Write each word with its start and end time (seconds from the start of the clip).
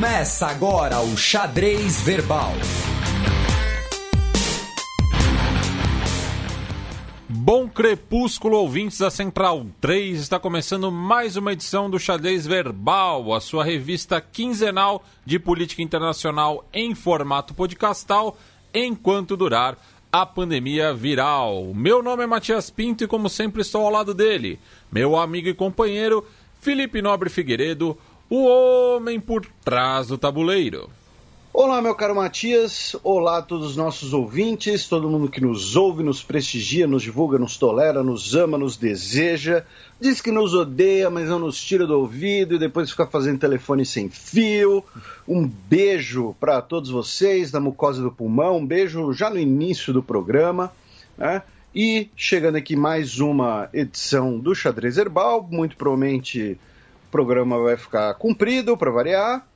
Começa 0.00 0.46
agora 0.46 0.98
o 1.02 1.14
Xadrez 1.14 2.00
Verbal. 2.00 2.52
Bom 7.28 7.68
crepúsculo, 7.68 8.56
ouvintes 8.56 8.96
da 8.96 9.10
Central 9.10 9.66
3. 9.78 10.18
Está 10.18 10.40
começando 10.40 10.90
mais 10.90 11.36
uma 11.36 11.52
edição 11.52 11.90
do 11.90 11.98
Xadrez 11.98 12.46
Verbal, 12.46 13.34
a 13.34 13.42
sua 13.42 13.62
revista 13.62 14.22
quinzenal 14.22 15.04
de 15.26 15.38
política 15.38 15.82
internacional 15.82 16.66
em 16.72 16.94
formato 16.94 17.52
podcastal, 17.52 18.38
enquanto 18.72 19.36
durar 19.36 19.76
a 20.10 20.24
pandemia 20.24 20.94
viral. 20.94 21.74
Meu 21.74 22.02
nome 22.02 22.22
é 22.22 22.26
Matias 22.26 22.70
Pinto 22.70 23.04
e, 23.04 23.06
como 23.06 23.28
sempre, 23.28 23.60
estou 23.60 23.84
ao 23.84 23.92
lado 23.92 24.14
dele, 24.14 24.58
meu 24.90 25.14
amigo 25.14 25.48
e 25.48 25.52
companheiro 25.52 26.26
Felipe 26.60 27.00
Nobre 27.00 27.30
Figueiredo 27.30 27.96
o 28.30 28.44
homem 28.44 29.18
por 29.18 29.44
trás 29.64 30.06
do 30.06 30.16
tabuleiro. 30.16 30.88
Olá, 31.52 31.82
meu 31.82 31.96
caro 31.96 32.14
Matias. 32.14 32.94
Olá 33.02 33.38
a 33.38 33.42
todos 33.42 33.70
os 33.70 33.76
nossos 33.76 34.12
ouvintes, 34.12 34.88
todo 34.88 35.10
mundo 35.10 35.28
que 35.28 35.40
nos 35.40 35.74
ouve, 35.74 36.04
nos 36.04 36.22
prestigia, 36.22 36.86
nos 36.86 37.02
divulga, 37.02 37.40
nos 37.40 37.56
tolera, 37.56 38.04
nos 38.04 38.36
ama, 38.36 38.56
nos 38.56 38.76
deseja. 38.76 39.64
Diz 40.00 40.20
que 40.20 40.30
nos 40.30 40.54
odeia, 40.54 41.10
mas 41.10 41.28
não 41.28 41.40
nos 41.40 41.60
tira 41.60 41.88
do 41.88 41.98
ouvido 41.98 42.54
e 42.54 42.58
depois 42.58 42.88
fica 42.88 43.04
fazendo 43.04 43.40
telefone 43.40 43.84
sem 43.84 44.08
fio. 44.08 44.84
Um 45.26 45.44
beijo 45.48 46.36
para 46.38 46.62
todos 46.62 46.88
vocês 46.88 47.50
da 47.50 47.58
mucosa 47.58 48.00
do 48.00 48.12
pulmão. 48.12 48.58
Um 48.58 48.66
beijo 48.66 49.12
já 49.12 49.28
no 49.28 49.40
início 49.40 49.92
do 49.92 50.04
programa. 50.04 50.72
Né? 51.18 51.42
E 51.74 52.08
chegando 52.14 52.54
aqui 52.54 52.76
mais 52.76 53.18
uma 53.18 53.68
edição 53.72 54.38
do 54.38 54.54
Xadrez 54.54 54.98
Herbal, 54.98 55.48
muito 55.50 55.76
provavelmente 55.76 56.60
programa 57.10 57.58
vai 57.58 57.76
ficar 57.76 58.14
comprido 58.14 58.76
para 58.76 58.90
variar 58.90 59.46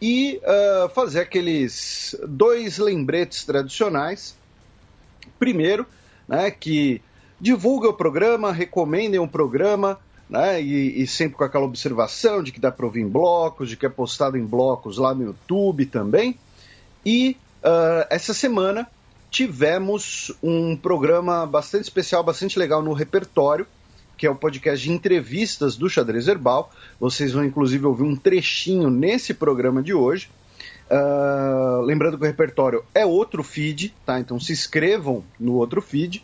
e 0.00 0.40
uh, 0.42 0.88
fazer 0.90 1.20
aqueles 1.20 2.14
dois 2.26 2.78
lembretes 2.78 3.44
tradicionais. 3.44 4.36
Primeiro, 5.38 5.86
né, 6.28 6.50
que 6.50 7.00
divulga 7.40 7.88
o 7.88 7.94
programa, 7.94 8.52
recomendem 8.52 9.20
o 9.20 9.28
programa, 9.28 9.98
né, 10.28 10.60
e, 10.62 11.02
e, 11.02 11.06
sempre 11.06 11.36
com 11.36 11.44
aquela 11.44 11.64
observação 11.64 12.42
de 12.42 12.52
que 12.52 12.60
dá 12.60 12.70
para 12.70 12.86
ouvir 12.86 13.00
em 13.00 13.08
blocos, 13.08 13.68
de 13.68 13.76
que 13.76 13.86
é 13.86 13.88
postado 13.88 14.36
em 14.36 14.44
blocos 14.44 14.98
lá 14.98 15.14
no 15.14 15.24
YouTube 15.24 15.86
também. 15.86 16.38
E 17.04 17.36
uh, 17.62 18.06
essa 18.08 18.32
semana 18.32 18.88
tivemos 19.30 20.32
um 20.42 20.76
programa 20.76 21.44
bastante 21.44 21.84
especial, 21.84 22.22
bastante 22.22 22.58
legal 22.58 22.82
no 22.82 22.92
repertório, 22.92 23.66
que 24.16 24.26
é 24.26 24.30
o 24.30 24.34
podcast 24.34 24.84
de 24.84 24.92
entrevistas 24.92 25.76
do 25.76 25.88
Xadrez 25.88 26.28
Herbal. 26.28 26.70
Vocês 26.98 27.32
vão 27.32 27.44
inclusive 27.44 27.86
ouvir 27.86 28.04
um 28.04 28.16
trechinho 28.16 28.90
nesse 28.90 29.34
programa 29.34 29.82
de 29.82 29.92
hoje. 29.92 30.28
Uh, 30.90 31.80
lembrando 31.82 32.18
que 32.18 32.24
o 32.24 32.26
repertório 32.26 32.84
é 32.94 33.06
outro 33.06 33.42
feed, 33.42 33.94
tá? 34.04 34.20
Então 34.20 34.38
se 34.38 34.52
inscrevam 34.52 35.24
no 35.38 35.54
outro 35.54 35.80
feed. 35.80 36.22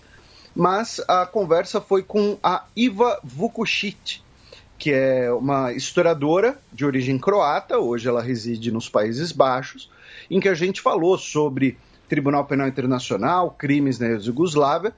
Mas 0.55 1.01
a 1.09 1.25
conversa 1.27 1.81
foi 1.81 2.03
com 2.03 2.37
a 2.43 2.65
Iva 2.77 3.21
Vukušić, 3.25 4.21
que 4.79 4.93
é 4.93 5.31
uma 5.33 5.73
historiadora 5.73 6.59
de 6.73 6.85
origem 6.85 7.19
croata, 7.19 7.79
hoje 7.79 8.09
ela 8.09 8.23
reside 8.23 8.73
nos 8.73 8.89
Países 8.89 9.31
Baixos, 9.31 9.91
em 10.31 10.41
que 10.41 10.49
a 10.49 10.55
gente 10.55 10.81
falou 10.81 11.17
sobre 11.17 11.79
Tribunal 12.09 12.45
Penal 12.45 12.67
Internacional, 12.67 13.53
crimes 13.53 13.99
na 13.99 14.09
Yugoslávia, 14.09 14.93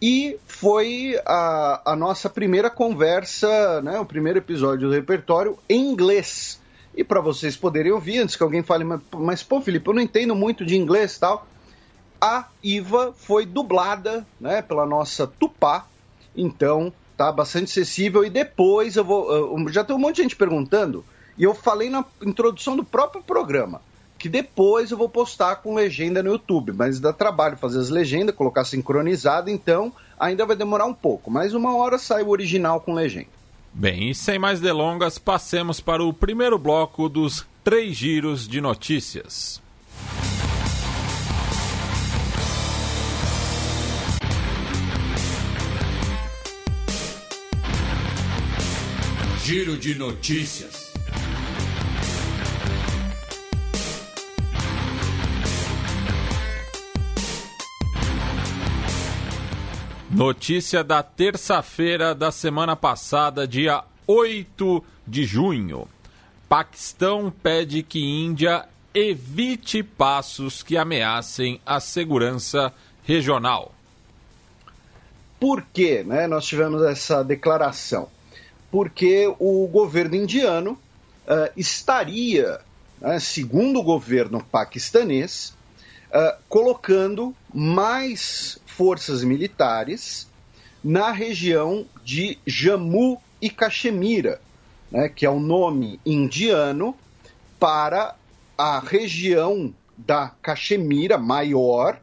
e 0.00 0.38
foi 0.46 1.18
a, 1.24 1.92
a 1.92 1.96
nossa 1.96 2.28
primeira 2.28 2.68
conversa, 2.68 3.80
né, 3.82 3.98
o 3.98 4.04
primeiro 4.04 4.38
episódio 4.38 4.88
do 4.88 4.94
repertório 4.94 5.58
em 5.68 5.90
inglês. 5.90 6.60
E 6.96 7.02
para 7.02 7.20
vocês 7.20 7.56
poderem 7.56 7.92
ouvir, 7.92 8.18
antes 8.18 8.36
que 8.36 8.42
alguém 8.42 8.62
fale, 8.62 8.84
mas, 9.12 9.42
pô, 9.42 9.60
Felipe, 9.60 9.88
eu 9.88 9.94
não 9.94 10.02
entendo 10.02 10.34
muito 10.34 10.64
de 10.64 10.76
inglês 10.76 11.18
tal. 11.18 11.46
A 12.20 12.46
Iva 12.62 13.12
foi 13.16 13.44
dublada 13.44 14.26
né, 14.40 14.62
pela 14.62 14.86
nossa 14.86 15.26
Tupá, 15.26 15.86
então 16.36 16.92
tá 17.16 17.32
bastante 17.32 17.64
acessível. 17.64 18.24
E 18.24 18.30
depois 18.30 18.96
eu 18.96 19.04
vou. 19.04 19.32
Eu, 19.32 19.68
já 19.68 19.82
tem 19.82 19.96
um 19.96 19.98
monte 19.98 20.16
de 20.16 20.22
gente 20.22 20.36
perguntando, 20.36 21.04
e 21.36 21.42
eu 21.42 21.52
falei 21.52 21.90
na 21.90 22.04
introdução 22.22 22.76
do 22.76 22.84
próprio 22.84 23.22
programa 23.22 23.80
que 24.24 24.28
depois 24.30 24.90
eu 24.90 24.96
vou 24.96 25.06
postar 25.06 25.56
com 25.56 25.74
legenda 25.74 26.22
no 26.22 26.30
YouTube, 26.30 26.72
mas 26.72 26.98
dá 26.98 27.12
trabalho 27.12 27.58
fazer 27.58 27.78
as 27.78 27.90
legendas, 27.90 28.34
colocar 28.34 28.64
sincronizado, 28.64 29.50
então 29.50 29.92
ainda 30.18 30.46
vai 30.46 30.56
demorar 30.56 30.86
um 30.86 30.94
pouco, 30.94 31.30
mas 31.30 31.52
uma 31.52 31.76
hora 31.76 31.98
sai 31.98 32.22
o 32.22 32.30
original 32.30 32.80
com 32.80 32.94
legenda. 32.94 33.26
Bem, 33.70 34.08
e 34.08 34.14
sem 34.14 34.38
mais 34.38 34.60
delongas, 34.60 35.18
passemos 35.18 35.78
para 35.78 36.02
o 36.02 36.10
primeiro 36.10 36.58
bloco 36.58 37.06
dos 37.06 37.46
três 37.62 37.94
giros 37.94 38.48
de 38.48 38.62
notícias. 38.62 39.60
Giro 49.44 49.76
de 49.76 49.94
notícias. 49.94 50.83
Notícia 60.14 60.84
da 60.84 61.02
terça-feira 61.02 62.14
da 62.14 62.30
semana 62.30 62.76
passada, 62.76 63.48
dia 63.48 63.82
8 64.06 64.84
de 65.04 65.24
junho. 65.24 65.88
Paquistão 66.48 67.34
pede 67.42 67.82
que 67.82 67.98
Índia 67.98 68.64
evite 68.94 69.82
passos 69.82 70.62
que 70.62 70.76
ameacem 70.76 71.60
a 71.66 71.80
segurança 71.80 72.72
regional. 73.02 73.74
Por 75.40 75.62
que 75.62 76.04
né, 76.04 76.28
nós 76.28 76.46
tivemos 76.46 76.80
essa 76.82 77.24
declaração? 77.24 78.08
Porque 78.70 79.26
o 79.40 79.66
governo 79.66 80.14
indiano 80.14 80.78
uh, 81.26 81.50
estaria, 81.56 82.60
uh, 83.02 83.18
segundo 83.18 83.80
o 83.80 83.82
governo 83.82 84.40
paquistanês, 84.44 85.56
uh, 86.10 86.40
colocando 86.48 87.34
mais 87.52 88.60
forças 88.76 89.22
militares 89.22 90.28
na 90.82 91.12
região 91.12 91.86
de 92.04 92.38
Jammu 92.46 93.20
e 93.40 93.48
Caxemira, 93.48 94.40
né, 94.90 95.08
que 95.08 95.24
é 95.24 95.30
o 95.30 95.38
nome 95.38 96.00
indiano 96.04 96.94
para 97.58 98.16
a 98.58 98.80
região 98.80 99.72
da 99.96 100.28
Caxemira 100.42 101.16
maior, 101.16 102.00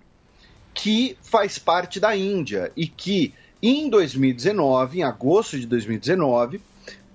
que 0.74 1.18
faz 1.22 1.60
parte 1.60 2.00
da 2.00 2.16
Índia 2.16 2.72
e 2.76 2.88
que 2.88 3.34
em 3.62 3.90
2019, 3.90 5.00
em 5.00 5.04
agosto 5.04 5.60
de 5.60 5.68
2019, 5.68 6.62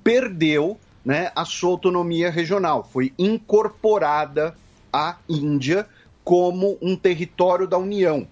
perdeu 0.04 0.78
né, 1.04 1.32
a 1.34 1.44
sua 1.44 1.70
autonomia 1.70 2.30
regional, 2.30 2.88
foi 2.92 3.12
incorporada 3.18 4.54
à 4.92 5.16
Índia 5.28 5.86
como 6.22 6.76
um 6.82 6.94
território 6.94 7.66
da 7.66 7.78
União 7.78 8.28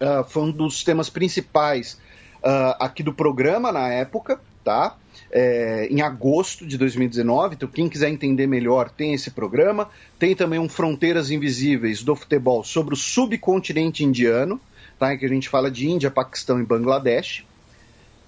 uh, 0.00 0.24
foi 0.28 0.42
um 0.44 0.50
dos 0.50 0.82
temas 0.82 1.10
principais 1.10 1.98
uh, 2.42 2.76
aqui 2.78 3.02
do 3.02 3.12
programa 3.12 3.70
na 3.70 3.88
época, 3.88 4.40
tá? 4.64 4.96
É, 5.32 5.86
em 5.88 6.02
agosto 6.02 6.66
de 6.66 6.76
2019. 6.76 7.54
Então, 7.54 7.68
quem 7.68 7.88
quiser 7.88 8.08
entender 8.08 8.46
melhor, 8.46 8.90
tem 8.90 9.14
esse 9.14 9.30
programa. 9.30 9.88
Tem 10.18 10.34
também 10.34 10.58
um 10.58 10.68
Fronteiras 10.68 11.30
Invisíveis 11.30 12.02
do 12.02 12.16
futebol 12.16 12.64
sobre 12.64 12.94
o 12.94 12.96
subcontinente 12.96 14.04
indiano, 14.04 14.60
tá? 14.98 15.16
que 15.16 15.24
a 15.24 15.28
gente 15.28 15.48
fala 15.48 15.70
de 15.70 15.88
Índia, 15.88 16.10
Paquistão 16.10 16.60
e 16.60 16.64
Bangladesh. 16.64 17.44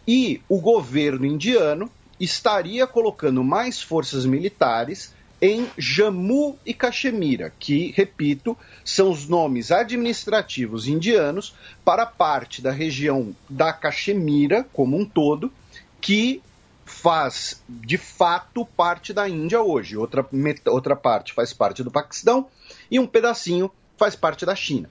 E 0.06 0.40
o 0.48 0.60
governo 0.60 1.26
indiano 1.26 1.90
estaria 2.20 2.86
colocando 2.86 3.42
mais 3.42 3.82
forças 3.82 4.24
militares 4.24 5.12
em 5.42 5.68
Jammu 5.76 6.56
e 6.64 6.72
Caxemira, 6.72 7.52
que, 7.58 7.92
repito, 7.96 8.56
são 8.84 9.10
os 9.10 9.28
nomes 9.28 9.72
administrativos 9.72 10.86
indianos 10.86 11.52
para 11.84 12.06
parte 12.06 12.62
da 12.62 12.70
região 12.70 13.34
da 13.50 13.72
Caxemira 13.72 14.64
como 14.72 14.96
um 14.96 15.04
todo, 15.04 15.52
que 16.00 16.40
faz 16.84 17.60
de 17.68 17.98
fato 17.98 18.64
parte 18.64 19.12
da 19.12 19.28
Índia 19.28 19.60
hoje. 19.60 19.96
Outra, 19.96 20.24
outra 20.66 20.94
parte 20.94 21.32
faz 21.32 21.52
parte 21.52 21.82
do 21.82 21.90
Paquistão 21.90 22.46
e 22.88 23.00
um 23.00 23.06
pedacinho 23.06 23.68
faz 23.96 24.14
parte 24.14 24.46
da 24.46 24.54
China. 24.54 24.88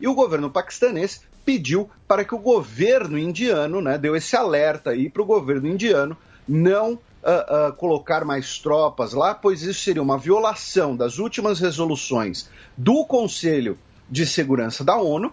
E 0.00 0.08
o 0.08 0.14
governo 0.14 0.50
paquistanês 0.50 1.22
pediu 1.44 1.88
para 2.08 2.24
que 2.24 2.34
o 2.34 2.38
governo 2.38 3.16
indiano, 3.16 3.80
né, 3.80 3.96
deu 3.96 4.16
esse 4.16 4.34
alerta 4.34 4.90
aí 4.90 5.08
para 5.08 5.22
o 5.22 5.26
governo 5.26 5.68
indiano 5.68 6.16
não 6.48 6.98
uh, 7.22 7.68
uh, 7.68 7.72
colocar 7.74 8.24
mais 8.24 8.58
tropas 8.58 9.12
lá, 9.12 9.34
pois 9.34 9.62
isso 9.62 9.80
seria 9.80 10.02
uma 10.02 10.18
violação 10.18 10.96
das 10.96 11.18
últimas 11.18 11.60
resoluções 11.60 12.48
do 12.76 13.04
Conselho 13.04 13.78
de 14.10 14.26
Segurança 14.26 14.84
da 14.84 14.96
ONU 14.96 15.32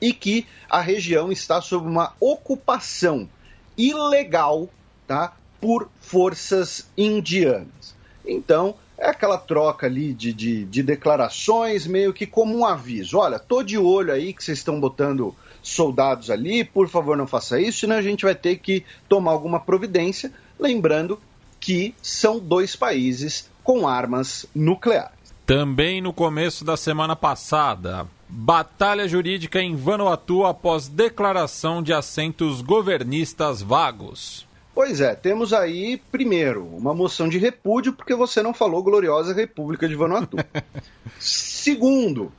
e 0.00 0.12
que 0.12 0.46
a 0.68 0.80
região 0.80 1.30
está 1.30 1.60
sob 1.60 1.86
uma 1.86 2.12
ocupação 2.20 3.28
ilegal 3.76 4.68
tá, 5.06 5.34
por 5.60 5.88
forças 6.00 6.88
indianas. 6.96 7.94
Então, 8.26 8.74
é 8.98 9.08
aquela 9.08 9.38
troca 9.38 9.86
ali 9.86 10.12
de, 10.12 10.32
de, 10.32 10.64
de, 10.64 10.82
declarações, 10.82 11.86
meio 11.86 12.12
que 12.12 12.26
como 12.26 12.56
um 12.56 12.64
aviso. 12.64 13.18
Olha, 13.18 13.38
tô 13.38 13.62
de 13.62 13.78
olho 13.78 14.12
aí 14.12 14.32
que 14.32 14.44
vocês 14.44 14.58
estão 14.58 14.78
botando 14.78 15.34
soldados 15.62 16.30
ali, 16.30 16.64
por 16.64 16.88
favor 16.88 17.16
não 17.16 17.26
faça 17.26 17.60
isso, 17.60 17.80
senão 17.80 17.96
a 17.96 18.02
gente 18.02 18.24
vai 18.24 18.34
ter 18.34 18.56
que 18.56 18.84
tomar 19.08 19.32
alguma 19.32 19.60
providência. 19.60 20.32
Lembrando 20.62 21.18
que 21.58 21.92
são 22.00 22.38
dois 22.38 22.76
países 22.76 23.50
com 23.64 23.88
armas 23.88 24.46
nucleares. 24.54 25.34
Também 25.44 26.00
no 26.00 26.12
começo 26.12 26.64
da 26.64 26.76
semana 26.76 27.16
passada, 27.16 28.06
batalha 28.28 29.08
jurídica 29.08 29.60
em 29.60 29.74
Vanuatu 29.74 30.44
após 30.44 30.86
declaração 30.86 31.82
de 31.82 31.92
assentos 31.92 32.60
governistas 32.62 33.60
vagos. 33.60 34.46
Pois 34.72 35.00
é, 35.00 35.16
temos 35.16 35.52
aí, 35.52 36.00
primeiro, 36.12 36.64
uma 36.64 36.94
moção 36.94 37.28
de 37.28 37.38
repúdio 37.38 37.92
porque 37.92 38.14
você 38.14 38.40
não 38.40 38.54
falou 38.54 38.84
Gloriosa 38.84 39.34
República 39.34 39.88
de 39.88 39.96
Vanuatu. 39.96 40.36
Segundo, 41.18 42.32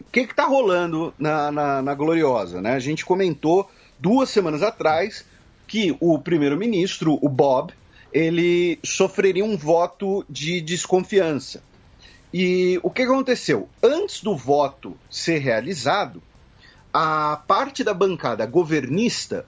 o 0.00 0.04
que 0.10 0.20
está 0.22 0.44
rolando 0.44 1.14
na, 1.16 1.52
na, 1.52 1.82
na 1.82 1.94
Gloriosa? 1.94 2.60
Né? 2.60 2.72
A 2.72 2.80
gente 2.80 3.06
comentou 3.06 3.70
duas 3.96 4.28
semanas 4.28 4.60
atrás 4.60 5.24
que 5.68 5.94
o 6.00 6.18
primeiro-ministro, 6.18 7.18
o 7.22 7.28
Bob, 7.28 7.72
ele 8.10 8.78
sofreria 8.82 9.44
um 9.44 9.56
voto 9.56 10.24
de 10.28 10.62
desconfiança. 10.62 11.62
E 12.32 12.80
o 12.82 12.90
que 12.90 13.02
aconteceu? 13.02 13.68
Antes 13.82 14.22
do 14.22 14.34
voto 14.34 14.96
ser 15.10 15.38
realizado, 15.38 16.22
a 16.92 17.42
parte 17.46 17.84
da 17.84 17.92
bancada 17.92 18.46
governista 18.46 19.46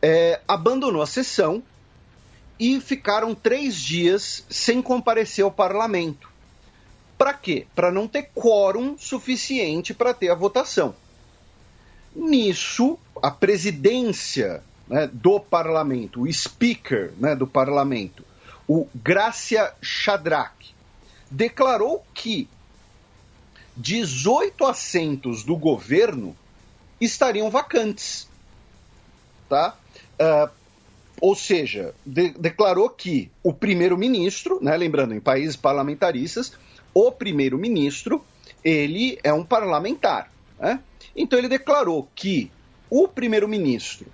é, 0.00 0.40
abandonou 0.46 1.02
a 1.02 1.06
sessão 1.06 1.62
e 2.58 2.80
ficaram 2.80 3.34
três 3.34 3.74
dias 3.74 4.44
sem 4.48 4.80
comparecer 4.80 5.44
ao 5.44 5.50
parlamento. 5.50 6.30
Para 7.18 7.34
quê? 7.34 7.66
Para 7.74 7.90
não 7.90 8.06
ter 8.06 8.30
quórum 8.34 8.96
suficiente 8.96 9.92
para 9.92 10.14
ter 10.14 10.30
a 10.30 10.34
votação. 10.34 10.94
Nisso, 12.14 12.98
a 13.22 13.30
presidência 13.30 14.62
né, 14.90 15.08
do 15.12 15.38
parlamento, 15.38 16.22
o 16.22 16.32
speaker 16.32 17.12
né, 17.16 17.36
do 17.36 17.46
parlamento, 17.46 18.24
o 18.68 18.88
Gracia 18.92 19.72
Shadrach, 19.80 20.74
declarou 21.30 22.04
que 22.12 22.48
18 23.76 24.66
assentos 24.66 25.44
do 25.44 25.56
governo 25.56 26.36
estariam 27.00 27.48
vacantes. 27.50 28.28
Tá? 29.48 29.76
Uh, 30.20 30.50
ou 31.20 31.36
seja, 31.36 31.94
de, 32.04 32.30
declarou 32.30 32.90
que 32.90 33.30
o 33.44 33.52
primeiro-ministro, 33.52 34.58
né, 34.60 34.76
lembrando, 34.76 35.14
em 35.14 35.20
países 35.20 35.54
parlamentaristas, 35.54 36.52
o 36.92 37.12
primeiro-ministro 37.12 38.24
ele 38.64 39.20
é 39.22 39.32
um 39.32 39.44
parlamentar. 39.44 40.32
Né? 40.58 40.80
Então 41.14 41.38
ele 41.38 41.48
declarou 41.48 42.08
que 42.14 42.50
o 42.90 43.06
primeiro-ministro 43.06 44.06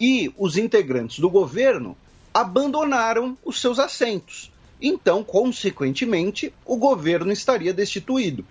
e 0.00 0.32
os 0.36 0.56
integrantes 0.56 1.18
do 1.18 1.30
governo 1.30 1.96
abandonaram 2.32 3.38
os 3.44 3.60
seus 3.60 3.78
assentos. 3.78 4.52
Então, 4.80 5.22
consequentemente, 5.22 6.52
o 6.64 6.76
governo 6.76 7.32
estaria 7.32 7.72
destituído. 7.72 8.44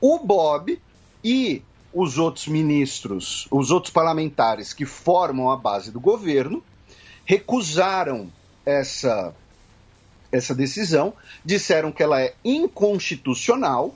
O 0.00 0.18
Bob 0.18 0.80
e 1.22 1.62
os 1.92 2.18
outros 2.18 2.48
ministros, 2.48 3.46
os 3.50 3.70
outros 3.70 3.92
parlamentares 3.92 4.72
que 4.72 4.84
formam 4.84 5.50
a 5.50 5.56
base 5.56 5.92
do 5.92 6.00
governo, 6.00 6.62
recusaram 7.24 8.30
essa, 8.66 9.34
essa 10.32 10.54
decisão, 10.54 11.14
disseram 11.44 11.92
que 11.92 12.02
ela 12.02 12.20
é 12.20 12.34
inconstitucional 12.44 13.94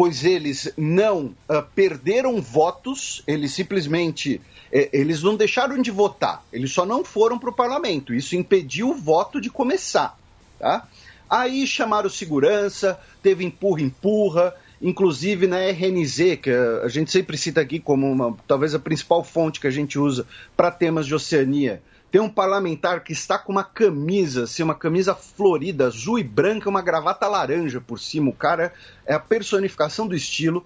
pois 0.00 0.24
eles 0.24 0.72
não 0.78 1.26
uh, 1.26 1.62
perderam 1.74 2.40
votos, 2.40 3.22
eles 3.26 3.52
simplesmente 3.52 4.40
eh, 4.72 4.88
eles 4.94 5.22
não 5.22 5.36
deixaram 5.36 5.82
de 5.82 5.90
votar, 5.90 6.42
eles 6.50 6.72
só 6.72 6.86
não 6.86 7.04
foram 7.04 7.38
para 7.38 7.50
o 7.50 7.52
parlamento. 7.52 8.14
Isso 8.14 8.34
impediu 8.34 8.92
o 8.92 8.94
voto 8.94 9.38
de 9.38 9.50
começar. 9.50 10.18
Tá? 10.58 10.88
Aí 11.28 11.66
chamaram 11.66 12.08
segurança, 12.08 12.98
teve 13.22 13.44
empurra-empurra, 13.44 14.54
inclusive 14.80 15.46
na 15.46 15.58
RNZ, 15.58 16.38
que 16.42 16.50
a 16.82 16.88
gente 16.88 17.10
sempre 17.10 17.36
cita 17.36 17.60
aqui 17.60 17.78
como 17.78 18.10
uma, 18.10 18.34
talvez 18.48 18.74
a 18.74 18.78
principal 18.78 19.22
fonte 19.22 19.60
que 19.60 19.66
a 19.66 19.70
gente 19.70 19.98
usa 19.98 20.26
para 20.56 20.70
temas 20.70 21.06
de 21.06 21.14
Oceania. 21.14 21.82
Tem 22.10 22.20
um 22.20 22.28
parlamentar 22.28 23.04
que 23.04 23.12
está 23.12 23.38
com 23.38 23.52
uma 23.52 23.62
camisa, 23.62 24.44
assim, 24.44 24.64
uma 24.64 24.74
camisa 24.74 25.14
florida, 25.14 25.86
azul 25.86 26.18
e 26.18 26.24
branca, 26.24 26.68
uma 26.68 26.82
gravata 26.82 27.28
laranja 27.28 27.80
por 27.80 28.00
cima. 28.00 28.30
O 28.30 28.34
cara 28.34 28.72
é 29.06 29.14
a 29.14 29.20
personificação 29.20 30.08
do 30.08 30.16
estilo. 30.16 30.64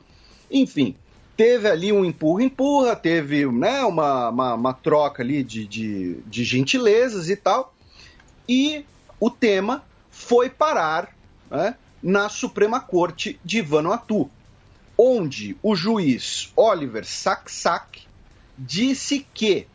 Enfim, 0.50 0.96
teve 1.36 1.68
ali 1.68 1.92
um 1.92 2.04
empurra-empurra, 2.04 2.96
teve 2.96 3.44
né, 3.46 3.82
uma, 3.84 4.30
uma, 4.30 4.54
uma, 4.54 4.72
troca 4.72 5.22
ali 5.22 5.42
de, 5.42 5.66
de, 5.66 6.14
de 6.26 6.44
gentilezas 6.44 7.28
e 7.28 7.36
tal. 7.36 7.74
E 8.48 8.86
o 9.20 9.28
tema 9.28 9.84
foi 10.10 10.48
parar 10.48 11.14
né, 11.50 11.76
na 12.02 12.30
Suprema 12.30 12.80
Corte 12.80 13.38
de 13.44 13.60
Vanuatu, 13.60 14.30
onde 14.96 15.56
o 15.62 15.76
juiz 15.76 16.52
Oliver 16.56 17.04
Saksak 17.04 18.02
disse 18.56 19.26
que 19.34 19.66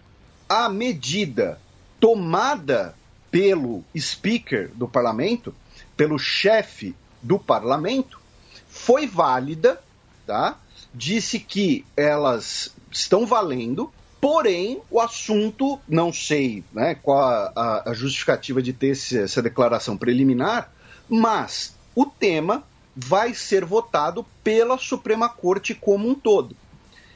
a 0.49 0.67
medida 0.67 1.61
tomada 1.99 2.95
pelo 3.29 3.83
speaker 3.95 4.71
do 4.73 4.87
parlamento, 4.87 5.53
pelo 5.95 6.17
chefe 6.17 6.95
do 7.21 7.37
parlamento, 7.37 8.19
foi 8.67 9.05
válida, 9.05 9.79
tá? 10.25 10.57
Disse 10.93 11.39
que 11.39 11.85
elas 11.95 12.73
estão 12.91 13.25
valendo, 13.27 13.93
porém 14.19 14.81
o 14.89 14.99
assunto, 14.99 15.79
não 15.87 16.11
sei 16.11 16.63
né, 16.73 16.95
qual 16.95 17.19
a, 17.19 17.89
a 17.89 17.93
justificativa 17.93 18.61
de 18.61 18.73
ter 18.73 18.87
esse, 18.87 19.19
essa 19.19 19.41
declaração 19.41 19.95
preliminar, 19.95 20.71
mas 21.07 21.75
o 21.95 22.05
tema 22.05 22.63
vai 22.95 23.33
ser 23.33 23.63
votado 23.63 24.25
pela 24.43 24.77
Suprema 24.77 25.29
Corte 25.29 25.75
como 25.75 26.09
um 26.09 26.15
todo. 26.15 26.55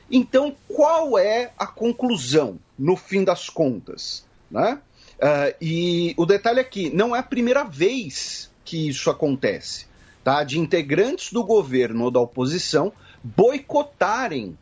Então, 0.10 0.56
qual 0.68 1.18
é 1.18 1.52
a 1.58 1.66
conclusão, 1.66 2.60
no 2.78 2.96
fim 2.96 3.24
das 3.24 3.50
contas? 3.50 4.26
Né? 4.50 4.80
Uh, 5.16 5.56
e 5.62 6.14
o 6.18 6.26
detalhe 6.26 6.60
aqui, 6.60 6.90
não 6.94 7.16
é 7.16 7.20
a 7.20 7.24
primeira 7.24 7.64
vez 7.64 8.52
que 8.66 8.88
isso 8.88 9.10
acontece, 9.10 9.86
tá? 10.24 10.44
De 10.44 10.60
integrantes 10.60 11.32
do 11.32 11.44
governo 11.44 12.06
ou 12.06 12.12
da 12.12 12.20
oposição 12.20 12.92
boicotarem 13.24 14.58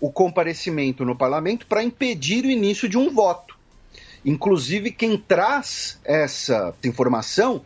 o 0.00 0.10
comparecimento 0.10 1.04
no 1.04 1.16
parlamento 1.16 1.66
para 1.66 1.82
impedir 1.82 2.44
o 2.44 2.50
início 2.50 2.88
de 2.88 2.96
um 2.96 3.10
voto. 3.12 3.56
Inclusive, 4.24 4.92
quem 4.92 5.16
traz 5.16 5.98
essa 6.04 6.74
informação 6.84 7.64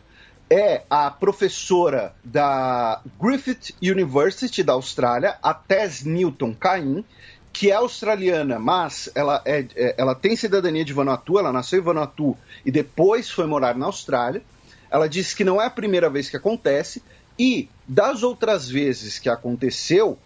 é 0.49 0.83
a 0.89 1.09
professora 1.09 2.15
da 2.23 3.01
Griffith 3.19 3.73
University 3.81 4.63
da 4.63 4.73
Austrália, 4.73 5.37
a 5.41 5.53
Tess 5.53 6.03
Newton 6.03 6.53
Cain, 6.53 7.03
que 7.53 7.69
é 7.69 7.75
australiana, 7.75 8.57
mas 8.57 9.09
ela, 9.13 9.41
é, 9.45 9.65
é, 9.75 9.95
ela 9.97 10.15
tem 10.15 10.35
cidadania 10.35 10.83
de 10.83 10.91
Vanuatu, 10.91 11.37
ela 11.37 11.53
nasceu 11.53 11.79
em 11.79 11.83
Vanuatu 11.83 12.35
e 12.65 12.71
depois 12.71 13.29
foi 13.29 13.45
morar 13.45 13.75
na 13.75 13.85
Austrália. 13.85 14.41
Ela 14.89 15.07
disse 15.07 15.35
que 15.35 15.43
não 15.43 15.61
é 15.61 15.67
a 15.67 15.69
primeira 15.69 16.09
vez 16.09 16.29
que 16.29 16.35
acontece 16.35 17.03
e 17.37 17.69
das 17.87 18.23
outras 18.23 18.67
vezes 18.67 19.19
que 19.19 19.29
aconteceu, 19.29 20.17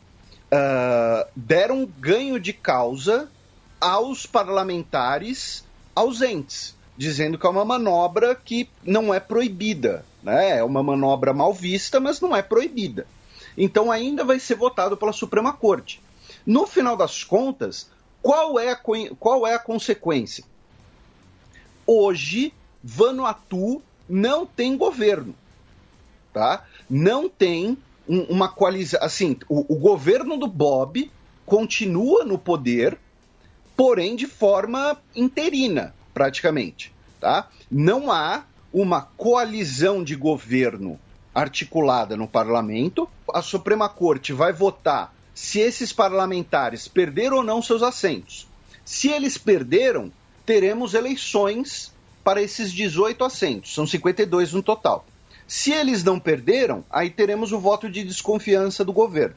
uh, 0.52 1.28
deram 1.36 1.86
ganho 2.00 2.40
de 2.40 2.54
causa 2.54 3.30
aos 3.80 4.26
parlamentares 4.26 5.66
ausentes 5.94 6.78
dizendo 6.98 7.38
que 7.38 7.46
é 7.46 7.50
uma 7.50 7.64
manobra 7.64 8.34
que 8.34 8.68
não 8.84 9.14
é 9.14 9.20
proibida. 9.20 10.04
Né? 10.24 10.58
É 10.58 10.64
uma 10.64 10.82
manobra 10.82 11.32
mal 11.32 11.54
vista, 11.54 12.00
mas 12.00 12.20
não 12.20 12.36
é 12.36 12.42
proibida. 12.42 13.06
Então 13.56 13.92
ainda 13.92 14.24
vai 14.24 14.40
ser 14.40 14.56
votado 14.56 14.98
pela 14.98 15.14
Suprema 15.14 15.54
Corte. 15.54 16.02
No 16.48 16.66
final 16.66 16.96
das 16.96 17.26
contas, 17.26 17.90
qual 18.22 18.58
é 18.58 18.72
a, 18.72 18.80
qual 19.20 19.46
é 19.46 19.54
a 19.54 19.60
consequência? 19.60 20.46
Hoje, 21.86 22.54
Vanuatu 22.82 23.82
não 24.08 24.46
tem 24.46 24.78
governo. 24.78 25.36
Tá? 26.32 26.66
Não 26.90 27.28
tem 27.28 27.78
um, 28.08 28.22
uma 28.30 28.48
coalizão. 28.48 28.98
Assim, 29.04 29.38
o, 29.50 29.74
o 29.74 29.78
governo 29.78 30.38
do 30.38 30.48
Bob 30.48 31.12
continua 31.46 32.24
no 32.24 32.38
poder, 32.38 32.98
porém 33.76 34.16
de 34.16 34.26
forma 34.26 34.98
interina 35.14 35.94
praticamente. 36.14 36.94
Tá? 37.20 37.50
Não 37.70 38.10
há 38.10 38.46
uma 38.72 39.02
coalizão 39.02 40.02
de 40.02 40.16
governo 40.16 40.98
articulada 41.36 42.16
no 42.16 42.26
parlamento. 42.28 43.10
A 43.34 43.42
Suprema 43.42 43.90
Corte 43.90 44.32
vai 44.32 44.54
votar 44.54 45.14
se 45.38 45.60
esses 45.60 45.94
parlamentares 45.94 46.88
perderam 46.88 47.38
ou 47.38 47.44
não 47.44 47.62
seus 47.62 47.84
assentos. 47.84 48.48
Se 48.84 49.10
eles 49.10 49.38
perderam, 49.38 50.12
teremos 50.44 50.96
eleições 50.96 51.94
para 52.24 52.42
esses 52.42 52.74
18 52.74 53.24
assentos, 53.24 53.72
são 53.72 53.86
52 53.86 54.54
no 54.54 54.64
total. 54.64 55.06
Se 55.48 55.72
eles 55.72 56.04
não 56.04 56.20
perderam, 56.20 56.84
aí 56.90 57.12
teremos 57.12 57.52
o 57.52 57.60
voto 57.60 57.88
de 57.88 58.04
desconfiança 58.04 58.84
do 58.84 58.92
governo. 58.92 59.36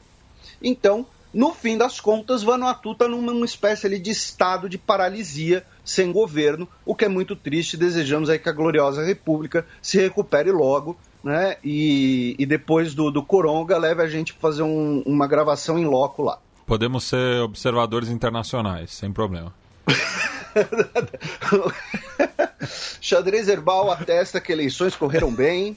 Então, 0.59 1.05
no 1.31 1.53
fim 1.53 1.77
das 1.77 1.99
contas, 1.99 2.41
Vanuatu 2.41 2.93
está 2.93 3.07
numa 3.07 3.45
espécie 3.45 3.85
ali, 3.85 3.99
de 3.99 4.09
estado 4.09 4.67
de 4.67 4.79
paralisia 4.79 5.63
sem 5.85 6.11
governo, 6.11 6.67
o 6.83 6.95
que 6.95 7.05
é 7.05 7.07
muito 7.07 7.35
triste. 7.35 7.77
Desejamos 7.77 8.27
aí 8.27 8.39
que 8.39 8.49
a 8.49 8.53
gloriosa 8.53 9.05
República 9.05 9.67
se 9.79 10.01
recupere 10.01 10.51
logo, 10.51 10.97
né? 11.23 11.57
E, 11.63 12.35
e 12.37 12.45
depois 12.45 12.93
do, 12.93 13.11
do 13.11 13.23
Coronga 13.23 13.77
leve 13.77 14.01
a 14.01 14.07
gente 14.07 14.33
para 14.33 14.41
fazer 14.41 14.63
um, 14.63 15.03
uma 15.05 15.27
gravação 15.27 15.77
em 15.77 15.85
loco 15.85 16.23
lá. 16.23 16.39
Podemos 16.65 17.03
ser 17.03 17.41
observadores 17.41 18.09
internacionais, 18.09 18.91
sem 18.91 19.11
problema. 19.11 19.53
Xadrez 23.01 23.47
Herbal 23.47 23.91
atesta 23.91 24.39
que 24.39 24.51
eleições 24.51 24.95
correram 24.95 25.33
bem. 25.33 25.75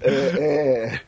É, 0.00 0.10
é, 0.10 1.00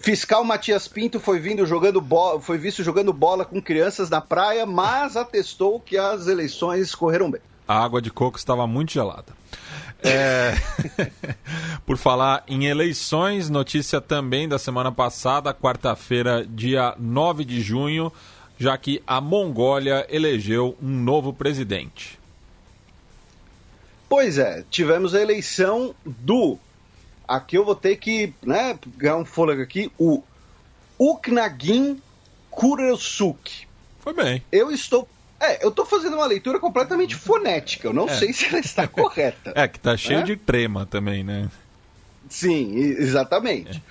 Fiscal 0.00 0.44
Matias 0.44 0.86
Pinto 0.86 1.18
foi, 1.18 1.38
vindo 1.38 1.66
jogando 1.66 2.00
bola, 2.00 2.40
foi 2.40 2.58
visto 2.58 2.84
jogando 2.84 3.12
bola 3.12 3.44
com 3.44 3.60
crianças 3.60 4.10
na 4.10 4.20
praia, 4.20 4.66
mas 4.66 5.16
atestou 5.16 5.80
que 5.80 5.96
as 5.96 6.26
eleições 6.26 6.94
correram 6.94 7.30
bem. 7.30 7.40
A 7.66 7.82
água 7.82 8.00
de 8.00 8.10
coco 8.10 8.38
estava 8.38 8.66
muito 8.66 8.92
gelada. 8.92 9.36
É... 10.02 10.54
Por 11.84 11.96
falar 11.96 12.44
em 12.46 12.66
eleições, 12.66 13.50
notícia 13.50 14.00
também 14.00 14.48
da 14.48 14.58
semana 14.58 14.92
passada, 14.92 15.54
quarta-feira, 15.54 16.46
dia 16.46 16.94
9 16.98 17.44
de 17.44 17.60
junho, 17.60 18.12
já 18.58 18.76
que 18.76 19.02
a 19.06 19.20
Mongólia 19.20 20.06
elegeu 20.08 20.76
um 20.82 20.88
novo 20.88 21.32
presidente. 21.32 22.18
Pois 24.08 24.38
é, 24.38 24.64
tivemos 24.70 25.14
a 25.14 25.20
eleição 25.20 25.94
do 26.04 26.58
aqui 27.28 27.56
eu 27.56 27.64
vou 27.64 27.74
ter 27.76 27.96
que 27.96 28.32
né, 28.42 28.76
ganhar 28.96 29.18
um 29.18 29.24
fôlego 29.24 29.60
aqui, 29.60 29.92
o 29.98 30.22
Uknagin 30.98 32.00
Kurosuk. 32.50 33.68
Foi 34.00 34.14
bem. 34.14 34.42
Eu 34.50 34.72
estou. 34.72 35.06
É, 35.40 35.64
eu 35.64 35.68
estou 35.68 35.86
fazendo 35.86 36.14
uma 36.14 36.26
leitura 36.26 36.58
completamente 36.58 37.14
fonética. 37.14 37.88
Eu 37.88 37.92
não 37.92 38.08
é. 38.08 38.14
sei 38.14 38.32
se 38.32 38.46
ela 38.46 38.58
está 38.58 38.86
correta. 38.88 39.52
É, 39.54 39.68
que 39.68 39.78
tá 39.78 39.96
cheio 39.96 40.20
é? 40.20 40.22
de 40.22 40.36
trema 40.36 40.84
também, 40.86 41.22
né? 41.22 41.48
Sim, 42.28 42.76
exatamente. 42.76 43.82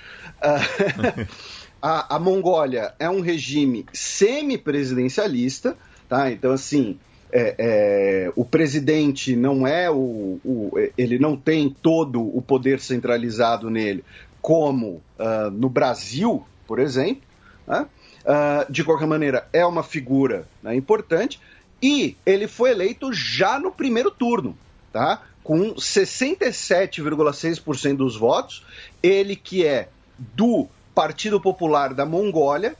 É. 0.41 0.55
Uh, 0.55 1.27
a, 1.81 2.15
a 2.15 2.19
Mongólia 2.19 2.93
é 2.99 3.09
um 3.09 3.21
regime 3.21 3.85
semi-presidencialista, 3.93 5.77
tá? 6.07 6.29
Então, 6.31 6.51
assim, 6.51 6.99
é, 7.31 7.55
é, 7.57 8.31
o 8.35 8.45
presidente 8.45 9.35
não 9.35 9.65
é 9.65 9.89
o, 9.89 10.39
o, 10.43 10.71
ele 10.97 11.19
não 11.19 11.35
tem 11.35 11.69
todo 11.69 12.21
o 12.21 12.41
poder 12.41 12.79
centralizado 12.79 13.69
nele 13.69 14.03
como 14.41 15.01
uh, 15.19 15.51
no 15.51 15.69
Brasil, 15.69 16.45
por 16.65 16.79
exemplo. 16.79 17.23
Né? 17.67 17.85
Uh, 18.27 18.69
de 18.69 18.83
qualquer 18.83 19.07
maneira, 19.07 19.47
é 19.53 19.65
uma 19.65 19.81
figura 19.81 20.45
né, 20.61 20.75
importante 20.75 21.39
e 21.81 22.17
ele 22.25 22.45
foi 22.45 22.71
eleito 22.71 23.13
já 23.13 23.57
no 23.57 23.71
primeiro 23.71 24.11
turno, 24.11 24.57
tá? 24.91 25.23
Com 25.43 25.75
67,6% 25.75 27.95
dos 27.95 28.17
votos. 28.17 28.65
Ele 29.01 29.33
que 29.35 29.65
é 29.65 29.87
do 30.17 30.67
Partido 30.93 31.39
Popular 31.39 31.93
da 31.93 32.05
Mongólia, 32.05 32.75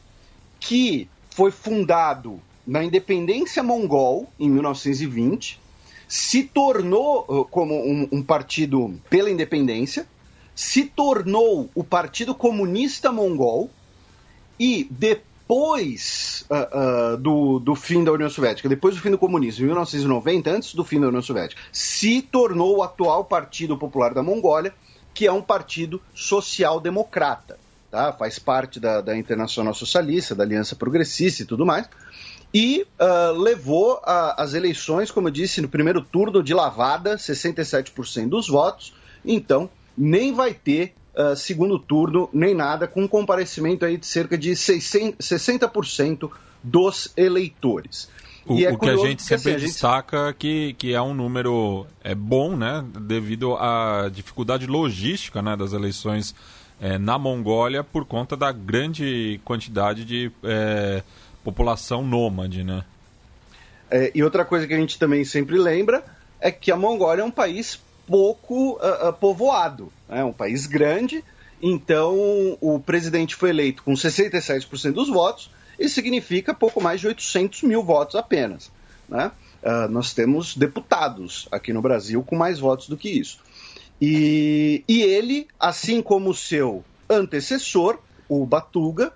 que 0.60 1.08
foi 1.30 1.52
fundado 1.52 2.42
na 2.66 2.84
independência 2.84 3.64
mongol, 3.64 4.28
em 4.40 4.50
1920, 4.50 5.60
se 6.08 6.44
tornou 6.44 7.26
uh, 7.30 7.46
como 7.46 7.76
um, 7.76 8.08
um 8.12 8.24
partido 8.24 9.00
pela 9.10 9.30
independência, 9.30 10.08
se 10.56 10.86
tornou 10.86 11.70
o 11.76 11.84
Partido 11.84 12.34
Comunista 12.34 13.12
Mongol 13.12 13.70
e 14.60 14.88
depois 14.90 15.27
uh, 15.50 17.14
uh, 17.14 17.18
do, 17.18 17.60
do 17.60 17.76
fim 17.76 18.04
da 18.04 18.12
União 18.12 18.30
Soviética, 18.30 18.68
depois 18.68 18.96
do 18.96 19.02
fim 19.02 19.12
do 19.12 19.18
comunismo, 19.18 19.64
em 19.64 19.68
1990, 19.68 20.50
antes 20.50 20.74
do 20.74 20.84
fim 20.84 21.00
da 21.00 21.08
União 21.08 21.22
Soviética, 21.22 21.62
se 21.72 22.22
tornou 22.22 22.78
o 22.78 22.84
atual 22.84 23.26
Partido 23.26 23.78
Popular 23.78 24.14
da 24.14 24.22
Mongólia, 24.22 24.74
que 25.14 25.26
é 25.26 25.32
um 25.32 25.42
partido 25.42 26.02
social-democrata. 26.14 27.58
Tá? 27.90 28.12
Faz 28.12 28.38
parte 28.38 28.80
da, 28.80 29.02
da 29.02 29.18
Internacional 29.18 29.74
Socialista, 29.74 30.36
da 30.36 30.44
Aliança 30.44 30.76
Progressista 30.76 31.44
e 31.44 31.46
tudo 31.46 31.66
mais 31.66 31.88
e 32.54 32.86
uh, 33.00 33.38
levou 33.38 34.00
as 34.04 34.54
eleições, 34.54 35.12
como 35.12 35.28
eu 35.28 35.32
disse, 35.32 35.62
no 35.62 35.68
primeiro 35.68 36.02
turno 36.02 36.42
de 36.42 36.54
lavada, 36.54 37.18
67% 37.18 38.30
dos 38.30 38.48
votos. 38.48 38.94
Então, 39.26 39.70
nem 39.98 40.34
vai 40.34 40.54
ter 40.54 40.94
uh, 41.18 41.36
segundo 41.36 41.80
turno, 41.80 42.30
nem 42.32 42.54
nada, 42.54 42.88
com 42.88 43.02
um 43.02 43.08
comparecimento 43.08 43.84
aí 43.84 43.98
de 43.98 44.06
cerca 44.06 44.38
de 44.38 44.52
60%, 44.52 45.18
60% 45.18 46.30
dos 46.64 47.12
eleitores. 47.18 48.10
O, 48.46 48.58
é 48.60 48.72
o 48.72 48.78
que 48.78 48.90
a 48.90 48.96
gente 48.96 49.24
sempre 49.24 49.56
assim, 49.56 49.66
destaca 49.66 50.28
gente... 50.28 50.38
que, 50.38 50.74
que 50.74 50.94
é 50.94 51.02
um 51.02 51.14
número 51.14 51.86
é 52.02 52.16
bom, 52.16 52.56
né, 52.56 52.86
devido 53.02 53.56
à 53.56 54.10
dificuldade 54.10 54.66
logística 54.66 55.42
né, 55.42 55.58
das 55.58 55.74
eleições 55.74 56.34
é, 56.80 56.98
na 56.98 57.18
Mongólia 57.18 57.84
por 57.84 58.06
conta 58.06 58.38
da 58.38 58.52
grande 58.52 59.42
quantidade 59.44 60.06
de 60.06 60.32
é, 60.44 61.04
população 61.44 62.06
nômade, 62.06 62.64
né? 62.64 62.86
É, 63.90 64.12
e 64.14 64.24
outra 64.24 64.46
coisa 64.46 64.68
que 64.68 64.74
a 64.74 64.78
gente 64.78 65.00
também 65.00 65.24
sempre 65.24 65.58
lembra 65.58 66.04
é 66.40 66.52
que 66.52 66.72
a 66.72 66.76
Mongólia 66.76 67.22
é 67.22 67.26
um 67.26 67.32
país 67.32 67.80
pouco 68.08 68.80
uh, 68.80 69.14
povoado, 69.14 69.92
é 70.10 70.24
um 70.24 70.34
país 70.34 70.66
grande, 70.66 71.24
então 71.62 72.58
o 72.62 72.80
presidente 72.80 73.36
foi 73.36 73.50
eleito 73.50 73.84
com 73.84 73.94
67% 73.94 74.94
dos 74.94 75.10
votos, 75.10 75.52
isso 75.78 75.96
significa 75.96 76.54
pouco 76.54 76.82
mais 76.82 77.02
de 77.02 77.08
800 77.08 77.64
mil 77.64 77.84
votos 77.84 78.16
apenas. 78.16 78.72
Né? 79.08 79.32
Uh, 79.62 79.88
nós 79.90 80.14
temos 80.14 80.56
deputados 80.56 81.48
aqui 81.52 81.74
no 81.74 81.82
Brasil 81.82 82.24
com 82.24 82.36
mais 82.36 82.60
votos 82.60 82.88
do 82.88 82.98
que 82.98 83.10
isso. 83.10 83.40
E, 84.02 84.84
e 84.88 85.02
ele, 85.02 85.48
assim 85.60 86.02
como 86.02 86.34
seu 86.34 86.84
antecessor, 87.10 88.00
o 88.30 88.46
Batuga, 88.46 89.12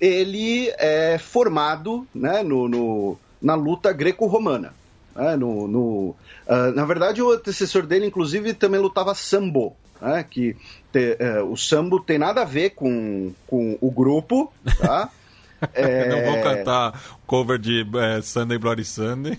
ele 0.00 0.68
é 0.78 1.18
formado 1.18 2.06
né, 2.14 2.42
no, 2.42 2.68
no 2.68 3.18
na 3.40 3.54
luta 3.54 3.92
greco-romana. 3.92 4.74
Né, 5.16 5.36
no, 5.36 5.66
no 5.66 6.16
uh, 6.46 6.72
na 6.74 6.84
verdade, 6.84 7.22
o 7.22 7.32
antecessor 7.32 7.86
dele, 7.86 8.06
inclusive, 8.06 8.52
também 8.54 8.80
lutava 8.80 9.14
sambo. 9.14 9.76
Né, 10.00 10.24
que 10.28 10.54
te, 10.92 11.16
uh, 11.20 11.50
o 11.50 11.56
sambo 11.56 11.98
tem 12.00 12.18
nada 12.18 12.42
a 12.42 12.44
ver 12.44 12.70
com, 12.70 13.32
com 13.46 13.78
o 13.80 13.90
grupo, 13.90 14.52
tá? 14.78 15.10
é... 15.72 16.08
Não 16.08 16.32
vou 16.32 16.42
cantar 16.42 17.18
cover 17.26 17.58
de 17.58 17.86
é, 17.96 18.20
Sunday 18.20 18.58
Bloody 18.58 18.84
Sunday. 18.84 19.38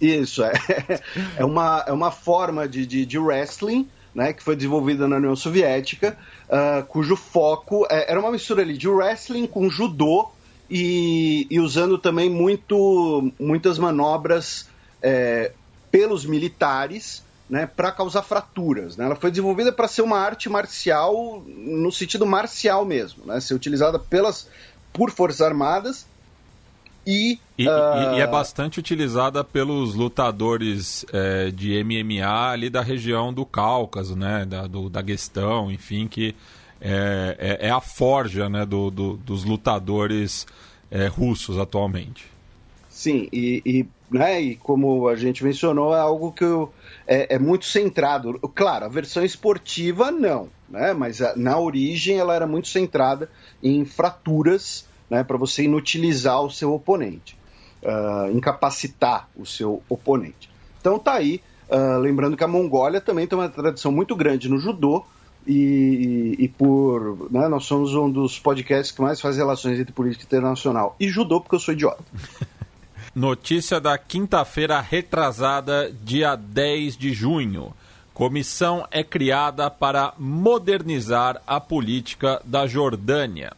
Isso, 0.00 0.44
é, 0.44 0.52
é, 1.36 1.44
uma, 1.44 1.84
é 1.86 1.92
uma 1.92 2.10
forma 2.10 2.68
de, 2.68 2.86
de, 2.86 3.04
de 3.04 3.18
wrestling 3.18 3.88
né, 4.14 4.32
que 4.32 4.42
foi 4.42 4.54
desenvolvida 4.54 5.08
na 5.08 5.16
União 5.16 5.34
Soviética, 5.34 6.16
uh, 6.48 6.84
cujo 6.86 7.16
foco 7.16 7.86
é, 7.90 8.10
era 8.10 8.20
uma 8.20 8.30
mistura 8.30 8.62
ali 8.62 8.78
de 8.78 8.88
wrestling 8.88 9.46
com 9.46 9.68
judô 9.68 10.30
e, 10.70 11.46
e 11.50 11.58
usando 11.58 11.98
também 11.98 12.30
muito, 12.30 13.32
muitas 13.40 13.78
manobras 13.78 14.68
é, 15.04 15.52
pelos 15.90 16.24
militares 16.24 17.22
né, 17.48 17.66
para 17.66 17.92
causar 17.92 18.22
fraturas. 18.22 18.96
Né? 18.96 19.04
Ela 19.04 19.14
foi 19.14 19.30
desenvolvida 19.30 19.70
para 19.70 19.86
ser 19.86 20.00
uma 20.00 20.18
arte 20.18 20.48
marcial 20.48 21.44
no 21.46 21.92
sentido 21.92 22.24
marcial 22.24 22.86
mesmo, 22.86 23.26
né? 23.26 23.38
ser 23.38 23.54
utilizada 23.54 23.98
pelas, 23.98 24.48
por 24.92 25.10
forças 25.10 25.42
armadas 25.42 26.06
E, 27.06 27.38
e, 27.58 27.68
uh... 27.68 28.14
e, 28.16 28.20
é 28.20 28.26
bastante 28.26 28.80
utilizada 28.80 29.44
pelos 29.44 29.94
lutadores 29.94 31.04
é, 31.12 31.50
de 31.50 31.84
MMA 31.84 32.50
ali 32.50 32.70
da 32.70 32.80
região 32.80 33.30
do 33.30 33.44
Cáucaso, 33.44 34.16
né? 34.16 34.46
Da, 34.46 34.66
do 34.66 34.88
Daguestão, 34.88 35.70
enfim, 35.70 36.08
que 36.08 36.34
é, 36.80 37.58
é, 37.60 37.68
é 37.68 37.70
a 37.70 37.80
forja 37.80 38.48
né? 38.48 38.64
do, 38.64 38.90
do 38.90 39.18
dos 39.18 39.44
lutadores 39.44 40.46
é, 40.90 41.06
russos 41.06 41.58
atualmente. 41.58 42.33
Sim, 42.94 43.28
e, 43.32 43.60
e, 43.66 43.88
né, 44.08 44.40
e 44.40 44.54
como 44.54 45.08
a 45.08 45.16
gente 45.16 45.42
mencionou, 45.42 45.92
é 45.96 45.98
algo 45.98 46.30
que 46.30 46.44
eu, 46.44 46.72
é, 47.04 47.34
é, 47.34 47.38
muito 47.40 47.64
centrado. 47.64 48.38
Claro, 48.54 48.84
a 48.84 48.88
versão 48.88 49.24
esportiva 49.24 50.12
não, 50.12 50.48
né, 50.68 50.92
mas 50.92 51.20
a, 51.20 51.34
na 51.34 51.58
origem 51.58 52.18
ela 52.18 52.36
era 52.36 52.46
muito 52.46 52.68
centrada 52.68 53.28
em 53.60 53.84
fraturas 53.84 54.86
né, 55.10 55.24
para 55.24 55.36
você 55.36 55.64
inutilizar 55.64 56.40
o 56.40 56.52
seu 56.52 56.72
oponente, 56.72 57.36
uh, 57.82 58.30
incapacitar 58.30 59.28
o 59.36 59.44
seu 59.44 59.82
oponente. 59.88 60.48
Então 60.80 60.96
tá 60.96 61.14
aí, 61.14 61.42
uh, 61.68 61.98
lembrando 61.98 62.36
que 62.36 62.44
a 62.44 62.48
Mongólia 62.48 63.00
também 63.00 63.26
tem 63.26 63.36
uma 63.36 63.48
tradição 63.48 63.90
muito 63.90 64.14
grande 64.14 64.48
no 64.48 64.60
judô, 64.60 65.04
e, 65.46 66.36
e, 66.38 66.48
por. 66.48 67.30
Né, 67.30 67.48
nós 67.48 67.64
somos 67.64 67.94
um 67.94 68.10
dos 68.10 68.38
podcasts 68.38 68.94
que 68.94 69.02
mais 69.02 69.20
faz 69.20 69.36
relações 69.36 69.78
entre 69.78 69.92
política 69.92 70.24
internacional 70.24 70.96
e 70.98 71.08
judô, 71.08 71.40
porque 71.40 71.56
eu 71.56 71.60
sou 71.60 71.74
idiota. 71.74 72.02
Notícia 73.14 73.80
da 73.80 73.96
quinta-feira 73.96 74.80
retrasada, 74.80 75.88
dia 76.02 76.34
10 76.34 76.96
de 76.96 77.12
junho. 77.12 77.72
Comissão 78.12 78.88
é 78.90 79.04
criada 79.04 79.70
para 79.70 80.14
modernizar 80.18 81.40
a 81.46 81.60
política 81.60 82.42
da 82.44 82.66
Jordânia. 82.66 83.52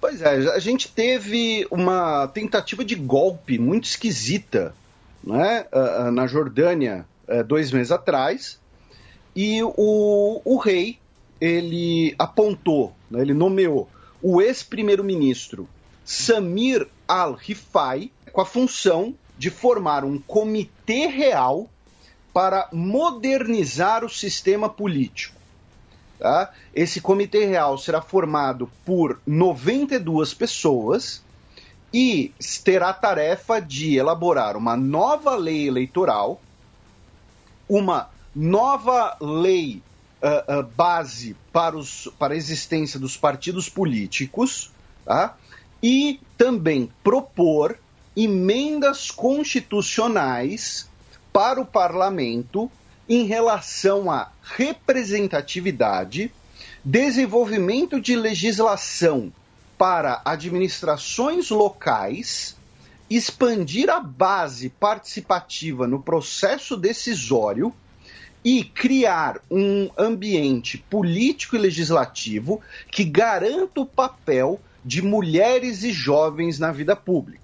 Pois 0.00 0.20
é, 0.20 0.30
a 0.30 0.58
gente 0.58 0.88
teve 0.88 1.64
uma 1.70 2.26
tentativa 2.26 2.84
de 2.84 2.96
golpe 2.96 3.56
muito 3.56 3.84
esquisita 3.84 4.74
né, 5.22 5.64
na 6.12 6.26
Jordânia 6.26 7.06
é, 7.28 7.40
dois 7.44 7.70
meses 7.70 7.92
atrás, 7.92 8.58
e 9.34 9.62
o, 9.62 10.42
o 10.44 10.56
rei 10.56 10.98
ele 11.40 12.16
apontou, 12.18 12.92
né, 13.08 13.20
ele 13.20 13.32
nomeou 13.32 13.88
o 14.20 14.42
ex-primeiro-ministro 14.42 15.68
Samir 16.04 16.88
al-Rifai 17.06 18.10
com 18.32 18.40
a 18.40 18.46
função 18.46 19.14
de 19.36 19.50
formar 19.50 20.04
um 20.04 20.18
comitê 20.18 21.06
real 21.06 21.68
para 22.32 22.68
modernizar 22.72 24.04
o 24.04 24.08
sistema 24.08 24.68
político. 24.68 25.40
Tá? 26.18 26.52
Esse 26.74 27.00
comitê 27.00 27.44
real 27.44 27.76
será 27.76 28.00
formado 28.00 28.70
por 28.84 29.20
92 29.26 30.32
pessoas 30.32 31.22
e 31.92 32.32
terá 32.64 32.90
a 32.90 32.94
tarefa 32.94 33.60
de 33.60 33.96
elaborar 33.96 34.56
uma 34.56 34.76
nova 34.76 35.34
lei 35.34 35.66
eleitoral, 35.66 36.40
uma 37.68 38.08
nova 38.34 39.16
lei 39.20 39.82
uh, 40.22 40.60
uh, 40.60 40.62
base 40.62 41.36
para, 41.52 41.76
os, 41.76 42.08
para 42.18 42.32
a 42.32 42.36
existência 42.36 42.98
dos 42.98 43.16
partidos 43.16 43.68
políticos, 43.68 44.70
tá? 45.04 45.36
e 45.82 46.20
também 46.38 46.90
propor 47.02 47.76
emendas 48.16 49.10
constitucionais 49.10 50.88
para 51.32 51.60
o 51.60 51.66
parlamento 51.66 52.70
em 53.08 53.24
relação 53.24 54.10
à 54.10 54.30
representatividade, 54.42 56.32
desenvolvimento 56.84 58.00
de 58.00 58.14
legislação 58.14 59.32
para 59.78 60.20
administrações 60.24 61.50
locais, 61.50 62.56
expandir 63.10 63.90
a 63.90 64.00
base 64.00 64.68
participativa 64.68 65.86
no 65.86 66.00
processo 66.00 66.76
decisório 66.76 67.74
e 68.44 68.64
criar 68.64 69.40
um 69.50 69.90
ambiente 69.96 70.78
político 70.78 71.56
e 71.56 71.58
legislativo 71.58 72.60
que 72.90 73.04
garanta 73.04 73.80
o 73.80 73.86
papel 73.86 74.60
de 74.84 75.00
mulheres 75.00 75.84
e 75.84 75.92
jovens 75.92 76.58
na 76.58 76.72
vida 76.72 76.96
pública. 76.96 77.41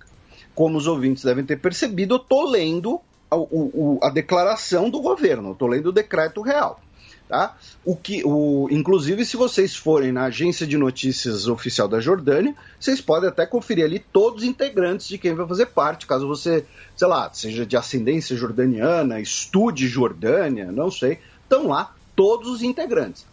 Como 0.59 0.77
os 0.77 0.89
ouvintes 0.89 1.23
devem 1.23 1.45
ter 1.45 1.61
percebido, 1.61 2.15
eu 2.15 2.19
estou 2.21 2.51
lendo 2.51 3.01
a, 3.31 3.37
o, 3.37 4.01
a 4.03 4.11
declaração 4.11 4.91
do 4.91 5.01
governo, 5.01 5.53
estou 5.53 5.69
lendo 5.69 5.91
o 5.91 5.93
decreto 5.93 6.43
real. 6.43 6.81
Tá? 7.29 7.57
O 7.85 7.95
que, 7.95 8.25
o, 8.25 8.67
inclusive, 8.69 9.25
se 9.25 9.37
vocês 9.37 9.77
forem 9.77 10.11
na 10.11 10.25
agência 10.25 10.67
de 10.67 10.77
notícias 10.77 11.47
oficial 11.47 11.87
da 11.87 12.01
Jordânia, 12.01 12.57
vocês 12.81 13.01
podem 13.01 13.29
até 13.29 13.47
conferir 13.47 13.85
ali 13.85 14.01
todos 14.01 14.43
os 14.43 14.49
integrantes 14.49 15.07
de 15.07 15.17
quem 15.17 15.33
vai 15.33 15.47
fazer 15.47 15.67
parte, 15.67 16.09
caso 16.09 16.27
você, 16.27 16.67
sei 16.97 17.07
lá, 17.07 17.33
seja 17.33 17.65
de 17.65 17.77
ascendência 17.77 18.35
jordaniana, 18.35 19.21
estude 19.21 19.87
Jordânia, 19.87 20.73
não 20.73 20.91
sei, 20.91 21.21
estão 21.41 21.69
lá 21.69 21.95
todos 22.17 22.51
os 22.51 22.63
integrantes. 22.65 23.25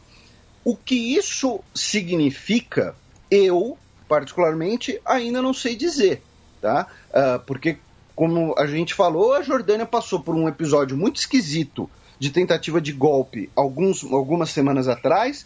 O 0.64 0.78
que 0.78 1.16
isso 1.18 1.60
significa, 1.74 2.96
eu, 3.32 3.80
particularmente, 4.08 5.02
ainda 5.04 5.42
não 5.42 5.56
sei 5.56 5.76
dizer, 5.76 6.22
tá? 6.66 6.88
Uh, 7.12 7.40
porque, 7.46 7.78
como 8.16 8.56
a 8.58 8.66
gente 8.66 8.96
falou, 8.96 9.34
a 9.34 9.44
Jordânia 9.44 9.86
passou 9.86 10.20
por 10.20 10.34
um 10.34 10.48
episódio 10.48 10.98
muito 10.98 11.18
esquisito 11.18 11.88
de 12.18 12.32
tentativa 12.32 12.82
de 12.82 12.92
golpe 12.92 13.52
alguns, 13.56 14.04
algumas 14.04 14.50
semanas 14.50 14.88
atrás. 14.88 15.46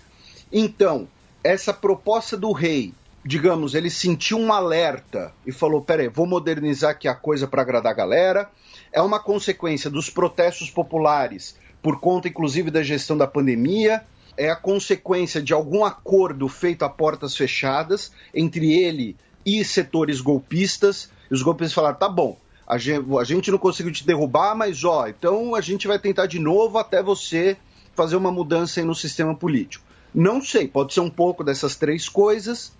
Então, 0.49 1.09
essa 1.43 1.73
proposta 1.73 2.37
do 2.37 2.53
rei, 2.53 2.93
digamos, 3.25 3.75
ele 3.75 3.89
sentiu 3.89 4.37
um 4.37 4.53
alerta 4.53 5.33
e 5.45 5.51
falou: 5.51 5.81
peraí, 5.81 6.07
vou 6.07 6.25
modernizar 6.25 6.91
aqui 6.91 7.09
a 7.09 7.15
coisa 7.15 7.45
para 7.45 7.63
agradar 7.63 7.91
a 7.91 7.95
galera. 7.95 8.49
É 8.89 9.01
uma 9.01 9.19
consequência 9.19 9.89
dos 9.89 10.09
protestos 10.09 10.69
populares, 10.69 11.57
por 11.81 11.99
conta 11.99 12.29
inclusive 12.29 12.71
da 12.71 12.81
gestão 12.81 13.17
da 13.17 13.27
pandemia. 13.27 14.03
É 14.37 14.49
a 14.49 14.55
consequência 14.55 15.41
de 15.41 15.51
algum 15.51 15.83
acordo 15.83 16.47
feito 16.47 16.85
a 16.85 16.89
portas 16.89 17.35
fechadas 17.35 18.13
entre 18.33 18.71
ele 18.71 19.17
e 19.45 19.63
setores 19.63 20.21
golpistas. 20.21 21.09
E 21.29 21.33
os 21.33 21.41
golpistas 21.41 21.73
falaram: 21.73 21.97
tá 21.97 22.09
bom, 22.09 22.37
a 22.67 22.77
gente, 22.77 23.05
a 23.19 23.23
gente 23.23 23.51
não 23.51 23.57
conseguiu 23.57 23.91
te 23.91 24.05
derrubar, 24.05 24.55
mas 24.55 24.83
ó, 24.83 25.07
então 25.07 25.55
a 25.55 25.61
gente 25.61 25.87
vai 25.87 25.97
tentar 25.97 26.27
de 26.27 26.39
novo 26.39 26.77
até 26.77 27.01
você 27.01 27.57
fazer 27.95 28.15
uma 28.15 28.31
mudança 28.31 28.83
no 28.85 28.95
sistema 28.95 29.35
político. 29.35 29.83
Não 30.13 30.41
sei, 30.41 30.67
pode 30.67 30.93
ser 30.93 31.01
um 31.01 31.09
pouco 31.09 31.43
dessas 31.43 31.75
três 31.75 32.07
coisas. 32.07 32.71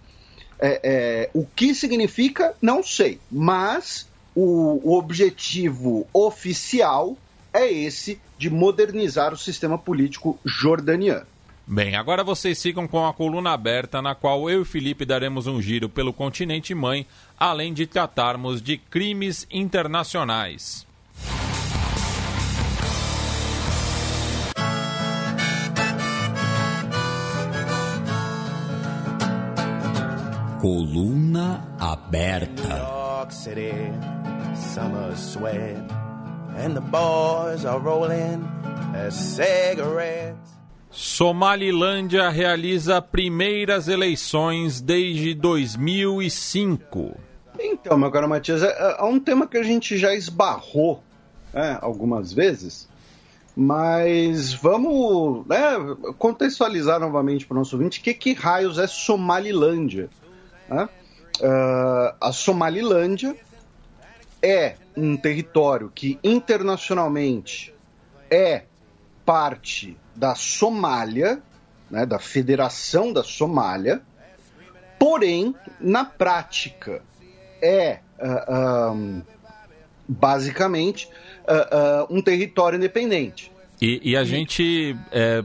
É, 0.60 0.82
é, 0.84 1.30
o 1.34 1.46
que 1.46 1.74
significa, 1.74 2.54
não 2.62 2.84
sei, 2.84 3.20
mas 3.32 4.08
o, 4.36 4.82
o 4.84 4.98
objetivo 4.98 6.08
oficial 6.14 7.18
é 7.54 7.72
esse 7.72 8.20
de 8.38 8.50
modernizar 8.50 9.34
o 9.34 9.38
sistema 9.38 9.78
político 9.78 10.40
jordaniano. 10.46 11.26
Bem, 11.72 11.96
agora 11.96 12.24
vocês 12.24 12.60
ficam 12.60 12.88
com 12.88 13.06
a 13.06 13.14
coluna 13.14 13.52
aberta, 13.52 14.02
na 14.02 14.16
qual 14.16 14.50
eu 14.50 14.64
e 14.64 14.66
Felipe 14.66 15.06
daremos 15.06 15.46
um 15.46 15.62
giro 15.62 15.88
pelo 15.88 16.12
continente 16.12 16.74
mãe, 16.74 17.06
além 17.40 17.76
de 17.76 17.86
tratarmos 17.86 18.60
de 18.60 18.76
crimes 18.76 19.46
internacionais. 19.52 20.84
Coluna 30.60 31.64
aberta. 31.80 32.68
York 32.68 33.32
City, 33.32 33.74
summer 34.56 35.16
sweat, 35.16 35.78
and 36.58 36.74
the 36.74 36.82
boys 36.82 37.64
are 37.64 37.80
rolling 37.80 38.44
as 38.96 39.14
cigarettes. 39.14 40.59
Somalilândia 40.92 42.30
realiza 42.30 43.02
primeiras 43.02 43.88
eleições 43.88 44.82
desde 44.82 45.36
2005. 45.36 47.16
Então, 47.60 47.98
meu 47.98 48.10
caro 48.10 48.28
Matias, 48.28 48.64
é, 48.64 48.98
é 49.00 49.04
um 49.04 49.20
tema 49.20 49.46
que 49.46 49.58
a 49.58 49.64
gente 49.64 49.98
já 49.98 50.16
esbarrou 50.16 51.04
né, 51.54 51.78
algumas 51.82 52.34
vezes, 52.34 52.90
mas 53.56 54.54
vamos 54.54 55.46
né, 55.46 55.60
contextualizar 56.18 57.00
novamente 57.00 57.46
para 57.46 57.56
o 57.56 57.60
nosso 57.60 57.76
ouvinte 57.76 58.00
o 58.00 58.04
que, 58.04 58.14
que 58.14 58.34
raios 58.34 58.80
é 58.80 58.88
Somalilândia. 58.88 60.10
Né? 60.68 60.90
Uh, 61.40 62.16
a 62.20 62.32
Somalilândia 62.32 63.36
é 64.42 64.76
um 64.96 65.16
território 65.16 65.92
que 65.94 66.18
internacionalmente 66.24 67.74
é 68.32 68.64
parte 69.26 69.98
da 70.20 70.36
Somália, 70.36 71.42
né, 71.90 72.06
da 72.06 72.20
Federação 72.20 73.14
da 73.14 73.24
Somália, 73.24 74.02
porém, 75.00 75.56
na 75.80 76.04
prática, 76.04 77.02
é 77.62 78.00
uh, 78.20 78.92
um, 78.92 79.22
basicamente 80.06 81.08
uh, 81.48 82.12
uh, 82.12 82.18
um 82.18 82.22
território 82.22 82.76
independente. 82.76 83.50
E, 83.82 84.12
e 84.12 84.18
a 84.18 84.26
gente 84.26 84.94
é, 85.10 85.42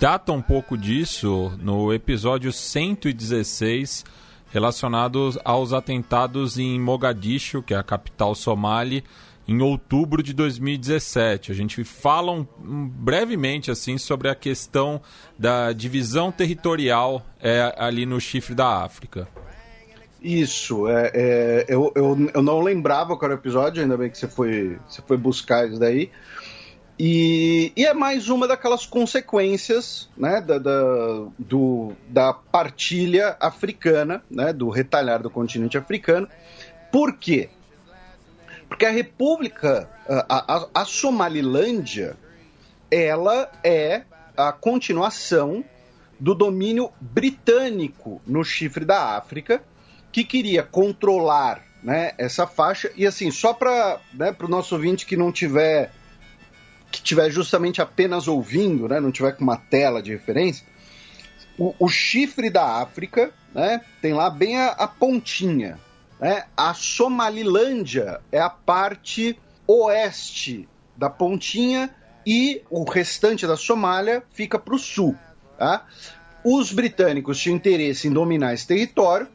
data 0.00 0.32
um 0.32 0.40
pouco 0.40 0.76
disso 0.76 1.52
no 1.60 1.92
episódio 1.92 2.50
116 2.50 4.06
relacionados 4.50 5.38
aos 5.44 5.74
atentados 5.74 6.58
em 6.58 6.80
Mogadishu, 6.80 7.62
que 7.62 7.74
é 7.74 7.76
a 7.76 7.82
capital 7.82 8.34
somali, 8.34 9.04
em 9.48 9.62
outubro 9.62 10.22
de 10.22 10.34
2017. 10.34 11.50
A 11.50 11.54
gente 11.54 11.82
fala 11.82 12.30
um, 12.30 12.46
um, 12.62 12.86
brevemente 12.86 13.70
assim 13.70 13.96
sobre 13.96 14.28
a 14.28 14.34
questão 14.34 15.00
da 15.38 15.72
divisão 15.72 16.30
territorial 16.30 17.24
é, 17.40 17.74
ali 17.78 18.04
no 18.04 18.20
chifre 18.20 18.54
da 18.54 18.84
África. 18.84 19.26
Isso, 20.20 20.86
é, 20.88 21.10
é 21.14 21.64
eu, 21.68 21.90
eu, 21.94 22.30
eu, 22.34 22.42
não 22.42 22.60
lembrava 22.60 23.16
qual 23.16 23.30
era 23.30 23.38
o 23.38 23.40
episódio, 23.40 23.82
ainda 23.82 23.96
bem 23.96 24.10
que 24.10 24.18
você 24.18 24.28
foi, 24.28 24.78
você 24.86 25.00
foi 25.00 25.16
buscar 25.16 25.66
isso 25.66 25.80
daí. 25.80 26.10
E, 26.98 27.72
e 27.76 27.86
é 27.86 27.94
mais 27.94 28.28
uma 28.28 28.48
daquelas 28.48 28.84
consequências 28.84 30.10
né, 30.16 30.40
da, 30.40 30.58
da, 30.58 31.26
do, 31.38 31.92
da 32.08 32.34
partilha 32.34 33.36
africana, 33.38 34.22
né, 34.28 34.52
do 34.52 34.68
retalhar 34.68 35.22
do 35.22 35.30
continente 35.30 35.78
africano. 35.78 36.28
Por 36.90 37.16
quê? 37.16 37.50
Porque 38.68 38.84
a 38.84 38.90
República, 38.90 39.88
a, 40.06 40.56
a, 40.56 40.68
a 40.74 40.84
Somalilândia, 40.84 42.16
ela 42.90 43.50
é 43.64 44.02
a 44.36 44.52
continuação 44.52 45.64
do 46.20 46.34
domínio 46.34 46.90
britânico 47.00 48.20
no 48.26 48.44
chifre 48.44 48.84
da 48.84 49.16
África, 49.16 49.62
que 50.12 50.24
queria 50.24 50.62
controlar 50.62 51.62
né, 51.82 52.12
essa 52.18 52.46
faixa. 52.46 52.90
E 52.96 53.06
assim, 53.06 53.30
só 53.30 53.52
para 53.52 54.00
né, 54.12 54.34
o 54.38 54.48
nosso 54.48 54.74
ouvinte 54.74 55.06
que 55.06 55.16
não 55.16 55.32
tiver 55.32 55.92
que 56.90 57.02
tiver 57.02 57.30
justamente 57.30 57.82
apenas 57.82 58.26
ouvindo, 58.26 58.88
né, 58.88 58.98
não 58.98 59.12
tiver 59.12 59.32
com 59.32 59.44
uma 59.44 59.58
tela 59.58 60.02
de 60.02 60.10
referência, 60.10 60.66
o, 61.58 61.74
o 61.78 61.88
chifre 61.88 62.48
da 62.48 62.80
África 62.80 63.30
né, 63.54 63.82
tem 64.00 64.14
lá 64.14 64.30
bem 64.30 64.56
a, 64.56 64.68
a 64.68 64.88
pontinha. 64.88 65.78
Né? 66.20 66.44
A 66.56 66.74
Somalilândia 66.74 68.20
é 68.32 68.40
a 68.40 68.50
parte 68.50 69.38
oeste 69.66 70.68
da 70.96 71.08
pontinha 71.08 71.94
e 72.26 72.62
o 72.70 72.84
restante 72.84 73.46
da 73.46 73.56
Somália 73.56 74.22
fica 74.32 74.58
para 74.58 74.74
o 74.74 74.78
sul. 74.78 75.16
Tá? 75.56 75.86
Os 76.44 76.72
britânicos 76.72 77.40
tinham 77.40 77.56
interesse 77.56 78.08
em 78.08 78.12
dominar 78.12 78.54
esse 78.54 78.66
território 78.66 79.28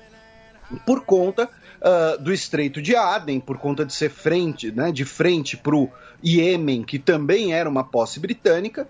por 0.86 1.06
conta 1.06 1.50
uh, 1.84 2.22
do 2.22 2.34
Estreito 2.34 2.82
de 2.82 2.96
Aden, 2.96 3.40
por 3.40 3.58
conta 3.58 3.86
de 3.86 3.94
ser 3.94 4.10
frente, 4.10 4.72
né, 4.72 4.92
de 4.92 5.06
frente 5.06 5.58
para 5.58 5.76
o 5.76 5.90
Iêmen, 6.24 6.84
que 6.84 6.98
também 6.98 7.54
era 7.54 7.70
uma 7.70 7.84
posse 7.84 8.20
britânica, 8.20 8.88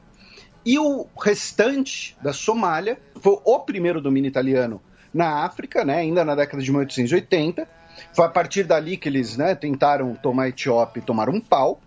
e 0.66 0.80
o 0.80 1.08
restante 1.20 2.16
da 2.22 2.32
Somália 2.32 2.98
foi 3.20 3.38
o 3.44 3.60
primeiro 3.60 4.00
domínio 4.00 4.30
italiano 4.30 4.82
na 5.14 5.44
África, 5.44 5.84
né, 5.84 5.98
ainda 5.98 6.24
na 6.24 6.36
década 6.36 6.64
de 6.64 6.72
1880 6.72 7.68
foi 8.13 8.26
a 8.26 8.30
partir 8.30 8.63
dali 8.63 8.98
que 8.98 9.08
eles 9.08 9.38
né, 9.38 9.56
tentaram 9.56 10.16
tomar 10.16 10.44
a 10.44 10.50
Etiópia 10.50 11.00
e 11.00 11.04
tomaram 11.04 11.34
um 11.34 11.39
pau. 11.39 11.80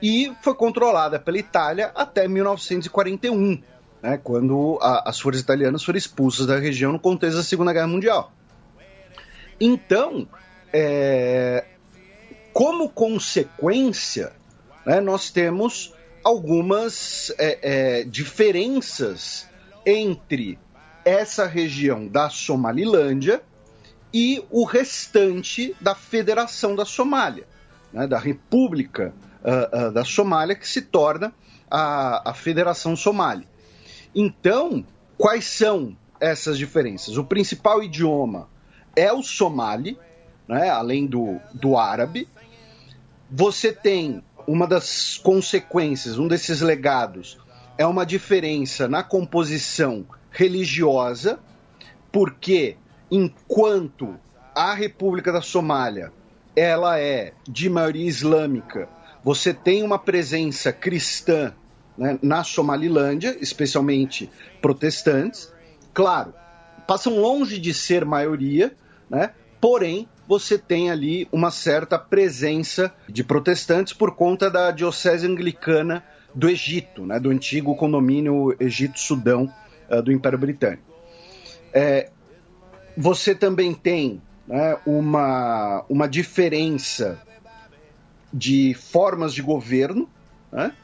E 0.00 0.32
foi 0.42 0.54
controlada 0.54 1.18
pela 1.18 1.38
Itália 1.38 1.90
até 1.94 2.28
1941, 2.28 3.60
né, 4.00 4.18
quando 4.22 4.78
a, 4.80 5.08
as 5.10 5.18
forças 5.18 5.42
italianas 5.42 5.82
foram 5.82 5.98
expulsas 5.98 6.46
da 6.46 6.58
região 6.58 6.92
no 6.92 7.00
contexto 7.00 7.36
da 7.36 7.42
Segunda 7.42 7.72
Guerra 7.72 7.88
Mundial. 7.88 8.32
Então, 9.60 10.28
é, 10.72 11.64
como 12.52 12.88
consequência, 12.88 14.32
né, 14.86 15.00
nós 15.00 15.30
temos 15.30 15.94
algumas 16.22 17.34
é, 17.38 17.58
é, 18.00 18.04
diferenças 18.04 19.48
entre 19.84 20.58
essa 21.04 21.46
região 21.46 22.06
da 22.06 22.28
Somalilândia 22.28 23.42
e 24.12 24.42
o 24.50 24.64
restante 24.64 25.74
da 25.80 25.94
Federação 25.94 26.74
da 26.74 26.84
Somália, 26.84 27.46
né, 27.92 28.06
da 28.06 28.18
República 28.18 29.14
uh, 29.42 29.88
uh, 29.88 29.92
da 29.92 30.04
Somália, 30.04 30.54
que 30.54 30.68
se 30.68 30.82
torna 30.82 31.32
a, 31.70 32.30
a 32.30 32.34
Federação 32.34 32.96
Somali. 32.96 33.46
Então, 34.14 34.84
quais 35.16 35.44
são 35.44 35.96
essas 36.20 36.58
diferenças? 36.58 37.16
O 37.16 37.24
principal 37.24 37.82
idioma 37.82 38.48
é 38.96 39.12
o 39.12 39.22
somali, 39.22 39.98
né, 40.48 40.70
além 40.70 41.06
do, 41.06 41.38
do 41.52 41.76
árabe. 41.76 42.26
Você 43.30 43.72
tem 43.72 44.22
uma 44.46 44.66
das 44.66 45.18
consequências, 45.18 46.18
um 46.18 46.26
desses 46.26 46.62
legados, 46.62 47.38
é 47.76 47.86
uma 47.86 48.06
diferença 48.06 48.88
na 48.88 49.02
composição 49.02 50.06
religiosa, 50.30 51.38
porque 52.10 52.76
enquanto 53.10 54.16
a 54.54 54.74
República 54.74 55.32
da 55.32 55.40
Somália 55.40 56.12
ela 56.54 56.98
é 56.98 57.32
de 57.48 57.68
maioria 57.68 58.06
islâmica, 58.06 58.88
você 59.22 59.54
tem 59.54 59.82
uma 59.82 59.98
presença 59.98 60.72
cristã 60.72 61.52
né, 61.96 62.18
na 62.22 62.42
Somalilândia, 62.42 63.36
especialmente 63.40 64.30
protestantes. 64.60 65.52
Claro, 65.94 66.34
passam 66.86 67.18
longe 67.18 67.58
de 67.58 67.72
ser 67.72 68.04
maioria, 68.04 68.74
né? 69.08 69.30
Porém, 69.60 70.08
você 70.26 70.58
tem 70.58 70.90
ali 70.90 71.26
uma 71.32 71.50
certa 71.50 71.98
presença 71.98 72.92
de 73.08 73.24
protestantes 73.24 73.92
por 73.92 74.14
conta 74.14 74.50
da 74.50 74.70
diocese 74.70 75.26
anglicana 75.26 76.04
do 76.34 76.48
Egito, 76.48 77.04
né, 77.04 77.18
do 77.18 77.30
antigo 77.30 77.74
condomínio 77.74 78.54
Egito-Sudão 78.60 79.52
uh, 79.90 80.02
do 80.02 80.12
Império 80.12 80.38
Britânico. 80.38 80.84
É, 81.72 82.10
você 82.98 83.32
também 83.32 83.72
tem 83.72 84.20
né, 84.44 84.76
uma, 84.84 85.84
uma 85.88 86.08
diferença 86.08 87.22
de 88.32 88.74
formas 88.74 89.32
de 89.32 89.40
governo, 89.40 90.08
né? 90.50 90.74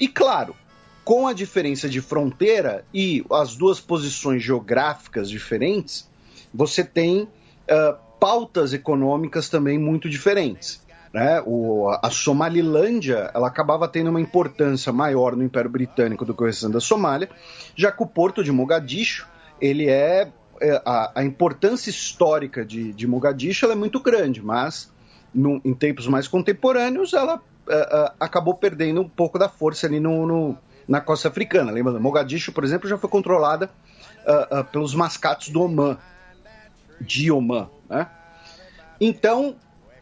e 0.00 0.08
claro, 0.08 0.56
com 1.04 1.28
a 1.28 1.34
diferença 1.34 1.90
de 1.90 2.00
fronteira 2.00 2.86
e 2.92 3.22
as 3.30 3.54
duas 3.54 3.78
posições 3.78 4.42
geográficas 4.42 5.28
diferentes, 5.28 6.08
você 6.54 6.82
tem 6.82 7.24
uh, 7.24 7.98
pautas 8.18 8.72
econômicas 8.72 9.50
também 9.50 9.78
muito 9.78 10.08
diferentes. 10.08 10.80
Né? 11.12 11.42
O, 11.44 11.90
a 12.02 12.08
Somalilândia 12.08 13.30
ela 13.34 13.48
acabava 13.48 13.86
tendo 13.86 14.08
uma 14.08 14.22
importância 14.22 14.90
maior 14.90 15.36
no 15.36 15.44
Império 15.44 15.68
Britânico 15.68 16.24
do 16.24 16.32
que 16.32 16.42
o 16.42 16.46
restante 16.46 16.72
da 16.72 16.80
Somália, 16.80 17.28
já 17.76 17.92
que 17.92 18.02
o 18.02 18.06
porto 18.06 18.42
de 18.42 18.50
Mogadishu 18.50 19.26
ele 19.60 19.86
é 19.90 20.32
é, 20.32 20.32
a, 20.84 21.12
a 21.16 21.24
importância 21.24 21.90
histórica 21.90 22.64
de, 22.64 22.92
de 22.92 23.06
Mogadishu 23.06 23.66
é 23.70 23.74
muito 23.74 24.00
grande, 24.00 24.42
mas 24.42 24.92
no, 25.34 25.60
em 25.64 25.74
tempos 25.74 26.06
mais 26.06 26.28
contemporâneos 26.28 27.12
ela 27.12 27.36
uh, 27.36 27.38
uh, 27.38 28.14
acabou 28.20 28.54
perdendo 28.54 29.00
um 29.00 29.08
pouco 29.08 29.38
da 29.38 29.48
força 29.48 29.86
ali 29.86 29.98
no, 29.98 30.26
no, 30.26 30.58
na 30.86 31.00
costa 31.00 31.28
africana. 31.28 31.72
Lembrando, 31.72 32.00
Mogadishu, 32.00 32.52
por 32.52 32.64
exemplo, 32.64 32.88
já 32.88 32.98
foi 32.98 33.10
controlada 33.10 33.70
pelos 34.70 34.94
mascates 34.94 35.48
do 35.48 35.62
Oman, 35.62 35.98
de 37.00 37.28
Oman. 37.32 37.68
Né? 37.90 38.06
Então, 39.00 39.56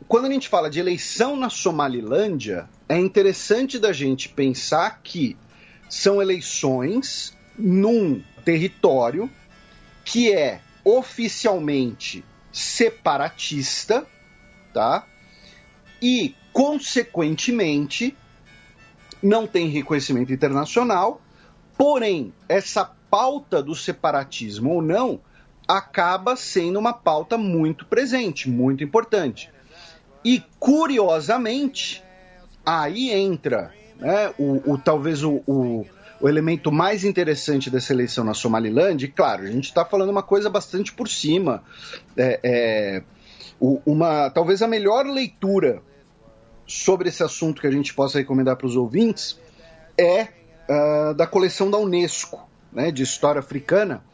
quando 0.07 0.27
a 0.27 0.31
gente 0.31 0.46
fala 0.46 0.68
de 0.68 0.79
eleição 0.79 1.37
na 1.37 1.49
Somalilândia, 1.49 2.68
é 2.87 2.99
interessante 2.99 3.79
da 3.79 3.94
gente 3.94 4.29
pensar 4.29 5.01
que 5.03 5.38
são 5.88 6.20
eleições 6.20 7.35
num 7.59 8.23
território 8.44 9.31
que 10.05 10.33
é 10.33 10.61
oficialmente 10.85 12.25
separatista, 12.53 14.07
tá? 14.73 15.07
E, 16.03 16.35
consequentemente, 16.53 18.17
não 19.23 19.47
tem 19.47 19.69
reconhecimento 19.69 20.33
internacional, 20.33 21.21
porém, 21.77 22.33
essa 22.49 22.85
pauta 23.11 23.63
do 23.63 23.75
separatismo 23.75 24.71
ou 24.75 24.83
não 24.83 25.21
acaba 25.69 26.35
sendo 26.35 26.79
uma 26.79 26.93
pauta 26.93 27.37
muito 27.37 27.85
presente, 27.85 28.49
muito 28.49 28.83
importante. 28.83 29.51
E, 30.25 30.43
curiosamente, 30.59 32.03
aí 32.65 33.11
entra 33.11 33.73
né, 33.97 34.33
o, 34.39 34.73
o 34.73 34.79
talvez 34.79 35.23
o, 35.23 35.43
o 35.47 35.87
o 36.20 36.28
elemento 36.28 36.70
mais 36.70 37.04
interessante 37.04 37.70
dessa 37.70 37.92
eleição 37.92 38.24
na 38.24 38.35
Somalilândia, 38.35 39.06
e 39.06 39.11
claro, 39.11 39.44
a 39.44 39.46
gente 39.46 39.64
está 39.64 39.85
falando 39.85 40.11
uma 40.11 40.22
coisa 40.22 40.50
bastante 40.50 40.92
por 40.92 41.09
cima, 41.09 41.62
é, 42.16 42.40
é, 42.42 43.02
uma 43.61 44.30
talvez 44.30 44.62
a 44.62 44.68
melhor 44.68 45.06
leitura 45.06 45.83
sobre 46.66 47.09
esse 47.09 47.22
assunto 47.22 47.61
que 47.61 47.66
a 47.66 47.70
gente 47.70 47.94
possa 47.94 48.18
recomendar 48.18 48.56
para 48.56 48.66
os 48.66 48.76
ouvintes 48.76 49.38
é 49.98 50.28
uh, 50.68 51.14
da 51.14 51.26
coleção 51.26 51.70
da 51.70 51.78
Unesco, 51.78 52.48
né, 52.72 52.90
de 52.90 53.02
história 53.02 53.40
africana, 53.40 54.04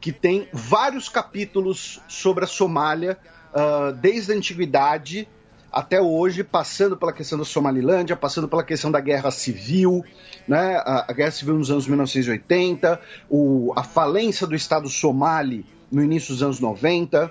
que 0.00 0.12
tem 0.12 0.48
vários 0.52 1.08
capítulos 1.08 2.02
sobre 2.08 2.44
a 2.44 2.48
Somália, 2.48 3.16
uh, 3.52 3.92
desde 3.92 4.32
a 4.32 4.36
antiguidade 4.36 5.28
até 5.74 6.00
hoje, 6.00 6.44
passando 6.44 6.96
pela 6.96 7.12
questão 7.12 7.36
da 7.36 7.44
Somalilândia, 7.44 8.14
passando 8.14 8.46
pela 8.46 8.62
questão 8.62 8.92
da 8.92 9.00
guerra 9.00 9.32
civil, 9.32 10.04
né, 10.46 10.76
a, 10.76 11.06
a 11.08 11.12
guerra 11.12 11.32
civil 11.32 11.54
nos 11.58 11.68
anos 11.68 11.88
1980, 11.88 13.00
o, 13.28 13.72
a 13.74 13.82
falência 13.82 14.46
do 14.46 14.54
Estado 14.54 14.88
somali 14.88 15.66
no 15.90 16.00
início 16.00 16.32
dos 16.32 16.44
anos 16.44 16.60
90, 16.60 17.28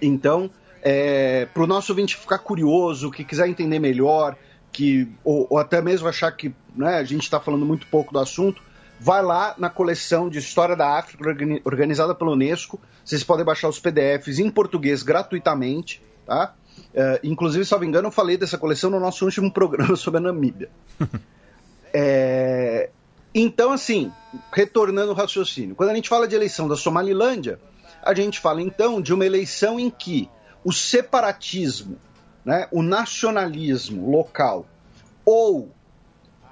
Então, 0.00 0.48
é, 0.82 1.46
para 1.46 1.64
o 1.64 1.66
nosso 1.66 1.90
ouvinte 1.90 2.16
ficar 2.16 2.38
curioso, 2.38 3.10
que 3.10 3.24
quiser 3.24 3.48
entender 3.48 3.80
melhor, 3.80 4.36
que 4.70 5.08
ou, 5.24 5.48
ou 5.50 5.58
até 5.58 5.82
mesmo 5.82 6.06
achar 6.06 6.30
que 6.30 6.54
né, 6.76 6.94
a 6.94 7.04
gente 7.04 7.22
está 7.22 7.40
falando 7.40 7.66
muito 7.66 7.88
pouco 7.88 8.12
do 8.12 8.20
assunto, 8.20 8.62
vai 9.00 9.20
lá 9.20 9.56
na 9.58 9.68
coleção 9.68 10.28
de 10.28 10.38
História 10.38 10.76
da 10.76 10.96
África 10.96 11.24
organizada 11.64 12.14
pela 12.14 12.30
Unesco. 12.30 12.80
Vocês 13.04 13.24
podem 13.24 13.44
baixar 13.44 13.68
os 13.68 13.80
PDFs 13.80 14.38
em 14.38 14.48
português 14.48 15.02
gratuitamente, 15.02 16.00
tá? 16.24 16.54
Uh, 16.94 17.18
inclusive, 17.22 17.64
se 17.64 17.72
não 17.72 17.80
me 17.80 17.86
engano, 17.86 18.08
eu 18.08 18.12
falei 18.12 18.36
dessa 18.36 18.58
coleção 18.58 18.90
no 18.90 19.00
nosso 19.00 19.24
último 19.24 19.52
programa 19.52 19.94
sobre 19.96 20.18
a 20.18 20.22
Namíbia. 20.22 20.70
é... 21.92 22.90
Então, 23.34 23.72
assim, 23.72 24.10
retornando 24.52 25.10
ao 25.10 25.16
raciocínio, 25.16 25.74
quando 25.74 25.90
a 25.90 25.94
gente 25.94 26.08
fala 26.08 26.26
de 26.26 26.34
eleição 26.34 26.66
da 26.66 26.76
Somalilândia, 26.76 27.60
a 28.02 28.14
gente 28.14 28.40
fala 28.40 28.62
então 28.62 29.00
de 29.00 29.12
uma 29.12 29.24
eleição 29.24 29.78
em 29.78 29.90
que 29.90 30.28
o 30.64 30.72
separatismo, 30.72 31.98
né, 32.44 32.66
o 32.70 32.82
nacionalismo 32.82 34.10
local 34.10 34.66
ou 35.24 35.70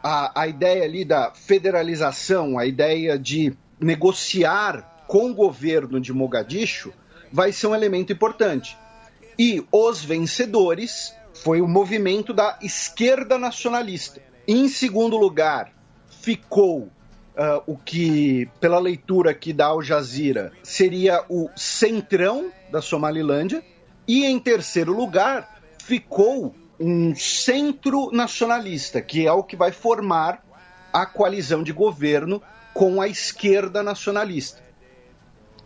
a, 0.02 0.42
a 0.42 0.46
ideia 0.46 0.84
ali 0.84 1.04
da 1.04 1.32
federalização, 1.34 2.58
a 2.58 2.66
ideia 2.66 3.18
de 3.18 3.56
negociar 3.80 5.04
com 5.06 5.30
o 5.30 5.34
governo 5.34 6.00
de 6.00 6.12
Mogadishu 6.12 6.92
vai 7.32 7.52
ser 7.52 7.66
um 7.66 7.74
elemento 7.74 8.12
importante. 8.12 8.76
E 9.38 9.64
os 9.70 10.05
vencedores 10.05 11.14
foi 11.35 11.61
o 11.61 11.68
movimento 11.68 12.33
da 12.33 12.59
esquerda 12.62 13.38
nacionalista. 13.38 14.20
Em 14.49 14.68
segundo 14.68 15.16
lugar, 15.16 15.72
ficou 16.09 16.83
uh, 17.37 17.62
o 17.66 17.77
que, 17.77 18.49
pela 18.61 18.79
leitura 18.79 19.31
aqui 19.31 19.53
da 19.53 19.66
Al 19.66 19.83
Jazeera, 19.83 20.53
seria 20.62 21.25
o 21.29 21.51
centrão 21.55 22.51
da 22.70 22.81
Somalilândia. 22.81 23.62
E 24.09 24.25
em 24.25 24.38
terceiro 24.38 24.92
lugar, 24.92 25.61
ficou 25.83 26.55
um 26.79 27.14
centro 27.14 28.11
nacionalista, 28.12 29.01
que 29.01 29.27
é 29.27 29.33
o 29.33 29.42
que 29.42 29.57
vai 29.57 29.72
formar 29.72 30.44
a 30.92 31.05
coalizão 31.05 31.62
de 31.62 31.72
governo 31.72 32.42
com 32.72 33.01
a 33.01 33.09
esquerda 33.09 33.83
nacionalista. 33.83 34.62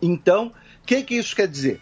Então, 0.01 0.53
o 0.81 0.85
que, 0.85 1.03
que 1.03 1.15
isso 1.15 1.35
quer 1.35 1.47
dizer? 1.47 1.81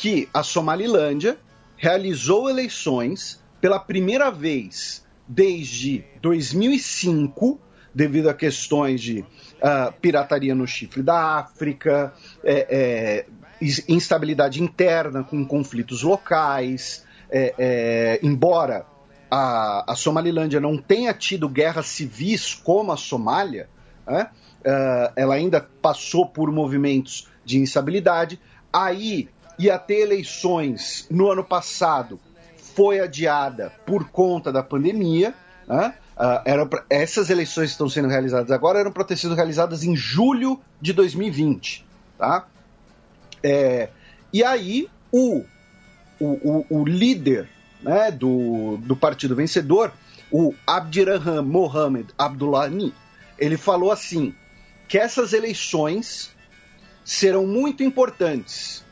Que 0.00 0.30
a 0.32 0.42
Somalilândia 0.42 1.38
realizou 1.76 2.48
eleições 2.48 3.38
pela 3.60 3.78
primeira 3.78 4.30
vez 4.30 5.04
desde 5.28 6.02
2005, 6.22 7.60
devido 7.94 8.30
a 8.30 8.34
questões 8.34 9.02
de 9.02 9.20
uh, 9.20 9.92
pirataria 10.00 10.54
no 10.54 10.66
chifre 10.66 11.02
da 11.02 11.36
África, 11.36 12.14
é, 12.42 13.26
é, 13.60 13.66
instabilidade 13.86 14.62
interna 14.62 15.22
com 15.22 15.44
conflitos 15.44 16.02
locais, 16.02 17.04
é, 17.30 17.54
é, 17.58 18.20
embora 18.22 18.86
a, 19.30 19.92
a 19.92 19.94
Somalilândia 19.94 20.60
não 20.60 20.78
tenha 20.78 21.12
tido 21.12 21.46
guerras 21.46 21.88
civis 21.88 22.54
como 22.54 22.90
a 22.90 22.96
Somália, 22.96 23.68
né, 24.06 24.30
uh, 24.60 25.12
ela 25.14 25.34
ainda 25.34 25.60
passou 25.60 26.24
por 26.24 26.50
movimentos 26.50 27.28
de 27.44 27.58
instabilidade. 27.58 28.40
Aí 28.72 29.28
ia 29.64 29.78
ter 29.78 30.00
eleições 30.00 31.06
no 31.10 31.30
ano 31.30 31.44
passado, 31.44 32.20
foi 32.74 33.00
adiada 33.00 33.72
por 33.86 34.08
conta 34.10 34.52
da 34.52 34.62
pandemia. 34.62 35.34
Né? 35.66 35.94
Uh, 36.16 36.42
eram, 36.44 36.68
essas 36.88 37.30
eleições 37.30 37.66
que 37.66 37.72
estão 37.72 37.88
sendo 37.88 38.08
realizadas 38.08 38.50
agora 38.50 38.78
eram 38.78 38.92
para 38.92 39.04
ter 39.04 39.16
sido 39.16 39.34
realizadas 39.34 39.84
em 39.84 39.96
julho 39.96 40.60
de 40.80 40.92
2020. 40.92 41.84
Tá? 42.18 42.46
É, 43.42 43.88
e 44.32 44.44
aí 44.44 44.88
o 45.12 45.44
o, 46.20 46.66
o, 46.68 46.84
líder 46.84 47.48
né, 47.82 48.10
do, 48.10 48.76
do 48.78 48.94
partido 48.94 49.34
vencedor, 49.34 49.92
o 50.30 50.54
Abdirahman 50.66 51.42
Mohamed 51.42 52.08
Abdullahni, 52.18 52.94
ele 53.38 53.56
falou 53.56 53.90
assim: 53.90 54.34
que 54.86 54.98
essas 54.98 55.32
eleições 55.32 56.30
serão 57.04 57.46
muito 57.46 57.82
importantes, 57.82 58.84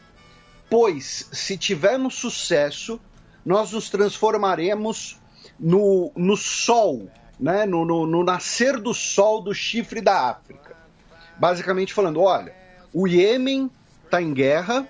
pois 0.68 1.28
se 1.33 1.57
tivermos 1.57 2.14
sucesso, 2.14 3.00
nós 3.44 3.72
nos 3.72 3.88
transformaremos 3.88 5.18
no, 5.59 6.12
no 6.16 6.37
sol, 6.37 7.09
né, 7.38 7.64
no, 7.66 7.85
no, 7.85 8.07
no 8.07 8.24
nascer 8.24 8.78
do 8.78 8.92
sol 8.92 9.40
do 9.40 9.54
chifre 9.54 10.00
da 10.00 10.31
África. 10.31 10.76
Basicamente 11.38 11.92
falando: 11.92 12.20
olha, 12.20 12.54
o 12.92 13.07
Iêmen 13.07 13.70
está 14.04 14.20
em 14.20 14.33
guerra, 14.33 14.87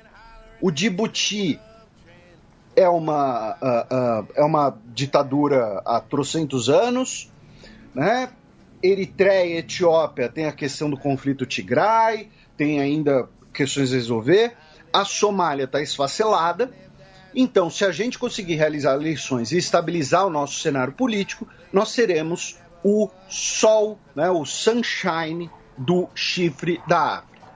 o 0.61 0.71
Djibouti 0.71 1.61
é 2.75 2.88
uma, 2.88 3.57
uh, 3.57 4.23
uh, 4.25 4.29
é 4.35 4.45
uma 4.45 4.77
ditadura 4.87 5.83
há 5.85 6.01
trocentos 6.01 6.69
anos, 6.69 7.31
né? 7.95 8.31
Eritreia 8.81 9.57
e 9.57 9.59
Etiópia 9.59 10.29
tem 10.29 10.47
a 10.47 10.53
questão 10.53 10.88
do 10.88 10.97
conflito 10.97 11.45
Tigray, 11.45 12.31
tem 12.57 12.81
ainda 12.81 13.29
questões 13.53 13.91
a 13.93 13.97
resolver. 13.97 14.57
A 14.92 15.05
Somália 15.05 15.64
está 15.64 15.81
esfacelada. 15.81 16.70
Então, 17.35 17.68
se 17.70 17.85
a 17.85 17.92
gente 17.92 18.18
conseguir 18.18 18.55
realizar 18.55 18.94
eleições 18.94 19.53
e 19.53 19.59
estabilizar 19.59 20.27
o 20.27 20.31
nosso 20.31 20.61
cenário 20.61 20.92
político, 20.92 21.46
nós 21.72 21.90
seremos 21.90 22.59
o 22.83 23.11
sol, 23.29 23.98
né, 24.14 24.31
o 24.31 24.44
sunshine 24.44 25.51
do 25.77 26.09
chifre 26.14 26.81
da 26.87 27.18
África. 27.18 27.46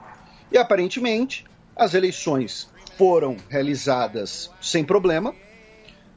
E 0.51 0.57
aparentemente, 0.57 1.45
as 1.75 1.93
eleições 1.93 2.69
foram 2.97 3.37
realizadas 3.49 4.51
sem 4.61 4.83
problema. 4.83 5.33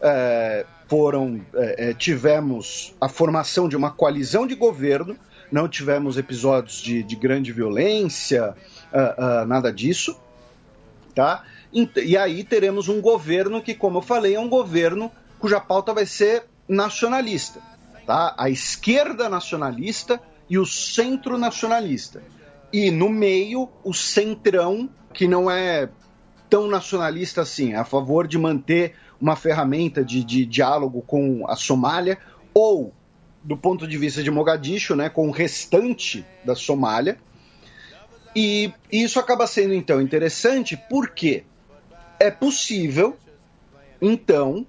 É, 0.00 0.66
foram 0.88 1.44
é, 1.54 1.90
é, 1.90 1.94
tivemos 1.94 2.94
a 3.00 3.08
formação 3.08 3.68
de 3.68 3.76
uma 3.76 3.90
coalizão 3.90 4.46
de 4.46 4.54
governo, 4.54 5.16
não 5.50 5.68
tivemos 5.68 6.18
episódios 6.18 6.80
de, 6.80 7.02
de 7.02 7.16
grande 7.16 7.52
violência, 7.52 8.54
uh, 8.92 9.42
uh, 9.42 9.46
nada 9.46 9.72
disso, 9.72 10.20
tá? 11.16 11.44
E 11.72 12.16
aí 12.16 12.44
teremos 12.44 12.88
um 12.88 13.00
governo 13.00 13.62
que, 13.62 13.74
como 13.74 13.98
eu 13.98 14.02
falei, 14.02 14.36
é 14.36 14.40
um 14.40 14.50
governo 14.50 15.10
cuja 15.38 15.58
pauta 15.58 15.92
vai 15.94 16.04
ser 16.04 16.44
nacionalista, 16.68 17.60
tá? 18.06 18.34
A 18.38 18.50
esquerda 18.50 19.28
nacionalista 19.28 20.20
e 20.48 20.58
o 20.58 20.66
centro 20.66 21.38
nacionalista. 21.38 22.22
E 22.72 22.90
no 22.90 23.08
meio, 23.08 23.68
o 23.82 23.94
centrão, 23.94 24.88
que 25.12 25.26
não 25.26 25.50
é 25.50 25.88
tão 26.50 26.68
nacionalista 26.68 27.40
assim, 27.42 27.74
a 27.74 27.84
favor 27.84 28.28
de 28.28 28.38
manter 28.38 28.94
uma 29.18 29.34
ferramenta 29.34 30.04
de, 30.04 30.22
de 30.22 30.44
diálogo 30.44 31.02
com 31.02 31.46
a 31.48 31.56
Somália, 31.56 32.18
ou, 32.52 32.92
do 33.42 33.56
ponto 33.56 33.86
de 33.86 33.96
vista 33.96 34.22
de 34.22 34.30
Mogadishu, 34.30 34.94
né, 34.94 35.08
com 35.08 35.28
o 35.28 35.32
restante 35.32 36.26
da 36.44 36.54
Somália. 36.54 37.18
E 38.38 38.70
isso 38.92 39.18
acaba 39.18 39.46
sendo, 39.46 39.72
então, 39.72 39.98
interessante 39.98 40.76
porque 40.90 41.44
é 42.20 42.30
possível, 42.30 43.16
então, 43.98 44.66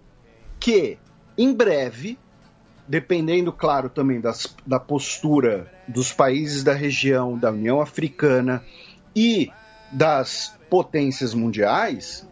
que 0.58 0.98
em 1.38 1.54
breve, 1.54 2.18
dependendo, 2.88 3.52
claro, 3.52 3.90
também 3.90 4.22
das, 4.22 4.56
da 4.66 4.80
postura 4.80 5.70
dos 5.86 6.14
países 6.14 6.64
da 6.64 6.72
região, 6.72 7.38
da 7.38 7.52
União 7.52 7.82
Africana 7.82 8.64
e 9.14 9.52
das 9.92 10.58
potências 10.70 11.34
mundiais, 11.34 12.26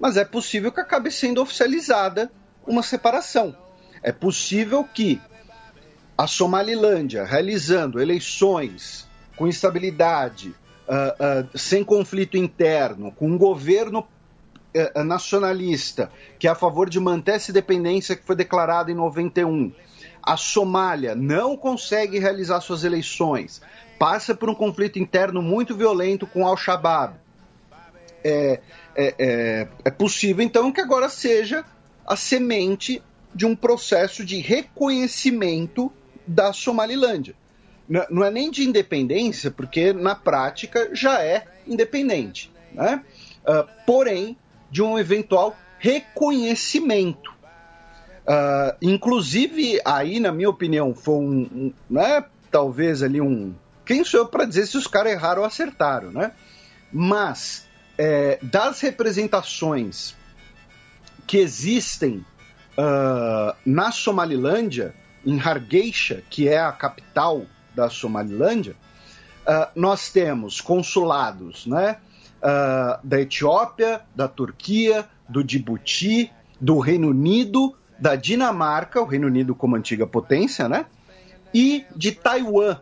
mas 0.00 0.16
é 0.16 0.24
possível 0.24 0.72
que 0.72 0.80
acabe 0.80 1.12
sendo 1.12 1.40
oficializada 1.40 2.28
uma 2.66 2.82
separação. 2.82 3.56
É 4.02 4.10
possível 4.10 4.82
que 4.82 5.20
a 6.18 6.26
Somalilândia, 6.26 7.24
realizando 7.24 8.00
eleições 8.00 9.08
com 9.36 9.46
estabilidade, 9.46 10.52
uh, 10.88 11.44
uh, 11.44 11.58
sem 11.58 11.84
conflito 11.84 12.36
interno, 12.36 13.12
com 13.12 13.28
um 13.28 13.38
governo 13.38 14.00
uh, 14.00 15.04
nacionalista 15.04 16.10
que 16.38 16.46
é 16.46 16.50
a 16.50 16.54
favor 16.54 16.88
de 16.88 16.98
manter 16.98 17.36
essa 17.36 17.50
independência 17.50 18.16
que 18.16 18.24
foi 18.24 18.36
declarada 18.36 18.90
em 18.90 18.94
91, 18.94 19.72
a 20.22 20.36
Somália 20.36 21.14
não 21.14 21.56
consegue 21.56 22.18
realizar 22.18 22.60
suas 22.60 22.84
eleições, 22.84 23.60
passa 23.98 24.34
por 24.34 24.48
um 24.48 24.54
conflito 24.54 24.98
interno 24.98 25.42
muito 25.42 25.74
violento 25.74 26.26
com 26.26 26.46
Al-Shabaab, 26.46 27.14
é, 28.24 28.60
é, 28.94 29.14
é, 29.18 29.68
é 29.84 29.90
possível 29.90 30.44
então 30.44 30.70
que 30.70 30.80
agora 30.80 31.08
seja 31.08 31.64
a 32.06 32.14
semente 32.14 33.02
de 33.34 33.46
um 33.46 33.56
processo 33.56 34.24
de 34.24 34.38
reconhecimento 34.38 35.92
da 36.26 36.52
Somalilândia. 36.52 37.34
Não 38.10 38.24
é 38.24 38.30
nem 38.30 38.50
de 38.50 38.62
independência, 38.62 39.50
porque 39.50 39.92
na 39.92 40.14
prática 40.14 40.90
já 40.94 41.22
é 41.22 41.44
independente, 41.66 42.50
né? 42.72 43.04
Uh, 43.42 43.68
porém, 43.84 44.36
de 44.70 44.82
um 44.82 44.98
eventual 44.98 45.56
reconhecimento. 45.78 47.30
Uh, 48.22 48.74
inclusive, 48.80 49.80
aí, 49.84 50.20
na 50.20 50.32
minha 50.32 50.48
opinião, 50.48 50.94
foi 50.94 51.16
um, 51.16 51.40
um 51.52 51.72
né, 51.90 52.24
talvez 52.50 53.02
ali 53.02 53.20
um. 53.20 53.54
Quem 53.84 54.04
sou 54.04 54.20
eu 54.20 54.26
para 54.26 54.44
dizer 54.44 54.66
se 54.66 54.76
os 54.76 54.86
caras 54.86 55.12
erraram 55.12 55.42
ou 55.42 55.46
acertaram, 55.46 56.12
né? 56.12 56.32
Mas 56.90 57.66
é, 57.98 58.38
das 58.42 58.80
representações 58.80 60.14
que 61.26 61.38
existem 61.38 62.24
uh, 62.78 63.54
na 63.66 63.90
Somalilândia, 63.90 64.94
em 65.24 65.38
Hargeisa, 65.40 66.22
que 66.30 66.48
é 66.48 66.58
a 66.58 66.72
capital 66.72 67.46
da 67.74 67.88
Somalilândia, 67.88 68.74
uh, 69.42 69.68
nós 69.74 70.10
temos 70.10 70.60
consulados 70.60 71.66
né, 71.66 71.96
uh, 72.38 72.98
da 73.04 73.20
Etiópia, 73.20 74.02
da 74.14 74.28
Turquia, 74.28 75.08
do 75.28 75.42
Djibouti, 75.42 76.30
do 76.60 76.78
Reino 76.78 77.08
Unido, 77.08 77.74
da 77.98 78.16
Dinamarca, 78.16 79.00
o 79.00 79.04
Reino 79.04 79.26
Unido 79.26 79.54
como 79.54 79.76
antiga 79.76 80.06
potência, 80.06 80.68
né? 80.68 80.86
E 81.54 81.84
de 81.94 82.12
Taiwan, 82.12 82.78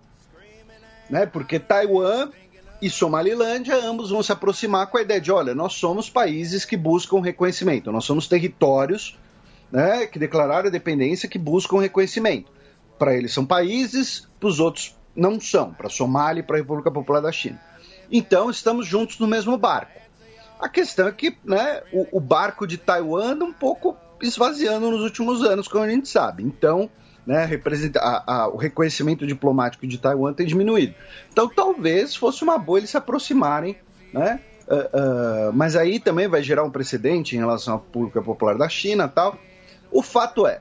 né? 1.08 1.26
Porque 1.26 1.58
Taiwan 1.58 2.30
e 2.80 2.88
Somalilândia 2.88 3.76
ambos 3.76 4.10
vão 4.10 4.22
se 4.22 4.32
aproximar 4.32 4.86
com 4.86 4.96
a 4.96 5.02
ideia 5.02 5.20
de, 5.20 5.30
olha, 5.30 5.54
nós 5.54 5.74
somos 5.74 6.08
países 6.08 6.64
que 6.64 6.76
buscam 6.76 7.20
reconhecimento, 7.20 7.92
nós 7.92 8.04
somos 8.04 8.26
territórios, 8.26 9.18
né, 9.70 10.06
que 10.06 10.18
declararam 10.18 10.68
a 10.68 10.70
dependência, 10.70 11.28
que 11.28 11.38
buscam 11.38 11.80
reconhecimento. 11.80 12.50
Para 12.98 13.14
eles 13.14 13.32
são 13.32 13.44
países, 13.44 14.26
para 14.40 14.48
os 14.48 14.58
outros 14.58 14.96
não 15.14 15.38
são, 15.38 15.72
para 15.72 15.86
a 15.86 15.90
Somália 15.90 16.40
e 16.40 16.42
para 16.42 16.56
a 16.56 16.60
República 16.60 16.90
Popular 16.90 17.20
da 17.20 17.30
China. 17.30 17.60
Então 18.10 18.50
estamos 18.50 18.86
juntos 18.86 19.18
no 19.18 19.26
mesmo 19.26 19.56
barco. 19.56 20.00
A 20.58 20.68
questão 20.68 21.08
é 21.08 21.12
que 21.12 21.36
né, 21.44 21.82
o, 21.92 22.18
o 22.18 22.20
barco 22.20 22.66
de 22.66 22.76
Taiwan 22.76 23.32
anda 23.32 23.44
um 23.44 23.52
pouco 23.52 23.96
esvaziando 24.20 24.90
nos 24.90 25.02
últimos 25.02 25.42
anos, 25.42 25.68
como 25.68 25.84
a 25.84 25.88
gente 25.88 26.08
sabe. 26.08 26.42
Então, 26.42 26.90
né, 27.26 27.48
a, 27.96 28.34
a, 28.34 28.48
o 28.48 28.56
reconhecimento 28.56 29.26
diplomático 29.26 29.86
de 29.86 29.98
Taiwan 29.98 30.32
tem 30.32 30.46
diminuído. 30.46 30.94
Então, 31.32 31.48
talvez 31.48 32.14
fosse 32.14 32.42
uma 32.42 32.58
boa 32.58 32.78
eles 32.78 32.90
se 32.90 32.96
aproximarem, 32.96 33.76
né? 34.12 34.40
Uh, 34.66 35.48
uh, 35.48 35.52
mas 35.52 35.74
aí 35.74 35.98
também 35.98 36.28
vai 36.28 36.42
gerar 36.42 36.62
um 36.62 36.70
precedente 36.70 37.34
em 37.34 37.40
relação 37.40 37.74
à 37.74 37.76
República 37.78 38.22
Popular 38.22 38.56
da 38.56 38.68
China 38.68 39.08
tal. 39.08 39.36
O 39.90 40.00
fato 40.00 40.46
é, 40.46 40.60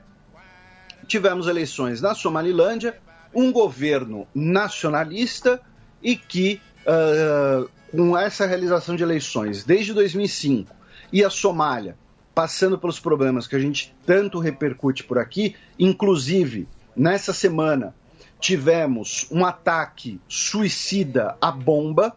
tivemos 1.06 1.46
eleições 1.46 2.00
na 2.00 2.12
Somalilândia, 2.14 2.98
um 3.34 3.52
governo 3.52 4.26
nacionalista 4.34 5.60
e 6.02 6.16
que, 6.16 6.60
uh, 6.82 7.68
com 7.90 8.16
essa 8.16 8.46
realização 8.46 8.96
de 8.96 9.02
eleições 9.02 9.64
desde 9.64 9.92
2005 9.92 10.74
e 11.12 11.24
a 11.24 11.30
Somália 11.30 11.96
passando 12.34 12.78
pelos 12.78 12.98
problemas 12.98 13.46
que 13.46 13.56
a 13.56 13.58
gente 13.58 13.94
tanto 14.06 14.38
repercute 14.38 15.04
por 15.04 15.18
aqui, 15.18 15.56
inclusive 15.78 16.68
nessa 16.96 17.32
semana 17.32 17.94
tivemos 18.38 19.26
um 19.30 19.44
ataque 19.44 20.20
suicida 20.26 21.36
à 21.40 21.50
bomba 21.50 22.16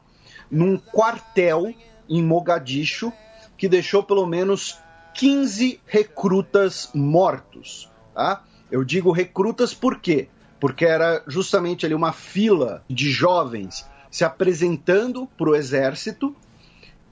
num 0.49 0.78
quartel 0.78 1.73
em 2.08 2.23
Mogadishu 2.23 3.12
que 3.58 3.67
deixou 3.67 4.04
pelo 4.04 4.26
menos 4.26 4.80
15 5.15 5.80
recrutas 5.86 6.89
mortos. 6.93 7.91
Tá? 8.13 8.43
Eu 8.71 8.84
digo 8.84 9.12
recrutas 9.12 9.73
por 9.73 9.99
quê? 9.99 10.30
Porque 10.63 10.86
era 10.86 11.21
justamente 11.28 11.86
ali 11.86 11.93
uma 11.93 12.13
fila 12.13 12.86
de 12.89 13.12
jovens 13.12 13.86
se 14.10 14.23
apresentando 14.23 15.28
para 15.38 15.49
o 15.49 15.56
exército 15.58 16.34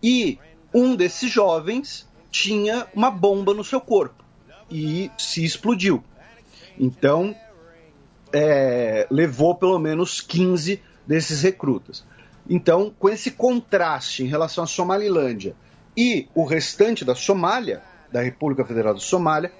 e 0.02 0.40
um 0.74 0.96
desses 0.96 1.30
jovens 1.30 2.08
tinha 2.32 2.88
uma 2.96 3.12
bomba 3.12 3.54
no 3.54 3.62
seu 3.62 3.82
corpo 3.82 4.24
e 4.70 5.12
se 5.18 5.44
explodiu. 5.44 6.02
Então, 6.80 7.36
é, 8.32 9.06
levou 9.12 9.54
pelo 9.54 9.78
menos 9.78 10.22
15 10.22 10.82
desses 11.06 11.42
recrutas. 11.42 12.06
Então, 12.50 12.96
com 12.98 13.10
esse 13.10 13.32
contraste 13.32 14.24
em 14.24 14.28
relação 14.28 14.64
à 14.64 14.68
Somalilândia 14.68 15.58
e 15.98 16.26
o 16.34 16.46
restante 16.46 17.04
da 17.04 17.16
Somália, 17.16 17.82
da 18.10 18.22
República 18.22 18.64
Federal 18.64 18.94
da 18.94 19.02
Somália, 19.02 19.52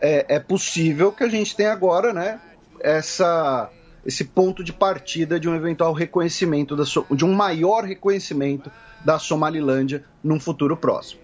é, 0.00 0.36
é 0.36 0.40
possível 0.40 1.12
que 1.12 1.24
a 1.24 1.28
gente 1.28 1.54
tenha 1.54 1.70
agora 1.70 2.14
né, 2.14 2.40
essa, 2.84 3.70
esse 4.04 4.26
ponto 4.26 4.62
de 4.62 4.72
partida 4.72 5.40
de 5.40 5.48
um 5.48 5.54
eventual 5.56 5.94
reconhecimento, 5.94 6.76
da, 6.76 6.84
de 7.10 7.24
um 7.24 7.32
maior 7.32 7.84
reconhecimento 7.84 8.70
da 9.02 9.18
Somalilândia 9.18 10.04
num 10.22 10.38
futuro 10.38 10.76
próximo. 10.76 11.22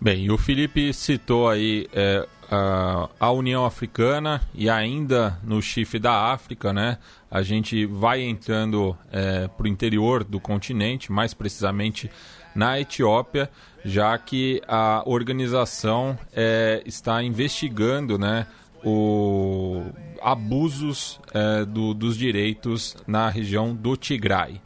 Bem, 0.00 0.30
o 0.30 0.38
Felipe 0.38 0.94
citou 0.94 1.50
aí 1.50 1.86
é, 1.92 2.26
a, 2.50 3.10
a, 3.20 3.30
União 3.30 3.66
Africana 3.66 4.40
e 4.54 4.70
ainda 4.70 5.38
no 5.44 5.60
chifre 5.60 5.98
da 5.98 6.32
África, 6.32 6.72
né? 6.72 6.96
A 7.30 7.42
gente 7.42 7.84
vai 7.84 8.22
entrando 8.22 8.96
é, 9.12 9.46
para 9.46 9.64
o 9.64 9.68
interior 9.68 10.24
do 10.24 10.40
continente, 10.40 11.12
mais 11.12 11.34
precisamente 11.34 12.10
na 12.54 12.80
Etiópia, 12.80 13.50
já 13.84 14.16
que 14.16 14.62
a 14.66 15.02
organização 15.04 16.18
é, 16.32 16.82
está 16.86 17.22
investigando, 17.22 18.18
né? 18.18 18.46
O 18.82 19.84
abusos 20.22 21.20
é, 21.32 21.64
do, 21.64 21.94
dos 21.94 22.16
direitos 22.16 22.96
na 23.06 23.28
região 23.28 23.74
do 23.74 23.96
Tigray. 23.96 24.60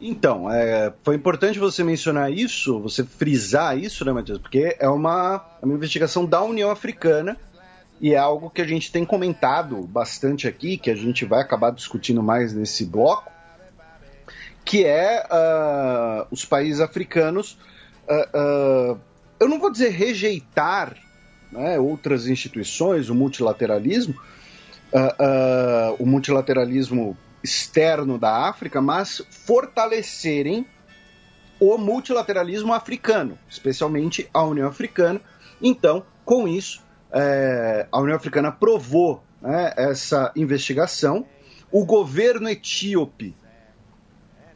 Então, 0.00 0.50
é, 0.50 0.92
foi 1.02 1.14
importante 1.14 1.58
você 1.58 1.84
mencionar 1.84 2.32
isso, 2.32 2.80
você 2.80 3.04
frisar 3.04 3.76
isso, 3.78 4.02
né, 4.04 4.12
Matheus? 4.12 4.38
Porque 4.38 4.74
é 4.78 4.88
uma, 4.88 5.44
é 5.60 5.64
uma 5.64 5.74
investigação 5.74 6.24
da 6.24 6.42
União 6.42 6.70
Africana 6.70 7.36
e 8.00 8.14
é 8.14 8.16
algo 8.16 8.48
que 8.48 8.62
a 8.62 8.66
gente 8.66 8.90
tem 8.90 9.04
comentado 9.04 9.76
bastante 9.82 10.48
aqui, 10.48 10.78
que 10.78 10.90
a 10.90 10.94
gente 10.94 11.26
vai 11.26 11.42
acabar 11.42 11.70
discutindo 11.70 12.22
mais 12.22 12.54
nesse 12.54 12.86
bloco, 12.86 13.30
que 14.64 14.84
é 14.84 15.26
uh, 15.26 16.26
os 16.30 16.46
países 16.46 16.80
africanos, 16.80 17.58
uh, 18.08 18.94
uh, 18.94 19.00
eu 19.38 19.48
não 19.48 19.60
vou 19.60 19.70
dizer 19.70 19.90
rejeitar 19.90 20.96
né, 21.52 21.78
outras 21.78 22.26
instituições, 22.26 23.08
o 23.08 23.14
multilateralismo, 23.14 24.14
o 25.98 26.06
multilateralismo 26.06 27.16
externo 27.42 28.18
da 28.18 28.48
África, 28.48 28.80
mas 28.80 29.22
fortalecerem 29.30 30.66
o 31.60 31.76
multilateralismo 31.76 32.72
africano, 32.72 33.38
especialmente 33.48 34.28
a 34.32 34.42
União 34.42 34.66
Africana. 34.66 35.20
Então, 35.62 36.04
com 36.24 36.48
isso, 36.48 36.82
é, 37.12 37.86
a 37.92 38.00
União 38.00 38.16
Africana 38.16 38.48
aprovou 38.48 39.22
né, 39.42 39.72
essa 39.76 40.32
investigação. 40.34 41.26
O 41.70 41.84
governo 41.84 42.48
etíope 42.48 43.36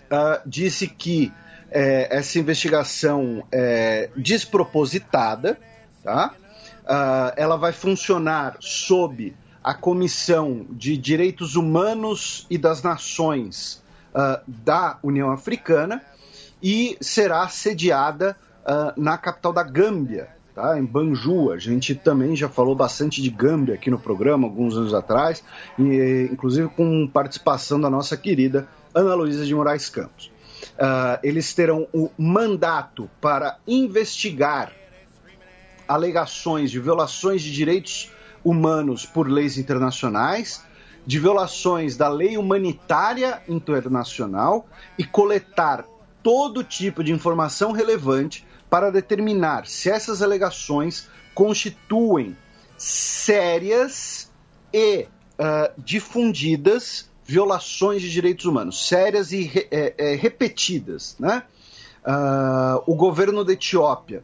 uh, 0.04 0.40
disse 0.46 0.88
que 0.88 1.33
é, 1.70 2.16
essa 2.16 2.38
investigação 2.38 3.46
é 3.52 4.11
despropositada, 4.16 5.59
tá? 6.02 6.35
Uh, 6.85 7.33
ela 7.37 7.57
vai 7.57 7.73
funcionar 7.73 8.57
sob 8.61 9.35
a 9.62 9.73
Comissão 9.73 10.66
de 10.70 10.97
Direitos 10.99 11.57
Humanos 11.57 12.47
e 12.51 12.59
das 12.59 12.83
Nações 12.83 13.83
uh, 14.14 14.38
da 14.47 14.99
União 15.03 15.31
Africana 15.31 16.03
e 16.62 16.99
será 17.01 17.49
sediada 17.49 18.37
uh, 18.62 19.01
na 19.01 19.16
capital 19.16 19.55
da 19.55 19.62
Gâmbia, 19.62 20.29
tá? 20.55 20.79
em 20.79 20.85
Banjul. 20.85 21.53
A 21.53 21.59
gente 21.59 21.94
também 21.94 22.37
já 22.37 22.51
falou 22.51 22.75
bastante 22.75 23.23
de 23.23 23.31
Gâmbia 23.31 23.75
aqui 23.75 23.90
no 23.90 23.99
programa 23.99 24.47
alguns 24.47 24.77
anos 24.77 24.92
atrás, 24.92 25.42
e, 25.79 26.29
inclusive 26.31 26.68
com 26.68 27.09
participação 27.09 27.81
da 27.81 27.88
nossa 27.88 28.18
querida 28.18 28.68
Ana 28.94 29.14
Luísa 29.14 29.47
de 29.47 29.55
Moraes 29.55 29.88
Campos. 29.88 30.31
Uh, 30.75 31.18
eles 31.23 31.55
terão 31.55 31.88
o 31.92 32.11
mandato 32.18 33.09
para 33.20 33.59
investigar 33.66 34.73
alegações 35.87 36.70
de 36.70 36.81
violações 36.81 37.42
de 37.42 37.53
direitos 37.53 38.11
humanos 38.44 39.07
por 39.07 39.29
leis 39.29 39.57
internacionais, 39.59 40.62
de 41.07 41.18
violações 41.18 41.97
da 41.97 42.09
lei 42.09 42.37
humanitária 42.37 43.42
internacional 43.49 44.66
e 44.99 45.05
coletar 45.05 45.85
todo 46.23 46.64
tipo 46.64 47.05
de 47.05 47.12
informação 47.12 47.73
relevante 47.73 48.47
para 48.70 48.90
determinar 48.90 49.66
se 49.66 49.90
essas 49.90 50.23
alegações 50.23 51.09
constituem 51.35 52.37
sérias 52.77 54.31
e 54.73 55.07
uh, 55.38 55.73
difundidas 55.79 57.11
violações 57.25 58.02
de 58.02 58.11
direitos 58.11 58.44
humanos, 58.44 58.87
sérias 58.87 59.33
e 59.33 59.42
re, 59.42 59.69
é, 59.71 59.94
é, 59.96 60.15
repetidas. 60.15 61.17
Né? 61.19 61.42
Uh, 62.04 62.83
o 62.87 62.94
governo 62.94 63.44
da 63.44 63.52
Etiópia 63.52 64.23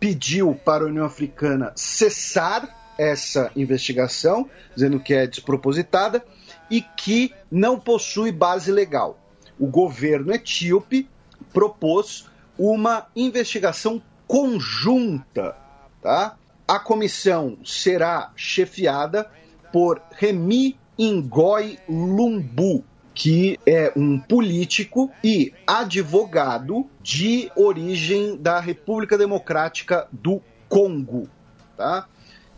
pediu 0.00 0.54
para 0.64 0.84
a 0.84 0.86
União 0.88 1.04
Africana 1.04 1.72
cessar 1.76 2.94
essa 2.98 3.52
investigação, 3.54 4.48
dizendo 4.74 4.98
que 4.98 5.14
é 5.14 5.26
despropositada 5.26 6.24
e 6.70 6.80
que 6.80 7.32
não 7.50 7.78
possui 7.78 8.32
base 8.32 8.72
legal. 8.72 9.18
O 9.58 9.66
governo 9.66 10.32
etíope 10.32 11.08
propôs 11.52 12.26
uma 12.58 13.06
investigação 13.14 14.02
conjunta, 14.26 15.56
tá? 16.02 16.36
A 16.66 16.78
comissão 16.78 17.58
será 17.64 18.32
chefiada 18.36 19.30
por 19.72 20.00
Remi 20.12 20.78
Ingoi 20.98 21.78
Lumbu, 21.88 22.84
que 23.20 23.60
é 23.66 23.92
um 23.94 24.18
político 24.18 25.10
e 25.22 25.52
advogado 25.66 26.88
de 27.02 27.52
origem 27.54 28.34
da 28.34 28.58
República 28.58 29.18
Democrática 29.18 30.08
do 30.10 30.40
Congo, 30.70 31.28
tá? 31.76 32.08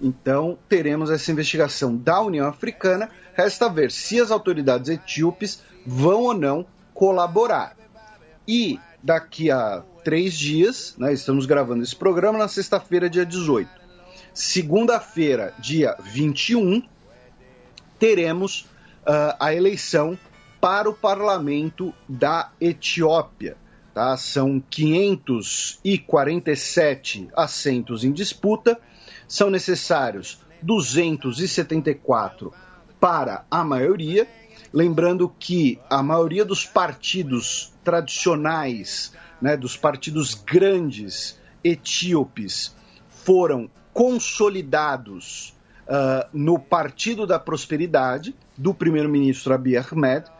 Então, 0.00 0.56
teremos 0.68 1.10
essa 1.10 1.32
investigação 1.32 1.96
da 1.96 2.20
União 2.20 2.46
Africana. 2.46 3.10
Resta 3.34 3.68
ver 3.68 3.90
se 3.90 4.20
as 4.20 4.30
autoridades 4.30 4.88
etíopes 4.88 5.64
vão 5.84 6.22
ou 6.22 6.34
não 6.34 6.64
colaborar. 6.94 7.76
E 8.46 8.78
daqui 9.02 9.50
a 9.50 9.82
três 10.04 10.32
dias, 10.32 10.94
né, 10.96 11.12
estamos 11.12 11.44
gravando 11.44 11.82
esse 11.82 11.96
programa 11.96 12.38
na 12.38 12.46
sexta-feira, 12.46 13.10
dia 13.10 13.26
18. 13.26 13.68
Segunda-feira, 14.32 15.54
dia 15.58 15.96
21, 16.00 16.84
teremos 17.98 18.60
uh, 19.04 19.34
a 19.40 19.52
eleição 19.52 20.16
para 20.62 20.88
o 20.88 20.94
parlamento 20.94 21.92
da 22.08 22.50
Etiópia. 22.60 23.56
Tá? 23.92 24.16
São 24.16 24.62
547 24.70 27.28
assentos 27.36 28.04
em 28.04 28.12
disputa, 28.12 28.78
são 29.26 29.50
necessários 29.50 30.40
274 30.62 32.54
para 33.00 33.44
a 33.50 33.64
maioria. 33.64 34.28
Lembrando 34.72 35.28
que 35.28 35.80
a 35.90 36.00
maioria 36.00 36.44
dos 36.44 36.64
partidos 36.64 37.72
tradicionais, 37.82 39.12
né, 39.40 39.56
dos 39.56 39.76
partidos 39.76 40.34
grandes 40.34 41.40
etíopes, 41.64 42.76
foram 43.08 43.68
consolidados 43.92 45.56
uh, 45.88 46.24
no 46.32 46.56
Partido 46.56 47.26
da 47.26 47.40
Prosperidade 47.40 48.32
do 48.56 48.72
primeiro-ministro 48.72 49.52
Abiy 49.52 49.76
Ahmed, 49.76 50.30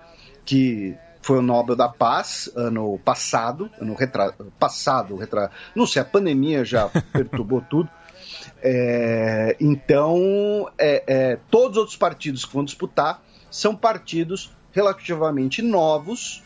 que 0.45 0.97
foi 1.21 1.39
o 1.39 1.43
Nobel 1.43 1.77
da 1.77 1.89
Paz 1.89 2.51
ano 2.57 2.99
passado, 2.99 3.71
ano 3.81 3.95
retra... 3.95 4.35
passado, 4.59 5.17
retra... 5.17 5.51
não 5.75 5.87
sei, 5.87 6.03
a 6.03 6.05
pandemia 6.05 6.65
já 6.65 6.89
perturbou 7.13 7.61
tudo. 7.61 7.89
É, 8.61 9.57
então, 9.61 10.71
é, 10.79 11.05
é, 11.07 11.39
todos 11.51 11.73
os 11.73 11.77
outros 11.79 11.97
partidos 11.97 12.45
que 12.45 12.53
vão 12.53 12.65
disputar 12.65 13.23
são 13.51 13.77
partidos 13.77 14.51
relativamente 14.73 15.63
novos 15.63 16.43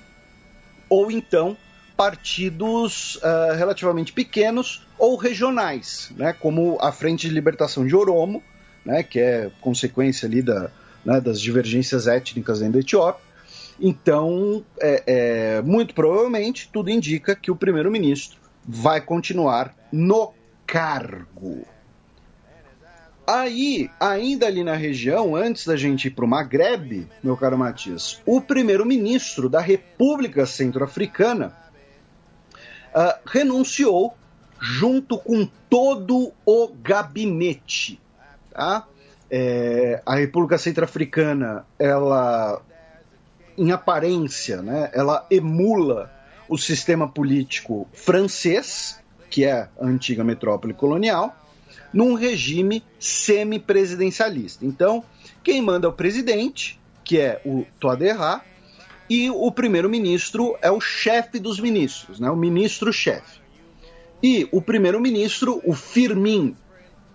ou 0.89 1.11
então 1.11 1.57
partidos 1.97 3.17
uh, 3.17 3.57
relativamente 3.57 4.13
pequenos 4.13 4.87
ou 4.99 5.17
regionais, 5.17 6.13
né, 6.17 6.35
como 6.35 6.77
a 6.81 6.93
Frente 6.93 7.27
de 7.27 7.35
Libertação 7.35 7.87
de 7.87 7.97
Oromo, 7.97 8.43
né, 8.85 9.03
que 9.03 9.19
é 9.19 9.51
consequência 9.61 10.27
ali 10.27 10.43
da, 10.43 10.71
né, 11.05 11.21
das 11.21 11.41
divergências 11.41 12.07
étnicas 12.07 12.59
dentro 12.59 12.75
da 12.75 12.81
Etiópia. 12.81 13.25
Então, 13.79 14.65
é, 14.81 15.03
é, 15.07 15.63
muito 15.63 15.95
provavelmente, 15.95 16.71
tudo 16.73 16.91
indica 16.91 17.37
que 17.37 17.51
o 17.51 17.57
primeiro-ministro 17.57 18.39
vai 18.67 19.01
continuar 19.01 19.75
no 19.93 20.33
cargo. 20.67 21.67
Aí, 23.27 23.91
ainda 23.99 24.47
ali 24.47 24.63
na 24.63 24.77
região, 24.77 25.35
antes 25.35 25.67
da 25.67 25.77
gente 25.77 26.07
ir 26.07 26.11
para 26.13 26.25
o 26.25 26.29
Maghreb, 26.29 27.09
meu 27.23 27.37
caro 27.37 27.59
Matias, 27.59 28.23
o 28.25 28.41
primeiro-ministro 28.41 29.49
da 29.49 29.61
República 29.61 30.47
Centro-Africana 30.47 31.53
uh, 32.95 33.19
renunciou 33.27 34.17
junto 34.61 35.19
com 35.19 35.49
todo 35.69 36.33
o 36.45 36.69
gabinete. 36.69 38.01
Tá? 38.53 38.87
É, 39.29 40.01
a 40.07 40.15
República 40.15 40.57
Centro-Africana, 40.57 41.67
ela, 41.79 42.63
em 43.57 43.73
aparência, 43.73 44.63
né, 44.63 44.91
ela 44.93 45.27
emula 45.31 46.13
o 46.49 46.57
sistema 46.57 47.09
político 47.09 47.89
francês, 47.93 49.01
que 49.31 49.45
é 49.45 49.69
a 49.81 49.87
antiga 49.87 50.23
metrópole 50.23 50.75
colonial, 50.75 51.35
num 51.93 52.15
regime 52.15 52.83
semipresidencialista. 52.99 54.65
Então, 54.65 55.03
quem 55.43 55.63
manda 55.63 55.87
é 55.87 55.91
o 55.91 55.93
presidente, 55.93 56.79
que 57.05 57.19
é 57.19 57.41
o 57.45 57.65
Toaderra, 57.81 58.45
e 59.09 59.31
o 59.31 59.51
primeiro-ministro 59.53 60.57
é 60.61 60.71
o 60.71 60.81
chefe 60.81 61.39
dos 61.39 61.61
ministros, 61.61 62.19
né, 62.21 62.31
o 62.31 62.37
ministro-chefe. 62.37 63.41
E 64.23 64.49
o 64.51 64.61
primeiro-ministro, 64.61 65.61
o 65.65 65.73
Firmin 65.73 66.57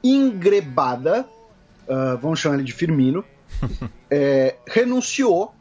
Ingrebada, 0.03 1.27
uh, 1.87 2.17
vamos 2.21 2.39
chamar 2.39 2.55
ele 2.55 2.63
de 2.63 2.73
Firmino, 2.73 3.23
é, 4.09 4.55
renunciou 4.67 5.53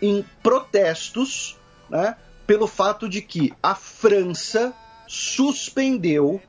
em 0.00 0.24
protestos 0.42 1.58
né, 1.88 2.16
pelo 2.46 2.66
fato 2.66 3.08
de 3.08 3.20
que 3.22 3.52
a 3.62 3.74
França 3.74 4.74
suspendeu 5.06 6.40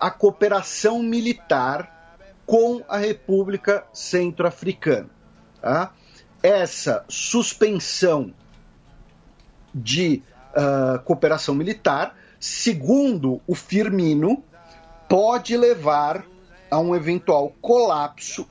a 0.00 0.10
cooperação 0.10 1.02
militar 1.02 2.18
com 2.44 2.82
a 2.88 2.98
República 2.98 3.84
Centro-Africana. 3.92 5.08
Tá? 5.60 5.92
Essa 6.42 7.04
suspensão 7.08 8.34
de 9.74 10.22
uh, 10.54 10.98
cooperação 11.04 11.54
militar, 11.54 12.16
segundo 12.38 13.40
o 13.46 13.54
Firmino, 13.54 14.42
pode 15.08 15.56
levar 15.56 16.26
a 16.70 16.78
um 16.78 16.94
eventual 16.94 17.54
colapso 17.60 18.46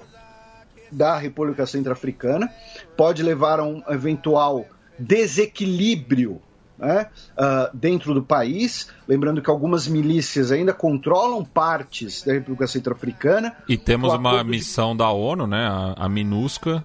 da 0.92 1.18
República 1.18 1.66
Centro-Africana, 1.66 2.52
pode 2.98 3.24
levar 3.24 3.60
a 3.60 3.64
um 3.64 3.82
eventual 3.88 4.66
desequilíbrio 5.00 6.42
né, 6.78 7.08
uh, 7.38 7.76
dentro 7.76 8.14
do 8.14 8.24
país. 8.24 8.90
Lembrando 9.08 9.42
que 9.42 9.50
algumas 9.50 9.88
milícias 9.88 10.52
ainda 10.52 10.74
controlam 10.74 11.46
partes 11.46 12.24
da 12.24 12.34
República 12.34 12.68
Centro-Africana. 12.68 13.56
E 13.68 13.78
temos 13.78 14.14
uma 14.14 14.44
missão 14.44 14.92
de... 14.92 14.98
da 14.98 15.12
ONU, 15.12 15.48
né, 15.48 15.68
a, 15.68 16.06
a 16.06 16.10
MINUSCA. 16.10 16.84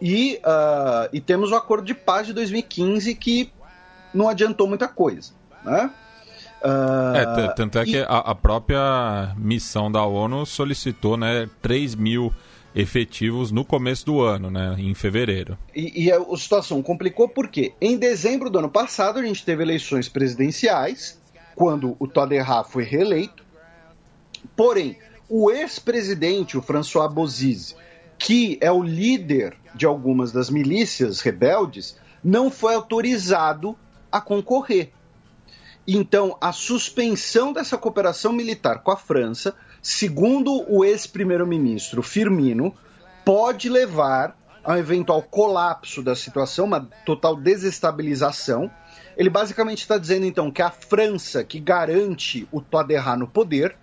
E, 0.00 0.38
uh, 0.44 1.08
e 1.12 1.20
temos 1.20 1.50
o 1.50 1.54
acordo 1.54 1.86
de 1.86 1.94
paz 1.94 2.26
de 2.26 2.34
2015 2.34 3.14
que 3.14 3.50
não 4.12 4.28
adiantou 4.28 4.68
muita 4.68 4.86
coisa. 4.86 5.32
Né? 5.64 5.90
Uh, 6.62 7.16
é, 7.16 7.54
tanto 7.54 7.78
é 7.78 7.82
e... 7.82 7.86
que 7.86 7.98
a, 7.98 8.18
a, 8.18 8.34
própria 8.34 9.34
missão 9.36 9.92
da 9.92 10.04
ONU 10.04 10.46
solicitou 10.46 11.16
né, 11.16 11.48
3 11.60 11.94
mil 11.94 12.32
efetivos 12.74 13.50
no 13.50 13.64
começo 13.64 14.04
do 14.04 14.20
ano, 14.20 14.50
né, 14.50 14.74
em 14.78 14.92
fevereiro. 14.94 15.56
E, 15.74 16.04
e, 16.04 16.12
a 16.12 16.20
situação 16.36 16.82
complicou 16.82 17.28
porque 17.28 17.72
em 17.80 17.96
dezembro 17.96 18.50
do 18.50 18.58
ano 18.58 18.68
passado 18.68 19.18
a 19.18 19.22
gente 19.22 19.44
teve 19.44 19.62
eleições 19.62 20.08
presidenciais, 20.08 21.18
quando 21.54 21.96
o 21.98 22.06
Toderra 22.06 22.62
foi 22.64 22.84
reeleito. 22.84 23.44
Porém, 24.54 24.98
o 25.28 25.50
ex-presidente, 25.50 26.58
o 26.58 26.62
François 26.62 27.12
Bozize, 27.12 27.74
que 28.18 28.58
é 28.60 28.70
o 28.70 28.82
líder 28.82 29.56
de 29.74 29.86
algumas 29.86 30.30
das 30.30 30.50
milícias 30.50 31.20
rebeldes, 31.20 31.96
não 32.22 32.50
foi 32.50 32.74
autorizado 32.74 33.76
a 34.12 34.20
concorrer. 34.20 34.90
Então, 35.86 36.36
a 36.40 36.52
suspensão 36.52 37.52
dessa 37.52 37.78
cooperação 37.78 38.32
militar 38.32 38.82
com 38.82 38.90
a 38.90 38.96
França 38.96 39.54
segundo 39.86 40.64
o 40.68 40.84
ex-primeiro-ministro 40.84 42.02
Firmino, 42.02 42.74
pode 43.24 43.68
levar 43.68 44.36
a 44.64 44.72
um 44.72 44.76
eventual 44.76 45.22
colapso 45.22 46.02
da 46.02 46.16
situação, 46.16 46.64
uma 46.64 46.88
total 47.04 47.36
desestabilização. 47.36 48.68
Ele 49.16 49.30
basicamente 49.30 49.82
está 49.82 49.96
dizendo 49.96 50.26
então 50.26 50.50
que 50.50 50.60
a 50.60 50.72
França 50.72 51.44
que 51.44 51.60
garante 51.60 52.48
o 52.50 52.60
Toaderra 52.60 53.16
no 53.16 53.28
poder, 53.28 53.76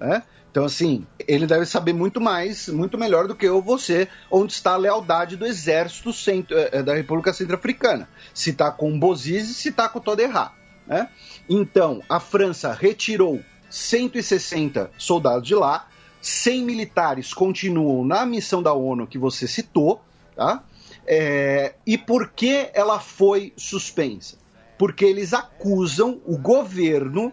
né? 0.00 0.22
Então, 0.50 0.64
assim, 0.64 1.06
ele 1.28 1.46
deve 1.46 1.66
saber 1.66 1.92
muito 1.92 2.18
mais, 2.18 2.68
muito 2.68 2.96
melhor 2.96 3.28
do 3.28 3.34
que 3.34 3.46
eu 3.46 3.60
você, 3.60 4.08
onde 4.30 4.54
está 4.54 4.72
a 4.72 4.78
lealdade 4.78 5.36
do 5.36 5.44
exército 5.44 6.14
centro, 6.14 6.56
eh, 6.56 6.70
eh, 6.72 6.82
da 6.82 6.94
República 6.94 7.32
Centro-Africana. 7.32 8.08
Se 8.32 8.50
está 8.50 8.70
com 8.70 8.98
Bozize, 8.98 9.52
se 9.52 9.68
está 9.68 9.86
com 9.86 10.00
Toderra. 10.00 10.52
Né? 10.86 11.08
Então, 11.48 12.02
a 12.08 12.20
França 12.20 12.72
retirou 12.72 13.40
160 13.68 14.90
soldados 14.96 15.46
de 15.46 15.54
lá, 15.54 15.88
100 16.20 16.64
militares 16.64 17.34
continuam 17.34 18.04
na 18.04 18.24
missão 18.24 18.62
da 18.62 18.72
ONU 18.72 19.06
que 19.06 19.18
você 19.18 19.48
citou, 19.48 20.00
tá? 20.36 20.62
É, 21.06 21.74
e 21.84 21.98
por 21.98 22.30
que 22.30 22.70
ela 22.72 23.00
foi 23.00 23.52
suspensa? 23.56 24.36
Porque 24.78 25.04
eles 25.04 25.32
acusam 25.32 26.20
o 26.24 26.38
governo 26.38 27.32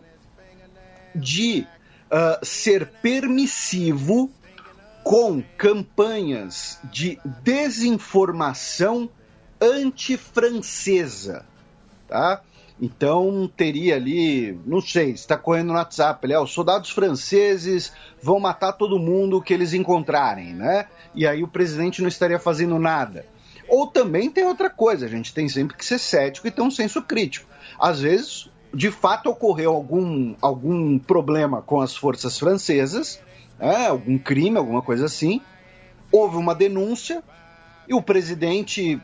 de 1.16 1.68
uh, 2.12 2.44
ser 2.46 2.88
permissivo 3.02 4.32
com 5.04 5.42
campanhas 5.58 6.80
de 6.84 7.20
desinformação 7.44 9.10
antifrancesa, 9.62 11.46
tá? 12.08 12.42
Então 12.82 13.50
teria 13.58 13.96
ali, 13.96 14.58
não 14.66 14.80
sei, 14.82 15.12
está 15.12 15.38
correndo 15.38 15.68
no 15.68 15.74
WhatsApp, 15.74 16.26
ali, 16.26 16.34
ó, 16.34 16.44
os 16.44 16.54
soldados 16.54 16.90
franceses 16.90 17.92
vão 18.22 18.40
matar 18.40 18.74
todo 18.74 18.98
mundo 18.98 19.42
que 19.42 19.54
eles 19.54 19.74
encontrarem, 19.74 20.54
né? 20.54 20.88
E 21.14 21.28
aí 21.28 21.44
o 21.44 21.48
presidente 21.48 22.02
não 22.02 22.08
estaria 22.08 22.40
fazendo 22.40 22.80
nada. 22.80 23.26
Ou 23.68 23.86
também 23.86 24.30
tem 24.30 24.46
outra 24.46 24.70
coisa, 24.70 25.06
a 25.06 25.10
gente 25.10 25.34
tem 25.34 25.50
sempre 25.50 25.76
que 25.76 25.86
ser 25.86 26.00
cético 26.00 26.48
e 26.48 26.52
ter 26.52 26.62
um 26.62 26.72
senso 26.72 27.02
crítico. 27.02 27.50
Às 27.78 28.00
vezes 28.00 28.50
de 28.74 28.92
fato 28.92 29.30
ocorreu 29.30 29.74
algum, 29.74 30.36
algum 30.42 30.98
problema 31.00 31.62
com 31.62 31.82
as 31.82 31.96
forças 31.96 32.38
francesas, 32.38 33.22
é, 33.60 33.88
algum 33.88 34.18
crime, 34.18 34.58
alguma 34.58 34.82
coisa 34.82 35.06
assim. 35.06 35.42
Houve 36.12 36.38
uma 36.38 36.56
denúncia 36.56 37.24
e 37.88 37.94
o 37.94 38.02
presidente 38.02 39.00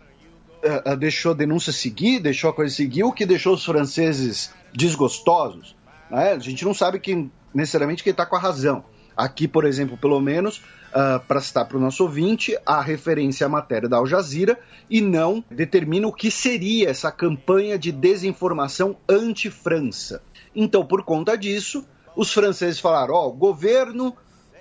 uh, 0.64 0.96
deixou 0.96 1.32
a 1.32 1.36
denúncia 1.36 1.72
seguir, 1.72 2.20
deixou 2.20 2.50
a 2.50 2.54
coisa 2.54 2.74
seguir, 2.74 3.04
o 3.04 3.12
que 3.12 3.26
deixou 3.26 3.54
os 3.54 3.66
franceses 3.66 4.54
desgostosos. 4.74 5.76
Né? 6.10 6.34
A 6.34 6.40
gente 6.40 6.64
não 6.66 6.74
sabe 6.74 7.00
quem, 7.00 7.32
necessariamente 7.54 8.04
quem 8.04 8.12
está 8.12 8.26
com 8.26 8.36
a 8.36 8.40
razão. 8.40 8.84
Aqui, 9.16 9.48
por 9.48 9.64
exemplo, 9.64 9.98
pelo 9.98 10.20
menos, 10.20 10.58
uh, 10.58 11.20
para 11.28 11.40
citar 11.40 11.66
para 11.66 11.78
o 11.78 11.80
nosso 11.80 12.04
ouvinte, 12.04 12.58
a 12.66 12.82
referência 12.82 13.46
à 13.46 13.50
matéria 13.50 13.88
da 13.88 13.98
Al 13.98 14.06
Jazeera 14.06 14.60
e 14.90 15.00
não 15.00 15.44
determina 15.50 16.08
o 16.08 16.14
que 16.14 16.30
seria 16.30 16.90
essa 16.90 17.12
campanha 17.12 17.80
de 17.80 17.92
desinformação 17.92 18.98
anti-França. 19.08 20.22
Então, 20.54 20.86
por 20.86 21.04
conta 21.04 21.38
disso, 21.38 21.86
os 22.16 22.34
franceses 22.34 22.80
falaram: 22.80 23.14
ó, 23.14 23.26
oh, 23.26 23.30
o 23.30 23.34
governo 23.34 24.16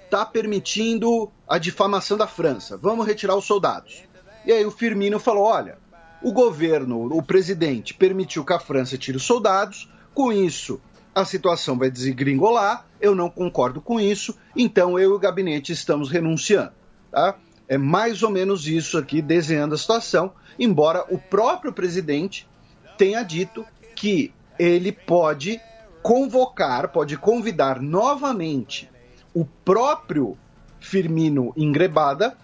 está 0.05 0.25
permitindo 0.25 1.31
a 1.49 1.59
difamação 1.59 2.17
da 2.17 2.27
França, 2.27 2.77
vamos 2.77 3.07
retirar 3.07 3.37
os 3.37 3.45
soldados. 3.45 4.05
E 4.47 4.53
aí 4.53 4.65
o 4.65 4.71
Firmino 4.71 5.19
falou: 5.19 5.45
olha, 5.45 5.79
o 6.25 6.33
governo, 6.33 7.05
o 7.15 7.23
presidente, 7.23 7.93
permitiu 7.93 8.47
que 8.47 8.55
a 8.55 8.59
França 8.59 8.97
tire 8.97 9.19
os 9.19 9.25
soldados, 9.25 9.91
com 10.15 10.33
isso 10.33 10.81
a 11.15 11.23
situação 11.23 11.79
vai 11.79 11.91
desgringolar, 11.91 12.87
eu 12.99 13.15
não 13.15 13.29
concordo 13.29 13.79
com 13.81 14.01
isso, 14.01 14.35
então 14.57 14.99
eu 14.99 15.11
e 15.11 15.15
o 15.15 15.19
gabinete 15.19 15.71
estamos 15.73 16.11
renunciando. 16.11 16.73
Tá? 17.11 17.37
É 17.69 17.77
mais 17.77 18.23
ou 18.23 18.31
menos 18.31 18.67
isso 18.67 18.97
aqui, 18.97 19.21
desenhando 19.21 19.75
a 19.75 19.79
situação, 19.79 20.33
embora 20.59 21.05
o 21.11 21.19
próprio 21.19 21.75
presidente 21.75 22.49
tenha 22.97 23.23
dito 23.23 23.65
que 23.95 24.33
ele 24.59 24.93
pode 24.93 25.61
convocar, 26.03 26.89
pode 26.89 27.19
convidar 27.19 27.83
novamente 27.83 28.91
o 29.35 29.45
próprio 29.45 30.39
Firmino 30.81 31.53
Ingrebada 31.55 32.35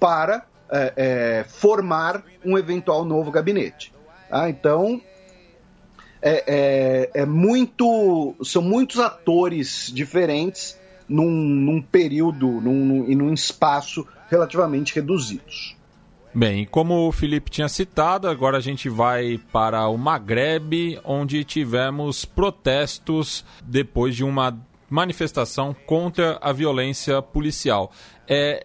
para 0.00 0.44
é, 0.70 0.92
é, 0.96 1.44
formar 1.44 2.22
um 2.44 2.56
eventual 2.58 3.04
novo 3.04 3.30
gabinete. 3.30 3.92
Tá? 4.28 4.48
Então, 4.48 5.00
é, 6.20 6.44
é, 6.46 7.22
é, 7.22 7.26
muito. 7.26 8.34
São 8.42 8.62
muitos 8.62 8.98
atores 8.98 9.90
diferentes 9.94 10.78
num, 11.08 11.30
num 11.30 11.80
período 11.80 12.46
num, 12.60 13.08
e 13.08 13.14
num 13.14 13.32
espaço 13.32 14.06
relativamente 14.28 14.94
reduzidos. 14.94 15.76
Bem, 16.34 16.66
como 16.66 17.08
o 17.08 17.12
Felipe 17.12 17.50
tinha 17.50 17.68
citado, 17.68 18.28
agora 18.28 18.58
a 18.58 18.60
gente 18.60 18.88
vai 18.88 19.40
para 19.50 19.88
o 19.88 19.96
Maghreb, 19.96 21.00
onde 21.02 21.42
tivemos 21.42 22.24
protestos 22.24 23.44
depois 23.64 24.14
de 24.14 24.22
uma 24.22 24.56
manifestação 24.88 25.74
contra 25.86 26.38
a 26.40 26.52
violência 26.52 27.20
policial. 27.20 27.92
É, 28.26 28.62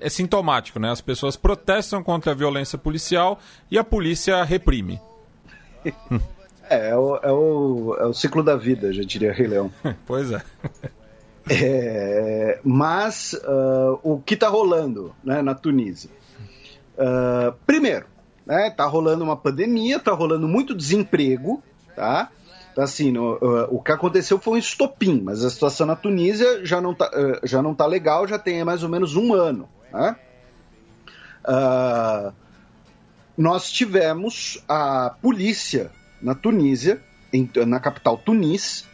é, 0.00 0.06
é, 0.06 0.10
sintomático, 0.10 0.78
né? 0.78 0.90
As 0.90 1.00
pessoas 1.00 1.36
protestam 1.36 2.02
contra 2.02 2.32
a 2.32 2.34
violência 2.34 2.78
policial 2.78 3.38
e 3.70 3.78
a 3.78 3.84
polícia 3.84 4.42
reprime. 4.44 5.00
É, 6.70 6.90
é 6.90 6.96
o, 6.96 7.16
é 7.16 7.32
o, 7.32 7.96
é 7.98 8.06
o 8.06 8.12
ciclo 8.12 8.44
da 8.44 8.54
vida, 8.54 8.92
já 8.92 9.02
diria 9.02 9.32
Rei 9.32 9.48
Leão. 9.48 9.72
pois 10.06 10.30
é. 10.30 10.40
é 11.50 12.60
mas 12.62 13.32
uh, 13.32 13.98
o 14.04 14.20
que 14.20 14.34
está 14.34 14.48
rolando 14.48 15.12
né, 15.24 15.42
na 15.42 15.52
Tunísia? 15.52 16.10
Uh, 16.94 17.52
primeiro, 17.66 18.06
né, 18.46 18.70
tá 18.70 18.86
rolando 18.86 19.24
uma 19.24 19.36
pandemia, 19.36 19.98
tá 19.98 20.12
rolando 20.12 20.46
muito 20.46 20.72
desemprego, 20.72 21.60
tá? 21.96 22.30
Então, 22.72 22.84
assim, 22.84 23.10
no, 23.10 23.34
uh, 23.34 23.66
o 23.70 23.82
que 23.82 23.92
aconteceu 23.92 24.38
foi 24.38 24.54
um 24.54 24.58
estopim, 24.58 25.20
mas 25.22 25.44
a 25.44 25.50
situação 25.50 25.86
na 25.86 25.96
Tunísia 25.96 26.64
já 26.64 26.80
não 26.80 26.94
tá, 26.94 27.10
uh, 27.10 27.46
já 27.46 27.60
não 27.60 27.74
tá 27.74 27.86
legal, 27.86 28.26
já 28.26 28.38
tem 28.38 28.64
mais 28.64 28.82
ou 28.82 28.88
menos 28.88 29.16
um 29.16 29.34
ano. 29.34 29.68
Né? 29.92 30.16
Uh, 31.44 32.32
nós 33.36 33.70
tivemos 33.70 34.62
a 34.68 35.16
polícia 35.20 35.90
na 36.22 36.34
Tunísia, 36.34 37.00
em, 37.32 37.48
na 37.66 37.80
capital 37.80 38.18
Tunis, 38.18 38.88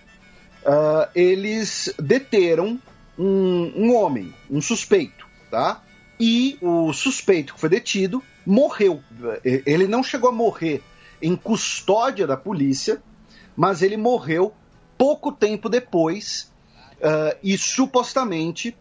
eles 1.15 1.95
deteram 1.97 2.81
um, 3.17 3.73
um 3.77 3.95
homem, 3.95 4.35
um 4.51 4.61
suspeito, 4.61 5.27
tá? 5.49 5.81
E 6.19 6.59
o 6.61 6.93
suspeito 6.93 7.55
que 7.55 7.61
foi 7.61 7.69
detido 7.69 8.23
morreu. 8.45 9.01
Ele 9.45 9.87
não 9.87 10.03
chegou 10.03 10.29
a 10.29 10.33
morrer 10.33 10.83
em 11.21 11.37
custódia 11.37 12.27
da 12.27 12.37
polícia, 12.37 13.01
mas 13.57 13.83
ele 13.83 13.97
morreu 13.97 14.53
pouco 14.99 15.33
tempo 15.33 15.69
depois 15.69 16.53
uh, 16.99 17.37
e 17.43 17.57
supostamente 17.57 18.77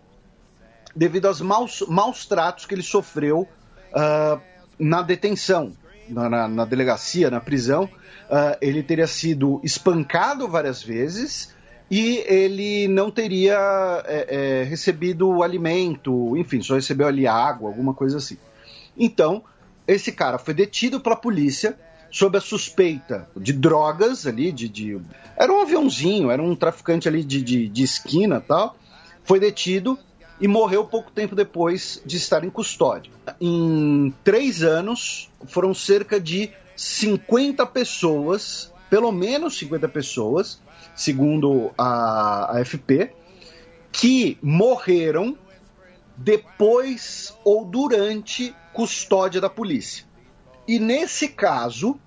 devido 0.95 1.27
aos 1.27 1.41
maus, 1.41 1.83
maus 1.87 2.25
tratos 2.25 2.65
que 2.65 2.73
ele 2.73 2.83
sofreu 2.83 3.47
uh, 3.91 4.41
na 4.79 5.01
detenção, 5.01 5.73
na, 6.07 6.29
na, 6.29 6.47
na, 6.47 6.65
delegacia, 6.65 7.29
na 7.29 7.41
prisão. 7.41 7.83
Uh, 7.83 8.57
ele 8.61 8.81
teria 8.81 9.05
sido 9.05 9.59
espancado 9.63 10.47
várias 10.47 10.81
vezes 10.81 11.53
e 11.91 12.23
ele 12.27 12.87
não 12.87 13.11
teria 13.11 13.57
é, 14.05 14.61
é, 14.61 14.63
recebido 14.63 15.43
alimento, 15.43 16.35
enfim, 16.35 16.61
só 16.61 16.75
recebeu 16.75 17.07
ali 17.07 17.27
água, 17.27 17.69
alguma 17.69 17.93
coisa 17.93 18.17
assim. 18.17 18.37
Então, 18.97 19.43
esse 19.87 20.11
cara 20.11 20.39
foi 20.39 20.53
detido 20.53 20.99
pela 20.99 21.15
polícia 21.15 21.77
sob 22.15 22.37
a 22.37 22.39
suspeita 22.39 23.29
de 23.35 23.51
drogas 23.51 24.25
ali, 24.25 24.49
de, 24.49 24.69
de, 24.69 25.01
Era 25.35 25.51
um 25.51 25.59
aviãozinho, 25.59 26.31
era 26.31 26.41
um 26.41 26.55
traficante 26.55 27.09
ali 27.09 27.25
de, 27.25 27.41
de, 27.41 27.67
de 27.67 27.83
esquina 27.83 28.39
tal. 28.39 28.77
Foi 29.25 29.37
detido 29.37 29.99
e 30.39 30.47
morreu 30.47 30.85
pouco 30.85 31.11
tempo 31.11 31.35
depois 31.35 32.01
de 32.05 32.15
estar 32.15 32.45
em 32.45 32.49
custódia. 32.49 33.11
Em 33.41 34.15
três 34.23 34.63
anos, 34.63 35.29
foram 35.45 35.73
cerca 35.73 36.17
de 36.17 36.51
50 36.73 37.65
pessoas, 37.65 38.71
pelo 38.89 39.11
menos 39.11 39.57
50 39.57 39.89
pessoas, 39.89 40.61
segundo 40.95 41.73
a, 41.77 42.59
a 42.59 42.63
FP, 42.63 43.11
que 43.91 44.37
morreram 44.41 45.37
depois 46.15 47.37
ou 47.43 47.65
durante 47.65 48.55
custódia 48.71 49.41
da 49.41 49.49
polícia. 49.49 50.05
E 50.65 50.79
nesse 50.79 51.27
caso, 51.27 51.99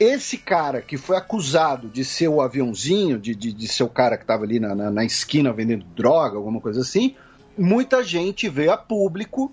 esse 0.00 0.38
cara 0.38 0.80
que 0.80 0.96
foi 0.96 1.18
acusado 1.18 1.86
de 1.86 2.06
ser 2.06 2.28
o 2.28 2.40
aviãozinho, 2.40 3.18
de, 3.18 3.34
de, 3.34 3.52
de 3.52 3.68
ser 3.68 3.82
o 3.82 3.88
cara 3.88 4.16
que 4.16 4.24
estava 4.24 4.44
ali 4.44 4.58
na, 4.58 4.74
na, 4.74 4.90
na, 4.90 5.04
esquina 5.04 5.52
vendendo 5.52 5.84
droga, 5.94 6.38
alguma 6.38 6.58
coisa 6.58 6.80
assim, 6.80 7.14
muita 7.56 8.02
gente 8.02 8.48
veio 8.48 8.72
a 8.72 8.78
público 8.78 9.52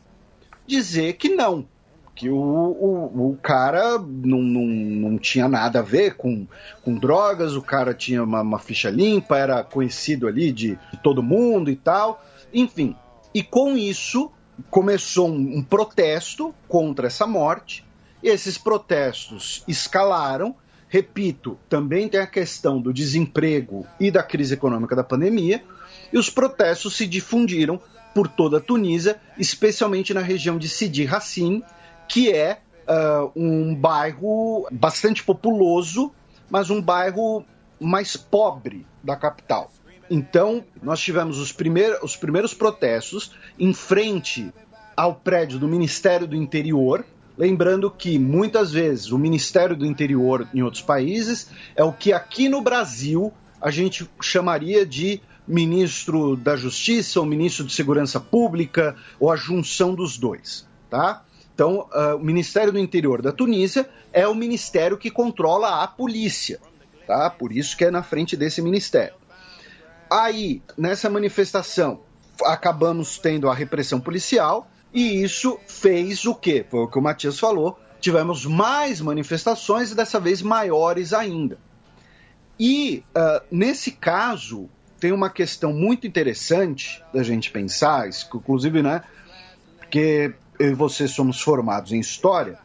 dizer 0.66 1.18
que 1.18 1.28
não. 1.28 1.68
Que 2.16 2.30
o, 2.30 2.36
o, 2.36 3.32
o 3.32 3.38
cara 3.43 4.00
não, 4.00 4.41
não, 4.41 4.66
não 4.66 5.18
tinha 5.20 5.50
nada 5.50 5.80
a 5.80 5.84
ver 5.84 6.16
com, 6.16 6.48
com 6.82 6.95
drogas, 6.95 7.54
o 7.54 7.62
cara 7.62 7.93
tinha 7.93 8.24
uma, 8.24 8.41
uma 8.41 8.58
ficha 8.58 8.89
limpa, 8.89 9.38
era 9.38 9.64
conhecido 9.64 10.28
ali 10.28 10.52
de, 10.54 10.80
de 10.91 10.98
todo 11.04 11.22
mundo 11.22 11.70
e 11.70 11.76
tal. 11.76 12.24
Enfim, 12.54 12.95
e 13.34 13.43
com 13.43 13.76
isso 13.76 14.32
começou 14.72 15.28
um, 15.28 15.58
um 15.58 15.62
protesto 15.62 16.56
contra 16.70 17.08
essa 17.08 17.28
morte 17.28 17.86
esses 18.22 18.57
protestos 18.57 19.63
escalaram. 19.68 20.55
Repito, 20.89 21.57
também 21.68 22.07
tem 22.07 22.20
a 22.20 22.28
questão 22.28 22.80
do 22.82 22.93
desemprego 22.93 23.86
e 23.99 24.09
da 24.09 24.24
crise 24.24 24.53
econômica 24.53 24.95
da 24.95 25.03
pandemia, 25.03 25.63
e 26.13 26.18
os 26.18 26.30
protestos 26.30 26.95
se 26.95 27.05
difundiram 27.05 27.82
por 28.15 28.28
toda 28.28 28.57
a 28.57 28.61
Tunísia, 28.61 29.20
especialmente 29.38 30.13
na 30.13 30.22
região 30.22 30.57
de 30.57 30.70
Sidi 30.70 31.05
Hassin, 31.05 31.61
que 32.07 32.32
é 32.32 32.61
uh, 32.88 33.32
um 33.36 33.76
bairro 33.76 34.68
bastante 34.72 35.24
populoso, 35.24 36.11
mas 36.49 36.70
um 36.70 36.82
bairro 36.82 37.45
mais 37.80 38.15
pobre 38.15 38.88
da 39.03 39.15
capital. 39.15 39.72
Então, 40.09 40.63
nós 40.82 40.99
tivemos 40.99 41.38
os, 41.38 41.51
primeir, 41.51 41.99
os 42.01 42.15
primeiros 42.15 42.53
protestos 42.53 43.36
em 43.59 43.74
frente 43.74 44.51
ao 44.95 45.13
prédio 45.13 45.59
do 45.59 45.68
Ministério 45.68 46.26
do 46.26 46.36
Interior, 46.36 47.05
Lembrando 47.38 47.91
que 47.91 48.17
muitas 48.17 48.71
vezes 48.71 49.11
o 49.11 49.17
Ministério 49.17 49.75
do 49.75 49.85
Interior 49.85 50.47
em 50.53 50.63
outros 50.63 50.81
países 50.81 51.49
é 51.75 51.83
o 51.83 51.93
que 51.93 52.11
aqui 52.11 52.49
no 52.49 52.61
Brasil 52.61 53.31
a 53.61 53.69
gente 53.69 54.09
chamaria 54.19 54.85
de 54.85 55.21
ministro 55.47 56.35
da 56.35 56.55
Justiça 56.55 57.19
ou 57.19 57.25
ministro 57.25 57.63
de 57.63 57.73
Segurança 57.73 58.19
Pública 58.19 58.95
ou 59.19 59.31
a 59.31 59.35
junção 59.35 59.93
dos 59.93 60.17
dois, 60.17 60.67
tá? 60.89 61.23
Então, 61.53 61.88
uh, 61.93 62.15
o 62.15 62.23
Ministério 62.23 62.73
do 62.73 62.79
Interior 62.79 63.21
da 63.21 63.31
Tunísia 63.31 63.89
é 64.11 64.27
o 64.27 64.35
ministério 64.35 64.97
que 64.97 65.09
controla 65.09 65.83
a 65.83 65.88
polícia, 65.88 66.59
tá? 67.05 67.29
Por 67.29 67.51
isso 67.51 67.77
que 67.77 67.85
é 67.85 67.91
na 67.91 68.03
frente 68.03 68.35
desse 68.35 68.61
ministério. 68.61 69.15
Aí, 70.09 70.61
nessa 70.77 71.09
manifestação, 71.09 72.01
acabamos 72.43 73.17
tendo 73.17 73.49
a 73.49 73.53
repressão 73.53 73.99
policial 73.99 74.69
e 74.93 75.23
isso 75.23 75.59
fez 75.67 76.25
o 76.25 76.33
quê? 76.33 76.65
Foi 76.69 76.81
o 76.81 76.88
que 76.88 76.97
o 76.97 77.01
Matias 77.01 77.39
falou. 77.39 77.79
Tivemos 77.99 78.45
mais 78.45 79.01
manifestações 79.01 79.91
e 79.91 79.95
dessa 79.95 80.19
vez 80.19 80.41
maiores 80.41 81.13
ainda. 81.13 81.57
E 82.59 83.03
uh, 83.15 83.43
nesse 83.51 83.91
caso 83.91 84.69
tem 84.99 85.11
uma 85.11 85.29
questão 85.29 85.73
muito 85.73 86.07
interessante 86.07 87.03
da 87.13 87.21
gente 87.21 87.51
pensar, 87.51 88.09
inclusive, 88.33 88.81
né? 88.81 89.03
Porque 89.77 90.33
eu 90.59 90.71
e 90.71 90.73
você 90.73 91.07
somos 91.07 91.39
formados 91.39 91.91
em 91.91 91.99
história 91.99 92.57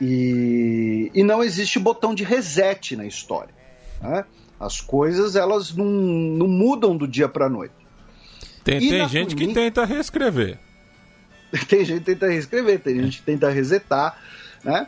e, 0.00 1.10
e 1.14 1.22
não 1.22 1.42
existe 1.42 1.78
botão 1.78 2.14
de 2.14 2.22
reset 2.22 2.96
na 2.96 3.04
história. 3.04 3.54
Né? 4.00 4.24
As 4.60 4.80
coisas 4.80 5.36
elas 5.36 5.74
não, 5.74 5.86
não 5.86 6.48
mudam 6.48 6.96
do 6.96 7.08
dia 7.08 7.28
para 7.28 7.46
a 7.46 7.48
noite. 7.48 7.74
Tem, 8.62 8.80
tem 8.80 9.08
gente 9.08 9.34
que 9.34 9.52
tenta 9.52 9.84
reescrever. 9.84 10.58
Tem 11.68 11.84
gente 11.84 12.00
que 12.00 12.06
tenta 12.06 12.28
reescrever, 12.28 12.80
tem 12.80 13.02
gente 13.02 13.18
que 13.18 13.24
tenta 13.24 13.50
resetar, 13.50 14.18
né? 14.64 14.86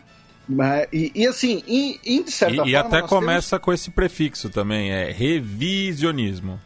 E, 0.92 1.12
e 1.14 1.26
assim, 1.26 1.62
e, 1.66 2.00
e 2.02 2.22
de 2.22 2.30
certa 2.30 2.54
e, 2.54 2.56
forma. 2.56 2.70
E 2.70 2.76
até 2.76 3.02
começa 3.02 3.56
temos... 3.56 3.64
com 3.64 3.72
esse 3.72 3.90
prefixo 3.90 4.48
também, 4.48 4.90
é 4.90 5.10
revisionismo. 5.12 6.58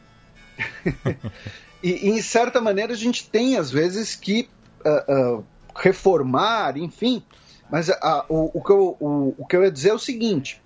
e, 1.83 2.11
em 2.11 2.23
certa 2.23 2.61
maneira 2.61 2.93
a 2.93 2.97
gente 2.97 3.29
tem 3.29 3.57
às 3.57 3.71
vezes 3.71 4.15
que 4.15 4.49
uh, 4.85 5.39
uh, 5.39 5.45
reformar, 5.75 6.77
enfim. 6.77 7.23
Mas 7.69 7.89
uh, 7.89 8.25
o, 8.29 8.59
o, 8.59 8.63
que 8.63 8.71
eu, 8.71 8.97
o, 9.01 9.35
o 9.37 9.47
que 9.47 9.57
eu 9.57 9.65
ia 9.65 9.71
dizer 9.71 9.89
é 9.89 9.95
o 9.95 9.99
seguinte: 9.99 10.63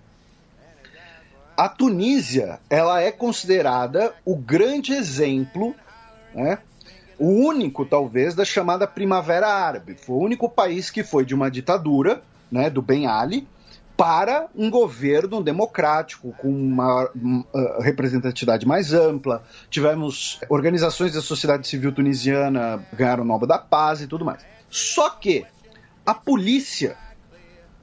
a 1.56 1.68
Tunísia 1.68 2.60
ela 2.68 3.00
é 3.00 3.10
considerada 3.10 4.14
o 4.24 4.36
grande 4.36 4.92
exemplo, 4.92 5.74
né? 6.34 6.58
O 7.18 7.28
único 7.28 7.84
talvez 7.84 8.34
da 8.34 8.44
chamada 8.44 8.86
Primavera 8.86 9.48
Árabe. 9.48 9.96
Foi 9.96 10.16
o 10.16 10.20
único 10.20 10.48
país 10.48 10.90
que 10.90 11.02
foi 11.02 11.24
de 11.24 11.34
uma 11.34 11.50
ditadura 11.50 12.22
né, 12.50 12.68
do 12.68 12.82
Ben 12.82 13.06
Ali 13.06 13.48
para 13.96 14.48
um 14.54 14.70
governo 14.70 15.42
democrático, 15.42 16.34
com 16.36 16.50
uma 16.50 17.04
uh, 17.04 17.80
representatividade 17.80 18.66
mais 18.66 18.92
ampla. 18.92 19.42
Tivemos 19.70 20.38
organizações 20.50 21.14
da 21.14 21.22
sociedade 21.22 21.66
civil 21.66 21.92
tunisiana 21.92 22.86
ganharam 22.92 23.22
o 23.22 23.26
Nobel 23.26 23.48
da 23.48 23.58
Paz 23.58 24.02
e 24.02 24.06
tudo 24.06 24.24
mais. 24.24 24.44
Só 24.68 25.08
que 25.08 25.46
a 26.04 26.12
polícia 26.12 26.96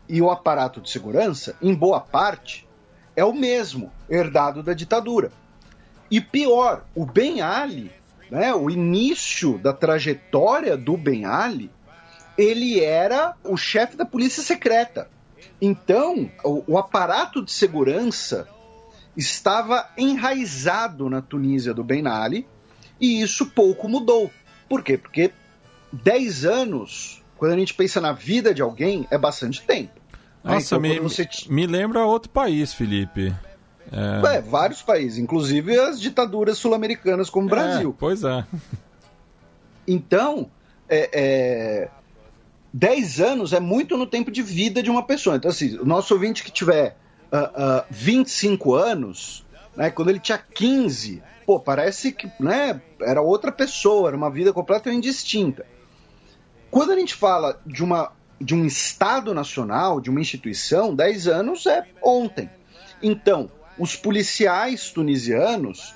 e 0.07 0.21
o 0.21 0.29
aparato 0.29 0.79
de 0.79 0.89
segurança, 0.91 1.55
em 1.59 1.73
boa 1.73 1.99
parte, 1.99 2.67
é 3.15 3.25
o 3.25 3.33
mesmo, 3.33 3.91
herdado 4.07 4.61
da 4.61 4.73
ditadura. 4.73 5.31
E 6.11 6.21
pior, 6.21 6.85
o 6.93 7.05
Ben 7.05 7.41
Ali, 7.41 7.91
né, 8.33 8.51
o 8.51 8.67
início 8.67 9.59
da 9.59 9.71
trajetória 9.71 10.75
do 10.75 10.97
Ben 10.97 11.23
Ali, 11.23 11.69
ele 12.35 12.79
era 12.79 13.35
o 13.43 13.55
chefe 13.55 13.95
da 13.95 14.07
polícia 14.07 14.41
secreta. 14.41 15.07
Então, 15.61 16.31
o, 16.43 16.63
o 16.73 16.77
aparato 16.79 17.45
de 17.45 17.51
segurança 17.51 18.47
estava 19.15 19.87
enraizado 19.95 21.07
na 21.11 21.21
Tunísia 21.21 21.75
do 21.75 21.83
Ben 21.83 22.07
Ali 22.07 22.47
e 22.99 23.21
isso 23.21 23.51
pouco 23.51 23.87
mudou. 23.87 24.31
Por 24.67 24.81
quê? 24.81 24.97
Porque 24.97 25.31
10 25.91 26.45
anos, 26.45 27.21
quando 27.37 27.51
a 27.51 27.57
gente 27.57 27.75
pensa 27.75 28.01
na 28.01 28.13
vida 28.13 28.51
de 28.51 28.63
alguém, 28.63 29.07
é 29.11 29.17
bastante 29.17 29.61
tempo. 29.61 29.93
Né? 30.43 30.55
Nossa, 30.55 30.75
então, 30.75 30.79
me, 30.79 30.99
você... 30.99 31.29
me 31.47 31.67
lembra 31.67 32.03
outro 32.03 32.31
país, 32.31 32.73
Felipe. 32.73 33.31
É... 33.91 34.35
é... 34.37 34.41
vários 34.41 34.81
países, 34.81 35.17
inclusive 35.17 35.77
as 35.79 35.99
ditaduras 35.99 36.57
sul-americanas 36.57 37.29
como 37.29 37.47
o 37.47 37.49
é, 37.49 37.51
Brasil. 37.51 37.95
Pois 37.97 38.23
é. 38.23 38.45
Então, 39.87 40.49
é, 40.87 41.09
é, 41.13 41.89
10 42.73 43.21
anos 43.21 43.53
é 43.53 43.59
muito 43.59 43.97
no 43.97 44.07
tempo 44.07 44.31
de 44.31 44.41
vida 44.41 44.81
de 44.81 44.89
uma 44.89 45.03
pessoa. 45.03 45.35
Então, 45.35 45.51
assim, 45.51 45.77
o 45.77 45.85
nosso 45.85 46.13
ouvinte 46.13 46.43
que 46.43 46.51
tiver 46.51 46.97
uh, 47.31 47.81
uh, 47.81 47.85
25 47.89 48.73
anos, 48.73 49.45
né, 49.75 49.91
quando 49.91 50.09
ele 50.09 50.19
tinha 50.19 50.37
15, 50.37 51.21
pô, 51.45 51.59
parece 51.59 52.11
que 52.11 52.31
né, 52.39 52.81
era 53.01 53.21
outra 53.21 53.51
pessoa, 53.51 54.09
era 54.09 54.17
uma 54.17 54.31
vida 54.31 54.51
completamente 54.51 55.03
distinta. 55.03 55.65
Quando 56.71 56.91
a 56.91 56.95
gente 56.95 57.13
fala 57.13 57.59
de, 57.65 57.83
uma, 57.83 58.11
de 58.41 58.55
um 58.55 58.65
Estado 58.65 59.33
nacional, 59.33 60.01
de 60.01 60.09
uma 60.09 60.21
instituição, 60.21 60.95
10 60.95 61.27
anos 61.27 61.65
é 61.67 61.85
ontem. 62.01 62.49
Então, 63.01 63.51
os 63.77 63.95
policiais 63.95 64.91
tunisianos 64.91 65.93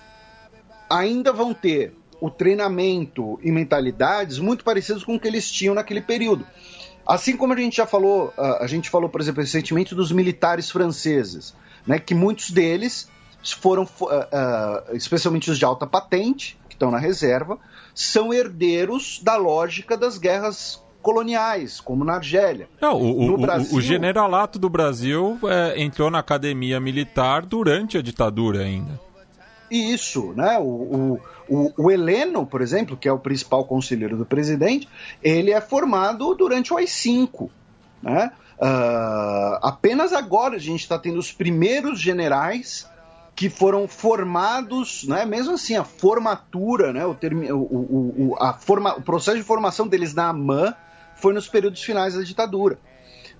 ainda 0.90 1.32
vão 1.32 1.54
ter 1.54 1.94
o 2.20 2.30
treinamento 2.30 3.40
e 3.44 3.52
mentalidades 3.52 4.40
muito 4.40 4.64
parecidos 4.64 5.04
com 5.04 5.16
o 5.16 5.20
que 5.20 5.28
eles 5.28 5.52
tinham 5.52 5.76
naquele 5.76 6.02
período. 6.02 6.46
Assim 7.06 7.38
como 7.38 7.54
a 7.54 7.58
gente 7.58 7.78
já 7.78 7.86
falou, 7.86 8.34
a 8.38 8.68
gente 8.68 8.90
falou, 8.90 9.10
por 9.10 9.22
exemplo, 9.22 9.42
recentemente 9.42 9.96
dos 9.96 10.12
militares 10.12 10.70
franceses, 10.70 11.56
né, 11.86 12.00
que 12.00 12.14
muitos 12.14 12.52
deles 12.52 13.10
foram, 13.62 13.84
uh, 13.84 14.96
especialmente 14.96 15.50
os 15.50 15.58
de 15.58 15.64
alta 15.64 15.88
patente, 15.88 16.60
que 16.68 16.76
estão 16.76 16.92
na 16.92 16.98
reserva, 16.98 17.58
são 17.96 18.34
herdeiros 18.34 19.22
da 19.24 19.38
lógica 19.38 19.96
das 19.96 20.18
guerras 20.18 20.84
coloniais, 21.02 21.80
como 21.80 22.04
na 22.04 22.16
Argélia. 22.16 22.68
Não, 22.82 23.00
o, 23.02 23.34
o, 23.34 23.38
Brasil... 23.38 23.78
o, 23.78 23.82
generalato 23.82 24.60
do 24.60 24.70
Brasil 24.70 25.40
é, 25.44 25.82
entrou 25.82 26.10
na 26.10 26.20
academia 26.20 26.80
militar 26.80 27.46
durante 27.46 27.98
a 27.98 28.02
ditadura 28.02 28.64
ainda. 28.64 29.00
Isso, 29.70 30.34
né? 30.36 30.58
O, 30.60 31.20
o, 31.50 31.74
o, 31.78 31.92
Heleno, 31.92 32.46
por 32.46 32.62
exemplo, 32.62 32.96
que 32.96 33.08
é 33.08 33.12
o 33.12 33.20
principal 33.20 33.66
conselheiro 33.66 34.18
do 34.18 34.26
presidente, 34.26 34.88
ele 35.22 35.52
é 35.52 35.62
formado 35.62 36.34
durante 36.36 36.74
o 36.74 36.78
AI-5, 36.78 37.50
né? 38.02 38.32
Uh, 38.60 39.60
apenas 39.62 40.14
agora 40.14 40.56
a 40.56 40.60
gente 40.60 40.82
está 40.82 40.98
tendo 40.98 41.20
os 41.20 41.32
primeiros 41.32 42.00
generais 42.00 42.90
que 43.36 43.52
foram 43.52 43.88
formados, 43.88 45.04
né, 45.08 45.24
mesmo 45.24 45.54
assim, 45.54 45.76
a 45.76 45.84
formatura, 45.84 46.92
né, 46.92 47.06
o, 47.06 47.12
o, 47.12 48.30
o, 48.32 48.36
a 48.40 48.54
forma, 48.54 48.96
o 48.96 49.02
processo 49.04 49.38
de 49.38 49.44
formação 49.44 49.88
deles 49.88 50.16
na 50.16 50.30
AMAN 50.30 50.74
foi 51.18 51.34
nos 51.34 51.48
períodos 51.48 51.84
finais 51.84 52.14
da 52.14 52.22
ditadura. 52.22 52.80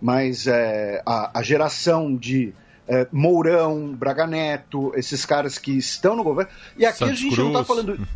Mas 0.02 0.46
é, 0.48 1.02
a, 1.06 1.40
a 1.40 1.42
geração 1.42 2.16
de 2.16 2.54
é, 2.88 3.08
Mourão, 3.12 3.94
Braga 3.94 4.28
Neto, 4.28 4.92
esses 4.96 5.26
caras 5.26 5.58
que 5.58 5.72
estão 5.72 6.16
no 6.16 6.24
governo. 6.24 6.52
E 6.78 6.86
aqui 6.86 7.00
Santos 7.00 7.14
a 7.14 7.22
gente 7.22 7.36
Cruz. 7.36 7.52
não 7.52 7.62
está 7.62 7.64
falando. 7.64 8.08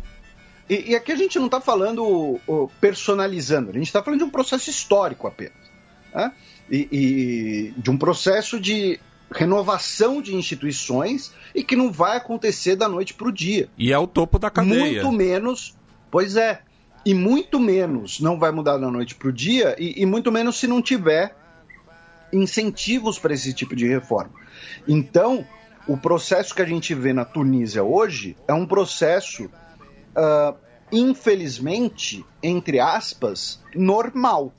E, 0.68 0.92
e, 0.92 0.96
aqui 0.96 1.12
a 1.12 1.16
gente 1.16 1.38
não 1.38 1.46
está 1.46 1.60
falando 1.60 2.40
personalizando, 2.80 3.70
a 3.70 3.74
gente 3.74 3.86
está 3.86 4.02
falando 4.02 4.20
de 4.20 4.24
um 4.24 4.30
processo 4.30 4.70
histórico 4.70 5.26
apenas. 5.26 5.56
Né? 6.14 6.32
E, 6.70 6.88
e 6.90 7.80
de 7.80 7.90
um 7.90 7.98
processo 7.98 8.60
de 8.60 8.98
renovação 9.32 10.22
de 10.22 10.34
instituições 10.34 11.32
e 11.54 11.64
que 11.64 11.74
não 11.74 11.90
vai 11.90 12.16
acontecer 12.16 12.76
da 12.76 12.88
noite 12.88 13.14
para 13.14 13.28
o 13.28 13.32
dia. 13.32 13.68
E 13.76 13.92
é 13.92 13.98
o 13.98 14.06
topo 14.06 14.38
da 14.38 14.50
cadeia. 14.50 15.02
Muito 15.02 15.12
menos, 15.12 15.74
pois 16.10 16.36
é, 16.36 16.62
e 17.04 17.14
muito 17.14 17.58
menos 17.58 18.20
não 18.20 18.38
vai 18.38 18.50
mudar 18.50 18.78
da 18.78 18.90
noite 18.90 19.14
para 19.14 19.28
o 19.28 19.32
dia 19.32 19.74
e, 19.78 20.02
e, 20.02 20.06
muito 20.06 20.30
menos 20.30 20.58
se 20.58 20.66
não 20.66 20.80
tiver 20.80 21.34
incentivos 22.32 23.18
para 23.18 23.34
esse 23.34 23.52
tipo 23.52 23.74
de 23.76 23.86
reforma. 23.86 24.32
Então, 24.86 25.46
o 25.86 25.96
processo 25.96 26.54
que 26.54 26.62
a 26.62 26.66
gente 26.66 26.94
vê 26.94 27.12
na 27.12 27.24
Tunísia 27.24 27.82
hoje 27.82 28.36
é 28.46 28.54
um 28.54 28.66
processo, 28.66 29.46
uh, 29.46 30.56
infelizmente, 30.90 32.24
entre 32.42 32.78
aspas, 32.78 33.60
normal. 33.74 34.52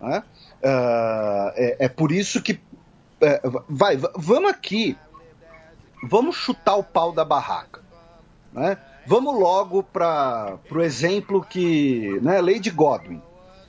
Né? 0.00 0.22
Uh, 0.62 1.52
é, 1.54 1.76
é, 1.80 1.88
por 1.88 2.10
isso 2.10 2.42
que. 2.42 2.54
Uh, 2.54 3.62
vai, 3.68 3.96
vamos 3.96 4.50
aqui. 4.50 4.96
Vamos 6.02 6.36
chutar 6.36 6.76
o 6.76 6.84
pau 6.84 7.12
da 7.12 7.24
barraca. 7.24 7.82
Né? 8.52 8.78
Vamos 9.08 9.40
logo 9.40 9.82
para 9.82 10.58
o 10.70 10.82
exemplo 10.82 11.42
que. 11.42 12.20
Né, 12.20 12.42
Lady 12.42 12.68
Godwin. 12.68 13.22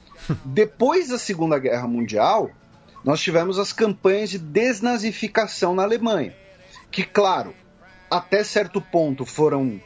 Depois 0.43 1.07
da 1.07 1.17
Segunda 1.17 1.57
Guerra 1.57 1.87
Mundial, 1.87 2.49
nós 3.05 3.21
tivemos 3.21 3.57
as 3.57 3.71
campanhas 3.71 4.29
de 4.29 4.37
desnazificação 4.37 5.73
na 5.73 5.83
Alemanha, 5.83 6.35
que, 6.91 7.05
claro, 7.05 7.53
até 8.11 8.43
certo 8.43 8.81
ponto 8.81 9.25
foram 9.25 9.79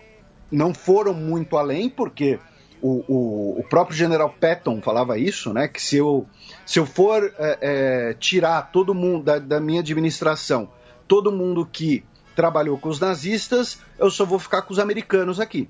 não 0.52 0.74
foram 0.74 1.14
muito 1.14 1.56
além, 1.56 1.88
porque 1.88 2.40
o, 2.82 3.04
o, 3.08 3.60
o 3.60 3.64
próprio 3.70 3.96
general 3.96 4.34
Patton 4.40 4.82
falava 4.82 5.20
isso, 5.20 5.54
né? 5.54 5.68
Que 5.68 5.80
se 5.80 5.98
eu, 5.98 6.26
se 6.66 6.80
eu 6.80 6.86
for 6.88 7.32
é, 7.38 7.58
é, 7.62 8.14
tirar 8.16 8.72
todo 8.72 8.96
mundo 8.96 9.26
da, 9.26 9.38
da 9.38 9.60
minha 9.60 9.82
administração, 9.82 10.68
todo 11.08 11.32
mundo 11.32 11.64
que 11.72 12.04
trabalhou 12.36 12.78
com 12.78 12.90
os 12.90 13.00
nazistas, 13.00 13.80
eu 13.98 14.10
só 14.10 14.26
vou 14.26 14.40
ficar 14.40 14.62
com 14.64 14.74
os 14.74 14.80
americanos 14.80 15.40
aqui. 15.40 15.70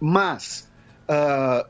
Mas 0.00 0.68
uh, 1.08 1.68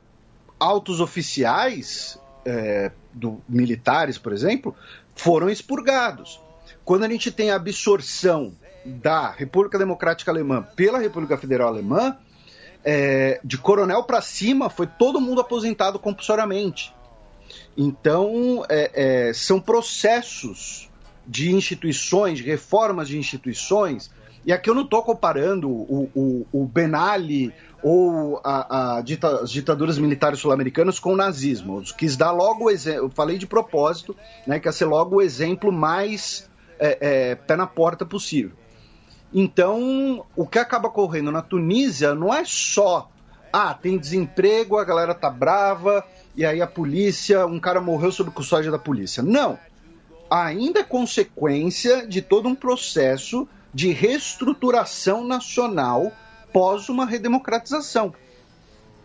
altos 0.59 1.01
oficiais 1.01 2.19
é, 2.45 2.91
do, 3.13 3.43
militares, 3.49 4.19
por 4.19 4.33
exemplo, 4.33 4.75
foram 5.15 5.51
expurgados. 5.51 6.41
Quando 6.85 7.05
a 7.05 7.09
gente 7.09 7.31
tem 7.31 7.51
a 7.51 7.57
absorção 7.57 8.55
da 8.85 9.31
República 9.31 9.79
Democrática 9.79 10.31
Alemã 10.31 10.67
pela 10.75 10.99
República 10.99 11.37
Federal 11.37 11.69
Alemã, 11.69 12.17
é, 12.85 13.41
de 13.45 13.57
coronel 13.59 14.03
para 14.05 14.21
cima, 14.21 14.69
foi 14.69 14.87
todo 14.87 15.21
mundo 15.21 15.41
aposentado 15.41 15.99
compulsoriamente. 15.99 16.93
Então, 17.77 18.65
é, 18.69 19.29
é, 19.29 19.33
são 19.33 19.61
processos 19.61 20.91
de 21.27 21.53
instituições, 21.53 22.41
reformas 22.41 23.09
de 23.09 23.19
instituições, 23.19 24.11
E 24.45 24.53
aqui 24.53 24.69
eu 24.69 24.75
não 24.75 24.83
estou 24.83 25.03
comparando 25.03 25.69
o, 25.69 26.11
o, 26.15 26.47
o 26.53 26.67
Ben 26.67 26.95
Ali 26.95 27.55
ou 27.83 28.41
a, 28.45 28.97
a 28.97 29.01
dita, 29.01 29.43
as 29.43 29.51
ditaduras 29.51 29.99
militares 29.99 30.41
sul-americanas 30.41 30.99
com 30.99 31.13
o 31.13 31.17
nazismo. 31.17 31.79
Eu 31.79 31.95
quis 31.97 32.17
dar 32.17 32.33
logo 32.33 32.65
o 32.65 32.71
exemplo, 32.71 33.11
falei 33.15 33.39
de 33.39 33.47
propósito, 33.47 34.17
né, 34.47 34.59
que 34.59 34.69
ia 34.69 34.73
ser 34.73 34.87
logo 34.87 35.17
o 35.17 35.23
exemplo 35.23 35.71
mais 35.73 36.49
é, 36.79 36.99
é, 37.01 37.35
pé 37.35 37.57
na 37.57 37.67
porta 37.67 38.05
possível. 38.05 38.53
Então, 39.33 40.27
o 40.37 40.47
que 40.47 40.59
acaba 40.59 40.89
ocorrendo 40.89 41.33
na 41.33 41.41
Tunísia 41.41 42.15
não 42.15 42.35
é 42.35 42.45
só, 42.45 43.09
ah, 43.53 43.73
tem 43.73 43.97
desemprego, 43.97 44.77
a 44.77 44.85
galera 44.85 45.15
tá 45.15 45.31
brava, 45.31 46.05
e 46.37 46.45
aí 46.45 46.61
a 46.61 46.67
polícia, 46.67 47.47
um 47.47 47.59
cara 47.59 47.81
morreu 47.81 48.13
sob 48.13 48.31
custódia 48.31 48.71
da 48.71 48.79
polícia. 48.79 49.23
Não. 49.23 49.59
Ainda 50.33 50.81
é 50.81 50.83
consequência 50.83 52.07
de 52.07 52.23
todo 52.23 52.49
um 52.49 52.55
processo 52.55 53.47
de 53.75 53.93
reestruturação 53.93 55.23
nacional 55.23 56.11
pós 56.51 56.89
uma 56.89 57.05
redemocratização. 57.05 58.15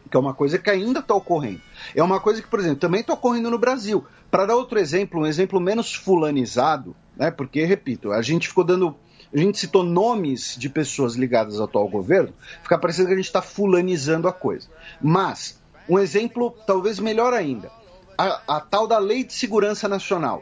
Que 0.09 0.15
é 0.15 0.19
uma 0.21 0.33
coisa 0.33 0.57
que 0.57 0.69
ainda 0.69 1.01
está 1.01 1.13
ocorrendo. 1.13 1.59
É 1.93 2.01
uma 2.01 2.21
coisa 2.21 2.41
que, 2.41 2.47
por 2.47 2.61
exemplo, 2.61 2.79
também 2.79 3.01
está 3.01 3.13
ocorrendo 3.13 3.51
no 3.51 3.59
Brasil. 3.59 4.05
Para 4.31 4.45
dar 4.45 4.55
outro 4.55 4.79
exemplo, 4.79 5.19
um 5.19 5.25
exemplo 5.25 5.59
menos 5.59 5.93
fulanizado, 5.93 6.95
né? 7.17 7.29
Porque, 7.29 7.65
repito, 7.65 8.13
a 8.13 8.21
gente 8.21 8.47
ficou 8.47 8.63
dando. 8.63 8.95
A 9.33 9.37
gente 9.37 9.57
citou 9.57 9.83
nomes 9.83 10.55
de 10.57 10.69
pessoas 10.69 11.15
ligadas 11.15 11.59
ao 11.59 11.65
atual 11.65 11.89
governo, 11.89 12.33
fica 12.63 12.77
parecendo 12.77 13.09
que 13.09 13.13
a 13.13 13.17
gente 13.17 13.25
está 13.25 13.41
fulanizando 13.41 14.29
a 14.29 14.31
coisa. 14.31 14.69
Mas, 15.01 15.61
um 15.89 15.99
exemplo 15.99 16.55
talvez 16.65 16.99
melhor 16.99 17.33
ainda: 17.33 17.69
a, 18.17 18.41
a 18.47 18.61
tal 18.61 18.87
da 18.87 18.97
Lei 18.97 19.25
de 19.25 19.33
Segurança 19.33 19.89
Nacional, 19.89 20.41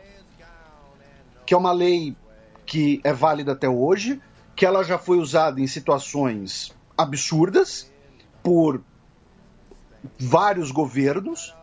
que 1.45 1.53
é 1.53 1.57
uma 1.57 1.71
lei 1.71 2.15
que 2.65 2.99
é 3.03 3.13
válida 3.13 3.51
até 3.51 3.69
hoje, 3.69 4.21
que 4.55 4.65
ela 4.65 4.83
já 4.83 4.97
foi 4.97 5.17
usada 5.17 5.61
em 5.61 5.67
situações 5.67 6.73
absurdas 6.97 7.91
por 8.41 8.81
vários 10.17 10.71
governos 10.71 11.53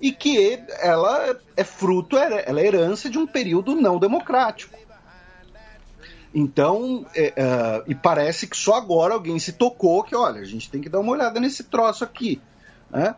e 0.00 0.12
que 0.12 0.60
ela 0.80 1.38
é 1.56 1.64
fruto, 1.64 2.16
ela 2.16 2.60
é 2.60 2.66
herança 2.66 3.08
de 3.08 3.18
um 3.18 3.26
período 3.26 3.74
não 3.74 3.98
democrático. 3.98 4.76
Então, 6.34 7.06
é, 7.14 7.32
é, 7.36 7.84
e 7.86 7.94
parece 7.94 8.48
que 8.48 8.56
só 8.56 8.74
agora 8.74 9.14
alguém 9.14 9.38
se 9.38 9.52
tocou 9.52 10.02
que, 10.02 10.16
olha, 10.16 10.40
a 10.40 10.44
gente 10.44 10.68
tem 10.68 10.80
que 10.80 10.88
dar 10.88 10.98
uma 10.98 11.12
olhada 11.12 11.38
nesse 11.38 11.62
troço 11.62 12.02
aqui. 12.02 12.42
Né? 12.90 13.14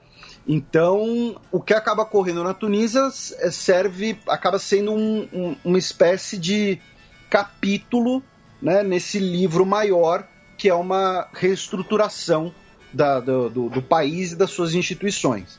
Então, 0.48 1.40
o 1.50 1.60
que 1.60 1.74
acaba 1.74 2.04
correndo 2.04 2.44
na 2.44 2.54
Tunísia 2.54 3.08
é, 3.40 3.50
serve, 3.50 4.18
acaba 4.28 4.58
sendo 4.58 4.92
um, 4.92 5.28
um, 5.32 5.56
uma 5.64 5.78
espécie 5.78 6.38
de 6.38 6.78
capítulo 7.28 8.22
né, 8.62 8.84
nesse 8.84 9.18
livro 9.18 9.66
maior, 9.66 10.26
que 10.56 10.68
é 10.68 10.74
uma 10.74 11.28
reestruturação 11.32 12.54
da, 12.92 13.18
do, 13.18 13.50
do, 13.50 13.68
do, 13.68 13.82
país 13.82 14.32
e 14.32 14.36
das 14.36 14.50
suas 14.50 14.72
instituições. 14.72 15.58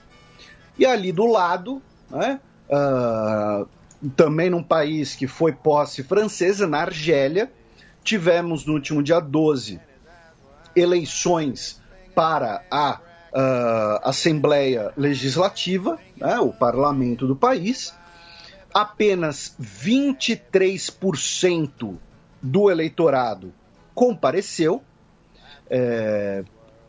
E 0.79 0.85
ali 0.85 1.11
do 1.11 1.25
lado, 1.25 1.81
né, 2.09 2.39
uh, 2.69 3.67
também 4.15 4.49
num 4.49 4.63
país 4.63 5.15
que 5.15 5.27
foi 5.27 5.51
posse 5.51 6.01
francesa, 6.01 6.65
na 6.65 6.79
Argélia, 6.79 7.51
tivemos 8.03 8.65
no 8.65 8.73
último 8.73 9.03
dia 9.03 9.19
12 9.19 9.81
eleições 10.73 11.81
para 12.15 12.63
a 12.71 13.01
uh, 13.33 13.99
Assembleia 14.03 14.91
Legislativa, 14.97 15.99
né, 16.15 16.39
o 16.39 16.53
parlamento 16.53 17.27
do 17.27 17.35
país, 17.35 17.93
apenas 18.73 19.55
23% 19.59 21.97
do 22.41 22.69
eleitorado 22.69 23.53
compareceu. 23.93 24.81
É, 25.69 26.43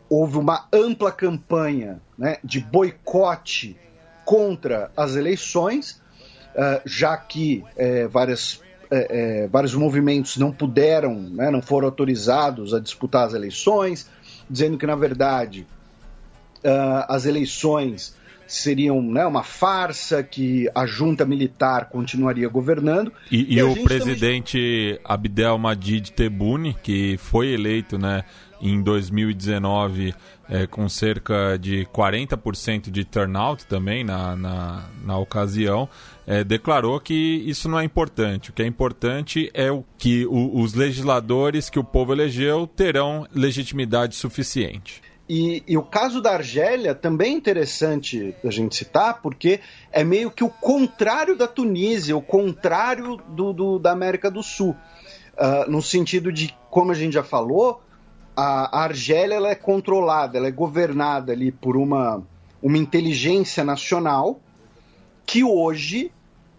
houve 0.09 0.37
uma 0.37 0.67
ampla 0.71 1.11
campanha 1.11 2.01
né, 2.17 2.37
de 2.43 2.59
boicote 2.59 3.77
contra 4.25 4.91
as 4.95 5.15
eleições, 5.15 6.01
uh, 6.55 6.81
já 6.85 7.17
que 7.17 7.63
é, 7.75 8.07
várias, 8.07 8.61
é, 8.91 9.43
é, 9.43 9.47
vários 9.47 9.73
movimentos 9.73 10.37
não 10.37 10.51
puderam, 10.51 11.19
né, 11.19 11.51
não 11.51 11.61
foram 11.61 11.87
autorizados 11.87 12.73
a 12.73 12.79
disputar 12.79 13.27
as 13.27 13.33
eleições, 13.33 14.09
dizendo 14.49 14.77
que, 14.77 14.85
na 14.85 14.95
verdade, 14.95 15.67
uh, 16.63 17.05
as 17.07 17.25
eleições 17.25 18.17
seriam 18.47 18.99
né, 19.01 19.25
uma 19.25 19.43
farsa, 19.43 20.23
que 20.23 20.67
a 20.73 20.85
junta 20.85 21.23
militar 21.23 21.89
continuaria 21.89 22.49
governando. 22.49 23.13
E, 23.31 23.55
e, 23.55 23.59
e 23.59 23.63
o 23.63 23.83
presidente 23.83 24.57
também... 24.57 24.99
Abdelmadid 25.05 26.11
Tebboune, 26.11 26.75
que 26.81 27.15
foi 27.17 27.53
eleito 27.53 27.99
né, 27.99 28.23
em 28.59 28.81
2019 28.81 30.15
é, 30.49 30.65
com 30.65 30.89
cerca 30.89 31.57
de 31.57 31.85
40% 31.93 32.89
de 32.89 33.05
turnout 33.05 33.65
também 33.67 34.03
na, 34.03 34.35
na, 34.35 34.89
na 35.05 35.17
ocasião, 35.17 35.87
é, 36.25 36.43
declarou 36.43 36.99
que 36.99 37.13
isso 37.13 37.69
não 37.69 37.79
é 37.79 37.83
importante. 37.83 38.49
O 38.49 38.53
que 38.53 38.63
é 38.63 38.65
importante 38.65 39.51
é 39.53 39.71
o 39.71 39.85
que 39.97 40.25
o, 40.25 40.59
os 40.59 40.73
legisladores 40.73 41.69
que 41.69 41.77
o 41.77 41.83
povo 41.83 42.13
elegeu 42.13 42.65
terão 42.65 43.27
legitimidade 43.31 44.15
suficiente. 44.15 45.01
E, 45.29 45.63
e, 45.67 45.77
o 45.77 45.83
caso 45.83 46.21
da 46.21 46.31
Argélia 46.31 46.95
também 46.95 47.35
é 47.35 47.37
interessante 47.37 48.35
a 48.43 48.49
gente 48.49 48.75
citar, 48.75 49.21
porque 49.21 49.59
é 49.91 50.03
meio 50.03 50.31
que 50.31 50.43
o 50.43 50.49
contrário 50.49 51.37
da 51.37 51.47
Tunísia, 51.47 52.17
o 52.17 52.21
contrário 52.21 53.17
do, 53.27 53.53
do 53.53 53.77
da 53.77 53.91
América 53.91 54.31
do 54.31 54.41
Sul. 54.41 54.75
Uh, 55.37 55.69
no 55.69 55.83
sentido 55.83 56.31
de, 56.31 56.57
como 56.71 56.91
a 56.91 56.95
gente 56.95 57.13
já 57.13 57.23
falou, 57.23 57.79
a, 58.35 58.79
a 58.79 58.83
Argélia 58.85 59.35
ela 59.35 59.49
é 59.49 59.55
controlada, 59.55 60.39
ela 60.39 60.47
é 60.47 60.51
governada 60.51 61.31
ali 61.31 61.51
por 61.51 61.77
uma, 61.77 62.23
uma 62.59 62.77
inteligência 62.79 63.63
nacional 63.63 64.39
que 65.27 65.43
hoje 65.43 66.11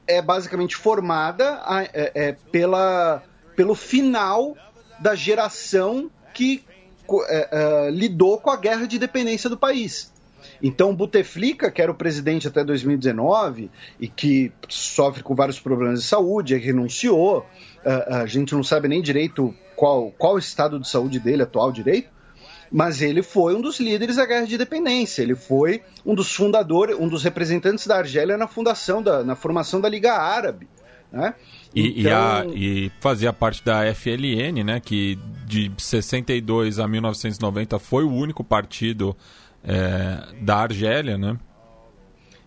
é 0.06 0.22
basicamente 0.22 0.76
formada 0.76 1.60
é, 1.92 2.12
é, 2.14 2.32
pela, 2.52 3.20
pelo 3.56 3.74
final 3.74 4.56
da 5.00 5.16
geração 5.16 6.08
que 6.32 6.64
é, 7.28 7.48
é, 7.50 7.90
lidou 7.90 8.38
com 8.38 8.50
a 8.50 8.56
guerra 8.56 8.86
de 8.86 8.96
independência 8.96 9.50
do 9.50 9.56
país. 9.56 10.12
Então, 10.62 10.94
Buteflika, 10.94 11.70
que 11.70 11.80
era 11.80 11.90
o 11.90 11.94
presidente 11.94 12.46
até 12.46 12.62
2019 12.64 13.70
e 13.98 14.08
que 14.08 14.52
sofre 14.68 15.22
com 15.22 15.34
vários 15.34 15.58
problemas 15.58 16.00
de 16.00 16.06
saúde, 16.06 16.56
renunciou, 16.56 17.46
uh, 17.84 18.14
a 18.14 18.26
gente 18.26 18.54
não 18.54 18.62
sabe 18.62 18.88
nem 18.88 19.00
direito 19.00 19.54
qual, 19.74 20.10
qual 20.18 20.34
o 20.34 20.38
estado 20.38 20.78
de 20.78 20.88
saúde 20.88 21.18
dele 21.18 21.42
atual 21.42 21.72
direito, 21.72 22.10
mas 22.70 23.02
ele 23.02 23.22
foi 23.22 23.54
um 23.54 23.60
dos 23.60 23.80
líderes 23.80 24.16
da 24.16 24.26
guerra 24.26 24.46
de 24.46 24.54
independência. 24.54 25.22
Ele 25.22 25.34
foi 25.34 25.82
um 26.04 26.14
dos 26.14 26.34
fundadores, 26.34 26.96
um 26.98 27.08
dos 27.08 27.24
representantes 27.24 27.86
da 27.86 27.96
Argélia 27.96 28.36
na 28.36 28.46
fundação, 28.46 29.02
da, 29.02 29.24
na 29.24 29.34
formação 29.34 29.80
da 29.80 29.88
Liga 29.88 30.12
Árabe. 30.12 30.68
Né? 31.10 31.34
E, 31.74 32.00
então... 32.00 32.02
e, 32.02 32.12
a, 32.12 32.46
e, 32.54 32.92
fazia 33.00 33.32
parte 33.32 33.64
da 33.64 33.82
FLN, 33.94 34.64
né, 34.64 34.80
que 34.80 35.18
de 35.46 35.70
62 35.78 36.78
a 36.78 36.88
1990 36.88 37.78
foi 37.78 38.04
o 38.04 38.12
único 38.12 38.42
partido 38.42 39.16
é, 39.62 40.22
da 40.40 40.56
Argélia, 40.56 41.16
né? 41.16 41.38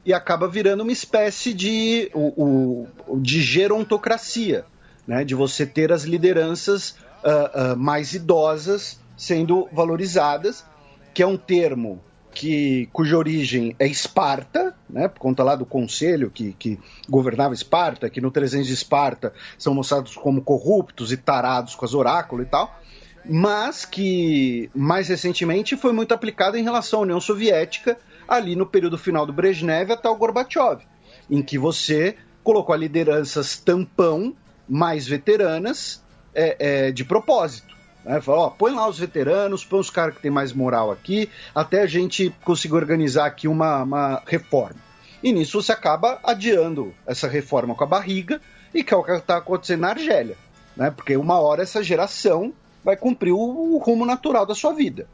E 0.05 0.13
acaba 0.13 0.49
virando 0.49 0.83
uma 0.83 0.91
espécie 0.91 1.53
de, 1.53 2.11
o, 2.13 2.87
o, 3.07 3.19
de 3.21 3.41
gerontocracia, 3.41 4.65
né, 5.07 5.23
de 5.23 5.33
você 5.33 5.65
ter 5.65 5.93
as 5.93 6.03
lideranças 6.03 6.97
uh, 7.23 7.73
uh, 7.73 7.77
mais 7.77 8.13
idosas 8.13 8.99
sendo 9.15 9.69
valorizadas, 9.71 10.65
que 11.13 11.23
é 11.23 11.27
um 11.27 11.37
termo 11.37 12.01
que, 12.33 12.89
cuja 12.91 13.17
origem 13.17 13.75
é 13.79 13.87
Esparta, 13.87 14.75
né, 14.89 15.07
por 15.07 15.19
conta 15.19 15.43
lá 15.43 15.55
do 15.55 15.65
conselho 15.65 16.29
que, 16.29 16.53
que 16.53 16.79
governava 17.07 17.53
Esparta, 17.53 18.09
que 18.09 18.19
no 18.19 18.31
300 18.31 18.67
de 18.67 18.73
Esparta 18.73 19.33
são 19.57 19.73
mostrados 19.73 20.15
como 20.15 20.41
corruptos 20.41 21.11
e 21.11 21.17
tarados 21.17 21.75
com 21.75 21.85
as 21.85 21.93
oráculos 21.93 22.45
e 22.45 22.49
tal, 22.49 22.79
mas 23.25 23.85
que 23.85 24.69
mais 24.75 25.07
recentemente 25.07 25.77
foi 25.77 25.93
muito 25.93 26.13
aplicado 26.13 26.57
em 26.57 26.63
relação 26.63 26.99
à 26.99 27.03
União 27.03 27.21
Soviética, 27.21 27.97
ali 28.27 28.55
no 28.55 28.65
período 28.65 28.97
final 28.97 29.25
do 29.25 29.33
Brezhnev 29.33 29.91
até 29.91 30.09
o 30.09 30.15
Gorbachev, 30.15 30.81
em 31.29 31.41
que 31.41 31.57
você 31.57 32.15
colocou 32.43 32.73
a 32.73 32.77
lideranças 32.77 33.57
tampão 33.57 34.35
mais 34.67 35.07
veteranas 35.07 36.03
é, 36.33 36.87
é, 36.87 36.91
de 36.91 37.05
propósito. 37.05 37.72
Né? 38.05 38.21
Fala, 38.21 38.39
ó, 38.39 38.49
põe 38.49 38.73
lá 38.73 38.87
os 38.87 38.99
veteranos, 38.99 39.63
põe 39.63 39.79
os 39.79 39.89
caras 39.89 40.15
que 40.15 40.21
tem 40.21 40.31
mais 40.31 40.53
moral 40.53 40.91
aqui, 40.91 41.29
até 41.53 41.81
a 41.81 41.87
gente 41.87 42.33
conseguir 42.43 42.75
organizar 42.75 43.25
aqui 43.25 43.47
uma, 43.47 43.83
uma 43.83 44.21
reforma. 44.25 44.79
E 45.21 45.31
nisso 45.31 45.61
você 45.61 45.71
acaba 45.71 46.19
adiando 46.23 46.93
essa 47.07 47.27
reforma 47.27 47.75
com 47.75 47.83
a 47.83 47.87
barriga, 47.87 48.41
e 48.73 48.83
que 48.83 48.93
é 48.93 48.97
o 48.97 49.03
que 49.03 49.11
está 49.11 49.37
acontecendo 49.37 49.81
na 49.81 49.89
Argélia. 49.89 50.37
Né? 50.75 50.91
Porque 50.91 51.15
uma 51.15 51.39
hora 51.39 51.63
essa 51.63 51.83
geração 51.83 52.53
vai 52.83 52.97
cumprir 52.97 53.31
o, 53.31 53.75
o 53.75 53.77
rumo 53.77 54.05
natural 54.05 54.45
da 54.45 54.55
sua 54.55 54.73
vida. 54.73 55.07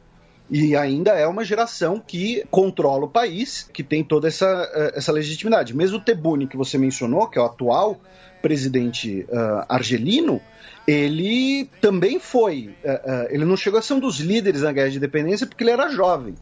E 0.50 0.74
ainda 0.74 1.12
é 1.12 1.28
uma 1.28 1.44
geração 1.44 2.02
que 2.04 2.44
controla 2.50 3.04
o 3.04 3.08
país, 3.08 3.68
que 3.72 3.84
tem 3.84 4.02
toda 4.02 4.26
essa, 4.26 4.68
eh, 4.74 4.94
essa 4.96 5.12
legitimidade. 5.12 5.76
Mesmo 5.76 5.98
o 5.98 6.00
Tebboune, 6.00 6.48
que 6.48 6.56
você 6.56 6.76
mencionou, 6.76 7.28
que 7.28 7.38
é 7.38 7.40
o 7.40 7.44
atual 7.44 8.00
presidente 8.42 9.26
uh, 9.28 9.64
argelino, 9.68 10.40
ele 10.86 11.70
também 11.80 12.18
foi. 12.18 12.74
Uh, 12.84 12.90
uh, 12.90 13.26
ele 13.30 13.44
não 13.44 13.56
chegou 13.56 13.78
a 13.78 13.82
ser 13.82 13.94
um 13.94 14.00
dos 14.00 14.18
líderes 14.18 14.62
na 14.62 14.72
guerra 14.72 14.90
de 14.90 14.96
independência 14.96 15.46
porque 15.46 15.64
ele 15.64 15.70
era 15.70 15.88
jovem, 15.90 16.34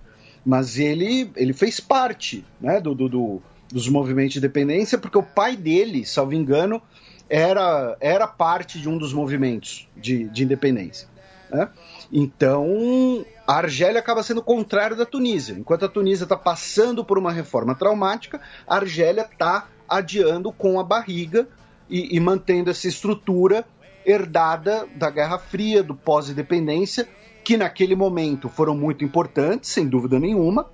mas 0.44 0.78
ele, 0.78 1.30
ele 1.36 1.52
fez 1.52 1.80
parte 1.80 2.44
né, 2.60 2.80
do, 2.80 2.94
do, 2.94 3.08
do 3.08 3.42
dos 3.70 3.88
movimentos 3.88 4.32
de 4.32 4.38
independência 4.38 4.98
porque 4.98 5.18
o 5.18 5.22
pai 5.22 5.56
dele, 5.56 6.04
salvo 6.04 6.34
engano, 6.34 6.82
era, 7.28 7.96
era 8.00 8.26
parte 8.26 8.80
de 8.80 8.88
um 8.88 8.96
dos 8.96 9.12
movimentos 9.12 9.86
de, 9.96 10.24
de 10.24 10.44
independência. 10.44 11.08
Né? 11.50 11.68
Então, 12.10 13.24
a 13.46 13.56
Argélia 13.56 14.00
acaba 14.00 14.22
sendo 14.22 14.38
o 14.38 14.44
contrário 14.44 14.96
da 14.96 15.04
Tunísia. 15.04 15.54
Enquanto 15.58 15.84
a 15.84 15.88
Tunísia 15.88 16.24
está 16.24 16.36
passando 16.36 17.04
por 17.04 17.18
uma 17.18 17.32
reforma 17.32 17.74
traumática, 17.74 18.40
a 18.66 18.76
Argélia 18.76 19.28
está 19.30 19.68
adiando 19.88 20.50
com 20.52 20.80
a 20.80 20.84
barriga 20.84 21.46
e, 21.88 22.16
e 22.16 22.20
mantendo 22.20 22.70
essa 22.70 22.88
estrutura 22.88 23.64
herdada 24.08 24.88
da 24.96 25.10
Guerra 25.10 25.38
Fria, 25.38 25.82
do 25.82 25.94
pós-independência, 25.94 27.06
que 27.44 27.56
naquele 27.56 27.94
momento 27.94 28.48
foram 28.48 28.74
muito 28.74 29.04
importantes, 29.04 29.70
sem 29.70 29.86
dúvida 29.86 30.18
nenhuma, 30.18 30.66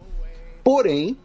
porém, 0.62 1.18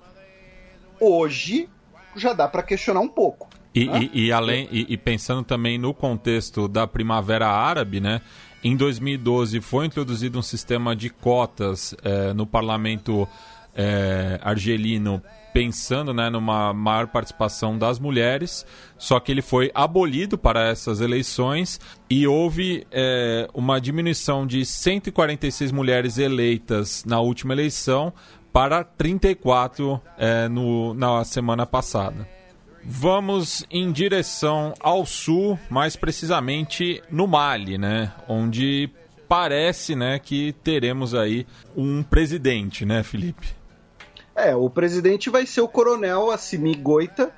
hoje 1.00 1.70
já 2.16 2.34
dá 2.34 2.48
para 2.48 2.64
questionar 2.64 3.00
um 3.00 3.08
pouco. 3.08 3.48
E, 3.74 3.86
né? 3.86 4.10
e, 4.12 4.26
e 4.26 4.32
além 4.32 4.68
e, 4.72 4.88
e, 4.90 4.98
pensando 4.98 5.44
também 5.44 5.78
no 5.78 5.94
contexto 5.94 6.68
da 6.68 6.88
Primavera 6.88 7.48
Árabe, 7.48 8.00
né? 8.00 8.22
Em 8.64 8.76
2012 8.76 9.62
foi 9.62 9.86
introduzido 9.86 10.40
um 10.40 10.42
sistema 10.42 10.96
de 10.96 11.10
cotas 11.10 11.96
é, 12.04 12.34
no 12.34 12.46
parlamento 12.46 13.28
é, 13.76 14.40
argelino 14.44 15.22
pensando 15.60 16.14
né, 16.14 16.30
numa 16.30 16.74
maior 16.74 17.08
participação 17.08 17.78
das 17.78 18.00
mulheres, 18.00 18.66
só 18.98 19.20
que 19.20 19.30
ele 19.30 19.42
foi 19.42 19.70
abolido 19.76 20.38
para 20.38 20.70
essas 20.70 21.02
eleições 21.02 21.82
e 22.10 22.26
houve 22.26 22.88
é, 22.90 23.46
uma 23.54 23.78
diminuição 23.82 24.48
de 24.48 24.66
146 24.66 25.74
mulheres 25.74 26.18
eleitas 26.18 27.04
na 27.04 27.20
última 27.20 27.54
eleição 27.54 28.14
para 28.54 28.86
34 28.86 30.02
é, 30.18 30.48
no, 30.48 30.94
na 30.94 31.26
semana 31.26 31.66
passada. 31.66 32.26
Vamos 32.82 33.66
em 33.70 33.92
direção 33.92 34.74
ao 34.80 35.06
sul, 35.06 35.60
mais 35.70 35.98
precisamente 35.98 37.04
no 37.12 37.28
Mali, 37.28 37.78
né, 37.78 38.14
onde 38.30 38.90
parece 39.28 39.94
né, 39.94 40.20
que 40.20 40.54
teremos 40.64 41.14
aí 41.14 41.46
um 41.76 42.02
presidente, 42.02 42.86
né, 42.86 43.04
Felipe? 43.04 43.59
É, 44.40 44.56
o 44.56 44.70
presidente 44.70 45.30
vai 45.30 45.46
ser 45.46 45.62
o 45.62 45.68
coronel 45.68 46.32
Assimi 46.32 46.76
Goita, 46.76 47.32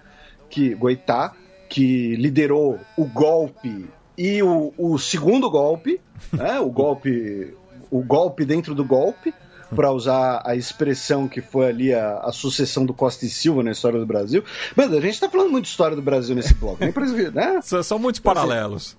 que, 0.50 0.76
Goitá, 0.76 1.34
que 1.70 2.16
liderou 2.16 2.80
o 2.98 3.06
golpe 3.06 3.88
e 4.18 4.44
o, 4.44 4.74
o 4.78 4.98
segundo 5.00 5.50
golpe, 5.50 6.00
né, 6.32 6.60
o 6.60 6.70
golpe 6.70 7.56
o 7.90 8.02
golpe 8.02 8.46
dentro 8.46 8.74
do 8.74 8.86
golpe, 8.86 9.34
para 9.76 9.92
usar 9.92 10.42
a 10.46 10.56
expressão 10.56 11.28
que 11.28 11.42
foi 11.42 11.68
ali 11.68 11.94
a, 11.94 12.20
a, 12.20 12.32
sucessão 12.32 12.86
do 12.86 12.94
Costa 12.94 13.26
e 13.26 13.30
Silva 13.30 13.64
na 13.64 13.72
história 13.72 14.00
do 14.00 14.06
Brasil. 14.06 14.44
Mas 14.76 14.92
a 14.92 15.00
gente 15.00 15.14
está 15.14 15.30
falando 15.30 15.52
muito 15.52 15.66
de 15.66 15.72
história 15.72 15.96
do 15.96 16.02
Brasil 16.02 16.36
nesse 16.36 16.54
bloco, 16.54 16.78
nem 16.80 16.92
né? 17.32 17.60
São, 17.62 17.82
são 17.84 18.00
muitos 18.00 18.20
paralelos. 18.20 18.98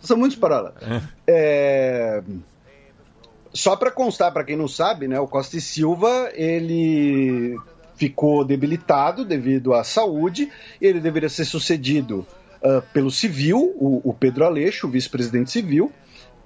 São 0.00 0.16
muitos 0.16 0.38
paralelos. 0.38 0.80
É. 0.82 1.02
É... 1.26 2.22
Só 3.52 3.76
para 3.76 3.90
constar, 3.90 4.32
para 4.32 4.44
quem 4.44 4.56
não 4.56 4.68
sabe, 4.68 5.08
né, 5.08 5.18
o 5.18 5.26
Costa 5.26 5.56
e 5.56 5.60
Silva 5.60 6.30
ele 6.34 7.56
ficou 7.98 8.44
debilitado 8.44 9.24
devido 9.24 9.74
à 9.74 9.82
saúde. 9.82 10.50
Ele 10.80 11.00
deveria 11.00 11.28
ser 11.28 11.44
sucedido 11.44 12.26
uh, 12.62 12.80
pelo 12.92 13.10
civil, 13.10 13.74
o, 13.76 14.10
o 14.10 14.14
Pedro 14.14 14.44
Aleixo, 14.44 14.86
o 14.86 14.90
vice-presidente 14.90 15.50
civil. 15.50 15.92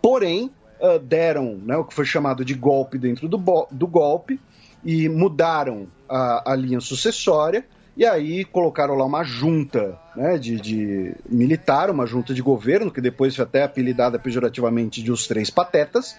Porém, 0.01 0.51
uh, 0.81 0.99
deram 0.99 1.61
né, 1.65 1.77
o 1.77 1.85
que 1.85 1.95
foi 1.95 2.07
chamado 2.07 2.45
de 2.45 2.55
golpe 2.55 2.99
dentro 2.99 3.29
do, 3.29 3.69
do 3.71 3.87
golpe 3.87 4.41
e 4.85 5.09
mudaram 5.09 5.87
a, 6.09 6.53
a, 6.53 6.57
linha 6.57 6.81
sucessória. 6.81 7.65
E 7.95 8.07
aí 8.07 8.43
colocaram 8.47 8.95
lá 8.95 9.05
uma 9.05 9.23
junta 9.23 9.99
né, 10.17 10.39
de, 10.39 10.59
de, 10.59 11.15
militar, 11.29 11.91
uma 11.91 12.07
junta 12.07 12.33
de 12.33 12.41
governo, 12.41 12.91
que 12.91 13.03
depois 13.03 13.37
foi 13.37 13.45
até 13.45 13.63
apelidada 13.63 14.19
pejorativamente 14.19 15.03
de 15.03 15.13
os 15.13 15.27
Três 15.27 15.51
Patetas, 15.51 16.17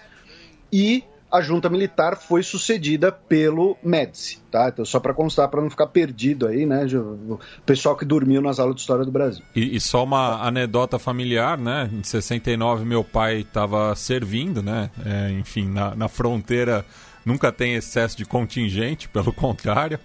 e 0.74 1.04
a 1.30 1.40
junta 1.40 1.68
militar 1.68 2.16
foi 2.16 2.42
sucedida 2.42 3.12
pelo 3.12 3.76
Médici, 3.80 4.40
tá? 4.50 4.68
Então 4.68 4.84
só 4.84 4.98
para 4.98 5.14
constar 5.14 5.48
para 5.48 5.60
não 5.60 5.70
ficar 5.70 5.86
perdido 5.86 6.48
aí, 6.48 6.66
né, 6.66 6.84
o 6.94 7.38
pessoal 7.64 7.96
que 7.96 8.04
dormiu 8.04 8.42
nas 8.42 8.58
aulas 8.58 8.74
de 8.74 8.80
história 8.80 9.04
do 9.04 9.10
Brasil. 9.12 9.44
E, 9.54 9.76
e 9.76 9.80
só 9.80 10.02
uma 10.02 10.44
anedota 10.44 10.98
familiar, 10.98 11.56
né? 11.56 11.88
Em 11.92 12.02
69 12.02 12.84
meu 12.84 13.04
pai 13.04 13.40
estava 13.40 13.94
servindo, 13.94 14.62
né? 14.62 14.90
É, 15.04 15.30
enfim, 15.30 15.68
na, 15.68 15.94
na 15.94 16.08
fronteira 16.08 16.84
nunca 17.24 17.52
tem 17.52 17.74
excesso 17.74 18.16
de 18.16 18.24
contingente, 18.24 19.08
pelo 19.10 19.32
contrário. 19.32 19.98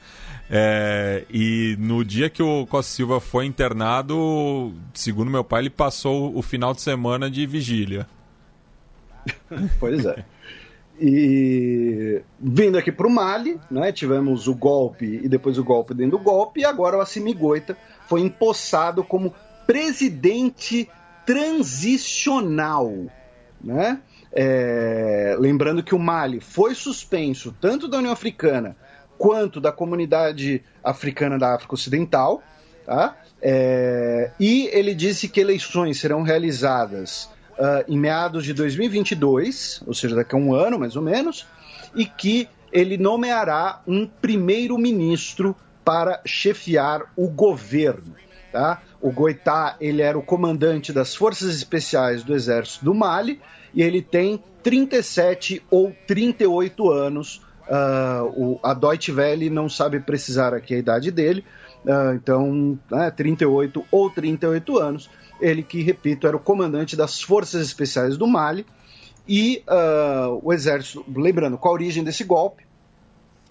É, 0.51 1.25
e 1.31 1.75
no 1.79 2.03
dia 2.03 2.29
que 2.29 2.41
o 2.41 2.65
Costa 2.67 2.91
Silva 2.91 3.19
foi 3.19 3.45
internado, 3.45 4.73
segundo 4.93 5.29
meu 5.29 5.43
pai, 5.43 5.61
ele 5.61 5.69
passou 5.69 6.35
o 6.35 6.41
final 6.43 6.73
de 6.73 6.81
semana 6.81 7.29
de 7.29 7.45
vigília. 7.45 8.07
pois 9.79 10.05
é. 10.05 10.25
E 11.01 12.21
vindo 12.39 12.77
aqui 12.77 12.91
para 12.91 13.07
o 13.07 13.09
Mali, 13.09 13.59
né, 13.71 13.91
tivemos 13.91 14.47
o 14.47 14.55
golpe 14.55 15.21
e 15.23 15.29
depois 15.29 15.57
o 15.57 15.63
golpe 15.63 15.93
dentro 15.93 16.17
do 16.17 16.23
golpe, 16.23 16.61
e 16.61 16.65
agora 16.65 16.97
o 16.97 17.01
Assimi 17.01 17.33
Goita 17.33 17.77
foi 18.07 18.21
empossado 18.21 19.03
como 19.03 19.33
presidente 19.65 20.89
transicional. 21.25 22.91
Né? 23.63 23.99
É, 24.31 25.35
lembrando 25.39 25.83
que 25.83 25.95
o 25.95 25.99
Mali 25.99 26.39
foi 26.39 26.75
suspenso 26.75 27.55
tanto 27.61 27.87
da 27.87 27.97
União 27.97 28.11
Africana 28.11 28.75
quanto 29.17 29.59
da 29.59 29.71
comunidade 29.71 30.63
africana 30.83 31.37
da 31.37 31.53
África 31.53 31.73
Ocidental, 31.73 32.41
tá? 32.85 33.17
É, 33.41 34.31
e 34.39 34.69
ele 34.71 34.95
disse 34.95 35.27
que 35.27 35.39
eleições 35.39 35.99
serão 35.99 36.23
realizadas 36.23 37.29
uh, 37.59 37.83
em 37.87 37.99
meados 37.99 38.45
de 38.45 38.53
2022, 38.53 39.83
ou 39.85 39.93
seja, 39.93 40.15
daqui 40.15 40.33
a 40.33 40.37
um 40.37 40.53
ano 40.53 40.79
mais 40.79 40.95
ou 40.95 41.01
menos, 41.01 41.45
e 41.93 42.05
que 42.05 42.47
ele 42.71 42.97
nomeará 42.97 43.81
um 43.85 44.07
primeiro-ministro 44.07 45.55
para 45.83 46.21
chefiar 46.25 47.11
o 47.15 47.27
governo. 47.27 48.15
Tá? 48.51 48.81
O 49.01 49.11
Goitá 49.11 49.75
ele 49.79 50.01
era 50.01 50.17
o 50.17 50.23
comandante 50.23 50.91
das 50.91 51.15
forças 51.15 51.53
especiais 51.55 52.23
do 52.23 52.33
exército 52.33 52.85
do 52.85 52.95
Mali 52.95 53.39
e 53.73 53.81
ele 53.81 54.01
tem 54.01 54.43
37 54.63 55.63
ou 55.69 55.95
38 56.07 56.89
anos. 56.89 57.41
Uh, 57.67 58.25
o, 58.35 58.59
a 58.63 58.73
Deutsche 58.73 59.11
Welle 59.11 59.49
não 59.49 59.69
sabe 59.69 59.99
precisar 59.99 60.55
aqui 60.55 60.73
a 60.73 60.77
idade 60.79 61.11
dele, 61.11 61.45
uh, 61.85 62.15
então 62.15 62.79
né, 62.89 63.11
38 63.11 63.85
ou 63.91 64.09
38 64.09 64.79
anos. 64.79 65.09
Ele 65.39 65.63
que, 65.63 65.81
repito, 65.81 66.27
era 66.27 66.35
o 66.35 66.39
comandante 66.39 66.95
das 66.95 67.21
Forças 67.21 67.61
Especiais 67.61 68.17
do 68.17 68.27
Mali. 68.27 68.65
E 69.27 69.63
uh, 69.67 70.39
o 70.43 70.51
exército, 70.51 71.05
lembrando, 71.15 71.57
qual 71.57 71.73
a 71.73 71.75
origem 71.75 72.03
desse 72.03 72.23
golpe? 72.23 72.65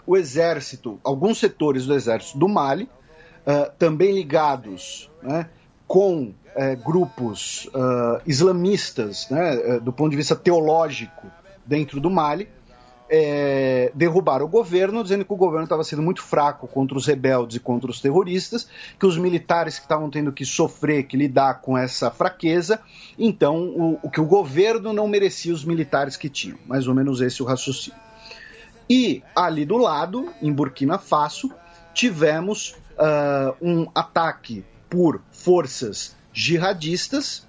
O 0.05 0.17
exército, 0.17 0.99
alguns 1.03 1.39
setores 1.39 1.85
do 1.85 1.93
exército 1.93 2.37
do 2.37 2.49
Mali, 2.49 2.83
uh, 2.83 3.71
também 3.77 4.13
ligados 4.13 5.09
né, 5.23 5.49
com 5.87 6.23
uh, 6.23 6.83
grupos 6.83 7.65
uh, 7.67 8.21
islamistas, 8.25 9.29
né, 9.29 9.79
do 9.79 9.93
ponto 9.93 10.11
de 10.11 10.17
vista 10.17 10.35
teológico, 10.35 11.27
dentro 11.65 12.01
do 12.01 12.09
Mali, 12.09 12.49
é, 13.09 13.91
derrubar 13.95 14.43
o 14.43 14.47
governo, 14.47 15.01
dizendo 15.01 15.25
que 15.25 15.33
o 15.33 15.35
governo 15.35 15.63
estava 15.63 15.83
sendo 15.83 16.01
muito 16.01 16.21
fraco 16.21 16.67
contra 16.67 16.97
os 16.97 17.07
rebeldes 17.07 17.57
e 17.57 17.59
contra 17.59 17.89
os 17.89 17.99
terroristas, 17.99 18.67
que 18.99 19.05
os 19.05 19.17
militares 19.17 19.79
que 19.79 19.85
estavam 19.85 20.09
tendo 20.09 20.31
que 20.31 20.45
sofrer, 20.45 21.03
que 21.03 21.17
lidar 21.17 21.61
com 21.61 21.77
essa 21.77 22.11
fraqueza, 22.11 22.79
então 23.17 23.57
o, 23.57 23.99
o 24.03 24.09
que 24.09 24.21
o 24.21 24.25
governo 24.25 24.93
não 24.93 25.07
merecia 25.07 25.53
os 25.53 25.65
militares 25.65 26.15
que 26.15 26.29
tinham. 26.29 26.57
Mais 26.67 26.87
ou 26.87 26.93
menos 26.93 27.19
esse 27.19 27.41
o 27.41 27.45
raciocínio. 27.45 27.99
E 28.87 29.23
ali 29.35 29.65
do 29.65 29.77
lado, 29.77 30.29
em 30.41 30.51
Burkina 30.51 30.97
Faso, 30.97 31.51
tivemos 31.93 32.75
uh, 32.97 33.55
um 33.61 33.87
ataque 33.93 34.63
por 34.89 35.21
forças 35.31 36.15
jihadistas 36.33 37.47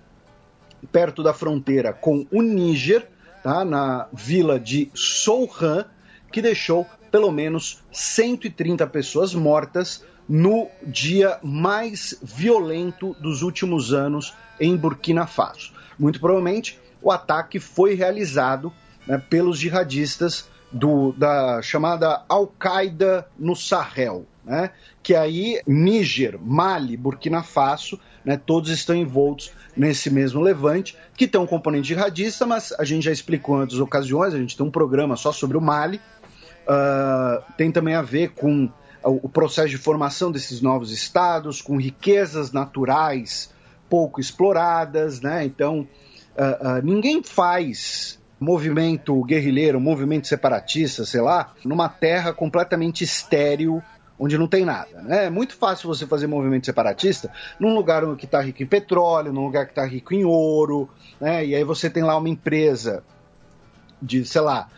perto 0.90 1.22
da 1.22 1.32
fronteira 1.32 1.92
com 1.92 2.26
o 2.30 2.42
Níger 2.42 3.08
tá, 3.42 3.64
na 3.64 4.08
vila 4.12 4.58
de 4.58 4.90
Souran, 4.94 5.84
que 6.30 6.42
deixou 6.42 6.86
pelo 7.10 7.30
menos 7.30 7.82
130 7.92 8.86
pessoas 8.86 9.34
mortas 9.34 10.04
no 10.28 10.68
dia 10.86 11.38
mais 11.42 12.16
violento 12.22 13.16
dos 13.20 13.42
últimos 13.42 13.92
anos 13.92 14.32
em 14.60 14.76
Burkina 14.76 15.26
Faso. 15.26 15.72
Muito 15.98 16.20
provavelmente 16.20 16.78
o 17.02 17.10
ataque 17.10 17.58
foi 17.58 17.94
realizado 17.94 18.72
né, 19.06 19.18
pelos 19.28 19.58
jihadistas 19.58 20.48
do, 20.70 21.12
da 21.12 21.60
chamada 21.62 22.22
Al-Qaeda 22.28 23.26
no 23.36 23.56
Sahel, 23.56 24.24
né, 24.44 24.70
que 25.02 25.16
aí 25.16 25.60
Níger, 25.66 26.38
Mali, 26.40 26.96
Burkina 26.96 27.42
Faso 27.42 27.98
né, 28.24 28.36
todos 28.36 28.70
estão 28.70 28.94
envoltos 28.94 29.52
nesse 29.76 30.10
mesmo 30.10 30.40
levante, 30.40 30.96
que 31.16 31.26
tem 31.26 31.40
um 31.40 31.46
componente 31.46 31.88
jihadista, 31.88 32.46
mas 32.46 32.72
a 32.78 32.84
gente 32.84 33.04
já 33.04 33.12
explicou 33.12 33.56
em 33.56 33.60
outras 33.60 33.80
ocasiões, 33.80 34.34
a 34.34 34.38
gente 34.38 34.56
tem 34.56 34.66
um 34.66 34.70
programa 34.70 35.16
só 35.16 35.32
sobre 35.32 35.56
o 35.56 35.60
Mali, 35.60 36.00
uh, 36.66 37.42
tem 37.56 37.70
também 37.70 37.94
a 37.94 38.02
ver 38.02 38.30
com 38.30 38.70
o 39.02 39.28
processo 39.28 39.70
de 39.70 39.78
formação 39.78 40.30
desses 40.30 40.60
novos 40.60 40.92
estados, 40.92 41.62
com 41.62 41.78
riquezas 41.78 42.52
naturais 42.52 43.50
pouco 43.88 44.20
exploradas, 44.20 45.20
né? 45.20 45.44
Então, 45.44 45.80
uh, 45.80 46.78
uh, 46.78 46.82
ninguém 46.84 47.22
faz 47.22 48.20
movimento 48.38 49.22
guerrilheiro, 49.24 49.80
movimento 49.80 50.26
separatista, 50.26 51.04
sei 51.04 51.20
lá, 51.20 51.52
numa 51.64 51.88
terra 51.88 52.32
completamente 52.32 53.04
estéril 53.04 53.82
onde 54.20 54.36
não 54.36 54.46
tem 54.46 54.66
nada. 54.66 55.00
Né? 55.00 55.26
É 55.26 55.30
muito 55.30 55.56
fácil 55.56 55.88
você 55.88 56.06
fazer 56.06 56.26
movimento 56.26 56.66
separatista 56.66 57.32
num 57.58 57.74
lugar 57.74 58.04
que 58.16 58.26
está 58.26 58.40
rico 58.42 58.62
em 58.62 58.66
petróleo, 58.66 59.32
num 59.32 59.46
lugar 59.46 59.64
que 59.64 59.72
está 59.72 59.84
rico 59.84 60.12
em 60.12 60.24
ouro, 60.24 60.90
né? 61.18 61.44
e 61.44 61.54
aí 61.54 61.64
você 61.64 61.88
tem 61.88 62.02
lá 62.02 62.16
uma 62.16 62.28
empresa 62.28 63.02
de, 64.00 64.24
sei 64.26 64.42
lá, 64.42 64.68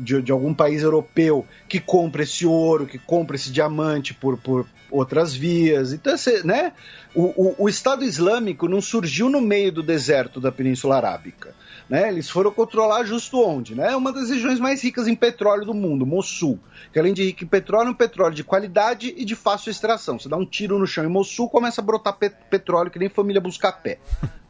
de, 0.00 0.22
de, 0.22 0.32
algum 0.32 0.52
país 0.52 0.82
europeu 0.82 1.46
que 1.68 1.78
compra 1.78 2.22
esse 2.22 2.44
ouro, 2.44 2.86
que 2.86 2.98
compra 2.98 3.36
esse 3.36 3.52
diamante 3.52 4.12
por, 4.12 4.36
por 4.36 4.66
outras 4.90 5.34
vias. 5.34 5.92
Então, 5.92 6.14
né? 6.44 6.72
O, 7.14 7.22
o, 7.22 7.54
o 7.64 7.68
Estado 7.68 8.04
Islâmico 8.04 8.68
não 8.68 8.80
surgiu 8.80 9.28
no 9.28 9.40
meio 9.40 9.70
do 9.72 9.82
deserto 9.82 10.40
da 10.40 10.50
Península 10.50 10.96
Arábica. 10.96 11.54
Né? 11.88 12.08
Eles 12.08 12.30
foram 12.30 12.52
controlar 12.52 13.02
justo 13.04 13.40
onde? 13.44 13.74
Né? 13.74 13.94
Uma 13.96 14.12
das 14.12 14.30
regiões 14.30 14.60
mais 14.60 14.82
ricas 14.82 15.08
em 15.08 15.14
petróleo 15.16 15.66
do 15.66 15.74
mundo, 15.74 16.06
Mossul. 16.06 16.58
Que 16.92 16.98
além 17.00 17.12
de 17.12 17.24
rico 17.24 17.42
em 17.42 17.48
petróleo, 17.48 17.88
é 17.88 17.90
um 17.90 17.94
petróleo 17.94 18.34
de 18.34 18.44
qualidade 18.44 19.12
e 19.16 19.24
de 19.24 19.34
fácil 19.34 19.70
extração. 19.70 20.18
Você 20.18 20.28
dá 20.28 20.36
um 20.36 20.46
tiro 20.46 20.78
no 20.78 20.86
chão 20.86 21.04
em 21.04 21.08
Mossul, 21.08 21.48
começa 21.48 21.80
a 21.80 21.84
brotar 21.84 22.16
pet 22.16 22.36
petróleo 22.48 22.92
que 22.92 22.98
nem 22.98 23.08
família 23.08 23.40
Buscapé. 23.40 23.98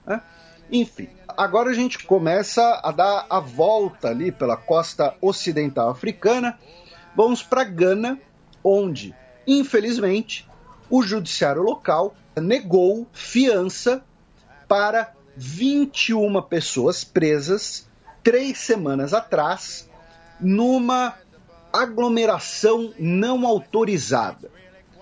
Né? 0.06 0.20
Enfim, 0.70 1.08
agora 1.36 1.70
a 1.70 1.74
gente 1.74 1.98
começa 2.04 2.80
a 2.82 2.92
dar 2.92 3.26
a 3.28 3.40
volta 3.40 4.08
ali 4.08 4.30
pela 4.30 4.56
costa 4.56 5.14
ocidental 5.20 5.90
africana. 5.90 6.58
Vamos 7.16 7.42
para 7.42 7.64
Gana, 7.64 8.18
onde, 8.62 9.14
infelizmente, 9.46 10.48
o 10.88 11.02
judiciário 11.02 11.62
local 11.62 12.14
negou 12.36 13.06
fiança 13.12 14.04
para 14.68 15.12
21 15.36 16.40
pessoas 16.42 17.02
presas 17.02 17.88
três 18.22 18.58
semanas 18.58 19.12
atrás 19.12 19.88
numa 20.40 21.14
aglomeração 21.72 22.92
não 22.98 23.46
autorizada. 23.46 24.50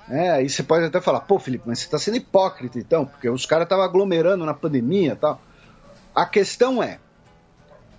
É, 0.08 0.30
aí 0.30 0.48
você 0.48 0.62
pode 0.62 0.86
até 0.86 1.00
falar, 1.00 1.20
pô, 1.20 1.38
Felipe, 1.38 1.64
mas 1.66 1.80
você 1.80 1.84
está 1.84 1.98
sendo 1.98 2.16
hipócrita 2.16 2.78
então, 2.78 3.04
porque 3.04 3.28
os 3.28 3.44
caras 3.44 3.64
estavam 3.64 3.84
aglomerando 3.84 4.44
na 4.44 4.54
pandemia 4.54 5.12
e 5.12 5.16
tal. 5.16 5.40
A 6.18 6.26
questão 6.26 6.82
é, 6.82 6.98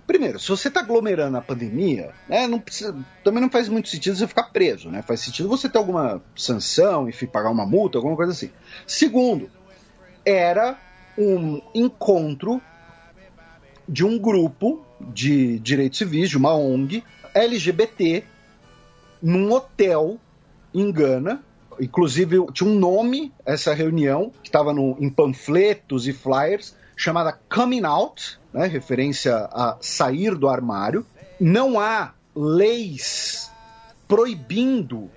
primeiro, 0.06 0.38
se 0.38 0.46
você 0.50 0.68
está 0.68 0.80
aglomerando 0.80 1.30
na 1.30 1.40
pandemia, 1.40 2.10
né, 2.28 2.46
não 2.46 2.60
precisa, 2.60 2.94
também 3.24 3.40
não 3.40 3.48
faz 3.48 3.66
muito 3.66 3.88
sentido 3.88 4.14
você 4.14 4.26
ficar 4.26 4.42
preso, 4.52 4.90
né? 4.90 5.00
Faz 5.00 5.20
sentido 5.20 5.48
você 5.48 5.70
ter 5.70 5.78
alguma 5.78 6.22
sanção, 6.36 7.08
enfim, 7.08 7.24
pagar 7.24 7.48
uma 7.48 7.64
multa, 7.64 7.96
alguma 7.96 8.14
coisa 8.14 8.32
assim. 8.32 8.50
Segundo, 8.86 9.50
era 10.22 10.78
um 11.16 11.62
encontro 11.74 12.60
de 13.88 14.04
um 14.04 14.18
grupo 14.18 14.84
de 15.00 15.58
direitos 15.60 15.96
civis, 15.96 16.28
de 16.28 16.36
uma 16.36 16.54
ONG 16.54 17.02
LGBT, 17.32 18.22
num 19.22 19.50
hotel 19.50 20.18
em 20.74 20.92
Gana. 20.92 21.42
Inclusive, 21.80 22.44
tinha 22.52 22.68
um 22.68 22.78
nome 22.78 23.32
essa 23.46 23.72
reunião, 23.72 24.30
que 24.42 24.50
estava 24.50 24.72
em 24.72 25.08
panfletos 25.08 26.06
e 26.06 26.12
flyers, 26.12 26.78
chamada 27.00 27.32
Coming 27.48 27.84
Out, 27.84 28.38
né, 28.52 28.66
referência 28.66 29.34
a 29.34 29.78
sair 29.80 30.34
do 30.34 30.50
armário. 30.50 31.06
Não 31.40 31.80
há 31.80 32.12
leis 32.36 33.50
proibindo 34.06 35.10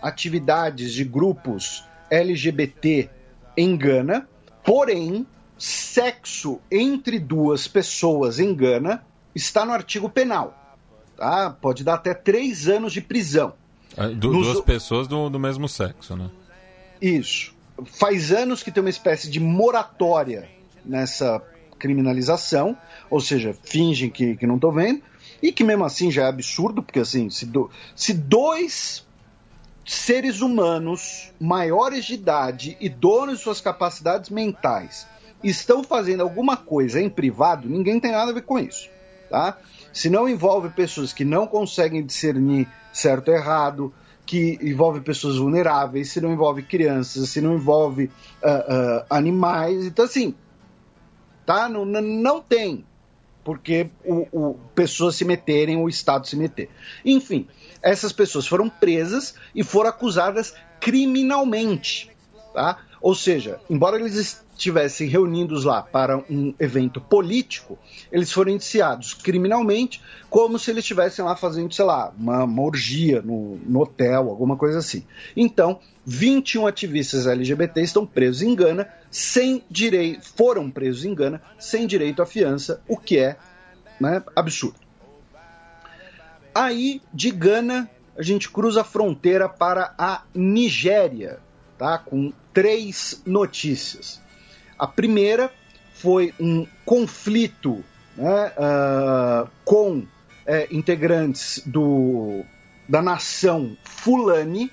atividades 0.00 0.94
de 0.94 1.04
grupos 1.04 1.84
LGBT 2.10 3.10
em 3.54 3.76
Gana. 3.76 4.26
Porém, 4.64 5.26
sexo 5.58 6.58
entre 6.70 7.18
duas 7.18 7.68
pessoas 7.68 8.38
em 8.38 8.54
Gana 8.54 9.04
está 9.34 9.66
no 9.66 9.72
artigo 9.72 10.08
penal. 10.08 10.56
Tá? 11.18 11.50
Pode 11.50 11.84
dar 11.84 11.94
até 11.94 12.14
três 12.14 12.66
anos 12.66 12.94
de 12.94 13.02
prisão. 13.02 13.52
É, 13.94 14.08
du 14.08 14.32
Nos... 14.32 14.46
Duas 14.46 14.60
pessoas 14.62 15.06
do, 15.06 15.28
do 15.28 15.38
mesmo 15.38 15.68
sexo, 15.68 16.16
né? 16.16 16.30
Isso. 16.98 17.54
Faz 17.84 18.32
anos 18.32 18.62
que 18.62 18.70
tem 18.70 18.82
uma 18.82 18.88
espécie 18.88 19.30
de 19.30 19.38
moratória 19.38 20.48
nessa 20.84 21.42
criminalização, 21.78 22.76
ou 23.08 23.20
seja, 23.20 23.56
fingem 23.64 24.10
que, 24.10 24.36
que 24.36 24.46
não 24.46 24.56
estão 24.56 24.70
vendo, 24.70 25.02
e 25.42 25.50
que 25.50 25.64
mesmo 25.64 25.84
assim 25.84 26.10
já 26.10 26.24
é 26.24 26.28
absurdo, 26.28 26.82
porque 26.82 27.00
assim, 27.00 27.30
se, 27.30 27.46
do, 27.46 27.70
se 27.96 28.12
dois 28.12 29.06
seres 29.86 30.40
humanos 30.40 31.32
maiores 31.40 32.04
de 32.04 32.14
idade 32.14 32.76
e 32.80 32.88
donos 32.88 33.38
de 33.38 33.44
suas 33.44 33.60
capacidades 33.60 34.30
mentais 34.30 35.06
estão 35.42 35.82
fazendo 35.82 36.22
alguma 36.22 36.56
coisa 36.56 37.00
em 37.00 37.08
privado, 37.08 37.68
ninguém 37.68 37.98
tem 37.98 38.12
nada 38.12 38.30
a 38.30 38.34
ver 38.34 38.42
com 38.42 38.58
isso, 38.58 38.88
tá? 39.30 39.58
Se 39.92 40.08
não 40.08 40.28
envolve 40.28 40.68
pessoas 40.68 41.12
que 41.12 41.24
não 41.24 41.46
conseguem 41.46 42.04
discernir 42.04 42.68
certo 42.92 43.30
e 43.30 43.34
errado, 43.34 43.92
que 44.26 44.58
envolve 44.62 45.00
pessoas 45.00 45.38
vulneráveis, 45.38 46.12
se 46.12 46.20
não 46.20 46.32
envolve 46.32 46.62
crianças, 46.62 47.30
se 47.30 47.40
não 47.40 47.54
envolve 47.54 48.04
uh, 48.04 48.46
uh, 48.46 49.04
animais, 49.10 49.86
então 49.86 50.04
assim, 50.04 50.34
tá? 51.44 51.68
Não, 51.68 51.84
não 51.84 52.40
tem 52.40 52.84
porque 53.44 53.90
o, 54.04 54.26
o, 54.32 54.54
pessoas 54.74 55.16
se 55.16 55.24
meterem, 55.24 55.76
o 55.76 55.88
Estado 55.88 56.26
se 56.26 56.36
meter. 56.36 56.68
Enfim, 57.04 57.48
essas 57.82 58.12
pessoas 58.12 58.46
foram 58.46 58.68
presas 58.68 59.34
e 59.54 59.64
foram 59.64 59.90
acusadas 59.90 60.54
criminalmente. 60.78 62.10
Tá? 62.52 62.78
Ou 63.00 63.14
seja, 63.14 63.58
embora 63.68 63.98
eles 63.98 64.44
estivessem 64.52 65.08
reunidos 65.08 65.64
lá 65.64 65.80
para 65.82 66.18
um 66.18 66.54
evento 66.58 67.00
político, 67.00 67.78
eles 68.12 68.30
foram 68.30 68.52
indiciados 68.52 69.14
criminalmente, 69.14 70.02
como 70.28 70.58
se 70.58 70.70
eles 70.70 70.84
estivessem 70.84 71.24
lá 71.24 71.34
fazendo, 71.34 71.72
sei 71.72 71.84
lá, 71.84 72.12
uma, 72.18 72.44
uma 72.44 72.62
orgia 72.62 73.22
no, 73.22 73.56
no 73.64 73.80
hotel, 73.80 74.28
alguma 74.28 74.56
coisa 74.56 74.78
assim. 74.78 75.04
Então, 75.34 75.80
21 76.04 76.66
ativistas 76.66 77.26
LGBT 77.26 77.80
estão 77.80 78.04
presos 78.04 78.42
em 78.42 78.54
Gana 78.54 78.86
sem 79.10 79.62
direito, 79.70 80.28
foram 80.36 80.70
presos 80.70 81.04
em 81.06 81.14
Gana 81.14 81.40
sem 81.58 81.86
direito 81.86 82.20
à 82.20 82.26
fiança, 82.26 82.82
o 82.86 82.98
que 82.98 83.18
é 83.18 83.36
né, 83.98 84.22
absurdo. 84.36 84.78
Aí, 86.54 87.00
de 87.14 87.30
Gana, 87.30 87.88
a 88.16 88.22
gente 88.22 88.50
cruza 88.50 88.82
a 88.82 88.84
fronteira 88.84 89.48
para 89.48 89.94
a 89.96 90.24
Nigéria, 90.34 91.38
tá? 91.78 91.96
Com 91.96 92.32
três 92.52 93.22
notícias. 93.26 94.20
A 94.78 94.86
primeira 94.86 95.50
foi 95.94 96.32
um 96.40 96.66
conflito 96.84 97.84
né, 98.16 98.52
uh, 98.56 99.48
com 99.64 100.04
é, 100.46 100.66
integrantes 100.70 101.62
do, 101.66 102.42
da 102.88 103.02
nação 103.02 103.76
Fulani, 103.84 104.70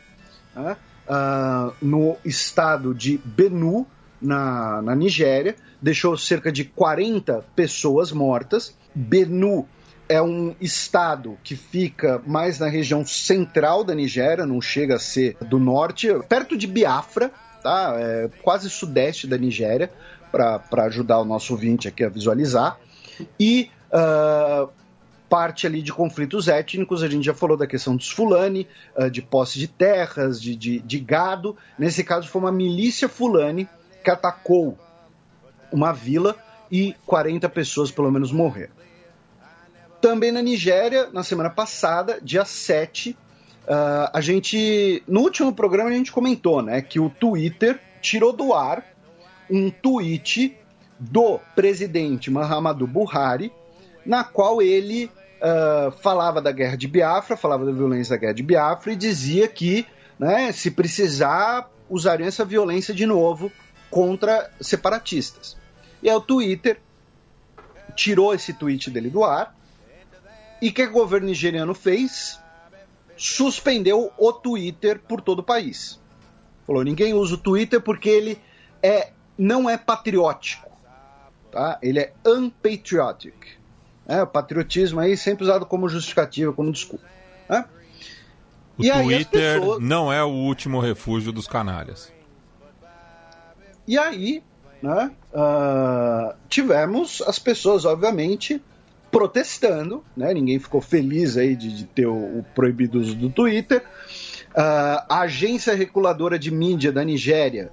né, 0.55 0.77
uh, 1.07 1.73
no 1.81 2.17
estado 2.23 2.93
de 2.93 3.17
Benue, 3.23 3.85
na, 4.19 4.81
na 4.81 4.95
Nigéria, 4.95 5.55
deixou 5.81 6.17
cerca 6.17 6.51
de 6.51 6.65
40 6.65 7.45
pessoas 7.55 8.11
mortas. 8.11 8.75
Benue 8.95 9.65
é 10.09 10.21
um 10.21 10.55
estado 10.61 11.37
que 11.43 11.55
fica 11.55 12.21
mais 12.25 12.59
na 12.59 12.67
região 12.67 13.05
central 13.05 13.83
da 13.83 13.93
Nigéria, 13.93 14.45
não 14.45 14.61
chega 14.61 14.95
a 14.95 14.99
ser 14.99 15.35
do 15.41 15.59
norte, 15.59 16.07
perto 16.29 16.57
de 16.57 16.65
Biafra, 16.65 17.31
tá? 17.67 17.95
É 17.99 18.29
quase 18.41 18.69
sudeste 18.69 19.27
da 19.27 19.37
Nigéria, 19.37 19.91
para 20.31 20.85
ajudar 20.85 21.19
o 21.19 21.25
nosso 21.25 21.51
ouvinte 21.51 21.87
aqui 21.87 22.03
a 22.03 22.09
visualizar. 22.09 22.79
E 23.37 23.69
uh, 23.91 24.69
parte 25.29 25.67
ali 25.67 25.81
de 25.81 25.91
conflitos 25.91 26.47
étnicos, 26.47 27.03
a 27.03 27.09
gente 27.09 27.25
já 27.25 27.33
falou 27.33 27.57
da 27.57 27.67
questão 27.67 27.95
dos 27.95 28.09
Fulani, 28.09 28.67
uh, 28.95 29.09
de 29.09 29.21
posse 29.21 29.59
de 29.59 29.67
terras, 29.67 30.41
de, 30.41 30.55
de, 30.55 30.79
de, 30.79 30.99
gado. 30.99 31.57
Nesse 31.77 32.03
caso 32.05 32.29
foi 32.29 32.41
uma 32.41 32.51
milícia 32.51 33.09
Fulani 33.09 33.67
que 34.01 34.09
atacou 34.09 34.77
uma 35.69 35.91
vila 35.91 36.35
e 36.71 36.95
40 37.05 37.49
pessoas 37.49 37.91
pelo 37.91 38.09
menos 38.09 38.31
morreram. 38.31 38.77
Também 39.99 40.31
na 40.31 40.41
Nigéria, 40.41 41.09
na 41.11 41.23
semana 41.23 41.49
passada, 41.49 42.19
dia 42.21 42.45
7, 42.45 43.17
uh, 43.67 44.09
a 44.13 44.21
gente. 44.21 45.03
No 45.07 45.21
último 45.21 45.53
programa 45.53 45.89
a 45.89 45.93
gente 45.93 46.11
comentou 46.11 46.61
né, 46.61 46.81
que 46.81 46.99
o 46.99 47.09
Twitter 47.09 47.79
tirou 48.01 48.31
do 48.31 48.53
ar 48.53 48.83
um 49.49 49.69
tweet 49.69 50.57
do 50.99 51.39
presidente 51.55 52.31
Muhammadu 52.31 52.87
Buhari, 52.87 53.51
na 54.05 54.23
qual 54.23 54.61
ele 54.61 55.05
uh, 55.05 55.91
falava 56.01 56.41
da 56.41 56.51
guerra 56.51 56.75
de 56.75 56.87
Biafra, 56.87 57.37
falava 57.37 57.65
da 57.65 57.71
violência 57.71 58.15
da 58.15 58.19
guerra 58.19 58.33
de 58.33 58.43
Biafra 58.43 58.93
e 58.93 58.95
dizia 58.95 59.47
que, 59.47 59.85
né, 60.17 60.51
se 60.51 60.71
precisar, 60.71 61.69
usariam 61.89 62.27
essa 62.27 62.43
violência 62.43 62.93
de 62.93 63.05
novo 63.05 63.51
contra 63.89 64.49
separatistas. 64.59 65.55
E 66.01 66.09
aí 66.09 66.15
o 66.15 66.21
Twitter 66.21 66.79
tirou 67.95 68.33
esse 68.33 68.53
tweet 68.53 68.89
dele 68.89 69.09
do 69.09 69.23
ar. 69.23 69.55
E 70.61 70.69
o 70.69 70.73
que 70.73 70.83
o 70.83 70.91
governo 70.91 71.27
nigeriano 71.27 71.73
fez? 71.73 72.39
Suspendeu 73.17 74.11
o 74.17 74.31
Twitter 74.31 74.99
por 74.99 75.19
todo 75.21 75.39
o 75.39 75.43
país. 75.43 75.99
Falou: 76.65 76.83
ninguém 76.83 77.13
usa 77.13 77.35
o 77.35 77.37
Twitter 77.37 77.81
porque 77.81 78.09
ele 78.09 78.39
é, 78.81 79.11
não 79.37 79.69
é 79.69 79.77
patriótico. 79.77 80.69
Tá? 81.51 81.79
Ele 81.81 81.99
é 81.99 82.13
unpatriotic. 82.25 83.57
É, 84.07 84.21
o 84.21 84.27
patriotismo 84.27 84.99
aí 84.99 85.17
sempre 85.17 85.43
usado 85.43 85.65
como 85.65 85.89
justificativa, 85.89 86.53
como 86.53 86.71
desculpa. 86.71 87.05
Né? 87.49 87.65
O 88.77 88.83
e 88.83 88.91
Twitter 88.91 89.59
pessoas... 89.59 89.83
não 89.83 90.13
é 90.13 90.23
o 90.23 90.29
último 90.29 90.79
refúgio 90.79 91.31
dos 91.31 91.47
canalhas. 91.47 92.13
E 93.87 93.97
aí, 93.97 94.43
né, 94.81 95.11
uh, 95.33 96.35
tivemos 96.47 97.21
as 97.25 97.39
pessoas, 97.39 97.85
obviamente, 97.85 98.61
protestando, 99.11 100.03
né? 100.15 100.33
Ninguém 100.33 100.59
ficou 100.59 100.81
feliz 100.81 101.37
aí 101.37 101.55
de, 101.55 101.75
de 101.75 101.85
ter 101.85 102.05
o, 102.05 102.39
o, 102.39 102.45
proibido 102.55 102.99
uso 102.99 103.15
do 103.15 103.29
Twitter. 103.29 103.83
Uh, 104.49 105.03
a 105.09 105.21
agência 105.21 105.75
reguladora 105.75 106.37
de 106.37 106.51
mídia 106.51 106.91
da 106.91 107.03
Nigéria 107.03 107.71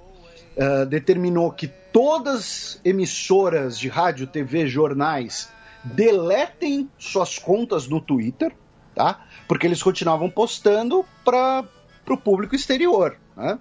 uh, 0.55 0.85
determinou 0.85 1.51
que 1.51 1.67
todas 1.67 2.79
emissoras 2.83 3.77
de 3.77 3.87
rádio, 3.87 4.27
TV, 4.27 4.67
jornais 4.67 5.49
deletem 5.83 6.89
suas 6.97 7.37
contas 7.37 7.87
no 7.87 8.01
Twitter, 8.01 8.55
tá? 8.93 9.25
Porque 9.47 9.67
eles 9.67 9.81
continuavam 9.81 10.29
postando 10.29 11.05
para 11.23 11.63
o 12.09 12.17
público 12.17 12.55
exterior, 12.55 13.17
né? 13.35 13.59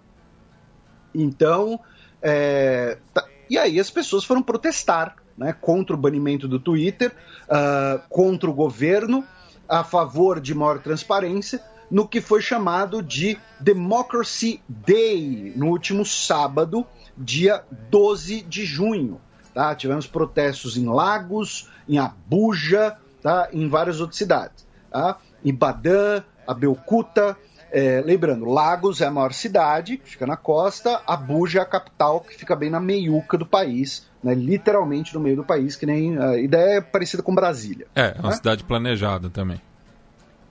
Então, 1.15 1.79
é, 2.21 2.99
tá, 3.13 3.25
e 3.49 3.59
aí 3.59 3.79
as 3.79 3.91
pessoas 3.91 4.25
foram 4.25 4.43
protestar 4.43 5.17
né, 5.37 5.53
contra 5.53 5.95
o 5.95 5.99
banimento 5.99 6.47
do 6.47 6.59
Twitter, 6.59 7.13
uh, 7.45 8.01
contra 8.09 8.49
o 8.49 8.55
governo, 8.55 9.25
a 9.69 9.83
favor 9.83 10.41
de 10.41 10.55
maior 10.55 10.79
transparência, 10.79 11.61
no 11.91 12.09
que 12.09 12.21
foi 12.21 12.41
chamado 12.41 13.03
de 13.03 13.39
Democracy 13.61 14.61
Day, 14.69 15.53
no 15.57 15.69
último 15.69 16.05
sábado, 16.05 16.87
dia 17.17 17.65
12 17.91 18.43
de 18.43 18.65
junho. 18.65 19.21
Tá? 19.53 19.75
Tivemos 19.75 20.07
protestos 20.07 20.77
em 20.77 20.87
Lagos, 20.87 21.71
em 21.89 21.99
Abuja, 21.99 22.97
tá? 23.23 23.49
em 23.53 23.69
várias 23.69 24.01
outras 24.01 24.19
cidades. 24.19 24.67
Tá? 24.91 25.19
Ibadan, 25.45 26.25
Abelcuta, 26.47 27.37
é, 27.71 28.01
lembrando, 28.05 28.45
Lagos 28.45 29.01
é 29.01 29.07
a 29.07 29.11
maior 29.11 29.33
cidade, 29.33 29.97
que 29.97 30.11
fica 30.11 30.27
na 30.27 30.37
costa, 30.37 31.01
Abuja 31.07 31.61
é 31.61 31.63
a 31.63 31.67
capital, 31.67 32.21
que 32.21 32.37
fica 32.37 32.55
bem 32.55 32.71
na 32.71 32.79
meiuca 32.79 33.37
do 33.37 33.47
país, 33.47 34.09
né, 34.25 34.35
literalmente 34.35 35.13
no 35.15 35.21
meio 35.21 35.37
do 35.37 35.45
país, 35.45 35.77
que 35.77 35.85
nem 35.85 36.17
a 36.19 36.39
ideia 36.39 36.79
é 36.79 36.81
parecida 36.81 37.23
com 37.23 37.35
Brasília. 37.35 37.87
É, 37.95 38.15
é 38.17 38.21
uma 38.21 38.31
né? 38.31 38.37
cidade 38.37 38.65
planejada 38.65 39.29
também. 39.29 39.61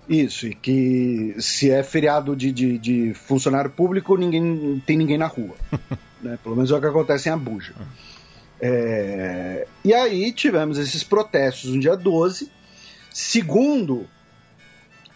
Isso, 0.07 0.45
e 0.47 0.53
que 0.53 1.35
se 1.39 1.71
é 1.71 1.81
feriado 1.81 2.35
de, 2.35 2.51
de, 2.51 2.77
de 2.77 3.13
funcionário 3.13 3.71
público, 3.71 4.15
ninguém 4.15 4.81
tem 4.85 4.95
ninguém 4.95 5.17
na 5.17 5.27
rua. 5.27 5.55
né? 6.21 6.37
Pelo 6.43 6.55
menos 6.55 6.69
é 6.69 6.75
o 6.75 6.79
que 6.79 6.85
acontece 6.85 7.29
em 7.29 7.31
Abuja. 7.31 7.73
É... 8.61 9.65
E 9.83 9.93
aí 9.93 10.31
tivemos 10.31 10.77
esses 10.77 11.03
protestos 11.03 11.73
no 11.73 11.79
dia 11.79 11.95
12. 11.95 12.51
Segundo 13.09 14.07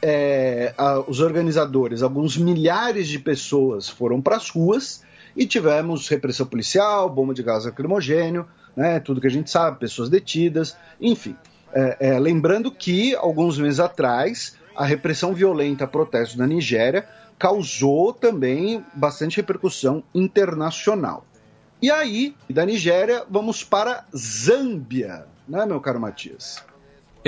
é, 0.02 0.74
a, 0.78 1.00
os 1.02 1.20
organizadores, 1.20 2.02
alguns 2.02 2.38
milhares 2.38 3.08
de 3.08 3.20
pessoas 3.20 3.90
foram 3.90 4.22
para 4.22 4.38
as 4.38 4.50
ruas 4.50 5.04
e 5.38 5.46
tivemos 5.46 6.10
repressão 6.10 6.48
policial, 6.48 7.08
bomba 7.08 7.34
de 7.34 7.44
gás 7.44 7.66
lacrimogênio, 7.66 8.48
né, 8.76 9.00
tudo 9.00 9.22
que 9.22 9.28
a 9.28 9.32
gente 9.32 9.52
sabe, 9.52 9.80
pessoas 9.80 10.10
detidas, 10.10 10.76
enfim. 11.00 11.36
É, 11.72 11.98
é, 12.00 12.20
lembrando 12.20 12.72
que, 12.72 13.16
alguns 13.16 13.60
meses 13.60 13.80
atrás, 13.80 14.58
a 14.76 14.84
repressão 14.84 15.34
violenta 15.34 15.84
a 15.84 15.88
protestos 15.88 16.38
na 16.38 16.48
Nigéria 16.48 17.08
causou 17.38 18.12
também 18.12 18.84
bastante 18.96 19.38
repercussão 19.38 20.04
internacional. 20.14 21.24
E 21.80 21.92
aí, 21.92 22.36
da 22.50 22.66
Nigéria, 22.66 23.24
vamos 23.30 23.64
para 23.64 24.06
Zâmbia, 24.16 25.28
né, 25.48 25.66
meu 25.68 25.80
caro 25.80 26.00
Matias? 26.00 26.66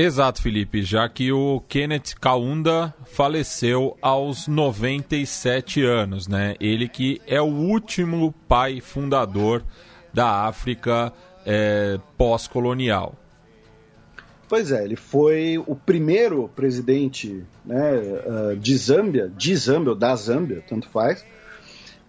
Exato, 0.01 0.41
Felipe, 0.41 0.81
já 0.81 1.09
que 1.09 1.29
o 1.29 1.59
Kenneth 1.67 2.15
Kaunda 2.21 2.95
faleceu 3.03 3.97
aos 4.01 4.47
97 4.47 5.83
anos, 5.83 6.25
né? 6.25 6.55
Ele 6.57 6.87
que 6.87 7.21
é 7.27 7.41
o 7.41 7.47
último 7.47 8.33
pai 8.47 8.79
fundador 8.79 9.61
da 10.13 10.45
África 10.45 11.11
é, 11.45 11.99
pós-colonial. 12.17 13.13
Pois 14.47 14.71
é, 14.71 14.85
ele 14.85 14.95
foi 14.95 15.61
o 15.67 15.75
primeiro 15.75 16.47
presidente 16.55 17.43
né, 17.65 17.91
uh, 17.91 18.55
de 18.55 18.77
Zâmbia, 18.77 19.29
de 19.35 19.53
Zâmbia 19.53 19.89
ou 19.89 19.97
da 19.97 20.15
Zâmbia, 20.15 20.63
tanto 20.65 20.87
faz. 20.87 21.25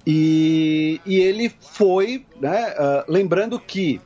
E, 0.06 1.00
e 1.04 1.18
ele 1.18 1.52
foi, 1.60 2.24
né, 2.40 2.70
uh, 2.70 3.10
lembrando 3.10 3.58
que 3.58 4.00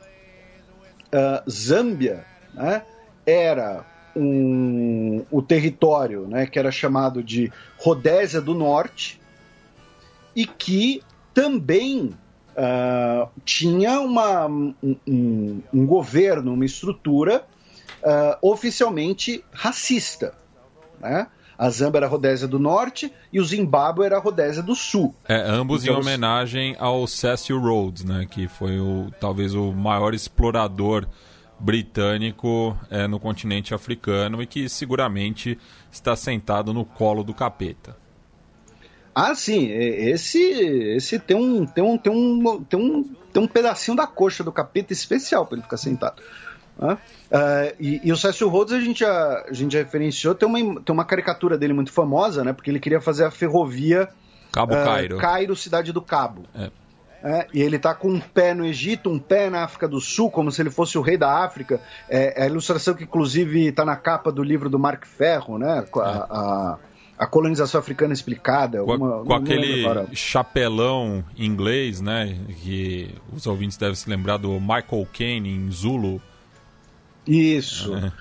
uh, 1.13 1.51
Zâmbia, 1.51 2.25
né, 2.55 2.83
era 3.27 3.85
um, 4.17 5.25
o 5.31 5.43
território 5.43 6.27
né, 6.27 6.47
que 6.47 6.59
era 6.59 6.71
chamado 6.71 7.23
de 7.23 7.53
Rodésia 7.79 8.41
do 8.41 8.55
Norte 8.55 9.21
e 10.35 10.47
que 10.47 11.03
também 11.33 12.15
uh, 12.55 13.29
tinha 13.45 14.01
uma, 14.01 14.47
um, 14.47 14.75
um, 15.07 15.63
um, 15.73 15.87
governo, 15.87 16.55
uma 16.55 16.65
estrutura 16.65 17.45
uh, 18.03 18.51
oficialmente 18.51 19.45
racista. 19.53 20.35
Né? 21.01 21.27
A 21.59 21.71
Zâmbia 21.71 22.01
era 22.01 22.07
a 22.07 22.09
Rodésia 22.09 22.49
do 22.49 22.59
Norte 22.59 23.13
e 23.33 23.41
o 23.41 23.45
Zimbábue 23.45 24.05
era 24.05 24.17
a 24.17 24.21
Rodésia 24.21 24.63
do 24.63 24.75
Sul. 24.75 25.15
É, 25.29 25.37
ambos 25.37 25.85
então, 25.85 25.97
em 25.97 26.01
homenagem 26.01 26.77
ao 26.79 27.07
Cecil 27.07 27.61
Rhodes, 27.61 28.05
né, 28.05 28.27
que 28.29 28.49
foi 28.49 28.81
o, 28.81 29.11
talvez 29.21 29.55
o 29.55 29.73
maior 29.73 30.15
explorador 30.15 31.07
britânico 31.59 32.77
é, 32.91 33.07
no 33.07 33.19
continente 33.19 33.75
africano 33.75 34.43
e 34.43 34.47
que 34.47 34.69
seguramente 34.69 35.59
está 35.91 36.15
sentado 36.17 36.73
no 36.75 36.85
colo 36.85 37.23
do 37.23 37.33
capeta. 37.33 37.97
Ah, 39.15 39.35
sim, 39.35 39.69
esse 39.71 40.41
esse 40.41 41.21
tem 41.21 41.37
um 41.37 41.65
tem 41.65 41.85
um 41.85 41.97
tem 41.97 42.13
um 42.13 42.65
tem 42.65 42.81
um, 42.81 43.05
tem 43.33 43.43
um 43.43 43.47
pedacinho 43.47 43.97
da 43.97 44.09
coxa 44.09 44.43
do 44.43 44.51
capeta 44.51 44.93
especial 44.93 45.47
para 45.47 45.57
ele 45.57 45.63
ficar 45.63 45.77
sentado. 45.77 46.21
Uh, 46.77 46.99
e, 47.79 48.01
e, 48.03 48.13
o 48.13 48.17
Cécio 48.17 48.49
Rhodes 48.49 48.73
a 48.73 48.81
gente 48.81 49.01
já, 49.01 49.45
a 49.49 49.53
gente 49.53 49.73
já 49.73 49.79
referenciou, 49.79 50.35
tem 50.35 50.49
uma, 50.49 50.81
tem 50.81 50.93
uma 50.93 51.05
caricatura 51.05 51.57
dele 51.57 51.73
muito 51.73 51.93
famosa, 51.93 52.43
né? 52.43 52.53
Porque 52.53 52.71
ele 52.71 52.81
queria 52.81 53.01
fazer 53.01 53.25
a 53.25 53.31
ferrovia 53.31 54.09
Cabo 54.53 54.75
uh, 54.75 54.85
Cairo. 54.85 55.19
Cairo, 55.19 55.57
Cidade 55.57 55.93
do 55.93 56.03
Cabo. 56.03 56.45
É. 56.55 56.71
É, 57.25 57.47
e 57.55 57.63
ele 57.63 57.77
está 57.77 57.95
com 57.95 58.09
um 58.11 58.21
pé 58.21 58.53
no 58.53 58.67
Egito, 58.67 59.09
um 59.09 59.19
pé 59.19 59.49
na 59.49 59.65
África 59.65 59.89
do 59.89 59.99
Sul, 59.99 60.31
como 60.31 60.53
se 60.53 60.61
ele 60.61 60.69
fosse 60.69 60.99
o 60.99 61.01
rei 61.01 61.17
da 61.17 61.43
África. 61.43 61.81
É, 62.07 62.43
é 62.43 62.45
a 62.45 62.47
ilustração 62.47 62.93
que, 62.93 63.05
inclusive, 63.05 63.69
está 63.69 63.83
na 63.83 63.97
capa 63.97 64.31
do 64.31 64.43
livro 64.43 64.69
do 64.69 64.79
Mark 64.79 65.07
Ferro, 65.07 65.57
né? 65.57 65.87
A, 65.97 66.01
é. 66.01 66.03
a, 66.03 66.79
a 67.21 67.27
colonização 67.27 67.81
africana 67.81 68.13
explicada. 68.13 68.85
Com, 68.85 68.97
uma, 68.97 69.25
com 69.25 69.33
aquele 69.33 69.87
chapelão 70.15 71.25
inglês, 71.35 72.03
né? 72.03 72.39
Que 72.63 73.15
os 73.33 73.47
ouvintes 73.47 73.79
devem 73.79 73.95
se 73.95 74.11
lembrar 74.11 74.37
do 74.37 74.61
Michael 74.61 75.09
Caine 75.11 75.49
em 75.49 75.71
Zulu. 75.71 76.21
Isso. 77.27 77.95
É. 77.97 78.13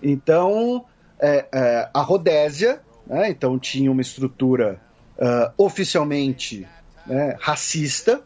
Então, 0.00 0.84
é, 1.20 1.46
é, 1.52 1.90
a 1.92 2.00
Rodésia, 2.00 2.80
né? 3.08 3.28
então 3.28 3.58
tinha 3.58 3.90
uma 3.90 4.02
estrutura 4.02 4.80
uh, 5.18 5.52
oficialmente 5.56 6.64
né, 7.04 7.36
racista, 7.40 8.22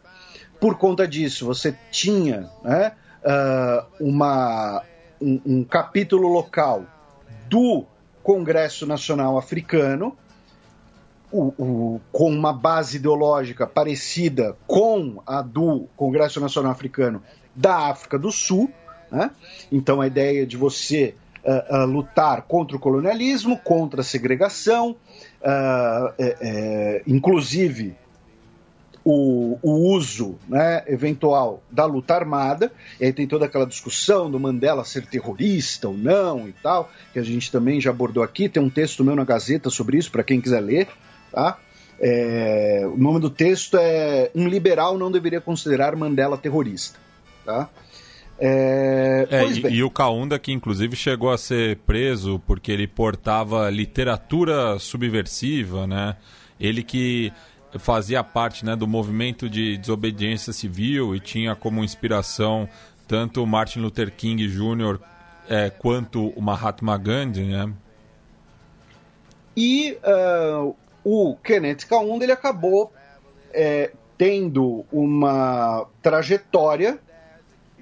por 0.59 0.77
conta 0.77 1.07
disso, 1.07 1.45
você 1.45 1.75
tinha 1.91 2.49
né, 2.63 2.93
uh, 3.23 3.85
uma, 3.99 4.83
um, 5.21 5.41
um 5.45 5.63
capítulo 5.63 6.27
local 6.27 6.85
do 7.47 7.85
Congresso 8.23 8.85
Nacional 8.85 9.37
Africano, 9.37 10.17
o, 11.31 11.53
o, 11.57 12.01
com 12.11 12.29
uma 12.29 12.53
base 12.53 12.97
ideológica 12.97 13.67
parecida 13.67 14.55
com 14.65 15.21
a 15.25 15.41
do 15.41 15.87
Congresso 15.95 16.39
Nacional 16.39 16.71
Africano 16.71 17.21
da 17.55 17.89
África 17.89 18.17
do 18.17 18.31
Sul. 18.31 18.71
Né? 19.11 19.31
Então, 19.71 20.01
a 20.01 20.07
ideia 20.07 20.45
de 20.45 20.57
você 20.57 21.15
uh, 21.43 21.83
uh, 21.83 21.85
lutar 21.85 22.43
contra 22.43 22.77
o 22.77 22.79
colonialismo, 22.79 23.57
contra 23.57 24.01
a 24.01 24.03
segregação, 24.03 24.95
é, 25.39 26.37
é, 26.41 27.03
inclusive 27.05 27.95
o, 29.09 29.57
o 29.61 29.71
uso 29.93 30.37
né, 30.49 30.83
eventual 30.85 31.63
da 31.71 31.85
luta 31.85 32.13
armada, 32.13 32.69
e 32.99 33.05
aí 33.05 33.13
tem 33.13 33.25
toda 33.25 33.45
aquela 33.45 33.65
discussão 33.65 34.29
do 34.29 34.37
Mandela 34.37 34.83
ser 34.83 35.05
terrorista 35.05 35.87
ou 35.87 35.97
não 35.97 36.45
e 36.45 36.51
tal, 36.51 36.91
que 37.13 37.19
a 37.19 37.23
gente 37.23 37.49
também 37.49 37.79
já 37.79 37.89
abordou 37.89 38.21
aqui, 38.21 38.49
tem 38.49 38.61
um 38.61 38.69
texto 38.69 39.05
meu 39.05 39.15
na 39.15 39.23
Gazeta 39.23 39.69
sobre 39.69 39.97
isso, 39.97 40.11
para 40.11 40.25
quem 40.25 40.41
quiser 40.41 40.59
ler, 40.59 40.89
tá? 41.31 41.57
É, 42.01 42.83
o 42.85 42.97
nome 42.97 43.21
do 43.21 43.29
texto 43.29 43.77
é 43.79 44.29
Um 44.35 44.45
liberal 44.47 44.97
não 44.99 45.09
deveria 45.09 45.39
considerar 45.39 45.95
Mandela 45.95 46.37
terrorista. 46.37 46.99
Tá? 47.45 47.69
É, 48.37 49.25
é, 49.31 49.45
e, 49.47 49.77
e, 49.77 49.83
o 49.83 49.89
Kaunda, 49.89 50.37
que 50.37 50.51
inclusive 50.51 50.97
chegou 50.97 51.31
a 51.31 51.37
ser 51.37 51.77
preso 51.87 52.39
porque 52.45 52.73
ele 52.73 52.87
portava 52.87 53.69
literatura 53.69 54.77
subversiva, 54.77 55.87
né? 55.87 56.17
Ele 56.59 56.83
que 56.83 57.31
fazia 57.79 58.23
parte 58.23 58.65
né, 58.65 58.75
do 58.75 58.87
movimento 58.87 59.49
de 59.49 59.77
desobediência 59.77 60.53
civil 60.53 61.15
e 61.15 61.19
tinha 61.19 61.55
como 61.55 61.83
inspiração 61.83 62.67
tanto 63.07 63.45
Martin 63.45 63.79
Luther 63.79 64.11
King 64.11 64.47
Jr. 64.47 64.99
É, 65.49 65.69
quanto 65.69 66.29
o 66.29 66.41
Mahatma 66.41 66.97
Gandhi, 66.97 67.45
né? 67.45 67.71
E 69.55 69.97
uh, 70.03 70.75
o 71.03 71.35
Kenneth 71.37 71.87
Kaunda 71.87 72.25
ele 72.25 72.33
acabou 72.33 72.93
é, 73.53 73.91
tendo 74.17 74.85
uma 74.91 75.87
trajetória 76.01 76.99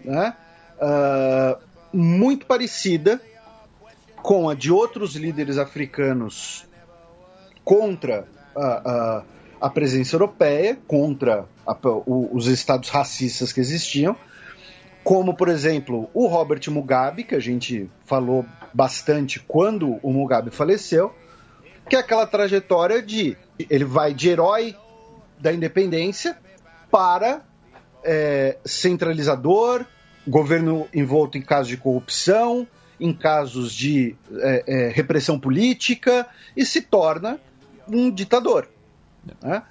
né, 0.04 0.36
uh, 0.78 1.60
muito 1.92 2.46
parecida 2.46 3.20
com 4.22 4.48
a 4.48 4.54
de 4.54 4.72
outros 4.72 5.16
líderes 5.16 5.58
africanos 5.58 6.68
contra 7.64 8.28
a, 8.56 9.24
a 9.60 9.70
presença 9.70 10.16
europeia, 10.16 10.78
contra 10.88 11.46
a, 11.66 11.78
o, 12.06 12.30
os 12.36 12.48
estados 12.48 12.90
racistas 12.90 13.52
que 13.52 13.60
existiam, 13.60 14.16
como, 15.04 15.36
por 15.36 15.50
exemplo, 15.50 16.10
o 16.14 16.26
Robert 16.26 16.62
Mugabe, 16.70 17.24
que 17.24 17.36
a 17.36 17.40
gente 17.40 17.90
falou 18.06 18.46
bastante 18.74 19.40
quando 19.40 20.00
o 20.02 20.12
Mugabe 20.12 20.50
faleceu, 20.50 21.14
que 21.88 21.96
é 21.96 22.00
aquela 22.00 22.26
trajetória 22.26 23.02
de 23.02 23.38
ele 23.70 23.86
vai 23.86 24.14
de 24.14 24.30
herói 24.30 24.76
da 25.40 25.54
independência 25.54 26.36
para 26.90 27.44
é, 28.04 28.58
centralizador, 28.66 29.86
governo 30.28 30.88
envolto 30.94 31.38
em 31.38 31.42
casos 31.42 31.68
de 31.68 31.78
corrupção, 31.78 32.68
em 33.00 33.14
casos 33.14 33.74
de 33.74 34.16
é, 34.38 34.64
é, 34.66 34.90
repressão 34.90 35.40
política 35.40 36.28
e 36.58 36.66
se 36.66 36.82
torna 36.82 37.40
um 37.88 38.10
ditador. 38.10 38.68
Né? 39.42 39.64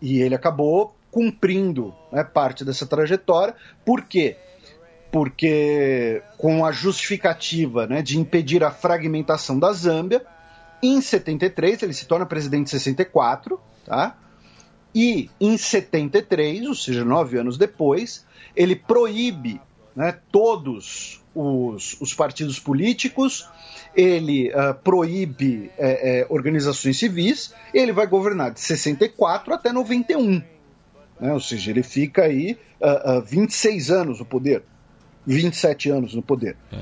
E 0.00 0.20
ele 0.20 0.34
acabou 0.34 0.96
cumprindo 1.10 1.94
né, 2.12 2.22
parte 2.24 2.64
dessa 2.64 2.86
trajetória. 2.86 3.54
Por 3.84 4.02
quê? 4.02 4.36
Porque, 5.10 6.22
com 6.36 6.64
a 6.64 6.72
justificativa 6.72 7.86
né, 7.86 8.02
de 8.02 8.18
impedir 8.18 8.62
a 8.62 8.70
fragmentação 8.70 9.58
da 9.58 9.72
Zâmbia, 9.72 10.24
em 10.82 11.00
73 11.00 11.82
ele 11.82 11.94
se 11.94 12.06
torna 12.06 12.26
presidente 12.26 12.66
em 12.66 12.78
64, 12.78 13.58
tá? 13.84 14.18
E 14.94 15.30
em 15.40 15.56
73, 15.56 16.66
ou 16.66 16.74
seja, 16.74 17.04
nove 17.04 17.38
anos 17.38 17.56
depois, 17.58 18.26
ele 18.54 18.74
proíbe 18.74 19.60
né, 19.94 20.18
todos 20.30 21.22
os, 21.36 21.96
os, 22.00 22.14
partidos 22.14 22.58
políticos, 22.58 23.46
ele 23.94 24.50
uh, 24.50 24.74
proíbe 24.82 25.70
é, 25.76 26.20
é, 26.20 26.26
organizações 26.30 26.98
civis, 26.98 27.52
ele 27.74 27.92
vai 27.92 28.06
governar 28.06 28.52
de 28.52 28.60
64 28.60 29.52
até 29.52 29.72
91. 29.72 30.42
Né, 31.20 31.32
ou 31.32 31.40
seja, 31.40 31.70
ele 31.70 31.82
fica 31.82 32.22
aí 32.22 32.56
uh, 32.80 33.18
uh, 33.18 33.22
26 33.22 33.90
anos 33.90 34.18
no 34.20 34.24
poder, 34.24 34.62
27 35.26 35.90
anos 35.90 36.14
no 36.14 36.22
poder. 36.22 36.56
É. 36.72 36.78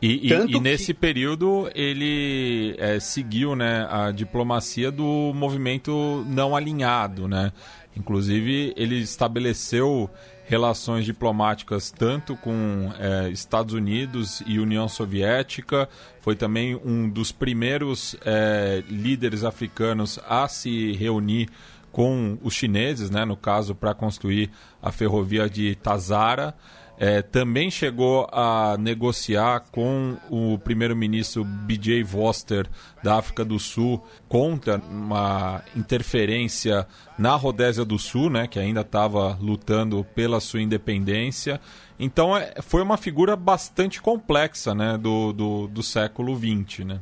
E, 0.00 0.28
e, 0.28 0.32
e, 0.32 0.60
nesse 0.60 0.92
que... 0.92 0.94
período 0.94 1.70
ele 1.76 2.74
é, 2.76 2.98
seguiu 2.98 3.54
né, 3.54 3.86
a 3.88 4.10
diplomacia 4.10 4.90
do 4.90 5.32
movimento 5.32 6.24
não 6.26 6.56
alinhado, 6.56 7.28
né? 7.28 7.52
Inclusive 7.96 8.72
ele 8.76 8.98
estabeleceu 8.98 10.10
relações 10.52 11.06
diplomáticas 11.06 11.90
tanto 11.90 12.36
com 12.36 12.92
é, 12.98 13.30
Estados 13.30 13.72
Unidos 13.72 14.42
e 14.46 14.58
União 14.58 14.86
Soviética. 14.86 15.88
Foi 16.20 16.36
também 16.36 16.78
um 16.84 17.08
dos 17.08 17.32
primeiros 17.32 18.14
é, 18.22 18.84
líderes 18.86 19.44
africanos 19.44 20.20
a 20.28 20.46
se 20.48 20.92
reunir 20.92 21.48
com 21.90 22.36
os 22.42 22.52
chineses, 22.52 23.08
né, 23.08 23.24
no 23.24 23.34
caso, 23.34 23.74
para 23.74 23.94
construir 23.94 24.50
a 24.82 24.92
ferrovia 24.92 25.48
de 25.48 25.74
Tazara. 25.76 26.54
É, 26.98 27.20
também 27.20 27.70
chegou 27.70 28.28
a 28.30 28.76
negociar 28.78 29.64
com 29.72 30.16
o 30.30 30.58
primeiro-ministro 30.58 31.44
BJ 31.44 32.02
Voster 32.04 32.68
da 33.02 33.16
África 33.16 33.44
do 33.44 33.58
Sul 33.58 34.00
contra 34.28 34.76
uma 34.78 35.62
interferência 35.74 36.86
na 37.18 37.34
Rodésia 37.34 37.84
do 37.84 37.98
Sul, 37.98 38.30
né, 38.30 38.46
que 38.46 38.58
ainda 38.58 38.82
estava 38.82 39.36
lutando 39.40 40.04
pela 40.14 40.38
sua 40.38 40.60
independência. 40.60 41.60
Então 41.98 42.36
é, 42.36 42.54
foi 42.62 42.82
uma 42.82 42.96
figura 42.96 43.34
bastante 43.34 44.00
complexa 44.00 44.74
né, 44.74 44.96
do, 44.96 45.32
do, 45.32 45.66
do 45.66 45.82
século 45.82 46.36
XX. 46.36 46.84
Né? 46.84 47.00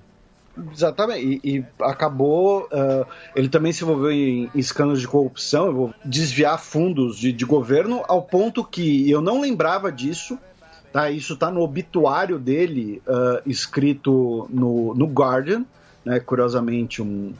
Exatamente. 0.73 1.41
E, 1.45 1.57
e 1.57 1.65
acabou. 1.81 2.65
Uh, 2.65 3.07
ele 3.35 3.49
também 3.49 3.73
se 3.73 3.82
envolveu 3.85 4.11
em, 4.11 4.51
em 4.55 4.59
escândalos 4.59 5.01
de 5.01 5.09
corrupção, 5.09 5.95
desviar 6.05 6.59
fundos 6.59 7.19
de, 7.19 7.32
de, 7.32 7.45
governo, 7.45 8.03
ao 8.09 8.23
ponto 8.23 8.65
que 8.65 9.11
eu 9.11 9.20
não 9.20 9.41
lembrava 9.41 9.91
disso. 9.91 10.39
Tá? 10.93 11.11
Isso 11.11 11.35
está 11.35 11.51
no 11.51 11.61
obituário 11.61 12.39
dele, 12.39 13.03
uh, 13.07 13.41
escrito 13.47 14.49
no, 14.51 14.95
no 14.95 15.07
Guardian, 15.07 15.65
né? 16.05 16.19
curiosamente, 16.20 17.01
um, 17.01 17.32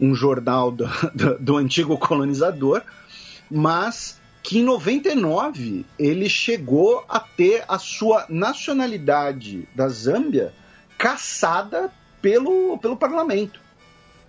um 0.00 0.14
jornal 0.14 0.70
do, 0.70 0.86
do, 1.14 1.38
do 1.38 1.56
antigo 1.56 1.96
colonizador. 1.96 2.82
Mas 3.50 4.20
que 4.42 4.60
em 4.60 4.62
99 4.62 5.84
ele 5.98 6.28
chegou 6.28 7.04
a 7.08 7.20
ter 7.20 7.64
a 7.68 7.78
sua 7.78 8.24
nacionalidade 8.28 9.68
da 9.74 9.88
Zâmbia 9.88 10.54
caçada 10.96 11.92
pelo, 12.20 12.78
pelo 12.78 12.96
parlamento. 12.96 13.60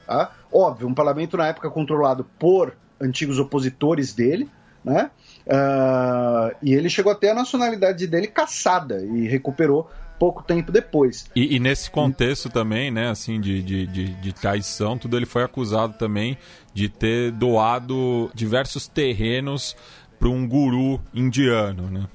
Tá? 0.06 0.32
Óbvio, 0.52 0.88
um 0.88 0.94
parlamento 0.94 1.38
na 1.38 1.48
época 1.48 1.70
controlado 1.70 2.26
por 2.38 2.76
antigos 3.00 3.40
opositores 3.40 4.14
dele, 4.14 4.50
né? 4.84 5.12
Uh, 5.46 6.56
e 6.62 6.74
ele 6.74 6.90
chegou 6.90 7.12
até 7.12 7.32
a 7.32 7.36
nacionalidade 7.36 8.06
dele 8.08 8.28
caçada 8.28 9.04
e 9.04 9.28
recuperou 9.28 9.90
pouco 10.20 10.44
tempo 10.44 10.72
depois. 10.72 11.30
E, 11.36 11.56
e 11.56 11.60
nesse 11.60 11.90
contexto 11.90 12.50
também, 12.50 12.92
né, 12.92 13.10
assim, 13.10 13.40
de, 13.40 13.64
de, 13.64 13.88
de, 13.88 14.14
de, 14.16 14.34
traição, 14.34 14.98
tudo 14.98 15.16
ele 15.16 15.26
foi 15.26 15.44
acusado 15.44 15.94
também 15.94 16.38
de 16.74 16.90
ter 16.90 17.32
doado 17.32 18.30
diversos 18.34 18.88
terrenos 18.88 19.76
para 20.20 20.28
um 20.28 20.46
guru 20.48 21.00
indiano, 21.14 21.90
né? 21.90 22.08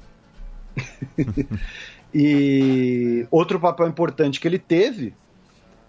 e 2.14 3.26
outro 3.30 3.58
papel 3.58 3.88
importante 3.88 4.38
que 4.38 4.46
ele 4.46 4.58
teve 4.58 5.14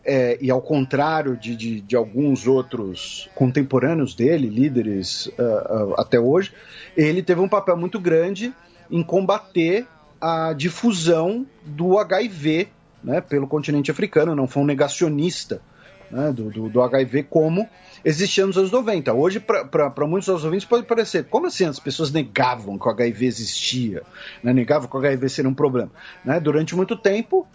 é, 0.05 0.37
e 0.39 0.51
ao 0.51 0.61
contrário 0.61 1.35
de, 1.35 1.55
de, 1.55 1.81
de, 1.81 1.95
alguns 1.95 2.47
outros 2.47 3.29
contemporâneos 3.33 4.13
dele, 4.13 4.47
líderes 4.47 5.25
uh, 5.27 5.31
uh, 5.31 5.95
até 5.97 6.19
hoje, 6.19 6.53
ele 6.95 7.23
teve 7.23 7.41
um 7.41 7.49
papel 7.49 7.75
muito 7.75 7.99
grande 7.99 8.53
em 8.89 9.01
combater 9.01 9.87
a 10.21 10.53
difusão 10.53 11.45
do 11.65 11.97
HIV 11.97 12.69
né, 13.03 13.21
pelo 13.21 13.47
continente 13.47 13.91
africano, 13.91 14.35
não 14.35 14.47
foi 14.47 14.63
um 14.63 14.65
negacionista 14.65 15.61
né, 16.09 16.31
do, 16.31 16.49
do, 16.49 16.69
do, 16.69 16.81
HIV 16.81 17.23
como 17.23 17.67
existia 18.03 18.45
nos 18.45 18.57
anos 18.57 18.71
90. 18.71 19.13
Hoje, 19.13 19.39
para 19.39 20.07
muitos 20.07 20.27
dos 20.27 20.43
ouvintes, 20.43 20.67
pode 20.67 20.85
parecer, 20.85 21.25
como 21.25 21.47
assim 21.47 21.65
as 21.65 21.79
pessoas 21.79 22.11
negavam 22.11 22.77
que 22.77 22.87
o 22.87 22.91
HIV 22.91 23.25
existia, 23.25 24.03
né, 24.43 24.53
negavam 24.53 24.87
que 24.87 24.95
o 24.95 24.99
HIV 24.99 25.29
seria 25.29 25.49
um 25.49 25.53
problema? 25.53 25.91
Né? 26.23 26.39
Durante 26.39 26.75
muito 26.75 26.95
tempo, 26.95 27.47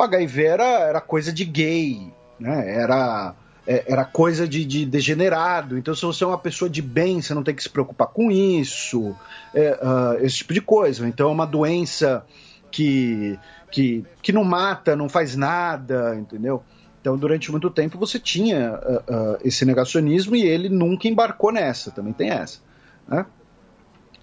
o 0.00 0.02
HIV 0.02 0.44
era, 0.44 0.64
era 0.80 1.00
coisa 1.00 1.32
de 1.32 1.44
gay, 1.44 2.12
né? 2.38 2.74
Era, 2.74 3.34
é, 3.66 3.84
era 3.86 4.04
coisa 4.04 4.48
de, 4.48 4.64
de, 4.64 4.84
degenerado. 4.84 5.78
Então, 5.78 5.94
se 5.94 6.02
você 6.02 6.24
é 6.24 6.26
uma 6.26 6.38
pessoa 6.38 6.68
de 6.70 6.82
bem, 6.82 7.20
você 7.20 7.34
não 7.34 7.42
tem 7.42 7.54
que 7.54 7.62
se 7.62 7.68
preocupar 7.68 8.08
com 8.08 8.30
isso, 8.30 9.14
é, 9.54 9.78
uh, 9.82 10.24
esse 10.24 10.38
tipo 10.38 10.54
de 10.54 10.60
coisa. 10.60 11.06
Então, 11.06 11.28
é 11.28 11.32
uma 11.32 11.46
doença 11.46 12.24
que, 12.70 13.38
que, 13.70 14.04
que 14.22 14.32
não 14.32 14.44
mata, 14.44 14.96
não 14.96 15.08
faz 15.08 15.36
nada, 15.36 16.16
entendeu? 16.16 16.62
Então, 17.00 17.16
durante 17.16 17.50
muito 17.50 17.70
tempo, 17.70 17.98
você 17.98 18.18
tinha 18.18 18.72
uh, 18.72 19.34
uh, 19.34 19.38
esse 19.42 19.64
negacionismo 19.64 20.36
e 20.36 20.42
ele 20.42 20.68
nunca 20.68 21.08
embarcou 21.08 21.52
nessa, 21.52 21.90
também 21.90 22.12
tem 22.12 22.30
essa. 22.30 22.60
Né? 23.08 23.24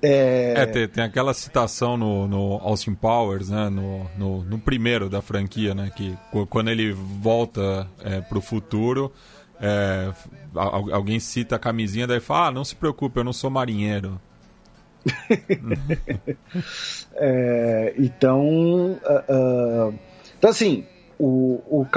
É, 0.01 0.53
é 0.57 0.65
tem, 0.65 0.87
tem, 0.87 1.03
aquela 1.03 1.33
citação 1.33 1.97
no, 1.97 2.27
no 2.27 2.59
Austin 2.61 2.93
Powers, 2.93 3.49
né? 3.49 3.69
No, 3.69 4.05
no, 4.17 4.43
no, 4.43 4.59
primeiro 4.59 5.09
da 5.09 5.21
franquia, 5.21 5.73
né? 5.73 5.91
Que 5.95 6.15
quando 6.49 6.69
ele 6.69 6.91
volta 6.91 7.87
é, 8.03 8.21
pro 8.21 8.39
futuro, 8.39 9.11
é, 9.59 10.11
alguém 10.53 11.19
cita 11.19 11.55
a 11.55 11.59
camisinha, 11.59 12.05
daí 12.05 12.19
fala, 12.19 12.47
ah, 12.47 12.51
não 12.51 12.63
se 12.63 12.75
preocupe, 12.75 13.19
eu 13.19 13.23
não 13.23 13.33
sou 13.33 13.49
marinheiro. 13.49 14.21
é, 17.15 17.93
então, 17.97 18.45
uh, 18.45 19.89
uh, 19.89 19.99
então, 20.37 20.49
assim, 20.49 20.85
o, 21.17 21.61
o 21.67 21.87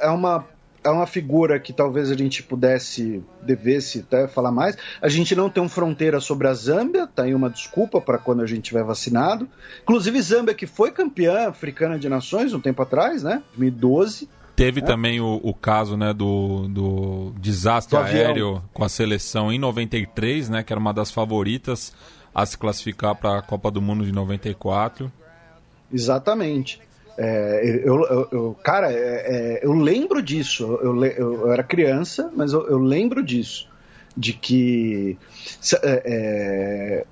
é 0.00 0.08
uma 0.08 0.46
é 0.84 0.90
uma 0.90 1.06
figura 1.06 1.60
que 1.60 1.72
talvez 1.72 2.10
a 2.10 2.16
gente 2.16 2.42
pudesse, 2.42 3.22
devesse 3.40 4.00
até 4.00 4.26
falar 4.26 4.50
mais. 4.50 4.76
A 5.00 5.08
gente 5.08 5.34
não 5.34 5.48
tem 5.48 5.62
um 5.62 5.68
fronteira 5.68 6.20
sobre 6.20 6.48
a 6.48 6.54
Zâmbia, 6.54 7.06
tá 7.06 7.22
aí 7.22 7.34
uma 7.34 7.48
desculpa 7.48 8.00
para 8.00 8.18
quando 8.18 8.42
a 8.42 8.46
gente 8.46 8.62
tiver 8.62 8.82
vacinado. 8.82 9.48
Inclusive, 9.82 10.20
Zâmbia, 10.20 10.54
que 10.54 10.66
foi 10.66 10.90
campeã 10.90 11.48
africana 11.48 11.98
de 11.98 12.08
nações 12.08 12.52
um 12.52 12.60
tempo 12.60 12.82
atrás, 12.82 13.22
né? 13.22 13.42
2012. 13.56 14.28
Teve 14.56 14.80
é. 14.80 14.84
também 14.84 15.20
o, 15.20 15.40
o, 15.42 15.54
caso 15.54 15.96
né, 15.96 16.12
do, 16.12 16.68
do 16.68 17.32
desastre 17.38 17.96
do 17.96 18.02
aéreo 18.02 18.62
com 18.72 18.84
a 18.84 18.88
seleção 18.88 19.52
em 19.52 19.58
93, 19.58 20.50
né, 20.50 20.62
que 20.62 20.72
era 20.72 20.80
uma 20.80 20.92
das 20.92 21.10
favoritas 21.10 21.92
a 22.34 22.44
se 22.44 22.58
classificar 22.58 23.14
para 23.14 23.38
a 23.38 23.42
Copa 23.42 23.70
do 23.70 23.80
Mundo 23.80 24.04
de 24.04 24.12
94. 24.12 25.10
Exatamente. 25.92 26.80
É, 27.16 27.80
eu, 27.84 28.02
eu, 28.04 28.28
eu, 28.32 28.56
cara, 28.62 28.92
é, 28.92 28.96
é, 28.96 29.60
eu 29.62 29.72
lembro 29.72 30.22
disso. 30.22 30.78
Eu, 30.82 31.04
eu, 31.04 31.52
era 31.52 31.62
criança, 31.62 32.30
mas 32.34 32.52
eu, 32.52 32.78
lembro 32.78 33.22
disso. 33.22 33.70
De 34.14 34.34
que 34.34 35.16
é, 35.82 36.02
é, 36.04 37.06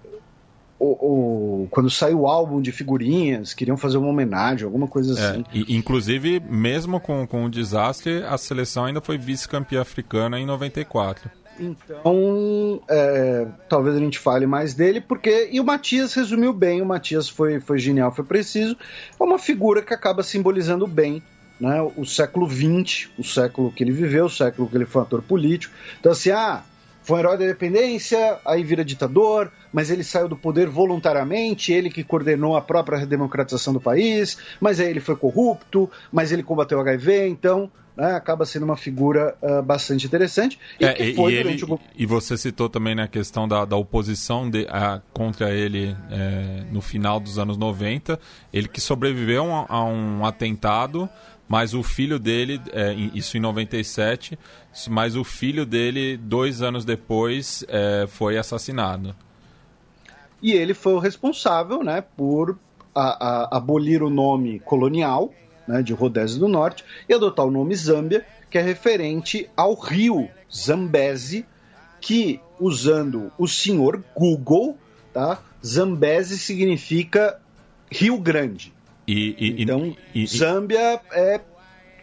o, 0.78 1.62
o, 1.62 1.68
quando 1.70 1.90
saiu 1.90 2.20
o 2.20 2.26
álbum 2.26 2.60
de 2.60 2.72
figurinhas, 2.72 3.54
queriam 3.54 3.76
fazer 3.76 3.96
uma 3.96 4.08
homenagem, 4.08 4.64
alguma 4.64 4.86
coisa 4.86 5.18
é, 5.18 5.30
assim. 5.30 5.44
E, 5.52 5.76
inclusive, 5.76 6.40
mesmo 6.40 7.00
com, 7.00 7.26
com 7.26 7.44
o 7.44 7.50
desastre, 7.50 8.22
a 8.24 8.36
seleção 8.36 8.84
ainda 8.84 9.00
foi 9.00 9.16
vice-campeã 9.16 9.80
africana 9.80 10.38
em 10.38 10.44
94. 10.44 11.30
Então, 11.60 12.80
é, 12.88 13.46
talvez 13.68 13.96
a 13.96 13.98
gente 13.98 14.18
fale 14.18 14.46
mais 14.46 14.74
dele, 14.74 15.00
porque. 15.00 15.48
E 15.52 15.60
o 15.60 15.64
Matias 15.64 16.14
resumiu 16.14 16.52
bem, 16.52 16.80
o 16.80 16.86
Matias 16.86 17.28
foi, 17.28 17.60
foi 17.60 17.78
genial, 17.78 18.12
foi 18.12 18.24
preciso. 18.24 18.76
É 19.18 19.22
uma 19.22 19.38
figura 19.38 19.82
que 19.82 19.92
acaba 19.92 20.22
simbolizando 20.22 20.86
bem 20.86 21.22
né, 21.60 21.80
o 21.96 22.06
século 22.06 22.48
XX, 22.48 23.10
o 23.18 23.22
século 23.22 23.70
que 23.70 23.84
ele 23.84 23.92
viveu, 23.92 24.24
o 24.24 24.30
século 24.30 24.68
que 24.68 24.76
ele 24.76 24.86
foi 24.86 25.02
um 25.02 25.04
ator 25.04 25.22
político. 25.22 25.74
Então, 26.00 26.12
assim, 26.12 26.30
ah, 26.30 26.62
foi 27.02 27.16
um 27.16 27.18
herói 27.20 27.38
da 27.38 27.44
independência, 27.44 28.38
aí 28.46 28.64
vira 28.64 28.84
ditador, 28.84 29.52
mas 29.72 29.90
ele 29.90 30.02
saiu 30.02 30.28
do 30.28 30.36
poder 30.36 30.68
voluntariamente, 30.68 31.72
ele 31.72 31.90
que 31.90 32.02
coordenou 32.02 32.56
a 32.56 32.62
própria 32.62 32.98
redemocratização 32.98 33.72
do 33.72 33.80
país, 33.80 34.38
mas 34.60 34.80
aí 34.80 34.88
ele 34.88 35.00
foi 35.00 35.16
corrupto, 35.16 35.90
mas 36.10 36.32
ele 36.32 36.42
combateu 36.42 36.78
o 36.78 36.80
HIV, 36.80 37.28
então 37.28 37.70
né, 38.00 38.14
acaba 38.14 38.46
sendo 38.46 38.64
uma 38.64 38.78
figura 38.78 39.36
uh, 39.42 39.62
bastante 39.62 40.06
interessante. 40.06 40.58
E, 40.80 40.84
é, 40.86 40.96
e, 40.98 41.20
ele, 41.20 41.62
o... 41.64 41.78
e, 41.94 42.06
você 42.06 42.34
citou 42.34 42.66
também 42.66 42.94
na 42.94 43.02
né, 43.02 43.08
questão 43.08 43.46
da, 43.46 43.66
da 43.66 43.76
oposição 43.76 44.48
de, 44.48 44.66
a, 44.70 45.02
contra 45.12 45.50
ele 45.50 45.94
é, 46.10 46.64
no 46.72 46.80
final 46.80 47.20
dos 47.20 47.38
anos 47.38 47.58
90, 47.58 48.18
ele 48.52 48.68
que 48.68 48.80
sobreviveu 48.80 49.52
a, 49.52 49.66
a 49.68 49.84
um 49.84 50.24
atentado, 50.24 51.10
mas 51.46 51.74
o 51.74 51.82
filho 51.82 52.18
dele, 52.18 52.58
é, 52.72 52.94
isso 52.94 53.36
em 53.36 53.40
97, 53.40 54.38
mas 54.88 55.14
o 55.14 55.22
filho 55.22 55.66
dele, 55.66 56.16
dois 56.16 56.62
anos 56.62 56.86
depois, 56.86 57.62
é, 57.68 58.06
foi 58.08 58.38
assassinado. 58.38 59.14
E 60.42 60.52
ele 60.52 60.72
foi 60.72 60.94
o 60.94 60.98
responsável 60.98 61.84
né, 61.84 62.02
por 62.16 62.58
a, 62.94 63.02
a, 63.02 63.58
abolir 63.58 64.02
o 64.02 64.08
nome 64.08 64.58
colonial 64.60 65.34
né, 65.70 65.82
de 65.82 65.92
Rodésia 65.92 66.38
do 66.38 66.48
Norte, 66.48 66.84
e 67.08 67.14
adotar 67.14 67.46
o 67.46 67.50
nome 67.50 67.74
Zâmbia, 67.74 68.26
que 68.50 68.58
é 68.58 68.62
referente 68.62 69.48
ao 69.56 69.74
rio 69.74 70.28
Zambeze, 70.52 71.46
que, 72.00 72.40
usando 72.58 73.30
o 73.38 73.46
senhor 73.46 74.02
Google, 74.16 74.76
tá, 75.12 75.40
Zambeze 75.64 76.38
significa 76.38 77.40
Rio 77.90 78.18
Grande. 78.18 78.72
E, 79.06 79.36
e, 79.38 79.62
então, 79.62 79.96
e, 80.14 80.26
Zâmbia 80.26 81.00
é 81.12 81.40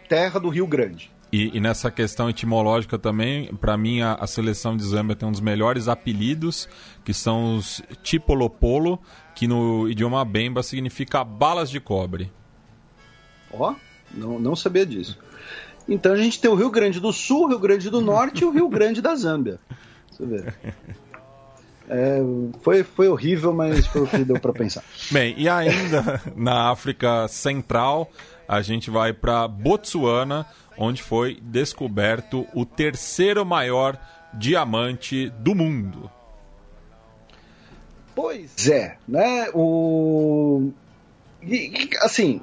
terra 0.08 0.38
do 0.38 0.48
Rio 0.48 0.66
Grande. 0.66 1.10
E, 1.30 1.60
nessa 1.60 1.90
questão 1.90 2.30
etimológica 2.30 2.98
também, 2.98 3.54
para 3.56 3.76
mim 3.76 4.00
a, 4.00 4.14
a, 4.14 4.26
seleção 4.26 4.76
de 4.76 4.82
Zâmbia 4.82 5.14
tem 5.14 5.28
um 5.28 5.32
dos 5.32 5.40
melhores 5.40 5.86
apelidos, 5.86 6.68
que 7.04 7.12
são 7.12 7.56
os 7.56 7.82
Tipolopolo, 8.02 8.98
que 9.34 9.46
no 9.46 9.90
idioma 9.90 10.24
Bemba 10.24 10.62
significa 10.62 11.22
balas 11.22 11.68
de 11.68 11.80
cobre. 11.80 12.32
Ó, 13.52 13.74
não, 14.12 14.38
não 14.38 14.56
sabia 14.56 14.84
disso. 14.84 15.18
Então 15.88 16.12
a 16.12 16.16
gente 16.16 16.40
tem 16.40 16.50
o 16.50 16.54
Rio 16.54 16.70
Grande 16.70 17.00
do 17.00 17.12
Sul, 17.12 17.44
o 17.44 17.48
Rio 17.48 17.58
Grande 17.58 17.88
do 17.88 18.00
Norte 18.00 18.42
e 18.42 18.44
o 18.44 18.50
Rio 18.50 18.68
Grande 18.68 19.00
da 19.00 19.14
Zâmbia. 19.14 19.58
Você 20.10 20.26
vê. 20.26 20.44
É, 21.88 22.18
foi, 22.60 22.82
foi 22.82 23.08
horrível, 23.08 23.54
mas 23.54 23.86
foi 23.86 24.02
o 24.02 24.06
que 24.06 24.18
deu 24.18 24.38
para 24.38 24.52
pensar. 24.52 24.84
Bem, 25.10 25.34
e 25.38 25.48
ainda 25.48 26.20
na 26.36 26.70
África 26.70 27.26
Central, 27.28 28.10
a 28.46 28.60
gente 28.60 28.90
vai 28.90 29.14
para 29.14 29.48
Botsuana, 29.48 30.46
onde 30.76 31.02
foi 31.02 31.38
descoberto 31.40 32.46
o 32.54 32.66
terceiro 32.66 33.44
maior 33.46 33.98
diamante 34.34 35.30
do 35.30 35.54
mundo. 35.54 36.10
Pois 38.14 38.68
é, 38.68 38.98
né? 39.08 39.48
O 39.54 40.70
e, 41.42 41.90
assim, 42.00 42.40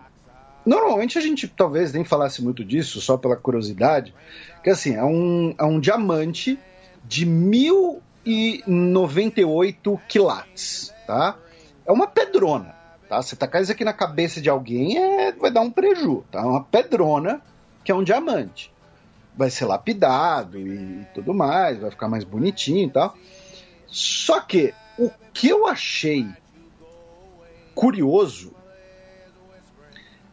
Normalmente 0.66 1.18
a 1.18 1.22
gente 1.22 1.48
talvez 1.48 1.94
nem 1.94 2.04
falasse 2.04 2.44
muito 2.44 2.66
disso, 2.66 3.00
só 3.00 3.16
pela 3.18 3.36
curiosidade, 3.36 4.16
que 4.64 4.70
assim, 4.70 4.96
é 4.96 5.04
um, 5.04 5.54
é 5.58 5.64
um 5.64 5.80
diamante 5.80 6.60
de 7.04 7.26
1098 7.26 10.00
quilates, 10.08 10.94
tá? 11.06 11.38
É 11.86 11.92
uma 11.92 12.08
pedrona, 12.08 12.74
tá? 13.08 13.22
Você 13.22 13.36
tacar 13.36 13.62
isso 13.62 13.72
aqui 13.72 13.86
na 13.86 13.94
cabeça 13.94 14.42
de 14.42 14.50
alguém 14.50 14.98
é, 14.98 15.32
vai 15.34 15.52
dar 15.52 15.62
um 15.62 15.70
preju, 15.70 16.26
tá? 16.32 16.40
É 16.40 16.46
uma 16.46 16.64
pedrona 16.64 17.40
que 17.84 17.92
é 17.92 17.96
um 17.96 18.04
diamante. 18.04 18.74
Vai 19.38 19.52
ser 19.52 19.66
lapidado 19.66 20.58
e 20.58 21.06
tudo 21.14 21.34
mais, 21.34 21.78
vai 21.78 21.92
ficar 21.92 22.08
mais 22.08 22.24
bonitinho 22.24 22.88
e 22.88 22.90
tal. 22.90 23.14
Só 23.86 24.40
que 24.40 24.74
o 24.98 25.12
que 25.32 25.48
eu 25.48 25.68
achei 25.68 26.28
curioso 27.76 28.56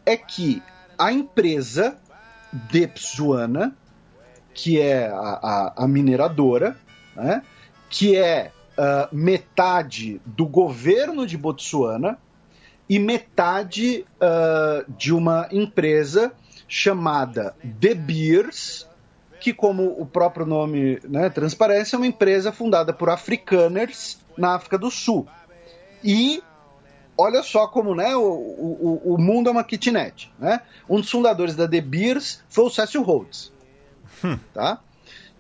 é 0.04 0.16
que 0.16 0.62
a 0.98 1.12
empresa 1.12 1.96
Depsuana, 2.52 3.74
que 4.54 4.80
é 4.80 5.08
a, 5.08 5.72
a, 5.76 5.84
a 5.84 5.88
mineradora, 5.88 6.76
né, 7.16 7.42
que 7.88 8.16
é 8.16 8.52
uh, 8.72 9.14
metade 9.14 10.20
do 10.24 10.46
governo 10.46 11.26
de 11.26 11.36
Botsuana 11.36 12.18
e 12.88 12.98
metade 12.98 14.04
uh, 14.16 14.92
de 14.92 15.14
uma 15.14 15.48
empresa 15.50 16.32
chamada 16.68 17.54
De 17.62 17.94
Beers, 17.94 18.86
que, 19.40 19.52
como 19.52 20.00
o 20.00 20.06
próprio 20.06 20.46
nome 20.46 21.00
né, 21.08 21.28
transparece, 21.28 21.94
é 21.94 21.98
uma 21.98 22.06
empresa 22.06 22.52
fundada 22.52 22.92
por 22.92 23.10
afrikaners 23.10 24.18
na 24.36 24.54
África 24.54 24.78
do 24.78 24.90
Sul. 24.90 25.26
E 26.04 26.42
olha 27.22 27.42
só 27.42 27.66
como 27.66 27.94
né, 27.94 28.14
o, 28.16 28.22
o, 28.22 29.14
o 29.14 29.18
mundo 29.18 29.48
é 29.48 29.52
uma 29.52 29.64
kitnet. 29.64 30.32
Né? 30.38 30.60
Um 30.88 31.00
dos 31.00 31.10
fundadores 31.10 31.54
da 31.54 31.66
De 31.66 31.80
Beers 31.80 32.42
foi 32.48 32.64
o 32.64 32.70
Cecil 32.70 33.02
Rhodes. 33.02 33.52
Hum. 34.24 34.38
Tá? 34.52 34.80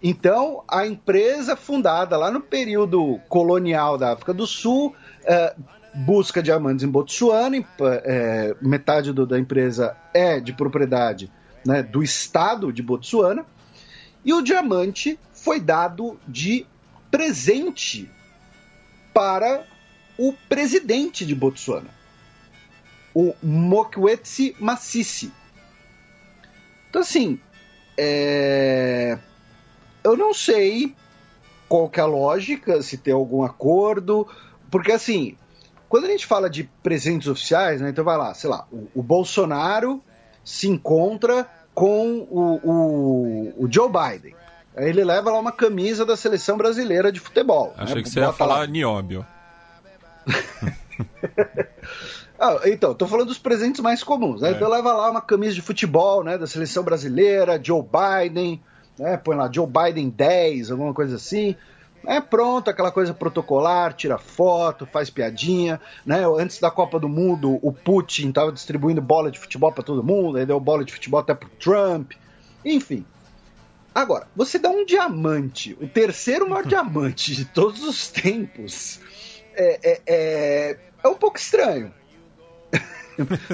Então, 0.02 0.64
a 0.68 0.86
empresa 0.86 1.54
fundada 1.54 2.16
lá 2.16 2.30
no 2.30 2.40
período 2.40 3.20
colonial 3.28 3.96
da 3.96 4.12
África 4.12 4.34
do 4.34 4.46
Sul 4.46 4.94
é, 5.24 5.54
busca 5.94 6.42
diamantes 6.42 6.84
em 6.84 6.88
Botsuana, 6.88 7.64
é, 8.04 8.56
metade 8.60 9.12
do, 9.12 9.26
da 9.26 9.38
empresa 9.38 9.96
é 10.12 10.40
de 10.40 10.52
propriedade 10.52 11.30
né, 11.64 11.82
do 11.82 12.02
estado 12.02 12.72
de 12.72 12.82
Botsuana, 12.82 13.46
e 14.24 14.32
o 14.32 14.42
diamante 14.42 15.18
foi 15.32 15.60
dado 15.60 16.18
de 16.26 16.66
presente 17.10 18.10
para 19.12 19.64
o 20.18 20.32
presidente 20.48 21.24
de 21.24 21.34
Botsuana, 21.34 21.90
o 23.14 23.34
Mokwetsi 23.42 24.54
Masisi. 24.58 25.32
Então, 26.88 27.02
assim, 27.02 27.40
é... 27.96 29.18
eu 30.04 30.16
não 30.16 30.34
sei 30.34 30.94
qual 31.68 31.88
que 31.88 32.00
é 32.00 32.02
a 32.02 32.06
lógica, 32.06 32.82
se 32.82 32.98
tem 32.98 33.14
algum 33.14 33.42
acordo, 33.42 34.28
porque, 34.70 34.92
assim, 34.92 35.36
quando 35.88 36.04
a 36.04 36.08
gente 36.08 36.26
fala 36.26 36.48
de 36.48 36.64
presentes 36.82 37.28
oficiais, 37.28 37.80
né, 37.80 37.90
então 37.90 38.04
vai 38.04 38.16
lá, 38.16 38.34
sei 38.34 38.48
lá, 38.48 38.66
o, 38.70 38.88
o 38.94 39.02
Bolsonaro 39.02 40.02
se 40.44 40.68
encontra 40.68 41.46
com 41.74 42.26
o, 42.30 42.60
o, 42.62 43.64
o, 43.64 43.68
Joe 43.70 43.88
Biden. 43.88 44.34
Aí 44.76 44.88
ele 44.88 45.04
leva 45.04 45.30
lá 45.30 45.38
uma 45.38 45.52
camisa 45.52 46.04
da 46.04 46.16
seleção 46.16 46.56
brasileira 46.56 47.12
de 47.12 47.20
futebol. 47.20 47.74
Achei 47.76 47.96
né, 47.96 48.02
que 48.02 48.08
você 48.08 48.20
ia 48.20 48.32
falar 48.32 48.60
lá. 48.60 48.66
Nióbio. 48.66 49.26
ah, 52.38 52.60
então, 52.66 52.94
tô 52.94 53.06
falando 53.06 53.28
dos 53.28 53.38
presentes 53.38 53.80
mais 53.80 54.02
comuns. 54.02 54.40
Né? 54.40 54.50
É. 54.50 54.52
Então 54.52 54.68
leva 54.68 54.92
lá 54.92 55.10
uma 55.10 55.20
camisa 55.20 55.54
de 55.54 55.62
futebol, 55.62 56.22
né, 56.22 56.38
da 56.38 56.46
seleção 56.46 56.82
brasileira, 56.82 57.60
Joe 57.62 57.82
Biden, 57.82 58.62
né, 58.98 59.16
põe 59.16 59.36
lá 59.36 59.50
Joe 59.52 59.66
Biden 59.66 60.10
10, 60.10 60.70
alguma 60.70 60.92
coisa 60.92 61.16
assim. 61.16 61.56
É 62.06 62.20
pronto, 62.20 62.68
aquela 62.68 62.90
coisa 62.90 63.14
protocolar, 63.14 63.94
tira 63.94 64.18
foto, 64.18 64.86
faz 64.86 65.08
piadinha, 65.08 65.80
né? 66.04 66.24
Antes 66.36 66.58
da 66.58 66.70
Copa 66.70 66.98
do 66.98 67.08
Mundo, 67.08 67.60
o 67.62 67.72
Putin 67.72 68.30
estava 68.30 68.50
distribuindo 68.50 69.00
bola 69.00 69.30
de 69.30 69.38
futebol 69.38 69.70
para 69.70 69.84
todo 69.84 70.02
mundo, 70.02 70.36
aí 70.36 70.44
deu 70.44 70.58
bola 70.58 70.84
de 70.84 70.92
futebol 70.92 71.20
até 71.20 71.32
pro 71.32 71.48
Trump. 71.50 72.12
Enfim. 72.64 73.04
Agora, 73.94 74.26
você 74.34 74.58
dá 74.58 74.70
um 74.70 74.84
diamante, 74.84 75.76
o 75.80 75.86
terceiro 75.86 76.48
maior 76.48 76.64
diamante 76.66 77.36
de 77.36 77.44
todos 77.44 77.84
os 77.84 78.08
tempos, 78.08 78.98
é, 79.56 79.80
é, 79.82 80.00
é, 80.06 80.78
é 81.02 81.08
um 81.08 81.14
pouco 81.14 81.38
estranho. 81.38 81.92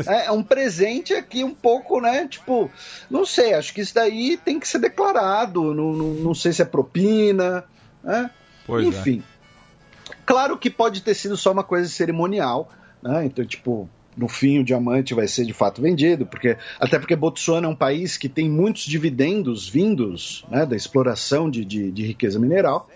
É, 0.07 0.27
é 0.27 0.31
um 0.31 0.43
presente 0.43 1.12
aqui 1.12 1.43
um 1.43 1.53
pouco, 1.53 2.01
né? 2.01 2.29
Tipo, 2.29 2.70
não 3.11 3.27
sei, 3.27 3.55
acho 3.55 3.75
que 3.75 3.81
isso 3.81 3.93
daí 3.93 4.37
tem 4.37 4.61
que 4.61 4.69
ser 4.69 4.79
declarado. 4.79 5.75
Não, 5.75 5.93
não, 5.93 6.09
não 6.15 6.33
sei 6.33 6.53
se 6.53 6.62
é 6.62 6.65
propina, 6.65 7.65
né? 8.03 8.31
Pois 8.65 8.87
é. 8.87 8.89
Enfim. 8.89 9.23
É. 10.09 10.15
Claro 10.25 10.57
que 10.57 10.70
pode 10.70 11.03
ter 11.03 11.15
sido 11.15 11.37
só 11.37 11.51
uma 11.51 11.65
coisa 11.65 11.89
cerimonial, 11.89 12.70
né? 13.03 13.25
Então, 13.25 13.45
tipo, 13.45 13.91
no 14.19 14.29
fim 14.29 14.59
o 14.59 14.65
diamante 14.65 15.15
vai 15.15 15.29
ser 15.29 15.45
de 15.45 15.53
fato 15.53 15.81
vendido, 15.81 16.27
porque 16.27 16.57
até 16.81 16.99
porque 16.99 17.15
Botsuana 17.15 17.66
é 17.66 17.70
um 17.70 17.77
país 17.77 18.16
que 18.16 18.29
tem 18.29 18.51
muitos 18.51 18.83
dividendos 18.83 19.69
vindos 19.69 20.45
né, 20.51 20.66
da 20.66 20.77
exploração 20.77 21.49
de, 21.49 21.65
de, 21.65 21.91
de 21.91 22.05
riqueza 22.05 22.39
mineral. 22.39 22.89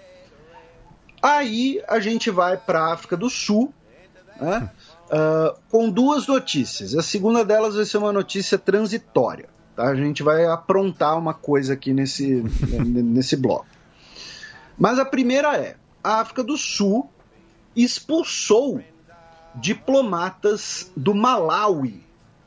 Aí 1.22 1.80
a 1.88 2.00
gente 2.00 2.30
vai 2.30 2.56
para 2.56 2.80
a 2.80 2.92
África 2.94 3.16
do 3.16 3.30
Sul, 3.30 3.72
né, 4.40 4.68
uh, 5.06 5.56
com 5.70 5.88
duas 5.88 6.26
notícias. 6.26 6.96
A 6.96 7.02
segunda 7.02 7.44
delas 7.44 7.76
vai 7.76 7.84
ser 7.84 7.98
uma 7.98 8.12
notícia 8.12 8.58
transitória. 8.58 9.48
Tá? 9.76 9.84
A 9.84 9.94
gente 9.94 10.22
vai 10.22 10.44
aprontar 10.46 11.16
uma 11.16 11.32
coisa 11.32 11.74
aqui 11.74 11.92
nesse, 11.92 12.42
nesse 12.82 13.36
bloco. 13.36 13.66
Mas 14.76 14.98
a 14.98 15.04
primeira 15.04 15.56
é: 15.56 15.76
a 16.02 16.20
África 16.20 16.42
do 16.42 16.56
Sul 16.56 17.08
expulsou 17.76 18.82
diplomatas 19.54 20.90
do 20.96 21.14
Malawi, 21.14 22.02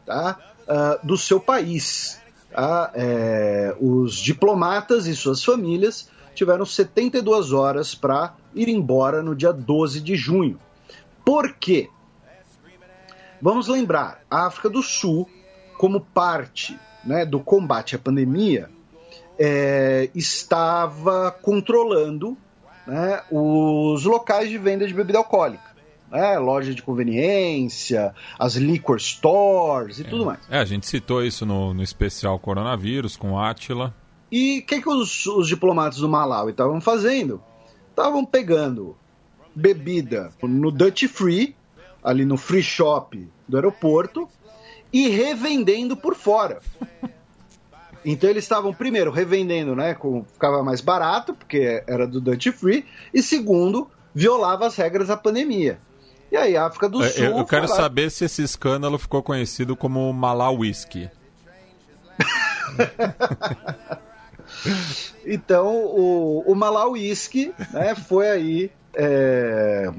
tá? 0.05 0.37
Uh, 0.67 1.05
do 1.05 1.17
seu 1.17 1.39
país. 1.39 2.19
Tá? 2.51 2.91
É, 2.93 3.75
os 3.79 4.15
diplomatas 4.15 5.07
e 5.07 5.15
suas 5.15 5.43
famílias 5.43 6.09
tiveram 6.33 6.65
72 6.65 7.51
horas 7.51 7.93
para 7.93 8.33
ir 8.55 8.69
embora 8.69 9.21
no 9.21 9.35
dia 9.35 9.51
12 9.51 10.01
de 10.01 10.15
junho. 10.15 10.59
Por 11.23 11.53
quê? 11.53 11.89
Vamos 13.41 13.67
lembrar, 13.67 14.23
a 14.29 14.47
África 14.47 14.69
do 14.69 14.81
Sul, 14.81 15.29
como 15.77 15.99
parte 15.99 16.79
né, 17.03 17.25
do 17.25 17.39
combate 17.39 17.95
à 17.95 17.99
pandemia, 17.99 18.69
é, 19.37 20.09
estava 20.15 21.31
controlando 21.31 22.37
né, 22.87 23.21
os 23.29 24.05
locais 24.05 24.49
de 24.49 24.57
venda 24.57 24.87
de 24.87 24.93
bebida 24.93 25.19
alcoólica 25.19 25.75
né? 26.15 26.37
Loja 26.37 26.73
de 26.73 26.81
conveniência, 26.81 28.13
as 28.39 28.55
liquor 28.55 28.99
stores 28.99 29.99
e 29.99 30.03
é. 30.03 30.05
tudo 30.05 30.25
mais. 30.25 30.39
É, 30.49 30.59
a 30.59 30.65
gente 30.65 30.87
citou 30.87 31.23
isso 31.23 31.45
no, 31.45 31.73
no 31.73 31.83
especial 31.83 32.39
coronavírus 32.39 33.17
com 33.17 33.37
Atila. 33.37 33.93
E 34.31 34.59
o 34.59 34.65
que, 34.65 34.81
que 34.81 34.89
os, 34.89 35.25
os 35.27 35.47
diplomatas 35.47 35.99
do 35.99 36.09
Malawi 36.09 36.51
estavam 36.51 36.79
fazendo? 36.81 37.41
Estavam 37.95 38.25
pegando 38.25 38.97
bebida 39.55 40.29
no 40.43 40.69
Dutch 40.69 41.05
Free, 41.07 41.55
ali 42.03 42.25
no 42.25 42.35
free 42.35 42.61
shop 42.61 43.25
do 43.47 43.55
aeroporto, 43.55 44.27
e 44.91 45.07
revendendo 45.07 45.95
por 45.95 46.13
fora. 46.13 46.59
Então 48.07 48.29
eles 48.29 48.43
estavam, 48.43 48.71
primeiro, 48.71 49.09
revendendo, 49.09 49.75
né? 49.75 49.95
Com, 49.95 50.23
ficava 50.25 50.61
mais 50.61 50.79
barato, 50.79 51.33
porque 51.33 51.83
era 51.87 52.05
do 52.05 52.21
Dutch 52.21 52.51
Free, 52.51 52.85
e 53.11 53.19
segundo, 53.19 53.89
violava 54.13 54.67
as 54.67 54.75
regras 54.75 55.07
da 55.07 55.17
pandemia. 55.17 55.79
E 56.31 56.37
aí, 56.37 56.55
África 56.55 56.87
do 56.87 57.03
é, 57.03 57.09
Sul. 57.09 57.23
Eu, 57.23 57.37
eu 57.39 57.45
quero 57.45 57.67
lá... 57.67 57.75
saber 57.75 58.11
se 58.11 58.25
esse 58.25 58.43
escândalo 58.43 58.99
ficou 58.99 59.23
conhecido 59.23 59.75
como 59.75 60.13
Malawisky. 60.13 61.09
então, 65.25 65.67
o, 65.67 66.43
o 66.45 66.55
Malawisky 66.55 67.53
né, 67.71 67.95
foi 67.95 68.29
aí. 68.29 68.71
É, 68.93 69.91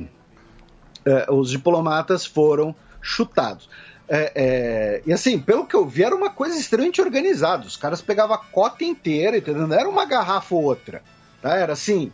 é, 1.04 1.26
os 1.30 1.50
diplomatas 1.50 2.26
foram 2.26 2.74
chutados. 3.00 3.68
É, 4.08 4.32
é, 4.34 5.02
e 5.04 5.12
assim, 5.12 5.38
pelo 5.38 5.66
que 5.66 5.74
eu 5.74 5.86
vi, 5.86 6.04
era 6.04 6.14
uma 6.14 6.30
coisa 6.30 6.56
extremamente 6.58 7.00
organizada. 7.00 7.66
Os 7.66 7.76
caras 7.76 8.00
pegavam 8.00 8.34
a 8.34 8.38
cota 8.38 8.84
inteira, 8.84 9.38
entendeu? 9.38 9.66
Não 9.66 9.76
era 9.76 9.88
uma 9.88 10.04
garrafa 10.04 10.54
ou 10.54 10.64
outra. 10.64 11.02
Tá? 11.42 11.54
Era 11.56 11.72
assim, 11.72 12.12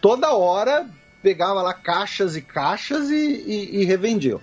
toda 0.00 0.34
hora 0.34 0.86
pegava 1.22 1.62
lá 1.62 1.74
caixas 1.74 2.36
e 2.36 2.42
caixas 2.42 3.10
e, 3.10 3.14
e, 3.14 3.80
e 3.80 3.84
revendiam. 3.84 4.40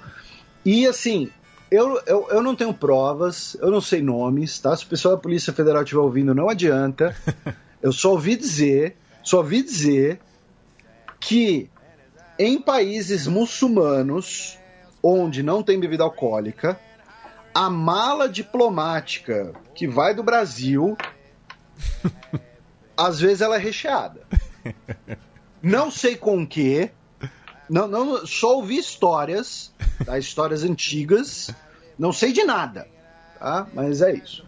E 0.66 0.86
assim, 0.86 1.30
eu, 1.70 2.02
eu, 2.06 2.28
eu 2.30 2.42
não 2.42 2.56
tenho 2.56 2.74
provas, 2.74 3.56
eu 3.62 3.70
não 3.70 3.82
sei 3.82 4.02
nomes, 4.02 4.60
tá? 4.60 4.76
Se 4.76 4.86
o 4.86 4.88
pessoal 4.88 5.16
da 5.16 5.22
Polícia 5.22 5.52
Federal 5.54 5.84
estiver 5.84 6.02
ouvindo, 6.02 6.34
não 6.34 6.50
adianta. 6.50 7.16
Eu 7.80 7.92
só 7.92 8.12
ouvi 8.12 8.36
dizer, 8.36 8.98
só 9.22 9.38
ouvi 9.38 9.62
dizer 9.62 10.20
que 11.20 11.70
em 12.40 12.60
países 12.60 13.28
muçulmanos, 13.28 14.58
onde 15.02 15.44
não 15.44 15.62
tem 15.62 15.80
bebida 15.80 16.04
alcoólica, 16.04 16.80
a 17.54 17.70
mala 17.70 18.28
diplomática 18.28 19.54
que 19.76 19.88
vai 19.88 20.14
do 20.14 20.24
Brasil, 20.24 20.98
às 22.98 23.20
vezes 23.20 23.42
ela 23.42 23.56
é 23.58 23.60
recheada. 23.60 24.22
Não 25.62 25.90
sei 25.90 26.16
com 26.16 26.42
o 26.42 26.48
que. 26.48 26.92
Não, 27.70 27.88
não, 27.88 28.26
só 28.26 28.56
ouvi 28.56 28.78
histórias, 28.78 29.74
tá? 30.06 30.18
histórias 30.18 30.64
antigas. 30.64 31.54
Não 31.98 32.14
sei 32.14 32.32
de 32.32 32.44
nada, 32.44 32.88
tá? 33.40 33.68
Mas 33.74 34.02
é 34.02 34.14
isso. 34.14 34.46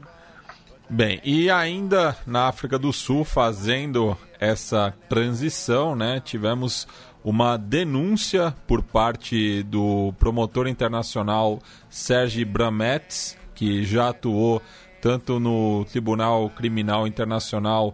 Bem, 0.90 1.22
e 1.24 1.52
ainda 1.52 2.18
na 2.26 2.48
África 2.48 2.80
do 2.80 2.92
Sul, 2.92 3.24
fazendo 3.24 4.18
essa 4.40 4.94
transição, 5.08 5.96
né? 5.96 6.20
Tivemos 6.20 6.88
uma 7.24 7.58
denúncia 7.58 8.56
por 8.66 8.82
parte 8.82 9.62
do 9.64 10.14
promotor 10.18 10.68
internacional 10.68 11.60
Sergi 11.90 12.46
Bramets, 12.46 13.38
que 13.54 13.84
já 13.84 14.10
atuou 14.10 14.62
tanto 15.02 15.40
no 15.40 15.86
Tribunal 15.86 16.50
Criminal 16.50 17.06
Internacional 17.06 17.94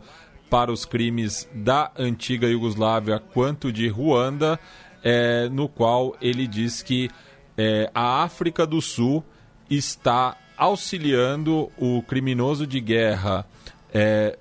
para 0.50 0.72
os 0.72 0.86
crimes 0.86 1.50
da 1.54 1.92
antiga 1.98 2.48
Iugoslávia 2.48 3.20
quanto 3.20 3.72
de 3.72 3.88
Ruanda, 3.88 4.60
é, 5.06 5.48
no 5.50 5.70
qual 5.70 6.16
ele 6.20 6.48
diz 6.48 6.82
que 6.82 7.12
é, 7.56 7.92
a 7.94 8.24
África 8.24 8.66
do 8.66 8.82
Sul 8.82 9.24
está 9.70 10.36
auxiliando 10.58 11.72
o 11.78 12.02
criminoso 12.02 12.66
de 12.66 12.82
guerra 12.82 13.46
é, 13.94 14.38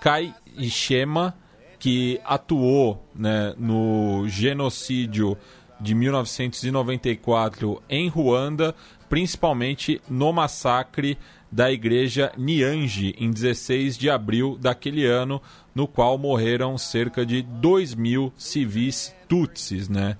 Kayishema, 0.00 1.36
que 1.78 2.18
atuou 2.24 3.06
né, 3.14 3.54
no 3.58 4.26
genocídio 4.26 5.36
de 5.78 5.94
1994 5.94 7.82
em 7.88 8.08
Ruanda, 8.08 8.74
principalmente 9.08 10.00
no 10.08 10.32
massacre 10.32 11.18
da 11.54 11.70
igreja 11.70 12.32
Niange, 12.36 13.14
em 13.16 13.30
16 13.30 13.96
de 13.96 14.10
abril 14.10 14.58
daquele 14.60 15.06
ano, 15.06 15.40
no 15.72 15.86
qual 15.86 16.18
morreram 16.18 16.76
cerca 16.76 17.24
de 17.24 17.42
2 17.42 17.94
mil 17.94 18.32
civis 18.36 19.14
tutsis, 19.28 19.88
né? 19.88 20.16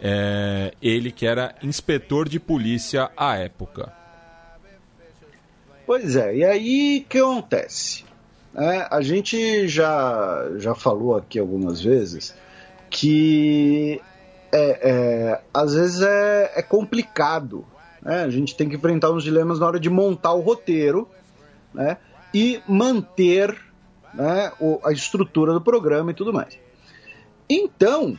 É, 0.00 0.72
ele 0.80 1.10
que 1.10 1.26
era 1.26 1.56
inspetor 1.60 2.28
de 2.28 2.38
polícia 2.38 3.10
à 3.16 3.36
época. 3.36 3.92
Pois 5.84 6.14
é, 6.14 6.36
e 6.36 6.44
aí 6.44 7.04
que 7.08 7.18
acontece? 7.18 8.04
É, 8.54 8.86
a 8.88 9.00
gente 9.00 9.66
já, 9.66 10.46
já 10.56 10.72
falou 10.72 11.16
aqui 11.16 11.40
algumas 11.40 11.82
vezes 11.82 12.32
que 12.88 14.00
é, 14.52 14.90
é, 14.90 15.40
às 15.52 15.74
vezes 15.74 16.00
é, 16.00 16.52
é 16.54 16.62
complicado 16.62 17.66
né? 18.06 18.22
A 18.22 18.30
gente 18.30 18.56
tem 18.56 18.68
que 18.68 18.76
enfrentar 18.76 19.10
uns 19.10 19.24
dilemas 19.24 19.58
na 19.58 19.66
hora 19.66 19.80
de 19.80 19.90
montar 19.90 20.32
o 20.32 20.40
roteiro 20.40 21.08
né? 21.74 21.96
e 22.32 22.62
manter 22.68 23.60
né, 24.14 24.52
a 24.84 24.92
estrutura 24.92 25.52
do 25.52 25.60
programa 25.60 26.12
e 26.12 26.14
tudo 26.14 26.32
mais. 26.32 26.56
Então, 27.50 28.16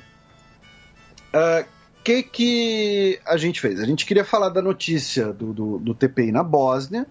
o 1.33 1.37
uh, 1.37 1.65
que, 2.03 2.21
que 2.21 3.19
a 3.25 3.37
gente 3.37 3.61
fez? 3.61 3.79
A 3.79 3.85
gente 3.85 4.05
queria 4.05 4.25
falar 4.25 4.49
da 4.49 4.61
notícia 4.61 5.31
do, 5.31 5.53
do, 5.53 5.77
do 5.79 5.95
TPI 5.95 6.33
na 6.33 6.43
Bósnia, 6.43 7.07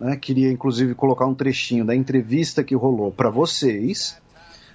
né? 0.00 0.16
queria 0.16 0.50
inclusive 0.50 0.96
colocar 0.96 1.24
um 1.24 1.34
trechinho 1.34 1.84
da 1.84 1.94
entrevista 1.94 2.64
que 2.64 2.74
rolou 2.74 3.12
para 3.12 3.30
vocês, 3.30 4.20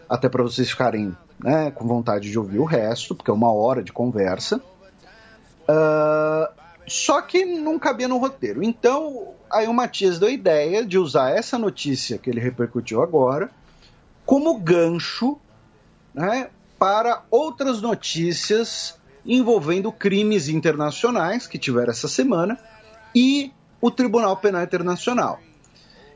até 0.07 0.30
para 0.30 0.44
vocês 0.44 0.70
ficarem 0.70 1.14
né, 1.44 1.72
com 1.72 1.86
vontade 1.86 2.32
de 2.32 2.40
ouvir 2.40 2.60
o 2.60 2.65
resto, 2.65 3.14
porque 3.14 3.30
é 3.30 3.34
uma 3.34 3.52
hora 3.52 3.84
de 3.84 3.91
conversa. 3.91 4.61
Uh, 5.68 6.62
só 6.88 7.22
que 7.22 7.45
não 7.45 7.80
cabia 7.80 8.07
no 8.07 8.18
roteiro. 8.18 8.64
Então, 8.64 9.34
aí 9.51 9.68
o 9.68 9.73
Matias 9.73 10.19
deu 10.19 10.30
a 10.30 10.31
ideia 10.31 10.85
de 10.85 10.97
usar 10.97 11.31
essa 11.31 11.57
notícia 11.57 12.18
que 12.18 12.30
ele 12.30 12.39
repercutiu 12.39 13.01
agora 13.01 13.49
como 14.26 14.57
gancho 14.57 15.38
né, 16.14 16.49
para 16.77 17.23
outras 17.30 17.81
notícias 17.81 18.97
envolvendo 19.26 19.91
crimes 19.91 20.49
internacionais 20.49 21.47
que 21.47 21.57
tiveram 21.57 21.91
essa 21.91 22.07
semana 22.07 22.57
e 23.15 23.51
o 23.81 23.89
Tribunal 23.91 24.35
Penal 24.38 24.64
Internacional. 24.64 25.39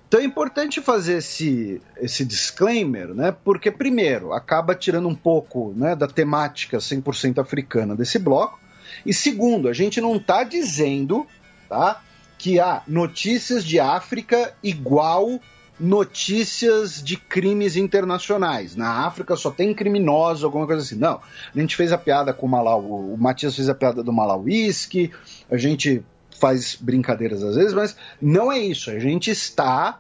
Então 0.07 0.21
é 0.21 0.23
importante 0.23 0.79
fazer 0.79 1.17
esse, 1.17 1.81
esse 1.97 2.23
disclaimer, 2.23 3.13
né? 3.13 3.35
Porque, 3.43 3.69
primeiro, 3.69 4.31
acaba 4.31 4.73
tirando 4.73 5.07
um 5.09 5.15
pouco 5.15 5.73
né, 5.75 5.95
da 5.95 6.07
temática 6.07 6.77
100% 6.77 7.39
africana 7.39 7.93
desse 7.93 8.17
bloco. 8.17 8.57
E 9.05 9.13
segundo, 9.13 9.67
a 9.67 9.73
gente 9.73 9.99
não 10.01 10.15
está 10.15 10.43
dizendo 10.43 11.25
tá, 11.69 12.01
que 12.37 12.59
há 12.59 12.83
notícias 12.87 13.63
de 13.63 13.79
África 13.79 14.53
igual 14.63 15.39
notícias 15.79 17.03
de 17.03 17.15
crimes 17.15 17.75
internacionais. 17.75 18.75
Na 18.75 19.05
África 19.05 19.35
só 19.35 19.51
tem 19.51 19.73
criminosos, 19.73 20.43
alguma 20.43 20.65
coisa 20.65 20.81
assim. 20.81 20.95
Não. 20.95 21.21
A 21.55 21.59
gente 21.59 21.75
fez 21.75 21.91
a 21.91 21.97
piada 21.97 22.33
com 22.33 22.45
o 22.45 22.49
Malau, 22.49 22.81
o 22.81 23.17
Matias 23.17 23.55
fez 23.55 23.69
a 23.69 23.75
piada 23.75 24.03
do 24.03 24.11
Malauísque, 24.11 25.11
a 25.49 25.57
gente 25.57 26.03
faz 26.39 26.75
brincadeiras 26.75 27.43
às 27.43 27.55
vezes, 27.55 27.73
mas 27.73 27.95
não 28.21 28.51
é 28.51 28.59
isso. 28.59 28.89
A 28.89 28.99
gente 28.99 29.29
está 29.29 29.99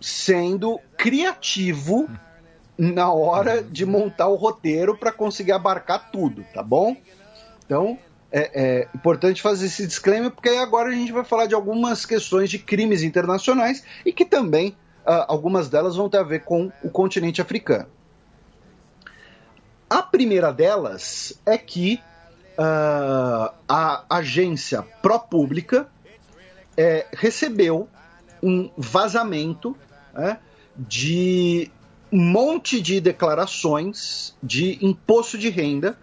sendo 0.00 0.80
criativo 0.96 2.08
na 2.76 3.12
hora 3.12 3.62
de 3.62 3.84
montar 3.84 4.28
o 4.28 4.36
roteiro 4.36 4.96
para 4.96 5.10
conseguir 5.10 5.52
abarcar 5.52 6.10
tudo, 6.12 6.44
tá 6.54 6.62
bom? 6.62 6.96
Então, 7.68 7.98
é, 8.32 8.50
é, 8.54 8.88
importante 8.94 9.42
fazer 9.42 9.66
esse 9.66 9.86
disclaimer, 9.86 10.30
porque 10.30 10.48
agora 10.48 10.88
a 10.88 10.92
gente 10.92 11.12
vai 11.12 11.22
falar 11.22 11.44
de 11.44 11.54
algumas 11.54 12.06
questões 12.06 12.48
de 12.48 12.58
crimes 12.58 13.02
internacionais 13.02 13.84
e 14.06 14.10
que 14.10 14.24
também 14.24 14.70
uh, 15.06 15.28
algumas 15.28 15.68
delas 15.68 15.94
vão 15.94 16.08
ter 16.08 16.16
a 16.16 16.22
ver 16.22 16.44
com 16.44 16.72
o 16.82 16.88
continente 16.88 17.42
africano. 17.42 17.86
A 19.90 20.02
primeira 20.02 20.50
delas 20.50 21.38
é 21.44 21.58
que 21.58 22.00
uh, 22.58 23.52
a 23.68 24.04
agência 24.08 24.80
ProPublica 25.02 25.88
é, 26.74 27.06
recebeu 27.12 27.86
um 28.42 28.70
vazamento 28.78 29.76
né, 30.14 30.38
de 30.74 31.70
um 32.10 32.24
monte 32.24 32.80
de 32.80 32.98
declarações 32.98 34.34
de 34.42 34.78
imposto 34.80 35.36
de 35.36 35.50
renda 35.50 35.98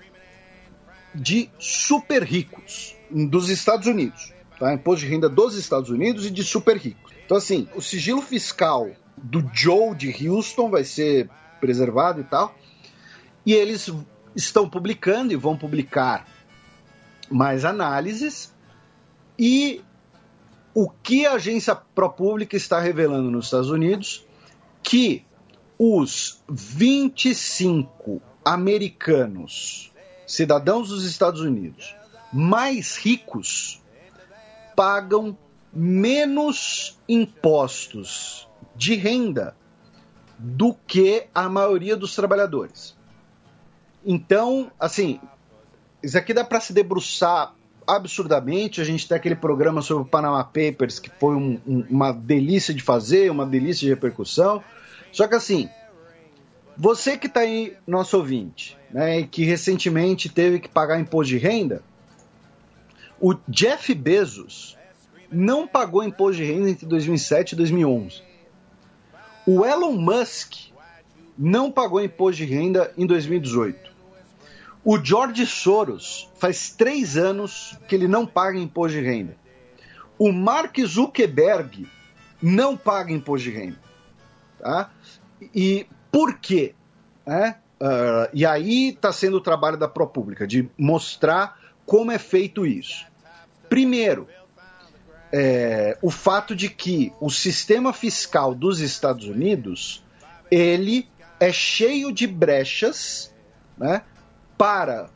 de 1.15 1.49
super 1.57 2.23
ricos 2.23 2.95
dos 3.09 3.49
Estados 3.49 3.87
Unidos. 3.87 4.33
Tá? 4.59 4.73
Imposto 4.73 5.05
de 5.05 5.11
renda 5.11 5.29
dos 5.29 5.55
Estados 5.55 5.89
Unidos 5.89 6.25
e 6.25 6.31
de 6.31 6.43
super 6.43 6.77
ricos. 6.77 7.13
Então, 7.25 7.37
assim, 7.37 7.67
o 7.75 7.81
sigilo 7.81 8.21
fiscal 8.21 8.89
do 9.17 9.49
Joe 9.53 9.95
de 9.95 10.27
Houston 10.27 10.69
vai 10.69 10.83
ser 10.83 11.29
preservado 11.59 12.21
e 12.21 12.23
tal. 12.23 12.55
E 13.45 13.53
eles 13.53 13.91
estão 14.35 14.69
publicando 14.69 15.33
e 15.33 15.35
vão 15.35 15.57
publicar 15.57 16.27
mais 17.29 17.65
análises. 17.65 18.53
E 19.37 19.81
o 20.73 20.89
que 20.89 21.25
a 21.25 21.33
agência 21.33 21.75
ProPublica 21.75 22.55
está 22.55 22.79
revelando 22.79 23.31
nos 23.31 23.45
Estados 23.45 23.69
Unidos? 23.69 24.25
Que 24.83 25.25
os 25.77 26.43
25 26.49 28.21
americanos, 28.43 29.91
cidadãos 30.27 30.89
dos 30.89 31.05
Estados 31.05 31.41
Unidos, 31.41 31.95
mais 32.31 32.97
ricos, 32.97 33.81
pagam 34.75 35.37
menos 35.71 36.97
impostos 37.07 38.47
de 38.75 38.95
renda 38.95 39.55
do 40.37 40.73
que 40.73 41.27
a 41.33 41.47
maioria 41.47 41.95
dos 41.95 42.15
trabalhadores. 42.15 42.95
Então, 44.05 44.71
assim, 44.79 45.19
isso 46.03 46.17
aqui 46.17 46.33
dá 46.33 46.43
para 46.43 46.59
se 46.59 46.73
debruçar 46.73 47.53
absurdamente. 47.87 48.81
A 48.81 48.83
gente 48.83 49.07
tem 49.07 49.17
aquele 49.17 49.35
programa 49.35 49.81
sobre 49.81 50.03
o 50.03 50.05
Panama 50.07 50.43
Papers 50.43 50.99
que 50.99 51.09
foi 51.19 51.35
um, 51.35 51.59
um, 51.65 51.85
uma 51.89 52.11
delícia 52.11 52.73
de 52.73 52.83
fazer, 52.83 53.31
uma 53.31 53.45
delícia 53.45 53.81
de 53.81 53.89
repercussão. 53.89 54.63
Só 55.11 55.27
que 55.27 55.35
assim, 55.35 55.69
você 56.77 57.17
que 57.17 57.27
está 57.27 57.41
aí, 57.41 57.75
nosso 57.87 58.17
ouvinte, 58.17 58.77
né, 58.91 59.23
que 59.23 59.43
recentemente 59.43 60.29
teve 60.29 60.59
que 60.59 60.69
pagar 60.69 60.99
imposto 60.99 61.29
de 61.29 61.37
renda, 61.37 61.81
o 63.19 63.33
Jeff 63.47 63.93
Bezos 63.93 64.77
não 65.31 65.67
pagou 65.67 66.03
imposto 66.03 66.37
de 66.41 66.51
renda 66.51 66.69
entre 66.69 66.85
2007 66.85 67.53
e 67.53 67.55
2011. 67.55 68.21
O 69.47 69.65
Elon 69.65 69.93
Musk 69.93 70.71
não 71.37 71.71
pagou 71.71 72.03
imposto 72.03 72.37
de 72.37 72.45
renda 72.45 72.91
em 72.97 73.05
2018. 73.05 73.93
O 74.83 75.03
George 75.03 75.45
Soros 75.45 76.29
faz 76.37 76.69
três 76.69 77.17
anos 77.17 77.77
que 77.87 77.95
ele 77.95 78.07
não 78.07 78.25
paga 78.25 78.59
imposto 78.59 78.97
de 78.97 79.03
renda. 79.03 79.35
O 80.17 80.31
Mark 80.31 80.77
Zuckerberg 80.85 81.87
não 82.41 82.77
paga 82.77 83.11
imposto 83.11 83.49
de 83.49 83.55
renda. 83.55 83.79
Tá? 84.59 84.91
E 85.53 85.87
por 86.15 86.39
quê? 86.39 86.73
É? 87.25 87.49
Uh, 87.77 88.29
e 88.33 88.45
aí 88.45 88.91
está 88.91 89.11
sendo 89.11 89.35
o 89.35 89.41
trabalho 89.41 89.75
da 89.75 89.85
ProPublica, 89.85 90.47
de 90.47 90.69
mostrar 90.77 91.59
como 91.85 92.09
é 92.09 92.17
feito 92.17 92.65
isso. 92.65 93.05
Primeiro, 93.67 94.25
é, 95.29 95.97
o 96.01 96.09
fato 96.09 96.55
de 96.55 96.69
que 96.69 97.11
o 97.19 97.29
sistema 97.29 97.91
fiscal 97.91 98.55
dos 98.55 98.79
Estados 98.79 99.27
Unidos 99.27 100.05
ele 100.49 101.05
é 101.37 101.51
cheio 101.51 102.13
de 102.13 102.25
brechas, 102.25 103.35
né? 103.77 104.01
para 104.57 105.09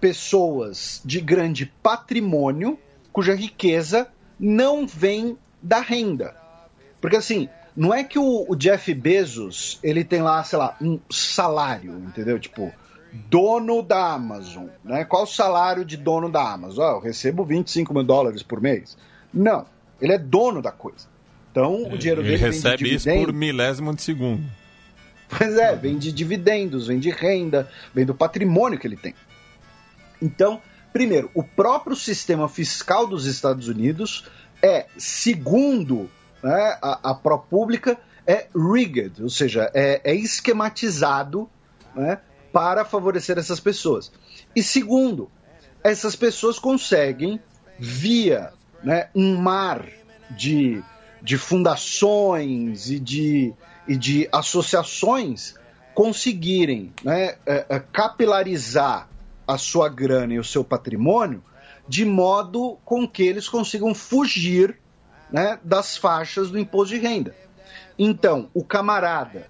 pessoas 0.00 1.02
de 1.04 1.20
grande 1.20 1.66
patrimônio 1.82 2.78
cuja 3.12 3.34
riqueza 3.34 4.06
não 4.38 4.86
vem 4.86 5.36
da 5.60 5.80
renda. 5.80 6.36
Porque 7.00 7.16
assim, 7.16 7.48
não 7.76 7.92
é 7.92 8.04
que 8.04 8.18
o, 8.18 8.46
o, 8.48 8.54
Jeff 8.54 8.92
Bezos 8.94 9.78
ele 9.82 10.04
tem 10.04 10.22
lá, 10.22 10.42
sei 10.44 10.58
lá, 10.58 10.76
um 10.80 10.98
salário, 11.10 11.94
entendeu? 12.06 12.38
Tipo, 12.38 12.72
dono 13.12 13.82
da 13.82 14.12
Amazon, 14.12 14.66
né? 14.84 15.04
Qual 15.04 15.22
o 15.22 15.26
salário 15.26 15.84
de 15.84 15.96
dono 15.96 16.30
da 16.30 16.52
Amazon? 16.52 16.84
Oh, 16.84 16.96
eu 16.96 17.00
recebo 17.00 17.44
25 17.44 17.92
mil 17.94 18.04
dólares 18.04 18.42
por 18.42 18.60
mês. 18.60 18.96
Não, 19.32 19.66
ele 20.00 20.12
é 20.12 20.18
dono 20.18 20.60
da 20.60 20.70
coisa. 20.70 21.06
Então, 21.50 21.84
o 21.84 21.98
dinheiro 21.98 22.22
ele 22.22 22.30
dele 22.30 22.44
recebe 22.44 22.84
vem 22.84 22.90
de 22.90 22.96
isso 22.96 23.10
por 23.10 23.32
milésimo 23.32 23.94
de 23.94 24.02
segundo. 24.02 24.42
Pois 25.28 25.56
é, 25.56 25.74
vem 25.74 25.96
de 25.96 26.12
dividendos, 26.12 26.88
vem 26.88 26.98
de 26.98 27.10
renda, 27.10 27.70
vem 27.94 28.04
do 28.04 28.14
patrimônio 28.14 28.78
que 28.78 28.86
ele 28.86 28.96
tem. 28.96 29.14
Então, 30.20 30.60
primeiro, 30.92 31.30
o 31.34 31.42
próprio 31.42 31.96
sistema 31.96 32.48
fiscal 32.48 33.06
dos 33.06 33.24
Estados 33.26 33.68
Unidos 33.68 34.26
é, 34.62 34.86
segundo 34.96 36.10
né, 36.42 36.78
a, 36.82 37.10
a 37.10 37.14
ProPublica, 37.14 37.98
é 38.26 38.46
rigged, 38.54 39.22
ou 39.22 39.30
seja, 39.30 39.70
é, 39.74 40.00
é 40.04 40.14
esquematizado 40.14 41.48
né, 41.94 42.20
para 42.52 42.84
favorecer 42.84 43.38
essas 43.38 43.60
pessoas. 43.60 44.12
E 44.54 44.62
segundo, 44.62 45.30
essas 45.82 46.14
pessoas 46.14 46.58
conseguem, 46.58 47.40
via 47.78 48.52
né, 48.82 49.08
um 49.14 49.36
mar 49.36 49.86
de, 50.30 50.82
de 51.20 51.36
fundações 51.36 52.90
e 52.90 52.98
de 52.98 53.54
e 53.86 53.96
de 53.96 54.28
associações 54.32 55.54
conseguirem 55.94 56.92
né, 57.02 57.36
é, 57.44 57.66
é, 57.68 57.80
capilarizar 57.80 59.08
a 59.46 59.58
sua 59.58 59.88
grana 59.88 60.34
e 60.34 60.38
o 60.38 60.44
seu 60.44 60.64
patrimônio 60.64 61.42
de 61.88 62.04
modo 62.04 62.78
com 62.84 63.06
que 63.06 63.22
eles 63.22 63.48
consigam 63.48 63.94
fugir 63.94 64.78
né, 65.32 65.58
das 65.64 65.96
faixas 65.96 66.50
do 66.50 66.58
imposto 66.58 66.94
de 66.94 67.00
renda. 67.00 67.34
Então, 67.98 68.50
o 68.52 68.62
camarada 68.62 69.46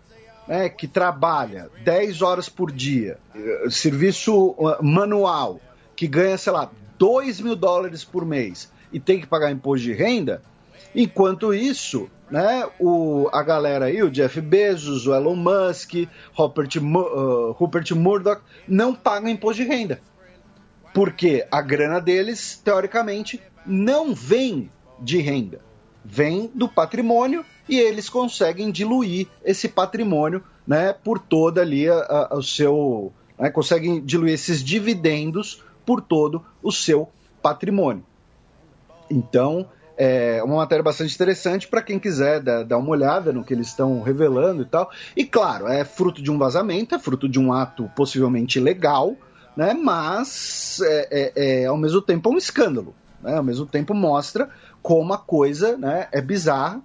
né, 0.47 0.69
que 0.69 0.87
trabalha 0.87 1.71
10 1.85 2.23
horas 2.23 2.49
por 2.49 2.71
dia, 2.71 3.19
eh, 3.35 3.71
serviço 3.71 4.51
uh, 4.51 4.83
manual, 4.83 5.61
que 5.95 6.07
ganha, 6.07 6.37
sei 6.37 6.53
lá, 6.53 6.71
2 6.99 7.41
mil 7.41 7.57
dólares 7.57 8.05
por 8.05 8.25
mês 8.25 8.71
e 8.93 9.01
tem 9.01 9.21
que 9.21 9.27
pagar 9.27 9.51
imposto 9.51 9.85
de 9.85 9.93
renda, 9.93 10.43
enquanto 10.95 11.55
isso, 11.55 12.11
né? 12.31 12.69
O, 12.79 13.29
a 13.33 13.43
galera 13.43 13.87
aí, 13.87 14.03
o 14.03 14.11
Jeff 14.11 14.41
Bezos, 14.41 15.07
o 15.07 15.15
Elon 15.15 15.37
Musk, 15.37 16.09
Rupert, 16.35 16.77
uh, 16.77 17.53
Rupert 17.53 17.95
Murdoch, 17.95 18.43
não 18.67 18.95
pagam 18.95 19.31
imposto 19.31 19.63
de 19.63 19.69
renda. 19.69 20.01
Porque 20.93 21.47
a 21.51 21.63
grana 21.63 22.01
deles, 22.01 22.61
teoricamente, 22.63 23.41
não 23.65 24.15
vem 24.15 24.71
de 25.01 25.19
renda. 25.19 25.61
Vem 26.05 26.51
do 26.55 26.69
patrimônio 26.69 27.45
e 27.69 27.79
eles 27.79 28.09
conseguem 28.09 28.71
diluir 28.71 29.29
esse 29.45 29.69
patrimônio 29.69 30.43
né, 30.67 30.93
por 30.93 31.19
toda 31.19 31.61
ali 31.61 31.89
a, 31.89 32.29
a, 32.31 32.37
o 32.37 32.43
seu. 32.43 33.13
Né, 33.39 33.51
conseguem 33.51 34.05
diluir 34.05 34.35
esses 34.35 34.63
dividendos 34.63 35.63
por 35.87 36.01
todo 36.01 36.45
o 36.63 36.71
seu 36.71 37.09
patrimônio. 37.41 38.05
Então, 39.11 39.69
é 39.97 40.43
uma 40.43 40.57
matéria 40.57 40.83
bastante 40.83 41.15
interessante 41.15 41.69
para 41.69 41.83
quem 41.83 41.99
quiser 41.99 42.41
dar, 42.41 42.65
dar, 42.65 42.79
uma 42.79 42.91
olhada 42.91 43.33
no 43.33 43.45
que 43.45 43.53
eles 43.53 43.69
estão 43.69 44.01
revelando 44.01 44.63
e 44.63 44.65
tal. 44.65 44.91
E 45.17 45.25
claro, 45.25 45.69
é 45.69 45.85
fruto 45.85 46.23
de 46.23 46.31
um 46.31 46.39
vazamento, 46.39 46.95
é 46.95 46.99
fruto 46.99 47.29
de 47.29 47.39
um 47.39 47.53
ato 47.53 47.91
possivelmente 47.95 48.59
legal, 48.59 49.15
né? 49.57 49.75
mas 49.75 50.81
é, 50.83 51.09
é, 51.11 51.63
é 51.63 51.67
ao 51.67 51.77
mesmo 51.77 52.01
tempo 52.01 52.31
um 52.31 52.39
escândalo. 52.39 52.95
Né? 53.23 53.37
Ao 53.37 53.45
mesmo 53.45 53.67
tempo 53.67 53.95
mostra 53.95 54.49
como 54.83 55.13
a 55.13 55.19
coisa 55.19 55.77
né, 55.77 56.09
é 56.13 56.21
bizarra. 56.21 56.83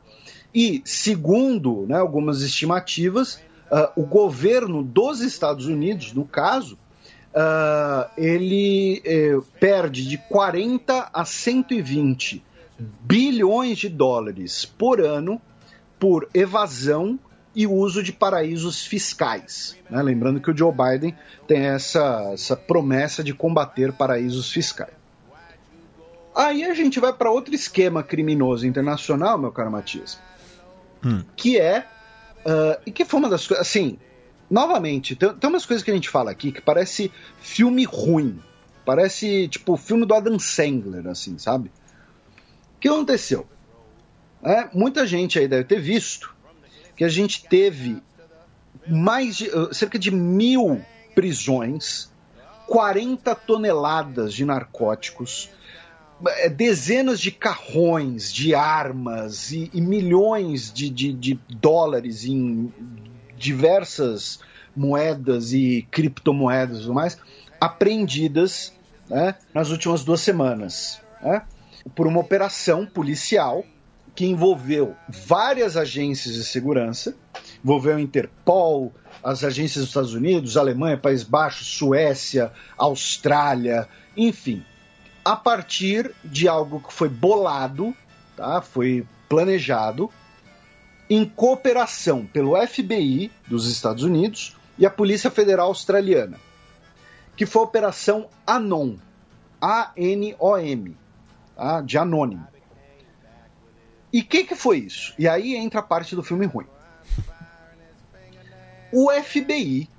E, 0.53 0.81
segundo 0.85 1.85
né, 1.87 1.97
algumas 1.97 2.41
estimativas, 2.41 3.35
uh, 3.71 3.91
o 3.95 4.03
governo 4.03 4.83
dos 4.83 5.21
Estados 5.21 5.65
Unidos, 5.65 6.13
no 6.13 6.25
caso, 6.25 6.77
uh, 7.33 8.09
ele 8.17 9.01
eh, 9.05 9.37
perde 9.59 10.07
de 10.07 10.17
40 10.17 11.09
a 11.13 11.25
120 11.25 12.43
bilhões 12.79 13.77
de 13.77 13.89
dólares 13.89 14.65
por 14.65 15.01
ano 15.01 15.41
por 15.99 16.29
evasão 16.33 17.19
e 17.55 17.65
uso 17.65 18.03
de 18.03 18.13
paraísos 18.13 18.85
fiscais. 18.85 19.75
Né? 19.89 20.01
Lembrando 20.03 20.39
que 20.39 20.51
o 20.51 20.55
Joe 20.55 20.71
Biden 20.71 21.15
tem 21.47 21.65
essa, 21.65 22.29
essa 22.33 22.55
promessa 22.55 23.23
de 23.23 23.33
combater 23.33 23.91
paraísos 23.91 24.51
fiscais. 24.51 24.96
Aí 26.37 26.63
a 26.63 26.73
gente 26.75 26.99
vai 26.99 27.11
para 27.11 27.31
outro 27.31 27.55
esquema 27.55 28.03
criminoso 28.03 28.67
internacional, 28.67 29.39
meu 29.39 29.51
caro 29.51 29.71
Matias, 29.71 30.19
hum. 31.03 31.23
que 31.35 31.59
é. 31.59 31.87
Uh, 32.45 32.79
e 32.85 32.91
que 32.91 33.03
foi 33.03 33.19
uma 33.19 33.27
das 33.27 33.47
coisas. 33.47 33.67
Assim, 33.67 33.97
novamente, 34.47 35.15
tem, 35.15 35.33
tem 35.33 35.49
umas 35.49 35.65
coisas 35.65 35.83
que 35.83 35.89
a 35.89 35.93
gente 35.95 36.07
fala 36.07 36.29
aqui 36.29 36.51
que 36.51 36.61
parece 36.61 37.11
filme 37.39 37.83
ruim. 37.85 38.39
Parece, 38.85 39.47
tipo, 39.47 39.75
filme 39.75 40.05
do 40.05 40.13
Adam 40.13 40.37
Sandler, 40.37 41.07
assim, 41.07 41.39
sabe? 41.39 41.71
O 42.75 42.79
que 42.79 42.87
aconteceu? 42.87 43.47
É, 44.43 44.69
muita 44.71 45.07
gente 45.07 45.39
aí 45.39 45.47
deve 45.47 45.63
ter 45.63 45.81
visto 45.81 46.35
que 46.95 47.03
a 47.03 47.09
gente 47.09 47.47
teve 47.47 48.01
mais 48.87 49.37
de, 49.37 49.49
uh, 49.49 49.73
cerca 49.73 49.97
de 49.97 50.11
mil 50.11 50.85
prisões, 51.15 52.11
40 52.67 53.33
toneladas 53.33 54.35
de 54.35 54.45
narcóticos, 54.45 55.49
dezenas 56.55 57.19
de 57.19 57.31
carrões, 57.31 58.33
de 58.33 58.55
armas 58.55 59.51
e, 59.51 59.69
e 59.73 59.81
milhões 59.81 60.71
de, 60.73 60.89
de, 60.89 61.13
de 61.13 61.39
dólares 61.49 62.25
em 62.25 62.73
diversas 63.35 64.39
moedas 64.75 65.53
e 65.53 65.87
criptomoedas 65.91 66.85
e 66.85 66.89
mais 66.89 67.17
apreendidas 67.59 68.73
né, 69.09 69.35
nas 69.53 69.69
últimas 69.69 70.03
duas 70.03 70.21
semanas 70.21 71.01
né, 71.21 71.43
por 71.95 72.07
uma 72.07 72.19
operação 72.19 72.85
policial 72.85 73.63
que 74.15 74.25
envolveu 74.25 74.95
várias 75.07 75.77
agências 75.77 76.33
de 76.33 76.43
segurança, 76.43 77.15
envolveu 77.63 77.97
a 77.97 78.01
Interpol, 78.01 78.91
as 79.23 79.43
agências 79.43 79.83
dos 79.83 79.89
Estados 79.89 80.13
Unidos, 80.15 80.57
Alemanha, 80.57 80.97
País 80.97 81.21
Baixo, 81.21 81.63
Suécia, 81.63 82.51
Austrália, 82.75 83.87
enfim, 84.15 84.65
a 85.27 85.35
partir 85.35 86.15
de 86.23 86.47
algo 86.47 86.79
que 86.79 86.93
foi 86.93 87.09
bolado, 87.09 87.93
tá? 88.37 88.61
foi 88.61 89.05
planejado, 89.27 90.09
em 91.09 91.25
cooperação 91.25 92.25
pelo 92.25 92.55
FBI 92.65 93.29
dos 93.45 93.69
Estados 93.69 94.03
Unidos 94.03 94.55
e 94.77 94.85
a 94.85 94.89
Polícia 94.89 95.29
Federal 95.29 95.67
Australiana, 95.67 96.39
que 97.35 97.45
foi 97.45 97.61
a 97.61 97.65
Operação 97.65 98.29
Anon, 98.45 98.95
A-N-O-M, 99.59 100.95
tá? 101.57 101.81
de 101.81 101.97
anônimo. 101.97 102.47
E 104.13 104.21
o 104.21 104.25
que, 104.25 104.45
que 104.45 104.55
foi 104.55 104.77
isso? 104.77 105.13
E 105.19 105.27
aí 105.27 105.57
entra 105.57 105.81
a 105.81 105.83
parte 105.83 106.15
do 106.15 106.23
filme 106.23 106.45
ruim. 106.45 106.67
O 108.93 109.11
FBI 109.11 109.89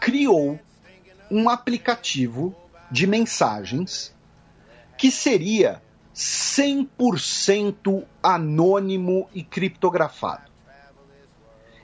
criou 0.00 0.58
um 1.30 1.50
aplicativo 1.50 2.56
de 2.92 3.06
mensagens 3.06 4.14
que 4.98 5.10
seria 5.10 5.82
100% 6.14 8.04
anônimo 8.22 9.28
e 9.32 9.42
criptografado. 9.42 10.52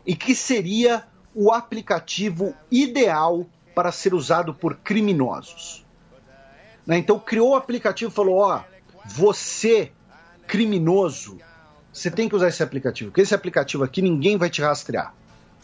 E 0.06 0.14
que 0.14 0.34
seria 0.34 1.04
o 1.34 1.50
aplicativo 1.50 2.54
ideal 2.70 3.46
para 3.74 3.90
ser 3.90 4.12
usado 4.12 4.52
por 4.52 4.76
criminosos. 4.76 5.84
Né? 6.86 6.98
Então 6.98 7.18
criou 7.18 7.50
o 7.50 7.56
aplicativo 7.56 8.10
e 8.10 8.14
falou: 8.14 8.36
ó, 8.40 8.62
você 9.06 9.90
criminoso, 10.46 11.38
você 11.92 12.10
tem 12.10 12.28
que 12.28 12.36
usar 12.36 12.48
esse 12.48 12.62
aplicativo, 12.62 13.10
porque 13.10 13.22
esse 13.22 13.34
aplicativo 13.34 13.82
aqui 13.82 14.02
ninguém 14.02 14.36
vai 14.36 14.50
te 14.50 14.60
rastrear. 14.60 15.14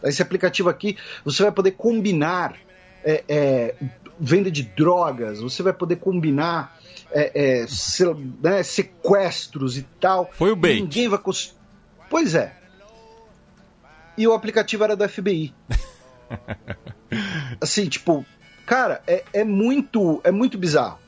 Esse 0.02 0.22
aplicativo 0.22 0.70
aqui 0.70 0.96
você 1.24 1.42
vai 1.42 1.52
poder 1.52 1.72
combinar 1.72 2.56
é, 3.02 3.24
é, 3.28 3.74
venda 4.18 4.50
de 4.50 4.62
drogas, 4.62 5.40
você 5.40 5.62
vai 5.62 5.72
poder 5.72 5.96
combinar 5.96 6.78
é, 7.10 7.62
é, 7.62 7.66
se, 7.66 8.04
né, 8.42 8.62
sequestros 8.62 9.78
e 9.78 9.82
tal. 10.00 10.30
Foi 10.32 10.50
o 10.50 10.56
bait. 10.56 10.80
Ninguém 10.80 11.08
vai 11.08 11.18
cons... 11.18 11.56
Pois 12.10 12.34
é. 12.34 12.56
E 14.16 14.26
o 14.26 14.32
aplicativo 14.32 14.84
era 14.84 14.96
do 14.96 15.08
FBI. 15.08 15.54
assim, 17.60 17.88
tipo, 17.88 18.24
cara, 18.66 19.02
é, 19.06 19.24
é 19.32 19.44
muito 19.44 20.20
é 20.24 20.30
muito 20.30 20.56
bizarro. 20.58 20.98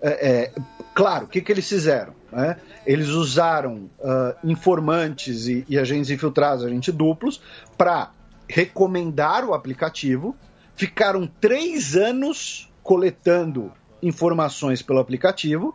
É, 0.00 0.28
é, 0.28 0.52
claro, 0.94 1.24
o 1.24 1.28
que, 1.28 1.40
que 1.40 1.50
eles 1.50 1.68
fizeram? 1.68 2.14
Né? 2.30 2.56
Eles 2.86 3.08
usaram 3.08 3.90
uh, 3.98 4.34
informantes 4.44 5.46
e, 5.46 5.64
e 5.68 5.78
agentes 5.78 6.10
infiltrados, 6.10 6.64
agentes 6.64 6.92
duplos, 6.92 7.40
para 7.78 8.10
recomendar 8.48 9.44
o 9.44 9.54
aplicativo 9.54 10.36
ficaram 10.76 11.26
três 11.40 11.96
anos 11.96 12.70
coletando 12.82 13.72
informações 14.02 14.82
pelo 14.82 14.98
aplicativo. 14.98 15.74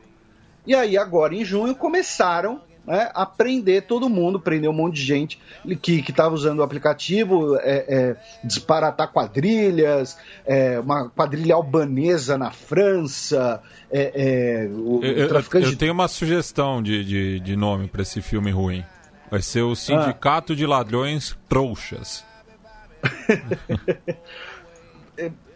E 0.65 0.75
aí, 0.75 0.97
agora 0.97 1.33
em 1.33 1.43
junho, 1.43 1.73
começaram 1.75 2.61
né, 2.85 3.09
a 3.13 3.25
prender 3.25 3.85
todo 3.87 4.09
mundo, 4.09 4.39
prender 4.39 4.69
um 4.69 4.73
monte 4.73 4.95
de 4.95 5.03
gente 5.03 5.39
que 5.81 6.03
estava 6.07 6.33
usando 6.33 6.59
o 6.59 6.63
aplicativo, 6.63 7.55
é, 7.57 7.85
é, 7.87 8.15
disparatar 8.43 9.11
quadrilhas, 9.11 10.17
é, 10.45 10.79
uma 10.79 11.09
quadrilha 11.09 11.55
albanesa 11.55 12.37
na 12.37 12.51
França. 12.51 13.61
É, 13.91 14.65
é, 14.65 14.69
o, 14.69 15.03
eu, 15.03 15.27
traficante... 15.27 15.65
eu, 15.65 15.71
eu, 15.71 15.77
tenho 15.77 15.93
uma 15.93 16.07
sugestão 16.07 16.81
de, 16.81 17.03
de, 17.03 17.39
de 17.39 17.55
nome 17.55 17.87
para 17.87 18.01
esse 18.01 18.21
filme 18.21 18.51
ruim. 18.51 18.83
Vai 19.29 19.41
ser 19.41 19.61
o 19.61 19.75
Sindicato 19.75 20.53
ah. 20.53 20.55
de 20.55 20.65
Ladrões 20.65 21.37
Trouxas. 21.47 22.25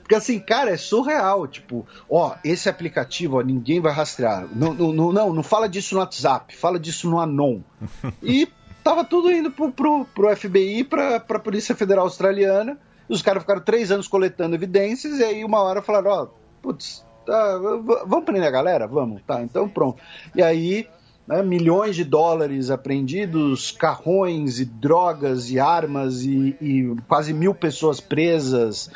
Porque 0.03 0.15
assim, 0.15 0.37
cara, 0.39 0.71
é 0.71 0.77
surreal. 0.77 1.47
Tipo, 1.47 1.87
ó, 2.09 2.35
esse 2.43 2.69
aplicativo, 2.69 3.39
ó, 3.39 3.41
ninguém 3.41 3.79
vai 3.79 3.91
rastrear. 3.91 4.47
Não, 4.53 4.73
não, 4.73 5.11
não, 5.11 5.33
não 5.33 5.43
fala 5.43 5.67
disso 5.67 5.95
no 5.95 6.01
WhatsApp, 6.01 6.55
fala 6.55 6.79
disso 6.79 7.09
no 7.09 7.19
Anon. 7.19 7.61
E 8.21 8.47
tava 8.83 9.03
tudo 9.03 9.31
indo 9.31 9.49
pro, 9.49 9.71
pro, 9.71 10.05
pro 10.05 10.35
FBI, 10.35 10.83
pra, 10.83 11.19
pra 11.19 11.39
Polícia 11.39 11.73
Federal 11.73 12.05
Australiana. 12.05 12.77
Os 13.07 13.21
caras 13.21 13.43
ficaram 13.43 13.61
três 13.61 13.91
anos 13.91 14.07
coletando 14.07 14.55
evidências, 14.55 15.19
e 15.19 15.23
aí 15.23 15.43
uma 15.43 15.61
hora 15.61 15.81
falaram, 15.81 16.11
ó, 16.11 16.27
putz, 16.61 17.05
tá, 17.25 17.57
vamos 18.05 18.25
prender 18.25 18.47
a 18.47 18.51
galera? 18.51 18.87
Vamos, 18.87 19.21
tá, 19.25 19.41
então 19.41 19.67
pronto. 19.67 20.01
E 20.35 20.43
aí. 20.43 20.87
Né, 21.25 21.41
milhões 21.41 21.95
de 21.95 22.03
dólares 22.03 22.69
apreendidos, 22.69 23.71
carrões 23.71 24.59
e 24.59 24.65
drogas 24.65 25.49
e 25.49 25.57
armas 25.57 26.23
e, 26.23 26.53
e 26.59 26.95
quase 27.07 27.31
mil 27.31 27.55
pessoas 27.55 28.01
presas, 28.01 28.91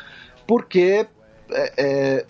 porque 0.48 1.06
é, 1.50 1.72
é, 1.76 2.26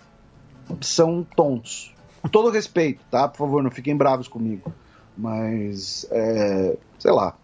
são 0.81 1.25
tontos. 1.35 1.95
Com 2.21 2.27
todo 2.27 2.51
respeito, 2.51 3.01
tá? 3.09 3.29
Por 3.29 3.37
favor, 3.37 3.63
não 3.63 3.71
fiquem 3.71 3.95
bravos 3.95 4.27
comigo. 4.27 4.73
Mas, 5.17 6.05
é, 6.11 6.77
sei 6.99 7.11
lá. 7.11 7.35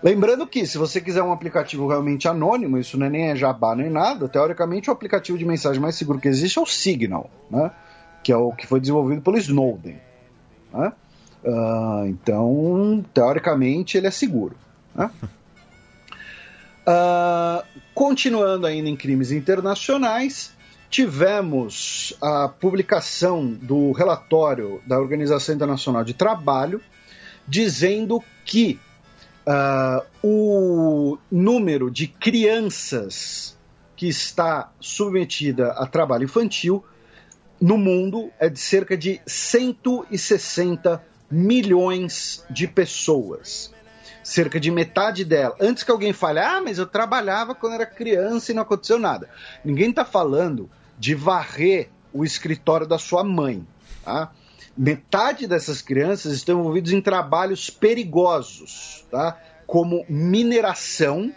Lembrando 0.00 0.46
que, 0.46 0.64
se 0.64 0.78
você 0.78 1.00
quiser 1.00 1.22
um 1.22 1.32
aplicativo 1.32 1.88
realmente 1.88 2.28
anônimo, 2.28 2.78
isso 2.78 2.96
não 2.96 3.06
é 3.06 3.10
nem 3.10 3.30
é 3.30 3.36
jabá 3.36 3.74
nem 3.74 3.90
nada, 3.90 4.28
teoricamente 4.28 4.88
o 4.88 4.92
aplicativo 4.92 5.36
de 5.36 5.44
mensagem 5.44 5.82
mais 5.82 5.96
seguro 5.96 6.20
que 6.20 6.28
existe 6.28 6.58
é 6.58 6.62
o 6.62 6.66
Signal, 6.66 7.28
né? 7.50 7.72
que 8.22 8.30
é 8.30 8.36
o 8.36 8.52
que 8.52 8.66
foi 8.66 8.78
desenvolvido 8.78 9.22
pelo 9.22 9.38
Snowden. 9.38 9.98
Né? 10.72 10.92
Uh, 11.44 12.06
então, 12.06 13.04
teoricamente, 13.12 13.98
ele 13.98 14.06
é 14.06 14.10
seguro. 14.12 14.54
Né? 14.94 15.10
Uh, 16.88 17.66
continuando 17.92 18.64
ainda 18.64 18.88
em 18.88 18.96
crimes 18.96 19.32
internacionais, 19.32 20.52
tivemos 20.88 22.16
a 22.22 22.48
publicação 22.48 23.50
do 23.50 23.90
relatório 23.90 24.80
da 24.86 24.98
Organização 25.00 25.54
Internacional 25.54 26.04
de 26.04 26.14
Trabalho 26.14 26.80
dizendo 27.46 28.22
que 28.44 28.78
uh, 29.46 30.06
o 30.22 31.18
número 31.30 31.90
de 31.90 32.06
crianças 32.06 33.58
que 33.96 34.06
está 34.06 34.70
submetida 34.78 35.72
a 35.72 35.86
trabalho 35.86 36.24
infantil 36.24 36.84
no 37.60 37.76
mundo 37.76 38.30
é 38.38 38.48
de 38.48 38.60
cerca 38.60 38.96
de 38.96 39.20
160 39.26 41.02
milhões 41.30 42.44
de 42.48 42.68
pessoas 42.68 43.74
cerca 44.26 44.58
de 44.58 44.72
metade 44.72 45.24
dela. 45.24 45.54
Antes 45.60 45.84
que 45.84 45.90
alguém 45.90 46.12
fale, 46.12 46.40
ah, 46.40 46.60
mas 46.60 46.78
eu 46.78 46.86
trabalhava 46.86 47.54
quando 47.54 47.74
era 47.74 47.86
criança 47.86 48.50
e 48.50 48.54
não 48.54 48.62
aconteceu 48.62 48.98
nada. 48.98 49.30
Ninguém 49.64 49.90
está 49.90 50.04
falando 50.04 50.68
de 50.98 51.14
varrer 51.14 51.90
o 52.12 52.24
escritório 52.24 52.88
da 52.88 52.98
sua 52.98 53.22
mãe. 53.22 53.64
Tá? 54.04 54.32
metade 54.76 55.46
dessas 55.46 55.80
crianças 55.80 56.34
estão 56.34 56.60
envolvidas 56.60 56.92
em 56.92 57.00
trabalhos 57.00 57.70
perigosos, 57.70 59.06
tá? 59.10 59.38
como 59.66 60.04
mineração 60.08 61.32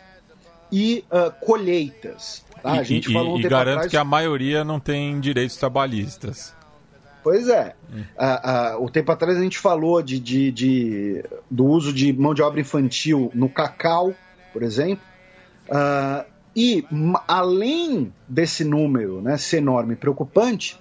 e 0.72 1.06
uh, 1.10 1.32
colheitas. 1.46 2.44
Tá? 2.62 2.76
E, 2.76 2.80
a 2.80 2.84
gente 2.84 3.10
e, 3.10 3.14
falou 3.14 3.38
um 3.38 3.40
e 3.40 3.44
garanto 3.44 3.76
atrás... 3.76 3.92
que 3.92 3.98
a 3.98 4.04
maioria 4.04 4.64
não 4.64 4.80
tem 4.80 5.20
direitos 5.20 5.56
trabalhistas. 5.56 6.54
Pois 7.24 7.48
é. 7.50 7.76
Hum. 7.92 8.04
Uh, 8.18 8.80
uh, 8.80 8.86
o 8.86 8.90
tempo 8.90 9.12
atrás 9.12 9.38
a 9.38 9.42
gente 9.42 9.58
falou 9.58 10.02
de, 10.02 10.20
de, 10.20 10.52
de, 10.52 11.26
do 11.50 11.66
uso 11.66 11.94
de 11.94 12.14
mão 12.14 12.34
de 12.34 12.42
obra 12.42 12.62
infantil 12.62 13.32
no 13.34 13.50
cacau, 13.50 14.14
por 14.54 14.64
exemplo. 14.64 15.04
Uh, 15.68 16.26
e 16.56 16.86
além 17.28 18.14
desse 18.28 18.64
número 18.64 19.22
né, 19.22 19.38
ser 19.38 19.58
enorme 19.58 19.94
e 19.94 19.98
preocupante, 19.98 20.78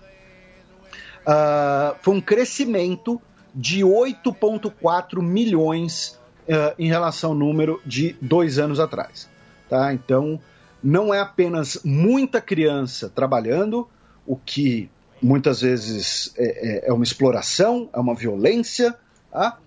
uh, 1.26 1.94
foi 2.00 2.14
um 2.14 2.20
crescimento 2.20 3.20
de 3.54 3.80
8,4 3.80 5.22
milhões 5.22 6.18
uh, 6.48 6.74
em 6.78 6.88
relação 6.88 7.30
ao 7.30 7.36
número 7.36 7.80
de 7.84 8.16
dois 8.20 8.58
anos 8.58 8.80
atrás. 8.80 9.28
Tá? 9.68 9.92
Então, 9.92 10.40
não 10.82 11.12
é 11.12 11.20
apenas 11.20 11.80
muita 11.84 12.40
criança 12.40 13.08
trabalhando, 13.08 13.88
o 14.26 14.36
que 14.36 14.90
muitas 15.20 15.60
vezes 15.60 16.32
é, 16.36 16.86
é, 16.86 16.88
é 16.88 16.92
uma 16.92 17.04
exploração, 17.04 17.88
é 17.92 17.98
uma 17.98 18.14
violência, 18.14 18.94
tá? 19.30 19.58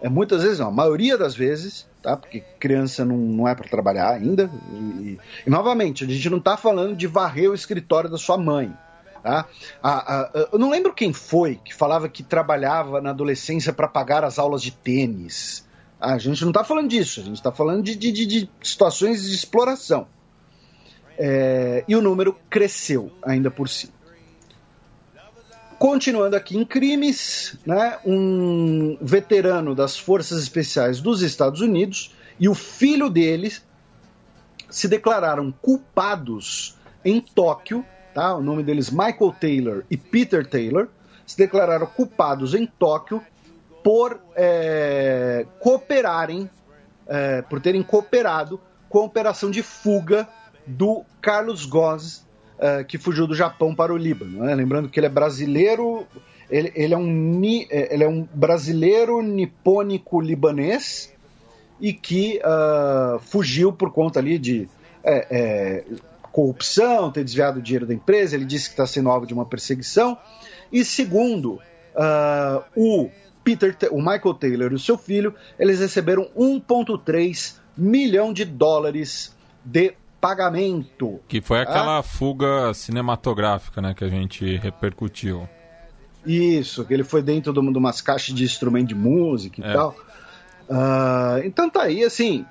é 0.00 0.08
muitas 0.08 0.42
vezes, 0.42 0.58
não, 0.58 0.68
a 0.68 0.72
maioria 0.72 1.16
das 1.18 1.34
vezes, 1.34 1.86
tá? 2.02 2.16
Porque 2.16 2.40
criança 2.58 3.04
não, 3.04 3.16
não 3.16 3.48
é 3.48 3.54
para 3.54 3.68
trabalhar 3.68 4.10
ainda. 4.10 4.50
E, 4.72 5.18
e, 5.46 5.50
novamente, 5.50 6.04
a 6.04 6.06
gente 6.06 6.30
não 6.30 6.38
está 6.38 6.56
falando 6.56 6.96
de 6.96 7.06
varrer 7.06 7.50
o 7.50 7.54
escritório 7.54 8.08
da 8.08 8.16
sua 8.16 8.38
mãe. 8.38 8.72
Tá? 9.22 9.46
Eu 10.50 10.58
não 10.58 10.70
lembro 10.70 10.94
quem 10.94 11.12
foi 11.12 11.56
que 11.62 11.74
falava 11.74 12.08
que 12.08 12.22
trabalhava 12.22 13.02
na 13.02 13.10
adolescência 13.10 13.70
para 13.70 13.86
pagar 13.86 14.24
as 14.24 14.38
aulas 14.38 14.62
de 14.62 14.70
tênis. 14.70 15.68
A 16.00 16.16
gente 16.16 16.40
não 16.40 16.50
está 16.50 16.64
falando 16.64 16.88
disso, 16.88 17.20
a 17.20 17.24
gente 17.24 17.36
está 17.36 17.52
falando 17.52 17.82
de, 17.82 17.94
de, 17.94 18.12
de, 18.12 18.50
situações 18.62 19.22
de 19.22 19.34
exploração. 19.34 20.06
É, 21.18 21.84
e 21.86 21.94
o 21.94 22.00
número 22.00 22.34
cresceu 22.48 23.12
ainda 23.22 23.50
por 23.50 23.68
cima. 23.68 23.92
Continuando 25.80 26.36
aqui 26.36 26.58
em 26.58 26.64
crimes, 26.66 27.56
né, 27.64 27.98
um 28.04 28.98
veterano 29.00 29.74
das 29.74 29.98
Forças 29.98 30.42
Especiais 30.42 31.00
dos 31.00 31.22
Estados 31.22 31.62
Unidos 31.62 32.14
e 32.38 32.50
o 32.50 32.54
filho 32.54 33.08
deles 33.08 33.64
se 34.68 34.86
declararam 34.86 35.50
culpados 35.50 36.76
em 37.02 37.18
Tóquio, 37.18 37.82
tá? 38.12 38.36
O 38.36 38.42
nome 38.42 38.62
deles 38.62 38.90
Michael 38.90 39.34
Taylor 39.40 39.84
e 39.90 39.96
Peter 39.96 40.46
Taylor 40.46 40.86
se 41.26 41.38
declararam 41.38 41.86
culpados 41.86 42.52
em 42.52 42.66
Tóquio 42.66 43.24
por 43.82 44.20
é, 44.36 45.46
cooperarem, 45.60 46.50
é, 47.06 47.40
por 47.40 47.58
terem 47.58 47.82
cooperado 47.82 48.60
com 48.86 48.98
a 48.98 49.04
operação 49.04 49.50
de 49.50 49.62
fuga 49.62 50.28
do 50.66 51.06
Carlos 51.22 51.64
Goz 51.64 52.28
uh, 52.60 52.84
que 52.84 52.98
fugiu 52.98 53.26
do 53.26 53.34
Japão 53.34 53.74
para 53.74 53.92
o 53.92 53.96
Líbano. 53.96 54.44
Né? 54.44 54.54
Lembrando 54.54 54.88
que 54.88 55.00
ele 55.00 55.06
é 55.06 55.10
brasileiro, 55.10 56.06
ele, 56.50 56.70
ele, 56.74 56.94
é, 56.94 56.96
um, 56.96 57.42
é, 57.70 57.94
ele 57.94 58.04
é 58.04 58.08
um 58.08 58.28
brasileiro 58.32 59.22
nipônico 59.22 60.20
libanês 60.20 61.12
e 61.80 61.92
que 61.92 62.40
uh, 62.44 63.18
fugiu 63.20 63.72
por 63.72 63.90
conta 63.90 64.20
ali 64.20 64.38
de 64.38 64.68
é, 65.02 65.26
é, 65.30 65.84
corrupção, 66.30 67.10
ter 67.10 67.24
desviado 67.24 67.58
o 67.58 67.62
dinheiro 67.62 67.86
da 67.86 67.94
empresa. 67.94 68.36
Ele 68.36 68.44
disse 68.44 68.66
que 68.66 68.74
está 68.74 68.86
sendo 68.86 69.08
alvo 69.08 69.26
de 69.26 69.32
uma 69.32 69.46
perseguição. 69.46 70.18
E 70.70 70.84
segundo 70.84 71.54
uh, 71.54 72.62
o 72.76 73.10
Peter, 73.42 73.76
o 73.90 73.98
Michael 73.98 74.34
Taylor 74.34 74.72
e 74.72 74.74
o 74.74 74.78
seu 74.78 74.98
filho, 74.98 75.34
eles 75.58 75.80
receberam 75.80 76.28
1,3 76.36 77.56
milhão 77.76 78.32
de 78.32 78.44
dólares 78.44 79.34
de 79.64 79.94
pagamento. 80.20 81.20
Que 81.26 81.40
foi 81.40 81.64
tá? 81.64 81.70
aquela 81.70 82.02
fuga 82.02 82.72
cinematográfica, 82.74 83.80
né, 83.80 83.94
que 83.94 84.04
a 84.04 84.08
gente 84.08 84.56
repercutiu. 84.56 85.48
Isso, 86.24 86.84
que 86.84 86.92
ele 86.92 87.04
foi 87.04 87.22
dentro 87.22 87.52
de 87.52 87.58
umas 87.58 88.00
caixas 88.00 88.34
de 88.34 88.44
instrumento 88.44 88.88
de 88.88 88.94
música 88.94 89.60
e 89.60 89.64
é. 89.64 89.72
tal. 89.72 89.96
Uh, 90.68 91.44
então 91.44 91.68
tá 91.68 91.82
aí, 91.82 92.04
assim. 92.04 92.44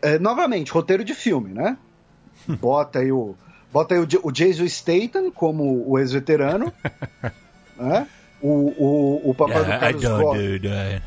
É, 0.00 0.18
novamente, 0.18 0.72
roteiro 0.72 1.04
de 1.04 1.14
filme, 1.14 1.52
né? 1.52 1.76
Bota 2.46 3.00
aí 3.00 3.10
o. 3.10 3.34
Bota 3.72 3.94
aí 3.94 4.00
o, 4.00 4.06
o 4.22 4.32
Jason 4.32 4.66
Statham 4.66 5.30
como 5.30 5.84
o 5.86 5.98
ex-veterano. 5.98 6.72
né? 7.76 8.06
O, 8.40 8.72
o, 8.78 9.30
o 9.30 9.34
papai 9.34 9.60
yeah, 9.60 9.74
do 9.74 10.00
Carlos 10.00 10.22
Gozzi. 10.22 11.02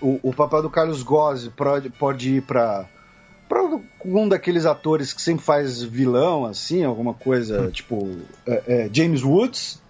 O, 0.00 0.20
o 0.22 0.34
papai 0.34 0.62
do 0.62 0.70
Carlos 0.70 1.02
Gozzi 1.02 1.50
pode, 1.50 1.90
pode 1.90 2.36
ir 2.36 2.42
pra 2.42 2.88
para 3.48 3.62
um 4.04 4.28
daqueles 4.28 4.66
atores 4.66 5.12
que 5.12 5.20
sempre 5.20 5.44
faz 5.44 5.82
vilão, 5.82 6.44
assim, 6.44 6.84
alguma 6.84 7.14
coisa, 7.14 7.70
tipo 7.72 8.16
é, 8.46 8.62
é, 8.66 8.90
James 8.92 9.22
Woods. 9.22 9.82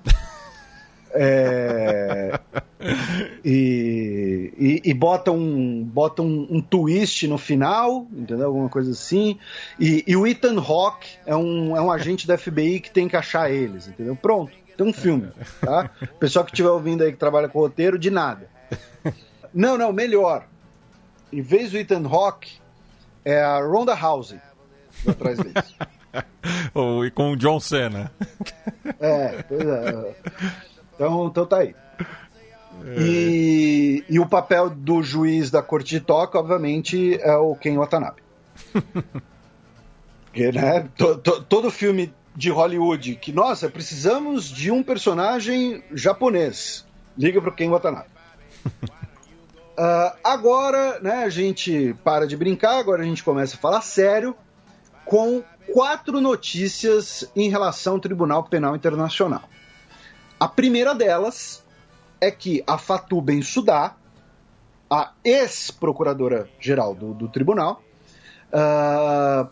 É, 1.17 2.41
e, 3.45 4.53
e, 4.59 4.83
e, 4.91 4.95
bota, 4.95 5.31
um, 5.31 5.85
bota 5.85 6.23
um, 6.23 6.47
um, 6.51 6.61
twist 6.61 7.29
no 7.29 7.39
final, 7.39 8.09
entendeu? 8.13 8.49
Alguma 8.49 8.69
coisa 8.69 8.91
assim. 8.91 9.39
E, 9.79 10.03
e, 10.09 10.17
o 10.17 10.27
Ethan 10.27 10.59
Hawke 10.59 11.17
é 11.25 11.37
um, 11.37 11.77
é 11.77 11.81
um 11.81 11.91
agente 11.91 12.27
da 12.27 12.37
FBI 12.37 12.81
que 12.81 12.91
tem 12.91 13.07
que 13.07 13.17
achar 13.17 13.49
eles, 13.49 13.87
entendeu? 13.87 14.17
Pronto, 14.17 14.53
tem 14.77 14.87
um 14.87 14.93
filme, 14.93 15.29
tá? 15.61 15.89
Pessoal 16.19 16.45
que 16.45 16.51
estiver 16.51 16.71
ouvindo 16.71 17.05
aí 17.05 17.13
que 17.13 17.19
trabalha 17.19 17.49
com 17.49 17.61
roteiro, 17.61 17.97
de 17.97 18.11
nada. 18.11 18.49
Não, 19.55 19.79
não, 19.79 19.93
melhor. 19.93 20.49
Em 21.33 21.41
vez 21.41 21.71
do 21.71 21.79
Ethan 21.79 22.09
Hawke, 22.09 22.59
é 23.25 23.41
a 23.41 23.59
Ronda 23.61 23.95
House 23.95 24.35
atrás 25.07 25.39
deles. 25.39 25.75
e 27.07 27.11
com 27.11 27.33
o 27.33 27.37
John 27.37 27.59
Cena. 27.59 28.13
É, 29.01 29.43
pois 29.43 29.67
é. 29.67 30.17
Então, 30.95 31.27
então 31.27 31.47
tá 31.47 31.59
aí. 31.59 31.75
É. 32.87 33.01
E, 33.01 34.05
e 34.09 34.21
o 34.21 34.27
papel 34.27 34.69
do 34.69 35.03
juiz 35.03 35.51
da 35.51 35.63
corte 35.63 35.91
de 35.91 36.01
Tóquio, 36.01 36.41
obviamente, 36.41 37.19
é 37.21 37.37
o 37.37 37.55
Ken 37.57 37.77
Watanabe. 37.77 38.23
Porque, 40.25 40.51
né, 40.53 40.89
to, 40.97 41.17
to, 41.19 41.43
todo 41.45 41.71
filme 41.71 42.13
de 42.35 42.51
Hollywood 42.51 43.15
que, 43.17 43.33
nossa, 43.33 43.71
precisamos 43.71 44.49
de 44.49 44.71
um 44.71 44.83
personagem 44.83 45.83
japonês. 45.93 46.85
Liga 47.17 47.41
pro 47.41 47.55
Ken 47.55 47.71
Watanabe. 47.71 48.09
Uh, 49.77 50.17
agora, 50.23 51.01
né, 51.01 51.25
a 51.25 51.29
gente 51.29 51.97
para 52.05 52.29
de 52.29 52.37
brincar, 52.37 52.79
agora 52.79 53.03
a 53.03 53.05
gente 53.05 53.25
começa 53.25 53.57
a 53.57 53.59
falar 53.59 53.81
sério 53.81 54.37
com 55.05 55.43
quatro 55.73 56.21
notícias 56.21 57.29
em 57.35 57.49
relação 57.51 57.95
ao 57.95 58.01
Tribunal 58.01 58.45
Penal 58.45 58.77
Internacional. 58.77 59.43
A 60.39 60.47
primeira 60.47 60.95
delas 60.95 61.65
é 62.21 62.31
que 62.31 62.63
a 62.69 62.79
Fatou 62.79 63.21
Bensouda, 63.21 63.97
a 64.89 65.13
ex-procuradora-geral 65.25 66.95
do, 66.95 67.13
do, 67.13 67.29
tribunal, 67.29 67.83
uh, 68.53 69.49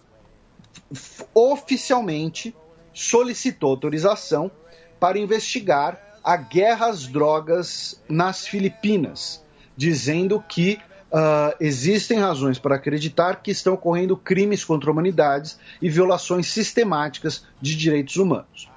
oficialmente 1.35 2.55
solicitou 2.95 3.71
autorização 3.71 4.53
para 5.01 5.19
investigar 5.19 6.01
a 6.23 6.37
guerra 6.37 6.87
às 6.87 7.09
drogas 7.09 8.01
nas 8.09 8.47
Filipinas 8.47 9.42
dizendo 9.77 10.43
que 10.49 10.79
uh, 11.13 11.55
existem 11.61 12.19
razões 12.19 12.59
para 12.59 12.77
acreditar 12.77 13.43
que 13.43 13.51
estão 13.51 13.75
ocorrendo 13.75 14.17
crimes 14.17 14.65
contra 14.65 14.91
a 14.91 14.93
humanidade 14.93 15.57
e 15.81 15.89
violações 15.89 16.47
sistemáticas 16.49 17.45
de 17.61 17.77
direitos 17.77 18.17
humanos. 18.17 18.71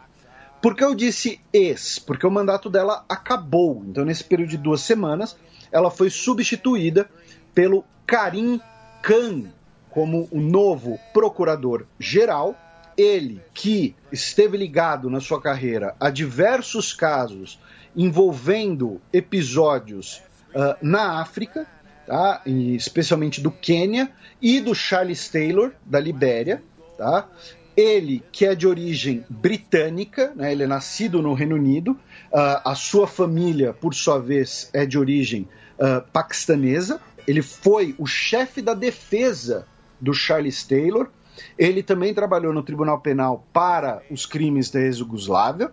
Por 0.61 0.76
que 0.76 0.84
eu 0.84 0.95
disse 0.95 1.39
ex? 1.53 1.99
Porque 1.99 2.26
o 2.26 2.31
mandato 2.31 2.69
dela 2.69 3.05
acabou. 3.07 3.84
Então, 3.88 4.03
nesse 4.03 4.23
período 4.23 4.49
de 4.49 4.57
duas 4.57 4.81
semanas, 4.81 5.38
ela 5.72 5.91
foi 5.91 6.09
substituída 6.09 7.09
pelo 7.53 7.85
Karim 8.05 8.59
Khan 9.01 9.51
como 9.91 10.27
o 10.31 10.41
novo 10.41 10.99
procurador-geral. 11.13 12.55
Ele 12.97 13.41
que 13.53 13.95
esteve 14.11 14.57
ligado 14.57 15.09
na 15.09 15.19
sua 15.19 15.41
carreira 15.41 15.95
a 15.99 16.09
diversos 16.09 16.93
casos 16.93 17.59
envolvendo 17.95 19.01
episódios 19.13 20.22
uh, 20.56 20.76
na 20.82 21.22
África, 21.22 21.68
tá? 22.07 22.41
E 22.45 22.76
especialmente 22.76 23.41
do 23.41 23.52
Quênia, 23.52 24.11
e 24.41 24.60
do 24.60 24.73
Charles 24.73 25.27
Taylor, 25.27 25.72
da 25.86 25.99
Libéria. 25.99 26.64
Tá? 26.98 27.27
Ele, 27.76 28.23
que 28.32 28.45
é 28.45 28.56
de 28.56 28.65
origem 28.65 29.26
britânica, 29.30 30.32
né? 30.36 30.52
ele 30.52 30.64
é 30.64 30.68
nascido 30.68 31.22
no 31.22 31.34
Reino 31.34 31.56
Unido, 31.56 31.91
uh, 31.91 32.61
a 32.64 32.73
sua 32.73 33.06
família, 33.06 33.73
por 33.73 33.94
sua 33.94 34.18
vez, 34.18 34.69
é 34.73 34.86
de 34.86 34.98
origem 34.98 35.48
uh, 35.77 36.02
paquistanesa. 36.11 37.02
Ele 37.27 37.41
foi 37.41 37.94
o 37.98 38.06
chefe 38.06 38.61
da 38.61 38.73
defesa 38.73 39.68
do 39.99 40.14
Charles 40.14 40.64
Taylor. 40.64 41.10
Ele 41.57 41.84
também 41.84 42.14
trabalhou 42.14 42.53
no 42.53 42.64
Tribunal 42.64 43.02
Penal 43.02 43.45
para 43.52 44.02
os 44.10 44.26
crimes 44.26 44.69
da 44.72 44.80
ex-Yugoslávia. 44.80 45.72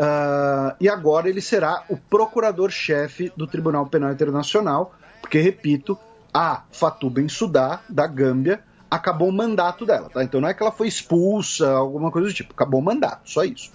Uh, 0.00 0.74
e 0.80 0.88
agora 0.88 1.28
ele 1.28 1.42
será 1.42 1.84
o 1.90 1.94
procurador-chefe 1.94 3.30
do 3.36 3.46
Tribunal 3.46 3.86
Penal 3.86 4.10
Internacional, 4.12 4.94
porque, 5.20 5.38
repito, 5.38 5.98
a 6.32 6.62
Fatou 6.72 7.10
Bensouda, 7.10 7.80
da 7.86 8.06
Gâmbia, 8.06 8.64
acabou 8.90 9.28
o 9.28 9.32
mandato 9.32 9.84
dela. 9.84 10.08
Tá? 10.08 10.24
Então 10.24 10.40
não 10.40 10.48
é 10.48 10.54
que 10.54 10.62
ela 10.62 10.72
foi 10.72 10.88
expulsa, 10.88 11.70
alguma 11.70 12.10
coisa 12.10 12.28
do 12.28 12.34
tipo, 12.34 12.54
acabou 12.54 12.80
o 12.80 12.82
mandato, 12.82 13.30
só 13.30 13.44
isso. 13.44 13.72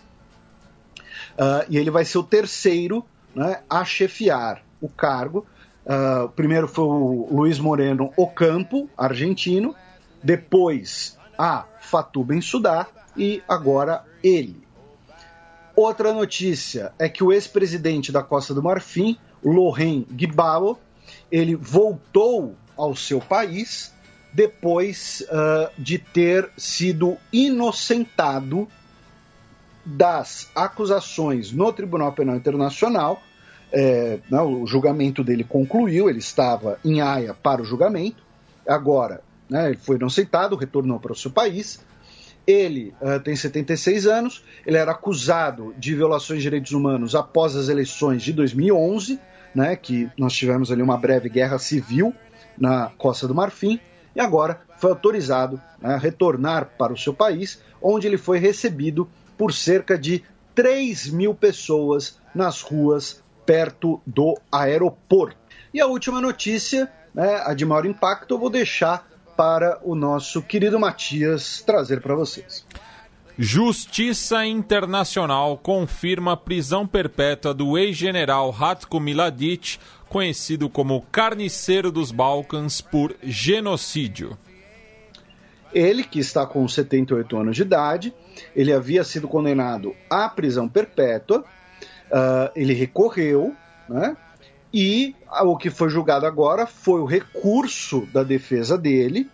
Uh, 1.37 1.63
e 1.69 1.77
ele 1.77 1.91
vai 1.91 2.03
ser 2.03 2.17
o 2.17 2.23
terceiro 2.23 3.05
né, 3.35 3.61
a 3.69 3.85
chefiar 3.85 4.63
o 4.81 4.89
cargo. 4.89 5.45
Uh, 5.85 6.27
primeiro 6.29 6.67
foi 6.67 6.85
o 6.85 7.27
Luiz 7.31 7.59
Moreno 7.59 8.11
Ocampo, 8.17 8.89
argentino, 8.97 9.75
depois 10.23 11.19
a 11.37 11.65
Fatou 11.81 12.23
Bensouda 12.23 12.87
e 13.15 13.43
agora 13.47 14.03
ele. 14.23 14.64
Outra 15.75 16.13
notícia 16.13 16.93
é 16.97 17.09
que 17.09 17.23
o 17.23 17.33
ex-presidente 17.33 18.11
da 18.11 18.23
Costa 18.23 18.53
do 18.53 18.63
Marfim, 18.63 19.17
Laurent 19.43 20.05
Gbagbo, 20.09 20.79
ele 21.29 21.55
voltou 21.55 22.55
ao 22.77 22.95
seu 22.95 23.19
país 23.19 23.93
depois 24.33 25.25
uh, 25.29 25.69
de 25.77 25.97
ter 25.97 26.49
sido 26.57 27.17
inocentado 27.31 28.67
das 29.85 30.49
acusações 30.55 31.51
no 31.51 31.71
Tribunal 31.71 32.13
Penal 32.13 32.35
Internacional. 32.35 33.21
É, 33.71 34.19
né, 34.29 34.41
o 34.41 34.65
julgamento 34.65 35.23
dele 35.23 35.43
concluiu, 35.43 36.09
ele 36.09 36.19
estava 36.19 36.79
em 36.83 37.01
Haia 37.01 37.33
para 37.33 37.61
o 37.61 37.65
julgamento. 37.65 38.23
Agora, 38.67 39.21
né, 39.49 39.67
ele 39.67 39.77
foi 39.77 39.97
inocentado, 39.97 40.55
retornou 40.55 40.99
para 40.99 41.11
o 41.11 41.15
seu 41.15 41.31
país 41.31 41.79
ele 42.47 42.93
uh, 43.01 43.19
tem 43.19 43.35
76 43.35 44.05
anos, 44.05 44.43
ele 44.65 44.77
era 44.77 44.91
acusado 44.91 45.73
de 45.77 45.95
violações 45.95 46.39
de 46.39 46.43
direitos 46.43 46.71
humanos 46.71 47.15
após 47.15 47.55
as 47.55 47.69
eleições 47.69 48.21
de 48.21 48.33
2011, 48.33 49.19
né, 49.53 49.75
que 49.75 50.09
nós 50.17 50.33
tivemos 50.33 50.71
ali 50.71 50.81
uma 50.81 50.97
breve 50.97 51.29
guerra 51.29 51.57
civil 51.57 52.13
na 52.57 52.91
Costa 52.97 53.27
do 53.27 53.35
Marfim, 53.35 53.79
e 54.15 54.19
agora 54.19 54.61
foi 54.77 54.91
autorizado 54.91 55.61
né, 55.81 55.95
a 55.95 55.97
retornar 55.97 56.71
para 56.77 56.93
o 56.93 56.97
seu 56.97 57.13
país, 57.13 57.61
onde 57.81 58.07
ele 58.07 58.17
foi 58.17 58.37
recebido 58.37 59.09
por 59.37 59.53
cerca 59.53 59.97
de 59.97 60.23
3 60.53 61.09
mil 61.09 61.33
pessoas 61.33 62.19
nas 62.33 62.61
ruas 62.61 63.23
perto 63.45 64.01
do 64.05 64.37
aeroporto. 64.51 65.37
E 65.73 65.81
a 65.81 65.87
última 65.87 66.21
notícia, 66.21 66.91
né, 67.13 67.41
a 67.45 67.53
de 67.53 67.65
maior 67.65 67.85
impacto, 67.85 68.33
eu 68.33 68.39
vou 68.39 68.49
deixar 68.49 69.07
para 69.35 69.79
o 69.83 69.95
nosso 69.95 70.41
querido 70.41 70.79
Matias 70.79 71.61
trazer 71.61 72.01
para 72.01 72.15
vocês. 72.15 72.65
Justiça 73.37 74.45
Internacional 74.45 75.57
confirma 75.57 76.37
prisão 76.37 76.87
perpétua 76.87 77.53
do 77.53 77.77
ex-general 77.77 78.49
Ratko 78.49 78.97
Mladic, 78.99 79.77
conhecido 80.07 80.69
como 80.69 81.01
Carniceiro 81.11 81.91
dos 81.91 82.11
Balcãs, 82.11 82.79
por 82.79 83.13
genocídio. 83.21 84.37
Ele, 85.73 86.05
que 86.05 86.19
está 86.19 86.45
com 86.45 86.65
78 86.65 87.37
anos 87.37 87.57
de 87.57 87.63
idade, 87.63 88.13
ele 88.55 88.71
havia 88.71 89.03
sido 89.03 89.27
condenado 89.27 89.93
à 90.09 90.29
prisão 90.29 90.69
perpétua, 90.69 91.39
uh, 91.39 92.49
ele 92.55 92.73
recorreu, 92.73 93.53
né? 93.89 94.15
E 94.77 95.15
o 95.41 95.55
que 95.55 95.69
foi 95.69 95.87
julgado 95.87 96.25
agora 96.25 96.67
foi 96.67 96.99
o 96.99 97.05
recurso 97.05 98.05
da 98.11 98.23
defesa 98.23 98.77
dele 98.77 99.29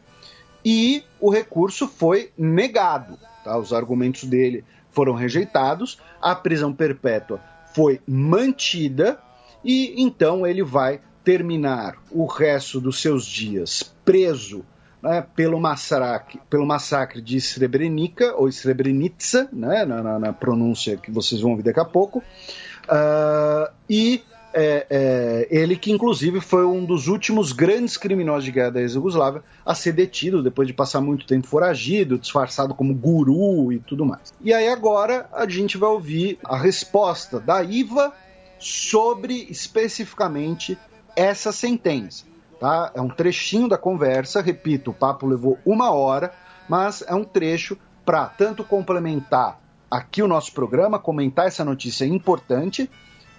e 0.63 1.03
o 1.19 1.31
recurso 1.31 1.87
foi 1.87 2.31
negado. 2.37 3.17
Tá? 3.43 3.57
Os 3.57 3.73
argumentos 3.73 4.23
dele 4.25 4.63
foram 4.91 5.15
rejeitados, 5.15 5.97
a 6.21 6.35
prisão 6.35 6.71
perpétua 6.71 7.41
foi 7.73 7.99
mantida 8.07 9.19
e 9.65 9.99
então 10.03 10.45
ele 10.45 10.61
vai 10.61 11.01
terminar 11.23 11.95
o 12.11 12.27
resto 12.27 12.79
dos 12.79 13.01
seus 13.01 13.25
dias 13.25 13.81
preso 14.05 14.63
né, 15.01 15.25
pelo, 15.35 15.59
massacre, 15.59 16.39
pelo 16.51 16.67
massacre 16.67 17.19
de 17.19 17.41
Srebrenica, 17.41 18.35
ou 18.35 18.51
Srebrenica, 18.51 19.49
né, 19.51 19.85
na, 19.85 20.03
na, 20.03 20.19
na, 20.19 20.33
pronúncia 20.33 20.97
que 20.97 21.09
vocês 21.09 21.41
vão 21.41 21.51
ouvir 21.51 21.63
daqui 21.63 21.79
a 21.79 21.85
pouco, 21.85 22.19
uh, 22.19 23.73
e 23.89 24.23
é, 24.53 24.85
é, 24.89 25.47
ele 25.49 25.75
que 25.75 25.91
inclusive 25.91 26.41
foi 26.41 26.65
um 26.65 26.85
dos 26.85 27.07
últimos 27.07 27.51
grandes 27.51 27.97
criminosos 27.97 28.43
de 28.43 28.51
guerra 28.51 28.71
da 28.71 28.81
ex-Yugoslávia 28.81 29.43
a 29.65 29.73
ser 29.73 29.93
detido 29.93 30.43
depois 30.43 30.67
de 30.67 30.73
passar 30.73 31.01
muito 31.01 31.25
tempo 31.25 31.47
foragido, 31.47 32.17
disfarçado 32.17 32.73
como 32.73 32.93
guru 32.93 33.71
e 33.71 33.79
tudo 33.79 34.05
mais. 34.05 34.33
E 34.41 34.53
aí 34.53 34.67
agora 34.67 35.29
a 35.33 35.47
gente 35.47 35.77
vai 35.77 35.89
ouvir 35.89 36.39
a 36.43 36.57
resposta 36.57 37.39
da 37.39 37.61
IVA 37.63 38.13
sobre 38.59 39.47
especificamente 39.49 40.77
essa 41.15 41.51
sentença. 41.51 42.25
Tá? 42.59 42.91
É 42.93 43.01
um 43.01 43.09
trechinho 43.09 43.67
da 43.67 43.77
conversa, 43.77 44.41
repito, 44.41 44.91
o 44.91 44.93
papo 44.93 45.25
levou 45.25 45.57
uma 45.65 45.91
hora, 45.91 46.31
mas 46.69 47.03
é 47.07 47.15
um 47.15 47.23
trecho 47.23 47.77
para 48.05 48.27
tanto 48.27 48.63
complementar 48.63 49.59
aqui 49.89 50.21
o 50.21 50.27
nosso 50.27 50.53
programa, 50.53 50.99
comentar 50.99 51.47
essa 51.47 51.65
notícia 51.65 52.05
importante, 52.05 52.89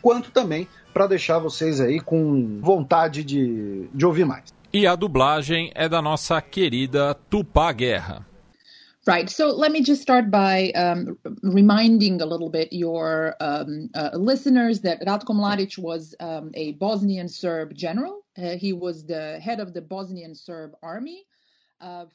quanto 0.02 0.30
também 0.30 0.68
para 0.92 1.06
deixar 1.06 1.38
vocês 1.38 1.80
aí 1.80 2.00
com 2.00 2.60
vontade 2.60 3.24
de, 3.24 3.88
de 3.92 4.06
ouvir 4.06 4.24
mais. 4.24 4.52
E 4.72 4.86
a 4.86 4.96
dublagem 4.96 5.70
é 5.74 5.88
da 5.88 6.00
nossa 6.00 6.40
querida 6.40 7.14
Tupá 7.28 7.72
Guerra. 7.72 8.26
Right. 9.04 9.28
So 9.28 9.48
let 9.48 9.72
me 9.72 9.82
just 9.82 10.00
start 10.00 10.30
by 10.30 10.72
um, 10.76 11.18
reminding 11.42 12.22
a 12.22 12.24
little 12.24 12.48
bit 12.48 12.72
your 12.72 13.34
um, 13.40 13.90
uh, 13.96 14.10
listeners 14.14 14.80
that 14.82 15.04
Ratko 15.04 15.34
Mladic 15.34 15.76
was 15.76 16.14
um, 16.20 16.52
a 16.54 16.72
Bosnian 16.74 17.28
Serb 17.28 17.74
general. 17.74 18.22
Uh, 18.38 18.56
he 18.56 18.72
was 18.72 19.04
the 19.04 19.40
head 19.40 19.58
of 19.58 19.74
the 19.74 19.80
Bosnian 19.80 20.36
Serb 20.36 20.74
army. 20.82 21.26
Uh, 21.82 22.08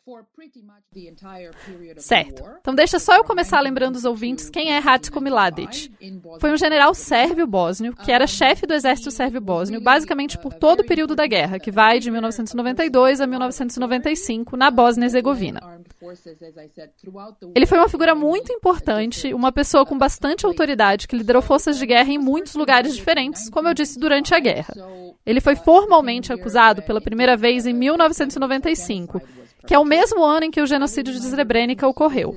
certo. 1.98 2.42
Então 2.62 2.74
deixa 2.74 3.00
só 3.00 3.18
eu 3.18 3.24
começar 3.26 3.60
lembrando 3.60 3.98
os 3.98 4.06
ouvintes 4.06 4.50
quem 4.50 4.72
é 4.72 4.78
Hatko 4.78 5.20
Mladic. 5.20 5.92
Foi 6.40 6.54
um 6.54 6.58
general 6.58 6.94
sérvio 6.94 7.46
bósnio 7.46 7.94
que 7.94 8.10
era 8.10 8.26
chefe 8.26 8.66
do 8.66 8.74
exército 8.74 9.12
sérvio 9.12 9.42
bósnio 9.42 9.82
basicamente 9.82 10.38
por 10.38 10.54
todo 10.54 10.80
o 10.80 10.86
período 10.86 11.18
da 11.18 11.28
guerra, 11.28 11.60
que 11.60 11.70
vai 11.70 12.00
de 12.00 12.10
1992 12.10 13.20
a 13.20 13.28
1995 13.28 14.56
na 14.56 14.72
Bósnia-Herzegovina. 14.72 15.60
Ele 17.54 17.66
foi 17.66 17.78
uma 17.78 17.90
figura 17.90 18.16
muito 18.16 18.54
importante, 18.54 19.34
uma 19.34 19.52
pessoa 19.52 19.86
com 19.86 19.98
bastante 19.98 20.46
autoridade 20.46 21.10
que 21.10 21.18
liderou 21.18 21.42
forças 21.42 21.78
de 21.78 21.86
guerra 21.86 22.10
em 22.10 22.18
muitos 22.18 22.56
lugares 22.56 22.96
diferentes, 22.96 23.50
como 23.50 23.68
eu 23.68 23.74
disse 23.74 24.00
durante 24.00 24.34
a 24.34 24.40
guerra. 24.40 24.74
Ele 25.26 25.42
foi 25.42 25.58
formalmente 25.58 26.32
acusado 26.32 26.82
pela 26.84 27.02
primeira 27.02 27.36
vez 27.36 27.66
em 27.66 27.74
1995 27.74 29.22
que 29.68 29.76
é 29.76 29.80
o 29.80 29.86
mesmo 29.86 30.24
ano 30.24 30.46
em 30.46 30.52
que 30.52 30.62
o 30.62 30.66
genocídio 30.66 31.14
de 31.14 31.20
Srebrenica 31.22 31.88
ocorreu. 31.88 32.36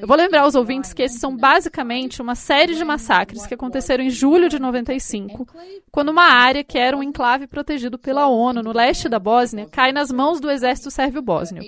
Eu 0.00 0.06
vou 0.06 0.16
lembrar 0.16 0.42
aos 0.42 0.56
ouvintes 0.56 0.92
que 0.92 1.02
esses 1.02 1.20
são 1.20 1.36
basicamente 1.36 2.20
uma 2.20 2.34
série 2.34 2.74
de 2.74 2.84
massacres 2.84 3.46
que 3.46 3.54
aconteceram 3.54 4.02
em 4.02 4.10
julho 4.10 4.48
de 4.48 4.58
95, 4.58 5.46
quando 5.92 6.08
uma 6.08 6.24
área 6.24 6.64
que 6.64 6.76
era 6.76 6.96
um 6.96 7.02
enclave 7.02 7.46
protegido 7.46 7.98
pela 7.98 8.26
ONU 8.26 8.62
no 8.62 8.72
leste 8.72 9.08
da 9.08 9.18
Bósnia 9.18 9.68
cai 9.70 9.92
nas 9.92 10.10
mãos 10.10 10.40
do 10.40 10.50
exército 10.50 10.90
sérvio-bósnio. 10.90 11.62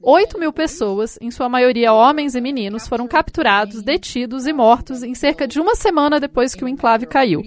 8 0.00 0.38
mil 0.38 0.52
pessoas, 0.52 1.18
em 1.20 1.30
sua 1.30 1.48
maioria 1.48 1.92
homens 1.92 2.36
e 2.36 2.40
meninos, 2.40 2.86
foram 2.86 3.08
capturados, 3.08 3.82
detidos 3.82 4.46
e 4.46 4.52
mortos 4.52 5.02
em 5.02 5.14
cerca 5.14 5.46
de 5.48 5.60
uma 5.60 5.74
semana 5.74 6.20
depois 6.20 6.54
que 6.54 6.64
o 6.64 6.68
enclave 6.68 7.06
caiu. 7.06 7.42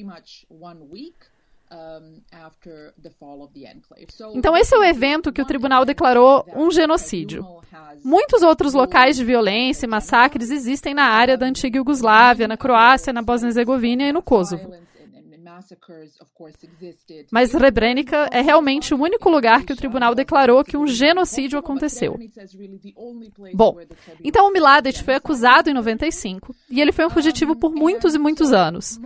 Então, 4.36 4.56
esse 4.56 4.76
é 4.76 4.78
o 4.78 4.84
evento 4.84 5.32
que 5.32 5.42
o 5.42 5.46
tribunal 5.46 5.84
declarou 5.86 6.46
um 6.56 6.70
genocídio. 6.72 7.46
Muitos 8.04 8.42
outros 8.44 8.74
locais 8.74 9.16
de 9.16 9.26
violência 9.26 9.86
e 9.86 9.90
massacres 9.90 10.52
existem 10.52 10.94
na 10.94 11.06
área 11.06 11.38
da 11.38 11.46
antiga 11.46 11.78
Iugoslávia, 11.78 12.48
na 12.48 12.56
Croácia, 12.58 13.12
na 13.12 13.22
Bósnia-Herzegovina 13.22 14.04
e 14.04 14.14
no 14.14 14.22
Kosovo. 14.22 14.74
Mas 17.32 17.52
Srebrenica 17.52 18.30
é 18.32 18.41
realmente 18.41 18.94
o 18.94 19.02
único 19.02 19.30
lugar 19.30 19.64
que 19.64 19.73
o 19.73 19.76
tribunal 19.76 20.15
declarou 20.15 20.64
que 20.64 20.77
um 20.77 20.88
genocídio 20.88 21.60
aconteceu. 21.60 22.18
Bom, 23.53 23.77
então 24.23 24.48
o 24.48 24.53
Miladic 24.53 25.03
foi 25.03 25.15
acusado 25.15 25.69
em 25.69 25.73
95 25.73 26.56
e 26.69 26.82
ele 26.82 26.91
foi 26.91 27.06
um 27.06 27.10
fugitivo 27.10 27.56
por 27.56 27.73
muitos 27.73 28.15
e 28.15 28.19
muitos 28.19 28.52
anos. 28.52 28.99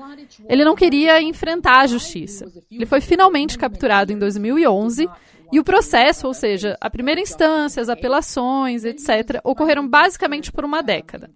Ele 0.48 0.64
não 0.64 0.76
queria 0.76 1.22
enfrentar 1.22 1.82
a 1.82 1.88
justiça. 1.88 2.46
Ele 2.72 2.86
foi 2.86 3.02
finalmente 3.02 3.58
capturado 3.58 4.12
em 4.12 4.18
2011 4.18 5.08
e 5.52 5.60
o 5.60 5.64
processo, 5.64 6.28
ou 6.28 6.34
seja, 6.34 6.78
a 6.80 6.90
primeira 6.90 7.20
instância, 7.20 7.82
as 7.82 7.90
apelações, 7.90 8.86
etc., 8.86 9.42
ocorreram 9.44 9.88
basicamente 9.88 10.52
por 10.52 10.64
uma 10.64 10.84
década. 10.84 11.30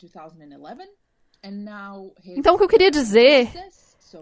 Então, 2.38 2.56
o 2.56 2.58
que 2.58 2.64
eu 2.64 2.70
queria 2.70 2.92
dizer 2.92 3.50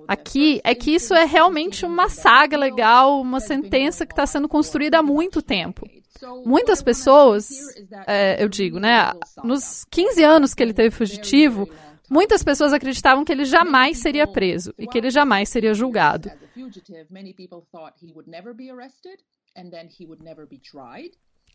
aqui 0.07 0.61
é 0.63 0.73
que 0.75 0.91
isso 0.91 1.13
é 1.13 1.25
realmente 1.25 1.85
uma 1.85 2.09
saga 2.09 2.57
legal, 2.57 3.21
uma 3.21 3.39
sentença 3.39 4.05
que 4.05 4.13
está 4.13 4.25
sendo 4.25 4.47
construída 4.47 4.99
há 4.99 5.03
muito 5.03 5.41
tempo. 5.41 5.87
Muitas 6.45 6.81
pessoas, 6.83 7.49
é, 8.05 8.43
eu 8.43 8.47
digo, 8.47 8.79
né, 8.79 9.11
nos 9.43 9.85
15 9.85 10.23
anos 10.23 10.53
que 10.53 10.61
ele 10.61 10.73
teve 10.73 10.91
fugitivo, 10.91 11.67
muitas 12.09 12.43
pessoas 12.43 12.73
acreditavam 12.73 13.25
que 13.25 13.31
ele 13.31 13.45
jamais 13.45 13.97
seria 13.97 14.27
preso 14.27 14.73
e 14.77 14.85
que 14.85 14.97
ele 14.97 15.09
jamais 15.09 15.49
seria 15.49 15.73
julgado. 15.73 16.29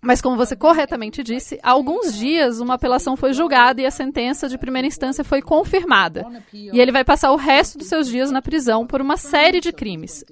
Mas, 0.03 0.21
como 0.21 0.37
você 0.37 0.55
corretamente 0.55 1.23
disse, 1.23 1.59
há 1.63 1.71
alguns 1.71 2.15
dias 2.15 2.61
uma 2.61 2.75
apelação 2.75 3.17
foi 3.17 3.33
julgada 3.33 3.81
e 3.81 3.87
a 3.87 3.91
sentença 3.91 4.49
de 4.49 4.59
primeira 4.59 4.87
instância 4.87 5.25
foi 5.25 5.43
confirmada. 5.43 6.27
E 6.53 6.81
ele 6.81 6.93
vai 6.93 7.05
passar 7.05 7.33
o 7.33 7.37
resto 7.37 7.79
dos 7.79 7.89
seus 7.89 8.07
dias 8.09 8.31
na 8.31 8.41
prisão 8.43 8.87
por 8.87 9.01
uma 9.01 9.17
série 9.17 9.61
de 9.61 9.73
crimes. 9.73 10.25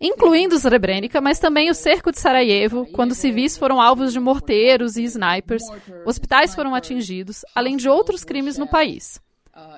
Incluindo 0.00 0.58
Srebrenica, 0.58 1.20
mas 1.20 1.40
também 1.40 1.70
o 1.70 1.74
cerco 1.74 2.12
de 2.12 2.20
Sarajevo, 2.20 2.86
quando 2.92 3.14
civis 3.14 3.56
foram 3.56 3.80
alvos 3.80 4.12
de 4.12 4.20
morteiros 4.20 4.96
e 4.96 5.02
snipers, 5.04 5.62
hospitais 6.04 6.54
foram 6.54 6.74
atingidos, 6.74 7.44
além 7.54 7.76
de 7.76 7.88
outros 7.88 8.22
crimes 8.22 8.56
no 8.56 8.68
país. 8.68 9.20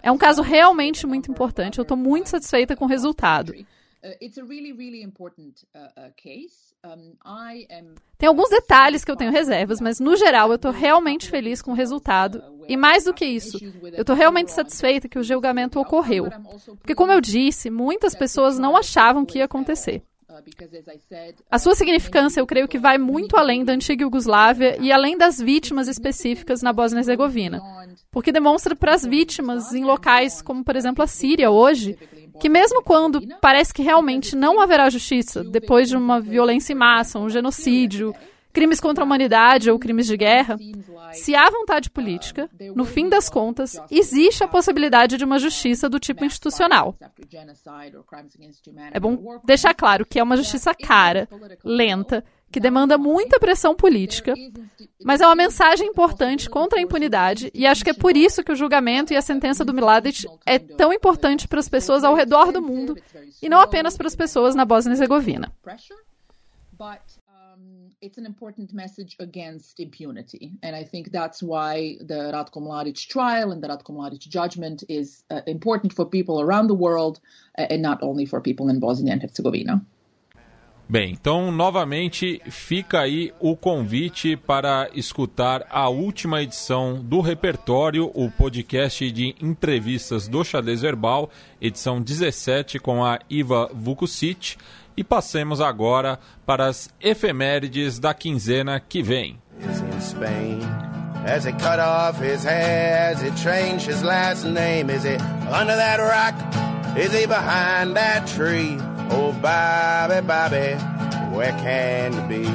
É 0.03 0.13
um 0.13 0.19
caso 0.19 0.43
realmente 0.43 1.07
muito 1.07 1.31
importante, 1.31 1.79
eu 1.79 1.83
estou 1.83 1.97
muito 1.97 2.29
satisfeita 2.29 2.77
com 2.77 2.85
o 2.85 2.89
resultado. 2.89 3.55
Tem 8.17 8.29
alguns 8.29 8.49
detalhes 8.49 9.05
que 9.05 9.11
eu 9.11 9.17
tenho 9.17 9.31
reservas, 9.31 9.81
mas 9.81 10.01
no 10.01 10.17
geral 10.17 10.49
eu 10.49 10.57
estou 10.57 10.71
realmente 10.71 11.29
feliz 11.29 11.61
com 11.61 11.73
o 11.73 11.75
resultado. 11.75 12.43
E 12.69 12.77
mais 12.77 13.05
do 13.05 13.13
que 13.13 13.25
isso, 13.25 13.59
eu 13.93 14.01
estou 14.01 14.17
realmente 14.17 14.53
satisfeita 14.53 15.09
que 15.09 15.19
o 15.19 15.23
julgamento 15.23 15.79
ocorreu. 15.79 16.29
Porque, 16.79 16.95
como 16.95 17.13
eu 17.13 17.21
disse, 17.21 17.69
muitas 17.69 18.15
pessoas 18.15 18.59
não 18.59 18.77
achavam 18.77 19.27
que 19.27 19.39
ia 19.39 19.45
acontecer. 19.45 20.03
A 21.51 21.59
sua 21.59 21.75
significância, 21.75 22.41
eu 22.41 22.47
creio 22.47 22.69
que 22.69 22.79
vai 22.79 22.97
muito 22.97 23.37
além 23.37 23.65
da 23.65 23.73
antiga 23.73 24.03
Iugoslávia 24.03 24.77
e 24.81 24.93
além 24.93 25.19
das 25.19 25.39
vítimas 25.39 25.89
específicas 25.89 26.63
na 26.63 26.73
Bósnia-Herzegovina, 26.73 27.61
porque 28.11 28.33
demonstra 28.33 28.77
para 28.77 28.95
as 28.95 29.05
vítimas 29.05 29.75
em 29.75 29.85
locais 29.85 30.41
como, 30.41 30.65
por 30.65 30.77
exemplo, 30.77 31.03
a 31.03 31.07
Síria 31.07 31.51
hoje, 31.51 31.99
que 32.41 32.49
mesmo 32.49 32.83
quando 32.83 33.21
parece 33.41 33.73
que 33.73 33.83
realmente 33.83 34.35
não 34.35 34.61
haverá 34.61 34.89
justiça, 34.89 35.45
depois 35.45 35.89
de 35.89 35.97
uma 35.97 36.21
violência 36.21 36.73
em 36.73 36.77
massa, 36.77 37.19
um 37.19 37.29
genocídio, 37.29 38.15
crimes 38.53 38.81
contra 38.81 39.05
a 39.05 39.07
humanidade 39.07 39.71
ou 39.71 39.79
crimes 39.79 40.07
de 40.07 40.17
guerra, 40.17 40.59
se 41.13 41.35
há 41.35 41.49
vontade 41.51 41.91
política, 41.91 42.49
no 42.75 42.85
fim 42.85 43.09
das 43.09 43.29
contas, 43.29 43.81
existe 43.91 44.43
a 44.43 44.49
possibilidade 44.49 45.17
de 45.17 45.25
uma 45.25 45.39
justiça 45.39 45.89
do 45.89 46.01
tipo 46.01 46.25
institucional. 46.25 46.97
É 48.93 48.99
bom 48.99 49.41
deixar 49.45 49.75
claro 49.75 50.07
que 50.07 50.19
é 50.19 50.23
uma 50.23 50.37
justiça 50.37 50.75
cara, 50.75 51.29
lenta, 51.63 52.25
que 52.51 52.61
demanda 52.61 52.99
muita 52.99 53.39
pressão 53.39 53.75
política, 53.75 54.35
mas 55.03 55.21
é 55.21 55.27
uma 55.27 55.37
mensagem 55.37 55.89
importante 55.89 56.51
contra 56.51 56.79
a 56.79 56.83
impunidade 56.83 57.51
e 57.55 57.67
acho 57.67 57.85
que 57.85 57.91
é 57.91 57.95
por 57.95 58.17
isso 58.17 58.43
que 58.43 58.53
o 58.53 58.57
julgamento 58.57 59.13
e 59.13 59.17
a 59.17 59.23
sentença 59.23 59.65
do 59.65 59.73
Miladic 59.73 60.27
é 60.45 60.59
tão 60.59 60.93
importante 60.93 61.47
para 61.47 61.61
as 61.61 61.69
pessoas 61.69 62.03
ao 62.03 62.15
redor 62.15 62.53
do 62.53 62.61
mundo 62.61 62.97
e 63.41 63.49
não 63.49 63.61
apenas 63.61 63.97
para 63.97 64.07
as 64.07 64.17
pessoas 64.17 64.55
na 64.55 64.65
Bósnia-Herzegovina. 64.65 65.53
it's 68.03 68.17
an 68.17 68.25
important 68.25 68.73
message 68.73 69.15
against 69.21 69.79
impunity. 69.79 70.53
And 70.63 70.75
I 70.75 70.85
think 70.85 71.13
that's 71.13 71.43
why 71.43 71.99
the 72.01 72.33
Ratko 72.33 72.63
Mladic 72.63 73.07
trial 73.09 73.53
and 73.53 73.63
the 73.63 73.69
Ratko 73.69 73.91
Mladic 73.91 74.21
judgment 74.21 74.85
is 74.89 75.23
uh, 75.31 75.43
important 75.47 75.93
for 75.93 76.07
people 76.07 76.41
around 76.41 76.69
the 76.69 76.75
world 76.75 77.21
uh, 77.59 77.67
and 77.69 77.83
not 77.83 78.03
only 78.03 78.25
for 78.25 78.41
people 78.41 78.71
in 78.71 78.81
Bosnia 78.81 79.13
and 79.13 79.23
Herzegovina. 79.23 79.85
Bem, 80.91 81.13
então 81.13 81.53
novamente 81.53 82.43
fica 82.51 82.99
aí 82.99 83.33
o 83.39 83.55
convite 83.55 84.37
para 84.37 84.91
escutar 84.93 85.65
a 85.71 85.89
última 85.89 86.43
edição 86.43 86.97
do 87.01 87.21
Repertório, 87.21 88.11
o 88.13 88.29
podcast 88.29 89.09
de 89.13 89.37
entrevistas 89.41 90.27
do 90.27 90.43
Xadrez 90.43 90.81
Verbal, 90.81 91.31
edição 91.61 92.03
17 92.03 92.81
com 92.81 93.05
a 93.05 93.21
Iva 93.31 93.71
Vukusic. 93.73 94.57
E 94.97 95.05
passemos 95.05 95.61
agora 95.61 96.19
para 96.45 96.67
as 96.67 96.91
efemérides 97.01 98.01
da 98.01 98.13
quinzena 98.13 98.81
que 98.81 99.01
vem. 99.01 99.41
As 101.25 101.47
it 101.47 101.57
cut 101.63 101.79
off 101.79 102.21
his 102.21 102.45
hair, 102.45 103.13
as 103.13 103.23
it 103.23 103.39
changed 103.39 103.89
his 103.89 104.03
last 104.03 104.45
name, 104.45 104.91
is 104.93 105.05
it 105.05 105.23
under 105.53 105.77
that 105.77 106.01
rock? 106.01 106.80
Is 106.97 107.13
he 107.13 107.27
behind 107.27 107.97
that 107.97 108.27
tree? 108.27 108.77
Oh, 109.11 109.33
Bobby, 109.33 110.21
Bobby, 110.27 110.75
where 111.35 111.53
can 111.53 112.29
be? 112.29 112.47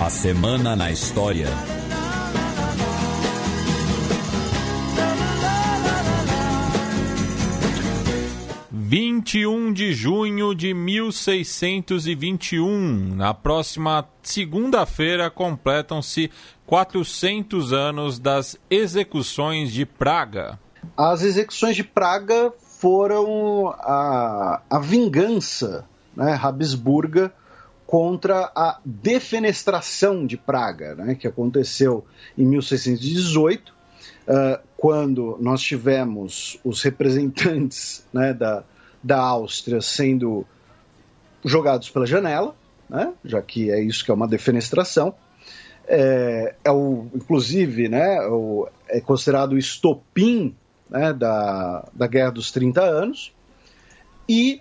A 0.00 0.10
semana 0.10 0.76
na 0.76 0.90
história. 0.90 1.48
Vinte 8.70 9.38
e 9.38 9.46
um 9.46 9.72
de 9.72 9.92
junho 9.92 10.54
de 10.54 10.72
1621. 10.72 13.14
Na 13.16 13.34
próxima 13.34 14.08
segunda-feira 14.22 15.28
completam-se 15.30 16.30
400 16.66 17.72
anos 17.72 18.18
das 18.18 18.56
execuções 18.70 19.72
de 19.72 19.84
Praga. 19.84 20.58
As 20.96 21.22
execuções 21.22 21.76
de 21.76 21.84
Praga 21.84 22.52
foram 22.58 23.68
a, 23.78 24.62
a 24.68 24.78
vingança 24.78 25.86
né, 26.16 26.38
Habsburga 26.40 27.32
contra 27.86 28.50
a 28.54 28.78
defenestração 28.84 30.26
de 30.26 30.36
Praga, 30.36 30.94
né, 30.94 31.14
que 31.14 31.26
aconteceu 31.26 32.04
em 32.36 32.44
1618, 32.46 33.70
uh, 33.70 34.58
quando 34.76 35.36
nós 35.40 35.62
tivemos 35.62 36.58
os 36.64 36.82
representantes 36.82 38.06
né, 38.12 38.32
da, 38.32 38.64
da 39.02 39.18
Áustria 39.20 39.80
sendo 39.80 40.46
jogados 41.44 41.90
pela 41.90 42.06
janela, 42.06 42.54
né, 42.88 43.12
já 43.24 43.40
que 43.40 43.70
é 43.70 43.80
isso 43.82 44.04
que 44.04 44.10
é 44.10 44.14
uma 44.14 44.28
defenestração, 44.28 45.14
é, 45.86 46.54
é 46.64 46.70
o, 46.70 47.06
inclusive, 47.14 47.88
né, 47.88 48.20
o, 48.28 48.68
é 48.88 49.00
considerado 49.00 49.52
o 49.52 49.58
estopim 49.58 50.54
né, 50.88 51.12
da, 51.12 51.88
da 51.92 52.06
Guerra 52.06 52.30
dos 52.30 52.50
30 52.50 52.80
Anos. 52.82 53.32
E 54.28 54.60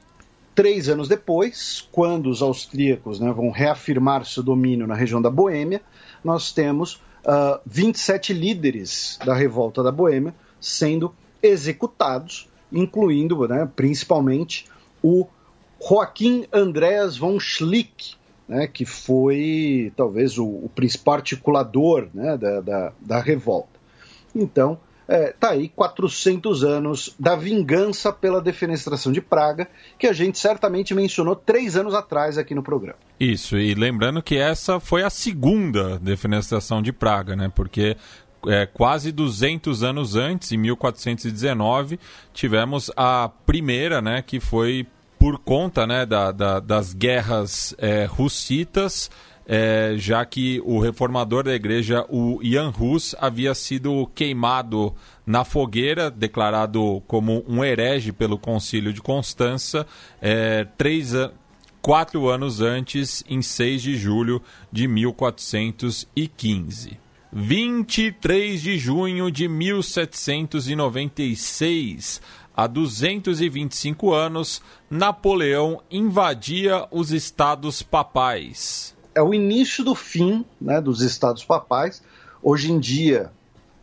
três 0.54 0.90
anos 0.90 1.08
depois, 1.08 1.88
quando 1.92 2.30
os 2.30 2.42
austríacos 2.42 3.20
né, 3.20 3.32
vão 3.32 3.50
reafirmar 3.50 4.26
seu 4.26 4.44
domínio 4.44 4.88
na 4.88 4.96
região 4.96 5.22
da 5.22 5.30
Boêmia, 5.30 5.82
nós 6.24 6.52
temos 6.52 6.96
uh, 7.26 7.60
27 7.66 8.34
líderes 8.34 9.20
da 9.26 9.34
revolta 9.34 9.82
da 9.82 9.92
Boêmia 9.92 10.34
sendo 10.60 11.14
executados, 11.42 12.48
incluindo 12.72 13.48
né, 13.48 13.70
principalmente 13.76 14.66
o 15.02 15.28
Joaquim 15.82 16.46
Andreas 16.54 17.18
von 17.18 17.40
Schlick, 17.40 18.16
né, 18.54 18.68
que 18.68 18.86
foi 18.86 19.92
talvez 19.98 20.38
o, 20.38 20.46
o 20.46 20.70
principal 20.76 21.16
articulador 21.16 22.08
né, 22.14 22.38
da, 22.38 22.62
da, 22.62 22.94
da, 23.02 23.20
revolta. 23.20 23.80
Então, 24.36 24.78
é, 25.08 25.34
tá 25.34 25.50
aí 25.50 25.70
400 25.70 26.64
anos 26.64 27.16
da 27.20 27.36
vingança 27.36 28.14
pela 28.14 28.40
defenestração 28.40 29.12
de 29.12 29.22
Praga, 29.22 29.68
que 29.98 30.06
a 30.06 30.14
gente 30.14 30.38
certamente 30.38 30.94
mencionou 30.94 31.36
três 31.36 31.76
anos 31.76 31.96
atrás 31.96 32.38
aqui 32.38 32.54
no 32.54 32.62
programa. 32.62 33.00
Isso, 33.20 33.58
e 33.58 33.74
lembrando 33.74 34.22
que 34.22 34.38
essa 34.38 34.80
foi 34.80 35.02
a 35.02 35.10
segunda 35.10 35.98
defenestração 35.98 36.80
de 36.80 36.94
Praga, 36.94 37.36
né? 37.36 37.52
Porque 37.54 37.98
é, 38.48 38.68
quase 38.68 39.12
200 39.12 39.82
anos 39.82 40.16
antes, 40.16 40.52
em 40.52 40.58
1419, 40.58 42.00
tivemos 42.32 42.92
a 42.96 43.32
primeira, 43.48 44.00
né? 44.00 44.22
Que 44.22 44.40
foi 44.40 44.86
por 45.24 45.40
conta 45.40 45.88
né, 45.88 46.06
da, 46.06 46.34
da, 46.34 46.60
das 46.60 46.94
guerras 46.94 47.74
é, 47.78 48.04
russitas, 48.04 49.10
é, 49.48 49.94
já 49.96 50.26
que 50.26 50.62
o 50.66 50.82
reformador 50.82 51.46
da 51.46 51.56
igreja, 51.56 52.06
o 52.10 52.42
Jan 52.44 52.74
Hus, 52.78 53.16
havia 53.18 53.56
sido 53.56 54.06
queimado 54.14 54.94
na 55.26 55.46
fogueira, 55.46 56.12
declarado 56.12 57.02
como 57.08 57.42
um 57.48 57.64
herege 57.64 58.12
pelo 58.12 58.38
Concílio 58.38 58.92
de 58.92 59.02
Constança, 59.02 59.88
é, 60.22 60.68
três, 60.78 61.14
quatro 61.82 62.28
anos 62.28 62.60
antes, 62.60 63.24
em 63.30 63.42
6 63.42 63.82
de 63.82 63.96
julho 63.96 64.42
de 64.70 64.90
1415. 64.90 67.02
23 67.32 68.62
de 68.62 68.78
junho 68.78 69.32
de 69.32 69.48
1796 69.48 72.22
Há 72.56 72.68
225 72.68 74.14
anos, 74.14 74.62
Napoleão 74.90 75.82
invadia 75.90 76.88
os 76.92 77.12
estados 77.12 77.82
papais. 77.82 78.96
é 79.16 79.22
o 79.22 79.34
início 79.34 79.84
do 79.84 79.96
fim 79.96 80.46
né, 80.60 80.82
dos 80.82 81.02
estados 81.02 81.44
papais. 81.44 82.02
Hoje 82.42 82.72
em 82.72 82.80
dia, 82.80 83.32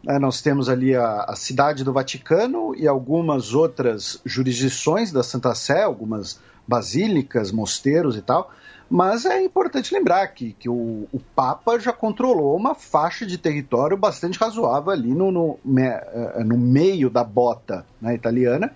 né, 0.05 0.18
nós 0.18 0.40
temos 0.40 0.68
ali 0.68 0.94
a, 0.94 1.24
a, 1.24 1.36
cidade 1.36 1.84
do 1.84 1.92
Vaticano 1.92 2.74
e 2.76 2.86
algumas 2.86 3.55
outras 3.55 4.20
jurisdições 4.24 5.12
da 5.12 5.22
Santa 5.22 5.55
Sé, 5.55 5.82
algumas 5.82 6.40
basílicas, 6.66 7.52
mosteiros 7.52 8.16
e 8.16 8.22
tal. 8.22 8.52
Mas 8.91 9.25
é 9.25 9.41
importante 9.41 9.95
lembrar 9.95 10.27
que, 10.35 10.53
que 10.55 10.69
o, 10.69 11.07
o 11.12 11.21
Papa 11.33 11.79
já 11.79 11.93
controlou 11.93 12.57
uma 12.57 12.75
faixa 12.75 13.25
de 13.25 13.39
território 13.39 13.97
bastante 13.97 14.37
razoável 14.37 14.91
ali 14.91 15.15
no, 15.15 15.31
no, 15.31 15.59
eh, 15.79 16.43
no 16.45 16.59
meio 16.59 17.09
da 17.09 17.23
bota 17.23 17.87
né, 18.03 18.12
italiana. 18.17 18.73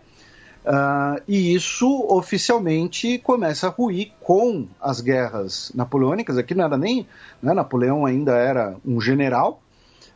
Uh, 0.65 1.21
e 1.27 1.53
isso 1.53 2.07
oficialmente 2.09 3.19
começa 3.19 3.67
a 3.67 3.71
ruir 3.71 4.13
com 4.21 4.69
as 4.81 5.01
guerras 5.01 5.73
napoleônicas. 5.75 6.39
Aqui 6.39 6.55
não 6.55 6.65
era 6.65 6.79
nem. 6.79 7.07
Né, 7.43 7.53
Napoleão 7.53 8.07
ainda 8.07 8.37
era 8.37 8.77
um 8.87 9.01
general, 9.01 9.61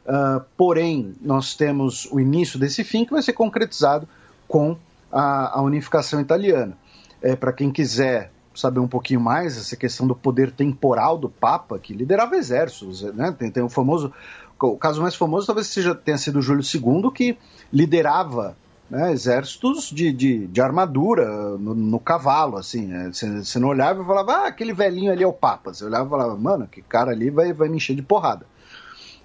uh, 0.07 0.43
porém, 0.57 1.13
nós 1.21 1.57
temos 1.57 2.07
o 2.13 2.21
início 2.21 2.57
desse 2.57 2.85
fim 2.85 3.05
que 3.05 3.11
vai 3.11 3.21
ser 3.21 3.33
concretizado 3.33 4.09
com 4.47 4.77
a, 5.11 5.59
a 5.59 5.61
unificação 5.61 6.21
italiana. 6.21 6.79
É, 7.21 7.35
Para 7.35 7.53
quem 7.53 7.73
quiser 7.73 8.31
saber 8.59 8.81
um 8.81 8.89
pouquinho 8.89 9.21
mais, 9.21 9.57
essa 9.57 9.77
questão 9.77 10.07
do 10.07 10.15
poder 10.15 10.51
temporal 10.51 11.17
do 11.17 11.29
Papa, 11.29 11.79
que 11.79 11.95
liderava 11.95 12.37
exércitos, 12.37 13.03
né? 13.03 13.35
tem, 13.39 13.51
tem 13.51 13.63
o 13.63 13.69
famoso. 13.69 14.13
O 14.61 14.77
caso 14.77 15.01
mais 15.01 15.15
famoso 15.15 15.47
talvez 15.47 15.69
seja 15.69 15.95
tenha 15.95 16.19
sido 16.19 16.43
Júlio 16.43 16.65
II, 16.65 17.13
que 17.13 17.39
liderava 17.73 18.57
né, 18.91 19.13
exércitos 19.13 19.91
de, 19.91 20.13
de, 20.13 20.47
de 20.49 20.61
armadura 20.61 21.57
no, 21.57 21.75
no, 21.75 22.01
cavalo, 22.01 22.57
assim. 22.57 22.91
Você 23.13 23.27
né? 23.27 23.43
não 23.61 23.69
olhava 23.69 24.03
e 24.03 24.07
falava, 24.07 24.33
ah, 24.33 24.47
aquele 24.49 24.73
velhinho 24.73 25.13
ali 25.13 25.23
é 25.23 25.27
o 25.27 25.33
Papa. 25.33 25.73
Você 25.73 25.85
olhava 25.85 26.07
e 26.07 26.11
falava, 26.11 26.37
mano, 26.37 26.67
que 26.67 26.83
cara 26.83 27.13
ali 27.13 27.31
vai, 27.31 27.53
vai 27.53 27.69
me 27.69 27.77
encher 27.77 27.95
de 27.95 28.03
porrada. 28.03 28.47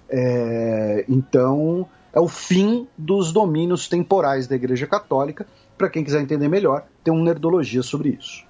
É, 0.08 1.04
então, 1.08 1.88
é 2.12 2.20
o 2.20 2.28
fim 2.28 2.86
dos 2.96 3.32
domínios 3.32 3.88
temporais 3.88 4.46
da 4.46 4.54
Igreja 4.54 4.86
Católica. 4.86 5.44
Para 5.76 5.90
quem 5.90 6.04
quiser 6.04 6.20
entender 6.20 6.46
melhor, 6.46 6.84
tem 7.02 7.12
um 7.12 7.24
Nerdologia 7.24 7.82
sobre 7.82 8.10
isso. 8.10 8.44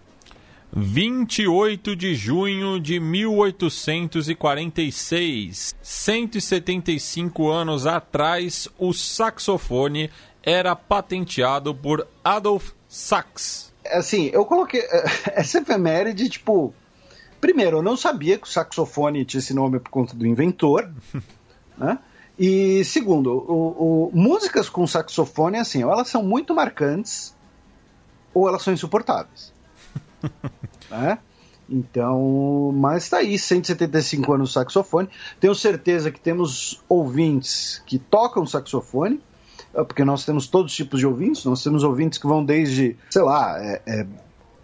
28 0.77 1.95
de 1.95 2.17
junho 2.17 2.81
de 2.81 2.99
1846, 2.99 5.77
175 5.81 7.49
anos 7.49 7.87
atrás, 7.87 8.67
o 8.77 8.93
saxofone 8.93 10.11
era 10.43 10.75
patenteado 10.75 11.73
por 11.73 12.05
Adolf 12.25 12.73
Sax. 12.89 13.73
Assim, 13.87 14.31
eu 14.33 14.45
coloquei 14.45 14.83
essa 15.33 15.59
efeméride, 15.59 16.29
tipo. 16.29 16.75
Primeiro, 17.41 17.79
eu 17.79 17.83
não 17.83 17.97
sabia 17.97 18.37
que 18.37 18.49
o 18.49 18.51
saxofone 18.51 19.25
tinha 19.25 19.39
esse 19.39 19.55
nome 19.55 19.79
por 19.79 19.91
conta 19.91 20.17
do 20.17 20.27
inventor. 20.27 20.93
né? 21.79 22.01
E 22.37 22.83
segundo, 22.85 23.33
o, 23.33 24.09
o, 24.09 24.11
músicas 24.13 24.69
com 24.69 24.85
saxofone, 24.89 25.59
assim, 25.59 25.85
ou 25.85 25.93
elas 25.93 26.09
são 26.09 26.21
muito 26.21 26.53
marcantes, 26.53 27.33
ou 28.33 28.49
elas 28.49 28.63
são 28.63 28.75
insuportáveis. 28.75 29.54
Né? 30.91 31.19
Então, 31.67 32.73
mas 32.75 33.09
tá 33.09 33.19
aí, 33.19 33.39
175 33.39 34.35
anos 34.35 34.53
saxofone. 34.53 35.09
Tenho 35.41 35.55
certeza 35.55 36.11
que 36.11 36.21
temos 36.21 36.83
ouvintes 36.87 37.83
que 37.87 37.99
tocam 37.99 38.47
saxofone. 38.47 39.19
É, 39.75 39.83
porque 39.83 40.05
nós 40.05 40.25
temos 40.25 40.47
todos 40.47 40.73
os 40.73 40.77
tipos 40.77 41.01
de 41.01 41.07
ouvintes, 41.07 41.45
nós 41.45 41.63
temos 41.63 41.83
ouvintes 41.83 42.19
que 42.19 42.27
vão 42.27 42.45
desde, 42.45 42.97
sei 43.11 43.23
lá, 43.23 43.59
é, 43.59 43.83
é, 43.87 44.07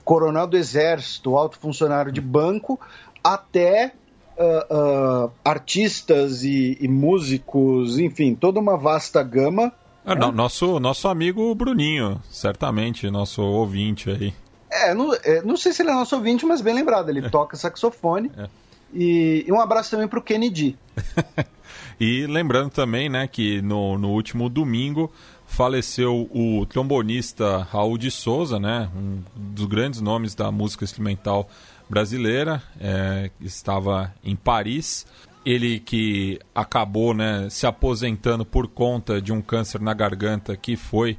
coronel 0.04 0.46
do 0.46 0.56
exército, 0.56 1.36
alto 1.36 1.58
funcionário 1.58 2.12
de 2.12 2.20
banco, 2.20 2.78
até 3.22 3.92
uh, 4.38 5.26
uh, 5.26 5.32
artistas 5.44 6.44
e, 6.44 6.78
e, 6.80 6.88
músicos, 6.88 7.98
enfim, 7.98 8.34
toda 8.34 8.60
uma 8.60 8.76
vasta 8.76 9.22
gama. 9.22 9.72
É, 10.04 10.14
né? 10.14 10.30
Nosso, 10.30 10.80
nosso 10.80 11.08
amigo 11.08 11.54
Bruninho, 11.54 12.20
certamente, 12.30 13.10
nosso 13.10 13.42
ouvinte 13.42 14.10
aí. 14.10 14.32
É 14.70 14.94
não, 14.94 15.14
é, 15.14 15.42
não 15.42 15.56
sei 15.56 15.72
se 15.72 15.82
ele 15.82 15.90
é 15.90 15.94
nosso 15.94 16.14
ouvinte, 16.16 16.46
mas 16.46 16.60
bem 16.60 16.74
lembrado, 16.74 17.08
ele 17.08 17.28
toca 17.28 17.56
saxofone. 17.56 18.30
É. 18.36 18.48
E, 18.92 19.44
e, 19.46 19.52
um 19.52 19.60
abraço 19.60 19.90
também 19.90 20.08
para 20.08 20.18
o 20.18 20.22
Kennedy. 20.22 20.76
E 22.00 22.26
lembrando 22.26 22.70
também, 22.70 23.10
né, 23.10 23.28
que 23.28 23.60
no, 23.60 23.98
no 23.98 24.08
último 24.08 24.48
domingo 24.48 25.12
faleceu 25.46 26.30
o 26.32 26.64
trombonista 26.64 27.68
Raul 27.70 27.98
de 27.98 28.10
Souza, 28.10 28.58
né, 28.58 28.88
um 28.96 29.22
dos 29.36 29.66
grandes 29.66 30.00
nomes 30.00 30.34
da 30.34 30.50
música 30.50 30.82
instrumental 30.82 31.46
brasileira, 31.90 32.62
é, 32.80 33.30
estava 33.38 34.14
em 34.24 34.34
Paris. 34.34 35.06
Ele 35.44 35.78
que 35.78 36.38
acabou 36.54 37.12
né, 37.12 37.48
se 37.50 37.66
aposentando 37.66 38.46
por 38.46 38.66
conta 38.66 39.20
de 39.20 39.30
um 39.30 39.42
câncer 39.42 39.80
na 39.80 39.92
garganta 39.92 40.56
que 40.56 40.76
foi 40.76 41.18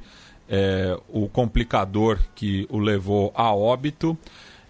é, 0.52 0.94
o 1.08 1.30
complicador 1.30 2.18
que 2.34 2.66
o 2.68 2.78
levou 2.78 3.32
a 3.34 3.54
óbito 3.54 4.18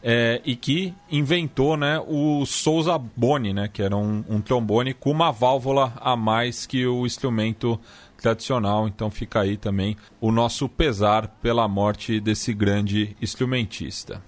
é, 0.00 0.40
e 0.44 0.54
que 0.54 0.94
inventou 1.10 1.76
né, 1.76 2.00
o 2.06 2.46
Souza 2.46 2.96
Boni, 2.96 3.52
né, 3.52 3.68
que 3.68 3.82
era 3.82 3.96
um, 3.96 4.24
um, 4.28 4.40
trombone 4.40 4.94
com 4.94 5.10
uma 5.10 5.32
válvula 5.32 5.92
a 6.00 6.14
mais 6.14 6.66
que 6.66 6.86
o 6.86 7.04
instrumento 7.04 7.80
tradicional. 8.16 8.86
Então 8.86 9.10
fica 9.10 9.40
aí 9.40 9.56
também 9.56 9.96
o 10.20 10.30
nosso 10.30 10.68
pesar 10.68 11.26
pela 11.42 11.66
morte 11.66 12.20
desse 12.20 12.54
grande 12.54 13.16
instrumentista. 13.20 14.22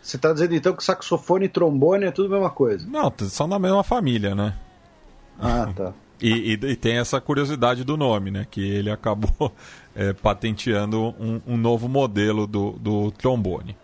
Você 0.00 0.14
está 0.14 0.32
dizendo 0.32 0.54
então 0.54 0.74
que 0.74 0.84
saxofone 0.84 1.46
e 1.46 1.48
trombone 1.48 2.04
é 2.04 2.12
tudo 2.12 2.32
a 2.32 2.38
mesma 2.38 2.50
coisa? 2.50 2.86
Não, 2.88 3.12
são 3.28 3.48
da 3.48 3.58
mesma 3.58 3.82
família, 3.82 4.34
né? 4.34 4.56
Ah, 5.40 5.72
tá. 5.74 5.92
E, 6.20 6.52
e, 6.52 6.52
e, 6.52 6.76
tem 6.76 6.98
essa 6.98 7.18
curiosidade 7.20 7.82
do 7.82 7.96
nome, 7.96 8.30
né? 8.30 8.46
Que 8.50 8.60
ele 8.60 8.90
acabou 8.90 9.54
é, 9.96 10.12
patenteando 10.12 11.14
um, 11.18 11.40
um, 11.46 11.56
novo 11.56 11.88
modelo 11.88 12.46
do, 12.46 12.72
do 12.72 13.10
trombone. 13.12 13.74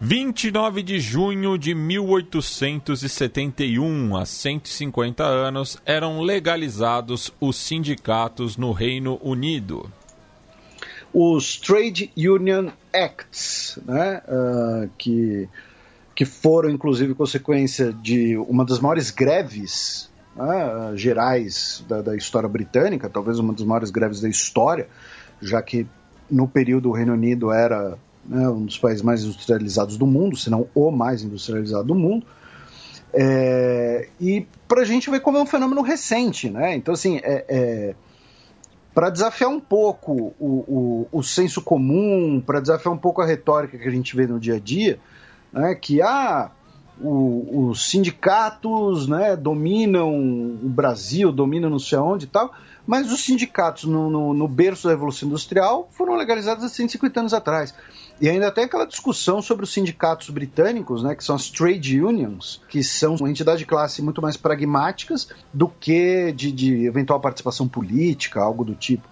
29 0.00 0.82
de 0.82 0.98
junho 0.98 1.58
de 1.58 1.74
1871, 1.74 4.16
há 4.16 4.24
150 4.24 5.22
anos, 5.22 5.76
eram 5.84 6.22
legalizados 6.22 7.30
os 7.38 7.56
sindicatos 7.56 8.56
no 8.56 8.72
Reino 8.72 9.20
Unido. 9.22 9.92
Os 11.12 11.58
Trade 11.58 12.10
Union 12.16 12.70
Acts, 12.94 13.78
né, 13.84 14.22
uh, 14.26 14.88
que, 14.96 15.46
que 16.14 16.24
foram 16.24 16.70
inclusive 16.70 17.14
consequência 17.14 17.92
de 17.92 18.38
uma 18.38 18.64
das 18.64 18.80
maiores 18.80 19.10
greves 19.10 20.09
uh, 20.40 20.96
gerais 20.96 21.84
da, 21.86 22.00
da 22.00 22.16
história 22.16 22.48
britânica, 22.48 23.08
talvez 23.08 23.38
uma 23.38 23.52
das 23.52 23.64
maiores 23.64 23.90
greves 23.90 24.20
da 24.20 24.28
história, 24.28 24.88
já 25.40 25.60
que 25.60 25.86
no 26.30 26.48
período 26.48 26.88
o 26.88 26.92
Reino 26.92 27.12
Unido 27.12 27.52
era 27.52 27.98
né, 28.24 28.48
um 28.48 28.64
dos 28.64 28.78
países 28.78 29.02
mais 29.02 29.22
industrializados 29.22 29.96
do 29.96 30.06
mundo, 30.06 30.36
se 30.36 30.48
não 30.48 30.66
o 30.74 30.90
mais 30.90 31.22
industrializado 31.22 31.84
do 31.84 31.94
mundo. 31.94 32.26
É, 33.12 34.08
e 34.20 34.46
para 34.68 34.82
a 34.82 34.84
gente 34.84 35.10
ver 35.10 35.20
como 35.20 35.36
é 35.36 35.42
um 35.42 35.46
fenômeno 35.46 35.82
recente, 35.82 36.48
né? 36.48 36.76
Então, 36.76 36.94
assim, 36.94 37.18
é, 37.24 37.44
é 37.48 37.94
para 38.94 39.10
desafiar 39.10 39.50
um 39.50 39.60
pouco 39.60 40.34
o, 40.38 40.64
o, 40.68 41.08
o 41.12 41.22
senso 41.22 41.62
comum, 41.62 42.42
para 42.44 42.60
desafiar 42.60 42.92
um 42.92 42.98
pouco 42.98 43.22
a 43.22 43.26
retórica 43.26 43.78
que 43.78 43.86
a 43.86 43.90
gente 43.90 44.14
vê 44.16 44.26
no 44.26 44.38
dia 44.38 44.56
a 44.56 44.58
dia, 44.58 44.98
né, 45.52 45.74
que 45.74 46.02
ah, 46.02 46.50
o, 47.00 47.68
os 47.68 47.88
sindicatos 47.88 49.08
né, 49.08 49.36
dominam 49.36 50.10
o 50.10 50.68
Brasil, 50.68 51.32
dominam 51.32 51.70
não 51.70 51.78
sei 51.78 51.98
onde 51.98 52.26
e 52.26 52.28
tal, 52.28 52.52
mas 52.86 53.12
os 53.12 53.20
sindicatos 53.20 53.84
no, 53.84 54.10
no, 54.10 54.34
no 54.34 54.48
berço 54.48 54.88
da 54.88 54.94
Revolução 54.94 55.28
Industrial 55.28 55.88
foram 55.92 56.16
legalizados 56.16 56.64
há 56.64 56.68
150 56.68 57.20
anos 57.20 57.34
atrás. 57.34 57.74
E 58.20 58.28
ainda 58.28 58.50
tem 58.50 58.64
aquela 58.64 58.84
discussão 58.84 59.40
sobre 59.40 59.64
os 59.64 59.72
sindicatos 59.72 60.28
britânicos, 60.28 61.02
né, 61.02 61.14
que 61.14 61.24
são 61.24 61.34
as 61.34 61.48
trade 61.48 62.02
unions, 62.02 62.60
que 62.68 62.82
são 62.82 63.14
uma 63.14 63.30
entidade 63.30 63.60
de 63.60 63.66
classe 63.66 64.02
muito 64.02 64.20
mais 64.20 64.36
pragmáticas 64.36 65.28
do 65.54 65.68
que 65.68 66.32
de, 66.32 66.52
de 66.52 66.86
eventual 66.86 67.18
participação 67.18 67.66
política, 67.66 68.40
algo 68.40 68.64
do 68.64 68.74
tipo. 68.74 69.08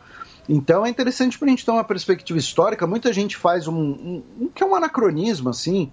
Então 0.49 0.85
é 0.85 0.89
interessante 0.89 1.39
para 1.39 1.47
a 1.47 1.51
gente 1.51 1.65
ter 1.65 1.71
uma 1.71 1.85
perspectiva 1.85 2.39
histórica. 2.39 2.87
Muita 2.87 3.13
gente 3.13 3.37
faz 3.37 3.69
um, 3.69 3.75
um, 3.75 4.23
um 4.41 4.49
que 4.49 4.63
é 4.63 4.67
um 4.67 4.75
anacronismo, 4.75 5.51
assim. 5.51 5.93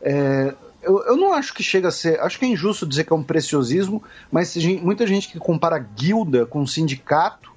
É, 0.00 0.54
eu, 0.88 1.04
eu, 1.04 1.16
não 1.16 1.34
acho 1.34 1.52
que 1.52 1.62
chega 1.62 1.88
a 1.88 1.90
ser. 1.90 2.18
Acho 2.20 2.38
que 2.38 2.46
é 2.46 2.48
injusto 2.48 2.86
dizer 2.86 3.04
que 3.04 3.12
é 3.12 3.16
um 3.16 3.22
preciosismo, 3.22 4.02
mas 4.32 4.56
muita 4.82 5.06
gente 5.06 5.28
que 5.28 5.38
compara 5.38 5.78
guilda 5.78 6.46
com 6.46 6.66
sindicato 6.66 7.52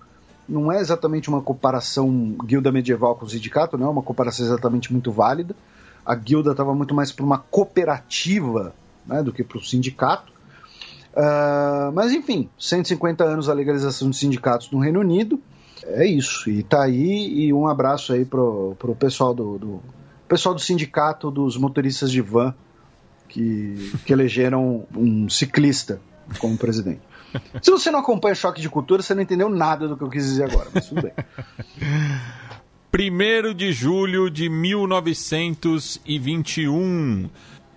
não 0.47 0.69
é 0.69 0.81
exatamente 0.81 1.29
uma 1.29 1.41
comparação 1.41 2.35
guilda 2.45 2.73
medieval 2.73 3.15
com 3.15 3.27
sindicato, 3.27 3.77
não 3.77 3.87
é 3.87 3.89
uma 3.89 4.03
comparação 4.03 4.45
exatamente 4.45 4.91
muito 4.91 5.11
válida. 5.11 5.55
A 6.05 6.13
guilda 6.13 6.51
estava 6.51 6.75
muito 6.75 6.93
mais 6.93 7.11
para 7.11 7.25
uma 7.25 7.37
cooperativa 7.37 8.73
né, 9.07 9.23
do 9.23 9.31
que 9.31 9.45
para 9.45 9.57
o 9.57 9.63
sindicato. 9.63 10.33
Uh, 11.13 11.91
mas 11.93 12.11
enfim, 12.11 12.49
150 12.59 13.23
anos 13.23 13.47
a 13.47 13.53
legalização 13.53 14.09
de 14.09 14.17
sindicatos 14.17 14.69
no 14.71 14.79
Reino 14.79 14.99
Unido. 14.99 15.39
É 15.85 16.05
isso. 16.05 16.49
E 16.49 16.63
tá 16.63 16.83
aí. 16.83 17.45
E 17.45 17.53
um 17.53 17.65
abraço 17.65 18.11
aí 18.11 18.25
pro, 18.25 18.75
pro 18.77 18.93
pessoal 18.93 19.33
do, 19.33 19.57
do 19.57 19.81
pessoal 20.27 20.53
do 20.53 20.59
sindicato 20.59 21.31
dos 21.31 21.55
motoristas 21.55 22.11
de 22.11 22.21
van 22.21 22.53
que, 23.31 23.93
que 24.05 24.11
elegeram 24.11 24.85
um 24.95 25.29
ciclista 25.29 26.01
como 26.37 26.57
presidente. 26.57 26.99
Se 27.61 27.71
você 27.71 27.89
não 27.89 27.99
acompanha 27.99 28.35
Choque 28.35 28.61
de 28.61 28.69
Cultura, 28.69 29.01
você 29.01 29.15
não 29.15 29.21
entendeu 29.21 29.47
nada 29.49 29.87
do 29.87 29.95
que 29.95 30.03
eu 30.03 30.09
quis 30.09 30.25
dizer 30.25 30.43
agora, 30.43 30.67
mas 30.73 30.89
tudo 30.89 31.01
bem. 31.01 31.13
1 32.93 33.53
de 33.53 33.71
julho 33.71 34.29
de 34.29 34.49
1921. 34.49 37.29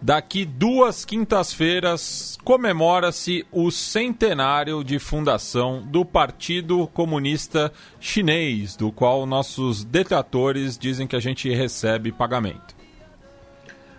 Daqui 0.03 0.45
duas 0.45 1.05
quintas-feiras 1.05 2.37
comemora-se 2.45 3.47
o 3.51 3.71
centenário 3.71 4.83
de 4.83 4.99
fundação 4.99 5.83
do 5.87 6.05
Partido 6.05 6.89
Comunista 6.89 7.73
Chinês, 8.01 8.75
do 8.77 8.91
qual 8.91 9.25
nossos 9.25 9.85
detratores 9.85 10.77
dizem 10.77 11.07
que 11.07 11.17
a 11.17 11.21
gente 11.21 11.49
recebe 11.49 12.11
pagamento. 12.11 12.74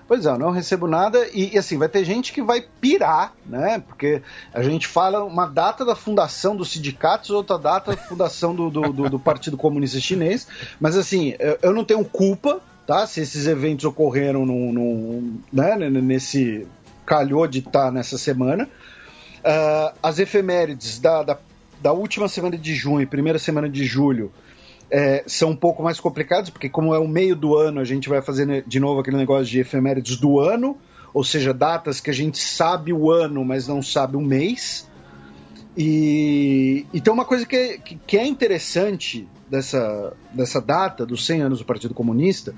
Pois 0.08 0.26
é, 0.26 0.30
eu 0.30 0.38
não 0.38 0.52
recebo 0.52 0.88
nada 0.88 1.28
e, 1.34 1.56
e, 1.56 1.58
assim, 1.58 1.78
vai 1.78 1.90
ter 1.90 2.04
gente 2.06 2.32
que 2.32 2.42
vai 2.42 2.64
pirar, 2.80 3.34
né? 3.46 3.84
Porque 3.88 4.22
a 4.54 4.62
gente 4.62 4.88
fala 4.88 5.24
uma 5.24 5.48
data 5.48 5.84
da 5.84 5.96
fundação 5.96 6.56
dos 6.56 6.72
sindicatos, 6.72 7.32
outra 7.32 7.58
data 7.58 7.92
da 7.92 7.98
fundação 7.98 8.54
do, 8.54 8.70
do, 8.70 8.94
do, 8.94 9.10
do 9.10 9.20
Partido 9.20 9.58
Comunista 9.58 10.00
Chinês, 10.00 10.48
mas 10.80 10.96
assim, 10.96 11.34
eu, 11.40 11.58
eu, 11.62 11.74
não 11.74 11.84
tenho 11.84 12.06
culpa, 12.06 12.62
tá? 12.86 13.08
Se 13.08 13.22
esses 13.22 13.48
eventos 13.48 13.84
ocorreram 13.86 14.46
no, 14.46 14.72
no, 14.72 15.34
né? 15.52 15.76
nesse 15.90 16.68
calhou 17.04 17.48
de 17.48 17.60
estar 17.60 17.86
tá 17.86 17.92
nessa 17.92 18.18
semana. 18.18 18.70
Uh, 19.40 19.98
as 20.02 20.20
efemérides 20.20 21.00
da, 21.00 21.24
da, 21.24 21.38
da 21.82 21.94
última 21.94 22.28
semana 22.28 22.58
de 22.58 22.74
junho, 22.74 23.08
primeira 23.08 23.38
semana 23.38 23.70
de 23.70 23.86
julho, 23.86 24.32
é, 24.90 25.24
são 25.28 25.52
um 25.52 25.56
pouco 25.56 25.84
mais 25.84 26.00
complicados, 26.00 26.50
porque 26.50 26.70
como 26.70 26.94
é 26.94 27.00
o 27.00 27.08
meio 27.08 27.36
do 27.36 27.56
ano, 27.56 27.80
a 27.80 27.86
gente 27.86 28.08
vai 28.08 28.22
fazer 28.22 28.64
de 28.66 28.80
novo 28.80 29.00
aquele 29.00 29.18
negócio 29.18 29.46
de 29.46 29.60
efemérides 29.60 30.18
do 30.18 30.40
ano, 30.40 30.78
ou 31.14 31.24
seja, 31.24 31.54
datas 31.54 32.00
que 32.00 32.10
a 32.10 32.14
gente 32.14 32.38
sabe 32.38 32.92
o 32.92 33.10
ano, 33.10 33.44
mas 33.44 33.68
não 33.68 33.82
sabe 33.82 34.18
o 34.18 34.22
mês. 34.22 34.90
E, 35.78 36.86
e 36.94 37.02
tem 37.02 37.12
uma 37.12 37.26
coisa 37.26 37.46
que 37.46 37.56
é, 37.56 37.78
que 37.78 38.18
é 38.18 38.26
interessante 38.26 39.28
dessa, 39.50 40.14
dessa 40.32 40.62
data, 40.62 41.06
dos 41.06 41.26
100 41.26 41.42
anos 41.42 41.60
do 41.60 41.66
Partido 41.66 41.94
Comunista, 41.94 42.54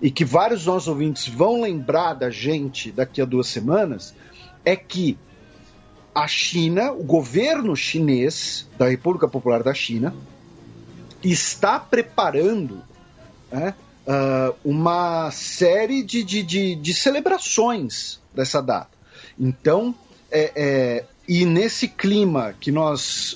e 0.00 0.10
que 0.10 0.24
vários 0.24 0.66
nossos 0.66 0.88
ouvintes 0.88 1.28
vão 1.28 1.60
lembrar 1.60 2.14
da 2.14 2.30
gente 2.30 2.92
daqui 2.92 3.20
a 3.20 3.24
duas 3.24 3.48
semanas, 3.48 4.14
é 4.64 4.76
que 4.76 5.16
a 6.14 6.26
China, 6.26 6.92
o 6.92 7.04
governo 7.04 7.76
chinês 7.76 8.68
da 8.78 8.88
República 8.88 9.28
Popular 9.28 9.62
da 9.62 9.74
China, 9.74 10.14
está 11.32 11.78
preparando 11.78 12.82
né, 13.50 13.74
uh, 14.06 14.54
uma 14.64 15.30
série 15.30 16.02
de, 16.02 16.22
de, 16.22 16.42
de, 16.42 16.74
de, 16.74 16.94
celebrações 16.94 18.20
dessa 18.34 18.62
data. 18.62 18.90
Então, 19.38 19.94
é, 20.30 20.52
é, 20.54 21.04
e 21.28 21.44
nesse 21.44 21.88
clima 21.88 22.54
que 22.58 22.70
nós 22.70 23.34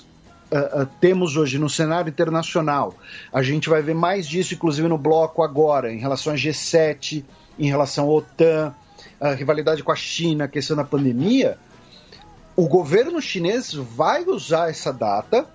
uh, 0.53 0.83
uh, 0.83 0.87
temos 1.01 1.37
hoje 1.37 1.59
no 1.59 1.69
cenário 1.69 2.11
internacional, 2.11 2.95
a 3.33 3.43
gente 3.43 3.69
vai 3.69 3.83
ver 3.83 3.95
mais 3.95 4.27
disso, 4.27 4.55
inclusive 4.55 4.89
no 4.89 4.99
bloco 4.99 5.43
agora, 5.43 5.93
em 5.93 5.99
relação 5.99 6.33
a 6.33 6.37
G7, 6.37 7.25
em 7.59 7.69
relação 7.69 8.07
à 8.07 8.13
OTAN, 8.13 8.75
a 9.21 9.33
rivalidade 9.33 9.83
com 9.83 9.93
a 9.93 9.97
China, 9.97 10.45
a 10.45 10.49
questão 10.49 10.77
da 10.77 10.85
pandemia. 10.85 11.59
O 12.57 12.69
governo 12.69 13.21
chinês 13.21 13.73
vai 13.73 14.25
usar 14.25 14.71
essa 14.71 14.93
data 14.93 15.47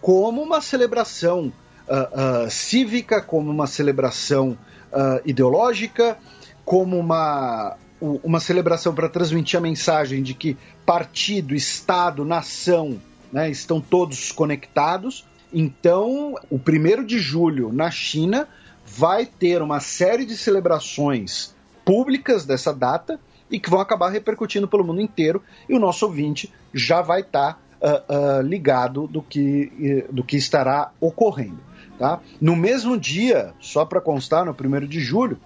como 0.00 0.42
uma 0.42 0.60
celebração 0.60 1.52
uh, 1.90 2.50
cívica, 2.50 3.20
como 3.20 3.50
uma 3.50 3.66
celebração 3.66 4.56
uh, 4.92 5.20
ideológica, 5.24 6.16
como 6.64 6.98
uma, 6.98 7.76
uma 8.00 8.38
celebração 8.38 8.94
para 8.94 9.08
transmitir 9.08 9.58
a 9.58 9.60
mensagem 9.60 10.22
de 10.22 10.34
que 10.34 10.56
partido, 10.86 11.54
Estado, 11.54 12.24
nação 12.24 13.00
né, 13.32 13.50
estão 13.50 13.80
todos 13.80 14.30
conectados. 14.30 15.26
Então, 15.52 16.36
o 16.48 16.58
primeiro 16.58 17.04
de 17.04 17.18
julho 17.18 17.72
na 17.72 17.90
China 17.90 18.46
vai 18.86 19.26
ter 19.26 19.62
uma 19.62 19.80
série 19.80 20.24
de 20.24 20.36
celebrações 20.36 21.54
públicas 21.84 22.44
dessa 22.44 22.72
data 22.72 23.18
e 23.50 23.58
que 23.58 23.68
vão 23.68 23.80
acabar 23.80 24.10
repercutindo 24.10 24.68
pelo 24.68 24.84
mundo 24.84 25.00
inteiro 25.00 25.42
e 25.68 25.74
o 25.74 25.78
nosso 25.80 26.06
ouvinte 26.06 26.52
já 26.72 27.02
vai 27.02 27.22
estar 27.22 27.54
tá, 27.80 28.04
uh, 28.08 28.38
uh, 28.38 28.42
ligado 28.42 29.08
do 29.08 29.20
que, 29.20 30.06
do 30.10 30.22
que 30.22 30.36
estará 30.36 30.92
ocorrendo. 31.00 31.69
Tá? 32.00 32.18
No 32.40 32.56
mesmo 32.56 32.98
dia, 32.98 33.52
só 33.60 33.84
para 33.84 34.00
constar, 34.00 34.46
no 34.46 34.52
1 34.52 34.86
de 34.86 35.00
julho, 35.00 35.38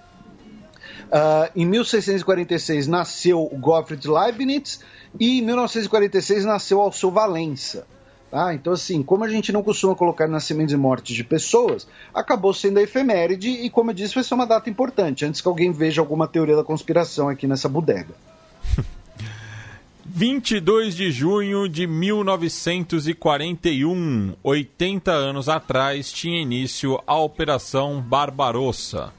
uh, 1.06 1.50
em 1.56 1.66
1646 1.66 2.86
nasceu 2.86 3.50
Gottfried 3.54 4.08
Leibniz 4.08 4.78
e 5.18 5.40
em 5.40 5.42
1946 5.42 6.44
nasceu 6.44 6.80
Alceu 6.80 7.10
Valença. 7.10 7.84
Tá? 8.30 8.54
Então, 8.54 8.72
assim, 8.72 9.02
como 9.02 9.24
a 9.24 9.28
gente 9.28 9.50
não 9.50 9.64
costuma 9.64 9.96
colocar 9.96 10.28
nascimentos 10.28 10.72
e 10.72 10.76
mortes 10.76 11.16
de 11.16 11.24
pessoas, 11.24 11.88
acabou 12.14 12.54
sendo 12.54 12.78
a 12.78 12.82
efeméride 12.82 13.48
e, 13.48 13.68
como 13.68 13.90
eu 13.90 13.94
disse, 13.94 14.14
vai 14.14 14.22
ser 14.22 14.34
uma 14.34 14.46
data 14.46 14.70
importante, 14.70 15.24
antes 15.24 15.40
que 15.40 15.48
alguém 15.48 15.72
veja 15.72 16.00
alguma 16.00 16.28
teoria 16.28 16.54
da 16.54 16.62
conspiração 16.62 17.28
aqui 17.28 17.48
nessa 17.48 17.68
bodega. 17.68 18.14
22 20.16 20.94
de 20.94 21.10
junho 21.10 21.68
de 21.68 21.88
1941, 21.88 24.34
80 24.44 25.10
anos 25.10 25.48
atrás, 25.48 26.12
tinha 26.12 26.40
início 26.40 27.02
a 27.04 27.18
Operação 27.18 28.00
Barbarossa. 28.00 29.12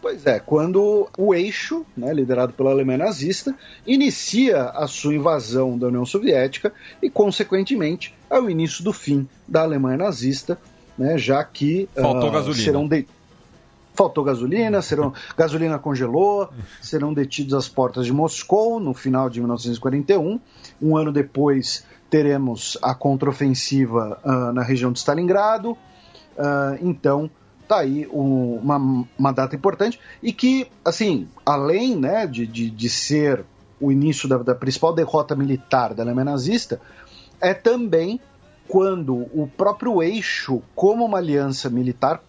Pois 0.00 0.24
é, 0.24 0.40
quando 0.40 1.06
o 1.18 1.34
eixo, 1.34 1.84
né, 1.94 2.14
liderado 2.14 2.54
pela 2.54 2.70
Alemanha 2.70 2.96
nazista, 2.96 3.54
inicia 3.86 4.70
a 4.70 4.86
sua 4.86 5.14
invasão 5.14 5.76
da 5.76 5.88
União 5.88 6.06
Soviética 6.06 6.72
e, 7.02 7.10
consequentemente, 7.10 8.14
é 8.30 8.40
o 8.40 8.48
início 8.48 8.82
do 8.82 8.94
fim 8.94 9.28
da 9.46 9.60
Alemanha 9.60 9.98
nazista, 9.98 10.58
né, 10.96 11.18
já 11.18 11.44
que 11.44 11.90
Faltou 11.94 12.30
uh, 12.30 12.32
gasolina. 12.32 12.64
serão 12.64 12.88
de 12.88 13.06
faltou 13.98 14.22
gasolina, 14.22 14.80
serão, 14.80 15.12
gasolina 15.36 15.76
congelou, 15.76 16.48
serão 16.80 17.12
detidos 17.12 17.52
às 17.52 17.68
portas 17.68 18.06
de 18.06 18.12
Moscou 18.12 18.78
no 18.78 18.94
final 18.94 19.28
de 19.28 19.40
1941. 19.40 20.38
Um 20.80 20.96
ano 20.96 21.10
depois 21.10 21.84
teremos 22.08 22.78
a 22.80 22.94
contraofensiva 22.94 24.20
uh, 24.24 24.52
na 24.52 24.62
região 24.62 24.92
de 24.92 25.00
Stalingrado. 25.00 25.72
Uh, 25.72 26.78
então, 26.80 27.28
tá 27.66 27.80
aí 27.80 28.06
um, 28.12 28.54
uma, 28.62 29.04
uma 29.18 29.32
data 29.32 29.56
importante 29.56 29.98
e 30.22 30.32
que, 30.32 30.68
assim, 30.84 31.26
além 31.44 31.96
né, 31.96 32.24
de, 32.24 32.46
de, 32.46 32.70
de 32.70 32.88
ser 32.88 33.44
o 33.80 33.90
início 33.90 34.28
da, 34.28 34.38
da 34.38 34.54
principal 34.54 34.94
derrota 34.94 35.34
militar 35.34 35.92
da 35.92 36.04
Alemanha 36.04 36.26
nazista, 36.26 36.80
é 37.40 37.52
também 37.52 38.20
quando 38.68 39.26
o 39.34 39.50
próprio 39.56 40.00
eixo, 40.00 40.62
como 40.76 41.04
uma 41.04 41.18
aliança 41.18 41.68
militar, 41.68 42.22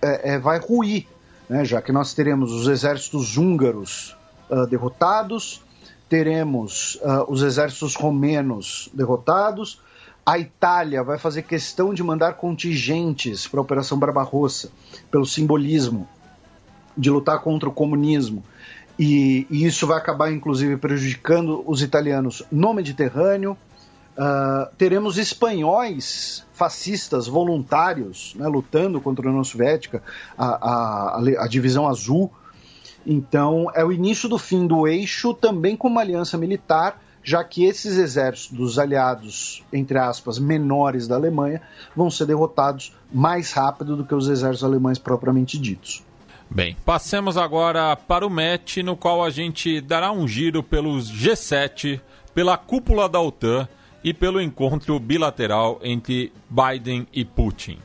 é, 0.00 0.34
é, 0.34 0.38
vai 0.38 0.58
ruir 0.58 1.06
né, 1.48 1.64
já 1.64 1.80
que 1.80 1.92
nós 1.92 2.14
teremos 2.14 2.52
os 2.52 2.68
exércitos 2.68 3.36
húngaros 3.36 4.16
uh, 4.50 4.66
derrotados, 4.66 5.62
teremos 6.08 6.96
uh, 6.96 7.30
os 7.30 7.42
exércitos 7.42 7.94
romenos 7.94 8.88
derrotados, 8.92 9.80
a 10.24 10.38
Itália 10.38 11.04
vai 11.04 11.18
fazer 11.18 11.42
questão 11.42 11.94
de 11.94 12.02
mandar 12.02 12.34
contingentes 12.34 13.46
para 13.46 13.60
a 13.60 13.62
Operação 13.62 13.96
Barbarossa, 13.96 14.70
pelo 15.08 15.24
simbolismo 15.24 16.08
de 16.98 17.10
lutar 17.10 17.40
contra 17.40 17.68
o 17.68 17.72
comunismo. 17.72 18.42
E, 18.98 19.46
e, 19.50 19.64
isso 19.66 19.86
vai 19.86 19.98
acabar, 19.98 20.32
inclusive, 20.32 20.76
prejudicando 20.78 21.62
os 21.66 21.82
italianos 21.82 22.42
no 22.50 22.72
Mediterrâneo. 22.72 23.56
Uh, 24.16 24.74
teremos 24.78 25.18
espanhóis 25.18 26.42
fascistas 26.54 27.26
voluntários 27.26 28.34
né, 28.34 28.48
lutando 28.48 28.98
contra 28.98 29.26
a 29.26 29.28
União 29.28 29.44
Soviética, 29.44 30.02
a, 30.38 31.18
a, 31.18 31.44
a, 31.44 31.46
divisão 31.46 31.86
azul. 31.86 32.32
Então, 33.04 33.70
é 33.74 33.84
o 33.84 33.92
início 33.92 34.26
do 34.26 34.38
fim 34.38 34.66
do 34.66 34.88
eixo, 34.88 35.34
também 35.34 35.76
com 35.76 35.86
uma 35.88 36.00
aliança 36.00 36.38
militar, 36.38 36.98
já 37.22 37.44
que 37.44 37.66
esses 37.66 37.98
exércitos 37.98 38.56
dos 38.56 38.78
aliados, 38.78 39.62
entre 39.70 39.98
aspas, 39.98 40.38
menores 40.38 41.06
da 41.06 41.16
Alemanha, 41.16 41.60
vão 41.94 42.10
ser 42.10 42.24
derrotados 42.24 42.96
mais 43.12 43.52
rápido 43.52 43.96
do 43.96 44.04
que 44.04 44.14
os 44.14 44.28
exércitos 44.28 44.64
alemães 44.64 44.98
propriamente 44.98 45.58
ditos. 45.58 46.02
Bem, 46.50 46.74
passemos 46.86 47.36
agora 47.36 47.94
para 47.96 48.26
o 48.26 48.30
match, 48.30 48.78
no 48.78 48.96
qual 48.96 49.22
a 49.22 49.28
gente 49.28 49.78
dará 49.80 50.10
um 50.10 50.26
giro 50.26 50.62
pelos 50.62 51.12
G7, 51.12 52.00
pela 52.32 52.56
cúpula 52.56 53.08
da 53.08 53.20
OTAN 53.20 53.68
e 54.06 54.14
pelo 54.14 54.40
encontro 54.40 55.00
bilateral 55.00 55.80
entre 55.82 56.32
Biden 56.48 57.08
e 57.12 57.24
Putin. 57.24 57.76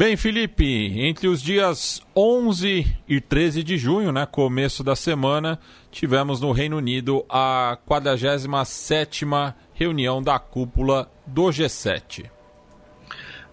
Bem, 0.00 0.16
Felipe, 0.16 0.98
entre 0.98 1.28
os 1.28 1.42
dias 1.42 2.00
11 2.16 2.86
e 3.06 3.20
13 3.20 3.62
de 3.62 3.76
junho, 3.76 4.10
né, 4.10 4.24
começo 4.24 4.82
da 4.82 4.96
semana, 4.96 5.60
tivemos 5.90 6.40
no 6.40 6.52
Reino 6.52 6.78
Unido 6.78 7.22
a 7.28 7.76
47ª 7.86 9.54
reunião 9.74 10.22
da 10.22 10.38
cúpula 10.38 11.12
do 11.26 11.42
G7. 11.48 12.30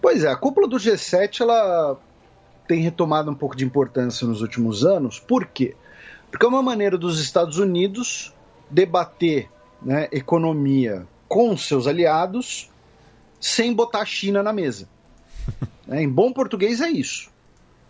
Pois 0.00 0.24
é, 0.24 0.28
a 0.28 0.36
cúpula 0.36 0.66
do 0.66 0.78
G7 0.78 1.42
ela 1.42 1.98
tem 2.66 2.80
retomado 2.80 3.30
um 3.30 3.34
pouco 3.34 3.54
de 3.54 3.66
importância 3.66 4.26
nos 4.26 4.40
últimos 4.40 4.86
anos. 4.86 5.20
Por 5.20 5.44
quê? 5.44 5.76
Porque 6.30 6.46
é 6.46 6.48
uma 6.48 6.62
maneira 6.62 6.96
dos 6.96 7.20
Estados 7.20 7.58
Unidos 7.58 8.34
debater 8.70 9.50
né, 9.82 10.08
economia 10.10 11.06
com 11.28 11.54
seus 11.58 11.86
aliados 11.86 12.70
sem 13.38 13.74
botar 13.74 14.00
a 14.00 14.06
China 14.06 14.42
na 14.42 14.54
mesa. 14.54 14.88
Né? 15.86 16.02
Em 16.02 16.08
bom 16.08 16.32
português 16.32 16.80
é 16.80 16.88
isso. 16.88 17.30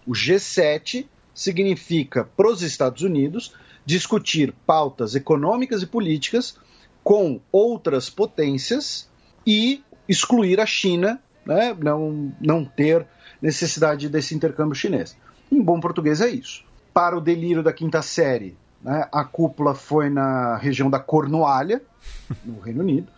O 0.07 0.13
G7 0.13 1.07
significa 1.35 2.25
para 2.37 2.49
os 2.49 2.63
Estados 2.63 3.03
Unidos 3.03 3.55
discutir 3.85 4.53
pautas 4.67 5.15
econômicas 5.15 5.83
e 5.83 5.87
políticas 5.87 6.57
com 7.03 7.41
outras 7.51 8.11
potências 8.11 9.09
e 9.47 9.83
excluir 10.09 10.61
a 10.61 10.67
China, 10.67 11.21
né? 11.47 11.75
não, 11.79 12.33
não 12.41 12.65
ter 12.65 13.07
necessidade 13.41 14.09
desse 14.09 14.35
intercâmbio 14.35 14.75
chinês. 14.75 15.17
Em 15.51 15.63
bom 15.63 15.81
português 15.81 16.21
é 16.21 16.29
isso. 16.29 16.65
Para 16.93 17.17
o 17.17 17.21
delírio 17.21 17.63
da 17.63 17.73
quinta 17.73 18.03
série, 18.03 18.57
né? 18.83 19.09
a 19.13 19.25
cúpula 19.25 19.75
foi 19.75 20.11
na 20.11 20.57
região 20.57 20.91
da 20.91 20.99
Cornualha, 20.99 21.81
no 22.45 22.61
Reino 22.61 22.81
Unido, 22.81 23.11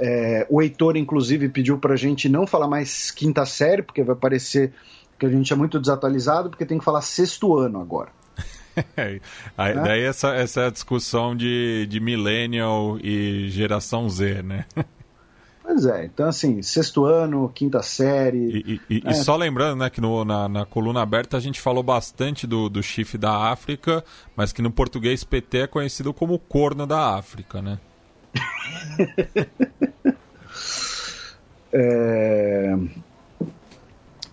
é, 0.00 0.46
o 0.48 0.62
Heitor, 0.62 0.96
inclusive, 0.96 1.48
pediu 1.48 1.78
para 1.78 1.94
a 1.94 1.96
gente 1.96 2.28
não 2.28 2.46
falar 2.46 2.68
mais 2.68 3.10
quinta 3.10 3.44
série, 3.44 3.82
porque 3.82 4.02
vai 4.02 4.16
parecer 4.16 4.72
que 5.18 5.26
a 5.26 5.28
gente 5.28 5.52
é 5.52 5.56
muito 5.56 5.80
desatualizado, 5.80 6.50
porque 6.50 6.64
tem 6.64 6.78
que 6.78 6.84
falar 6.84 7.02
sexto 7.02 7.56
ano 7.56 7.80
agora. 7.80 8.10
Aí, 8.96 9.20
é. 9.58 9.74
Daí 9.74 10.02
essa, 10.02 10.34
essa 10.34 10.70
discussão 10.70 11.34
de, 11.34 11.86
de 11.86 11.98
millennial 11.98 12.98
e 13.02 13.48
geração 13.50 14.08
Z, 14.08 14.42
né? 14.42 14.64
Pois 15.62 15.84
é, 15.84 16.06
então 16.06 16.26
assim, 16.26 16.62
sexto 16.62 17.04
ano, 17.04 17.50
quinta 17.54 17.82
série. 17.82 18.80
E, 18.88 18.94
e, 18.94 19.02
é. 19.04 19.10
e 19.10 19.14
só 19.16 19.36
lembrando, 19.36 19.80
né, 19.80 19.90
que 19.90 20.00
no, 20.00 20.24
na, 20.24 20.48
na, 20.48 20.64
coluna 20.64 21.02
aberta 21.02 21.36
a 21.36 21.40
gente 21.40 21.60
falou 21.60 21.82
bastante 21.82 22.46
do, 22.46 22.70
do 22.70 22.82
chifre 22.82 23.18
da 23.18 23.50
África, 23.50 24.02
mas 24.34 24.50
que 24.50 24.62
no 24.62 24.70
português 24.70 25.24
PT 25.24 25.58
é 25.58 25.66
conhecido 25.66 26.14
como 26.14 26.38
corno 26.38 26.86
da 26.86 27.16
África, 27.16 27.60
né? 27.60 27.78
é... 31.72 32.76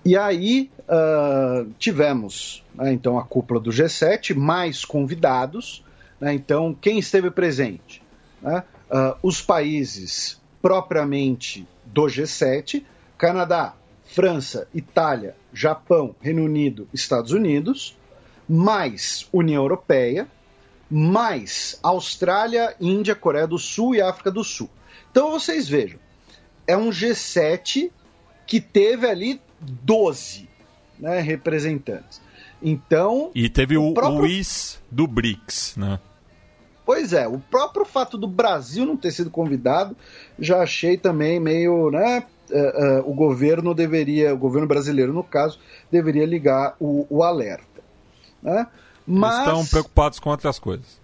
E 0.03 0.15
aí 0.15 0.69
uh, 0.87 1.67
tivemos 1.79 2.63
né, 2.75 2.93
então 2.93 3.17
a 3.17 3.23
cúpula 3.23 3.59
do 3.59 3.71
G7, 3.71 4.35
mais 4.35 4.85
convidados. 4.85 5.83
Né, 6.19 6.33
então, 6.33 6.75
quem 6.79 6.99
esteve 6.99 7.31
presente? 7.31 8.03
Né, 8.41 8.63
uh, 8.91 9.17
os 9.23 9.41
países 9.41 10.39
propriamente 10.61 11.67
do 11.85 12.03
G7, 12.03 12.83
Canadá, 13.17 13.73
França, 14.03 14.67
Itália, 14.73 15.35
Japão, 15.53 16.15
Reino 16.21 16.43
Unido, 16.43 16.87
Estados 16.93 17.31
Unidos, 17.31 17.97
mais 18.47 19.27
União 19.33 19.63
Europeia, 19.63 20.27
mais 20.89 21.79
Austrália, 21.81 22.75
Índia, 22.79 23.15
Coreia 23.15 23.47
do 23.47 23.57
Sul 23.57 23.95
e 23.95 24.01
África 24.01 24.31
do 24.31 24.43
Sul. 24.43 24.69
Então 25.11 25.31
vocês 25.31 25.67
vejam, 25.67 25.99
é 26.67 26.75
um 26.75 26.89
G7 26.89 27.91
que 28.45 28.59
teve 28.59 29.07
ali 29.07 29.41
12 29.59 30.47
né, 30.99 31.19
representantes. 31.19 32.21
Então. 32.61 33.31
E 33.35 33.49
teve 33.49 33.77
o, 33.77 33.89
o, 33.89 33.93
próprio... 33.93 34.25
IS 34.25 34.81
do 34.89 35.07
BRICS, 35.07 35.75
né? 35.77 35.99
Pois 36.85 37.13
é, 37.13 37.27
o 37.27 37.39
próprio 37.39 37.83
fato 37.83 38.17
do 38.17 38.27
Brasil 38.27 38.85
não 38.85 38.95
ter 38.95 39.11
sido 39.11 39.31
convidado, 39.31 39.97
já 40.37 40.61
achei 40.61 40.97
também 40.97 41.39
meio, 41.39 41.89
né? 41.89 42.23
Uh, 42.49 42.99
uh, 42.99 43.09
o 43.09 43.13
governo 43.15 43.73
deveria, 43.73 44.31
o 44.31 44.37
governo 44.37 44.67
brasileiro 44.67 45.11
no 45.11 45.23
caso, 45.23 45.59
deveria 45.91 46.27
ligar 46.27 46.75
o, 46.79 47.07
o 47.09 47.23
alerta. 47.23 47.81
Né? 48.41 48.67
Mas... 49.05 49.39
Estão 49.39 49.65
preocupados 49.65 50.19
com 50.19 50.29
outras 50.29 50.59
coisas. 50.59 50.99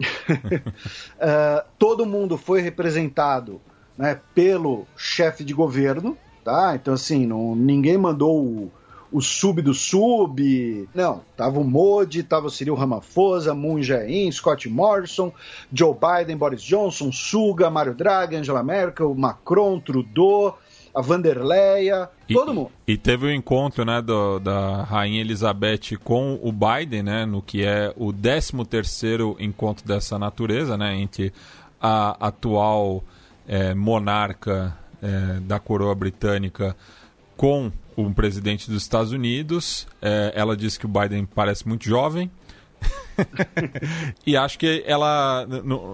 uh, 0.00 1.64
todo 1.78 2.04
mundo 2.04 2.36
foi 2.36 2.60
representado 2.60 3.60
né, 3.96 4.20
pelo 4.34 4.86
chefe 4.96 5.42
de 5.42 5.54
governo, 5.54 6.16
tá? 6.44 6.74
Então, 6.74 6.94
assim, 6.94 7.26
não, 7.26 7.54
ninguém 7.54 7.96
mandou 7.96 8.44
o, 8.44 8.72
o 9.10 9.20
sub 9.22 9.62
do 9.62 9.72
sub. 9.72 10.88
Não, 10.94 11.22
tava 11.36 11.58
o 11.58 11.64
Modi, 11.64 12.22
tava 12.22 12.46
o 12.46 12.50
Cyril 12.50 12.74
Ramaphosa, 12.74 13.54
Moon 13.54 13.82
Jae-in, 13.82 14.30
Scott 14.30 14.68
Morrison, 14.68 15.32
Joe 15.72 15.94
Biden, 15.94 16.36
Boris 16.36 16.62
Johnson, 16.62 17.10
Suga, 17.10 17.70
Mario 17.70 17.94
Draghi, 17.94 18.36
Angela 18.36 18.62
Merkel, 18.62 19.14
Macron, 19.14 19.80
Trudeau, 19.80 20.58
a 20.96 21.02
Vanderleia, 21.02 22.08
todo 22.32 22.54
mundo. 22.54 22.70
E 22.86 22.96
teve 22.96 23.26
o 23.26 23.28
um 23.28 23.32
encontro 23.32 23.84
né, 23.84 24.00
do, 24.00 24.38
da 24.38 24.82
Rainha 24.82 25.20
Elizabeth 25.20 25.98
com 26.02 26.40
o 26.42 26.50
Biden, 26.50 27.02
né, 27.02 27.26
no 27.26 27.42
que 27.42 27.62
é 27.62 27.92
o 27.98 28.14
13 28.14 28.64
terceiro 28.64 29.36
encontro 29.38 29.86
dessa 29.86 30.18
natureza, 30.18 30.74
né, 30.78 30.96
entre 30.96 31.34
a 31.78 32.16
atual 32.28 33.04
é, 33.46 33.74
monarca 33.74 34.74
é, 35.02 35.40
da 35.40 35.60
coroa 35.60 35.94
britânica 35.94 36.74
com 37.36 37.70
o 37.94 38.10
presidente 38.14 38.70
dos 38.70 38.82
Estados 38.82 39.12
Unidos. 39.12 39.86
É, 40.00 40.32
ela 40.34 40.56
disse 40.56 40.78
que 40.78 40.86
o 40.86 40.88
Biden 40.88 41.26
parece 41.26 41.68
muito 41.68 41.84
jovem. 41.84 42.30
e 44.26 44.36
acho 44.36 44.58
que 44.58 44.82
ela 44.86 45.46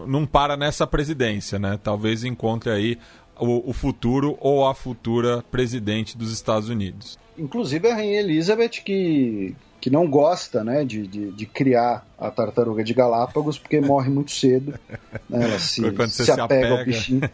não 0.06 0.26
para 0.26 0.56
nessa 0.56 0.86
presidência, 0.86 1.58
né? 1.58 1.78
Talvez 1.82 2.24
encontre 2.24 2.70
aí 2.70 2.98
o, 3.38 3.70
o, 3.70 3.72
futuro 3.72 4.36
ou 4.40 4.66
a 4.66 4.74
futura 4.74 5.42
presidente 5.50 6.16
dos 6.16 6.32
Estados 6.32 6.68
Unidos. 6.68 7.18
Inclusive 7.38 7.88
a 7.88 7.94
Rainha 7.94 8.20
Elizabeth, 8.20 8.82
que, 8.84 9.54
que 9.80 9.90
não 9.90 10.08
gosta 10.08 10.62
né, 10.62 10.84
de, 10.84 11.06
de, 11.06 11.32
de 11.32 11.46
criar 11.46 12.06
a 12.18 12.30
tartaruga 12.30 12.84
de 12.84 12.94
Galápagos, 12.94 13.58
porque 13.58 13.80
morre 13.80 14.10
muito 14.10 14.32
cedo. 14.32 14.78
Né, 15.28 15.44
ela 15.44 15.58
se, 15.58 15.82
se, 16.08 16.24
se 16.24 16.30
apega, 16.30 16.44
apega 16.44 16.78
ao 16.78 16.84
bichinho. 16.84 17.30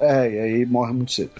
É, 0.00 0.30
e 0.30 0.38
aí 0.38 0.66
morre 0.66 0.92
muito 0.92 1.12
cedo. 1.12 1.30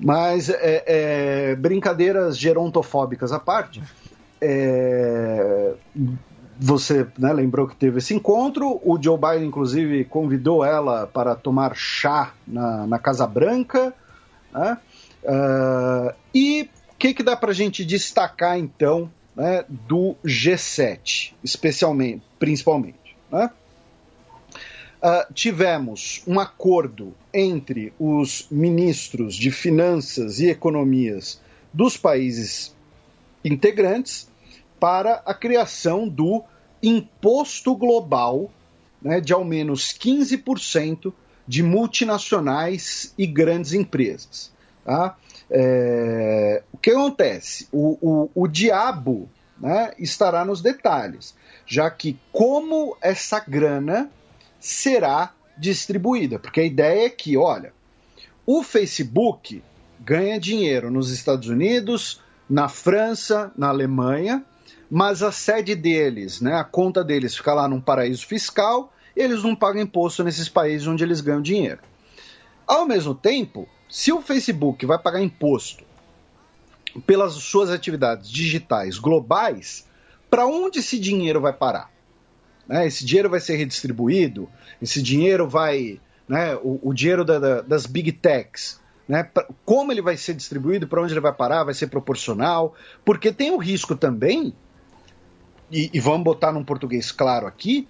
Mas 0.00 0.48
é, 0.48 0.84
é, 0.86 1.54
brincadeiras 1.54 2.36
gerontofóbicas 2.36 3.30
à 3.32 3.38
parte, 3.38 3.82
é, 4.40 5.74
você 6.62 7.06
né, 7.18 7.32
lembrou 7.32 7.66
que 7.66 7.74
teve 7.74 7.98
esse 7.98 8.14
encontro. 8.14 8.80
O 8.84 8.96
Joe 9.00 9.18
Biden, 9.18 9.48
inclusive, 9.48 10.04
convidou 10.04 10.64
ela 10.64 11.06
para 11.06 11.34
tomar 11.34 11.74
chá 11.74 12.32
na, 12.46 12.86
na 12.86 12.98
Casa 12.98 13.26
Branca. 13.26 13.92
Né? 14.52 14.78
Uh, 15.24 16.14
e 16.32 16.70
o 16.92 16.96
que, 16.96 17.14
que 17.14 17.22
dá 17.22 17.36
para 17.36 17.50
a 17.50 17.54
gente 17.54 17.84
destacar, 17.84 18.58
então, 18.58 19.10
né, 19.34 19.64
do 19.68 20.14
G7, 20.24 21.34
especialmente, 21.42 22.22
principalmente? 22.38 23.16
Né? 23.30 23.50
Uh, 25.02 25.32
tivemos 25.34 26.22
um 26.28 26.38
acordo 26.38 27.12
entre 27.34 27.92
os 27.98 28.46
ministros 28.50 29.34
de 29.34 29.50
finanças 29.50 30.38
e 30.38 30.48
economias 30.48 31.40
dos 31.72 31.96
países 31.96 32.72
integrantes 33.44 34.30
para 34.78 35.22
a 35.26 35.34
criação 35.34 36.08
do 36.08 36.44
imposto 36.82 37.74
global 37.76 38.50
né, 39.00 39.20
de 39.20 39.32
ao 39.32 39.44
menos 39.44 39.92
15% 39.92 41.12
de 41.46 41.62
multinacionais 41.62 43.12
e 43.18 43.26
grandes 43.26 43.72
empresas. 43.72 44.52
Tá? 44.84 45.16
É, 45.50 46.62
o 46.72 46.78
que 46.78 46.90
acontece? 46.90 47.68
O, 47.72 47.98
o, 48.00 48.30
o 48.34 48.48
diabo 48.48 49.28
né, 49.58 49.92
estará 49.98 50.44
nos 50.44 50.62
detalhes, 50.62 51.34
já 51.66 51.90
que 51.90 52.18
como 52.32 52.96
essa 53.00 53.40
grana 53.40 54.10
será 54.58 55.32
distribuída, 55.58 56.38
porque 56.38 56.60
a 56.60 56.64
ideia 56.64 57.06
é 57.06 57.10
que, 57.10 57.36
olha, 57.36 57.72
o 58.46 58.62
Facebook 58.62 59.62
ganha 60.00 60.40
dinheiro 60.40 60.90
nos 60.90 61.10
Estados 61.10 61.48
Unidos, 61.48 62.20
na 62.48 62.68
França, 62.68 63.52
na 63.56 63.68
Alemanha, 63.68 64.44
mas 64.94 65.22
a 65.22 65.32
sede 65.32 65.74
deles, 65.74 66.42
né, 66.42 66.54
a 66.54 66.64
conta 66.64 67.02
deles 67.02 67.34
fica 67.34 67.54
lá 67.54 67.66
num 67.66 67.80
paraíso 67.80 68.26
fiscal, 68.26 68.92
eles 69.16 69.42
não 69.42 69.56
pagam 69.56 69.80
imposto 69.80 70.22
nesses 70.22 70.50
países 70.50 70.86
onde 70.86 71.02
eles 71.02 71.22
ganham 71.22 71.40
dinheiro. 71.40 71.80
Ao 72.66 72.84
mesmo 72.84 73.14
tempo, 73.14 73.66
se 73.88 74.12
o 74.12 74.20
Facebook 74.20 74.84
vai 74.84 74.98
pagar 74.98 75.22
imposto 75.22 75.82
pelas 77.06 77.32
suas 77.32 77.70
atividades 77.70 78.30
digitais 78.30 78.98
globais, 78.98 79.88
para 80.28 80.46
onde 80.46 80.80
esse 80.80 80.98
dinheiro 80.98 81.40
vai 81.40 81.54
parar? 81.54 81.90
Né, 82.68 82.86
esse 82.86 83.02
dinheiro 83.02 83.30
vai 83.30 83.40
ser 83.40 83.56
redistribuído? 83.56 84.46
Esse 84.80 85.00
dinheiro 85.00 85.48
vai. 85.48 85.98
Né, 86.28 86.54
o, 86.56 86.78
o 86.82 86.92
dinheiro 86.92 87.24
da, 87.24 87.38
da, 87.38 87.60
das 87.62 87.86
big 87.86 88.12
techs 88.12 88.78
né? 89.08 89.28
Como 89.64 89.90
ele 89.90 90.00
vai 90.00 90.16
ser 90.16 90.34
distribuído, 90.34 90.86
para 90.86 91.02
onde 91.02 91.12
ele 91.12 91.20
vai 91.20 91.32
parar, 91.32 91.64
vai 91.64 91.74
ser 91.74 91.88
proporcional, 91.88 92.74
porque 93.04 93.32
tem 93.32 93.50
o 93.50 93.58
risco 93.58 93.96
também, 93.96 94.54
e, 95.72 95.90
e 95.92 96.00
vamos 96.00 96.22
botar 96.22 96.52
num 96.52 96.62
português 96.62 97.10
claro 97.10 97.46
aqui, 97.46 97.88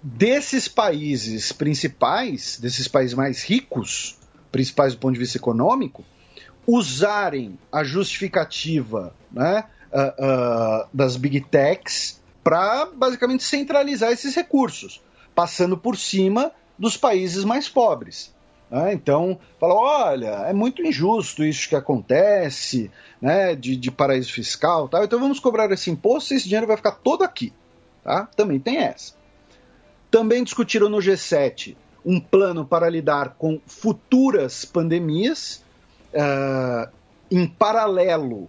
desses 0.00 0.68
países 0.68 1.50
principais, 1.50 2.58
desses 2.60 2.86
países 2.86 3.14
mais 3.14 3.42
ricos, 3.42 4.16
principais 4.52 4.94
do 4.94 5.00
ponto 5.00 5.14
de 5.14 5.18
vista 5.18 5.36
econômico, 5.36 6.04
usarem 6.64 7.58
a 7.72 7.82
justificativa 7.82 9.12
né, 9.32 9.64
uh, 9.92 10.84
uh, 10.84 10.88
das 10.94 11.16
big 11.16 11.40
techs 11.40 12.22
para 12.44 12.86
basicamente 12.86 13.42
centralizar 13.42 14.12
esses 14.12 14.34
recursos, 14.34 15.02
passando 15.34 15.76
por 15.76 15.96
cima 15.96 16.52
dos 16.78 16.96
países 16.96 17.44
mais 17.44 17.68
pobres. 17.68 18.32
Né? 18.70 18.92
Então, 18.92 19.38
fala: 19.58 19.74
olha, 19.74 20.46
é 20.46 20.52
muito 20.52 20.82
injusto 20.82 21.44
isso 21.44 21.68
que 21.68 21.76
acontece, 21.76 22.90
né, 23.20 23.54
de, 23.54 23.76
de 23.76 23.90
paraíso 23.90 24.32
fiscal 24.32 24.88
tal, 24.88 25.04
então 25.04 25.18
vamos 25.18 25.40
cobrar 25.40 25.70
esse 25.72 25.90
imposto 25.90 26.32
e 26.32 26.36
esse 26.36 26.46
dinheiro 26.46 26.66
vai 26.66 26.76
ficar 26.76 26.92
todo 26.92 27.24
aqui. 27.24 27.52
Tá? 28.04 28.28
Também 28.36 28.58
tem 28.58 28.78
essa. 28.78 29.14
Também 30.10 30.42
discutiram 30.42 30.88
no 30.88 30.98
G7 30.98 31.76
um 32.04 32.20
plano 32.20 32.64
para 32.64 32.88
lidar 32.88 33.34
com 33.36 33.60
futuras 33.66 34.64
pandemias, 34.64 35.62
uh, 36.14 36.90
em 37.30 37.46
paralelo 37.46 38.48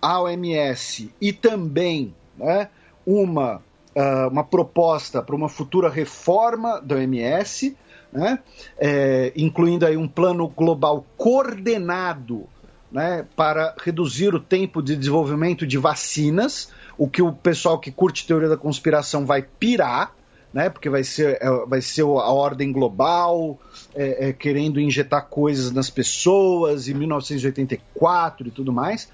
à 0.00 0.20
OMS 0.20 1.12
e 1.20 1.32
também 1.32 2.14
né, 2.36 2.68
uma, 3.06 3.62
uh, 3.94 4.28
uma 4.28 4.42
proposta 4.42 5.22
para 5.22 5.36
uma 5.36 5.48
futura 5.48 5.88
reforma 5.88 6.80
da 6.80 6.96
OMS 6.96 7.76
né? 8.16 8.38
É, 8.78 9.30
incluindo 9.36 9.84
aí 9.84 9.96
um 9.96 10.08
plano 10.08 10.48
global 10.48 11.04
coordenado 11.18 12.48
né, 12.90 13.26
para 13.36 13.74
reduzir 13.84 14.34
o 14.34 14.40
tempo 14.40 14.80
de 14.80 14.96
desenvolvimento 14.96 15.66
de 15.66 15.76
vacinas, 15.76 16.72
o 16.96 17.06
que 17.06 17.20
o 17.20 17.30
pessoal 17.30 17.78
que 17.78 17.92
curte 17.92 18.26
teoria 18.26 18.48
da 18.48 18.56
conspiração 18.56 19.26
vai 19.26 19.42
pirar, 19.42 20.14
né, 20.52 20.70
porque 20.70 20.88
vai 20.88 21.04
ser, 21.04 21.36
é, 21.42 21.66
vai 21.66 21.82
ser 21.82 22.02
a 22.02 22.32
ordem 22.32 22.72
global 22.72 23.58
é, 23.94 24.28
é, 24.28 24.32
querendo 24.32 24.80
injetar 24.80 25.26
coisas 25.26 25.72
nas 25.72 25.90
pessoas 25.90 26.88
em 26.88 26.94
1984 26.94 28.48
e 28.48 28.50
tudo 28.50 28.72
mais. 28.72 29.10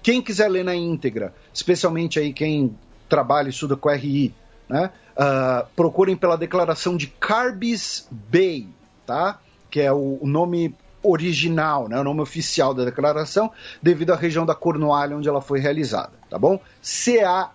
Quem 0.00 0.22
quiser 0.22 0.48
ler 0.48 0.64
na 0.64 0.76
íntegra, 0.76 1.34
especialmente 1.52 2.20
aí 2.20 2.32
quem 2.32 2.76
trabalha 3.08 3.48
e 3.48 3.50
estuda 3.50 3.74
com 3.74 3.88
RI, 3.90 4.32
né? 4.68 4.90
Uh, 5.16 5.64
procurem 5.76 6.16
pela 6.16 6.36
declaração 6.36 6.96
de 6.96 7.06
Carbis 7.06 8.08
Bay, 8.10 8.66
tá? 9.06 9.38
que 9.70 9.80
é 9.80 9.92
o, 9.92 10.18
o 10.20 10.26
nome 10.26 10.74
original, 11.04 11.88
né? 11.88 12.00
o 12.00 12.04
nome 12.04 12.20
oficial 12.20 12.74
da 12.74 12.84
declaração, 12.84 13.52
devido 13.82 14.12
à 14.12 14.16
região 14.16 14.46
da 14.46 14.54
Cornualha 14.54 15.16
onde 15.16 15.28
ela 15.28 15.40
foi 15.40 15.60
realizada, 15.60 16.12
tá 16.30 16.38
bom? 16.38 16.58
C-A-R-B-I-S, 16.80 17.52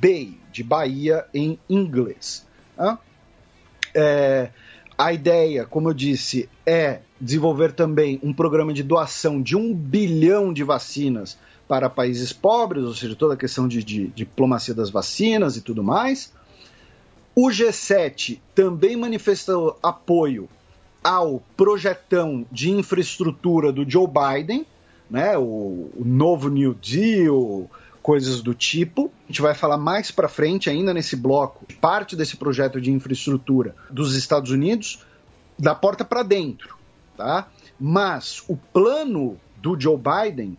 Bay, 0.00 0.38
de 0.52 0.62
Bahia 0.62 1.24
em 1.32 1.58
inglês. 1.68 2.46
Tá? 2.76 2.98
É, 3.94 4.50
a 4.96 5.12
ideia, 5.12 5.64
como 5.64 5.88
eu 5.88 5.94
disse, 5.94 6.48
é 6.66 7.00
desenvolver 7.20 7.72
também 7.72 8.20
um 8.22 8.32
programa 8.32 8.72
de 8.72 8.82
doação 8.82 9.40
de 9.40 9.56
um 9.56 9.74
bilhão 9.74 10.52
de 10.52 10.62
vacinas 10.62 11.38
para 11.70 11.88
países 11.88 12.32
pobres, 12.32 12.82
ou 12.82 12.92
seja, 12.92 13.14
toda 13.14 13.34
a 13.34 13.36
questão 13.36 13.68
de, 13.68 13.84
de, 13.84 14.08
diplomacia 14.08 14.74
das 14.74 14.90
vacinas 14.90 15.56
e 15.56 15.60
tudo 15.60 15.84
mais. 15.84 16.32
O 17.32 17.48
G7 17.48 18.40
também 18.56 18.96
manifestou 18.96 19.78
apoio 19.80 20.48
ao 21.00 21.40
projetão 21.56 22.44
de 22.50 22.72
infraestrutura 22.72 23.70
do 23.70 23.88
Joe 23.88 24.08
Biden, 24.08 24.66
né, 25.08 25.38
o, 25.38 25.92
o 25.94 26.02
novo 26.04 26.48
New 26.48 26.74
Deal, 26.74 27.70
coisas 28.02 28.42
do 28.42 28.52
tipo. 28.52 29.08
A 29.22 29.26
gente 29.28 29.40
vai 29.40 29.54
falar 29.54 29.78
mais 29.78 30.10
para 30.10 30.28
frente 30.28 30.68
ainda 30.68 30.92
nesse 30.92 31.14
bloco, 31.14 31.64
parte 31.80 32.16
desse 32.16 32.36
projeto 32.36 32.80
de 32.80 32.90
infraestrutura 32.90 33.76
dos 33.88 34.16
Estados 34.16 34.50
Unidos, 34.50 35.06
da 35.56 35.72
porta 35.72 36.04
para 36.04 36.24
dentro, 36.24 36.76
tá? 37.16 37.46
Mas 37.78 38.42
o 38.48 38.56
plano 38.56 39.38
do 39.62 39.80
Joe 39.80 39.96
Biden 39.96 40.58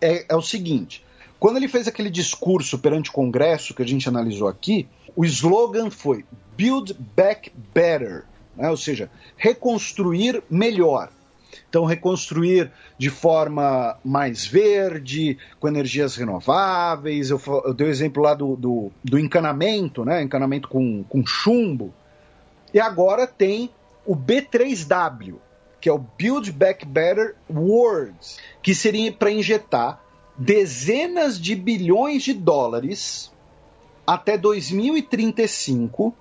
é, 0.00 0.26
é 0.28 0.36
o 0.36 0.42
seguinte: 0.42 1.04
quando 1.38 1.56
ele 1.56 1.68
fez 1.68 1.86
aquele 1.86 2.10
discurso 2.10 2.78
perante 2.78 3.10
o 3.10 3.12
Congresso 3.12 3.74
que 3.74 3.82
a 3.82 3.86
gente 3.86 4.08
analisou 4.08 4.48
aqui, 4.48 4.88
o 5.14 5.24
slogan 5.24 5.90
foi 5.90 6.24
Build 6.56 6.96
Back 7.14 7.52
Better, 7.74 8.24
né? 8.56 8.70
ou 8.70 8.76
seja, 8.76 9.10
reconstruir 9.36 10.42
melhor. 10.50 11.10
Então, 11.68 11.84
reconstruir 11.84 12.70
de 12.98 13.10
forma 13.10 13.96
mais 14.04 14.46
verde, 14.46 15.38
com 15.60 15.68
energias 15.68 16.16
renováveis. 16.16 17.30
Eu, 17.30 17.40
eu 17.64 17.74
dei 17.74 17.86
o 17.86 17.90
exemplo 17.90 18.22
lá 18.22 18.34
do, 18.34 18.56
do, 18.56 18.92
do, 19.02 19.18
encanamento, 19.18 20.04
né? 20.04 20.22
encanamento 20.22 20.68
com, 20.68 21.04
com 21.04 21.26
chumbo. 21.26 21.92
E 22.72 22.80
agora 22.80 23.26
tem 23.26 23.70
o 24.04 24.16
B3W, 24.16 25.36
que 25.84 25.88
é 25.90 25.92
o 25.92 25.98
Build 25.98 26.50
Back 26.50 26.86
Better 26.86 27.36
Words, 27.46 28.38
que 28.62 28.74
seria 28.74 29.12
para 29.12 29.30
injetar 29.30 30.00
dezenas 30.34 31.38
de 31.38 31.54
bilhões 31.54 32.22
de 32.22 32.32
dólares 32.32 33.30
até 34.06 34.38
2035 34.38 36.14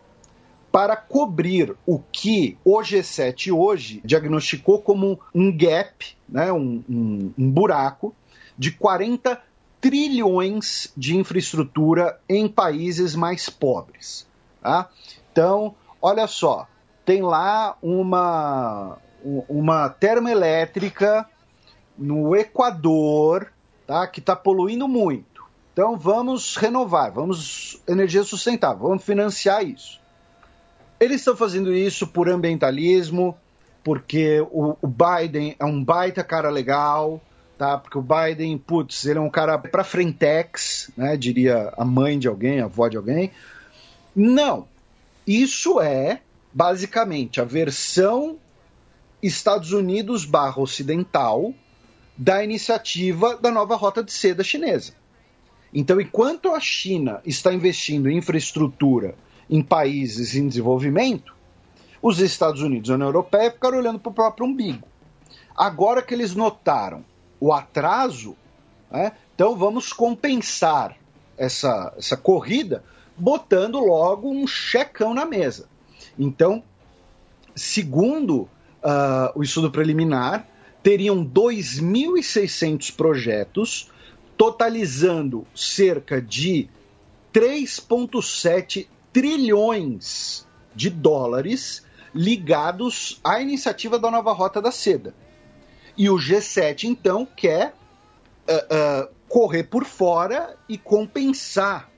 para 0.69 0.97
cobrir 0.97 1.77
o 1.85 1.97
que 2.11 2.57
o 2.65 2.77
G7 2.79 3.57
hoje 3.57 4.01
diagnosticou 4.03 4.81
como 4.81 5.17
um 5.33 5.49
gap, 5.55 6.13
né, 6.27 6.51
um, 6.51 6.83
um, 6.89 7.31
um 7.37 7.49
buraco 7.49 8.13
de 8.57 8.69
40 8.69 9.41
trilhões 9.79 10.91
de 10.97 11.15
infraestrutura 11.15 12.19
em 12.27 12.49
países 12.49 13.15
mais 13.15 13.49
pobres. 13.49 14.27
Tá? 14.61 14.89
Então, 15.31 15.73
olha 16.01 16.27
só, 16.27 16.67
tem 17.05 17.21
lá 17.21 17.77
uma, 17.81 18.97
uma 19.23 19.89
termoelétrica 19.89 21.27
no 21.97 22.35
Equador, 22.35 23.51
tá? 23.87 24.05
que 24.07 24.19
está 24.19 24.35
poluindo 24.35 24.87
muito. 24.87 25.43
Então 25.71 25.97
vamos 25.97 26.55
renovar, 26.55 27.11
vamos 27.11 27.81
energia 27.87 28.23
sustentável, 28.23 28.89
vamos 28.89 29.03
financiar 29.03 29.65
isso. 29.65 29.99
Eles 30.99 31.21
estão 31.21 31.35
fazendo 31.35 31.73
isso 31.73 32.05
por 32.05 32.29
ambientalismo, 32.29 33.35
porque 33.83 34.39
o, 34.51 34.77
o, 34.81 34.87
Biden 34.87 35.55
é 35.59 35.65
um 35.65 35.83
baita 35.83 36.23
cara 36.23 36.49
legal, 36.49 37.19
tá? 37.57 37.77
Porque 37.77 37.97
o 37.97 38.01
Biden, 38.01 38.57
putz, 38.57 39.05
ele 39.05 39.17
é 39.17 39.21
um 39.21 39.29
cara 39.29 39.57
para 39.57 39.83
frentex, 39.83 40.91
né? 40.95 41.17
Diria 41.17 41.73
a 41.75 41.83
mãe 41.83 42.19
de 42.19 42.27
alguém, 42.27 42.61
a 42.61 42.65
avó 42.65 42.87
de 42.87 42.95
alguém. 42.95 43.31
Não, 44.15 44.67
isso 45.25 45.81
é 45.81 46.21
basicamente 46.53 47.41
a 47.41 47.43
versão 47.43 48.37
Estados 49.23 49.71
Unidos 49.71 50.25
barra 50.25 50.61
ocidental 50.61 51.53
da 52.17 52.43
iniciativa 52.43 53.37
da 53.37 53.49
nova 53.49 53.75
rota 53.75 54.03
de 54.03 54.11
seda 54.11 54.43
chinesa. 54.43 54.93
Então, 55.73 55.99
enquanto 55.99 56.51
a 56.51 56.59
China 56.59 57.21
está 57.25 57.53
investindo 57.53 58.09
em 58.09 58.17
infraestrutura 58.17 59.15
em 59.49 59.63
países 59.63 60.35
em 60.35 60.47
desenvolvimento, 60.47 61.33
os 62.01 62.19
Estados 62.19 62.61
Unidos 62.61 62.89
e 62.89 62.91
a 62.91 62.95
União 62.95 63.07
Europeia 63.07 63.49
ficaram 63.49 63.77
olhando 63.77 63.97
para 63.97 64.09
o 64.09 64.13
próprio 64.13 64.45
umbigo. 64.45 64.87
Agora 65.55 66.01
que 66.01 66.13
eles 66.13 66.35
notaram 66.35 67.03
o 67.39 67.53
atraso, 67.53 68.35
né, 68.91 69.13
então 69.33 69.55
vamos 69.55 69.93
compensar 69.93 70.97
essa, 71.37 71.93
essa 71.97 72.17
corrida 72.17 72.83
botando 73.17 73.79
logo 73.79 74.29
um 74.29 74.45
checão 74.45 75.13
na 75.13 75.25
mesa. 75.25 75.67
Então, 76.19 76.61
segundo 77.55 78.49
uh, 78.83 79.31
o 79.35 79.43
estudo 79.43 79.71
preliminar, 79.71 80.47
teriam 80.81 81.25
2.600 81.25 82.93
projetos, 82.95 83.89
totalizando 84.37 85.47
cerca 85.55 86.21
de 86.21 86.67
3,7 87.33 88.87
trilhões 89.11 90.45
de 90.75 90.89
dólares 90.89 91.85
ligados 92.13 93.19
à 93.23 93.39
iniciativa 93.39 93.97
da 93.97 94.11
nova 94.11 94.33
Rota 94.33 94.61
da 94.61 94.71
Seda. 94.71 95.15
E 95.97 96.09
o 96.09 96.15
G7, 96.15 96.83
então, 96.85 97.25
quer 97.25 97.73
uh, 98.47 99.05
uh, 99.05 99.09
correr 99.27 99.63
por 99.63 99.85
fora 99.85 100.57
e 100.67 100.77
compensar 100.77 101.91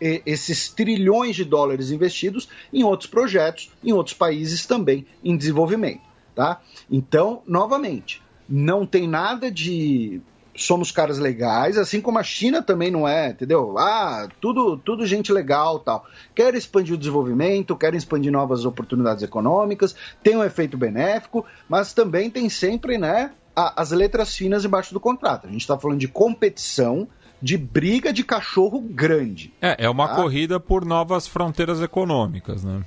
esses 0.00 0.70
trilhões 0.70 1.36
de 1.36 1.44
dólares 1.44 1.90
investidos 1.90 2.48
em 2.72 2.82
outros 2.82 3.10
projetos, 3.10 3.70
em 3.84 3.92
outros 3.92 4.16
países 4.16 4.64
também 4.64 5.06
em 5.22 5.36
desenvolvimento. 5.36 6.09
Tá? 6.34 6.60
Então, 6.90 7.42
novamente, 7.46 8.22
não 8.48 8.86
tem 8.86 9.06
nada 9.06 9.50
de 9.50 10.20
somos 10.54 10.92
caras 10.92 11.18
legais, 11.18 11.78
assim 11.78 12.00
como 12.00 12.18
a 12.18 12.22
China 12.22 12.62
também 12.62 12.90
não 12.90 13.08
é, 13.08 13.30
entendeu? 13.30 13.78
Ah, 13.78 14.28
tudo, 14.40 14.76
tudo 14.76 15.06
gente 15.06 15.32
legal 15.32 15.78
tal. 15.78 16.04
Quer 16.34 16.54
expandir 16.54 16.94
o 16.94 16.98
desenvolvimento, 16.98 17.76
quer 17.76 17.94
expandir 17.94 18.30
novas 18.30 18.64
oportunidades 18.64 19.22
econômicas, 19.22 19.96
tem 20.22 20.36
um 20.36 20.44
efeito 20.44 20.76
benéfico, 20.76 21.46
mas 21.68 21.94
também 21.94 22.28
tem 22.30 22.48
sempre, 22.48 22.98
né, 22.98 23.30
a, 23.54 23.80
as 23.80 23.90
letras 23.90 24.34
finas 24.34 24.64
embaixo 24.64 24.92
do 24.92 25.00
contrato. 25.00 25.46
A 25.46 25.50
gente 25.50 25.62
está 25.62 25.78
falando 25.78 25.98
de 25.98 26.08
competição, 26.08 27.08
de 27.40 27.56
briga 27.56 28.12
de 28.12 28.22
cachorro 28.22 28.80
grande. 28.80 29.52
É, 29.62 29.84
é 29.84 29.90
uma 29.90 30.08
tá? 30.08 30.16
corrida 30.16 30.60
por 30.60 30.84
novas 30.84 31.26
fronteiras 31.26 31.80
econômicas, 31.80 32.64
né? 32.64 32.82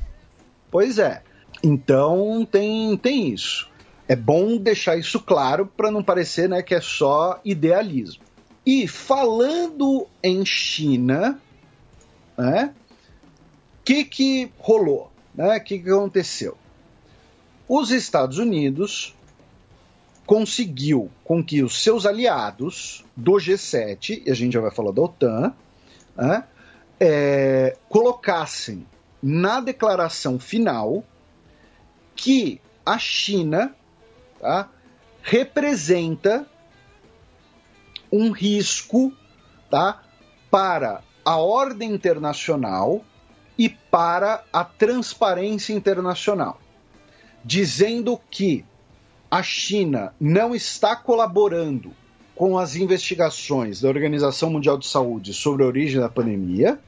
Pois 0.69 0.97
é. 0.99 1.23
Então 1.63 2.45
tem, 2.51 2.97
tem 2.97 3.29
isso. 3.29 3.69
É 4.07 4.15
bom 4.15 4.57
deixar 4.57 4.97
isso 4.97 5.19
claro 5.21 5.65
para 5.65 5.89
não 5.89 6.03
parecer 6.03 6.49
né, 6.49 6.61
que 6.61 6.75
é 6.75 6.81
só 6.81 7.39
idealismo. 7.45 8.23
E 8.65 8.87
falando 8.87 10.07
em 10.21 10.45
China, 10.45 11.39
né, 12.37 12.73
o 13.79 13.83
que, 13.85 14.03
que 14.03 14.51
rolou? 14.57 15.09
O 15.35 15.41
né, 15.41 15.59
que, 15.59 15.79
que 15.79 15.89
aconteceu? 15.89 16.57
Os 17.67 17.91
Estados 17.91 18.37
Unidos 18.37 19.15
conseguiu 20.25 21.09
com 21.23 21.43
que 21.43 21.63
os 21.63 21.81
seus 21.81 22.05
aliados 22.05 23.03
do 23.15 23.33
G7, 23.33 24.23
e 24.25 24.31
a 24.31 24.33
gente 24.33 24.53
já 24.53 24.61
vai 24.61 24.71
falar 24.71 24.91
da 24.91 25.01
OTAN, 25.01 25.53
né, 26.15 26.43
é, 26.99 27.77
colocassem 27.89 28.85
na 29.21 29.59
declaração 29.59 30.37
final 30.39 31.03
que 32.15 32.61
a 32.85 32.97
China 32.97 33.75
tá, 34.39 34.69
representa 35.21 36.45
um 38.11 38.31
risco 38.31 39.13
tá, 39.69 40.03
para 40.51 41.01
a 41.25 41.37
ordem 41.37 41.91
internacional 41.91 43.03
e 43.57 43.69
para 43.69 44.43
a 44.51 44.63
transparência 44.63 45.73
internacional, 45.73 46.59
dizendo 47.43 48.19
que 48.29 48.65
a 49.31 49.41
China 49.41 50.13
não 50.19 50.53
está 50.53 50.95
colaborando 50.95 51.93
com 52.35 52.57
as 52.57 52.75
investigações 52.75 53.81
da 53.81 53.89
Organização 53.89 54.49
Mundial 54.49 54.77
de 54.77 54.87
Saúde 54.87 55.33
sobre 55.33 55.63
a 55.63 55.67
origem 55.67 55.99
da 55.99 56.09
pandemia, 56.09 56.79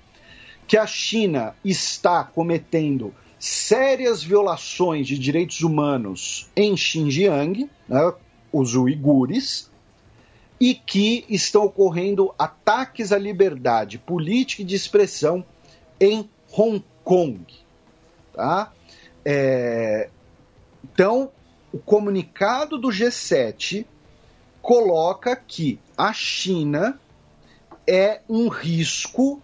que 0.67 0.77
a 0.77 0.85
China 0.85 1.55
está 1.63 2.23
cometendo 2.23 3.13
sérias 3.45 4.23
violações 4.23 5.05
de 5.05 5.19
direitos 5.19 5.61
humanos 5.61 6.49
em 6.55 6.75
Xinjiang, 6.75 7.69
né, 7.87 8.13
os 8.51 8.73
uigures, 8.73 9.69
e 10.59 10.73
que 10.73 11.23
estão 11.29 11.65
ocorrendo 11.65 12.33
ataques 12.39 13.11
à 13.11 13.19
liberdade 13.19 13.99
política 13.99 14.63
e 14.63 14.65
de 14.65 14.73
expressão 14.73 15.45
em 15.99 16.27
Hong 16.57 16.83
Kong. 17.03 17.45
Tá? 18.33 18.73
É... 19.23 20.09
Então, 20.83 21.29
o 21.71 21.77
comunicado 21.77 22.79
do 22.79 22.87
G7 22.87 23.85
coloca 24.59 25.35
que 25.35 25.79
a 25.95 26.11
China 26.13 26.99
é 27.85 28.21
um 28.27 28.47
risco 28.47 29.39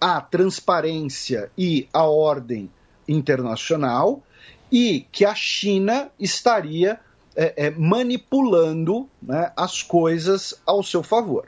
à 0.00 0.20
transparência 0.20 1.52
e 1.56 1.88
à 1.92 2.02
ordem 2.02 2.68
internacional 3.08 4.22
e 4.70 5.06
que 5.10 5.24
a 5.24 5.34
China 5.34 6.10
estaria 6.20 7.00
é, 7.34 7.66
é, 7.66 7.70
manipulando 7.70 9.08
né, 9.22 9.52
as 9.56 9.82
coisas 9.82 10.60
ao 10.66 10.82
seu 10.82 11.02
favor. 11.02 11.46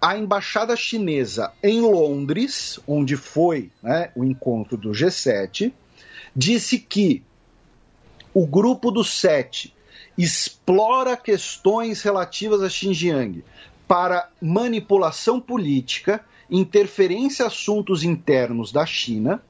A 0.00 0.16
embaixada 0.16 0.74
chinesa 0.76 1.52
em 1.62 1.80
Londres, 1.80 2.80
onde 2.86 3.16
foi 3.16 3.70
né, 3.82 4.10
o 4.16 4.24
encontro 4.24 4.76
do 4.76 4.90
G7, 4.90 5.72
disse 6.34 6.78
que 6.78 7.22
o 8.34 8.46
grupo 8.46 8.90
dos 8.90 9.10
sete 9.20 9.74
explora 10.16 11.16
questões 11.16 12.02
relativas 12.02 12.62
a 12.62 12.68
Xinjiang 12.68 13.44
para 13.86 14.28
manipulação 14.40 15.40
política, 15.40 16.24
interferência 16.50 17.44
em 17.44 17.46
assuntos 17.46 18.02
internos 18.04 18.72
da 18.72 18.84
China. 18.84 19.42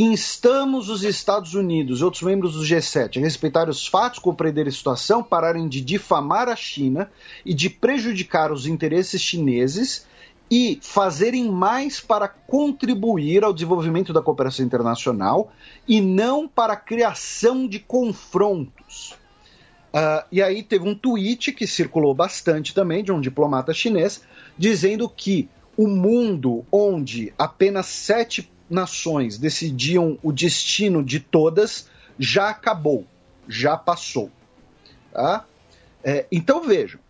Instamos 0.00 0.88
os 0.88 1.02
Estados 1.02 1.54
Unidos 1.54 1.98
e 1.98 2.04
outros 2.04 2.22
membros 2.22 2.54
do 2.54 2.60
G7 2.60 3.16
a 3.16 3.20
respeitar 3.20 3.68
os 3.68 3.84
fatos, 3.84 4.20
compreender 4.20 4.68
a 4.68 4.70
situação, 4.70 5.24
pararem 5.24 5.66
de 5.66 5.80
difamar 5.80 6.48
a 6.48 6.54
China 6.54 7.10
e 7.44 7.52
de 7.52 7.68
prejudicar 7.68 8.52
os 8.52 8.64
interesses 8.64 9.20
chineses 9.20 10.06
e 10.48 10.78
fazerem 10.80 11.50
mais 11.50 11.98
para 11.98 12.28
contribuir 12.28 13.42
ao 13.42 13.52
desenvolvimento 13.52 14.12
da 14.12 14.22
cooperação 14.22 14.64
internacional 14.64 15.50
e 15.88 16.00
não 16.00 16.46
para 16.46 16.74
a 16.74 16.76
criação 16.76 17.66
de 17.66 17.80
confrontos. 17.80 19.16
Uh, 19.92 20.22
e 20.30 20.40
aí 20.40 20.62
teve 20.62 20.88
um 20.88 20.94
tweet 20.94 21.50
que 21.50 21.66
circulou 21.66 22.14
bastante 22.14 22.72
também 22.72 23.02
de 23.02 23.10
um 23.10 23.20
diplomata 23.20 23.74
chinês 23.74 24.22
dizendo 24.56 25.08
que 25.08 25.48
o 25.76 25.88
mundo 25.88 26.64
onde 26.70 27.32
apenas 27.36 27.86
sete 27.86 28.48
nações 28.68 29.38
decidiam 29.38 30.18
o 30.22 30.32
destino 30.32 31.02
de 31.02 31.20
todas 31.20 31.88
já 32.18 32.50
acabou, 32.50 33.06
já 33.48 33.76
passou. 33.76 34.30
Tá? 35.12 35.44
É, 36.02 36.26
então 36.30 36.62
vejam, 36.62 37.00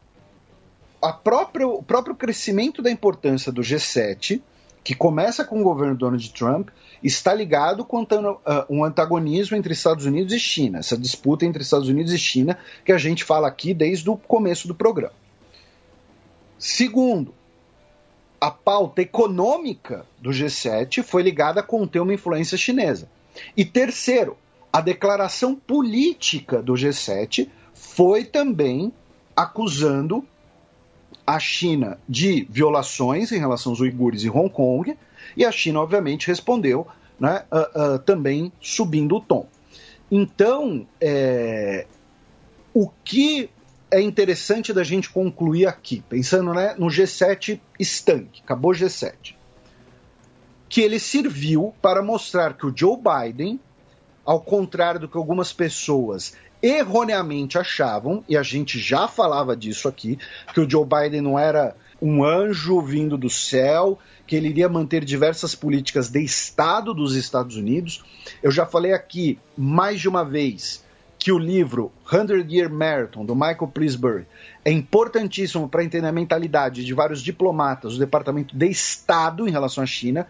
a 1.01 1.11
o 1.11 1.83
próprio 1.83 2.15
crescimento 2.15 2.83
da 2.83 2.91
importância 2.91 3.53
do 3.53 3.63
G7, 3.63 4.41
que 4.83 4.95
começa 4.95 5.45
com 5.45 5.61
o 5.61 5.65
governo 5.65 5.97
Donald 5.97 6.33
Trump, 6.33 6.71
está 7.03 7.33
ligado 7.33 7.85
com 7.85 8.03
uh, 8.03 8.37
um 8.69 8.85
antagonismo 8.85 9.57
entre 9.57 9.73
Estados 9.73 10.07
Unidos 10.07 10.33
e 10.33 10.41
China, 10.41 10.79
essa 10.79 10.97
disputa 10.97 11.45
entre 11.45 11.63
Estados 11.63 11.89
Unidos 11.89 12.13
e 12.13 12.19
China 12.19 12.59
que 12.85 12.93
a 12.93 12.99
gente 12.99 13.23
fala 13.23 13.47
aqui 13.47 13.73
desde 13.73 14.09
o 14.11 14.17
começo 14.17 14.67
do 14.67 14.75
programa. 14.75 15.15
Segundo, 16.59 17.33
a 18.40 18.51
pauta 18.51 19.02
econômica 19.02 20.06
do 20.20 20.31
G7 20.31 21.02
foi 21.02 21.23
ligada 21.23 21.60
a 21.60 21.62
conter 21.62 22.01
uma 22.01 22.15
influência 22.15 22.56
chinesa. 22.56 23.09
E 23.56 23.65
terceiro, 23.65 24.36
a 24.73 24.81
declaração 24.81 25.55
política 25.55 26.62
do 26.62 26.74
G7 26.74 27.48
foi 27.74 28.24
também 28.24 28.93
acusando 29.35 30.24
a 31.27 31.39
China 31.39 31.98
de 32.09 32.47
violações 32.51 33.32
em 33.32 33.39
relação 33.39 33.73
aos 33.73 33.81
uigures 33.81 34.24
em 34.24 34.31
Hong 34.31 34.51
Kong, 34.51 34.97
e 35.36 35.44
a 35.44 35.52
China, 35.52 35.81
obviamente, 35.81 36.27
respondeu 36.27 36.86
né, 37.19 37.44
uh, 37.52 37.94
uh, 37.94 37.98
também 37.98 38.52
subindo 38.60 39.16
o 39.16 39.20
tom. 39.20 39.47
Então, 40.10 40.86
é, 41.01 41.86
o 42.73 42.89
que 43.05 43.51
é 43.90 44.01
interessante 44.01 44.73
da 44.73 44.85
gente 44.85 45.09
concluir 45.10 45.66
aqui, 45.66 46.02
pensando 46.09 46.52
né, 46.52 46.74
no 46.78 46.86
G7 46.86 47.60
estanque, 47.78 48.43
acabou 48.44 48.73
o 48.73 48.74
G7, 48.74 49.35
que 50.69 50.81
ele 50.82 50.98
serviu 50.98 51.74
para 51.81 52.02
mostrar 52.02 52.55
que 52.55 52.66
o 52.66 52.73
Joe 52.74 52.97
Biden, 52.97 53.59
ao 54.24 54.40
contrário 54.40 55.01
do 55.01 55.09
que 55.09 55.16
algumas 55.16 55.52
pessoas 55.52 56.35
erroneamente 56.62 57.56
achavam, 57.56 58.23
e 58.28 58.36
a 58.36 58.43
gente 58.43 58.78
já 58.78 59.09
falava 59.09 59.56
disso 59.56 59.89
aqui, 59.89 60.19
que 60.52 60.60
o 60.60 60.69
Joe 60.69 60.85
Biden 60.85 61.23
não 61.23 61.39
era 61.39 61.74
um 62.01 62.23
anjo 62.24 62.81
vindo 62.81 63.16
do 63.16 63.31
céu, 63.31 63.98
que 64.27 64.36
ele 64.36 64.48
iria 64.48 64.69
manter 64.69 65.05
diversas 65.05 65.55
políticas 65.55 66.10
de 66.10 66.20
Estado 66.20 66.93
dos 66.93 67.16
Estados 67.16 67.56
Unidos. 67.56 68.05
Eu 68.43 68.51
já 68.51 68.66
falei 68.66 68.93
aqui 68.93 69.39
mais 69.56 70.01
de 70.01 70.09
uma 70.09 70.24
vez 70.24 70.85
que 71.19 71.32
o 71.32 71.39
livro 71.39 71.93
Hundred 72.12 72.55
Year 72.55 72.70
Marathon, 72.70 73.24
do 73.24 73.35
Michael 73.35 73.69
Pillsbury, 73.74 74.27
é 74.65 74.70
importantíssimo 74.70 75.69
para 75.69 75.82
entender 75.82 76.07
a 76.07 76.12
mentalidade 76.12 76.85
de 76.85 76.95
vários 76.95 77.23
diplomatas 77.23 77.95
do 77.95 77.99
Departamento 77.99 78.57
de 78.57 78.66
Estado 78.66 79.49
em 79.49 79.51
relação 79.51 79.82
à 79.82 79.86
China. 79.86 80.27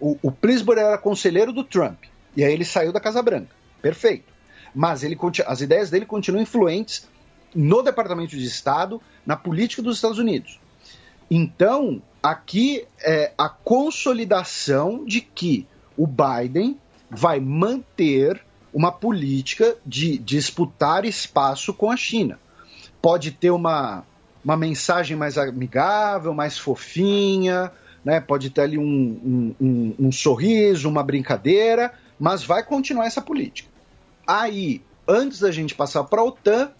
o, 0.00 0.16
o 0.22 0.32
Pillsbury 0.32 0.80
era 0.80 0.98
conselheiro 0.98 1.52
do 1.52 1.62
Trump, 1.62 2.04
e 2.36 2.42
aí 2.42 2.52
ele 2.52 2.64
saiu 2.64 2.92
da 2.92 3.00
Casa 3.00 3.22
Branca. 3.22 3.54
Perfeito 3.80 4.32
mas 4.74 5.02
ele, 5.02 5.18
as 5.46 5.60
ideias 5.60 5.90
dele 5.90 6.06
continuam 6.06 6.42
influentes 6.42 7.08
no 7.54 7.82
Departamento 7.82 8.36
de 8.36 8.44
Estado, 8.44 9.00
na 9.26 9.36
política 9.36 9.82
dos 9.82 9.96
Estados 9.96 10.18
Unidos. 10.18 10.58
Então, 11.30 12.02
aqui 12.22 12.86
é 13.00 13.32
a 13.36 13.48
consolidação 13.48 15.04
de 15.04 15.20
que 15.20 15.66
o 15.96 16.06
Biden 16.06 16.78
vai 17.10 17.40
manter 17.40 18.42
uma 18.72 18.90
política 18.90 19.76
de 19.84 20.18
disputar 20.18 21.04
espaço 21.04 21.72
com 21.74 21.90
a 21.90 21.96
China. 21.96 22.38
Pode 23.00 23.32
ter 23.32 23.50
uma, 23.50 24.04
uma 24.44 24.56
mensagem 24.56 25.16
mais 25.16 25.36
amigável, 25.36 26.32
mais 26.32 26.58
fofinha, 26.58 27.72
né? 28.04 28.20
pode 28.20 28.50
ter 28.50 28.62
ali 28.62 28.78
um, 28.78 28.84
um, 28.84 29.54
um, 29.60 29.94
um 30.06 30.12
sorriso, 30.12 30.88
uma 30.88 31.02
brincadeira, 31.02 31.92
mas 32.18 32.42
vai 32.44 32.62
continuar 32.62 33.06
essa 33.06 33.20
política. 33.20 33.68
Aí, 34.26 34.82
antes 35.06 35.40
da 35.40 35.50
gente 35.50 35.74
passar 35.74 36.04
para 36.04 36.20
a 36.20 36.24
OTAN, 36.24 36.70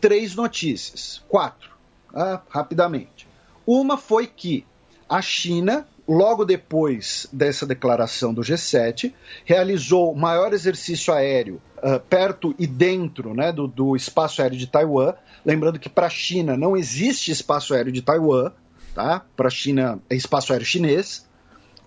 três 0.00 0.34
notícias. 0.34 1.22
Quatro. 1.28 1.70
uh, 2.12 2.40
rapidamente. 2.48 3.26
Uma 3.66 3.96
foi 3.96 4.26
que 4.26 4.64
a 5.08 5.20
China, 5.22 5.86
logo 6.08 6.44
depois 6.44 7.28
dessa 7.30 7.66
declaração 7.66 8.32
do 8.32 8.40
G7, 8.40 9.12
realizou 9.44 10.10
o 10.10 10.16
maior 10.16 10.54
exercício 10.54 11.12
aéreo 11.12 11.60
uh, 11.76 12.00
perto 12.00 12.54
e 12.58 12.66
dentro 12.66 13.34
né, 13.34 13.52
do, 13.52 13.68
do 13.68 13.94
espaço 13.94 14.40
aéreo 14.40 14.58
de 14.58 14.66
Taiwan. 14.66 15.14
Lembrando 15.44 15.78
que 15.78 15.90
para 15.90 16.06
a 16.06 16.10
China 16.10 16.56
não 16.56 16.74
existe 16.74 17.30
espaço 17.30 17.74
aéreo 17.74 17.92
de 17.92 18.00
Taiwan, 18.00 18.52
tá? 18.94 19.22
Para 19.36 19.48
a 19.48 19.50
China 19.50 20.00
é 20.08 20.16
espaço 20.16 20.52
aéreo 20.52 20.66
chinês, 20.66 21.28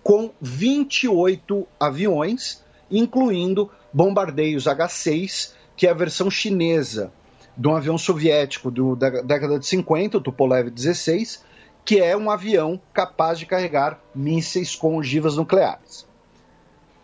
com 0.04 0.30
28 0.40 1.66
aviões, 1.78 2.62
incluindo 2.90 3.70
bombardeios 3.92 4.68
H-6, 4.68 5.52
que 5.76 5.86
é 5.86 5.90
a 5.90 5.94
versão 5.94 6.30
chinesa 6.30 7.12
de 7.56 7.68
um 7.68 7.74
avião 7.74 7.98
soviético 7.98 8.70
do, 8.70 8.96
da 8.96 9.10
década 9.10 9.58
de 9.58 9.66
50, 9.66 10.18
o 10.18 10.20
Tupolev 10.20 10.70
16, 10.70 11.42
que 11.84 12.00
é 12.00 12.16
um 12.16 12.30
avião 12.30 12.80
capaz 12.92 13.38
de 13.38 13.46
carregar 13.46 14.00
mísseis 14.14 14.74
com 14.74 14.96
ogivas 14.96 15.36
nucleares. 15.36 16.06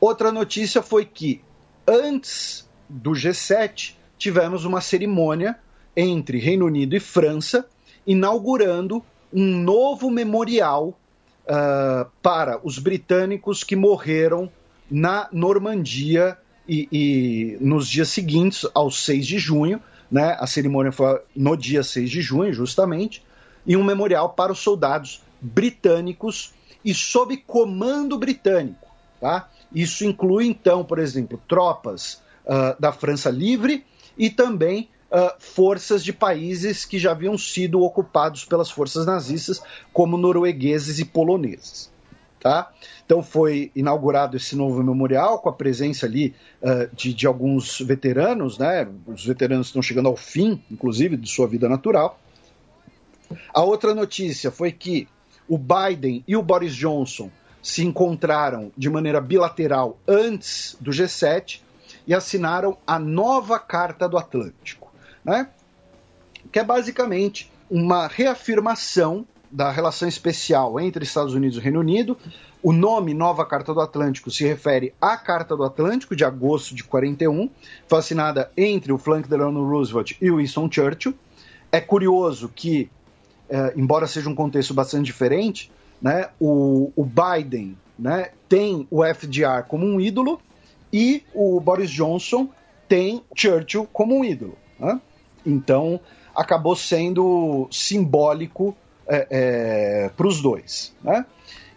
Outra 0.01 0.31
notícia 0.31 0.81
foi 0.81 1.05
que, 1.05 1.41
antes 1.87 2.69
do 2.89 3.11
G7, 3.11 3.95
tivemos 4.17 4.65
uma 4.65 4.81
cerimônia 4.81 5.59
entre 5.97 6.39
Reino 6.39 6.67
Unido 6.67 6.95
e 6.95 7.01
França, 7.01 7.67
inaugurando 8.07 9.05
um 9.33 9.45
novo 9.61 10.11
memorial 10.11 10.97
uh, 11.45 12.09
para 12.23 12.61
os 12.63 12.79
britânicos 12.79 13.65
que 13.65 13.75
morreram 13.75 14.51
na 14.89 15.29
Normandia 15.33 16.39
e, 16.69 16.89
e, 16.93 17.59
nos 17.61 17.89
dias 17.89 18.09
seguintes, 18.09 18.65
ao 18.73 18.91
6 18.91 19.27
de 19.27 19.39
junho. 19.39 19.83
Né? 20.11 20.37
A 20.39 20.47
cerimônia 20.47 20.93
foi 20.93 21.21
no 21.35 21.57
dia 21.57 21.83
6 21.83 22.09
de 22.09 22.23
junho, 22.23 22.53
justamente 22.53 23.23
e 23.69 23.77
um 23.77 23.85
memorial 23.85 24.31
para 24.31 24.51
os 24.51 24.59
soldados 24.59 25.23
britânicos 25.39 26.55
e 26.82 26.95
sob 26.95 27.36
comando 27.36 28.16
britânico. 28.16 28.89
Tá? 29.20 29.51
Isso 29.73 30.07
inclui, 30.07 30.47
então, 30.47 30.82
por 30.82 30.99
exemplo, 30.99 31.40
tropas 31.47 32.23
uh, 32.47 32.81
da 32.81 32.90
França 32.93 33.28
Livre 33.28 33.85
e 34.16 34.31
também 34.31 34.89
uh, 35.12 35.35
forças 35.39 36.03
de 36.03 36.15
países 36.15 36.86
que 36.86 36.99
já 36.99 37.11
haviam 37.11 37.36
sido 37.36 37.82
ocupados 37.82 38.45
pelas 38.47 38.70
forças 38.70 39.05
nazistas, 39.05 39.61
como 39.93 40.16
noruegueses 40.16 40.99
e 40.99 41.05
poloneses. 41.05 41.90
Tá? 42.40 42.70
Então 43.05 43.20
foi 43.20 43.73
inaugurado 43.74 44.36
esse 44.36 44.55
novo 44.55 44.82
memorial 44.82 45.40
com 45.40 45.49
a 45.49 45.53
presença 45.53 46.07
ali 46.07 46.35
uh, 46.62 46.89
de, 46.95 47.12
de, 47.12 47.27
alguns 47.27 47.81
veteranos, 47.81 48.57
né? 48.57 48.89
Os 49.09 49.27
veteranos 49.27 49.66
estão 49.66 49.82
chegando 49.82 50.09
ao 50.09 50.16
fim, 50.16 50.62
inclusive, 50.70 51.16
de 51.16 51.28
sua 51.28 51.49
vida 51.49 51.69
natural. 51.69 52.19
A 53.53 53.63
outra 53.63 53.95
notícia 53.95 54.51
foi 54.51 54.73
que 54.73 55.09
o 55.49 55.59
Biden 55.59 56.23
e 56.27 56.37
o 56.37 56.43
Boris 56.43 56.75
Johnson 56.75 57.31
se 57.63 57.85
encontraram 57.85 58.73
de 58.77 58.89
maneira 58.89 59.21
bilateral 59.21 59.99
antes 60.07 60.77
do 60.81 60.91
G7 60.91 61.61
e 62.07 62.15
assinaram 62.15 62.79
a 62.87 62.99
nova 62.99 63.59
Carta 63.59 64.09
do 64.09 64.17
Atlântico, 64.17 64.93
né? 65.25 65.49
que 66.51 66.59
é 66.59 66.65
basicamente 66.65 67.51
uma 67.71 68.07
reafirmação 68.07 69.27
da 69.51 69.71
relação 69.71 70.09
especial 70.09 70.79
entre 70.79 71.05
Estados 71.05 71.35
Unidos 71.35 71.59
e 71.59 71.61
Reino 71.61 71.81
Unido. 71.81 72.17
O 72.63 72.73
nome 72.73 73.15
Nova 73.15 73.47
Carta 73.47 73.73
do 73.73 73.81
Atlântico 73.81 74.31
se 74.31 74.45
refere 74.47 74.95
à 75.01 75.17
Carta 75.17 75.57
do 75.57 75.65
Atlântico 75.65 76.17
de 76.17 76.25
agosto 76.25 76.75
de 76.75 76.85
41, 76.85 77.49
foi 77.87 77.99
assinada 77.99 78.51
entre 78.57 78.93
o 78.93 78.99
Franklin 78.99 79.31
Delano 79.31 79.67
Roosevelt 79.69 80.17
e 80.21 80.31
o 80.31 80.37
Winston 80.37 80.69
Churchill. 80.71 81.15
É 81.71 81.81
curioso 81.81 82.51
que 82.55 82.91
é, 83.49 83.73
embora 83.77 84.07
seja 84.07 84.29
um 84.29 84.35
contexto 84.35 84.75
bastante 84.75 85.07
diferente, 85.07 85.70
né, 86.01 86.29
o, 86.41 86.93
o 86.95 87.05
Biden 87.05 87.77
né, 87.99 88.31
tem 88.49 88.87
o 88.91 89.05
FDR 89.05 89.65
como 89.66 89.85
um 89.85 90.01
ídolo 90.01 90.41
e 90.93 91.25
o 91.35 91.61
Boris 91.61 91.91
Johnson 91.91 92.49
tem 92.89 93.23
Churchill 93.35 93.87
como 93.93 94.16
um 94.16 94.25
ídolo. 94.25 94.57
Né? 94.79 95.01
Então 95.45 96.01
acabou 96.35 96.77
sendo 96.77 97.66
simbólico 97.70 98.77
é, 99.07 99.27
é, 99.31 100.09
para 100.11 100.27
os 100.27 100.41
dois. 100.41 100.95
Né? 101.03 101.25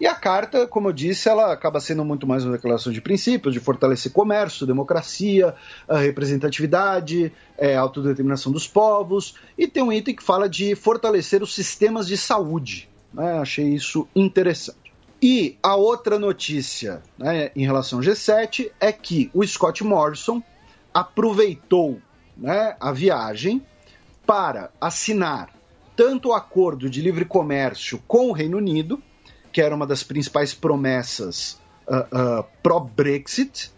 E 0.01 0.07
a 0.07 0.15
carta, 0.15 0.65
como 0.65 0.89
eu 0.89 0.93
disse, 0.93 1.29
ela 1.29 1.53
acaba 1.53 1.79
sendo 1.79 2.03
muito 2.03 2.25
mais 2.25 2.43
uma 2.43 2.53
declaração 2.53 2.91
de 2.91 2.99
princípios, 2.99 3.53
de 3.53 3.59
fortalecer 3.59 4.11
comércio, 4.11 4.65
democracia, 4.65 5.53
representatividade, 5.87 7.31
é, 7.55 7.75
autodeterminação 7.75 8.51
dos 8.51 8.67
povos, 8.67 9.35
e 9.55 9.67
tem 9.67 9.83
um 9.83 9.93
item 9.93 10.15
que 10.15 10.23
fala 10.23 10.49
de 10.49 10.73
fortalecer 10.73 11.43
os 11.43 11.53
sistemas 11.53 12.07
de 12.07 12.17
saúde. 12.17 12.89
Né? 13.13 13.37
Achei 13.37 13.75
isso 13.75 14.07
interessante. 14.15 14.91
E 15.21 15.59
a 15.61 15.75
outra 15.75 16.17
notícia 16.17 17.03
né, 17.15 17.51
em 17.55 17.63
relação 17.63 17.99
ao 17.99 18.03
G7 18.03 18.71
é 18.79 18.91
que 18.91 19.29
o 19.35 19.45
Scott 19.45 19.83
Morrison 19.83 20.41
aproveitou 20.91 22.01
né, 22.35 22.75
a 22.79 22.91
viagem 22.91 23.63
para 24.25 24.71
assinar 24.81 25.53
tanto 25.95 26.29
o 26.29 26.33
acordo 26.33 26.89
de 26.89 27.01
livre 27.01 27.23
comércio 27.23 28.01
com 28.07 28.29
o 28.29 28.31
Reino 28.31 28.57
Unido, 28.57 28.99
que 29.51 29.61
era 29.61 29.75
uma 29.75 29.85
das 29.85 30.03
principais 30.03 30.53
promessas 30.53 31.59
uh, 31.87 32.39
uh, 32.39 32.45
pró-Brexit, 32.63 33.71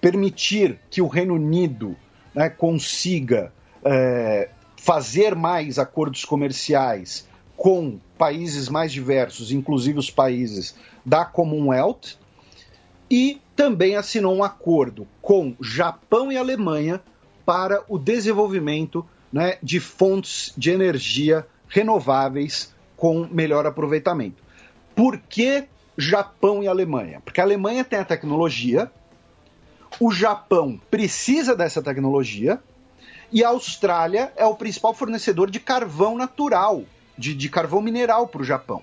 permitir 0.00 0.78
que 0.90 1.02
o 1.02 1.06
Reino 1.06 1.34
Unido 1.34 1.96
né, 2.34 2.48
consiga 2.48 3.52
uh, 3.82 4.50
fazer 4.76 5.34
mais 5.34 5.78
acordos 5.78 6.24
comerciais 6.24 7.28
com 7.56 8.00
países 8.16 8.68
mais 8.70 8.90
diversos, 8.90 9.52
inclusive 9.52 9.98
os 9.98 10.10
países 10.10 10.74
da 11.04 11.24
Commonwealth, 11.26 12.18
e 13.10 13.40
também 13.54 13.96
assinou 13.96 14.34
um 14.34 14.42
acordo 14.42 15.06
com 15.20 15.54
Japão 15.60 16.32
e 16.32 16.38
Alemanha 16.38 17.02
para 17.44 17.84
o 17.88 17.98
desenvolvimento 17.98 19.04
né, 19.30 19.58
de 19.62 19.80
fontes 19.80 20.54
de 20.56 20.70
energia 20.70 21.46
renováveis 21.68 22.74
com 22.96 23.28
melhor 23.30 23.66
aproveitamento. 23.66 24.42
Por 24.94 25.18
que 25.18 25.64
Japão 25.96 26.62
e 26.62 26.68
Alemanha? 26.68 27.20
Porque 27.20 27.40
a 27.40 27.44
Alemanha 27.44 27.84
tem 27.84 27.98
a 27.98 28.04
tecnologia, 28.04 28.90
o 29.98 30.10
Japão 30.10 30.80
precisa 30.90 31.56
dessa 31.56 31.82
tecnologia 31.82 32.60
e 33.32 33.44
a 33.44 33.48
Austrália 33.48 34.32
é 34.36 34.44
o 34.44 34.54
principal 34.54 34.92
fornecedor 34.94 35.50
de 35.50 35.60
carvão 35.60 36.16
natural, 36.16 36.84
de, 37.16 37.34
de 37.34 37.48
carvão 37.48 37.80
mineral 37.80 38.26
para 38.26 38.42
o 38.42 38.44
Japão. 38.44 38.82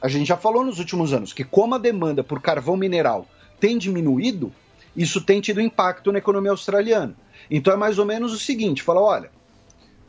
A 0.00 0.08
gente 0.08 0.28
já 0.28 0.36
falou 0.36 0.64
nos 0.64 0.78
últimos 0.78 1.12
anos 1.12 1.32
que, 1.32 1.44
como 1.44 1.74
a 1.74 1.78
demanda 1.78 2.22
por 2.22 2.40
carvão 2.40 2.76
mineral 2.76 3.26
tem 3.58 3.78
diminuído, 3.78 4.52
isso 4.96 5.20
tem 5.20 5.40
tido 5.40 5.60
impacto 5.60 6.12
na 6.12 6.18
economia 6.18 6.50
australiana. 6.50 7.16
Então 7.50 7.72
é 7.72 7.76
mais 7.76 7.98
ou 7.98 8.04
menos 8.04 8.32
o 8.32 8.38
seguinte: 8.38 8.82
fala, 8.82 9.00
olha, 9.00 9.30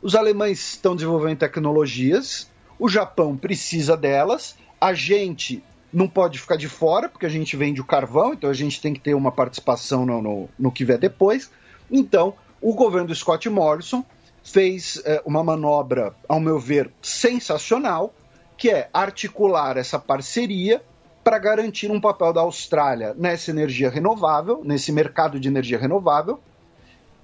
os 0.02 0.14
alemães 0.14 0.74
estão 0.74 0.94
desenvolvendo 0.94 1.38
tecnologias, 1.38 2.50
o 2.78 2.88
Japão 2.88 3.36
precisa 3.36 3.96
delas, 3.96 4.56
a 4.80 4.94
gente 4.94 5.62
não 5.92 6.08
pode 6.08 6.38
ficar 6.38 6.56
de 6.56 6.68
fora, 6.68 7.08
porque 7.08 7.26
a 7.26 7.30
gente 7.30 7.56
vende 7.56 7.80
o 7.80 7.84
carvão, 7.84 8.34
então 8.34 8.50
a 8.50 8.54
gente 8.54 8.80
tem 8.80 8.92
que 8.92 9.00
ter 9.00 9.14
uma 9.14 9.32
participação 9.32 10.04
no, 10.04 10.20
no, 10.20 10.48
no 10.58 10.72
que 10.72 10.84
vier 10.84 10.98
depois. 10.98 11.50
Então, 11.90 12.34
o 12.60 12.74
governo 12.74 13.08
do 13.08 13.14
Scott 13.14 13.48
Morrison 13.48 14.04
fez 14.42 15.00
é, 15.04 15.22
uma 15.24 15.42
manobra, 15.42 16.14
ao 16.28 16.38
meu 16.38 16.58
ver, 16.58 16.90
sensacional, 17.00 18.14
que 18.56 18.70
é 18.70 18.88
articular 18.92 19.76
essa 19.76 19.98
parceria 19.98 20.82
para 21.22 21.38
garantir 21.38 21.90
um 21.90 22.00
papel 22.00 22.32
da 22.32 22.42
Austrália 22.42 23.14
nessa 23.18 23.50
energia 23.50 23.90
renovável, 23.90 24.62
nesse 24.64 24.92
mercado 24.92 25.40
de 25.40 25.48
energia 25.48 25.78
renovável, 25.78 26.40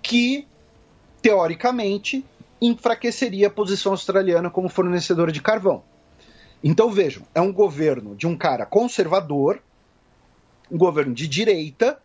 que, 0.03 0.47
teoricamente, 1.21 2.25
enfraqueceria 2.61 3.47
a 3.47 3.51
posição 3.51 3.93
australiana 3.93 4.51
como 4.51 4.69
fornecedora 4.69 5.31
de 5.31 5.41
carvão. 5.41 5.85
Então 6.63 6.91
vejam, 6.91 7.25
é 7.35 7.41
um 7.41 7.53
governo 7.53 8.15
de 8.15 8.27
um 8.27 8.37
cara 8.37 8.65
conservador, 8.65 9.61
um 10.71 10.79
governo 10.79 11.13
de 11.13 11.27
direita, 11.27 12.01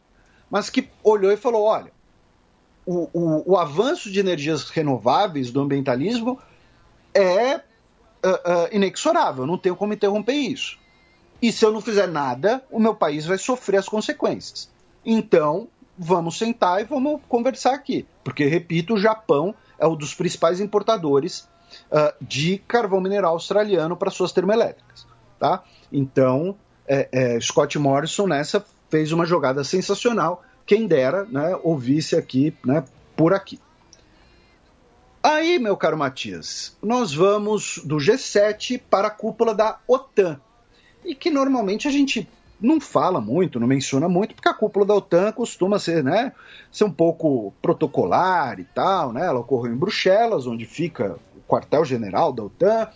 mas 0.49 0.69
que 0.69 0.89
olhou 1.03 1.31
e 1.31 1.37
falou: 1.37 1.63
olha, 1.63 1.91
o, 2.85 3.09
o, 3.13 3.51
o 3.51 3.57
avanço 3.57 4.11
de 4.11 4.19
energias 4.19 4.69
renováveis 4.69 5.51
do 5.51 5.61
ambientalismo 5.61 6.39
é 7.13 7.55
uh, 7.55 7.59
uh, 7.59 7.61
inexorável, 8.71 9.45
não 9.45 9.57
tenho 9.57 9.75
como 9.75 9.93
interromper 9.93 10.33
isso. 10.33 10.79
E 11.41 11.51
se 11.51 11.63
eu 11.63 11.71
não 11.71 11.81
fizer 11.81 12.07
nada, 12.07 12.63
o 12.71 12.79
meu 12.79 12.95
país 12.95 13.25
vai 13.25 13.37
sofrer 13.37 13.77
as 13.77 13.87
consequências. 13.87 14.69
Então, 15.05 15.67
vamos 15.97 16.37
sentar 16.37 16.81
e 16.81 16.83
vamos 16.83 17.21
conversar 17.27 17.73
aqui. 17.73 18.07
Porque, 18.23 18.45
repito, 18.45 18.95
o 18.95 18.99
Japão 18.99 19.53
é 19.77 19.85
um 19.85 19.95
dos 19.95 20.15
principais 20.15 20.59
importadores 20.59 21.47
uh, 21.91 22.13
de 22.21 22.57
carvão 22.67 23.01
mineral 23.01 23.33
australiano 23.33 23.95
para 23.95 24.11
suas 24.11 24.31
termoelétricas. 24.31 25.05
Tá? 25.39 25.63
Então, 25.91 26.55
é, 26.87 27.09
é, 27.11 27.39
Scott 27.39 27.77
Morrison 27.77 28.27
nessa 28.27 28.65
fez 28.89 29.11
uma 29.11 29.25
jogada 29.25 29.63
sensacional. 29.63 30.43
Quem 30.65 30.87
dera 30.87 31.25
né, 31.25 31.57
ouvisse 31.63 32.15
aqui 32.15 32.55
né, 32.65 32.83
por 33.15 33.33
aqui. 33.33 33.59
Aí, 35.21 35.59
meu 35.59 35.75
caro 35.75 35.97
Matias, 35.97 36.77
nós 36.81 37.13
vamos 37.13 37.81
do 37.83 37.97
G7 37.97 38.81
para 38.89 39.07
a 39.07 39.11
cúpula 39.11 39.53
da 39.53 39.79
OTAN. 39.87 40.39
E 41.03 41.13
que 41.13 41.29
normalmente 41.29 41.87
a 41.87 41.91
gente 41.91 42.27
não 42.59 42.79
fala 42.79 43.21
muito, 43.21 43.59
não 43.59 43.67
menciona 43.67 44.09
muito, 44.09 44.33
porque 44.33 44.49
a 44.49 44.53
cúpula 44.53 44.85
da 44.85 44.95
OTAN 44.95 45.31
costuma 45.31 45.79
ser, 45.79 46.03
né, 46.03 46.31
ser 46.71 46.85
um 46.85 46.91
pouco 46.91 47.53
protocolar 47.61 48.59
e 48.59 48.63
tal, 48.63 49.13
né? 49.13 49.25
Ela 49.25 49.39
ocorreu 49.39 49.73
em 49.73 49.77
Bruxelas, 49.77 50.47
onde 50.47 50.65
fica 50.65 51.17
quartel-general 51.47 52.33
da 52.33 52.43
OTAN. 52.43 52.89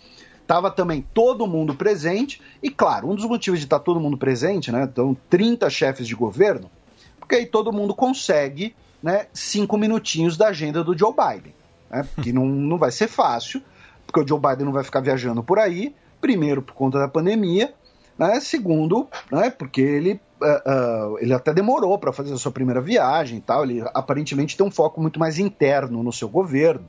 Tava 0.46 0.70
também 0.70 1.06
todo 1.14 1.46
mundo 1.46 1.74
presente, 1.74 2.42
e 2.62 2.68
claro, 2.68 3.08
um 3.08 3.14
dos 3.14 3.24
motivos 3.24 3.60
de 3.60 3.66
estar 3.66 3.78
todo 3.78 4.00
mundo 4.00 4.18
presente, 4.18 4.70
né? 4.70 4.82
Então, 4.82 5.16
30 5.30 5.70
chefes 5.70 6.06
de 6.06 6.14
governo, 6.14 6.70
porque 7.18 7.36
aí 7.36 7.46
todo 7.46 7.72
mundo 7.72 7.94
consegue, 7.94 8.74
né, 9.02 9.26
cinco 9.32 9.78
minutinhos 9.78 10.36
da 10.36 10.48
agenda 10.48 10.84
do 10.84 10.96
Joe 10.98 11.12
Biden. 11.12 11.54
Né, 11.88 12.06
que 12.22 12.32
não, 12.32 12.44
não 12.44 12.76
vai 12.76 12.90
ser 12.90 13.08
fácil, 13.08 13.62
porque 14.06 14.20
o 14.20 14.28
Joe 14.28 14.38
Biden 14.38 14.66
não 14.66 14.72
vai 14.72 14.84
ficar 14.84 15.00
viajando 15.00 15.42
por 15.42 15.58
aí, 15.58 15.94
primeiro 16.20 16.60
por 16.60 16.74
conta 16.74 16.98
da 16.98 17.08
pandemia, 17.08 17.72
né? 18.18 18.40
Segundo, 18.40 19.08
né, 19.30 19.50
porque 19.50 19.80
ele, 19.80 20.20
uh, 20.40 21.14
uh, 21.14 21.18
ele 21.18 21.32
até 21.32 21.54
demorou 21.54 21.98
para 21.98 22.12
fazer 22.12 22.32
a 22.32 22.36
sua 22.36 22.52
primeira 22.52 22.80
viagem 22.80 23.38
e 23.38 23.40
tal, 23.40 23.64
ele 23.64 23.82
aparentemente 23.94 24.56
tem 24.56 24.66
um 24.66 24.70
foco 24.70 25.00
muito 25.00 25.18
mais 25.18 25.38
interno 25.38 26.02
no 26.02 26.12
seu 26.12 26.28
governo. 26.28 26.86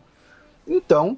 Então, 0.68 1.18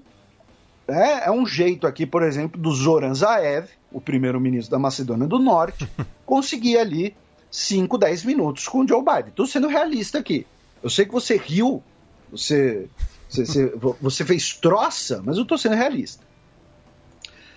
é, 0.88 1.28
é 1.28 1.32
um 1.32 1.46
jeito 1.46 1.88
aqui, 1.88 2.06
por 2.06 2.24
exemplo, 2.24 2.60
do 2.60 2.72
Zoran 2.72 3.14
Zaev, 3.14 3.70
o 3.92 4.00
primeiro-ministro 4.00 4.72
da 4.72 4.80
Macedônia 4.80 5.28
do 5.28 5.40
Norte, 5.40 5.90
conseguir 6.26 6.78
ali 6.78 7.16
5, 7.50 7.98
10 7.98 8.26
minutos 8.26 8.68
com 8.68 8.80
o 8.80 8.88
Joe 8.88 9.04
Biden. 9.04 9.30
Estou 9.30 9.48
sendo 9.48 9.68
realista 9.68 10.20
aqui. 10.20 10.46
Eu 10.84 10.90
sei 10.90 11.06
que 11.06 11.12
você 11.12 11.38
riu, 11.38 11.82
você, 12.30 12.88
você, 13.30 13.74
você 14.02 14.26
fez 14.26 14.54
troça, 14.54 15.22
mas 15.26 15.38
eu 15.38 15.44
estou 15.44 15.58
sendo 15.58 15.76
realista. 15.76 16.24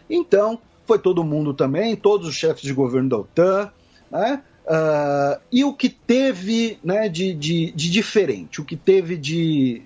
Então, 0.08 0.58
foi 0.86 0.98
todo 0.98 1.22
mundo 1.22 1.52
também, 1.52 1.94
todos 1.94 2.26
os 2.26 2.34
chefes 2.34 2.62
de 2.62 2.72
governo 2.72 3.08
da 3.08 3.18
OTAN, 3.18 3.70
né? 4.10 4.42
Uh, 4.64 5.40
e 5.50 5.64
o 5.64 5.72
que 5.72 5.88
teve 5.88 6.78
né, 6.84 7.08
de, 7.08 7.32
de, 7.32 7.72
de, 7.72 7.90
diferente, 7.90 8.60
o 8.60 8.64
que 8.64 8.76
teve 8.76 9.16
de, 9.16 9.82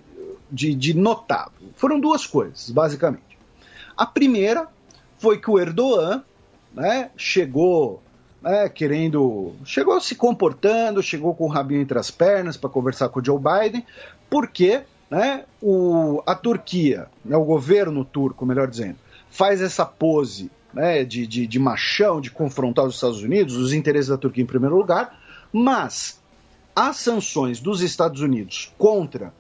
de, 0.50 0.74
de 0.74 0.94
notável? 0.94 1.68
Foram 1.76 2.00
duas 2.00 2.26
coisas, 2.26 2.68
basicamente. 2.70 3.31
A 3.96 4.06
primeira 4.06 4.68
foi 5.18 5.38
que 5.38 5.50
o 5.50 5.58
Erdogan 5.58 6.22
né, 6.74 7.10
chegou 7.16 8.02
né, 8.42 8.68
querendo. 8.68 9.52
chegou 9.64 10.00
se 10.00 10.14
comportando, 10.14 11.02
chegou 11.02 11.34
com 11.34 11.44
o 11.44 11.48
rabinho 11.48 11.80
entre 11.80 11.98
as 11.98 12.10
pernas 12.10 12.56
para 12.56 12.68
conversar 12.68 13.08
com 13.08 13.20
o 13.20 13.24
Joe 13.24 13.38
Biden, 13.38 13.86
porque 14.28 14.82
né, 15.08 15.44
o, 15.60 16.22
a 16.26 16.34
Turquia, 16.34 17.06
né, 17.24 17.36
o 17.36 17.44
governo 17.44 18.04
turco, 18.04 18.44
melhor 18.44 18.68
dizendo, 18.68 18.96
faz 19.30 19.60
essa 19.60 19.86
pose 19.86 20.50
né, 20.74 21.04
de, 21.04 21.26
de, 21.26 21.46
de 21.46 21.58
machão, 21.58 22.20
de 22.20 22.30
confrontar 22.30 22.84
os 22.84 22.94
Estados 22.94 23.22
Unidos, 23.22 23.56
os 23.56 23.72
interesses 23.72 24.08
da 24.08 24.16
Turquia 24.16 24.42
em 24.42 24.46
primeiro 24.46 24.76
lugar, 24.76 25.18
mas 25.52 26.20
as 26.74 26.96
sanções 26.96 27.60
dos 27.60 27.82
Estados 27.82 28.22
Unidos 28.22 28.72
contra 28.78 29.32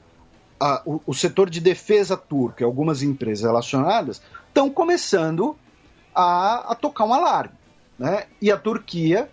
a, 0.60 0.82
o, 0.84 1.00
o, 1.06 1.14
setor 1.14 1.50
de 1.50 1.60
defesa 1.60 2.16
turco 2.16 2.62
e 2.62 2.64
algumas 2.64 3.02
empresas 3.02 3.44
relacionadas 3.44 4.22
estão 4.52 4.68
começando 4.68 5.56
a, 6.14 6.72
a, 6.72 6.74
tocar 6.74 7.06
um 7.06 7.14
alarme. 7.14 7.54
Né? 7.98 8.26
E 8.40 8.52
a 8.52 8.56
Turquia 8.58 9.28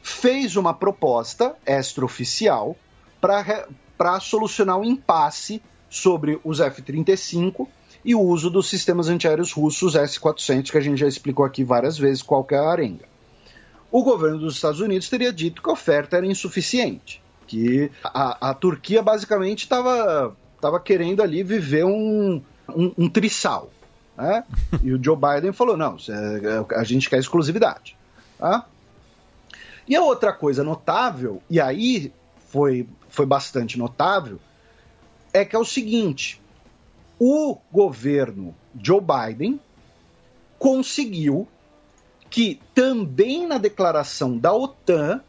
fez 0.00 0.56
uma 0.56 0.72
proposta 0.72 1.56
extraoficial 1.66 2.76
para 3.20 4.20
solucionar 4.20 4.78
o 4.78 4.82
um 4.82 4.84
impasse 4.84 5.60
sobre 5.88 6.40
os 6.44 6.60
F-35 6.60 7.66
e 8.04 8.14
o 8.14 8.20
uso 8.20 8.48
dos 8.48 8.70
sistemas 8.70 9.08
antiaéreos 9.08 9.52
russos 9.52 9.94
S-400, 9.94 10.70
que 10.70 10.78
a 10.78 10.80
gente 10.80 10.98
já 10.98 11.06
explicou 11.06 11.44
aqui 11.44 11.64
várias 11.64 11.98
vezes 11.98 12.22
qual 12.22 12.46
é 12.50 12.56
a 12.56 12.70
arenga. 12.70 13.04
O 13.90 14.04
governo 14.04 14.38
dos 14.38 14.54
Estados 14.54 14.80
Unidos 14.80 15.08
teria 15.08 15.32
dito 15.32 15.60
que 15.60 15.68
a 15.68 15.72
oferta 15.72 16.16
era 16.16 16.26
insuficiente, 16.26 17.20
que 17.46 17.90
a, 18.04 18.50
a 18.50 18.54
Turquia 18.54 19.02
basicamente 19.02 19.64
estava 19.64 20.34
tava 20.60 20.78
querendo 20.78 21.22
ali 21.22 21.42
viver 21.42 21.84
um, 21.84 22.40
um, 22.68 22.92
um 22.96 23.08
trissal. 23.08 23.70
Né? 24.20 24.44
E 24.82 24.92
o 24.92 25.02
Joe 25.02 25.16
Biden 25.16 25.52
falou: 25.52 25.76
não, 25.76 25.96
a 26.76 26.84
gente 26.84 27.08
quer 27.08 27.18
exclusividade. 27.18 27.96
Tá? 28.38 28.66
E 29.88 29.96
a 29.96 30.02
outra 30.02 30.32
coisa 30.32 30.62
notável, 30.62 31.42
e 31.48 31.58
aí 31.60 32.12
foi, 32.48 32.86
foi 33.08 33.24
bastante 33.24 33.78
notável, 33.78 34.38
é 35.32 35.44
que 35.44 35.56
é 35.56 35.58
o 35.58 35.64
seguinte: 35.64 36.40
o 37.18 37.56
governo 37.72 38.54
Joe 38.80 39.00
Biden 39.00 39.58
conseguiu 40.58 41.48
que 42.28 42.60
também 42.74 43.46
na 43.46 43.58
declaração 43.58 44.36
da 44.36 44.52
OTAN 44.52 45.22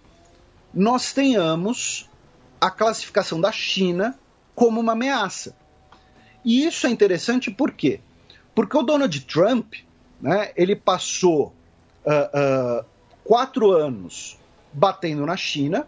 nós 0.73 1.13
tenhamos 1.13 2.09
a 2.59 2.69
classificação 2.69 3.41
da 3.41 3.51
China 3.51 4.19
como 4.53 4.79
uma 4.79 4.91
ameaça. 4.91 5.55
E 6.43 6.65
isso 6.65 6.85
é 6.85 6.89
interessante 6.89 7.49
por 7.49 7.71
quê? 7.71 8.01
Porque 8.53 8.77
o 8.77 8.83
Donald 8.83 9.19
Trump, 9.21 9.73
né, 10.21 10.51
ele 10.55 10.75
passou 10.75 11.53
uh, 12.05 12.81
uh, 12.81 12.85
quatro 13.23 13.71
anos 13.71 14.37
batendo 14.73 15.25
na 15.25 15.37
China, 15.37 15.87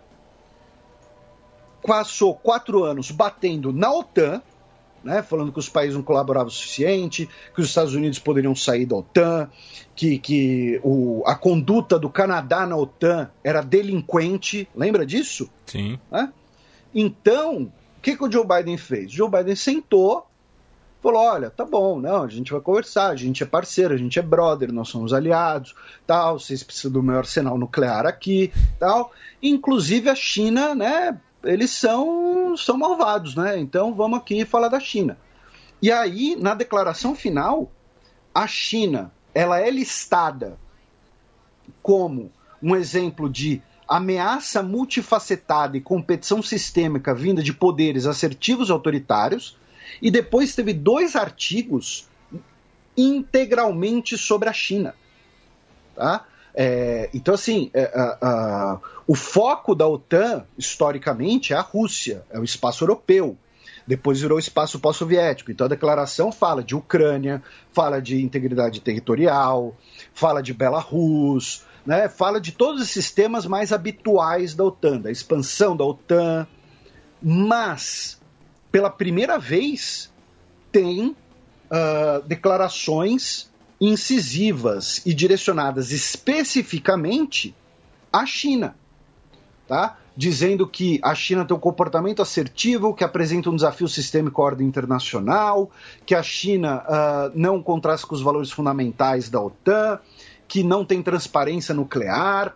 passou 1.86 2.34
quatro 2.34 2.84
anos 2.84 3.12
batendo 3.12 3.74
na 3.74 3.92
OTAN, 3.92 4.42
né, 5.04 5.22
falando 5.22 5.52
que 5.52 5.60
os 5.60 5.68
países 5.68 5.96
não 5.96 6.04
colaboravam 6.04 6.48
o 6.48 6.52
suficiente, 6.52 7.30
que 7.54 7.60
os 7.60 7.68
Estados 7.68 7.94
Unidos 7.94 8.20
poderiam 8.20 8.56
sair 8.56 8.86
da 8.86 8.96
OTAN, 8.96 9.50
que, 9.96 10.18
que 10.18 10.80
o, 10.84 11.22
a 11.26 11.36
conduta 11.36 12.00
do 12.00 12.10
Canadá 12.10 12.66
na 12.66 12.78
OTAN 12.78 13.30
era 13.44 13.62
delinquente. 13.62 14.68
Lembra 14.74 15.06
disso? 15.06 15.50
Sim. 15.66 16.00
Né? 16.10 16.32
Então, 16.96 17.64
o 17.98 18.02
que, 18.02 18.16
que 18.16 18.24
o 18.24 18.32
Joe 18.32 18.46
Biden 18.48 18.78
fez? 18.78 19.12
O 19.12 19.16
Joe 19.16 19.30
Biden 19.30 19.56
sentou, 19.56 20.26
falou: 21.04 21.22
olha, 21.22 21.50
tá 21.50 21.66
bom, 21.66 22.00
não, 22.00 22.24
a 22.24 22.28
gente 22.28 22.52
vai 22.52 22.62
conversar, 22.62 23.10
a 23.10 23.16
gente 23.16 23.44
é 23.44 23.46
parceiro, 23.46 23.94
a 23.94 23.98
gente 23.98 24.18
é 24.18 24.22
brother, 24.22 24.72
nós 24.72 24.88
somos 24.88 25.14
aliados, 25.14 25.76
tal, 26.08 26.40
vocês 26.40 26.64
precisam 26.64 26.94
do 26.94 27.04
meu 27.04 27.18
arsenal 27.18 27.58
nuclear 27.58 28.06
aqui, 28.06 28.52
tal. 28.80 29.12
Inclusive 29.42 30.10
a 30.10 30.16
China, 30.16 30.74
né, 30.74 31.20
eles 31.44 31.72
são, 31.72 32.56
são 32.56 32.78
malvados, 32.78 33.36
né? 33.36 33.60
Então 33.60 33.94
vamos 33.94 34.18
aqui 34.18 34.46
falar 34.46 34.70
da 34.70 34.80
China. 34.80 35.18
E 35.82 35.92
aí, 35.92 36.38
na 36.40 36.56
declaração 36.56 37.14
final, 37.14 37.70
a 38.34 38.48
China 38.48 39.12
ela 39.36 39.60
é 39.60 39.70
listada 39.70 40.58
como 41.82 42.32
um 42.62 42.76
exemplo 42.76 43.30
de 43.30 43.62
ameaça 43.88 44.64
multifacetada 44.64 45.76
e 45.76 45.82
competição 45.82 46.42
sistêmica 46.42 47.14
vinda 47.14 47.44
de 47.44 47.52
poderes 47.52 48.06
assertivos 48.06 48.72
autoritários, 48.72 49.58
e 50.02 50.12
depois 50.12 50.56
teve 50.56 50.74
dois 50.74 51.16
artigos 51.16 52.08
integralmente 52.98 54.18
sobre 54.18 54.50
a 54.50 54.54
China. 54.54 54.96
Tá? 55.96 56.26
É, 56.56 57.10
então, 57.14 57.34
assim, 57.34 57.72
é, 57.74 57.90
o 59.08 59.16
foco 59.16 59.74
da 59.74 59.88
OTAN, 59.88 60.46
historicamente, 60.58 61.54
é 61.54 61.56
a 61.56 61.62
Rússia, 61.62 62.24
é 62.30 62.40
o 62.40 62.44
espaço 62.44 62.84
europeu. 62.84 63.38
Depois 63.86 64.22
virou 64.22 64.38
o 64.38 64.40
espaço 64.40 64.80
pós-soviético. 64.80 65.52
Então 65.52 65.66
a 65.66 65.70
declaração 65.70 66.32
fala 66.32 66.64
de 66.64 66.76
Ucrânia, 66.76 67.44
fala 67.72 68.02
de 68.02 68.22
integridade 68.22 68.80
territorial, 68.80 69.76
fala 70.14 70.42
de 70.42 70.54
Belarus, 70.54 71.66
né, 71.86 72.08
fala 72.08 72.40
de 72.40 72.54
todos 72.54 72.82
esses 72.82 73.12
temas 73.12 73.46
mais 73.46 73.74
habituais 73.74 74.54
da 74.54 74.64
OTAN, 74.64 75.02
da 75.02 75.12
expansão 75.12 75.76
da 75.76 75.84
OTAN. 75.84 76.48
Mas, 77.22 78.22
pela 78.74 78.90
primeira 78.90 79.38
vez, 79.38 80.12
tem 80.72 81.16
uh, 81.70 82.24
declarações 82.26 83.52
incisivas 83.80 85.06
e 85.06 85.14
direcionadas 85.14 85.92
especificamente 85.92 87.56
à 88.12 88.26
China, 88.26 88.76
tá? 89.68 90.00
Dizendo 90.18 90.68
que 90.68 91.00
a 91.04 91.14
China 91.14 91.46
tem 91.46 91.56
um 91.56 91.60
comportamento 91.60 92.20
assertivo, 92.20 92.96
que 92.96 93.04
apresenta 93.04 93.52
um 93.52 93.56
desafio 93.56 93.88
sistêmico 93.88 94.42
à 94.42 94.46
ordem 94.46 94.66
internacional, 94.66 95.70
que 96.04 96.16
a 96.16 96.24
China 96.24 96.84
uh, 96.84 97.32
não 97.36 97.62
contrasta 97.62 98.08
com 98.08 98.16
os 98.16 98.24
valores 98.24 98.50
fundamentais 98.50 99.30
da 99.30 99.40
OTAN, 99.40 100.00
que 100.48 100.64
não 100.64 100.84
tem 100.84 101.04
transparência 101.04 101.76
nuclear, 101.76 102.56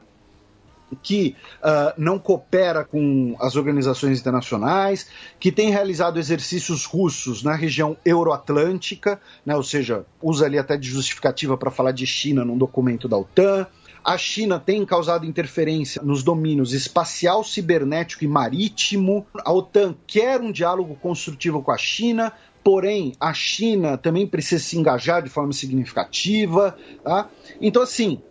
que 1.01 1.35
uh, 1.59 1.93
não 1.97 2.17
coopera 2.17 2.83
com 2.83 3.35
as 3.39 3.55
organizações 3.55 4.19
internacionais, 4.19 5.07
que 5.39 5.51
tem 5.51 5.69
realizado 5.69 6.19
exercícios 6.19 6.85
russos 6.85 7.43
na 7.43 7.53
região 7.53 7.97
euroatlântica, 8.05 9.19
né, 9.45 9.55
ou 9.55 9.63
seja, 9.63 10.05
usa 10.21 10.45
ali 10.45 10.57
até 10.57 10.77
de 10.77 10.89
justificativa 10.89 11.57
para 11.57 11.71
falar 11.71 11.91
de 11.91 12.05
China 12.05 12.45
num 12.45 12.57
documento 12.57 13.07
da 13.07 13.17
OTAN. 13.17 13.67
A 14.03 14.17
China 14.17 14.57
tem 14.57 14.85
causado 14.85 15.25
interferência 15.25 16.01
nos 16.01 16.23
domínios 16.23 16.71
espacial, 16.71 17.43
cibernético 17.43 18.23
e 18.23 18.27
marítimo. 18.27 19.27
A 19.43 19.51
OTAN 19.51 19.95
quer 20.07 20.39
um 20.39 20.49
diálogo 20.49 20.95
construtivo 20.95 21.61
com 21.61 21.71
a 21.71 21.77
China 21.77 22.31
porém 22.63 23.13
a 23.17 23.33
China 23.33 23.97
também 23.97 24.27
precisa 24.27 24.61
se 24.61 24.77
engajar 24.77 25.23
de 25.23 25.29
forma 25.29 25.53
significativa. 25.53 26.77
Tá? 27.01 27.29
Então, 27.61 27.81
assim, 27.81 28.21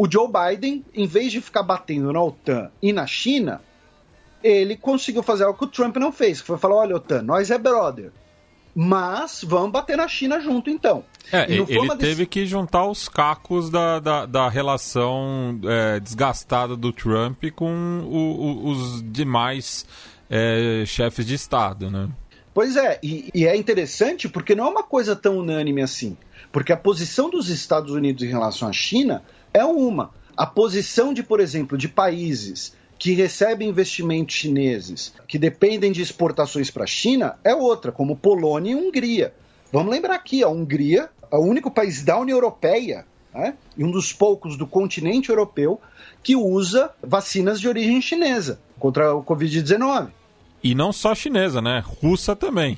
o 0.00 0.10
Joe 0.10 0.26
Biden, 0.26 0.82
em 0.94 1.06
vez 1.06 1.30
de 1.30 1.42
ficar 1.42 1.62
batendo 1.62 2.10
na 2.10 2.22
OTAN 2.22 2.70
e 2.80 2.90
na 2.90 3.06
China, 3.06 3.60
ele 4.42 4.74
conseguiu 4.74 5.22
fazer 5.22 5.44
algo 5.44 5.58
que 5.58 5.66
o 5.66 5.68
Trump 5.68 5.94
não 5.98 6.10
fez, 6.10 6.40
que 6.40 6.46
foi 6.46 6.56
falar, 6.56 6.76
olha, 6.76 6.96
OTAN, 6.96 7.20
nós 7.20 7.50
é 7.50 7.58
brother. 7.58 8.10
Mas 8.74 9.44
vamos 9.46 9.72
bater 9.72 9.98
na 9.98 10.08
China 10.08 10.40
junto, 10.40 10.70
então. 10.70 11.04
É, 11.30 11.44
ele 11.52 11.66
teve 11.98 12.24
que 12.24 12.46
juntar 12.46 12.86
os 12.86 13.10
cacos 13.10 13.68
da, 13.68 13.98
da, 14.00 14.24
da 14.24 14.48
relação 14.48 15.60
é, 15.64 16.00
desgastada 16.00 16.74
do 16.74 16.94
Trump 16.94 17.44
com 17.54 18.00
o, 18.00 18.16
o, 18.16 18.70
os 18.70 19.02
demais 19.04 19.84
é, 20.30 20.82
chefes 20.86 21.26
de 21.26 21.34
Estado, 21.34 21.90
né? 21.90 22.08
Pois 22.54 22.74
é, 22.74 22.98
e, 23.02 23.28
e 23.34 23.46
é 23.46 23.54
interessante 23.54 24.30
porque 24.30 24.54
não 24.54 24.64
é 24.64 24.70
uma 24.70 24.82
coisa 24.82 25.14
tão 25.14 25.36
unânime 25.36 25.82
assim. 25.82 26.16
Porque 26.50 26.72
a 26.72 26.76
posição 26.76 27.28
dos 27.28 27.50
Estados 27.50 27.92
Unidos 27.92 28.22
em 28.22 28.28
relação 28.28 28.66
à 28.66 28.72
China 28.72 29.22
é 29.52 29.64
uma. 29.64 30.10
A 30.36 30.46
posição 30.46 31.12
de, 31.12 31.22
por 31.22 31.40
exemplo, 31.40 31.76
de 31.76 31.88
países 31.88 32.74
que 32.98 33.12
recebem 33.12 33.68
investimentos 33.68 34.34
chineses, 34.34 35.14
que 35.26 35.38
dependem 35.38 35.90
de 35.90 36.02
exportações 36.02 36.70
para 36.70 36.84
a 36.84 36.86
China, 36.86 37.38
é 37.42 37.54
outra, 37.54 37.90
como 37.90 38.16
Polônia 38.16 38.72
e 38.72 38.74
Hungria. 38.74 39.34
Vamos 39.72 39.90
lembrar 39.90 40.14
aqui, 40.14 40.42
a 40.42 40.48
Hungria 40.48 41.08
é 41.30 41.36
o 41.36 41.40
único 41.40 41.70
país 41.70 42.02
da 42.02 42.18
União 42.18 42.36
Europeia 42.36 43.06
né, 43.32 43.54
e 43.76 43.84
um 43.84 43.90
dos 43.90 44.12
poucos 44.12 44.56
do 44.56 44.66
continente 44.66 45.30
europeu 45.30 45.80
que 46.22 46.36
usa 46.36 46.90
vacinas 47.02 47.60
de 47.60 47.68
origem 47.68 48.02
chinesa 48.02 48.60
contra 48.78 49.14
o 49.14 49.22
Covid-19. 49.22 50.10
E 50.62 50.74
não 50.74 50.92
só 50.92 51.14
chinesa, 51.14 51.62
né? 51.62 51.82
Russa 52.02 52.36
também. 52.36 52.76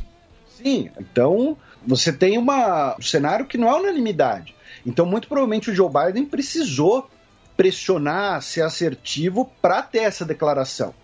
Sim, 0.56 0.90
então 1.00 1.56
você 1.84 2.12
tem 2.12 2.38
uma, 2.38 2.94
um 2.96 3.02
cenário 3.02 3.46
que 3.46 3.58
não 3.58 3.68
é 3.68 3.74
unanimidade. 3.74 4.54
Então, 4.84 5.06
muito 5.06 5.28
provavelmente 5.28 5.70
o 5.70 5.74
Joe 5.74 5.90
Biden 5.90 6.26
precisou 6.26 7.08
pressionar, 7.56 8.42
ser 8.42 8.62
assertivo 8.62 9.50
para 9.60 9.82
ter 9.82 10.00
essa 10.00 10.24
declaração. 10.24 10.94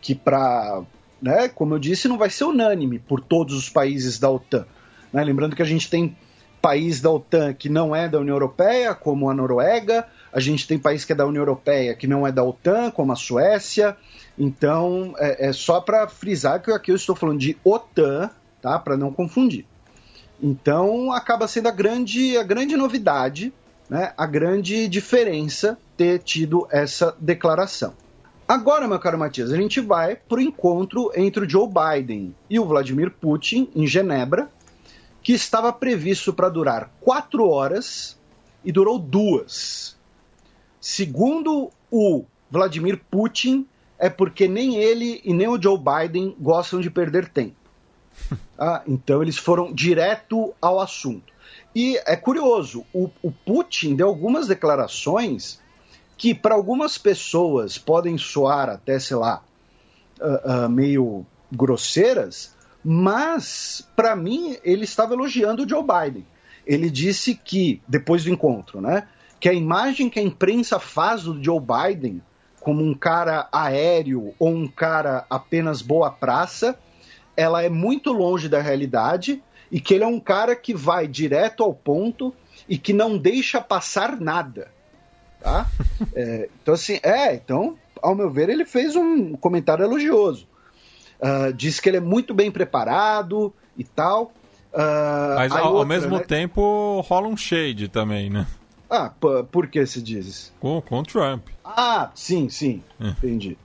Que 0.00 0.14
para, 0.14 0.82
né, 1.20 1.48
como 1.48 1.74
eu 1.74 1.78
disse, 1.78 2.08
não 2.08 2.18
vai 2.18 2.30
ser 2.30 2.44
unânime 2.44 2.98
por 2.98 3.20
todos 3.20 3.54
os 3.54 3.68
países 3.68 4.18
da 4.18 4.30
OTAN. 4.30 4.66
Né? 5.12 5.22
Lembrando 5.24 5.56
que 5.56 5.62
a 5.62 5.66
gente 5.66 5.90
tem 5.90 6.16
país 6.60 7.00
da 7.00 7.10
OTAN 7.10 7.52
que 7.52 7.68
não 7.68 7.94
é 7.94 8.08
da 8.08 8.18
União 8.18 8.34
Europeia, 8.34 8.94
como 8.94 9.30
a 9.30 9.34
Noruega, 9.34 10.06
a 10.32 10.40
gente 10.40 10.66
tem 10.66 10.78
país 10.78 11.04
que 11.04 11.12
é 11.12 11.14
da 11.14 11.26
União 11.26 11.42
Europeia 11.42 11.94
que 11.94 12.06
não 12.06 12.26
é 12.26 12.32
da 12.32 12.42
OTAN, 12.42 12.90
como 12.90 13.12
a 13.12 13.16
Suécia. 13.16 13.96
Então, 14.38 15.14
é, 15.18 15.48
é 15.48 15.52
só 15.52 15.80
para 15.80 16.08
frisar 16.08 16.60
que 16.60 16.70
aqui 16.70 16.90
eu 16.90 16.96
estou 16.96 17.14
falando 17.14 17.38
de 17.38 17.56
OTAN, 17.64 18.30
tá? 18.60 18.78
Para 18.78 18.96
não 18.96 19.12
confundir. 19.12 19.64
Então, 20.42 21.12
acaba 21.12 21.48
sendo 21.48 21.68
a 21.68 21.72
grande, 21.72 22.36
a 22.36 22.42
grande 22.42 22.76
novidade, 22.76 23.52
né? 23.88 24.12
a 24.16 24.26
grande 24.26 24.86
diferença 24.88 25.78
ter 25.96 26.18
tido 26.18 26.66
essa 26.70 27.16
declaração. 27.18 27.94
Agora, 28.46 28.86
meu 28.86 28.98
caro 29.00 29.18
Matias, 29.18 29.52
a 29.52 29.56
gente 29.56 29.80
vai 29.80 30.14
para 30.14 30.38
o 30.38 30.40
encontro 30.40 31.10
entre 31.16 31.44
o 31.44 31.50
Joe 31.50 31.68
Biden 31.68 32.34
e 32.48 32.60
o 32.60 32.64
Vladimir 32.64 33.10
Putin 33.10 33.68
em 33.74 33.86
Genebra, 33.86 34.50
que 35.20 35.32
estava 35.32 35.72
previsto 35.72 36.32
para 36.32 36.48
durar 36.48 36.92
quatro 37.00 37.48
horas 37.48 38.16
e 38.64 38.70
durou 38.70 39.00
duas. 39.00 39.96
Segundo 40.80 41.72
o 41.90 42.24
Vladimir 42.48 43.00
Putin, 43.10 43.66
é 43.98 44.08
porque 44.08 44.46
nem 44.46 44.76
ele 44.76 45.20
e 45.24 45.34
nem 45.34 45.48
o 45.48 45.60
Joe 45.60 45.76
Biden 45.76 46.36
gostam 46.38 46.80
de 46.80 46.90
perder 46.90 47.28
tempo. 47.28 47.65
Ah, 48.58 48.82
então 48.88 49.20
eles 49.20 49.36
foram 49.36 49.70
direto 49.70 50.54
ao 50.62 50.80
assunto. 50.80 51.30
E 51.74 52.00
é 52.06 52.16
curioso, 52.16 52.86
o, 52.90 53.10
o 53.22 53.30
Putin 53.30 53.94
deu 53.94 54.08
algumas 54.08 54.48
declarações 54.48 55.60
que 56.16 56.34
para 56.34 56.54
algumas 56.54 56.96
pessoas 56.96 57.76
podem 57.76 58.16
soar 58.16 58.70
até, 58.70 58.98
sei 58.98 59.18
lá, 59.18 59.42
uh, 60.18 60.64
uh, 60.64 60.68
meio 60.70 61.26
grosseiras, 61.52 62.54
mas 62.82 63.86
para 63.94 64.16
mim 64.16 64.56
ele 64.64 64.84
estava 64.84 65.12
elogiando 65.12 65.64
o 65.64 65.68
Joe 65.68 65.82
Biden. 65.82 66.26
Ele 66.66 66.88
disse 66.88 67.34
que, 67.34 67.82
depois 67.86 68.24
do 68.24 68.30
encontro, 68.30 68.80
né, 68.80 69.06
que 69.38 69.48
a 69.48 69.52
imagem 69.52 70.08
que 70.08 70.18
a 70.18 70.22
imprensa 70.22 70.78
faz 70.78 71.24
do 71.24 71.42
Joe 71.42 71.60
Biden 71.60 72.22
como 72.60 72.82
um 72.82 72.94
cara 72.94 73.48
aéreo 73.52 74.34
ou 74.38 74.48
um 74.48 74.66
cara 74.66 75.24
apenas 75.30 75.82
boa 75.82 76.10
praça, 76.10 76.76
ela 77.36 77.62
é 77.62 77.68
muito 77.68 78.12
longe 78.12 78.48
da 78.48 78.60
realidade 78.60 79.42
e 79.70 79.80
que 79.80 79.94
ele 79.94 80.04
é 80.04 80.06
um 80.06 80.20
cara 80.20 80.54
que 80.56 80.74
vai 80.74 81.06
direto 81.06 81.62
ao 81.62 81.74
ponto 81.74 82.34
e 82.68 82.78
que 82.78 82.92
não 82.92 83.18
deixa 83.18 83.60
passar 83.60 84.18
nada. 84.20 84.68
Tá? 85.40 85.66
É, 86.14 86.48
então, 86.60 86.74
assim, 86.74 87.00
é, 87.02 87.34
então, 87.34 87.74
ao 88.02 88.14
meu 88.14 88.30
ver, 88.30 88.50
ele 88.50 88.66
fez 88.66 88.94
um 88.94 89.34
comentário 89.34 89.82
elogioso. 89.82 90.46
Uh, 91.18 91.50
diz 91.54 91.80
que 91.80 91.88
ele 91.88 91.96
é 91.96 92.00
muito 92.00 92.34
bem 92.34 92.50
preparado 92.50 93.52
e 93.78 93.82
tal. 93.82 94.32
Uh, 94.74 95.36
Mas 95.36 95.52
ao, 95.52 95.64
outra, 95.64 95.78
ao, 95.78 95.86
mesmo 95.86 96.18
né? 96.18 96.24
tempo 96.24 97.00
rola 97.00 97.28
um 97.28 97.36
shade 97.36 97.88
também, 97.88 98.28
né? 98.28 98.46
Ah, 98.90 99.10
por 99.50 99.68
que 99.68 99.84
se 99.86 100.02
diz? 100.02 100.52
Com, 100.60 100.80
com 100.82 101.00
o 101.00 101.02
Trump. 101.02 101.48
Ah, 101.64 102.10
sim, 102.14 102.48
sim, 102.50 102.82
é. 103.00 103.08
entendi. 103.08 103.56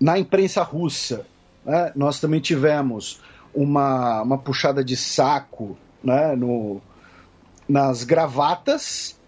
Na 0.00 0.18
imprensa 0.18 0.62
russa, 0.62 1.24
né, 1.68 1.92
nós 1.94 2.18
também 2.18 2.40
tivemos 2.40 3.20
uma, 3.54 4.22
uma 4.22 4.38
puxada 4.38 4.82
de 4.82 4.96
saco 4.96 5.76
né, 6.02 6.34
no, 6.34 6.80
nas 7.68 8.04
gravatas, 8.04 9.20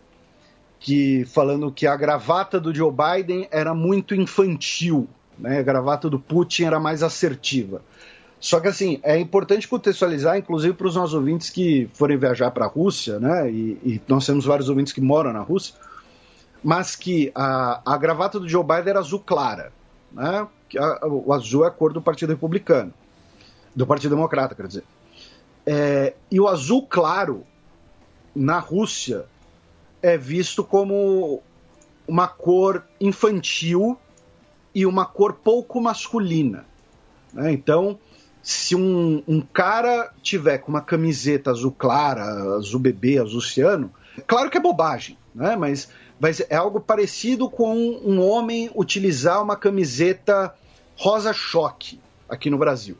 que 0.79 1.27
falando 1.27 1.71
que 1.71 1.87
a 1.87 1.95
gravata 1.95 2.59
do 2.59 2.75
Joe 2.75 2.91
Biden 2.91 3.47
era 3.51 3.75
muito 3.75 4.15
infantil, 4.15 5.07
né, 5.39 5.59
a 5.59 5.63
gravata 5.63 6.09
do 6.09 6.19
Putin 6.19 6.65
era 6.65 6.81
mais 6.81 7.03
assertiva. 7.03 7.83
Só 8.41 8.59
que 8.59 8.69
assim, 8.69 8.99
é 9.03 9.19
importante 9.19 9.69
contextualizar, 9.69 10.39
inclusive 10.39 10.73
para 10.73 10.87
os 10.87 10.97
nossos 10.97 11.13
ouvintes 11.13 11.51
que 11.51 11.91
forem 11.93 12.17
viajar 12.17 12.51
para 12.53 12.65
a 12.65 12.69
Rússia, 12.69 13.21
né? 13.21 13.51
E, 13.51 13.79
e, 13.85 14.03
nós 14.09 14.25
temos 14.25 14.47
vários 14.47 14.71
ouvintes 14.71 14.95
que 14.95 15.01
moram 15.03 15.31
na 15.31 15.41
Rússia, 15.41 15.75
mas 16.65 16.97
que 16.97 17.31
a, 17.35 17.83
a 17.85 17.99
gravata 17.99 18.41
do 18.41 18.49
Joe 18.49 18.65
Biden 18.65 18.89
era 18.89 19.01
azul 19.01 19.21
clara, 19.21 19.71
né? 20.11 20.49
A, 20.79 21.07
o 21.07 21.33
azul 21.33 21.65
é 21.65 21.69
a 21.69 21.71
cor 21.71 21.93
do 21.93 22.03
Partido 22.03 22.31
Republicano 22.31 22.93
do 23.75 23.87
Partido 23.87 24.15
Democrata, 24.15 24.55
quer 24.55 24.67
dizer. 24.67 24.85
É, 25.67 26.15
e 26.31 26.41
o 26.41 26.49
azul 26.49 26.87
claro 26.87 27.45
na 28.35 28.59
Rússia 28.59 29.27
é 30.03 30.17
visto 30.17 30.65
como 30.65 31.43
uma 32.09 32.27
cor 32.27 32.85
infantil 33.01 33.99
e 34.75 34.87
uma 34.87 35.05
cor 35.05 35.35
pouco 35.35 35.81
masculina. 35.81 36.65
Né? 37.33 37.53
Então, 37.53 37.99
se 38.43 38.75
um, 38.75 39.23
um, 39.29 39.41
cara 39.41 40.13
tiver 40.23 40.59
com 40.59 40.71
uma 40.71 40.81
camiseta 40.81 41.51
azul 41.51 41.73
clara, 41.73 42.25
azul 42.57 42.81
bebê, 42.81 43.19
azul 43.19 43.41
ciano, 43.41 43.93
claro 44.27 44.51
que 44.51 44.59
é 44.59 44.61
bobagem, 44.61 45.19
né? 45.35 45.57
mas, 45.57 45.89
mas 46.19 46.41
é 46.49 46.57
algo 46.57 46.81
parecido 46.81 47.49
com 47.51 47.77
um 47.77 48.21
homem 48.21 48.71
utilizar 48.75 49.43
uma 49.43 49.57
camiseta 49.57 50.55
rosa 51.01 51.33
choque 51.33 51.99
aqui 52.29 52.51
no 52.51 52.59
Brasil. 52.59 52.95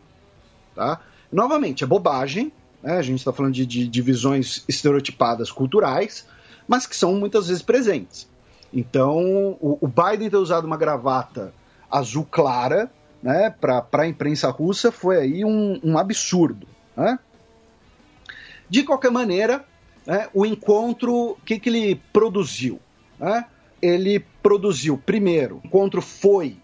Tá? 0.75 1.01
Novamente, 1.31 1.85
é 1.85 1.87
bobagem, 1.87 2.51
né? 2.83 2.97
a 2.97 3.03
gente 3.03 3.19
está 3.19 3.31
falando 3.31 3.53
de, 3.53 3.67
de 3.67 3.87
divisões 3.87 4.65
estereotipadas 4.67 5.53
culturais, 5.53 6.27
mas 6.67 6.87
que 6.87 6.97
são 6.97 7.15
muitas 7.15 7.49
vezes 7.49 7.63
presentes. 7.63 8.27
Então, 8.73 9.59
o, 9.61 9.77
o 9.83 9.87
Biden 9.87 10.31
ter 10.31 10.39
usado 10.39 10.65
uma 10.65 10.79
gravata 10.79 11.53
azul 11.91 12.27
clara 12.29 12.91
né, 13.23 13.51
para 13.61 13.85
a 13.93 14.07
imprensa 14.07 14.49
russa 14.49 14.91
foi 14.91 15.19
aí 15.19 15.45
um, 15.45 15.79
um 15.85 15.99
absurdo. 15.99 16.67
Né? 16.97 17.19
De 18.67 18.83
qualquer 18.83 19.11
maneira, 19.11 19.63
né, 20.07 20.27
o 20.33 20.47
encontro, 20.47 21.33
o 21.33 21.37
que, 21.45 21.61
que 21.61 21.69
ele 21.69 22.01
produziu? 22.15 22.81
Né? 23.19 23.45
Ele 23.83 24.25
produziu, 24.43 24.97
primeiro, 24.97 25.61
o 25.63 25.67
encontro 25.67 26.01
foi 26.01 26.57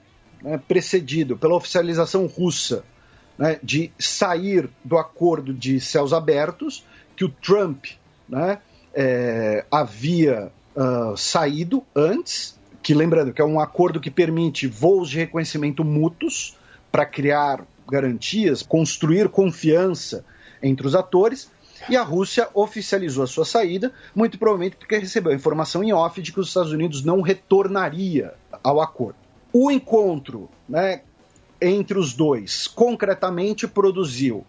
né, 0.47 0.61
precedido 0.69 1.37
pela 1.37 1.57
oficialização 1.57 2.27
russa 2.27 2.85
né, 3.37 3.59
de 3.61 3.91
sair 3.99 4.71
do 4.85 4.97
acordo 4.97 5.53
de 5.53 5.81
céus 5.81 6.13
abertos, 6.13 6.87
que 7.17 7.25
o 7.25 7.29
Trump 7.29 7.87
né, 8.29 8.61
é, 8.95 9.67
havia 9.71 10.53
uh, 10.77 11.17
saído 11.17 11.85
antes, 11.95 12.57
que 12.81 12.95
lembrando 12.95 13.33
que 13.33 13.43
é 13.43 13.45
um 13.45 13.59
acordo 13.59 14.01
que 14.01 14.11
permite 14.11 14.69
voos 14.69 15.11
de 15.11 15.19
reconhecimento 15.19 15.85
mútuos 15.85 16.57
para 16.93 17.05
criar 17.05 17.67
garantias, 17.91 18.63
construir 18.63 19.29
confiança 19.29 20.25
entre 20.63 20.87
os 20.87 20.95
atores, 20.95 21.51
e 21.91 21.97
a 21.97 22.03
Rússia 22.03 22.49
oficializou 22.55 23.25
a 23.25 23.27
sua 23.27 23.45
saída, 23.45 23.93
muito 24.15 24.39
provavelmente 24.39 24.77
porque 24.77 24.97
recebeu 24.97 25.35
informação 25.35 25.83
em 25.83 25.93
off 25.93 26.23
de 26.23 26.33
que 26.33 26.41
os 26.41 26.49
Estados 26.49 26.73
Unidos 26.73 27.05
não 27.05 27.21
retornaria 27.21 28.33
ao 28.63 28.81
acordo. 28.81 29.26
O 29.53 29.71
encontro 29.71 30.49
né, 30.69 31.03
entre 31.61 31.99
os 31.99 32.13
dois 32.13 32.67
concretamente 32.67 33.67
produziu 33.67 34.45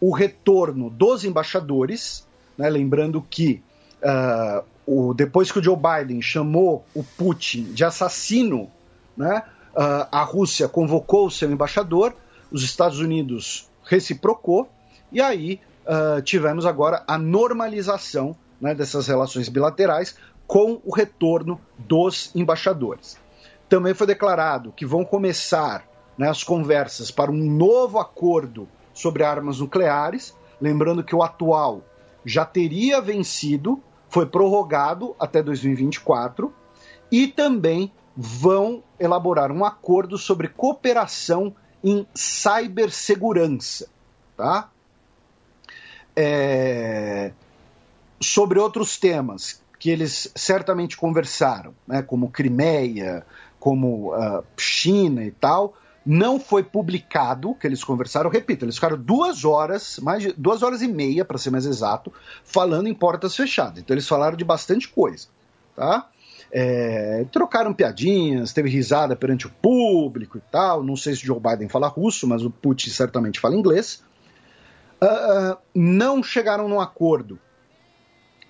o 0.00 0.12
retorno 0.12 0.90
dos 0.90 1.24
embaixadores, 1.24 2.26
né, 2.56 2.68
lembrando 2.68 3.20
que 3.22 3.62
uh, 4.02 4.64
o, 4.86 5.14
depois 5.14 5.50
que 5.50 5.58
o 5.58 5.62
Joe 5.62 5.76
Biden 5.76 6.22
chamou 6.22 6.84
o 6.94 7.02
Putin 7.02 7.64
de 7.72 7.84
assassino, 7.84 8.70
né, 9.16 9.42
uh, 9.74 10.08
a 10.10 10.22
Rússia 10.22 10.68
convocou 10.68 11.26
o 11.26 11.30
seu 11.30 11.50
embaixador, 11.50 12.14
os 12.50 12.62
Estados 12.62 13.00
Unidos 13.00 13.68
reciprocou, 13.84 14.68
e 15.10 15.20
aí 15.20 15.60
uh, 15.84 16.22
tivemos 16.22 16.64
agora 16.66 17.02
a 17.06 17.18
normalização 17.18 18.36
né, 18.60 18.74
dessas 18.74 19.06
relações 19.06 19.48
bilaterais 19.48 20.16
com 20.46 20.80
o 20.84 20.94
retorno 20.94 21.60
dos 21.76 22.34
embaixadores. 22.34 23.18
Também 23.68 23.94
foi 23.94 24.06
declarado 24.06 24.72
que 24.72 24.86
vão 24.86 25.04
começar 25.04 25.84
né, 26.16 26.28
as 26.28 26.42
conversas 26.42 27.10
para 27.10 27.30
um 27.30 27.36
novo 27.36 27.98
acordo 27.98 28.68
sobre 28.94 29.22
armas 29.22 29.60
nucleares, 29.60 30.34
lembrando 30.60 31.04
que 31.04 31.14
o 31.14 31.22
atual 31.22 31.82
já 32.24 32.44
teria 32.44 33.00
vencido, 33.00 33.80
foi 34.08 34.26
prorrogado 34.26 35.14
até 35.18 35.42
2024, 35.42 36.52
e 37.10 37.28
também 37.28 37.92
vão 38.16 38.82
elaborar 38.98 39.52
um 39.52 39.64
acordo 39.64 40.18
sobre 40.18 40.48
cooperação 40.48 41.54
em 41.84 42.06
cibersegurança, 42.14 43.88
tá? 44.36 44.68
É... 46.16 47.32
Sobre 48.20 48.58
outros 48.58 48.98
temas 48.98 49.62
que 49.78 49.90
eles 49.90 50.32
certamente 50.34 50.96
conversaram, 50.96 51.72
né, 51.86 52.02
como 52.02 52.30
Crimeia, 52.30 53.24
como 53.68 54.14
uh, 54.14 54.42
China 54.56 55.22
e 55.22 55.30
tal, 55.30 55.74
não 56.06 56.40
foi 56.40 56.62
publicado 56.62 57.54
que 57.54 57.66
eles 57.66 57.84
conversaram. 57.84 58.30
Repito, 58.30 58.64
eles 58.64 58.76
ficaram 58.76 58.96
duas 58.96 59.44
horas, 59.44 59.98
mais 59.98 60.22
de 60.22 60.32
duas 60.32 60.62
horas 60.62 60.80
e 60.80 60.88
meia, 60.88 61.22
para 61.22 61.36
ser 61.36 61.50
mais 61.50 61.66
exato, 61.66 62.10
falando 62.42 62.86
em 62.86 62.94
portas 62.94 63.36
fechadas. 63.36 63.80
Então 63.80 63.92
eles 63.92 64.08
falaram 64.08 64.38
de 64.38 64.44
bastante 64.44 64.88
coisa, 64.88 65.28
tá? 65.76 66.08
É, 66.50 67.26
trocaram 67.30 67.74
piadinhas, 67.74 68.54
teve 68.54 68.70
risada 68.70 69.14
perante 69.14 69.46
o 69.46 69.50
público 69.50 70.38
e 70.38 70.42
tal. 70.50 70.82
Não 70.82 70.96
sei 70.96 71.14
se 71.14 71.26
Joe 71.26 71.38
Biden 71.38 71.68
fala 71.68 71.88
russo, 71.88 72.26
mas 72.26 72.42
o 72.42 72.50
Putin 72.50 72.88
certamente 72.88 73.38
fala 73.38 73.54
inglês. 73.54 74.02
Uh, 74.98 75.52
uh, 75.52 75.58
não 75.74 76.22
chegaram 76.22 76.66
num 76.70 76.80
acordo 76.80 77.38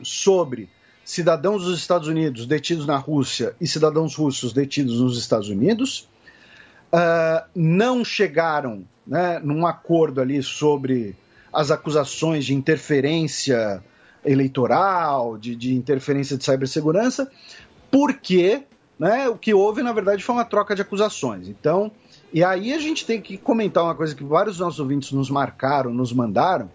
sobre 0.00 0.70
cidadãos 1.08 1.64
dos 1.64 1.78
Estados 1.78 2.06
Unidos 2.06 2.44
detidos 2.44 2.84
na 2.84 2.98
Rússia 2.98 3.56
e 3.58 3.66
cidadãos 3.66 4.14
russos 4.14 4.52
detidos 4.52 5.00
nos 5.00 5.18
Estados 5.18 5.48
Unidos 5.48 6.06
uh, 6.92 7.48
não 7.56 8.04
chegaram 8.04 8.84
né, 9.06 9.40
num 9.42 9.66
acordo 9.66 10.20
ali 10.20 10.42
sobre 10.42 11.16
as 11.50 11.70
acusações 11.70 12.44
de 12.44 12.52
interferência 12.52 13.82
eleitoral, 14.22 15.38
de, 15.38 15.56
de 15.56 15.74
interferência 15.74 16.36
de 16.36 16.44
cibersegurança, 16.44 17.32
porque 17.90 18.64
né, 18.98 19.30
o 19.30 19.38
que 19.38 19.54
houve, 19.54 19.82
na 19.82 19.94
verdade, 19.94 20.22
foi 20.22 20.34
uma 20.34 20.44
troca 20.44 20.76
de 20.76 20.82
acusações. 20.82 21.48
Então, 21.48 21.90
e 22.34 22.44
aí 22.44 22.74
a 22.74 22.78
gente 22.78 23.06
tem 23.06 23.18
que 23.18 23.38
comentar 23.38 23.82
uma 23.82 23.94
coisa 23.94 24.14
que 24.14 24.22
vários 24.22 24.58
dos 24.58 24.66
nossos 24.66 24.78
ouvintes 24.78 25.10
nos 25.12 25.30
marcaram, 25.30 25.90
nos 25.90 26.12
mandaram, 26.12 26.70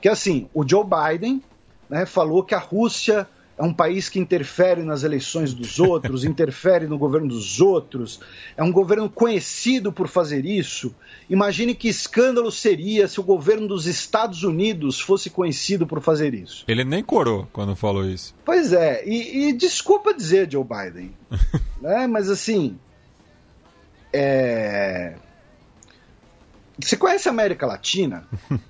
que 0.00 0.08
assim, 0.08 0.48
o 0.54 0.66
Joe 0.66 0.86
Biden 0.86 1.42
né, 1.90 2.06
falou 2.06 2.42
que 2.42 2.54
a 2.54 2.58
Rússia 2.58 3.28
é 3.58 3.62
um 3.62 3.74
país 3.74 4.08
que 4.08 4.20
interfere 4.20 4.82
nas 4.84 5.02
eleições 5.02 5.52
dos 5.52 5.80
outros, 5.80 6.22
interfere 6.24 6.86
no 6.86 6.96
governo 6.96 7.28
dos 7.28 7.60
outros, 7.60 8.20
é 8.56 8.62
um 8.62 8.70
governo 8.70 9.10
conhecido 9.10 9.92
por 9.92 10.06
fazer 10.06 10.46
isso. 10.46 10.94
Imagine 11.28 11.74
que 11.74 11.88
escândalo 11.88 12.52
seria 12.52 13.08
se 13.08 13.18
o 13.18 13.22
governo 13.22 13.66
dos 13.66 13.86
Estados 13.86 14.44
Unidos 14.44 15.00
fosse 15.00 15.28
conhecido 15.28 15.86
por 15.86 16.00
fazer 16.00 16.34
isso. 16.34 16.64
Ele 16.68 16.84
nem 16.84 17.02
corou 17.02 17.48
quando 17.52 17.74
falou 17.74 18.06
isso. 18.06 18.34
Pois 18.44 18.72
é, 18.72 19.02
e, 19.04 19.48
e 19.48 19.52
desculpa 19.52 20.14
dizer, 20.14 20.50
Joe 20.50 20.64
Biden, 20.64 21.12
né, 21.82 22.06
mas 22.06 22.30
assim. 22.30 22.78
É... 24.12 25.16
Você 26.80 26.96
conhece 26.96 27.28
a 27.28 27.32
América 27.32 27.66
Latina? 27.66 28.26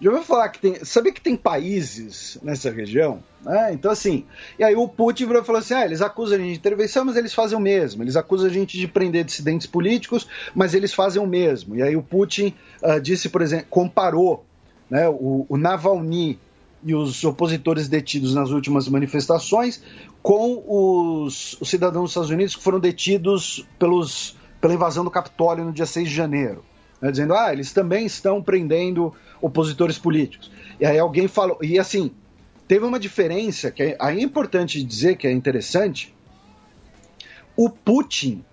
Já 0.00 0.10
ouviu 0.10 0.24
falar 0.24 0.48
que 0.48 0.58
tem. 0.58 0.84
Sabia 0.84 1.12
que 1.12 1.20
tem 1.20 1.36
países 1.36 2.38
nessa 2.42 2.70
região? 2.70 3.22
Né? 3.42 3.72
Então, 3.74 3.90
assim. 3.90 4.24
E 4.58 4.64
aí 4.64 4.74
o 4.74 4.88
Putin 4.88 5.26
falou 5.26 5.58
assim: 5.58 5.74
ah, 5.74 5.84
eles 5.84 6.00
acusam 6.00 6.36
a 6.38 6.40
gente 6.40 6.52
de 6.52 6.58
intervenção, 6.58 7.04
mas 7.04 7.16
eles 7.16 7.34
fazem 7.34 7.56
o 7.56 7.60
mesmo. 7.60 8.02
Eles 8.02 8.16
acusam 8.16 8.48
a 8.48 8.52
gente 8.52 8.78
de 8.78 8.88
prender 8.88 9.24
dissidentes 9.24 9.66
políticos, 9.66 10.26
mas 10.54 10.72
eles 10.72 10.94
fazem 10.94 11.22
o 11.22 11.26
mesmo. 11.26 11.76
E 11.76 11.82
aí 11.82 11.96
o 11.96 12.02
Putin 12.02 12.54
uh, 12.82 12.98
disse, 12.98 13.28
por 13.28 13.42
exemplo, 13.42 13.66
comparou 13.68 14.44
né, 14.88 15.06
o, 15.06 15.44
o 15.46 15.56
Navalny 15.58 16.38
e 16.82 16.94
os 16.94 17.22
opositores 17.22 17.86
detidos 17.86 18.34
nas 18.34 18.50
últimas 18.50 18.88
manifestações 18.88 19.82
com 20.22 20.64
os, 20.66 21.60
os 21.60 21.68
cidadãos 21.68 22.04
dos 22.04 22.10
Estados 22.12 22.30
Unidos 22.30 22.56
que 22.56 22.62
foram 22.62 22.80
detidos 22.80 23.66
pelos, 23.78 24.34
pela 24.62 24.72
invasão 24.72 25.04
do 25.04 25.10
Capitólio 25.10 25.62
no 25.62 25.72
dia 25.72 25.84
6 25.84 26.08
de 26.08 26.14
janeiro 26.14 26.64
né, 27.00 27.10
dizendo, 27.10 27.34
ah, 27.34 27.52
eles 27.52 27.72
também 27.72 28.06
estão 28.06 28.42
prendendo 28.42 29.14
opositores 29.40 29.98
políticos. 29.98 30.50
E 30.78 30.84
aí 30.84 30.98
alguém 30.98 31.26
falou, 31.28 31.58
e 31.62 31.78
assim, 31.78 32.10
teve 32.68 32.84
uma 32.84 32.98
diferença 32.98 33.70
que 33.70 33.82
é, 33.82 33.96
aí 33.98 34.18
é 34.18 34.22
importante 34.22 34.82
dizer 34.82 35.16
que 35.16 35.26
é 35.26 35.32
interessante. 35.32 36.14
O 37.56 37.70
Putin, 37.70 38.44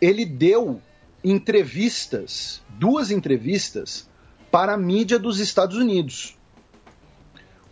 ele 0.00 0.24
deu 0.24 0.80
entrevistas, 1.22 2.62
duas 2.68 3.10
entrevistas 3.10 4.08
para 4.50 4.74
a 4.74 4.76
mídia 4.76 5.18
dos 5.18 5.38
Estados 5.38 5.76
Unidos. 5.76 6.36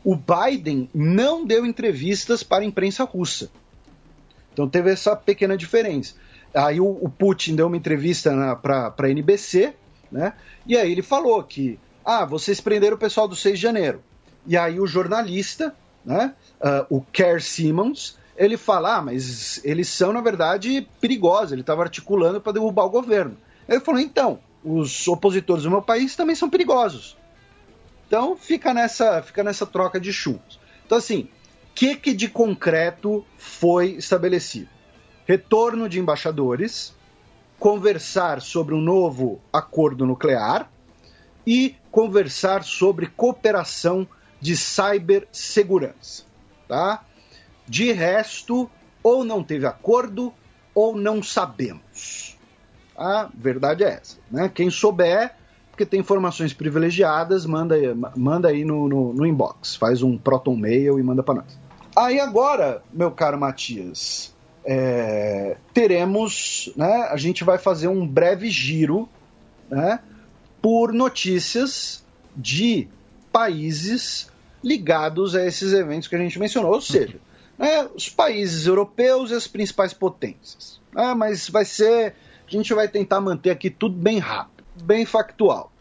O 0.05 0.15
Biden 0.17 0.89
não 0.95 1.45
deu 1.45 1.67
entrevistas 1.67 2.43
para 2.43 2.63
a 2.63 2.67
imprensa 2.67 3.05
russa. 3.05 3.51
Então 4.53 4.69
teve 4.69 4.91
essa 4.91 5.15
pequena 5.17 5.57
diferença. 5.57 6.15
Aí 6.55 6.81
o, 6.81 6.87
o 6.87 7.09
Putin 7.09 7.57
deu 7.57 7.67
uma 7.67 7.77
entrevista 7.77 8.57
para 8.57 8.95
a 8.97 9.09
NBC 9.11 9.75
né? 10.11 10.33
E 10.67 10.77
aí 10.77 10.91
ele 10.91 11.03
falou 11.03 11.43
que, 11.43 11.79
ah, 12.05 12.25
vocês 12.25 12.61
prenderam 12.61 12.97
o 12.97 13.01
pessoal 13.01 13.29
do 13.29 13.37
6 13.37 13.59
de 13.59 13.63
janeiro. 13.63 14.03
E 14.47 14.57
aí 14.57 14.81
o 14.81 14.87
jornalista, 14.87 15.75
né, 16.05 16.35
uh, 16.61 16.97
o 16.97 17.03
Kerr 17.03 17.41
Simmons, 17.41 18.19
ele 18.37 18.57
fala, 18.57 18.97
ah, 18.97 19.03
mas 19.03 19.63
eles 19.65 19.89
são, 19.89 20.13
na 20.13 20.21
verdade, 20.21 20.89
perigosos, 21.01 21.53
ele 21.53 21.61
estava 21.61 21.83
articulando 21.83 22.41
para 22.41 22.53
derrubar 22.53 22.85
o 22.85 22.91
governo. 22.91 23.37
Ele 23.69 23.81
falou, 23.81 24.01
então, 24.01 24.39
os 24.65 25.07
opositores 25.09 25.65
do 25.65 25.71
meu 25.71 25.83
país 25.83 26.17
também 26.17 26.35
são 26.35 26.49
perigosos. 26.49 27.17
Então 28.07 28.37
fica 28.37 28.73
nessa, 28.73 29.23
fica 29.23 29.45
nessa 29.45 29.67
troca 29.67 30.01
de 30.01 30.13
chumos. 30.13 30.59
Então, 30.87 30.97
assim, 30.97 31.29
o 31.71 31.75
que, 31.75 31.95
que 31.95 32.15
de 32.15 32.29
concreto 32.29 33.25
foi 33.37 33.91
estabelecido? 33.91 34.69
Retorno 35.27 35.89
de 35.89 36.01
embaixadores, 36.01 36.95
conversar 37.59 38.41
sobre 38.41 38.75
um 38.75 38.81
novo 38.81 39.41
acordo 39.53 40.07
nuclear 40.07 40.71
e 41.47 41.75
conversar 41.91 42.63
sobre 42.63 43.07
cooperação 43.07 44.07
de 44.41 44.57
cibersegurança. 44.57 46.25
Tá? 46.69 47.05
De 47.67 47.93
resto, 47.93 48.71
ou 49.03 49.25
não 49.25 49.43
teve 49.43 49.67
acordo 49.67 50.33
ou 50.75 50.97
não 50.97 51.23
sabemos. 51.23 52.37
A 52.97 53.29
verdade 53.35 53.85
é 53.85 53.95
essa. 53.95 54.17
Né? 54.31 54.51
Quem 54.53 54.71
souber, 54.71 55.35
porque 55.71 55.87
tem 55.87 56.01
informações 56.01 56.53
privilegiadas, 56.53 57.47
manda, 57.47 57.77
manda 58.17 58.49
aí 58.49 58.65
no, 58.65 58.89
no, 58.89 59.13
no 59.13 59.27
inbox. 59.27 59.77
Faz 59.77 60.03
um 60.03 60.17
proton 60.17 60.57
mail 60.57 60.99
e 60.99 61.03
manda 61.03 61.23
para 61.23 61.37
nós. 61.37 61.59
Aí 61.97 62.21
agora, 62.21 62.83
meu 62.93 63.11
caro 63.11 63.39
Matias, 63.39 64.35
é, 64.71 65.57
teremos, 65.73 66.71
né, 66.77 67.09
a 67.11 67.17
gente 67.17 67.43
vai 67.43 67.57
fazer 67.57 67.89
um 67.89 68.07
breve 68.07 68.51
giro 68.51 69.09
né, 69.71 69.99
por 70.61 70.93
notícias 70.93 72.05
de 72.37 72.87
países 73.33 74.31
ligados 74.63 75.35
a 75.35 75.47
esses 75.47 75.73
eventos 75.73 76.07
que 76.07 76.15
a 76.15 76.19
gente 76.19 76.39
mencionou, 76.39 76.75
ou 76.75 76.83
seja, 76.83 77.17
né, 77.57 77.89
os 77.95 78.11
países 78.11 78.67
europeus 78.67 79.31
e 79.31 79.35
as 79.37 79.47
principais 79.47 79.95
potências. 79.95 80.79
Né, 80.93 81.15
mas 81.15 81.49
vai 81.49 81.65
ser, 81.65 82.15
a 82.47 82.51
gente 82.51 82.75
vai 82.75 82.89
tentar 82.89 83.23
manter 83.23 83.49
aqui 83.49 83.71
tudo 83.71 83.97
bem 83.97 84.19
rápido, 84.19 84.85
bem 84.85 85.07
factual. 85.07 85.73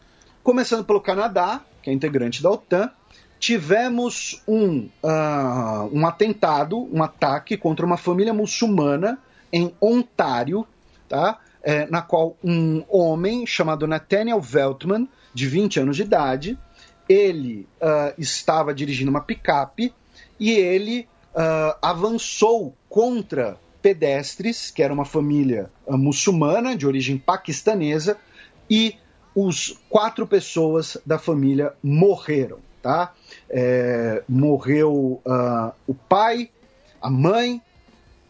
Começando 0.42 0.82
pelo 0.86 1.02
Canadá, 1.02 1.62
que 1.82 1.90
é 1.90 1.92
integrante 1.92 2.42
da 2.42 2.50
OTAN, 2.50 2.90
tivemos 3.38 4.42
um, 4.46 4.88
uh, 5.02 5.90
um 5.92 6.06
atentado, 6.06 6.88
um 6.92 7.02
ataque 7.02 7.56
contra 7.56 7.86
uma 7.86 7.96
família 7.96 8.34
muçulmana 8.34 9.18
em 9.52 9.72
Ontário, 9.80 10.66
tá? 11.08 11.38
É, 11.62 11.86
na 11.90 12.00
qual 12.00 12.36
um 12.42 12.84
homem 12.88 13.46
chamado 13.46 13.86
Nathaniel 13.86 14.40
Veltman, 14.40 15.08
de 15.34 15.46
20 15.46 15.80
anos 15.80 15.96
de 15.96 16.02
idade, 16.02 16.58
ele 17.08 17.66
uh, 17.80 18.14
estava 18.16 18.72
dirigindo 18.72 19.10
uma 19.10 19.20
picape 19.20 19.92
e 20.38 20.50
ele 20.52 21.08
uh, 21.34 21.76
avançou 21.82 22.74
contra 22.88 23.58
pedestres, 23.82 24.70
que 24.70 24.82
era 24.82 24.92
uma 24.92 25.04
família 25.04 25.70
muçulmana 25.88 26.76
de 26.76 26.86
origem 26.86 27.16
paquistanesa, 27.16 28.16
e 28.68 28.96
os 29.34 29.78
quatro 29.88 30.26
pessoas 30.26 30.98
da 31.06 31.18
família 31.18 31.72
morreram, 31.82 32.58
tá? 32.82 33.14
É, 33.50 34.22
morreu 34.28 35.22
uh, 35.24 35.72
o 35.86 35.94
pai, 35.94 36.50
a 37.00 37.08
mãe, 37.08 37.62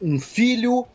um 0.01 0.19
filho 0.21 0.87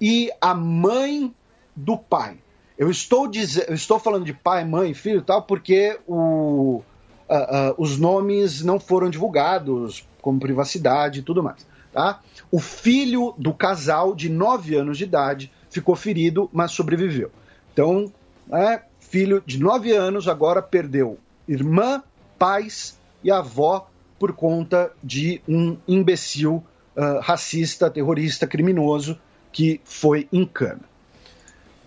e 0.00 0.30
a 0.40 0.54
mãe 0.54 1.34
do 1.74 1.96
pai. 1.96 2.38
Eu 2.78 2.90
estou, 2.90 3.28
diz... 3.28 3.56
eu 3.56 3.74
estou 3.74 3.98
falando 3.98 4.24
de 4.24 4.32
pai, 4.32 4.64
mãe, 4.64 4.94
filho 4.94 5.18
e 5.18 5.22
tal, 5.22 5.42
porque 5.42 5.98
o, 6.06 6.82
uh, 7.28 7.34
uh, 7.34 7.74
os 7.76 7.98
nomes 7.98 8.62
não 8.62 8.80
foram 8.80 9.10
divulgados, 9.10 10.06
como 10.20 10.40
privacidade 10.40 11.20
e 11.20 11.22
tudo 11.22 11.42
mais. 11.42 11.66
Tá? 11.92 12.20
O 12.50 12.58
filho 12.58 13.34
do 13.36 13.52
casal, 13.52 14.14
de 14.14 14.28
9 14.28 14.76
anos 14.76 14.98
de 14.98 15.04
idade, 15.04 15.52
ficou 15.68 15.94
ferido, 15.94 16.48
mas 16.52 16.72
sobreviveu. 16.72 17.30
Então, 17.72 18.10
é, 18.50 18.82
filho 18.98 19.42
de 19.44 19.58
9 19.58 19.92
anos 19.92 20.26
agora 20.26 20.62
perdeu 20.62 21.18
irmã, 21.46 22.02
pais 22.38 22.98
e 23.22 23.30
avó 23.30 23.88
por 24.18 24.32
conta 24.32 24.92
de 25.02 25.40
um 25.48 25.76
imbecil 25.86 26.64
uh, 26.96 27.20
racista, 27.20 27.90
terrorista, 27.90 28.46
criminoso 28.46 29.18
que 29.50 29.80
foi 29.84 30.28
em 30.32 30.44
cana. 30.44 30.82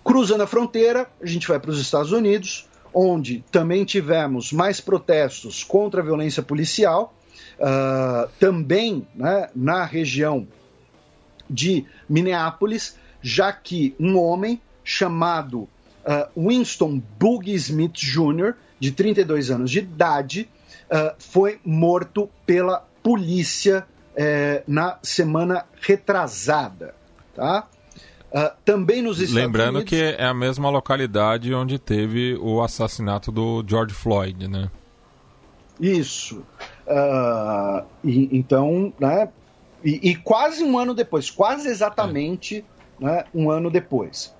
Cruzando 0.04 0.44
a 0.44 0.48
fronteira, 0.48 1.10
a 1.22 1.26
gente 1.26 1.48
vai 1.48 1.60
para 1.60 1.72
os 1.72 1.80
Estados 1.80 2.12
Unidos, 2.12 2.68
onde 2.94 3.44
também 3.52 3.84
tivemos 3.84 4.52
mais 4.54 4.80
protestos 4.80 5.64
contra 5.64 6.02
a 6.02 6.04
violência 6.04 6.44
policial, 6.44 7.14
uh, 7.60 8.30
também 8.40 9.08
né, 9.16 9.50
na 9.56 9.84
região 9.84 10.48
de 11.50 11.86
Minneapolis, 12.08 12.98
já 13.22 13.52
que 13.52 13.96
um 14.00 14.18
homem 14.18 14.62
chamado 14.84 15.62
uh, 15.62 15.70
Winston 16.50 17.02
Boogie 17.20 17.56
Smith 17.56 17.94
Jr., 17.94 18.54
de 18.80 18.92
32 18.92 19.52
anos 19.52 19.72
de 19.72 19.80
idade, 19.80 20.50
uh, 20.92 21.16
foi 21.18 21.60
morto 21.64 22.30
pela 22.46 22.86
polícia 23.02 23.86
uh, 24.14 24.64
na 24.68 24.98
semana 25.02 25.66
retrasada. 25.82 26.96
Tá? 27.36 27.68
Uh, 28.32 28.52
também 28.66 29.02
nos 29.02 29.20
Estados 29.20 29.44
Lembrando 29.44 29.76
Unidos... 29.78 29.90
que 29.90 30.02
é 30.02 30.26
a 30.26 30.34
mesma 30.34 30.70
localidade 30.70 31.54
onde 31.54 31.80
teve 31.80 32.36
o 32.36 32.62
assassinato 32.62 33.32
do 33.32 33.64
George 33.66 33.94
Floyd, 33.94 34.48
né? 34.48 34.70
Isso. 35.80 36.44
Uh, 36.88 37.86
e, 38.04 38.30
então, 38.38 38.94
né? 39.00 39.30
E, 39.84 40.12
e, 40.12 40.16
quase 40.16 40.64
um 40.64 40.78
ano 40.78 40.94
depois, 40.94 41.30
quase 41.30 41.68
exatamente 41.68 42.66
é. 43.00 43.06
né, 43.06 43.24
um 43.34 43.52
ano 43.52 43.70
depois. 43.70 44.34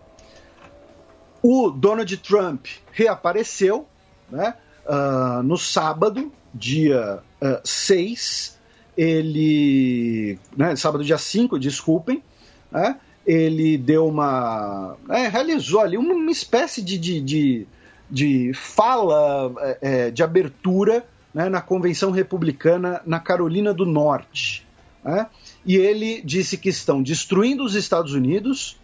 O 1.42 1.70
Donald 1.70 2.18
Trump 2.18 2.66
reapareceu 2.92 3.86
né, 4.30 4.56
uh, 4.88 5.44
no 5.44 5.58
sábado, 5.58 6.32
dia 6.54 7.20
6. 7.64 8.58
ele. 8.98 10.40
Né, 10.56 10.76
sábado, 10.76 11.04
dia 11.04 11.18
5, 11.18 11.60
desculpem. 11.60 12.24
Né, 12.72 12.98
ele 13.26 13.78
deu 13.78 14.08
uma. 14.08 14.98
É, 15.10 15.28
realizou 15.28 15.82
ali 15.82 15.98
uma, 15.98 16.14
uma 16.14 16.32
espécie 16.32 16.82
de, 16.82 16.98
de, 16.98 17.22
de, 17.22 17.68
de 18.10 18.52
fala 18.54 19.54
é, 19.60 19.78
é, 19.82 20.12
de 20.12 20.24
abertura 20.24 21.06
né, 21.34 21.50
na 21.50 21.62
convenção 21.62 22.12
republicana 22.12 23.02
na 23.06 23.20
Carolina 23.20 23.74
do 23.74 23.86
Norte. 23.86 24.66
Né? 25.04 25.28
E 25.66 25.76
ele 25.76 26.22
disse 26.22 26.58
que 26.58 26.70
estão 26.70 27.04
destruindo 27.04 27.64
os 27.64 27.76
Estados 27.76 28.14
Unidos, 28.14 28.80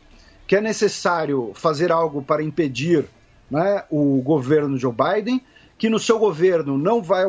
que 0.47 0.55
é 0.55 0.61
necessário 0.61 1.51
fazer 1.53 1.91
algo 1.91 2.21
para 2.21 2.43
impedir 2.43 3.05
né, 3.49 3.83
o 3.89 4.21
governo 4.21 4.77
Joe 4.77 4.93
Biden, 4.93 5.41
que 5.81 5.89
no 5.89 5.97
seu 5.97 6.19
governo 6.19 6.77
não 6.77 7.01
vai 7.01 7.25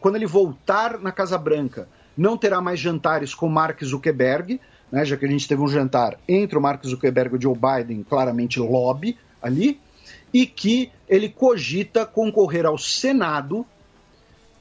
quando 0.00 0.16
ele 0.16 0.26
voltar 0.26 1.00
na 1.00 1.10
Casa 1.10 1.38
Branca 1.38 1.88
não 2.14 2.36
terá 2.36 2.60
mais 2.60 2.78
jantares 2.78 3.34
com 3.34 3.48
Mark 3.48 3.82
Zuckerberg, 3.82 4.60
né, 4.92 5.02
já 5.02 5.16
que 5.16 5.24
a 5.24 5.28
gente 5.28 5.48
teve 5.48 5.62
um 5.62 5.66
jantar 5.66 6.18
entre 6.28 6.58
o 6.58 6.60
Mark 6.60 6.84
Zuckerberg 6.84 7.34
e 7.34 7.38
o 7.38 7.40
Joe 7.40 7.54
Biden, 7.54 8.02
claramente 8.02 8.60
lobby 8.60 9.16
ali, 9.40 9.80
e 10.30 10.44
que 10.44 10.92
ele 11.08 11.30
cogita 11.30 12.04
concorrer 12.04 12.66
ao 12.66 12.76
Senado 12.76 13.64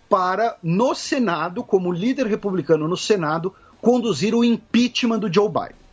para, 0.09 0.55
no 0.63 0.95
Senado, 0.95 1.61
como 1.61 1.91
líder 1.91 2.27
republicano 2.27 2.87
no 2.87 2.95
Senado, 2.95 3.53
conduzir 3.81 4.33
o 4.33 4.45
impeachment 4.45 5.19
do 5.19 5.33
Joe 5.33 5.49
Biden. 5.49 5.85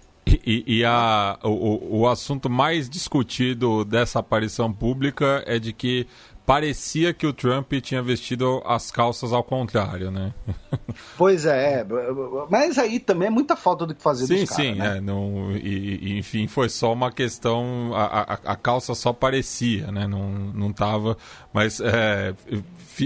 E, 0.46 0.78
e 0.78 0.84
a, 0.84 1.38
o, 1.42 2.02
o 2.02 2.08
assunto 2.08 2.48
mais 2.48 2.88
discutido 2.88 3.84
dessa 3.84 4.20
aparição 4.20 4.72
pública 4.72 5.42
é 5.46 5.58
de 5.58 5.72
que 5.72 6.06
parecia 6.44 7.14
que 7.14 7.26
o 7.26 7.32
Trump 7.32 7.72
tinha 7.80 8.02
vestido 8.02 8.62
as 8.64 8.90
calças 8.90 9.32
ao 9.32 9.42
contrário, 9.42 10.10
né? 10.10 10.32
Pois 11.16 11.46
é, 11.46 11.86
mas 12.50 12.76
aí 12.78 12.98
também 12.98 13.28
é 13.28 13.30
muita 13.30 13.54
falta 13.56 13.86
do 13.86 13.94
que 13.94 14.02
fazer 14.02 14.26
sim, 14.26 14.40
dos 14.40 14.50
caras, 14.50 14.66
Sim, 14.66 14.74
né? 14.74 14.96
é, 14.96 15.00
não, 15.00 15.52
e, 15.52 15.98
e, 16.02 16.18
enfim, 16.18 16.46
foi 16.46 16.68
só 16.68 16.92
uma 16.92 17.10
questão, 17.10 17.92
a, 17.94 18.04
a, 18.04 18.38
a, 18.52 18.56
calça 18.56 18.94
só 18.94 19.12
parecia, 19.12 19.90
né? 19.90 20.06
Não, 20.06 20.28
não 20.30 20.72
tava, 20.72 21.16
mas 21.52 21.80
é, 21.80 22.34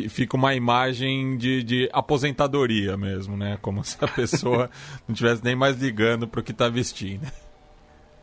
fica 0.09 0.37
uma 0.37 0.55
imagem 0.55 1.37
de, 1.37 1.63
de 1.63 1.91
aposentadoria 1.93 2.97
mesmo, 2.97 3.37
né? 3.37 3.59
Como 3.61 3.85
se 3.85 3.97
a 4.01 4.09
pessoa 4.09 4.71
não 5.07 5.13
estivesse 5.13 5.45
nem 5.45 5.55
mais 5.55 5.77
ligando 5.77 6.27
para 6.27 6.41
o 6.41 6.43
que 6.43 6.53
está 6.53 6.69
vestindo. 6.69 7.27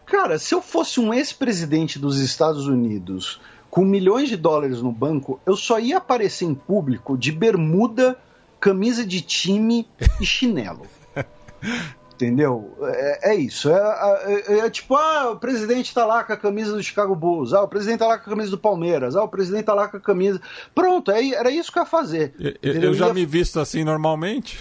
Cara, 0.06 0.38
se 0.38 0.54
eu 0.54 0.62
fosse 0.62 1.00
um 1.00 1.14
ex-presidente 1.14 1.98
dos 1.98 2.20
Estados 2.20 2.68
Unidos 2.68 3.40
com 3.74 3.84
milhões 3.84 4.30
de 4.30 4.38
dólares 4.38 4.84
no 4.84 4.92
banco, 4.92 5.40
eu 5.48 5.58
só 5.58 5.80
ia 5.80 5.98
aparecer 5.98 6.46
em 6.46 6.54
público 6.54 7.18
de 7.18 7.32
bermuda, 7.32 8.16
camisa 8.60 9.04
de 9.04 9.20
time 9.20 9.90
e 10.22 10.26
chinelo. 10.28 10.86
Entendeu? 12.14 12.72
É, 12.84 13.32
é 13.32 13.36
isso. 13.36 13.72
É, 13.72 14.44
é, 14.48 14.60
é, 14.60 14.70
tipo, 14.70 14.96
ah, 14.96 15.32
o 15.32 15.40
presidente 15.40 15.92
tá 15.92 16.06
lá 16.06 16.24
com 16.24 16.34
a 16.34 16.38
camisa 16.38 16.74
do 16.74 16.84
Chicago 16.84 17.16
Bulls, 17.16 17.52
ah, 17.52 17.64
o 17.64 17.68
presidente 17.68 17.98
tá 17.98 18.06
lá 18.06 18.20
com 18.20 18.30
a 18.30 18.30
camisa 18.36 18.52
do 18.52 18.60
Palmeiras, 18.60 19.16
ah, 19.16 19.24
o 19.24 19.28
presidente 19.28 19.66
tá 19.66 19.74
lá 19.74 19.88
com 19.88 19.98
a 19.98 20.00
camisa. 20.00 20.40
Pronto, 20.76 21.10
é, 21.10 21.30
era 21.30 21.50
isso 21.50 21.72
que 21.72 21.80
eu 21.80 21.82
ia 21.82 21.90
fazer. 21.90 22.36
Eu, 22.62 22.74
eu 22.74 22.94
já 22.94 23.08
ia... 23.08 23.14
me 23.16 23.26
visto 23.26 23.60
assim 23.60 23.84
normalmente? 23.84 24.60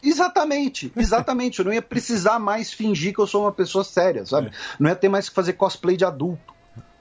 Exatamente, 0.00 0.92
exatamente. 0.96 1.58
eu 1.58 1.64
não 1.64 1.72
ia 1.72 1.82
precisar 1.82 2.38
mais 2.38 2.72
fingir 2.72 3.12
que 3.12 3.18
eu 3.18 3.26
sou 3.26 3.42
uma 3.42 3.52
pessoa 3.52 3.82
séria, 3.82 4.24
sabe? 4.24 4.46
É. 4.46 4.50
Não 4.78 4.88
ia 4.88 4.94
ter 4.94 5.08
mais 5.08 5.28
que 5.28 5.34
fazer 5.34 5.54
cosplay 5.54 5.96
de 5.96 6.04
adulto, 6.04 6.54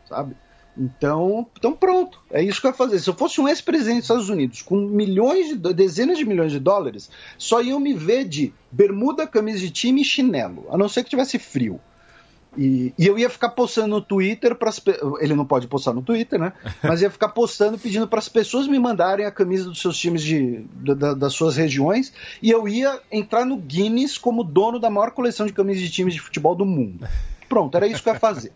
sabe? 0.10 0.36
Então, 0.78 1.48
então 1.58 1.74
pronto, 1.74 2.20
é 2.32 2.42
isso 2.42 2.60
que 2.60 2.68
eu 2.68 2.72
ia 2.72 2.78
fazer. 2.78 3.00
Se 3.00 3.10
eu 3.10 3.14
fosse 3.14 3.40
um 3.40 3.48
ex-presidente 3.48 3.98
dos 3.98 4.06
Estados 4.06 4.30
Unidos 4.30 4.62
com 4.62 4.76
milhões 4.76 5.50
de 5.50 5.74
dezenas 5.74 6.18
de 6.18 6.26
milhões 6.26 6.52
de 6.52 6.60
dólares, 6.60 7.10
só 7.38 7.62
iam 7.62 7.80
me 7.80 7.94
ver 7.94 8.26
de 8.26 8.54
bermuda, 8.72 9.28
camisa 9.28 9.60
de 9.60 9.70
time 9.70 10.02
e 10.02 10.06
chinelo, 10.06 10.66
a 10.70 10.78
não 10.78 10.90
ser 10.90 11.04
que 11.04 11.10
tivesse 11.10 11.38
frio. 11.38 11.80
E, 12.58 12.94
e 12.98 13.08
eu 13.08 13.18
ia 13.18 13.30
ficar 13.30 13.50
postando 13.50 13.88
no 13.88 14.02
Twitter 14.02 14.56
para 14.56 14.72
ele 15.20 15.34
não 15.34 15.46
pode 15.46 15.68
postar 15.68 15.94
no 15.94 16.04
Twitter, 16.04 16.40
né? 16.40 16.54
Mas 16.84 17.02
ia 17.02 17.10
ficar 17.10 17.30
postando 17.30 17.78
pedindo 17.78 18.08
para 18.08 18.20
as 18.20 18.30
pessoas 18.30 18.68
me 18.68 18.78
mandarem 18.78 19.26
a 19.26 19.32
camisa 19.32 19.66
dos 19.66 19.82
seus 19.82 19.98
times 19.98 20.22
de 20.22 20.64
da, 20.76 21.14
das 21.14 21.34
suas 21.34 21.56
regiões 21.56 22.14
e 22.42 22.52
eu 22.52 22.68
ia 22.68 23.00
entrar 23.12 23.44
no 23.44 23.58
Guinness 23.58 24.18
como 24.18 24.44
dono 24.44 24.80
da 24.80 24.90
maior 24.90 25.12
coleção 25.12 25.48
de 25.48 25.54
camisas 25.54 25.84
de 25.84 25.90
times 25.90 26.14
de 26.14 26.22
futebol 26.22 26.56
do 26.56 26.66
mundo. 26.66 27.08
Pronto, 27.50 27.76
era 27.76 27.88
isso 27.88 28.04
que 28.04 28.10
eu 28.10 28.14
ia 28.14 28.20
fazer. 28.20 28.52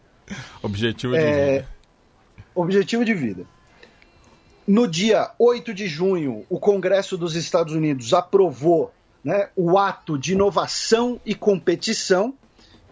Objetivo 0.62 1.14
de 1.14 1.20
é, 1.20 1.66
objetivo 2.62 3.06
de 3.06 3.14
vida. 3.14 3.46
No 4.68 4.88
dia 4.88 5.32
8 5.40 5.74
de 5.74 5.88
junho, 5.88 6.46
o 6.50 6.60
Congresso 6.60 7.18
dos 7.18 7.36
Estados 7.36 7.74
Unidos 7.74 8.14
aprovou 8.14 8.92
né, 9.24 9.50
o 9.56 9.78
ato 9.78 10.18
de 10.18 10.34
inovação 10.34 11.22
e 11.26 11.34
competição, 11.34 12.34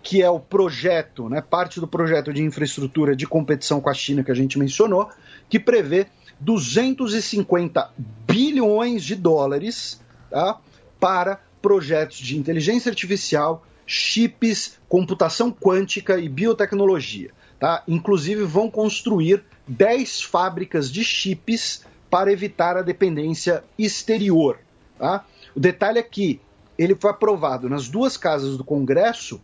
que 0.02 0.22
é 0.22 0.30
o 0.30 0.40
projeto, 0.40 1.28
né, 1.28 1.42
parte 1.42 1.80
do 1.80 1.88
projeto 1.88 2.32
de 2.32 2.44
infraestrutura 2.44 3.16
de 3.16 3.28
competição 3.28 3.82
com 3.82 3.90
a 3.90 3.94
China 3.94 4.24
que 4.24 4.32
a 4.32 4.36
gente 4.36 4.58
mencionou, 4.58 5.10
que 5.50 5.60
prevê 5.60 6.08
250 6.40 7.92
bilhões 8.26 9.04
de 9.04 9.16
dólares 9.16 10.02
tá, 10.30 10.60
para 11.00 11.42
projetos 11.62 12.18
de 12.20 12.38
inteligência 12.38 12.90
artificial, 12.90 13.66
chips, 13.86 14.78
computação 14.88 15.52
quântica 15.52 16.18
e 16.18 16.30
biotecnologia. 16.30 17.32
Tá? 17.60 17.84
Inclusive, 17.88 18.44
vão 18.44 18.70
construir 18.70 19.44
10 19.68 20.24
fábricas 20.24 20.92
de 20.92 21.04
chips 21.04 21.84
para 22.10 22.32
evitar 22.32 22.78
a 22.78 22.82
dependência 22.82 23.64
exterior. 23.78 24.60
Tá? 24.98 25.26
O 25.56 25.60
detalhe 25.60 26.00
é 26.00 26.04
que 26.04 26.40
ele 26.78 26.96
foi 26.96 27.12
aprovado 27.12 27.70
nas 27.70 27.88
duas 27.88 28.18
casas 28.18 28.58
do 28.58 28.64
Congresso 28.64 29.42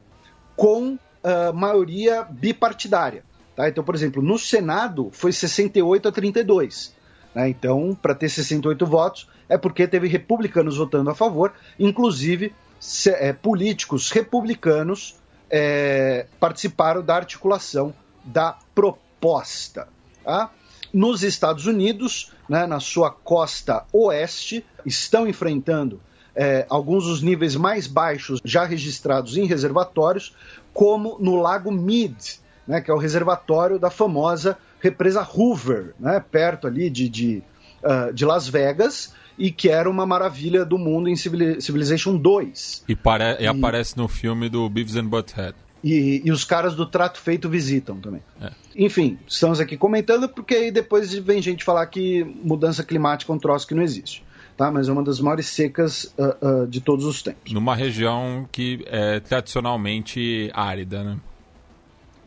com 0.56 0.94
uh, 0.94 1.54
maioria 1.54 2.24
bipartidária. 2.24 3.24
Tá? 3.56 3.68
Então, 3.68 3.84
por 3.84 3.96
exemplo, 3.96 4.22
no 4.22 4.38
Senado 4.38 5.10
foi 5.12 5.32
68 5.32 6.08
a 6.08 6.12
32. 6.12 6.94
Né? 7.34 7.50
Então, 7.50 7.98
para 8.00 8.14
ter 8.14 8.30
68 8.30 8.86
votos, 8.86 9.28
é 9.50 9.58
porque 9.58 9.88
teve 9.88 10.08
republicanos 10.08 10.78
votando 10.78 11.10
a 11.10 11.16
favor, 11.16 11.54
inclusive 11.80 12.54
se, 12.80 13.10
é, 13.10 13.34
políticos 13.34 14.12
republicanos 14.12 15.16
é, 15.50 16.26
participaram 16.40 17.04
da 17.04 17.16
articulação 17.16 17.94
da 18.24 18.58
proposta. 18.74 19.88
Tá? 20.24 20.52
nos 20.94 21.24
Estados 21.24 21.66
Unidos, 21.66 22.32
né, 22.50 22.66
na 22.66 22.80
sua 22.80 23.10
costa 23.10 23.86
oeste, 23.94 24.66
estão 24.86 25.28
enfrentando 25.28 26.02
é, 26.36 26.66
alguns 26.70 27.06
dos 27.06 27.22
níveis 27.22 27.56
mais 27.56 27.88
baixos 27.88 28.40
já 28.44 28.66
registrados 28.66 29.38
em 29.38 29.46
reservatórios, 29.46 30.36
como 30.74 31.18
no 31.20 31.36
Lago 31.36 31.72
Mead, 31.72 32.40
né, 32.68 32.82
que 32.82 32.92
é 32.92 32.94
o 32.94 32.98
reservatório 32.98 33.80
da 33.80 33.90
famosa 33.90 34.58
represa 34.80 35.22
Hoover, 35.22 35.94
né, 36.00 36.24
perto 36.32 36.68
ali 36.68 36.90
de, 36.90 37.10
de, 37.10 37.44
uh, 37.84 38.14
de 38.14 38.26
Las 38.26 38.48
Vegas, 38.48 39.14
e 39.38 39.52
que 39.52 39.70
era 39.70 39.90
uma 39.90 40.06
maravilha 40.06 40.64
do 40.66 40.78
mundo 40.78 41.10
em 41.10 41.16
Civilization 41.16 42.16
2. 42.16 42.84
E, 42.88 42.96
pare 42.96 43.38
e, 43.40 43.44
e 43.44 43.48
aparece 43.48 43.98
no 43.98 44.08
filme 44.08 44.50
do 44.50 44.70
Beavis 44.70 44.96
and 44.96 45.08
Butthead. 45.08 45.56
E, 45.84 46.22
e, 46.24 46.32
os 46.32 46.44
caras 46.44 46.76
do 46.76 46.86
Trato 46.86 47.20
Feito 47.20 47.50
visitam 47.50 48.00
também. 48.00 48.22
É. 48.40 48.52
Enfim, 48.76 49.18
estamos 49.28 49.60
aqui 49.60 49.76
comentando 49.76 50.30
porque 50.30 50.54
aí 50.54 50.72
depois 50.72 51.14
vem 51.14 51.42
gente 51.42 51.64
falar 51.64 51.86
que 51.88 52.24
mudança 52.44 52.84
climática 52.84 53.32
é 53.32 53.36
um 53.36 53.40
troço 53.40 53.68
que 53.68 53.74
não 53.74 53.82
existe. 53.82 54.24
Tá? 54.56 54.70
Mas 54.70 54.88
é 54.88 54.92
uma 54.92 55.04
das 55.04 55.20
maiores 55.20 55.48
secas 55.48 56.14
uh, 56.18 56.64
uh, 56.64 56.68
de 56.68 56.82
todos 56.82 57.06
os 57.06 57.24
tempos. 57.24 57.52
Numa 57.52 57.76
região 57.76 58.48
que 58.52 58.86
é 58.86 59.20
tradicionalmente 59.20 60.52
árida, 60.54 61.04
né? 61.04 61.18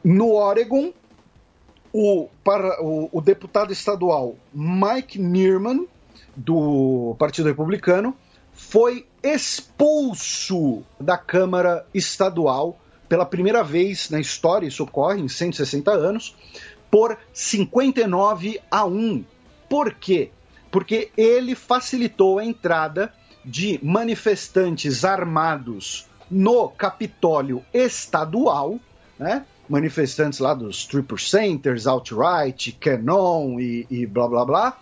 No 0.03 0.33
Oregon, 0.33 0.93
o, 1.93 2.29
para, 2.43 2.83
o, 2.83 3.09
o 3.13 3.21
deputado 3.21 3.73
estadual 3.73 4.35
Mike 4.53 5.19
Nierman, 5.19 5.87
do 6.35 7.15
Partido 7.19 7.47
Republicano, 7.47 8.17
foi 8.53 9.07
expulso 9.23 10.83
da 10.99 11.17
Câmara 11.17 11.87
Estadual 11.95 12.79
pela 13.09 13.27
primeira 13.27 13.63
vez 13.63 14.11
na 14.11 14.21
história, 14.21 14.67
isso 14.67 14.83
ocorre 14.83 15.21
em 15.21 15.29
160 15.29 15.91
anos, 15.93 16.35
por 16.91 17.19
59 17.33 18.61
a 18.71 18.85
1. 18.85 19.25
Por 19.69 19.93
quê? 19.95 20.31
Porque 20.71 21.11
ele 21.17 21.55
facilitou 21.55 22.39
a 22.39 22.45
entrada 22.45 23.13
de 23.45 23.79
manifestantes 23.83 25.05
armados 25.05 26.07
no 26.31 26.69
Capitólio 26.69 27.65
Estadual, 27.73 28.79
né? 29.19 29.45
manifestantes 29.69 30.39
lá 30.39 30.55
dos 30.55 30.87
Tripper 30.87 31.21
Centers, 31.21 31.87
Outright, 31.87 32.73
Canon 32.73 33.59
e, 33.59 33.87
e 33.91 34.07
blá 34.07 34.29
blá 34.29 34.45
blá, 34.45 34.79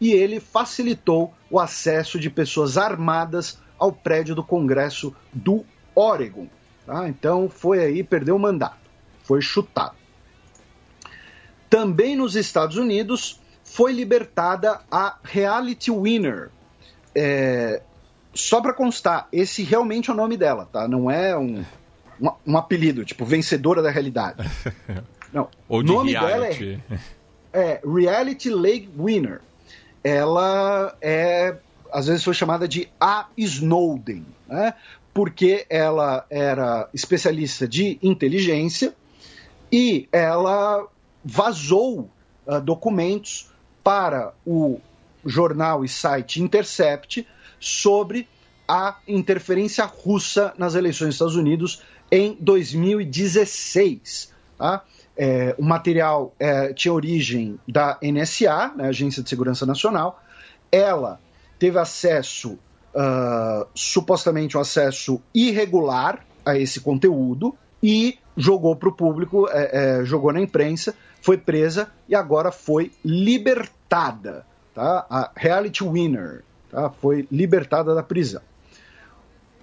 e 0.00 0.12
ele 0.12 0.40
facilitou 0.40 1.32
o 1.50 1.58
acesso 1.58 2.18
de 2.18 2.28
pessoas 2.28 2.76
armadas 2.76 3.58
ao 3.78 3.92
prédio 3.92 4.34
do 4.34 4.44
Congresso 4.44 5.14
do 5.32 5.64
Oregon. 5.94 6.48
Tá? 6.86 7.08
Então 7.08 7.48
foi 7.50 7.80
aí, 7.80 8.04
perdeu 8.04 8.36
o 8.36 8.38
mandato, 8.38 8.78
foi 9.24 9.42
chutado. 9.42 9.96
Também 11.68 12.14
nos 12.14 12.36
Estados 12.36 12.76
Unidos 12.76 13.40
foi 13.64 13.92
libertada 13.92 14.80
a 14.90 15.18
Reality 15.24 15.90
Winner. 15.90 16.50
É, 17.12 17.82
só 18.32 18.60
para 18.60 18.72
constar, 18.72 19.26
esse 19.32 19.64
realmente 19.64 20.10
é 20.10 20.12
o 20.12 20.16
nome 20.16 20.36
dela, 20.36 20.68
tá? 20.72 20.86
Não 20.86 21.10
é 21.10 21.36
um, 21.36 21.64
um, 22.20 22.30
um 22.46 22.56
apelido, 22.56 23.04
tipo 23.04 23.24
vencedora 23.24 23.82
da 23.82 23.90
realidade. 23.90 24.48
Não. 25.32 25.48
o 25.68 25.82
nome 25.82 26.12
reality. 26.12 26.76
dela 26.88 27.02
é, 27.52 27.80
é 27.82 27.82
Reality 27.84 28.48
League 28.48 28.88
Winner. 28.96 29.40
Ela 30.04 30.96
é 31.00 31.56
às 31.92 32.06
vezes 32.06 32.22
foi 32.22 32.34
chamada 32.34 32.68
de 32.68 32.88
a 33.00 33.26
Snowden, 33.36 34.26
né? 34.46 34.74
Porque 35.16 35.64
ela 35.70 36.26
era 36.28 36.90
especialista 36.92 37.66
de 37.66 37.98
inteligência 38.02 38.94
e 39.72 40.06
ela 40.12 40.86
vazou 41.24 42.10
uh, 42.46 42.60
documentos 42.60 43.50
para 43.82 44.34
o 44.46 44.78
jornal 45.24 45.82
e 45.86 45.88
site 45.88 46.42
Intercept 46.42 47.26
sobre 47.58 48.28
a 48.68 48.98
interferência 49.08 49.86
russa 49.86 50.52
nas 50.58 50.74
eleições 50.74 51.06
dos 51.06 51.14
Estados 51.14 51.36
Unidos 51.36 51.82
em 52.12 52.36
2016. 52.38 54.34
Tá? 54.58 54.84
É, 55.16 55.54
o 55.56 55.64
material 55.64 56.34
é, 56.38 56.74
tinha 56.74 56.92
origem 56.92 57.58
da 57.66 57.98
NSA, 58.02 58.74
né, 58.76 58.88
Agência 58.88 59.22
de 59.22 59.30
Segurança 59.30 59.64
Nacional. 59.64 60.22
Ela 60.70 61.18
teve 61.58 61.78
acesso 61.78 62.58
uh, 62.96 63.66
supostamente 63.74 64.56
um 64.56 64.60
acesso 64.60 65.20
irregular 65.34 66.24
a 66.44 66.56
esse 66.58 66.80
conteúdo 66.80 67.54
e 67.82 68.18
jogou 68.36 68.74
para 68.74 68.88
o 68.88 68.92
público, 68.92 69.48
é, 69.50 70.00
é, 70.00 70.04
jogou 70.04 70.32
na 70.32 70.40
imprensa, 70.40 70.94
foi 71.20 71.36
presa 71.36 71.90
e 72.08 72.14
agora 72.14 72.50
foi 72.50 72.90
libertada. 73.04 74.46
Tá? 74.74 75.06
A 75.08 75.30
reality 75.36 75.84
winner 75.84 76.42
tá? 76.70 76.90
foi 76.90 77.26
libertada 77.30 77.94
da 77.94 78.02
prisão. 78.02 78.42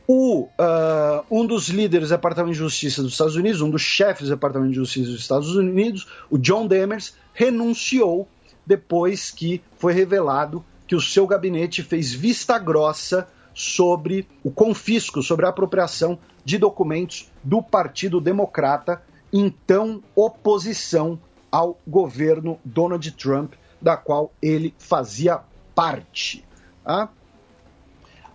O, 0.06 0.44
uh, 0.44 1.24
um 1.32 1.45
dos 1.45 1.70
líderes 1.70 2.10
do 2.10 2.16
Departamento 2.16 2.53
de 2.53 2.60
Justiça 2.60 3.02
dos 3.02 3.14
Estados 3.14 3.36
Unidos, 3.38 3.62
um 3.62 3.70
dos 3.70 3.82
chefes 3.82 4.28
do 4.28 4.36
Departamento 4.36 4.72
de 4.72 4.76
Justiça 4.78 5.10
dos 5.10 5.22
Estados 5.22 5.56
Unidos, 5.56 6.08
o 6.30 6.38
John 6.38 6.68
Demers, 6.68 7.16
renunciou 7.34 8.28
depois 8.66 9.32
que 9.32 9.62
foi 9.78 9.94
revelado 9.94 10.64
que 10.88 10.95
o 10.95 11.02
seu 11.02 11.26
gabinete 11.26 11.82
fez 11.82 12.14
vista 12.14 12.58
grossa 12.60 13.28
sobre 13.53 14.28
o 14.44 14.52
confisco, 14.52 15.22
sobre 15.22 15.45
a 15.45 15.50
apropriação 15.50 16.18
de 16.44 16.58
documentos 16.58 17.32
do 17.44 17.62
Partido 17.62 18.20
Democrata, 18.20 19.02
então 19.32 20.03
oposição 20.16 21.20
ao 21.52 21.80
governo 21.88 22.60
Donald 22.66 23.12
Trump, 23.12 23.53
da 23.82 23.95
qual 23.95 24.34
ele 24.42 24.74
fazia 24.78 25.42
parte. 25.76 26.44
Tá? 26.84 27.10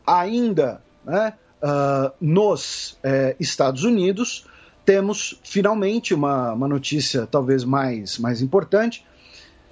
Ainda 0.06 0.82
né, 1.04 1.34
uh, 1.62 2.12
nos 2.20 2.98
eh, 3.02 3.36
Estados 3.38 3.84
Unidos, 3.84 4.46
temos 4.84 5.38
finalmente 5.42 6.14
uma, 6.14 6.52
uma 6.52 6.68
notícia 6.68 7.26
talvez 7.26 7.64
mais, 7.64 8.18
mais 8.18 8.40
importante, 8.40 9.04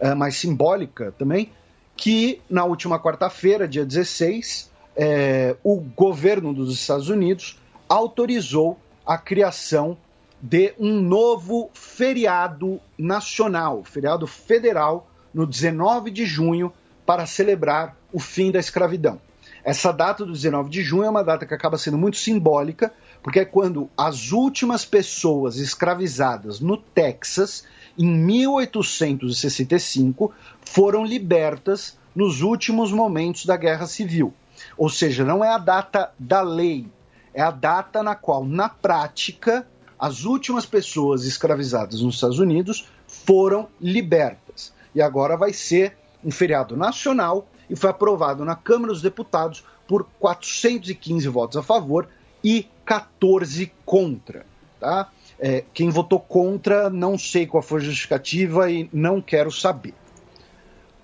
uh, 0.00 0.14
mais 0.14 0.36
simbólica 0.36 1.14
também, 1.16 1.50
que 1.96 2.40
na 2.48 2.64
última 2.64 3.00
quarta-feira, 3.00 3.66
dia 3.66 3.84
16, 3.84 4.70
é, 4.96 5.56
o 5.64 5.76
governo 5.76 6.52
dos 6.52 6.72
Estados 6.72 7.08
Unidos 7.08 7.58
autorizou 7.88 8.78
a 9.04 9.16
criação 9.16 9.96
de 10.40 10.74
um 10.78 11.00
novo 11.00 11.70
feriado 11.72 12.80
nacional, 12.98 13.82
feriado 13.84 14.26
federal, 14.26 15.08
no 15.32 15.46
19 15.46 16.10
de 16.10 16.24
junho, 16.24 16.72
para 17.04 17.26
celebrar 17.26 17.96
o 18.12 18.18
fim 18.18 18.50
da 18.50 18.58
escravidão. 18.58 19.20
Essa 19.64 19.92
data 19.92 20.24
do 20.24 20.32
19 20.32 20.70
de 20.70 20.82
junho 20.82 21.04
é 21.04 21.10
uma 21.10 21.24
data 21.24 21.44
que 21.44 21.54
acaba 21.54 21.78
sendo 21.78 21.98
muito 21.98 22.16
simbólica, 22.16 22.92
porque 23.22 23.40
é 23.40 23.44
quando 23.44 23.90
as 23.96 24.30
últimas 24.30 24.84
pessoas 24.84 25.56
escravizadas 25.56 26.60
no 26.60 26.76
Texas 26.76 27.64
em 27.98 28.06
1865, 28.06 30.32
foram 30.62 31.04
libertas 31.04 31.98
nos 32.14 32.42
últimos 32.42 32.92
momentos 32.92 33.46
da 33.46 33.56
Guerra 33.56 33.86
Civil. 33.86 34.32
Ou 34.76 34.88
seja, 34.88 35.24
não 35.24 35.44
é 35.44 35.48
a 35.48 35.58
data 35.58 36.12
da 36.18 36.42
lei, 36.42 36.86
é 37.34 37.42
a 37.42 37.50
data 37.50 38.00
na 38.02 38.14
qual, 38.14 38.44
na 38.44 38.68
prática, 38.68 39.66
as 39.98 40.24
últimas 40.24 40.64
pessoas 40.66 41.24
escravizadas 41.24 42.02
nos 42.02 42.16
Estados 42.16 42.38
Unidos 42.38 42.86
foram 43.06 43.68
libertas. 43.80 44.74
E 44.94 45.02
agora 45.02 45.36
vai 45.36 45.52
ser 45.52 45.96
um 46.24 46.30
feriado 46.30 46.76
nacional 46.76 47.48
e 47.68 47.76
foi 47.76 47.90
aprovado 47.90 48.44
na 48.44 48.56
Câmara 48.56 48.92
dos 48.92 49.02
Deputados 49.02 49.64
por 49.86 50.08
415 50.18 51.28
votos 51.28 51.56
a 51.56 51.62
favor 51.62 52.08
e 52.42 52.66
14 52.84 53.72
contra. 53.84 54.44
Tá? 54.80 55.10
É, 55.38 55.64
quem 55.74 55.90
votou 55.90 56.18
contra, 56.18 56.88
não 56.88 57.18
sei 57.18 57.46
qual 57.46 57.62
foi 57.62 57.80
a 57.80 57.84
justificativa 57.84 58.70
e 58.70 58.88
não 58.92 59.20
quero 59.20 59.50
saber. 59.50 59.94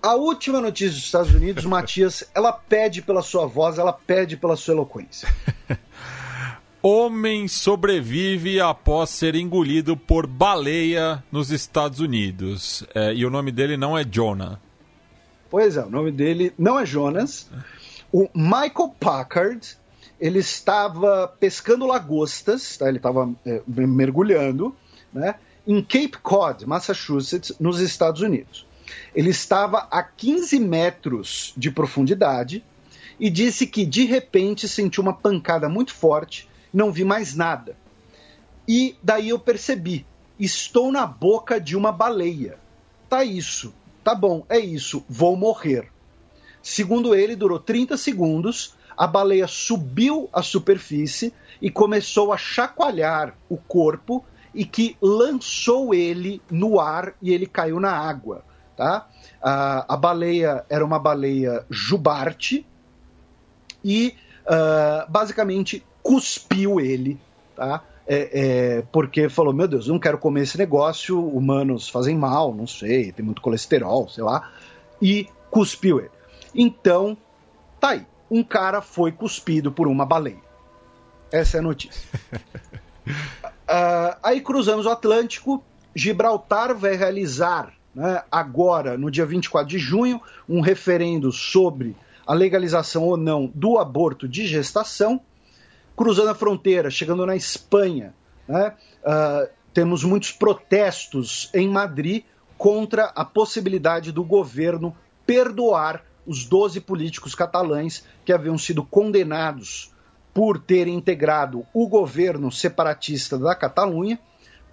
A 0.03 0.15
última 0.15 0.61
notícia 0.61 0.95
dos 0.95 1.05
Estados 1.05 1.35
Unidos, 1.35 1.65
Matias, 1.67 2.25
ela 2.35 2.53
pede 2.53 3.03
pela 3.03 3.23
sua 3.23 3.47
voz, 3.47 3.79
ela 3.79 3.93
pede 3.93 4.37
pela 4.37 4.57
sua 4.57 4.75
eloquência. 4.75 5.29
Homem 6.83 7.47
sobrevive 7.47 8.61
após 8.61 9.11
ser 9.11 9.37
engolido 9.37 9.97
por 9.97 10.27
baleia 10.27 11.23
nos 11.31 11.53
Estados 11.53 12.01
Unidos. 12.01 12.85
É, 12.93 13.15
e 13.15 13.25
o 13.25 13.31
nome 13.31 13.53
dele 13.53 13.77
não 13.77 13.97
é 13.97 14.03
Jonah. 14.03 14.59
Pois 15.49 15.77
é, 15.77 15.85
o 15.85 15.91
nome 15.91 16.11
dele 16.11 16.53
não 16.59 16.81
é 16.81 16.85
Jonas. 16.85 17.49
O 18.11 18.29
Michael 18.35 18.97
Packard 18.99 19.77
ele 20.23 20.39
estava 20.39 21.27
pescando 21.27 21.85
lagostas, 21.85 22.77
tá? 22.77 22.89
ele 22.89 22.99
estava 22.99 23.29
é, 23.45 23.61
mergulhando, 23.67 24.73
né? 25.13 25.35
em 25.67 25.83
Cape 25.83 26.19
Cod, 26.23 26.65
Massachusetts, 26.65 27.53
nos 27.59 27.81
Estados 27.81 28.21
Unidos. 28.23 28.65
Ele 29.13 29.31
estava 29.31 29.89
a 29.91 30.01
15 30.01 30.61
metros 30.61 31.53
de 31.57 31.73
profundidade 31.73 32.65
e 33.19 33.29
disse 33.29 33.67
que 33.67 33.85
de 33.85 34.05
repente 34.05 34.69
sentiu 34.69 35.03
uma 35.03 35.13
pancada 35.13 35.69
muito 35.69 35.93
forte, 35.93 36.49
não 36.73 36.93
vi 36.93 37.03
mais 37.03 37.35
nada. 37.35 37.77
E 38.69 38.95
daí 39.03 39.31
eu 39.31 39.41
percebi, 39.41 40.07
estou 40.39 40.93
na 40.93 41.05
boca 41.05 41.61
de 41.61 41.77
uma 41.77 41.91
baleia. 41.91 42.61
Tá 43.09 43.25
isso. 43.25 43.75
tá 44.05 44.15
bom, 44.15 44.47
é 44.49 44.61
isso, 44.61 45.05
vou 45.09 45.37
morrer. 45.37 45.91
Segundo 46.63 47.13
ele, 47.13 47.35
durou 47.35 47.59
30 47.59 47.97
segundos, 47.97 48.77
a 49.03 49.07
baleia 49.09 49.49
subiu 49.49 50.31
à 50.33 50.43
superfície 50.43 51.35
e 51.61 51.69
começou 51.69 52.33
a 52.33 52.37
chacoalhar 52.37 53.35
o 53.49 53.57
corpo 53.57 54.25
e 54.55 54.65
que 54.65 54.97
lançou 55.03 55.93
ele 55.93 56.41
no 56.49 56.79
ar 56.79 57.13
e 57.21 57.33
ele 57.33 57.45
caiu 57.45 57.81
na 57.81 57.91
água. 57.91 58.45
Tá? 58.77 59.09
A, 59.43 59.97
baleia 59.97 60.65
era 60.71 60.85
uma 60.85 61.01
baleia 61.01 61.67
jubarte 61.69 62.65
e 63.85 64.15
uh, 64.47 65.11
basicamente 65.11 65.85
cuspiu 66.01 66.79
ele, 66.79 67.19
tá? 67.57 67.83
É, 68.07 68.31
é, 68.79 68.83
porque 68.93 69.29
falou: 69.29 69.53
Meu 69.53 69.67
Deus, 69.67 69.89
eu 69.89 69.95
não 69.95 70.01
quero 70.01 70.19
comer 70.19 70.43
esse 70.43 70.57
negócio, 70.57 71.21
humanos 71.21 71.89
fazem 71.89 72.17
mal, 72.17 72.55
não 72.55 72.69
sei, 72.69 73.11
tem 73.11 73.25
muito 73.25 73.43
colesterol, 73.43 74.09
sei 74.09 74.23
lá, 74.23 74.49
e 75.01 75.27
cuspiu 75.51 75.99
ele. 75.99 76.11
Então, 76.55 77.17
tá 77.81 77.89
aí. 77.91 78.12
Um 78.33 78.43
cara 78.43 78.81
foi 78.81 79.13
cuspido 79.13 79.71
por 79.71 79.87
uma 79.87 80.07
baleia. 80.07 80.41
Essa 81.31 81.59
é 81.59 81.61
a 81.61 81.63
notícia. 81.63 82.09
uh, 83.07 84.17
aí 84.25 84.41
cruzamos 84.41 84.87
o 84.87 84.89
Atlântico. 84.89 85.63
Gibraltar 85.95 86.75
vai 86.75 86.97
realizar 86.97 87.75
né, 87.95 88.23
agora, 88.33 88.97
no 88.97 89.11
dia 89.11 89.27
24 89.27 89.69
de 89.69 89.79
junho, 89.79 90.19
um 90.49 90.63
referendo 90.63 91.31
sobre 91.31 91.95
a 92.27 92.33
legalização 92.33 93.03
ou 93.03 93.19
não 93.19 93.53
do 93.55 93.79
aborto 93.79 94.27
de 94.27 94.47
gestação. 94.47 95.21
Cruzando 95.95 96.31
a 96.31 96.35
fronteira, 96.35 96.91
chegando 96.91 97.27
na 97.27 97.37
Espanha, 97.37 98.15
né, 98.49 98.73
uh, 99.05 99.47
temos 99.75 100.05
muitos 100.05 100.33
protestos 100.33 101.51
em 101.53 101.69
Madrid 101.69 102.25
contra 102.57 103.13
a 103.15 103.27
possibilidade 103.27 104.11
do 104.11 104.25
governo 104.25 104.97
perdoar 105.27 106.03
os 106.27 106.45
12 106.45 106.81
políticos 106.81 107.35
catalães 107.35 108.05
que 108.25 108.33
haviam 108.33 108.57
sido 108.57 108.85
condenados 108.85 109.93
por 110.33 110.59
terem 110.59 110.95
integrado 110.95 111.67
o 111.75 111.87
governo 111.89 112.51
separatista 112.51 113.39
da 113.39 113.55
Catalunha. 113.55 114.19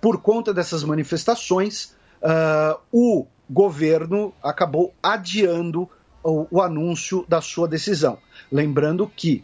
Por 0.02 0.22
conta 0.22 0.54
dessas 0.54 0.84
manifestações, 0.84 1.96
uh, 2.22 2.80
o 2.92 3.28
governo 3.50 4.34
acabou 4.42 4.94
adiando 5.02 5.90
o, 6.24 6.48
o, 6.50 6.62
anúncio 6.62 7.26
da 7.28 7.42
sua 7.42 7.68
decisão. 7.68 8.18
Lembrando 8.52 9.12
que 9.14 9.44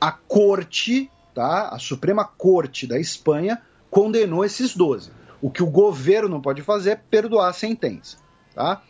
a 0.00 0.12
corte, 0.12 1.10
tá, 1.34 1.68
a 1.68 1.78
Suprema 1.78 2.24
Corte 2.24 2.86
da 2.86 2.98
Espanha, 2.98 3.60
condenou 3.90 4.44
esses 4.44 4.76
12. 4.76 5.10
O 5.40 5.50
que 5.50 5.62
o 5.62 5.70
governo 5.70 6.40
pode 6.40 6.62
fazer 6.62 6.90
é 6.90 6.96
perdoar 6.96 7.48
a 7.48 7.52
sentença. 7.52 8.18
Tá? 8.54 8.82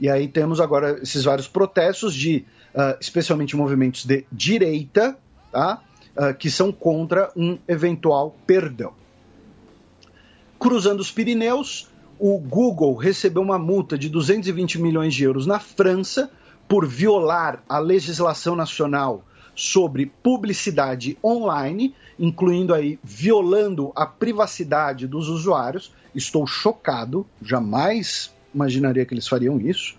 E 0.00 0.08
aí 0.08 0.28
temos 0.28 0.60
agora 0.60 1.00
esses 1.02 1.24
vários 1.24 1.48
protestos 1.48 2.14
de, 2.14 2.44
uh, 2.74 2.96
especialmente 3.00 3.56
movimentos 3.56 4.04
de 4.04 4.24
direita, 4.30 5.16
tá? 5.50 5.82
Uh, 6.16 6.34
que 6.34 6.50
são 6.50 6.70
contra 6.70 7.30
um 7.36 7.58
eventual 7.66 8.36
perdão. 8.46 8.92
Cruzando 10.58 11.00
os 11.00 11.10
Pirineus, 11.10 11.88
o 12.18 12.38
Google 12.38 12.94
recebeu 12.94 13.42
uma 13.42 13.58
multa 13.58 13.98
de 13.98 14.08
220 14.08 14.80
milhões 14.80 15.14
de 15.14 15.24
euros 15.24 15.46
na 15.46 15.58
França 15.58 16.30
por 16.68 16.86
violar 16.86 17.62
a 17.68 17.78
legislação 17.78 18.54
nacional 18.54 19.24
sobre 19.54 20.06
publicidade 20.22 21.18
online, 21.22 21.94
incluindo 22.18 22.72
aí 22.72 22.98
violando 23.02 23.92
a 23.94 24.06
privacidade 24.06 25.06
dos 25.06 25.28
usuários. 25.28 25.92
Estou 26.14 26.46
chocado, 26.46 27.26
jamais 27.40 28.32
imaginaria 28.54 29.04
que 29.04 29.14
eles 29.14 29.26
fariam 29.26 29.60
isso. 29.60 29.96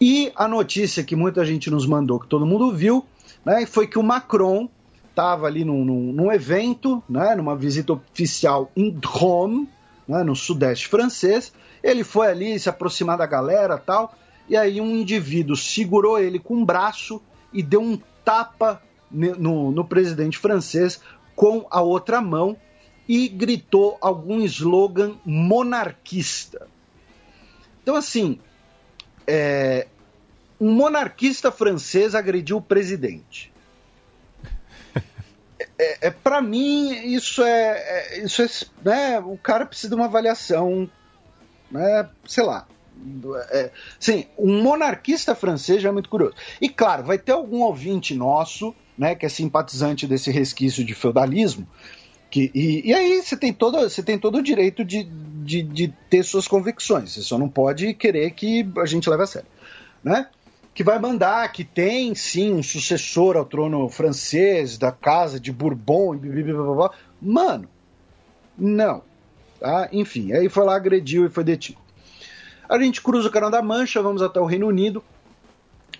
E 0.00 0.32
a 0.34 0.48
notícia 0.48 1.04
que 1.04 1.14
muita 1.14 1.44
gente 1.44 1.70
nos 1.70 1.86
mandou, 1.86 2.18
que 2.18 2.26
todo 2.26 2.46
mundo 2.46 2.72
viu, 2.72 3.04
né, 3.44 3.66
foi 3.66 3.86
que 3.86 3.98
o 3.98 4.02
Macron 4.02 4.68
estava 5.10 5.46
ali 5.46 5.64
num, 5.64 5.84
num, 5.84 6.12
num, 6.12 6.32
evento, 6.32 7.02
né, 7.08 7.34
numa 7.34 7.54
visita 7.54 7.92
oficial 7.92 8.70
em 8.74 8.90
Drôme, 8.90 9.68
né, 10.08 10.22
no 10.22 10.34
sudeste 10.34 10.88
francês. 10.88 11.52
Ele 11.82 12.02
foi 12.02 12.28
ali 12.28 12.58
se 12.58 12.68
aproximar 12.68 13.18
da 13.18 13.26
galera 13.26 13.76
tal, 13.76 14.14
e 14.48 14.56
aí 14.56 14.80
um 14.80 14.96
indivíduo 14.96 15.56
segurou 15.56 16.18
ele 16.18 16.38
com 16.38 16.54
um 16.56 16.64
braço 16.64 17.20
e 17.52 17.62
deu 17.62 17.82
um 17.82 17.98
tapa 18.24 18.80
no, 19.10 19.70
no 19.70 19.84
presidente 19.84 20.38
francês 20.38 21.00
com 21.34 21.66
a 21.70 21.80
outra 21.80 22.20
mão 22.20 22.56
e 23.08 23.28
gritou 23.28 23.98
algum 24.00 24.40
slogan 24.42 25.14
monarquista. 25.24 26.68
Então, 27.90 27.98
assim, 27.98 28.38
é, 29.26 29.88
um 30.60 30.70
monarquista 30.70 31.50
francês 31.50 32.14
agrediu 32.14 32.58
o 32.58 32.62
presidente. 32.62 33.52
É, 35.76 36.06
é 36.06 36.10
para 36.10 36.40
mim 36.40 36.92
isso 37.12 37.42
é, 37.42 38.18
é, 38.18 38.24
isso 38.24 38.42
é, 38.42 38.48
né, 38.84 39.18
o 39.18 39.36
cara 39.36 39.66
precisa 39.66 39.88
de 39.88 39.94
uma 39.96 40.04
avaliação, 40.04 40.88
né, 41.68 42.08
sei 42.26 42.44
lá. 42.44 42.68
É, 43.50 43.70
sim, 43.98 44.26
um 44.38 44.62
monarquista 44.62 45.34
francês 45.34 45.82
já 45.82 45.88
é 45.88 45.92
muito 45.92 46.08
curioso. 46.08 46.34
E 46.60 46.68
claro, 46.68 47.02
vai 47.02 47.18
ter 47.18 47.32
algum 47.32 47.62
ouvinte 47.62 48.14
nosso, 48.14 48.72
né, 48.96 49.16
que 49.16 49.26
é 49.26 49.28
simpatizante 49.28 50.06
desse 50.06 50.30
resquício 50.30 50.84
de 50.84 50.94
feudalismo, 50.94 51.66
que, 52.30 52.50
e, 52.54 52.88
e, 52.88 52.94
aí 52.94 53.20
você 53.20 53.36
tem, 53.36 53.52
todo, 53.52 53.80
você 53.80 54.02
tem 54.02 54.16
todo 54.16 54.38
o 54.38 54.42
direito 54.42 54.84
de, 54.84 55.02
de, 55.42 55.62
de, 55.62 55.88
ter 56.08 56.22
suas 56.22 56.46
convicções. 56.46 57.12
Você 57.12 57.22
só 57.22 57.38
não 57.38 57.48
pode 57.48 57.94
querer 57.94 58.30
que 58.32 58.68
a 58.78 58.86
gente 58.86 59.08
leve 59.08 59.22
a 59.22 59.26
sério. 59.26 59.48
Né? 60.02 60.28
Que 60.74 60.84
vai 60.84 60.98
mandar 60.98 61.50
que 61.52 61.64
tem 61.64 62.14
sim 62.14 62.52
um 62.52 62.62
sucessor 62.62 63.36
ao 63.36 63.44
trono 63.44 63.88
francês 63.88 64.78
da 64.78 64.92
casa 64.92 65.40
de 65.40 65.52
Bourbon. 65.52 66.16
Blá, 66.16 66.90
Mano, 67.20 67.68
não. 68.56 69.02
Tá? 69.58 69.88
Enfim, 69.92 70.32
aí 70.32 70.48
foi 70.48 70.64
lá, 70.64 70.76
agrediu 70.76 71.26
e 71.26 71.30
foi 71.30 71.44
detido. 71.44 71.78
A 72.68 72.78
gente 72.78 73.02
cruza 73.02 73.28
o 73.28 73.32
Canal 73.32 73.50
da 73.50 73.60
Mancha, 73.60 74.00
vamos 74.00 74.22
até 74.22 74.40
o 74.40 74.46
Reino 74.46 74.68
Unido, 74.68 75.02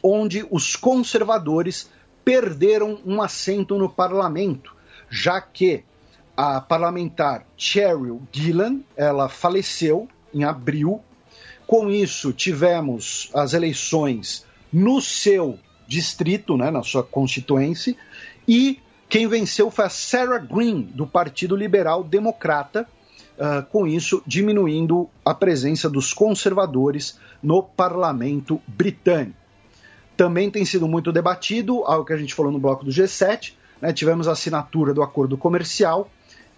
onde 0.02 0.46
os 0.50 0.76
conservadores 0.76 1.90
perderam 2.24 3.00
um 3.04 3.20
assento 3.20 3.76
no 3.76 3.88
parlamento, 3.88 4.74
já 5.10 5.40
que 5.40 5.84
a 6.42 6.58
parlamentar 6.58 7.44
Cheryl 7.54 8.22
Gillan, 8.32 8.80
ela 8.96 9.28
faleceu 9.28 10.08
em 10.32 10.42
abril. 10.42 11.02
Com 11.66 11.90
isso, 11.90 12.32
tivemos 12.32 13.28
as 13.34 13.52
eleições 13.52 14.46
no 14.72 15.02
seu 15.02 15.58
distrito, 15.86 16.56
né, 16.56 16.70
na 16.70 16.82
sua 16.82 17.02
constituência, 17.02 17.94
e 18.48 18.80
quem 19.06 19.28
venceu 19.28 19.70
foi 19.70 19.84
a 19.84 19.90
Sarah 19.90 20.38
Green, 20.38 20.80
do 20.80 21.06
Partido 21.06 21.54
Liberal 21.54 22.02
Democrata, 22.02 22.88
uh, 23.36 23.62
com 23.66 23.86
isso 23.86 24.22
diminuindo 24.26 25.10
a 25.22 25.34
presença 25.34 25.90
dos 25.90 26.14
conservadores 26.14 27.18
no 27.42 27.62
parlamento 27.62 28.62
britânico. 28.66 29.36
Também 30.16 30.50
tem 30.50 30.64
sido 30.64 30.88
muito 30.88 31.12
debatido, 31.12 31.84
algo 31.84 32.06
que 32.06 32.14
a 32.14 32.16
gente 32.16 32.34
falou 32.34 32.50
no 32.50 32.58
bloco 32.58 32.82
do 32.82 32.90
G7, 32.90 33.52
né, 33.78 33.92
tivemos 33.92 34.26
a 34.26 34.32
assinatura 34.32 34.94
do 34.94 35.02
acordo 35.02 35.36
comercial 35.36 36.10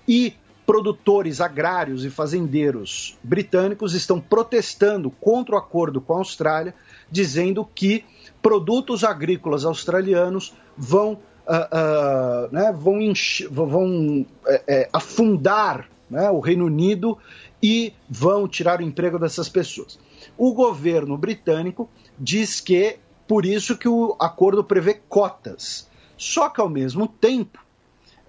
e 0.06 0.34
produtores 0.66 1.40
agrários 1.40 2.04
e 2.04 2.10
fazendeiros 2.10 3.18
britânicos 3.22 3.94
estão 3.94 4.20
protestando 4.20 5.10
contra 5.10 5.54
o 5.54 5.58
acordo 5.58 6.00
com 6.00 6.14
a 6.14 6.18
Austrália, 6.18 6.74
dizendo 7.10 7.64
que 7.64 8.04
produtos 8.40 9.04
agrícolas 9.04 9.64
australianos 9.64 10.54
vão, 10.76 11.12
uh, 11.12 12.46
uh, 12.46 12.52
né, 12.52 12.72
vão, 12.72 13.12
vão 13.50 14.26
é, 14.46 14.62
é, 14.66 14.88
afundar 14.92 15.88
né, 16.08 16.30
o 16.30 16.40
Reino 16.40 16.66
Unido 16.66 17.18
e 17.62 17.92
vão 18.08 18.48
tirar 18.48 18.80
o 18.80 18.84
emprego 18.84 19.18
dessas 19.18 19.48
pessoas. 19.48 19.98
O 20.36 20.52
governo 20.54 21.16
britânico 21.16 21.88
diz 22.18 22.60
que 22.60 22.98
por 23.26 23.46
isso 23.46 23.76
que 23.76 23.88
o 23.88 24.16
acordo 24.20 24.62
prevê 24.64 24.94
cotas. 25.08 25.88
Só 26.16 26.48
que 26.48 26.60
ao 26.60 26.68
mesmo 26.68 27.08
tempo 27.08 27.61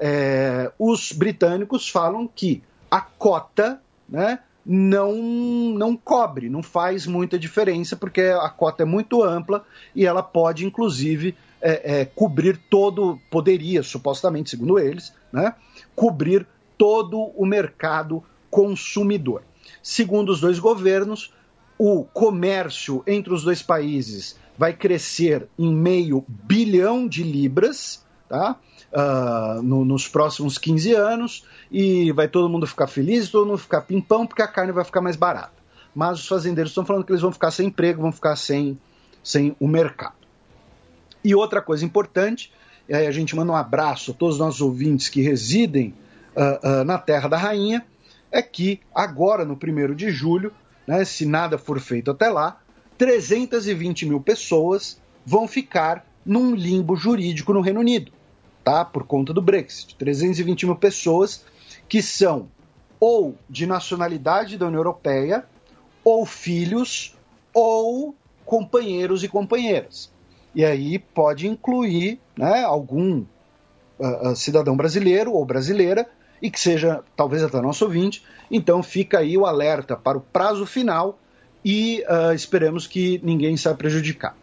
é, 0.05 0.69
os 0.77 1.13
britânicos 1.13 1.87
falam 1.87 2.27
que 2.27 2.61
a 2.91 2.99
cota 2.99 3.81
né, 4.09 4.39
não, 4.65 5.13
não 5.13 5.95
cobre, 5.95 6.49
não 6.49 6.61
faz 6.61 7.07
muita 7.07 7.39
diferença, 7.39 7.95
porque 7.95 8.19
a 8.19 8.49
cota 8.49 8.83
é 8.83 8.85
muito 8.85 9.23
ampla 9.23 9.65
e 9.95 10.05
ela 10.05 10.21
pode, 10.21 10.65
inclusive, 10.65 11.37
é, 11.61 12.01
é, 12.01 12.05
cobrir 12.05 12.59
todo, 12.69 13.17
poderia, 13.31 13.81
supostamente, 13.81 14.49
segundo 14.49 14.77
eles, 14.77 15.13
né, 15.31 15.55
cobrir 15.95 16.45
todo 16.77 17.31
o 17.37 17.45
mercado 17.45 18.21
consumidor. 18.51 19.41
Segundo 19.81 20.33
os 20.33 20.41
dois 20.41 20.59
governos, 20.59 21.33
o 21.79 22.03
comércio 22.03 23.01
entre 23.07 23.33
os 23.33 23.41
dois 23.41 23.61
países 23.61 24.37
vai 24.57 24.73
crescer 24.73 25.47
em 25.57 25.73
meio 25.73 26.25
bilhão 26.27 27.07
de 27.07 27.23
libras, 27.23 28.05
tá? 28.27 28.59
Uh, 28.93 29.61
no, 29.61 29.83
nos 29.83 30.07
próximos 30.07 30.57
15 30.57 30.93
anos 30.93 31.45
e 31.71 32.11
vai 32.11 32.27
todo 32.27 32.49
mundo 32.49 32.67
ficar 32.67 32.87
feliz, 32.87 33.29
todo 33.29 33.47
mundo 33.47 33.57
ficar 33.57 33.81
pimpão, 33.81 34.25
porque 34.25 34.41
a 34.41 34.47
carne 34.47 34.71
vai 34.71 34.85
ficar 34.85 35.01
mais 35.01 35.15
barata. 35.15 35.53
mas 35.93 36.19
os 36.19 36.27
fazendeiros 36.27 36.71
estão 36.71 36.85
falando 36.85 37.03
que 37.03 37.11
eles 37.11 37.21
vão 37.21 37.31
ficar 37.31 37.51
sem 37.51 37.67
emprego, 37.67 38.01
vão 38.01 38.11
ficar 38.11 38.35
sem, 38.35 38.79
sem 39.23 39.55
o 39.59 39.67
mercado. 39.67 40.15
E 41.23 41.33
outra 41.33 41.61
coisa 41.61 41.85
importante, 41.85 42.51
aí 42.91 43.07
a 43.07 43.11
gente 43.11 43.35
manda 43.35 43.51
um 43.51 43.55
abraço 43.55 44.11
a 44.11 44.13
todos 44.13 44.35
os 44.35 44.39
nossos 44.39 44.61
ouvintes 44.61 45.09
que 45.09 45.21
residem 45.21 45.93
uh, 46.35 46.81
uh, 46.81 46.83
na 46.83 46.97
Terra 46.97 47.29
da 47.29 47.37
Rainha, 47.37 47.85
é 48.31 48.41
que 48.41 48.79
agora, 48.93 49.45
no 49.45 49.53
1 49.53 49.95
de 49.95 50.09
julho, 50.09 50.51
né, 50.87 51.05
se 51.05 51.25
nada 51.25 51.57
for 51.57 51.79
feito 51.79 52.11
até 52.11 52.29
lá, 52.29 52.59
320 52.97 54.07
mil 54.07 54.19
pessoas 54.19 54.99
vão 55.25 55.47
ficar 55.47 56.05
num 56.25 56.55
limbo 56.55 56.95
jurídico 56.95 57.53
no 57.53 57.61
Reino 57.61 57.79
Unido, 57.79 58.11
tá? 58.63 58.85
Por 58.85 59.05
conta 59.05 59.33
do 59.33 59.41
Brexit. 59.41 59.95
320 59.95 60.65
mil 60.65 60.75
pessoas 60.75 61.43
que 61.87 62.01
são 62.01 62.47
ou 62.99 63.35
de 63.49 63.67
nacionalidade 63.67 64.57
da 64.57 64.67
União 64.67 64.79
Europeia, 64.79 65.45
ou 66.05 66.25
filhos, 66.25 67.13
ou 67.53 68.15
companheiros 68.45 69.23
e 69.23 69.27
companheiras. 69.27 70.09
E 70.55 70.63
aí 70.63 70.99
pode 70.99 71.47
incluir 71.47 72.19
né, 72.37 72.63
algum 72.63 73.25
uh, 73.99 74.35
cidadão 74.35 74.77
brasileiro 74.77 75.33
ou 75.33 75.45
brasileira 75.45 76.07
e 76.41 76.49
que 76.49 76.59
seja 76.59 77.03
talvez 77.15 77.43
até 77.43 77.59
nosso 77.59 77.83
ouvinte. 77.83 78.23
Então 78.49 78.81
fica 78.81 79.19
aí 79.19 79.37
o 79.37 79.45
alerta 79.45 79.97
para 79.97 80.17
o 80.17 80.21
prazo 80.21 80.65
final 80.65 81.19
e 81.63 82.03
uh, 82.07 82.33
esperamos 82.33 82.87
que 82.87 83.19
ninguém 83.23 83.57
saia 83.57 83.75
prejudicado. 83.75 84.42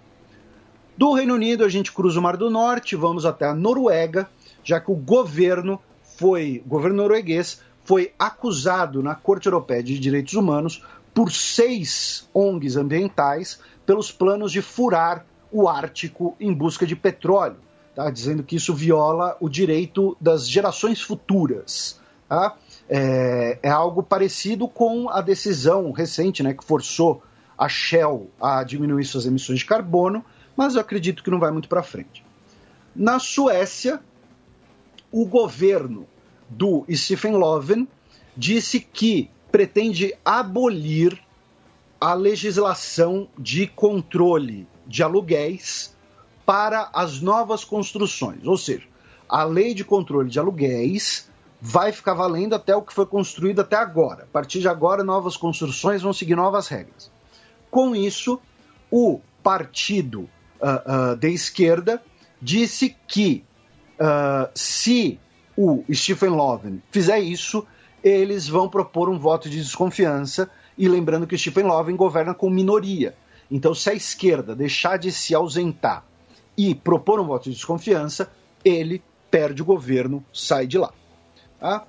Do 1.00 1.14
Reino 1.14 1.32
Unido, 1.32 1.64
a 1.64 1.68
gente 1.70 1.92
cruza 1.92 2.20
o 2.20 2.22
Mar 2.22 2.36
do 2.36 2.50
Norte, 2.50 2.94
vamos 2.94 3.24
até 3.24 3.46
a 3.46 3.54
Noruega, 3.54 4.28
já 4.62 4.78
que 4.78 4.90
o 4.90 4.94
governo 4.94 5.80
foi, 6.02 6.62
o 6.66 6.68
governo 6.68 6.98
norueguês 6.98 7.62
foi 7.82 8.12
acusado 8.18 9.02
na 9.02 9.14
Corte 9.14 9.46
Europeia 9.46 9.82
de 9.82 9.98
Direitos 9.98 10.34
Humanos 10.34 10.84
por 11.14 11.32
seis 11.32 12.28
ONGs 12.34 12.76
ambientais 12.76 13.62
pelos 13.86 14.12
planos 14.12 14.52
de 14.52 14.60
furar 14.60 15.24
o 15.50 15.70
Ártico 15.70 16.36
em 16.38 16.52
busca 16.52 16.84
de 16.84 16.94
petróleo, 16.94 17.56
tá? 17.94 18.10
dizendo 18.10 18.42
que 18.42 18.56
isso 18.56 18.74
viola 18.74 19.38
o 19.40 19.48
direito 19.48 20.14
das 20.20 20.46
gerações 20.46 21.00
futuras. 21.00 21.98
Tá? 22.28 22.54
É, 22.90 23.58
é, 23.62 23.70
algo 23.70 24.02
parecido 24.02 24.68
com 24.68 25.08
a 25.08 25.22
decisão 25.22 25.92
recente 25.92 26.42
né, 26.42 26.52
que 26.52 26.62
forçou 26.62 27.22
a 27.56 27.70
Shell 27.70 28.28
a 28.38 28.62
diminuir 28.64 29.06
suas 29.06 29.24
emissões 29.24 29.60
de 29.60 29.64
carbono, 29.64 30.22
mas 30.60 30.74
eu 30.74 30.82
acredito 30.82 31.24
que 31.24 31.30
não 31.30 31.38
vai 31.38 31.50
muito 31.50 31.70
para 31.70 31.82
frente. 31.82 32.22
Na 32.94 33.18
Suécia, 33.18 33.98
o 35.10 35.24
governo 35.24 36.06
do 36.50 36.84
Stephen 36.92 37.34
Löfven 37.34 37.88
disse 38.36 38.78
que 38.78 39.30
pretende 39.50 40.14
abolir 40.22 41.18
a 41.98 42.12
legislação 42.12 43.26
de 43.38 43.68
controle 43.68 44.68
de 44.86 45.02
aluguéis 45.02 45.96
para 46.44 46.90
as 46.92 47.22
novas 47.22 47.64
construções. 47.64 48.46
Ou 48.46 48.58
seja, 48.58 48.86
a 49.26 49.44
lei 49.44 49.72
de 49.72 49.82
controle 49.82 50.28
de 50.28 50.38
aluguéis 50.38 51.30
vai 51.58 51.90
ficar 51.90 52.12
valendo 52.12 52.54
até 52.54 52.76
o 52.76 52.82
que 52.82 52.92
foi 52.92 53.06
construído 53.06 53.60
até 53.60 53.76
agora. 53.76 54.24
A 54.24 54.26
partir 54.26 54.60
de 54.60 54.68
agora, 54.68 55.02
novas 55.02 55.38
construções 55.38 56.02
vão 56.02 56.12
seguir 56.12 56.36
novas 56.36 56.68
regras. 56.68 57.10
Com 57.70 57.96
isso, 57.96 58.38
o 58.90 59.20
partido 59.42 60.28
uh, 60.62 61.16
de 61.16 61.28
esquerda 61.28 62.02
disse 62.40 62.96
que 63.06 63.44
uh, 63.98 64.50
se 64.54 65.18
o 65.56 65.84
Stephen 65.92 66.30
Loven 66.30 66.82
fizer 66.90 67.18
isso, 67.18 67.66
eles 68.02 68.48
vão 68.48 68.68
propor 68.68 69.08
um 69.08 69.18
voto 69.18 69.48
de 69.48 69.58
desconfiança. 69.58 70.50
E 70.78 70.88
lembrando 70.88 71.26
que 71.26 71.36
Stephen 71.36 71.64
Loven 71.64 71.96
governa 71.96 72.32
com 72.32 72.48
minoria. 72.48 73.14
Então, 73.50 73.74
se 73.74 73.90
a 73.90 73.94
esquerda 73.94 74.54
deixar 74.54 74.96
de 74.96 75.10
se 75.12 75.34
ausentar 75.34 76.04
e 76.56 76.74
propor 76.74 77.20
um 77.20 77.26
voto 77.26 77.44
de 77.44 77.56
desconfiança, 77.56 78.30
ele 78.64 79.02
perde 79.30 79.60
o 79.60 79.64
governo, 79.64 80.24
sai 80.32 80.66
de 80.66 80.78
lá. 80.78 80.92
Tá? 81.58 81.84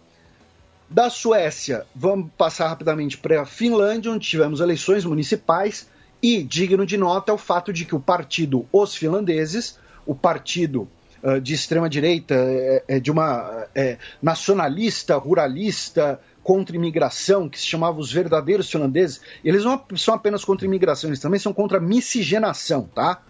Da 0.90 1.10
Suécia, 1.10 1.86
vamos 1.96 2.30
passar 2.38 2.68
rapidamente 2.68 3.18
para 3.18 3.42
a 3.42 3.46
Finlândia, 3.46 4.12
onde 4.12 4.28
tivemos 4.28 4.60
eleições 4.60 5.06
municipais, 5.06 5.88
e 6.22 6.44
digno 6.44 6.86
de 6.86 6.98
nota 6.98 7.32
é 7.32 7.36
o 7.36 7.38
fato 7.38 7.74
de 7.74 7.86
que 7.86 7.96
o 7.96 8.00
partido 8.00 8.66
Os 8.72 8.96
Finlandeses, 8.96 9.80
o 10.06 10.14
partido 10.14 10.88
uh, 11.24 11.40
de 11.40 11.54
extrema-direita, 11.54 12.36
é, 12.36 12.84
é, 12.88 13.00
de 13.00 13.12
uma 13.12 13.68
é, 13.74 13.98
nacionalista, 14.22 15.16
ruralista, 15.18 16.20
contra 16.44 16.76
imigração, 16.76 17.48
que 17.48 17.60
se 17.60 17.66
chamava 17.66 18.00
os 18.00 18.12
verdadeiros 18.12 18.70
finlandeses, 18.70 19.22
eles 19.44 19.64
não 19.64 19.84
são 19.96 20.14
apenas 20.14 20.44
contra 20.44 20.66
imigração, 20.66 21.10
eles 21.10 21.20
também 21.20 21.40
são 21.40 21.54
contra 21.54 21.80
miscigenação, 21.80 22.90
tá? 22.96 23.22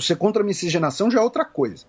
Ser 0.00 0.16
contra 0.16 0.42
miscigenação 0.42 1.10
já 1.10 1.20
é 1.20 1.22
outra 1.22 1.44
coisa. 1.44 1.84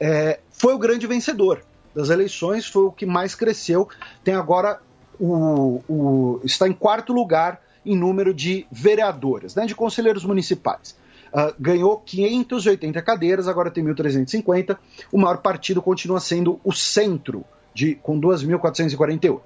É, 0.00 0.40
foi 0.50 0.74
o 0.74 0.78
grande 0.78 1.06
vencedor 1.06 1.62
das 1.94 2.10
eleições, 2.10 2.66
foi 2.66 2.84
o 2.84 2.92
que 2.92 3.04
mais 3.04 3.34
cresceu. 3.34 3.88
Tem 4.24 4.34
agora 4.34 4.80
o, 5.18 5.82
o 5.88 6.40
está 6.44 6.68
em 6.68 6.72
quarto 6.72 7.12
lugar 7.12 7.60
em 7.88 7.96
número 7.96 8.34
de 8.34 8.66
vereadores, 8.70 9.54
né, 9.54 9.64
de 9.64 9.74
conselheiros 9.74 10.24
municipais. 10.24 10.94
Uh, 11.28 11.54
ganhou 11.58 11.98
580 11.98 13.00
cadeiras, 13.02 13.48
agora 13.48 13.70
tem 13.70 13.84
1.350. 13.84 14.78
O 15.10 15.18
maior 15.18 15.38
partido 15.38 15.80
continua 15.80 16.20
sendo 16.20 16.60
o 16.62 16.72
Centro, 16.72 17.44
de, 17.74 17.94
com 17.94 18.20
2.448. 18.20 19.40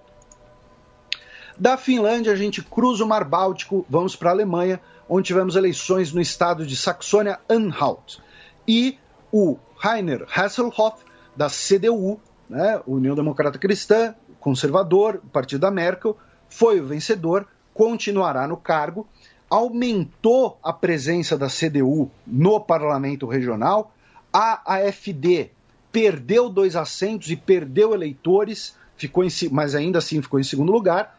Da 1.59 1.77
Finlândia, 1.77 2.33
a 2.33 2.37
gente 2.37 2.63
cruza 2.63 3.05
o 3.05 3.07
Mar 3.07 3.25
Báltico, 3.25 3.87
vamos 3.89 4.17
para 4.17 4.31
a 4.31 4.33
Alemanha, 4.33 4.81
onde 5.09 5.27
tivemos 5.27 5.55
eleições 5.55 6.13
no 6.13 6.21
estado 6.21 6.67
de 6.67 6.77
Saxônia-Anhalt. 6.77 8.19
E 8.67 8.99
o 9.31 9.57
Rainer 9.77 10.27
Hasselhoff, 10.35 11.05
da 11.37 11.49
CDU, 11.49 12.21
né, 12.49 12.81
União 12.87 13.15
Democrata 13.15 13.59
Cristã, 13.59 14.15
conservador, 14.41 15.21
partido 15.33 15.61
da 15.61 15.71
Merkel, 15.71 16.17
foi 16.49 16.81
o 16.81 16.87
vencedor, 16.87 17.47
continuará 17.75 18.47
no 18.47 18.57
cargo, 18.57 19.07
aumentou 19.49 20.59
a 20.63 20.73
presença 20.73 21.37
da 21.37 21.49
CDU 21.49 22.11
no 22.27 22.61
parlamento 22.61 23.27
regional, 23.27 23.95
a 24.33 24.75
AFD 24.75 25.51
perdeu 25.91 26.49
dois 26.49 26.75
assentos 26.75 27.31
e 27.31 27.37
perdeu 27.37 27.93
eleitores, 27.93 28.75
ficou 28.97 29.25
em, 29.25 29.29
mas 29.51 29.75
ainda 29.75 29.99
assim 29.99 30.23
ficou 30.23 30.41
em 30.41 30.45
segundo 30.45 30.73
lugar, 30.73 31.19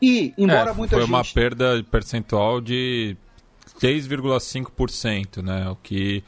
e, 0.00 0.32
embora 0.36 0.70
é, 0.70 0.74
muita 0.74 0.96
foi 0.96 1.06
gente... 1.06 1.12
uma 1.12 1.24
perda 1.24 1.84
percentual 1.90 2.60
de 2.60 3.16
6,5%, 3.80 5.42
né? 5.42 5.68
O 5.70 5.76
que 5.76 6.22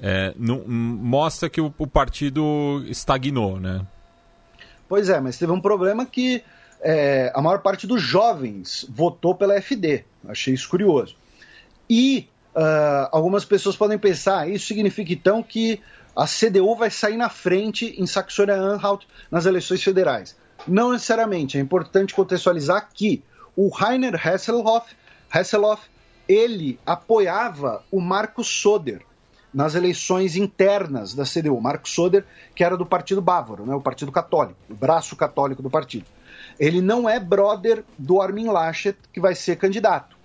é, 0.00 0.34
não, 0.38 0.62
mostra 0.68 1.48
que 1.48 1.60
o, 1.60 1.72
o, 1.78 1.86
partido 1.86 2.84
estagnou, 2.86 3.58
né? 3.58 3.86
Pois 4.88 5.08
é, 5.08 5.18
mas 5.20 5.38
teve 5.38 5.50
um 5.50 5.60
problema 5.60 6.04
que 6.04 6.42
é, 6.84 7.32
a 7.34 7.40
maior 7.40 7.60
parte 7.60 7.86
dos 7.86 8.02
jovens 8.02 8.84
votou 8.90 9.34
pela 9.34 9.56
FD. 9.60 10.04
Achei 10.28 10.52
isso 10.52 10.68
curioso. 10.68 11.16
E 11.88 12.28
uh, 12.54 13.08
algumas 13.10 13.44
pessoas 13.44 13.74
podem 13.74 13.98
pensar, 13.98 14.40
ah, 14.40 14.48
isso 14.48 14.66
significa 14.66 15.12
então 15.12 15.42
que 15.42 15.80
a 16.14 16.26
CDU 16.26 16.76
vai 16.76 16.90
sair 16.90 17.16
na 17.16 17.30
frente 17.30 17.94
em 17.98 18.06
Saxônia-Anhalt 18.06 19.04
nas 19.30 19.46
eleições 19.46 19.82
federais. 19.82 20.36
Não 20.68 20.92
necessariamente. 20.92 21.56
É 21.56 21.60
importante 21.60 22.14
contextualizar 22.14 22.88
que 22.92 23.22
o 23.56 23.68
Rainer 23.68 24.14
Hasselhoff, 24.14 24.94
Hasselhoff 25.30 25.82
ele 26.28 26.78
apoiava 26.84 27.82
o 27.90 28.00
Marcos 28.00 28.46
Soder 28.46 29.02
nas 29.52 29.74
eleições 29.74 30.36
internas 30.36 31.14
da 31.14 31.24
CDU. 31.24 31.60
Marcos 31.60 31.92
Soder, 31.92 32.24
que 32.54 32.62
era 32.62 32.76
do 32.76 32.84
Partido 32.84 33.22
Bávaro, 33.22 33.64
né, 33.64 33.74
o 33.74 33.80
Partido 33.80 34.12
Católico, 34.12 34.58
o 34.68 34.74
braço 34.74 35.16
católico 35.16 35.62
do 35.62 35.70
partido. 35.70 36.06
Ele 36.58 36.80
não 36.80 37.08
é 37.08 37.18
brother 37.18 37.84
do 37.98 38.20
Armin 38.20 38.46
Laschet, 38.46 38.96
que 39.12 39.20
vai 39.20 39.34
ser 39.34 39.56
candidato. 39.56 40.16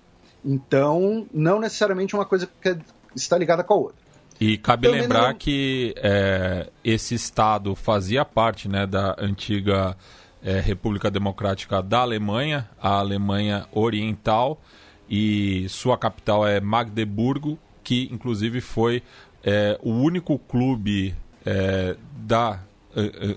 Então, 0.44 1.28
não 1.34 1.60
necessariamente 1.60 2.16
uma 2.16 2.26
coisa 2.26 2.48
que 2.62 2.78
está 3.16 3.38
ligada 3.38 3.64
com 3.64 3.74
a 3.74 3.78
outra. 3.78 4.10
E 4.40 4.58
cabe 4.58 4.88
Também 4.88 5.02
lembrar 5.02 5.30
não... 5.30 5.36
que 5.36 5.94
é, 5.98 6.70
esse 6.84 7.14
estado 7.14 7.76
fazia 7.76 8.24
parte 8.24 8.70
né, 8.70 8.88
da 8.88 9.16
antiga 9.20 9.98
é, 10.42 10.60
República 10.60 11.12
Democrática 11.12 11.82
da 11.84 12.00
Alemanha, 12.00 12.70
a 12.82 13.00
Alemanha 13.00 13.68
Oriental, 13.72 14.62
e 15.10 15.68
sua 15.68 15.98
capital 15.98 16.48
é 16.48 16.62
Magdeburgo, 16.62 17.60
que 17.84 18.08
inclusive 18.12 18.62
foi 18.62 19.04
é, 19.44 19.78
o 19.82 19.92
único 19.92 20.38
clube 20.40 21.14
é, 21.46 21.98
da 22.16 22.60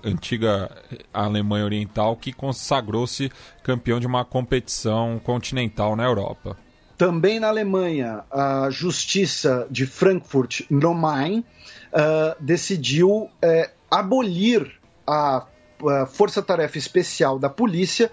antiga 0.03 0.69
Alemanha 1.13 1.65
Oriental 1.65 2.15
que 2.15 2.33
consagrou-se 2.33 3.31
campeão 3.63 3.99
de 3.99 4.07
uma 4.07 4.25
competição 4.25 5.19
continental 5.23 5.95
na 5.95 6.03
Europa. 6.03 6.57
Também 6.97 7.39
na 7.39 7.47
Alemanha, 7.47 8.23
a 8.31 8.69
Justiça 8.69 9.67
de 9.69 9.85
Frankfurt 9.85 10.61
no 10.69 10.93
Main 10.93 11.39
uh, 11.39 11.43
decidiu 12.39 13.09
uh, 13.09 13.29
abolir 13.89 14.71
a 15.05 15.45
força-tarefa 16.13 16.77
especial 16.77 17.37
da 17.37 17.49
polícia 17.49 18.09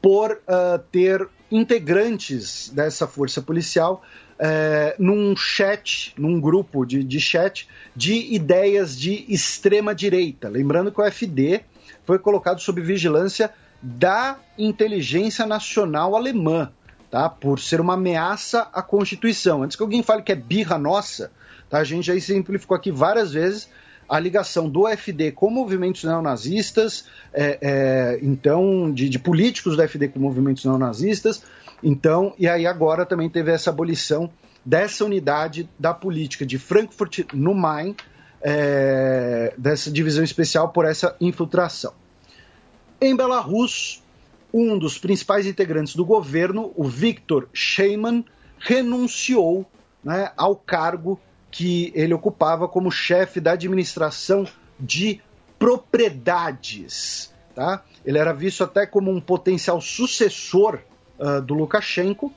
por 0.00 0.32
uh, 0.32 0.78
ter 0.90 1.28
integrantes 1.50 2.70
dessa 2.70 3.06
força 3.06 3.42
policial 3.42 4.02
é, 4.40 4.96
num 4.98 5.36
chat, 5.36 6.14
num 6.16 6.40
grupo 6.40 6.86
de, 6.86 7.04
de 7.04 7.20
chat 7.20 7.68
de 7.94 8.34
ideias 8.34 8.98
de 8.98 9.26
extrema 9.28 9.94
direita. 9.94 10.48
Lembrando 10.48 10.90
que 10.90 10.98
o 10.98 11.04
FD 11.04 11.60
foi 12.06 12.18
colocado 12.18 12.58
sob 12.60 12.80
vigilância 12.80 13.50
da 13.82 14.38
inteligência 14.58 15.46
nacional 15.46 16.16
alemã, 16.16 16.72
tá? 17.10 17.28
Por 17.28 17.60
ser 17.60 17.82
uma 17.82 17.94
ameaça 17.94 18.68
à 18.72 18.82
Constituição. 18.82 19.62
Antes 19.62 19.76
que 19.76 19.82
alguém 19.82 20.02
fale 20.02 20.22
que 20.22 20.32
é 20.32 20.36
birra 20.36 20.78
nossa, 20.78 21.30
tá? 21.68 21.78
A 21.78 21.84
gente 21.84 22.06
já 22.06 22.14
exemplificou 22.14 22.74
aqui 22.74 22.90
várias 22.90 23.32
vezes 23.32 23.68
a 24.10 24.18
ligação 24.18 24.68
do 24.68 24.88
FD 24.88 25.30
com 25.30 25.48
movimentos 25.48 26.02
neonazistas, 26.02 27.04
é, 27.32 27.58
é, 27.62 28.18
então, 28.20 28.92
de, 28.92 29.08
de, 29.08 29.20
políticos 29.20 29.76
do 29.76 29.82
FD 29.86 30.08
com 30.08 30.18
movimentos 30.18 30.64
neonazistas, 30.64 31.44
então, 31.82 32.34
e 32.38 32.48
aí 32.48 32.66
agora 32.66 33.06
também 33.06 33.28
teve 33.28 33.50
essa 33.50 33.70
abolição 33.70 34.30
dessa 34.64 35.04
unidade 35.04 35.68
da 35.78 35.94
política 35.94 36.44
de 36.44 36.58
Frankfurt 36.58 37.20
no 37.32 37.54
Main, 37.54 37.94
é, 38.42 39.54
dessa 39.56 39.90
divisão 39.90 40.24
especial 40.24 40.70
por 40.70 40.84
essa 40.84 41.16
infiltração. 41.20 41.92
Em 43.00 43.16
Belarus, 43.16 44.02
um 44.52 44.78
dos 44.78 44.98
principais 44.98 45.46
integrantes 45.46 45.94
do 45.94 46.04
governo, 46.04 46.72
o 46.76 46.84
Viktor 46.84 47.48
Sheyman, 47.52 48.24
renunciou 48.58 49.66
né, 50.04 50.32
ao 50.36 50.54
cargo 50.54 51.18
que 51.50 51.92
ele 51.94 52.14
ocupava 52.14 52.68
como 52.68 52.90
chefe 52.90 53.40
da 53.40 53.52
administração 53.52 54.46
de 54.78 55.20
propriedades. 55.58 57.32
Tá? 57.54 57.82
Ele 58.04 58.18
era 58.18 58.32
visto 58.32 58.62
até 58.62 58.86
como 58.86 59.10
um 59.10 59.20
potencial 59.20 59.80
sucessor 59.80 60.80
uh, 61.20 61.40
do 61.40 61.54
Lukashenko 61.54 62.32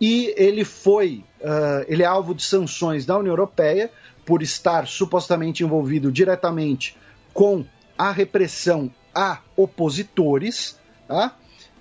e 0.00 0.32
ele 0.36 0.64
foi, 0.64 1.24
uh, 1.40 1.84
ele 1.86 2.02
é 2.02 2.06
alvo 2.06 2.34
de 2.34 2.42
sanções 2.42 3.04
da 3.04 3.18
União 3.18 3.32
Europeia 3.32 3.90
por 4.24 4.42
estar 4.42 4.86
supostamente 4.86 5.62
envolvido 5.62 6.10
diretamente 6.10 6.96
com 7.34 7.64
a 7.98 8.10
repressão 8.10 8.90
a 9.14 9.40
opositores, 9.56 10.78
tá? 11.06 11.36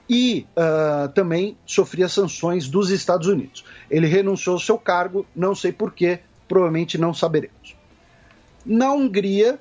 e 0.10 0.48
uh, 0.58 1.08
também 1.10 1.56
sofria 1.66 2.10
sanções 2.10 2.68
dos 2.68 2.90
Estados 2.90 3.28
Unidos. 3.28 3.64
Ele 3.90 4.08
renunciou 4.08 4.56
ao 4.56 4.60
seu 4.60 4.78
cargo, 4.78 5.26
não 5.36 5.54
sei 5.54 5.72
porquê, 5.72 6.20
provavelmente 6.48 6.98
não 6.98 7.14
saberemos. 7.14 7.76
Na 8.66 8.92
Hungria, 8.92 9.60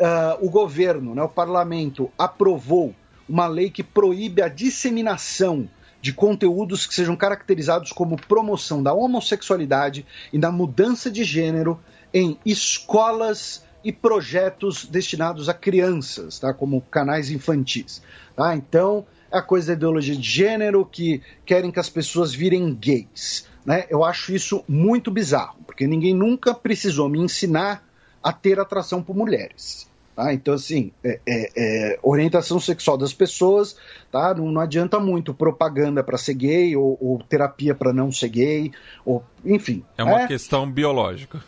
uh, 0.00 0.44
o 0.44 0.50
governo, 0.50 1.14
né, 1.14 1.22
o 1.22 1.28
parlamento, 1.28 2.10
aprovou 2.18 2.94
uma 3.28 3.46
lei 3.46 3.70
que 3.70 3.82
proíbe 3.82 4.42
a 4.42 4.48
disseminação 4.48 5.68
de 6.00 6.12
conteúdos 6.12 6.86
que 6.86 6.94
sejam 6.94 7.16
caracterizados 7.16 7.92
como 7.92 8.16
promoção 8.16 8.82
da 8.82 8.92
homossexualidade 8.92 10.06
e 10.32 10.38
da 10.38 10.50
mudança 10.50 11.10
de 11.10 11.24
gênero 11.24 11.80
em 12.14 12.38
escolas 12.46 13.64
e 13.84 13.92
projetos 13.92 14.84
destinados 14.84 15.48
a 15.48 15.54
crianças, 15.54 16.38
tá? 16.38 16.52
como 16.52 16.80
canais 16.80 17.30
infantis. 17.30 18.02
Tá? 18.36 18.54
Então, 18.54 19.06
é 19.30 19.38
a 19.38 19.42
coisa 19.42 19.68
da 19.68 19.72
ideologia 19.74 20.16
de 20.16 20.28
gênero 20.28 20.84
que 20.84 21.22
querem 21.44 21.70
que 21.70 21.80
as 21.80 21.90
pessoas 21.90 22.32
virem 22.32 22.74
gays. 22.74 23.46
Né? 23.64 23.86
Eu 23.90 24.04
acho 24.04 24.32
isso 24.32 24.64
muito 24.68 25.10
bizarro, 25.10 25.58
porque 25.66 25.86
ninguém 25.86 26.14
nunca 26.14 26.54
precisou 26.54 27.08
me 27.08 27.20
ensinar 27.20 27.86
a 28.22 28.32
ter 28.32 28.58
atração 28.58 29.02
por 29.02 29.14
mulheres. 29.14 29.88
Tá? 30.18 30.34
Então, 30.34 30.52
assim, 30.52 30.90
é, 31.04 31.20
é, 31.24 31.50
é, 31.56 31.98
orientação 32.02 32.58
sexual 32.58 32.98
das 32.98 33.12
pessoas, 33.12 33.76
tá? 34.10 34.34
não, 34.34 34.50
não 34.50 34.60
adianta 34.60 34.98
muito 34.98 35.32
propaganda 35.32 36.02
para 36.02 36.18
ser 36.18 36.34
gay 36.34 36.74
ou, 36.74 36.98
ou 37.00 37.22
terapia 37.22 37.72
para 37.72 37.92
não 37.92 38.10
ser 38.10 38.28
gay, 38.30 38.72
ou, 39.06 39.22
enfim. 39.44 39.84
É 39.96 40.02
uma 40.02 40.22
é. 40.22 40.26
questão 40.26 40.68
biológica. 40.68 41.40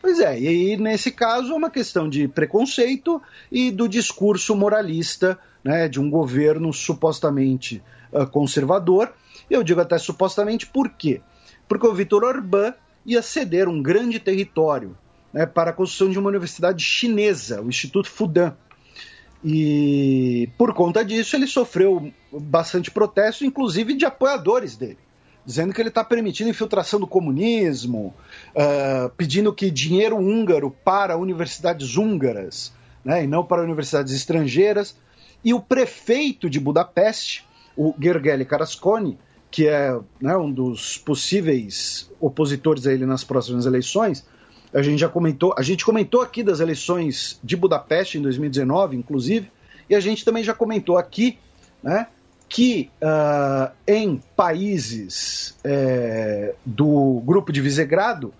Pois 0.00 0.18
é, 0.18 0.40
e 0.40 0.78
nesse 0.78 1.10
caso 1.10 1.52
é 1.52 1.54
uma 1.54 1.68
questão 1.68 2.08
de 2.08 2.26
preconceito 2.26 3.20
e 3.52 3.70
do 3.70 3.86
discurso 3.86 4.56
moralista 4.56 5.38
né, 5.62 5.86
de 5.86 6.00
um 6.00 6.08
governo 6.08 6.72
supostamente 6.72 7.82
uh, 8.10 8.26
conservador. 8.26 9.12
Eu 9.50 9.62
digo 9.62 9.82
até 9.82 9.98
supostamente 9.98 10.66
por 10.66 10.88
quê? 10.88 11.20
porque 11.68 11.86
o 11.86 11.94
Vitor 11.94 12.24
Orbán 12.24 12.72
ia 13.06 13.22
ceder 13.22 13.68
um 13.68 13.80
grande 13.80 14.18
território 14.18 14.96
né, 15.32 15.46
para 15.46 15.70
a 15.70 15.72
construção 15.72 16.10
de 16.10 16.18
uma 16.18 16.28
universidade 16.28 16.82
chinesa, 16.84 17.62
o 17.62 17.68
Instituto 17.68 18.08
Fudan. 18.08 18.54
E 19.44 20.48
por 20.58 20.74
conta 20.74 21.04
disso 21.04 21.34
ele 21.36 21.46
sofreu 21.46 22.12
bastante 22.30 22.90
protesto, 22.90 23.44
inclusive 23.44 23.94
de 23.94 24.04
apoiadores 24.04 24.76
dele, 24.76 24.98
dizendo 25.46 25.72
que 25.72 25.80
ele 25.80 25.88
está 25.88 26.04
permitindo 26.04 26.50
infiltração 26.50 27.00
do 27.00 27.06
comunismo, 27.06 28.14
uh, 28.54 29.08
pedindo 29.16 29.52
que 29.52 29.70
dinheiro 29.70 30.18
húngaro 30.18 30.70
para 30.84 31.16
universidades 31.16 31.96
húngaras 31.96 32.72
né, 33.04 33.24
e 33.24 33.26
não 33.26 33.44
para 33.44 33.62
universidades 33.62 34.12
estrangeiras. 34.12 34.94
E 35.42 35.54
o 35.54 35.60
prefeito 35.60 36.50
de 36.50 36.60
Budapeste, 36.60 37.46
o 37.74 37.94
Gergely 37.98 38.44
Karasconi, 38.44 39.18
que 39.50 39.66
é 39.66 39.98
né, 40.20 40.36
um 40.36 40.52
dos 40.52 40.98
possíveis 40.98 42.10
opositores 42.20 42.86
a 42.86 42.92
ele 42.92 43.06
nas 43.06 43.24
próximas 43.24 43.64
eleições, 43.64 44.24
a 44.72 44.82
gente 44.82 44.98
já 44.98 45.08
comentou, 45.08 45.54
a 45.56 45.62
gente 45.62 45.84
comentou 45.84 46.22
aqui 46.22 46.42
das 46.42 46.60
eleições 46.60 47.40
de 47.42 47.56
Budapeste 47.56 48.18
em 48.18 48.22
2019, 48.22 48.96
inclusive, 48.96 49.50
e 49.88 49.94
a 49.94 50.00
gente 50.00 50.24
também 50.24 50.44
já 50.44 50.54
comentou 50.54 50.96
aqui, 50.96 51.38
né, 51.82 52.06
que 52.48 52.90
uh, 53.02 53.72
em 53.86 54.20
países 54.36 55.56
é, 55.64 56.54
do 56.64 57.22
grupo 57.24 57.52
de 57.52 57.60
Visegrado, 57.60 58.32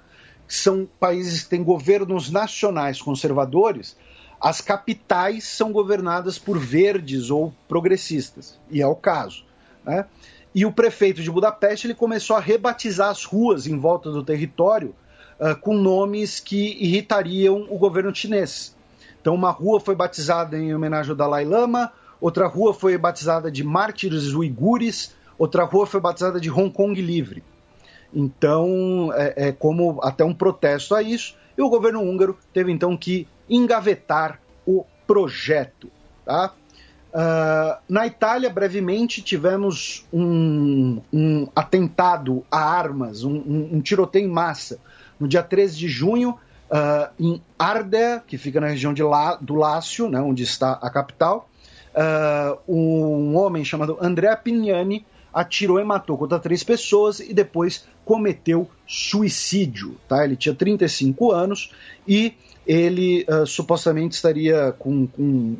que 0.47 0.55
são 0.55 0.89
países 0.99 1.45
que 1.45 1.51
têm 1.51 1.63
governos 1.63 2.31
nacionais 2.31 3.01
conservadores, 3.01 3.97
as 4.41 4.61
capitais 4.61 5.45
são 5.45 5.71
governadas 5.71 6.39
por 6.39 6.59
verdes 6.59 7.31
ou 7.31 7.53
progressistas, 7.69 8.59
e 8.71 8.81
é 8.81 8.87
o 8.87 8.97
caso. 8.97 9.45
Né? 9.85 10.07
E 10.55 10.65
o 10.67 10.73
prefeito 10.73 11.23
de 11.23 11.31
Budapeste 11.31 11.87
ele 11.87 11.95
começou 11.95 12.37
a 12.37 12.41
rebatizar 12.41 13.11
as 13.11 13.25
ruas 13.25 13.67
em 13.67 13.79
volta 13.79 14.11
do 14.11 14.25
território 14.25 14.95
uh, 15.41 15.59
com 15.61 15.75
nomes 15.75 16.39
que 16.39 16.77
irritariam 16.79 17.67
o 17.71 17.79
governo 17.79 18.15
chinês. 18.15 18.77
Então, 19.21 19.35
uma 19.35 19.51
rua 19.51 19.81
foi 19.81 19.95
batizada 19.95 20.59
em 20.59 20.75
homenagem 20.75 21.11
ao 21.11 21.17
Dalai 21.17 21.45
Lama, 21.45 21.93
outra 22.21 22.47
rua 22.47 22.73
foi 22.73 22.97
batizada 22.97 23.51
de 23.51 23.65
Mártires 23.65 24.35
Uigures, 24.35 25.15
outra 25.39 25.65
rua 25.65 25.87
foi 25.87 26.01
batizada 26.01 26.41
de 26.41 26.51
Hong 26.51 26.71
Kong 26.71 27.01
Livre. 27.01 27.43
Então, 28.13 29.11
é, 29.15 29.49
é 29.49 29.53
como 29.53 30.01
até 30.03 30.25
um 30.25 30.35
protesto 30.35 30.95
a 30.95 31.03
isso, 31.03 31.37
e 31.57 31.63
o 31.63 31.69
governo 31.69 32.01
húngaro 32.01 32.39
teve 32.53 32.73
então 32.73 32.97
que 32.97 33.27
engavetar 33.49 34.41
o 34.67 34.85
projeto. 35.07 35.91
Tá? 36.25 36.53
Uh, 37.13 37.83
na 37.89 38.07
Itália, 38.07 38.49
brevemente, 38.49 39.21
tivemos 39.21 40.07
um, 40.13 41.01
um 41.13 41.49
atentado 41.55 42.45
a 42.51 42.59
armas, 42.59 43.25
um, 43.25 43.35
um, 43.35 43.69
um, 43.73 43.81
tiroteio 43.81 44.27
em 44.27 44.31
massa, 44.31 44.79
no 45.21 45.29
dia 45.29 45.43
13 45.43 45.77
de 45.77 45.89
junho, 45.89 46.31
uh, 46.71 47.11
em 47.19 47.43
Ardea, 47.59 48.23
que 48.27 48.39
fica 48.39 48.61
na 48.61 48.69
região 48.69 48.93
de 48.93 49.03
La, 49.03 49.37
do 49.37 49.55
Lácio, 49.55 50.09
né, 50.09 50.21
onde 50.21 50.43
está 50.43 50.73
a 50.73 50.91
capital. 50.91 51.49
Uh, 51.95 52.73
um 52.73 53.37
homem 53.37 53.65
chamado 53.65 53.99
Andrea 54.01 54.37
Pignani 54.37 55.05
atirou 55.33 55.79
e 55.79 55.85
matou 55.85 56.17
contra 56.17 56.39
três 56.39 56.65
pessoas 56.65 57.21
e 57.21 57.35
depois 57.35 57.87
cometeu 58.05 58.69
suicídio. 58.87 59.97
Tá? 60.09 60.25
Ele 60.25 60.37
tinha 60.37 60.55
35 60.55 61.31
anos 61.31 61.73
e 62.07 62.35
ele 62.67 63.27
supostamente 63.47 64.15
estaria 64.15 64.73
com, 64.79 65.07
com 65.07 65.57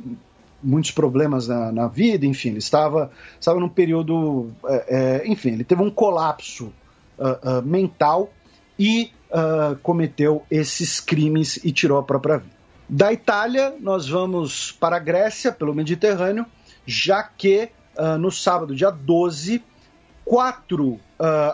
muitos 0.63 0.91
problemas 0.91 1.49
na, 1.49 1.73
na 1.73 1.89
vida, 1.89 2.27
enfim, 2.27 2.51
ele 2.51 2.59
estava, 2.59 3.11
estava 3.39 3.59
num 3.59 3.69
período, 3.69 4.51
é, 4.67 5.23
é, 5.25 5.29
enfim, 5.29 5.51
ele 5.51 5.65
teve 5.65 5.83
um 5.83 5.91
colapso 5.91 6.73
uh, 7.19 7.59
uh, 7.59 7.63
mental 7.63 8.33
e 8.79 9.11
uh, 9.31 9.77
cometeu 9.83 10.45
esses 10.51 11.01
crimes 11.01 11.59
e 11.65 11.73
tirou 11.73 11.99
a 11.99 12.03
própria 12.03 12.39
vida. 12.39 12.55
Da 12.89 13.13
Itália, 13.13 13.75
nós 13.81 14.09
vamos 14.09 14.73
para 14.73 14.97
a 14.97 14.99
Grécia, 15.01 15.53
pelo 15.53 15.75
Mediterrâneo, 15.75 16.45
já 16.85 17.23
que 17.23 17.71
no 18.19 18.33
sábado, 18.33 18.75
dia 18.75 18.91
12, 18.91 19.63
quatro 20.25 20.99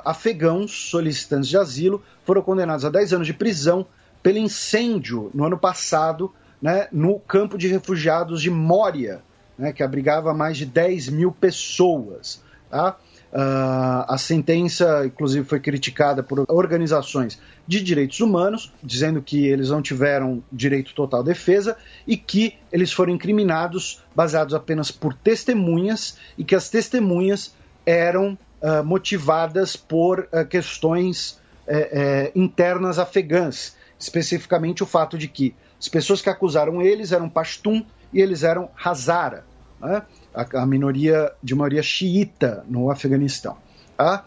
afegãos 0.05 0.91
solicitantes 0.91 1.49
de 1.49 1.59
asilo 1.59 2.03
foram 2.25 2.41
condenados 2.41 2.85
a 2.85 2.91
10 2.91 3.15
anos 3.15 3.27
de 3.27 3.35
prisão 3.35 3.87
pelo 4.23 4.39
incêndio 4.39 5.31
no 5.35 5.45
ano 5.45 5.59
passado 5.59 6.33
né, 6.61 6.89
no 6.91 7.19
campo 7.21 7.57
de 7.57 7.69
refugiados 7.69 8.43
de 8.43 8.51
Moria, 8.51 9.23
né, 9.59 9.73
que 9.73 9.83
abrigava 9.83 10.35
mais 10.35 10.57
de 10.57 10.67
10 10.67 11.11
mil 11.11 11.33
pessoas. 11.33 12.43
Tá? 12.71 12.97
Uh, 13.33 14.07
a 14.09 14.17
sentença, 14.19 15.05
inclusive, 15.05 15.45
foi 15.45 15.61
criticada 15.61 16.23
por 16.23 16.45
organizações 16.49 17.39
de 17.67 17.83
direitos 17.83 18.21
humanos, 18.21 18.73
dizendo 18.83 19.21
que 19.21 19.47
eles 19.47 19.69
não 19.69 19.83
tiveram 19.83 20.43
direito 20.51 20.95
total 20.95 21.21
à 21.21 21.23
defesa 21.25 21.77
e 22.07 22.17
que 22.17 22.55
eles 22.73 22.93
foram 22.93 23.13
incriminados 23.13 24.03
baseados 24.15 24.55
apenas 24.55 24.91
por 24.91 25.13
testemunhas 25.13 26.17
e 26.39 26.45
que 26.45 26.55
as 26.55 26.71
testemunhas 26.71 27.55
eram 27.85 28.39
uh, 28.63 28.85
motivadas 28.85 29.77
por 29.77 30.29
uh, 30.33 30.47
questões 30.47 31.41
uh, 31.67 32.31
internas 32.35 32.99
afegãs, 32.99 33.77
especificamente 33.99 34.83
o 34.83 34.87
fato 34.87 35.19
de 35.19 35.29
que 35.29 35.55
as 35.79 35.89
pessoas 35.89 36.23
que 36.23 36.31
acusaram 36.31 36.81
eles 36.81 37.13
eram 37.13 37.29
Pashtun 37.29 37.85
e 38.13 38.21
eles 38.21 38.43
eram 38.43 38.71
Hazara, 38.83 39.45
né? 39.81 40.03
A, 40.37 40.63
a, 40.63 40.67
minoria 40.67 41.33
de 41.43 41.55
maioria 41.55 41.83
xiita 41.83 42.65
no 42.69 42.91
Afeganistão. 42.91 43.57
Tá? 43.97 44.27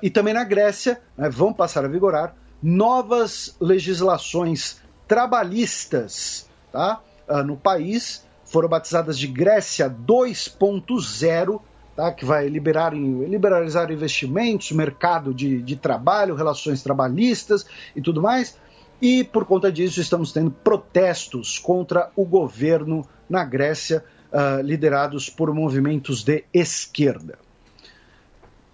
e 0.00 0.08
também 0.08 0.32
na 0.32 0.44
Grécia 0.44 1.00
né, 1.18 1.28
vão 1.28 1.52
passar 1.52 1.84
a 1.84 1.88
vigorar 1.88 2.36
novas 2.62 3.56
legislações 3.60 4.80
trabalhistas 5.08 6.48
tá? 6.70 7.00
no 7.44 7.56
país, 7.56 8.24
foram 8.44 8.68
batizadas 8.68 9.18
de 9.18 9.26
Grécia 9.26 9.90
2.0, 9.90 11.60
tá? 11.96 12.12
que 12.12 12.24
vai 12.24 12.48
liberar, 12.48 12.94
liberalizar 12.94 13.90
investimentos, 13.90 14.70
mercado 14.70 15.34
de, 15.34 15.60
de 15.60 15.74
trabalho, 15.74 16.36
relações 16.36 16.82
trabalhistas 16.82 17.66
e 17.96 18.00
tudo 18.00 18.22
mais. 18.22 18.56
E 19.00 19.24
por 19.24 19.44
conta 19.44 19.72
disso, 19.72 20.00
estamos 20.00 20.32
tendo 20.32 20.50
protestos 20.50 21.58
contra 21.58 22.10
o 22.14 22.24
governo 22.24 23.04
na 23.28 23.44
Grécia, 23.44 24.04
uh, 24.32 24.62
liderados 24.62 25.28
por 25.28 25.52
movimentos 25.54 26.24
de 26.24 26.44
esquerda. 26.52 27.38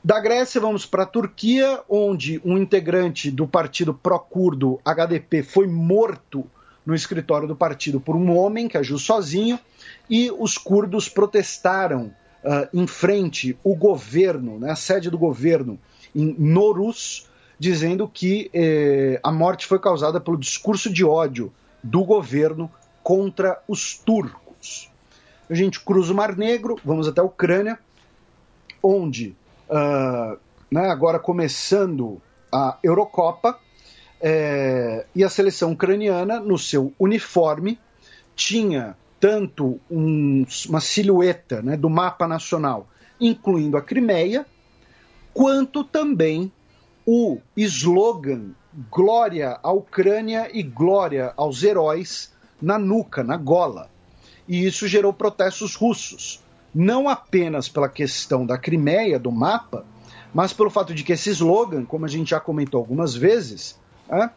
Da 0.02 0.20
Grécia, 0.20 0.60
vamos 0.60 0.86
para 0.86 1.02
a 1.02 1.06
Turquia, 1.06 1.80
onde 1.88 2.40
um 2.44 2.56
integrante 2.56 3.30
do 3.30 3.46
partido 3.46 3.92
pró-curdo 3.92 4.80
HDP 4.84 5.42
foi 5.42 5.66
morto 5.66 6.46
no 6.86 6.94
escritório 6.94 7.46
do 7.46 7.56
partido 7.56 8.00
por 8.00 8.16
um 8.16 8.34
homem 8.34 8.68
que 8.68 8.78
agiu 8.78 8.98
sozinho, 8.98 9.58
e 10.08 10.30
os 10.30 10.56
curdos 10.56 11.08
protestaram 11.08 12.14
uh, 12.42 12.68
em 12.72 12.86
frente 12.86 13.58
o 13.62 13.74
governo, 13.74 14.58
né, 14.58 14.70
a 14.70 14.76
sede 14.76 15.10
do 15.10 15.18
governo, 15.18 15.78
em 16.14 16.34
Norus, 16.38 17.28
dizendo 17.58 18.08
que 18.08 18.50
eh, 18.54 19.20
a 19.22 19.32
morte 19.32 19.66
foi 19.66 19.80
causada 19.80 20.20
pelo 20.20 20.38
discurso 20.38 20.92
de 20.92 21.04
ódio 21.04 21.52
do 21.82 22.04
governo 22.04 22.70
contra 23.02 23.60
os 23.66 23.98
turcos. 23.98 24.87
A 25.48 25.54
gente 25.54 25.80
cruza 25.80 26.12
o 26.12 26.16
Mar 26.16 26.36
Negro, 26.36 26.76
vamos 26.84 27.08
até 27.08 27.20
a 27.20 27.24
Ucrânia, 27.24 27.78
onde, 28.82 29.34
uh, 29.68 30.38
né, 30.70 30.88
agora 30.90 31.18
começando 31.18 32.20
a 32.52 32.78
Eurocopa, 32.82 33.58
eh, 34.20 35.06
e 35.14 35.22
a 35.22 35.28
seleção 35.28 35.72
ucraniana, 35.72 36.40
no 36.40 36.58
seu 36.58 36.92
uniforme, 36.98 37.78
tinha 38.34 38.96
tanto 39.20 39.80
um, 39.90 40.44
uma 40.68 40.80
silhueta 40.80 41.62
né, 41.62 41.76
do 41.76 41.90
mapa 41.90 42.26
nacional, 42.26 42.88
incluindo 43.20 43.76
a 43.76 43.82
Crimeia, 43.82 44.46
quanto 45.32 45.84
também 45.84 46.52
o 47.06 47.38
slogan 47.56 48.50
Glória 48.90 49.58
à 49.62 49.72
Ucrânia 49.72 50.48
e 50.52 50.62
Glória 50.62 51.32
aos 51.36 51.62
Heróis 51.62 52.32
na 52.60 52.78
nuca, 52.78 53.24
na 53.24 53.36
gola. 53.36 53.90
E 54.48 54.66
isso 54.66 54.88
gerou 54.88 55.12
protestos 55.12 55.74
russos, 55.74 56.42
não 56.74 57.08
apenas 57.08 57.68
pela 57.68 57.88
questão 57.88 58.46
da 58.46 58.56
Crimeia, 58.56 59.18
do 59.18 59.30
mapa, 59.30 59.84
mas 60.32 60.52
pelo 60.52 60.70
fato 60.70 60.94
de 60.94 61.04
que 61.04 61.12
esse 61.12 61.30
slogan, 61.30 61.84
como 61.84 62.06
a 62.06 62.08
gente 62.08 62.30
já 62.30 62.40
comentou 62.40 62.78
algumas 62.80 63.14
vezes, 63.14 63.78
é, 64.08 64.30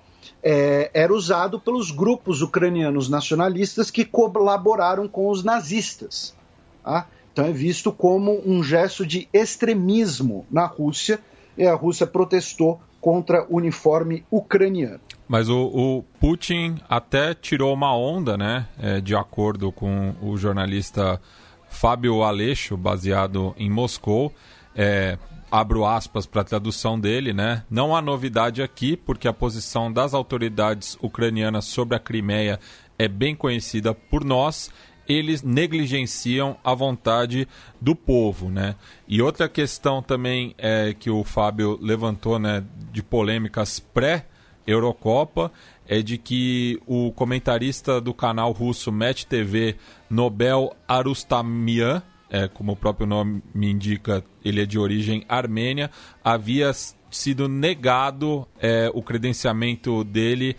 é, 0.43 0.91
era 0.93 1.14
usado 1.14 1.59
pelos 1.59 1.91
grupos 1.91 2.41
ucranianos 2.41 3.09
nacionalistas 3.09 3.90
que 3.90 4.03
colaboraram 4.03 5.07
com 5.07 5.30
os 5.30 5.43
nazistas. 5.43 6.35
Tá? 6.83 7.07
Então 7.31 7.45
é 7.45 7.51
visto 7.51 7.91
como 7.91 8.41
um 8.45 8.61
gesto 8.64 9.06
de 9.06 9.30
extremismo 9.31 10.45
na 10.51 10.65
Rússia, 10.65 11.19
e 11.57 11.65
a 11.65 11.73
Rússia 11.73 12.07
protestou 12.07 12.81
contra 13.01 13.45
uniforme 13.49 14.23
ucraniano. 14.31 15.01
Mas 15.27 15.49
o, 15.49 15.59
o 15.59 16.03
Putin 16.19 16.75
até 16.88 17.33
tirou 17.33 17.73
uma 17.73 17.95
onda, 17.95 18.38
né, 18.38 18.67
é, 18.80 19.01
de 19.01 19.15
acordo 19.15 19.71
com 19.71 20.13
o 20.21 20.38
jornalista 20.38 21.19
Fábio 21.67 22.21
Aleixo, 22.21 22.77
baseado 22.77 23.55
em 23.57 23.69
Moscou, 23.69 24.31
é, 24.75 25.17
abro 25.49 25.85
aspas 25.85 26.25
para 26.25 26.41
a 26.41 26.45
tradução 26.45 26.99
dele, 26.99 27.33
né? 27.33 27.63
Não 27.69 27.95
há 27.95 28.01
novidade 28.01 28.61
aqui, 28.61 28.95
porque 28.95 29.27
a 29.27 29.33
posição 29.33 29.91
das 29.91 30.13
autoridades 30.13 30.97
ucranianas 31.01 31.65
sobre 31.65 31.95
a 31.95 31.99
Crimeia 31.99 32.59
é 32.97 33.07
bem 33.07 33.35
conhecida 33.35 33.93
por 33.93 34.23
nós. 34.23 34.71
Eles 35.07 35.41
negligenciam 35.43 36.57
a 36.63 36.73
vontade 36.73 37.47
do 37.80 37.95
povo, 37.95 38.49
né? 38.49 38.75
E 39.07 39.21
outra 39.21 39.49
questão 39.49 40.01
também 40.01 40.55
é 40.57 40.95
que 40.97 41.09
o 41.09 41.23
Fábio 41.23 41.77
levantou, 41.81 42.39
né, 42.39 42.63
de 42.91 43.03
polêmicas 43.03 43.80
pré-Eurocopa, 43.80 45.51
é 45.88 46.01
de 46.01 46.17
que 46.17 46.81
o 46.85 47.11
comentarista 47.11 47.99
do 47.99 48.13
canal 48.13 48.51
russo 48.51 48.91
Match 48.91 49.25
TV, 49.25 49.75
Nobel 50.09 50.75
Arustamian, 50.88 52.01
é, 52.30 52.47
como 52.47 52.71
o 52.71 52.75
próprio 52.77 53.05
nome 53.05 53.43
me 53.53 53.69
indica, 53.69 54.23
ele 54.43 54.61
é 54.61 54.65
de 54.65 54.80
origem 54.80 55.25
armênia, 55.27 55.91
havia 56.23 56.71
sido 57.11 57.49
negado 57.49 58.47
é, 58.57 58.89
o 58.93 59.03
credenciamento 59.03 60.03
dele 60.05 60.55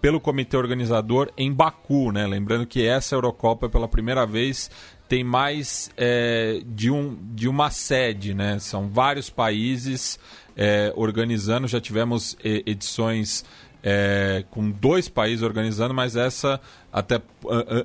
pelo 0.00 0.20
comitê 0.20 0.56
organizador 0.56 1.30
em 1.36 1.52
Baku, 1.52 2.12
né? 2.12 2.26
Lembrando 2.26 2.66
que 2.66 2.86
essa 2.86 3.14
Eurocopa, 3.14 3.68
pela 3.68 3.88
primeira 3.88 4.26
vez, 4.26 4.70
tem 5.08 5.22
mais 5.22 5.90
é, 5.96 6.60
de, 6.66 6.90
um, 6.90 7.16
de 7.34 7.48
uma 7.48 7.70
sede, 7.70 8.34
né? 8.34 8.58
São 8.58 8.88
vários 8.88 9.30
países 9.30 10.18
é, 10.56 10.92
organizando, 10.96 11.68
já 11.68 11.80
tivemos 11.80 12.36
edições 12.42 13.44
é, 13.82 14.44
com 14.50 14.70
dois 14.70 15.08
países 15.08 15.42
organizando, 15.42 15.94
mas 15.94 16.16
essa, 16.16 16.60
até 16.92 17.20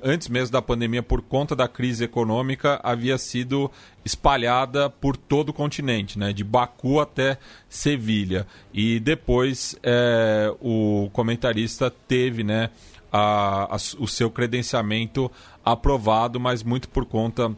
antes 0.02 0.28
mesmo 0.28 0.52
da 0.52 0.62
pandemia, 0.62 1.02
por 1.02 1.22
conta 1.22 1.54
da 1.54 1.68
crise 1.68 2.04
econômica, 2.04 2.80
havia 2.82 3.16
sido 3.18 3.70
espalhada 4.04 4.90
por 4.90 5.16
todo 5.16 5.50
o 5.50 5.52
continente, 5.52 6.18
né, 6.18 6.32
de 6.32 6.42
Baku 6.42 7.00
até 7.00 7.38
Sevilha. 7.68 8.46
E 8.72 8.98
depois 8.98 9.76
é, 9.82 10.52
o 10.60 11.08
comentarista 11.12 11.90
teve 11.90 12.42
né, 12.42 12.70
a, 13.12 13.74
a, 13.74 13.76
o 13.98 14.08
seu 14.08 14.30
credenciamento 14.30 15.30
aprovado, 15.64 16.40
mas 16.40 16.62
muito 16.62 16.88
por 16.88 17.04
conta 17.04 17.54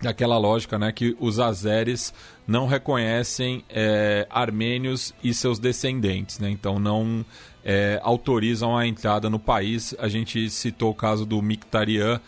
daquela 0.00 0.38
lógica 0.38 0.78
né, 0.78 0.92
que 0.92 1.16
os 1.20 1.38
azeres 1.38 2.12
não 2.46 2.66
reconhecem 2.66 3.64
é, 3.68 4.26
armênios 4.30 5.14
e 5.22 5.32
seus 5.34 5.58
descendentes. 5.58 6.38
Né? 6.38 6.50
Então 6.50 6.78
não 6.78 7.24
é, 7.64 8.00
autorizam 8.02 8.76
a 8.76 8.86
entrada 8.86 9.28
no 9.28 9.38
país. 9.38 9.94
A 9.98 10.08
gente 10.08 10.48
citou 10.50 10.90
o 10.90 10.94
caso 10.94 11.26
do 11.26 11.40
Mictarian 11.42 12.20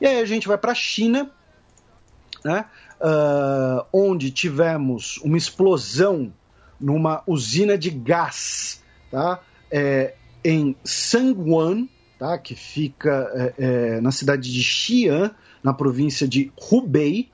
E 0.00 0.06
aí 0.06 0.20
a 0.20 0.24
gente 0.24 0.48
vai 0.48 0.58
para 0.58 0.72
a 0.72 0.74
China, 0.74 1.30
né? 2.44 2.64
Uh, 3.00 3.84
onde 3.92 4.30
tivemos 4.30 5.18
uma 5.18 5.36
explosão 5.36 6.32
numa 6.80 7.22
usina 7.26 7.78
de 7.78 7.90
gás, 7.90 8.82
tá? 9.10 9.40
É, 9.70 10.14
em 10.44 10.74
Sangwon, 10.84 11.86
tá? 12.22 12.38
que 12.38 12.54
fica 12.54 13.28
é, 13.34 13.54
é, 13.58 14.00
na 14.00 14.12
cidade 14.12 14.52
de 14.52 14.62
Xi'an, 14.62 15.32
na 15.60 15.74
província 15.74 16.28
de 16.28 16.52
Hubei, 16.70 17.28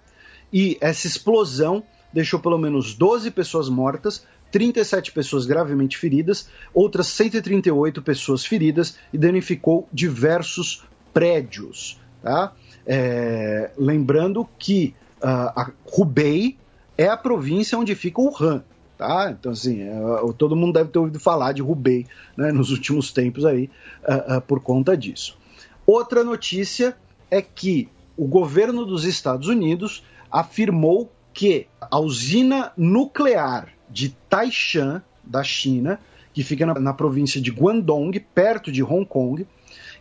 e 0.51 0.79
essa 0.81 1.07
explosão 1.07 1.83
deixou 2.11 2.41
pelo 2.41 2.57
menos 2.57 2.95
12 2.95 3.31
pessoas 3.33 3.69
mortas, 3.69 4.25
37 4.51 5.13
pessoas 5.13 5.45
gravemente 5.45 5.99
feridas, 5.99 6.49
outras 6.73 7.09
138 7.09 8.01
pessoas 8.01 8.47
feridas 8.47 8.97
e 9.13 9.19
danificou 9.19 9.87
diversos 9.93 10.83
prédios. 11.13 12.01
Tá? 12.23 12.55
É, 12.87 13.71
lembrando 13.77 14.49
que 14.59 14.95
uh, 15.23 15.53
a 15.55 15.71
Hubei 15.85 16.57
é 16.97 17.09
a 17.09 17.17
província 17.17 17.77
onde 17.77 17.95
fica 17.95 18.23
o 18.23 18.35
Han. 18.41 18.65
Tá? 18.99 19.31
Então, 19.31 19.53
assim, 19.53 19.89
uh, 19.89 20.33
todo 20.33 20.57
mundo 20.57 20.73
deve 20.73 20.91
ter 20.91 20.99
ouvido 20.99 21.21
falar 21.21 21.53
de 21.53 21.63
Hubei 21.63 22.05
né, 22.37 22.51
nos 22.51 22.73
últimos 22.73 23.13
tempos 23.13 23.45
aí, 23.45 23.71
uh, 24.03 24.41
por 24.41 24.61
conta 24.61 24.97
disso. 24.97 25.39
Outra 25.87 26.25
notícia 26.25 26.97
é 27.31 27.41
que 27.41 27.89
o 28.17 28.27
governo 28.27 28.85
dos 28.85 29.05
Estados 29.05 29.47
Unidos 29.47 30.03
afirmou 30.29 31.13
que 31.33 31.69
a 31.81 32.01
usina 32.01 32.73
nuclear 32.77 33.69
de 33.89 34.09
Taishan, 34.29 35.01
da 35.23 35.45
China, 35.45 36.01
que 36.35 36.43
fica 36.43 36.67
na, 36.67 36.75
na 36.75 36.93
província 36.93 37.41
de 37.41 37.53
Guangdong, 37.53 38.19
perto 38.35 38.73
de 38.73 38.83
Hong 38.83 39.07
Kong, 39.07 39.47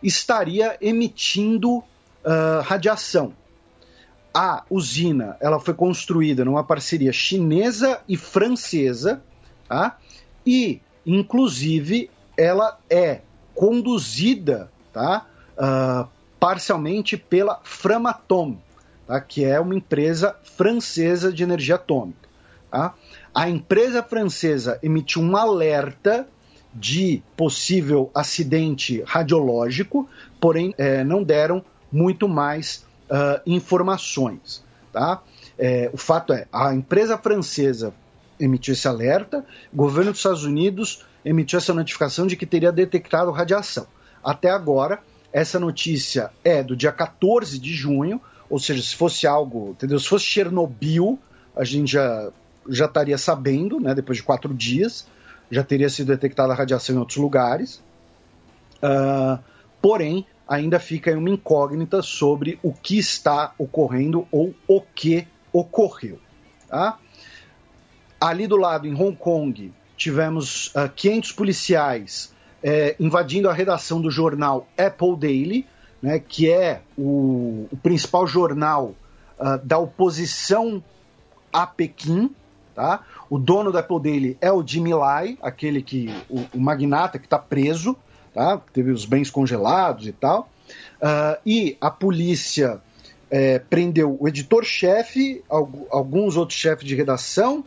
estaria 0.02 0.76
emitindo 0.80 1.76
uh, 1.78 2.62
radiação. 2.64 3.32
A 4.40 4.62
usina 4.70 5.36
ela 5.40 5.58
foi 5.58 5.74
construída 5.74 6.44
numa 6.44 6.62
parceria 6.62 7.12
chinesa 7.12 8.00
e 8.08 8.16
francesa, 8.16 9.20
tá? 9.68 9.98
e 10.46 10.80
inclusive 11.04 12.08
ela 12.36 12.78
é 12.88 13.22
conduzida 13.52 14.70
tá? 14.92 15.26
Uh, 15.56 16.08
parcialmente 16.38 17.16
pela 17.16 17.58
Framatome, 17.64 18.60
tá? 19.08 19.20
que 19.20 19.44
é 19.44 19.58
uma 19.58 19.74
empresa 19.74 20.36
francesa 20.44 21.32
de 21.32 21.42
energia 21.42 21.74
atômica. 21.74 22.28
Tá? 22.70 22.94
A 23.34 23.50
empresa 23.50 24.04
francesa 24.04 24.78
emitiu 24.84 25.20
um 25.20 25.36
alerta 25.36 26.28
de 26.72 27.24
possível 27.36 28.08
acidente 28.14 29.02
radiológico, 29.04 30.08
porém 30.40 30.72
é, 30.78 31.02
não 31.02 31.24
deram 31.24 31.64
muito 31.90 32.28
mais 32.28 32.86
uh, 33.10 33.40
informações. 33.46 34.64
Tá? 34.92 35.22
É, 35.58 35.90
o 35.92 35.96
fato 35.96 36.32
é, 36.32 36.46
a 36.52 36.74
empresa 36.74 37.18
francesa 37.18 37.92
emitiu 38.38 38.72
esse 38.72 38.86
alerta, 38.86 39.44
o 39.72 39.76
governo 39.76 40.12
dos 40.12 40.20
Estados 40.20 40.44
Unidos 40.44 41.04
emitiu 41.24 41.58
essa 41.58 41.74
notificação 41.74 42.26
de 42.26 42.36
que 42.36 42.46
teria 42.46 42.70
detectado 42.70 43.30
radiação. 43.30 43.86
Até 44.22 44.50
agora, 44.50 45.00
essa 45.32 45.58
notícia 45.58 46.30
é 46.44 46.62
do 46.62 46.76
dia 46.76 46.92
14 46.92 47.58
de 47.58 47.74
junho, 47.74 48.20
ou 48.48 48.58
seja, 48.58 48.82
se 48.82 48.94
fosse 48.94 49.26
algo, 49.26 49.70
entendeu? 49.70 49.98
Se 49.98 50.08
fosse 50.08 50.24
Chernobyl, 50.24 51.18
a 51.54 51.64
gente 51.64 51.92
já, 51.92 52.30
já 52.68 52.86
estaria 52.86 53.18
sabendo, 53.18 53.80
né? 53.80 53.94
Depois 53.94 54.18
de 54.18 54.24
quatro 54.24 54.54
dias, 54.54 55.06
já 55.50 55.62
teria 55.62 55.88
sido 55.88 56.08
detectada 56.08 56.54
radiação 56.54 56.96
em 56.96 56.98
outros 56.98 57.18
lugares. 57.18 57.82
Uh, 58.82 59.38
porém, 59.82 60.24
ainda 60.48 60.80
fica 60.80 61.16
uma 61.16 61.28
incógnita 61.28 62.00
sobre 62.00 62.58
o 62.62 62.72
que 62.72 62.98
está 62.98 63.52
ocorrendo 63.58 64.26
ou 64.32 64.54
o 64.66 64.80
que 64.80 65.28
ocorreu. 65.52 66.18
Tá? 66.66 66.98
Ali 68.18 68.46
do 68.46 68.56
lado, 68.56 68.86
em 68.86 68.94
Hong 68.94 69.14
Kong, 69.16 69.72
tivemos 69.96 70.68
uh, 70.68 70.88
500 70.94 71.32
policiais 71.32 72.32
é, 72.62 72.96
invadindo 72.98 73.48
a 73.48 73.52
redação 73.52 74.00
do 74.00 74.10
jornal 74.10 74.66
Apple 74.76 75.16
Daily, 75.16 75.66
né, 76.02 76.18
que 76.18 76.50
é 76.50 76.82
o, 76.96 77.68
o 77.70 77.76
principal 77.76 78.26
jornal 78.26 78.94
uh, 79.38 79.58
da 79.64 79.78
oposição 79.78 80.82
a 81.52 81.66
Pequim. 81.66 82.34
Tá? 82.74 83.04
O 83.28 83.38
dono 83.38 83.70
da 83.70 83.80
Apple 83.80 84.00
Daily 84.00 84.38
é 84.40 84.52
o 84.52 84.66
Jimmy 84.66 84.94
Lai, 84.94 85.36
aquele 85.42 85.82
que 85.82 86.08
o, 86.28 86.44
o 86.54 86.60
magnata 86.60 87.18
que 87.18 87.26
está 87.26 87.38
preso, 87.38 87.96
tá? 88.38 88.62
teve 88.72 88.92
os 88.92 89.04
bens 89.04 89.30
congelados 89.30 90.06
e 90.06 90.12
tal. 90.12 90.48
Uh, 91.02 91.40
e 91.44 91.76
a 91.80 91.90
polícia 91.90 92.80
é, 93.30 93.58
prendeu 93.58 94.16
o 94.18 94.28
editor-chefe, 94.28 95.42
alguns 95.90 96.36
outros 96.36 96.58
chefes 96.58 96.86
de 96.86 96.94
redação 96.94 97.64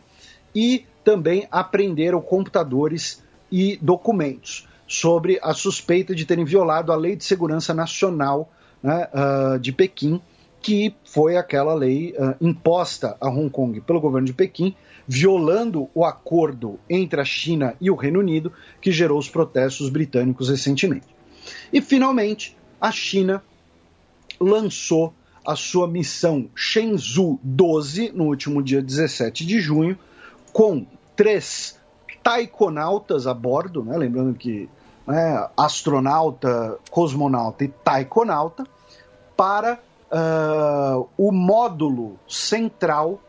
e 0.54 0.86
também 1.04 1.46
apreenderam 1.50 2.20
computadores 2.20 3.22
e 3.50 3.78
documentos 3.80 4.66
sobre 4.86 5.38
a 5.42 5.52
suspeita 5.52 6.14
de 6.14 6.24
terem 6.24 6.44
violado 6.44 6.92
a 6.92 6.96
Lei 6.96 7.16
de 7.16 7.24
Segurança 7.24 7.72
Nacional 7.74 8.50
né, 8.82 9.08
uh, 9.12 9.58
de 9.58 9.72
Pequim, 9.72 10.20
que 10.60 10.94
foi 11.04 11.36
aquela 11.36 11.74
lei 11.74 12.14
uh, 12.18 12.34
imposta 12.40 13.16
a 13.20 13.28
Hong 13.28 13.50
Kong 13.50 13.80
pelo 13.80 14.00
governo 14.00 14.26
de 14.26 14.32
Pequim, 14.32 14.74
violando 15.06 15.88
o 15.94 16.04
acordo 16.04 16.78
entre 16.88 17.20
a 17.20 17.24
China 17.24 17.74
e 17.80 17.90
o 17.90 17.94
Reino 17.94 18.20
Unido, 18.20 18.52
que 18.80 18.92
gerou 18.92 19.18
os 19.18 19.28
protestos 19.28 19.88
britânicos 19.88 20.48
recentemente. 20.48 21.06
E, 21.72 21.80
finalmente, 21.80 22.56
a 22.80 22.90
China 22.90 23.42
lançou 24.40 25.12
a 25.44 25.56
sua 25.56 25.88
missão 25.88 26.48
Shenzhou 26.54 27.38
12 27.42 28.12
no 28.12 28.24
último 28.24 28.62
dia 28.62 28.80
17 28.80 29.44
de 29.44 29.60
junho, 29.60 29.98
com 30.52 30.86
três 31.16 31.78
taikonautas 32.22 33.26
a 33.26 33.34
bordo, 33.34 33.84
né? 33.84 33.96
lembrando 33.96 34.34
que 34.34 34.68
né, 35.06 35.48
astronauta, 35.56 36.78
cosmonauta 36.90 37.64
e 37.64 37.68
taikonauta, 37.68 38.64
para 39.36 39.80
uh, 40.12 41.08
o 41.16 41.32
módulo 41.32 42.18
central 42.28 43.20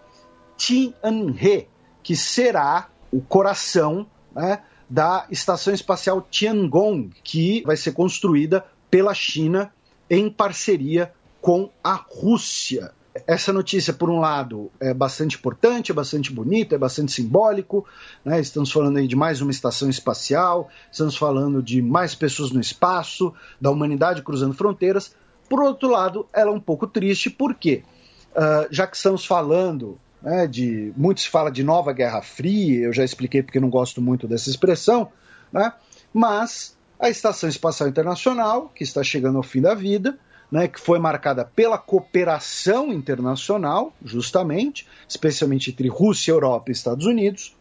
Tianhe, 0.58 1.68
que 2.02 2.16
será 2.16 2.90
o 3.12 3.22
coração 3.22 4.08
né, 4.36 4.64
da 4.90 5.26
Estação 5.30 5.74
Espacial 5.74 6.22
Tiangong, 6.30 7.12
que 7.24 7.64
vai 7.66 7.78
ser 7.78 7.94
construída 7.94 8.66
pela 8.90 9.14
China 9.14 9.74
em 10.10 10.30
parceria 10.30 11.14
com 11.42 11.70
a 11.84 11.94
Rússia 11.94 12.94
essa 13.28 13.54
notícia, 13.54 13.94
por 13.94 14.10
um 14.10 14.20
lado, 14.20 14.72
é 14.80 14.94
bastante 14.94 15.38
importante, 15.38 15.92
é 15.92 15.96
bastante 15.96 16.32
bonita, 16.32 16.74
é 16.74 16.78
bastante 16.78 17.12
simbólico. 17.12 17.86
Né? 18.26 18.40
Estamos 18.40 18.72
falando 18.72 18.98
aí 18.98 19.08
de 19.08 19.16
mais 19.16 19.40
uma 19.40 19.52
estação 19.52 19.90
espacial, 19.90 20.70
estamos 20.92 21.16
falando 21.16 21.62
de 21.62 21.82
mais 21.82 22.16
pessoas 22.16 22.52
no 22.52 22.60
espaço, 22.60 23.34
da 23.62 23.70
humanidade 23.70 24.24
cruzando 24.24 24.56
fronteiras. 24.56 25.16
Por 25.48 25.62
outro 25.62 25.90
lado, 25.90 26.28
ela 26.34 26.50
é 26.50 26.54
um 26.54 26.60
pouco 26.60 26.88
triste, 26.88 27.30
porque 27.30 27.84
uh, 28.32 28.68
já 28.72 28.88
que 28.88 28.98
estamos 28.98 29.26
falando 29.26 30.00
né, 30.24 30.48
de. 30.48 30.94
Muito 30.96 31.22
se 31.22 31.30
fala 31.30 31.52
de 31.52 31.64
nova 31.64 31.92
Guerra 31.92 32.22
Fria, 32.22 32.86
eu 32.86 32.94
já 32.94 33.04
expliquei 33.04 33.44
porque 33.44 33.60
não 33.60 33.70
gosto 33.70 34.02
muito 34.02 34.28
dessa 34.28 34.50
expressão, 34.50 35.12
né? 35.52 35.74
mas 36.14 36.76
a 37.00 37.10
Estação 37.10 37.50
Espacial 37.50 37.90
Internacional, 37.90 38.72
que 38.74 38.84
está 38.84 39.04
chegando 39.04 39.38
ao 39.38 39.44
fim 39.44 39.62
da 39.62 39.76
vida, 39.76 40.18
né, 40.50 40.68
que 40.68 40.80
foi 40.80 41.00
marcada 41.00 41.44
pela 41.44 41.78
cooperação 41.78 42.94
internacional, 42.94 43.92
justamente, 44.06 44.88
especialmente 45.10 45.72
entre 45.72 45.88
Rússia, 45.88 46.32
Europa 46.32 46.70
e 46.70 46.72
Estados 46.72 47.08
Unidos, 47.08 47.56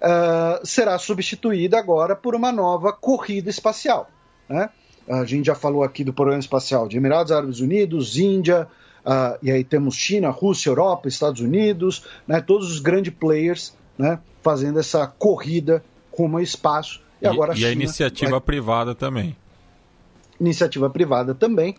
uh, 0.00 0.66
será 0.66 0.98
substituída 0.98 1.78
agora 1.78 2.16
por 2.16 2.34
uma 2.34 2.50
nova 2.50 2.92
corrida 2.92 3.50
espacial. 3.50 4.10
Né? 4.48 4.70
A 5.08 5.24
gente 5.24 5.46
já 5.46 5.54
falou 5.54 5.84
aqui 5.84 6.02
do 6.02 6.12
programa 6.12 6.40
espacial 6.40 6.88
de 6.88 6.96
Emirados 6.96 7.30
Árabes 7.30 7.60
Unidos, 7.60 8.16
Índia, 8.16 8.66
uh, 9.04 9.38
e 9.42 9.50
aí 9.50 9.64
temos 9.64 9.94
China, 9.94 10.30
Rússia, 10.30 10.70
Europa, 10.70 11.08
Estados 11.08 11.40
Unidos, 11.40 12.04
né, 12.26 12.40
todos 12.40 12.70
os 12.70 12.78
grandes 12.78 13.12
players 13.12 13.74
né, 13.98 14.18
fazendo 14.42 14.78
essa 14.78 15.06
corrida 15.06 15.82
rumo 16.12 16.36
ao 16.38 16.42
espaço. 16.42 17.00
E, 17.20 17.26
agora 17.26 17.56
e 17.56 17.64
a, 17.64 17.68
a 17.68 17.72
iniciativa 17.72 18.32
vai... 18.32 18.40
privada 18.40 18.94
também. 18.94 19.36
Iniciativa 20.40 20.90
privada 20.90 21.34
também. 21.34 21.76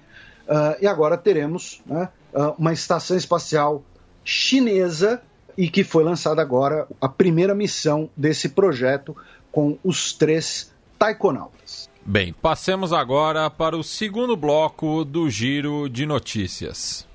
Uh, 0.47 0.75
e 0.81 0.87
agora 0.87 1.17
teremos 1.17 1.81
né, 1.85 2.09
uh, 2.33 2.53
uma 2.57 2.73
estação 2.73 3.15
espacial 3.15 3.83
chinesa 4.23 5.21
e 5.57 5.69
que 5.69 5.83
foi 5.83 6.03
lançada 6.03 6.41
agora 6.41 6.87
a 6.99 7.07
primeira 7.07 7.53
missão 7.53 8.09
desse 8.15 8.49
projeto 8.49 9.15
com 9.51 9.77
os 9.83 10.13
três 10.13 10.73
taikonautas. 10.97 11.89
Bem, 12.05 12.33
passemos 12.33 12.91
agora 12.91 13.49
para 13.49 13.77
o 13.77 13.83
segundo 13.83 14.35
bloco 14.35 15.05
do 15.05 15.29
Giro 15.29 15.87
de 15.87 16.05
Notícias. 16.05 17.07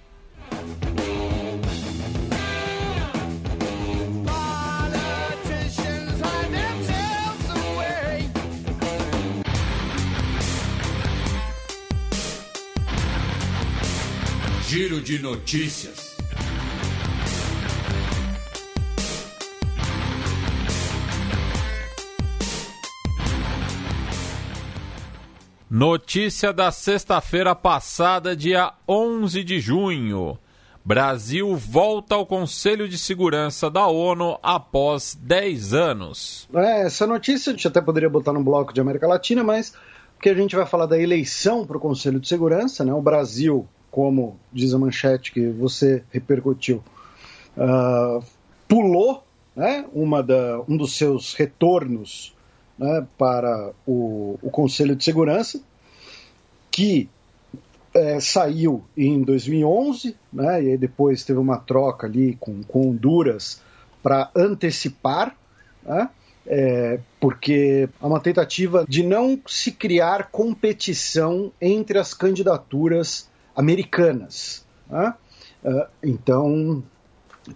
Giro 14.69 15.01
de 15.01 15.19
Notícias. 15.19 16.08
Notícia 25.71 26.51
da 26.51 26.73
sexta-feira 26.73 27.55
passada, 27.55 28.35
dia 28.35 28.73
11 28.89 29.45
de 29.45 29.61
junho. 29.61 30.39
Brasil 30.83 31.55
volta 31.57 32.15
ao 32.15 32.25
Conselho 32.25 32.89
de 32.89 32.97
Segurança 32.97 33.71
da 33.71 33.87
ONU 33.87 34.39
após 34.43 35.15
10 35.15 35.75
anos. 35.75 36.49
É, 36.55 36.87
essa 36.87 37.07
notícia 37.07 37.51
a 37.51 37.55
gente 37.55 37.69
até 37.69 37.83
poderia 37.83 38.09
botar 38.09 38.33
no 38.33 38.43
bloco 38.43 38.73
de 38.73 38.81
América 38.81 39.07
Latina, 39.07 39.45
mas 39.45 39.75
porque 40.15 40.31
a 40.31 40.35
gente 40.35 40.57
vai 40.57 40.65
falar 40.65 40.87
da 40.87 40.99
eleição 40.99 41.67
para 41.67 41.77
o 41.77 41.81
Conselho 41.81 42.19
de 42.19 42.29
Segurança, 42.29 42.83
né? 42.83 42.95
O 42.95 43.03
Brasil, 43.03 43.69
como 43.91 44.41
diz 44.51 44.73
a 44.73 44.79
manchete 44.79 45.33
que 45.33 45.51
você 45.51 46.03
repercutiu, 46.11 46.83
uh, 47.59 48.25
pulou 48.67 49.23
né, 49.55 49.85
uma 49.93 50.23
da, 50.23 50.63
um 50.67 50.79
dos 50.79 50.97
seus 50.97 51.35
retornos 51.35 52.35
né, 52.79 53.07
para 53.17 53.73
o, 53.87 54.39
o 54.41 54.51
Conselho 54.51 54.95
de 54.95 55.05
Segurança, 55.05 55.61
que 56.71 57.09
é, 57.95 58.21
saiu 58.21 58.85
em 58.97 59.23
2011, 59.23 60.17
né, 60.33 60.63
e 60.63 60.77
depois 60.77 61.25
teve 61.25 61.39
uma 61.39 61.59
troca 61.59 62.07
ali 62.07 62.37
com, 62.39 62.63
com 62.63 62.89
Honduras 62.89 63.61
para 64.03 64.31
antecipar, 64.35 65.37
né, 65.83 66.09
é, 66.47 66.99
porque 67.21 67.89
há 68.01 68.07
uma 68.07 68.21
tentativa 68.21 68.87
de 68.89 69.03
não 69.03 69.39
se 69.47 69.71
criar 69.71 70.31
competição 70.31 71.53
entre 71.61 71.99
as 71.99 72.15
candidaturas 72.15 73.29
americanas. 73.55 74.65
Né? 74.89 75.15
Uh, 75.63 75.87
então, 76.03 76.83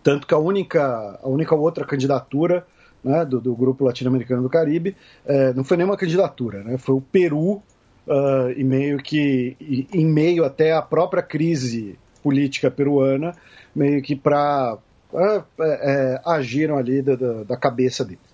tanto 0.03 0.27
que 0.27 0.35
a 0.35 0.39
única, 0.39 1.19
a 1.23 1.29
única 1.29 1.55
outra 1.55 1.87
candidatura 1.87 2.67
né, 3.03 3.25
do, 3.25 3.41
do, 3.41 3.55
grupo 3.55 3.85
latino-americano 3.85 4.43
do 4.43 4.49
Caribe 4.49 4.97
é, 5.25 5.53
não 5.53 5.65
foi 5.65 5.77
nenhuma 5.77 5.97
candidatura, 5.97 6.63
né, 6.63 6.79
foi 6.79 6.95
o 6.95 7.01
Peru 7.01 7.63
uh, 8.07 8.51
e 8.57 8.65
meio 8.65 8.99
que 8.99 9.57
em 9.93 10.07
meio 10.07 10.45
até 10.45 10.73
a 10.73 10.83
própria 10.83 11.23
crise 11.23 11.99
política 12.23 12.71
peruana, 12.71 13.35
meio 13.75 14.01
que 14.03 14.15
para 14.15 14.79
uh, 15.13 15.19
é, 15.19 15.43
é, 15.61 16.21
agiram 16.25 16.77
ali 16.77 17.03
da, 17.03 17.17
da, 17.17 17.45
da 17.45 17.57
cabeça 17.57 18.05
deles. 18.05 18.33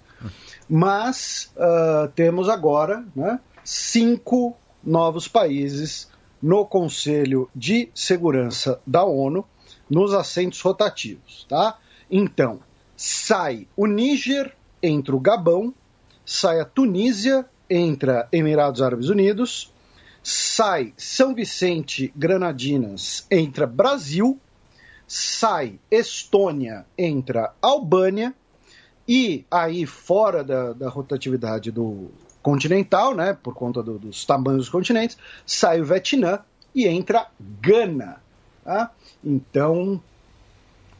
Mas 0.69 1.53
uh, 1.57 2.09
temos 2.15 2.49
agora 2.49 3.05
né, 3.17 3.41
cinco 3.65 4.57
novos 4.85 5.27
países 5.27 6.11
no 6.43 6.67
Conselho 6.67 7.49
de 7.55 7.89
Segurança 7.95 8.81
da 8.87 9.05
ONU 9.05 9.45
nos 9.89 10.13
assentos 10.13 10.61
rotativos, 10.61 11.47
tá? 11.49 11.79
Então, 12.11 12.61
sai 12.97 13.67
o 13.77 13.87
Níger, 13.87 14.55
entra 14.83 15.15
o 15.15 15.21
Gabão, 15.21 15.75
sai 16.25 16.61
a 16.61 16.65
Tunísia, 16.65 17.47
entra 17.69 18.29
Emirados 18.33 18.83
Árabes 18.83 19.09
Unidos, 19.09 19.73
sai 20.23 20.93
São 20.97 21.35
Vicente, 21.35 22.13
Granadinas, 22.17 23.27
entra 23.31 23.67
Brasil, 23.67 24.39
sai 25.07 25.79
Estônia, 25.91 26.85
entra 26.97 27.53
Albânia, 27.63 28.35
e 29.09 29.45
aí 29.51 29.87
fora 29.87 30.45
da, 30.45 30.75
da 30.75 30.89
rotatividade 30.89 31.71
do 31.71 32.11
continental, 32.43 33.15
né, 33.15 33.37
por 33.43 33.55
conta 33.55 33.83
do, 33.83 33.99
dos 33.99 34.25
tamanhos 34.25 34.61
dos 34.61 34.69
continentes, 34.69 35.17
sai 35.47 35.81
o 35.81 35.85
Vietnã 35.85 36.41
e 36.75 36.87
entra 36.87 37.27
Gana. 37.61 38.23
Tá? 38.65 38.91
Então, 39.25 40.01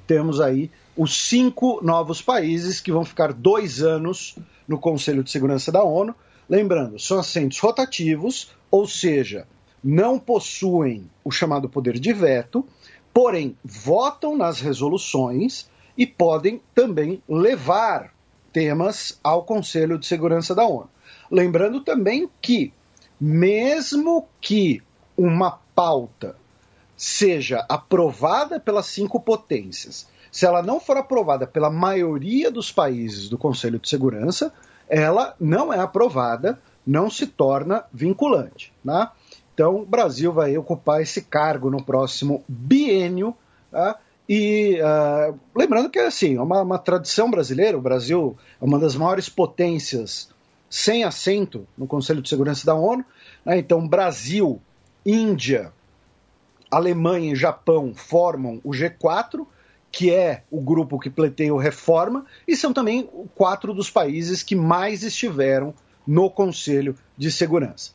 temos 0.07 0.41
aí 0.41 0.71
os 0.99 1.29
cinco 1.29 1.79
novos 1.81 2.21
países 2.21 2.81
que 2.81 2.91
vão 2.91 3.05
ficar 3.05 3.33
dois 3.33 3.81
anos 3.81 4.37
no 4.67 4.81
Conselho 4.81 5.23
de 5.23 5.31
Segurança 5.31 5.71
da 5.71 5.81
ONU. 5.81 6.13
Lembrando, 6.51 6.99
são 6.99 7.21
assentos 7.21 7.61
rotativos, 7.61 8.51
ou 8.69 8.85
seja, 8.85 9.47
não 9.83 10.19
possuem 10.19 11.09
o 11.23 11.31
chamado 11.31 11.69
poder 11.69 12.01
de 12.01 12.13
veto, 12.13 12.67
porém 13.15 13.57
votam 13.63 14.37
nas 14.37 14.61
resoluções 14.61 15.71
e 15.97 16.05
podem 16.05 16.61
também 16.75 17.23
levar 17.29 18.13
temas 18.53 19.21
ao 19.23 19.45
Conselho 19.45 19.99
de 19.99 20.07
Segurança 20.07 20.53
da 20.53 20.67
ONU. 20.67 20.91
Lembrando 21.31 21.81
também 21.85 22.29
que, 22.43 22.73
mesmo 23.21 24.27
que 24.41 24.83
uma 25.17 25.61
pauta 25.77 26.35
seja 26.97 27.65
aprovada 27.69 28.59
pelas 28.59 28.87
cinco 28.87 29.21
potências, 29.21 30.09
se 30.31 30.47
ela 30.47 30.63
não 30.63 30.81
for 30.81 30.97
aprovada 30.97 31.47
pela 31.47 31.71
maioria 31.71 32.51
dos 32.51 32.71
países 32.71 33.29
do 33.29 33.39
Conselho 33.39 33.79
de 33.79 33.89
Segurança, 33.89 34.53
ela 34.89 35.35
não 35.39 35.73
é 35.73 35.79
aprovada, 35.79 36.59
não 36.87 37.11
se 37.11 37.27
torna 37.27 37.85
vinculante. 37.93 38.73
Né? 38.85 39.09
Então, 39.55 39.77
o 39.77 39.87
Brasil 39.87 40.33
vai 40.33 40.57
ocupar 40.57 41.03
esse 41.03 41.23
cargo 41.23 41.71
no 41.71 41.83
próximo 41.83 42.45
biênio. 42.49 43.35
Tá? 43.71 43.99
E 44.29 44.79
uh, 44.81 45.39
lembrando 45.55 45.91
que 45.91 45.99
assim, 45.99 46.37
é 46.37 46.41
uma, 46.41 46.63
uma 46.63 46.79
tradição 46.79 47.31
brasileira, 47.31 47.77
o 47.77 47.83
Brasil 47.83 48.37
é 48.61 48.65
uma 48.65 48.79
das 48.79 48.95
maiores 48.95 49.29
potências 49.29 50.31
sem 50.71 51.03
assento 51.05 51.67
no 51.77 51.87
Conselho 51.87 52.23
de 52.23 52.29
Segurança 52.29 52.65
da 52.67 52.75
ONU. 52.75 53.05
Né? 53.45 53.59
Então, 53.59 53.87
Brasil, 53.87 54.61
Índia, 55.05 55.73
Alemanha 56.71 57.33
e 57.33 57.37
Japão 57.37 57.95
formam 57.95 58.61
o 58.63 58.71
G4, 58.71 59.47
que 59.91 60.13
é 60.13 60.43
o 60.51 60.61
grupo 60.61 60.99
que 60.99 61.11
pleiteia 61.11 61.55
o 61.55 61.59
reforma, 61.59 62.27
e 62.47 62.57
são 62.57 62.73
também 62.73 63.09
quatro 63.35 63.73
dos 63.73 63.91
países 63.91 64.43
que 64.43 64.55
mais 64.55 65.03
estiveram 65.03 65.75
no 66.07 66.31
Conselho 66.31 66.97
de 67.17 67.33
Segurança. 67.33 67.93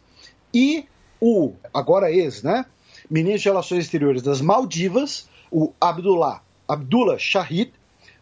E 0.53 0.85
o, 1.19 1.53
agora 1.73 2.11
ex, 2.11 2.43
né, 2.43 2.65
ministro 3.09 3.43
de 3.43 3.49
Relações 3.49 3.85
Exteriores 3.85 4.21
das 4.21 4.41
Maldivas, 4.41 5.29
o 5.51 5.71
Abdullah, 5.79 6.41
Abdullah 6.67 7.17
Shahid, 7.17 7.71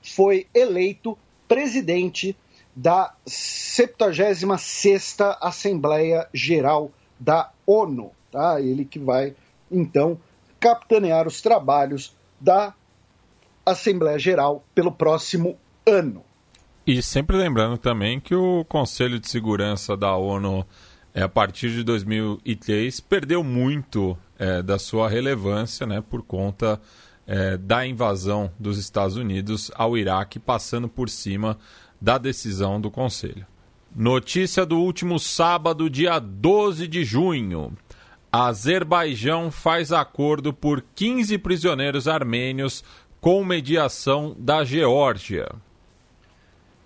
foi 0.01 0.47
eleito 0.53 1.17
presidente 1.47 2.35
da 2.75 3.13
76ª 3.27 5.37
Assembleia 5.41 6.27
Geral 6.33 6.91
da 7.19 7.51
ONU. 7.65 8.11
Tá? 8.31 8.61
Ele 8.61 8.85
que 8.85 8.99
vai, 8.99 9.35
então, 9.69 10.17
capitanear 10.59 11.27
os 11.27 11.41
trabalhos 11.41 12.15
da 12.39 12.73
Assembleia 13.65 14.19
Geral 14.19 14.65
pelo 14.73 14.91
próximo 14.91 15.57
ano. 15.85 16.23
E 16.85 17.01
sempre 17.01 17.37
lembrando 17.37 17.77
também 17.77 18.19
que 18.19 18.33
o 18.33 18.65
Conselho 18.65 19.19
de 19.19 19.29
Segurança 19.29 19.95
da 19.95 20.15
ONU, 20.15 20.65
é, 21.13 21.21
a 21.21 21.29
partir 21.29 21.69
de 21.71 21.83
2003, 21.83 22.99
perdeu 23.01 23.43
muito 23.43 24.17
é, 24.39 24.61
da 24.61 24.79
sua 24.79 25.07
relevância 25.07 25.85
né, 25.85 26.01
por 26.01 26.23
conta 26.23 26.81
é, 27.27 27.55
da 27.57 27.85
invasão 27.85 28.51
dos 28.59 28.77
Estados 28.77 29.15
Unidos 29.15 29.71
ao 29.75 29.97
Iraque, 29.97 30.39
passando 30.39 30.89
por 30.89 31.09
cima 31.09 31.57
da 32.01 32.17
decisão 32.17 32.81
do 32.81 32.89
Conselho. 32.89 33.45
Notícia 33.95 34.65
do 34.65 34.79
último 34.79 35.19
sábado, 35.19 35.89
dia 35.89 36.17
12 36.17 36.87
de 36.87 37.03
junho. 37.03 37.77
Azerbaijão 38.31 39.51
faz 39.51 39.91
acordo 39.91 40.53
por 40.53 40.83
15 40.95 41.37
prisioneiros 41.37 42.07
armênios 42.07 42.83
com 43.21 43.43
mediação 43.43 44.35
da 44.37 44.63
Geórgia. 44.63 45.49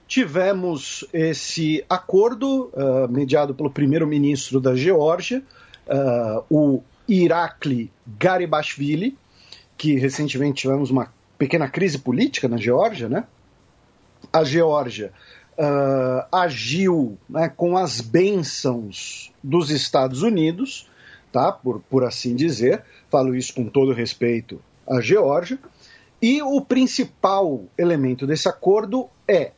Tivemos 0.07 1.03
esse 1.11 1.83
acordo 1.89 2.69
uh, 2.73 3.07
mediado 3.09 3.55
pelo 3.55 3.71
primeiro-ministro 3.71 4.59
da 4.59 4.75
Geórgia, 4.75 5.41
uh, 5.87 6.43
o 6.49 6.83
Irakli 7.07 7.89
Garibashvili, 8.05 9.17
que 9.75 9.95
recentemente 9.95 10.61
tivemos 10.61 10.91
uma 10.91 11.11
pequena 11.37 11.67
crise 11.67 11.97
política 11.97 12.47
na 12.47 12.57
Geórgia, 12.57 13.09
né? 13.09 13.23
A 14.31 14.43
Geórgia 14.43 15.11
uh, 15.57 16.27
agiu 16.31 17.17
né, 17.27 17.49
com 17.49 17.75
as 17.75 17.99
bênçãos 18.01 19.31
dos 19.43 19.71
Estados 19.71 20.21
Unidos 20.21 20.87
tá? 21.35 21.51
Por, 21.51 21.81
por 21.81 22.05
assim 22.05 22.33
dizer. 22.33 22.81
Falo 23.11 23.35
isso 23.35 23.53
com 23.53 23.65
todo 23.65 23.91
respeito 23.91 24.61
à 24.87 25.01
Geórgia. 25.01 25.59
E 26.21 26.41
o 26.41 26.61
principal 26.61 27.65
elemento 27.77 28.25
desse 28.25 28.47
acordo 28.47 29.09
é 29.27 29.51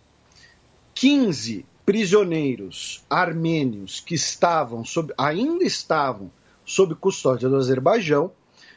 15 0.94 1.66
prisioneiros 1.86 3.06
armênios 3.10 4.00
que 4.00 4.16
estavam 4.16 4.84
sob, 4.84 5.14
ainda 5.18 5.64
estavam 5.64 6.30
sob 6.66 6.96
custódia 6.96 7.48
do 7.48 7.56
Azerbaijão 7.56 8.32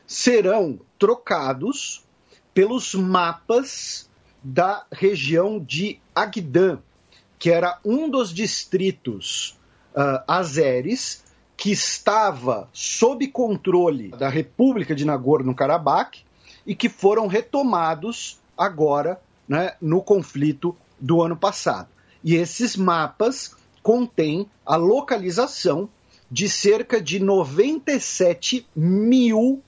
serão 0.07 0.79
trocados 0.99 2.05
pelos 2.55 2.95
mapas 2.95 4.09
da 4.43 4.85
região 4.93 5.59
de 5.59 5.99
Agdan, 6.15 6.79
que 7.39 7.51
era 7.51 7.79
um 7.85 8.09
dos 8.09 8.33
distritos 8.33 9.59
uh, 9.95 10.23
azeres 10.27 11.25
que 11.57 11.73
estava 11.73 12.69
sob 12.73 13.27
controle 13.29 14.11
da 14.11 14.29
República 14.29 14.95
de 14.95 15.05
Nagorno-Karabakh 15.05 16.25
e 16.67 16.75
que 16.75 16.89
foram 16.89 17.27
retomados 17.27 18.39
agora 18.57 19.21
né, 19.49 19.75
no 19.81 20.03
conflito 20.03 20.77
do 20.99 21.23
ano 21.23 21.37
passado. 21.37 21.89
E 22.23 22.35
esses 22.35 22.77
mapas 22.77 23.57
contêm 23.83 24.47
a 24.65 24.77
localização 24.77 25.89
de 26.31 26.49
cerca 26.49 27.01
de 27.01 27.19
97 27.19 28.67
mil 28.77 29.63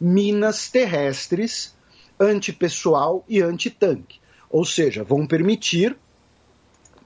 minas 0.00 0.70
terrestres 0.70 1.74
antipessoal 2.18 3.24
e 3.28 3.42
antitanque. 3.42 4.20
Ou 4.48 4.64
seja, 4.64 5.04
vão 5.04 5.26
permitir 5.26 5.96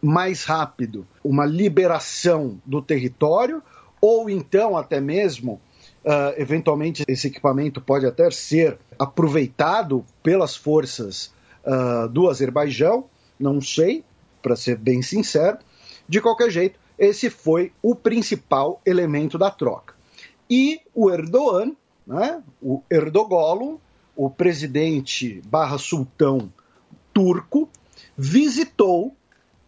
mais 0.01 0.45
rápido 0.45 1.07
uma 1.23 1.45
liberação 1.45 2.61
do 2.65 2.81
território, 2.81 3.63
ou 4.01 4.31
então 4.31 4.77
até 4.77 5.01
mesmo, 5.01 5.61
uh, 6.05 6.35
eventualmente, 6.37 7.05
esse 7.07 7.29
equipamento 7.29 7.81
pode 7.81 8.07
até 8.07 8.31
ser 8.31 8.79
aproveitado 8.99 10.05
pelas 10.23 10.57
forças 10.57 11.33
uh, 11.65 12.09
do 12.09 12.29
Azerbaijão, 12.29 13.05
não 13.39 13.61
sei, 13.61 14.05
para 14.43 14.57
ser 14.57 14.77
bem 14.77 15.03
sincero. 15.03 15.59
De 16.09 16.21
qualquer 16.21 16.51
jeito, 16.51 16.79
esse 16.99 17.31
foi 17.31 17.73
o 17.83 17.95
principal 17.95 18.81
elemento 18.85 19.39
da 19.39 19.51
troca. 19.51 19.95
E 20.49 20.81
o 20.95 21.11
Erdogan, 21.11 21.73
né, 22.07 22.43
o 22.61 22.83
Erdogolo, 22.91 23.81
o 24.17 24.29
presidente 24.29 25.41
barra 25.47 25.79
sultão 25.79 26.53
turco, 27.15 27.69
visitou 28.17 29.15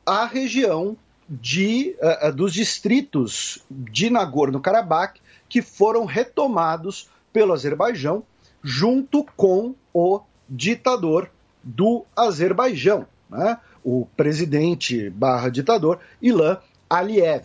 a 0.04 0.26
região 0.26 0.96
de, 1.28 1.96
uh, 2.00 2.32
dos 2.32 2.52
distritos 2.52 3.64
de 3.70 4.10
Nagorno-Karabakh 4.10 5.20
que 5.52 5.60
foram 5.60 6.06
retomados 6.06 7.10
pelo 7.30 7.52
Azerbaijão 7.52 8.22
junto 8.62 9.22
com 9.36 9.74
o 9.92 10.22
ditador 10.48 11.28
do 11.62 12.06
Azerbaijão, 12.16 13.06
né? 13.28 13.58
o 13.84 14.06
presidente 14.16 15.10
barra 15.10 15.50
ditador 15.50 15.98
Ilan 16.22 16.56
Aliyev. 16.88 17.44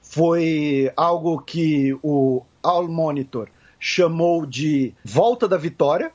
Foi 0.00 0.90
algo 0.96 1.42
que 1.42 1.94
o 2.02 2.42
All 2.62 2.88
Monitor 2.88 3.50
chamou 3.78 4.46
de 4.46 4.94
volta 5.04 5.46
da 5.46 5.58
vitória, 5.58 6.10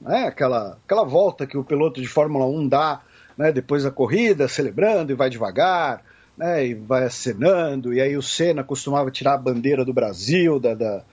né? 0.00 0.28
aquela, 0.28 0.78
aquela 0.84 1.02
volta 1.02 1.48
que 1.48 1.58
o 1.58 1.64
piloto 1.64 2.00
de 2.00 2.06
Fórmula 2.06 2.46
1 2.46 2.68
dá 2.68 3.02
né? 3.36 3.50
depois 3.50 3.82
da 3.82 3.90
corrida, 3.90 4.46
celebrando 4.46 5.10
e 5.10 5.16
vai 5.16 5.28
devagar, 5.28 6.04
né? 6.36 6.66
e 6.66 6.74
vai 6.74 7.04
acenando, 7.04 7.92
e 7.92 8.00
aí 8.00 8.16
o 8.16 8.22
Senna 8.22 8.64
costumava 8.64 9.10
tirar 9.10 9.34
a 9.34 9.38
bandeira 9.38 9.84
do 9.84 9.92
Brasil, 9.92 10.58
da, 10.58 10.74
da 10.74 11.04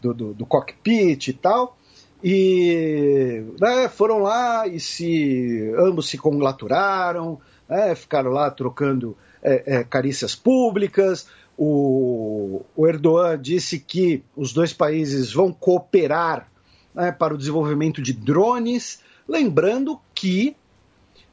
do, 0.00 0.12
do, 0.12 0.34
do 0.34 0.46
cockpit 0.46 1.28
e 1.28 1.32
tal 1.32 1.76
e 2.22 3.44
né, 3.60 3.88
foram 3.88 4.18
lá 4.18 4.66
e 4.66 4.78
se 4.78 5.72
ambos 5.76 6.08
se 6.08 6.16
congratularam, 6.16 7.40
né, 7.68 7.94
ficaram 7.94 8.30
lá 8.30 8.50
trocando 8.50 9.16
é, 9.42 9.78
é, 9.78 9.84
carícias 9.84 10.34
públicas. 10.34 11.26
O, 11.58 12.62
o, 12.76 12.86
Erdogan 12.86 13.40
disse 13.40 13.78
que 13.78 14.22
os 14.36 14.52
dois 14.52 14.72
países 14.72 15.32
vão 15.32 15.52
cooperar 15.52 16.48
né, 16.94 17.10
para 17.10 17.34
o 17.34 17.38
desenvolvimento 17.38 18.00
de 18.00 18.12
drones, 18.12 19.00
lembrando 19.28 20.00
que 20.14 20.56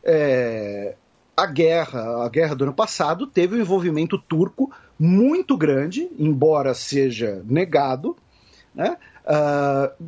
é, 0.03 0.95
a 1.39 1.45
guerra, 1.45 2.25
a 2.25 2.29
guerra 2.29 2.53
do 2.53 2.65
ano 2.65 2.73
passado 2.73 3.25
teve 3.25 3.55
um 3.55 3.61
envolvimento 3.61 4.17
turco 4.17 4.71
muito 4.99 5.55
grande, 5.55 6.09
embora 6.17 6.73
seja 6.73 7.41
negado, 7.45 8.15
né? 8.75 8.97
Uh, 9.25 10.05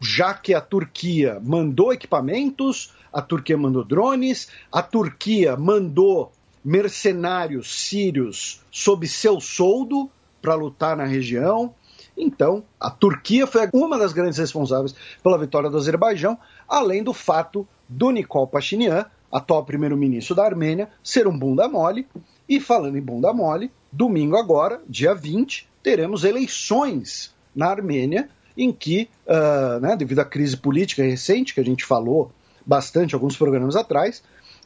já 0.00 0.34
que 0.34 0.52
a 0.52 0.60
Turquia 0.60 1.40
mandou 1.40 1.92
equipamentos, 1.92 2.92
a 3.12 3.22
Turquia 3.22 3.56
mandou 3.56 3.84
drones, 3.84 4.48
a 4.72 4.82
Turquia 4.82 5.56
mandou 5.56 6.32
mercenários 6.64 7.80
sírios 7.86 8.60
sob 8.70 9.06
seu 9.06 9.40
soldo 9.40 10.10
para 10.40 10.56
lutar 10.56 10.96
na 10.96 11.04
região. 11.04 11.72
Então, 12.16 12.64
a 12.80 12.90
Turquia 12.90 13.46
foi 13.46 13.68
uma 13.72 13.96
das 13.96 14.12
grandes 14.12 14.38
responsáveis 14.38 14.94
pela 15.22 15.38
vitória 15.38 15.70
do 15.70 15.76
Azerbaijão, 15.76 16.36
além 16.68 17.04
do 17.04 17.12
fato 17.12 17.66
do 17.88 18.10
Nikol 18.10 18.48
Pashinyan, 18.48 19.06
atual 19.32 19.64
primeiro-ministro 19.64 20.34
da 20.34 20.44
Armênia, 20.44 20.90
ser 21.02 21.26
um 21.26 21.36
bunda 21.36 21.66
mole. 21.68 22.06
E 22.48 22.60
falando 22.60 22.98
em 22.98 23.02
bunda 23.02 23.32
mole, 23.32 23.70
domingo 23.90 24.36
agora, 24.36 24.82
dia 24.86 25.14
20, 25.14 25.66
teremos 25.82 26.22
eleições 26.22 27.34
na 27.54 27.68
Armênia 27.68 28.28
em 28.56 28.70
que, 28.70 29.08
uh, 29.26 29.80
né, 29.80 29.96
devido 29.96 30.18
à 30.18 30.24
crise 30.24 30.56
política 30.56 31.02
recente, 31.02 31.54
que 31.54 31.60
a 31.60 31.64
gente 31.64 31.84
falou 31.84 32.30
bastante 32.66 33.14
alguns 33.14 33.36
programas 33.36 33.74
atrás, 33.74 34.22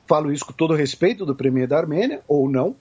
falo 0.06 0.32
isso 0.32 0.44
com 0.44 0.52
todo 0.52 0.74
respeito 0.74 1.24
do 1.24 1.34
premier 1.34 1.68
da 1.68 1.78
Armênia, 1.78 2.20
ou 2.26 2.48
não, 2.48 2.74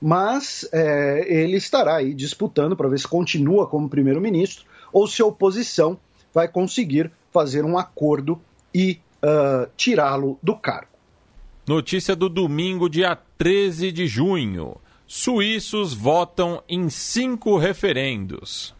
mas 0.00 0.68
é, 0.72 1.24
ele 1.26 1.56
estará 1.56 1.96
aí 1.96 2.14
disputando 2.14 2.76
para 2.76 2.88
ver 2.88 2.98
se 2.98 3.08
continua 3.08 3.66
como 3.66 3.88
primeiro-ministro 3.88 4.64
ou 4.92 5.06
se 5.06 5.22
a 5.22 5.26
oposição 5.26 5.98
vai 6.32 6.46
conseguir 6.46 7.10
fazer 7.32 7.64
um 7.64 7.78
acordo 7.78 8.40
e 8.74 9.00
uh, 9.22 9.68
tirá-lo 9.76 10.38
do 10.42 10.54
cargo. 10.56 10.93
Notícia 11.66 12.14
do 12.14 12.28
domingo, 12.28 12.90
dia 12.90 13.16
13 13.38 13.90
de 13.90 14.06
junho. 14.06 14.76
Suíços 15.06 15.94
votam 15.94 16.62
em 16.68 16.90
cinco 16.90 17.56
referendos. 17.56 18.74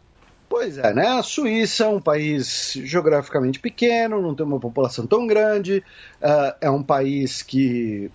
Pois 0.47 0.77
é, 0.77 0.93
né? 0.93 1.07
A 1.07 1.23
Suíça 1.23 1.85
é 1.85 1.87
um 1.87 1.99
país 1.99 2.73
geograficamente 2.83 3.59
pequeno, 3.59 4.21
não 4.21 4.35
tem 4.35 4.45
uma 4.45 4.59
população 4.59 5.07
tão 5.07 5.25
grande, 5.25 5.83
uh, 6.21 6.55
é 6.61 6.69
um 6.69 6.83
país 6.83 7.41
que 7.41 8.11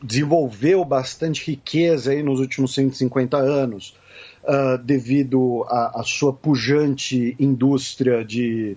desenvolveu 0.00 0.84
bastante 0.84 1.50
riqueza 1.50 2.12
aí 2.12 2.22
nos 2.22 2.38
últimos 2.38 2.72
150 2.72 3.36
anos, 3.36 3.96
uh, 4.44 4.78
devido 4.78 5.64
à 5.68 6.02
sua 6.04 6.32
pujante 6.32 7.34
indústria 7.38 8.24
de. 8.24 8.76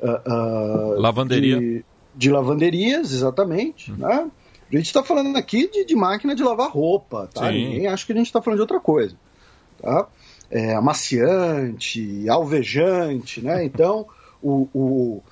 Uh, 0.00 0.98
Lavanderia. 0.98 1.58
De, 1.58 1.84
de, 2.14 2.30
lavanderias, 2.30 3.12
exatamente. 3.12 3.90
Uhum. 3.90 3.98
Né? 3.98 4.30
A 4.70 4.76
gente 4.76 4.86
está 4.86 5.02
falando 5.02 5.36
aqui 5.36 5.68
de, 5.70 5.84
de, 5.84 5.96
máquina 5.96 6.34
de 6.34 6.42
lavar 6.42 6.70
roupa, 6.70 7.28
tá? 7.32 7.48
Sim. 7.50 7.68
Ninguém 7.68 7.86
acha 7.86 8.04
que 8.04 8.12
a 8.12 8.16
gente 8.16 8.26
está 8.26 8.42
falando 8.42 8.58
de 8.58 8.62
outra 8.62 8.80
coisa. 8.80 9.16
Tá? 9.80 10.08
é, 10.50 10.74
amaciante, 10.74 12.28
alvejante, 12.28 13.42
né? 13.42 13.64
Então, 13.64 14.06
o, 14.42 14.68
o, 14.72 15.22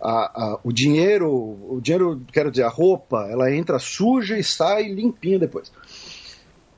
a, 0.00 0.10
a, 0.10 0.58
o 0.62 0.72
dinheiro, 0.72 1.30
o 1.30 1.80
dinheiro, 1.80 2.20
quero 2.32 2.50
dizer, 2.50 2.64
a 2.64 2.68
roupa, 2.68 3.26
ela 3.30 3.52
entra 3.52 3.78
suja 3.78 4.36
e 4.36 4.44
sai 4.44 4.84
limpinha 4.88 5.38
depois. 5.38 5.72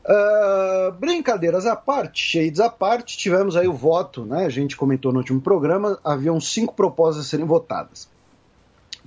Uh, 0.05 0.93
brincadeiras 0.93 1.67
à 1.67 1.77
parte, 1.77 2.23
shades 2.23 2.61
à 2.61 2.70
parte, 2.70 3.19
tivemos 3.19 3.57
aí 3.57 3.69
o 3.69 3.75
voto, 3.75 4.25
né? 4.25 4.47
A 4.47 4.51
gente 4.51 4.77
comentou 4.77 5.12
no 5.12 5.19
último 5.19 5.41
programa, 5.41 5.99
haviam 6.03 6.41
cinco 6.41 6.75
propostas 6.75 7.27
a 7.27 7.28
serem 7.28 7.45
votadas. 7.45 8.09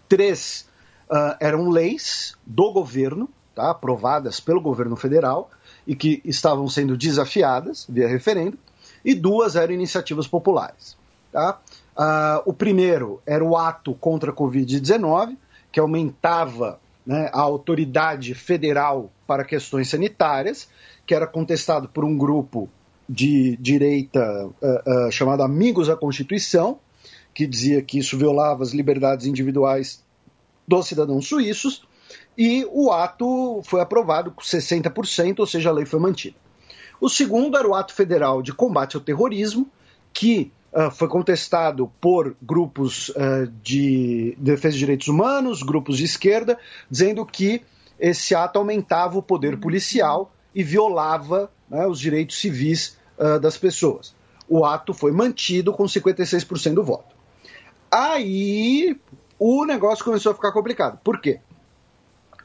Três 0.07 0.69
uh, 1.11 1.35
eram 1.39 1.69
leis 1.69 2.35
do 2.45 2.71
governo, 2.71 3.29
tá? 3.53 3.69
aprovadas 3.69 4.39
pelo 4.39 4.61
governo 4.61 4.95
federal 4.95 5.51
e 5.85 5.95
que 5.95 6.21
estavam 6.23 6.67
sendo 6.69 6.95
desafiadas 6.95 7.85
via 7.89 8.07
referendo 8.07 8.57
e 9.03 9.13
duas 9.13 9.55
eram 9.55 9.73
iniciativas 9.73 10.27
populares. 10.27 10.95
Tá? 11.31 11.59
Uh, 11.97 12.49
o 12.49 12.53
primeiro 12.53 13.21
era 13.25 13.43
o 13.43 13.57
ato 13.57 13.93
contra 13.95 14.31
a 14.31 14.33
Covid-19, 14.33 15.35
que 15.71 15.79
aumentava 15.79 16.79
né, 17.05 17.29
a 17.33 17.41
autoridade 17.41 18.33
federal 18.33 19.11
para 19.25 19.43
questões 19.43 19.89
sanitárias, 19.89 20.69
que 21.05 21.15
era 21.15 21.27
contestado 21.27 21.89
por 21.89 22.05
um 22.05 22.17
grupo 22.17 22.69
de 23.09 23.57
direita 23.57 24.45
uh, 24.45 25.07
uh, 25.07 25.11
chamado 25.11 25.43
Amigos 25.43 25.87
da 25.87 25.95
Constituição, 25.95 26.79
que 27.33 27.47
dizia 27.47 27.81
que 27.81 27.97
isso 27.97 28.17
violava 28.17 28.63
as 28.63 28.71
liberdades 28.71 29.25
individuais 29.25 30.03
dos 30.71 30.87
cidadãos 30.87 31.27
suíços, 31.27 31.83
e 32.37 32.65
o 32.71 32.91
ato 32.91 33.61
foi 33.63 33.81
aprovado 33.81 34.31
com 34.31 34.41
60%, 34.41 35.39
ou 35.39 35.45
seja, 35.45 35.69
a 35.69 35.73
lei 35.73 35.85
foi 35.85 35.99
mantida. 35.99 36.35
O 36.99 37.09
segundo 37.09 37.57
era 37.57 37.67
o 37.67 37.75
ato 37.75 37.93
federal 37.93 38.41
de 38.41 38.53
combate 38.53 38.95
ao 38.95 39.01
terrorismo, 39.01 39.69
que 40.13 40.51
uh, 40.71 40.89
foi 40.91 41.07
contestado 41.07 41.91
por 41.99 42.35
grupos 42.41 43.09
uh, 43.09 43.47
de 43.61 44.35
defesa 44.39 44.73
de 44.73 44.79
direitos 44.79 45.07
humanos, 45.07 45.61
grupos 45.61 45.97
de 45.97 46.05
esquerda, 46.05 46.57
dizendo 46.89 47.25
que 47.25 47.61
esse 47.99 48.33
ato 48.33 48.59
aumentava 48.59 49.17
o 49.17 49.23
poder 49.23 49.57
policial 49.57 50.33
e 50.53 50.63
violava 50.63 51.51
né, 51.69 51.85
os 51.87 51.99
direitos 51.99 52.39
civis 52.39 52.97
uh, 53.17 53.39
das 53.39 53.57
pessoas. 53.57 54.15
O 54.47 54.65
ato 54.65 54.93
foi 54.93 55.11
mantido 55.11 55.73
com 55.73 55.83
56% 55.83 56.73
do 56.73 56.83
voto. 56.83 57.15
Aí 57.91 58.95
o 59.43 59.65
negócio 59.65 60.05
começou 60.05 60.31
a 60.31 60.35
ficar 60.35 60.51
complicado. 60.51 60.99
Por 61.03 61.19
quê? 61.19 61.39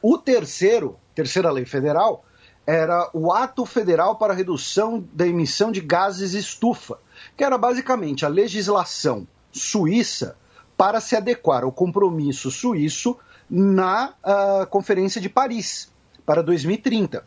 O 0.01 0.17
terceiro, 0.17 0.97
terceira 1.13 1.51
lei 1.51 1.63
federal, 1.63 2.25
era 2.65 3.07
o 3.13 3.31
Ato 3.31 3.67
Federal 3.67 4.15
para 4.15 4.33
Redução 4.33 5.07
da 5.13 5.27
Emissão 5.27 5.71
de 5.71 5.79
Gases 5.79 6.33
Estufa, 6.33 6.97
que 7.37 7.43
era 7.43 7.55
basicamente 7.55 8.25
a 8.25 8.29
legislação 8.29 9.27
suíça 9.51 10.35
para 10.75 10.99
se 10.99 11.15
adequar 11.15 11.63
ao 11.63 11.71
compromisso 11.71 12.49
suíço 12.49 13.15
na 13.47 14.15
uh, 14.23 14.65
Conferência 14.65 15.21
de 15.21 15.29
Paris 15.29 15.91
para 16.25 16.41
2030. 16.41 17.23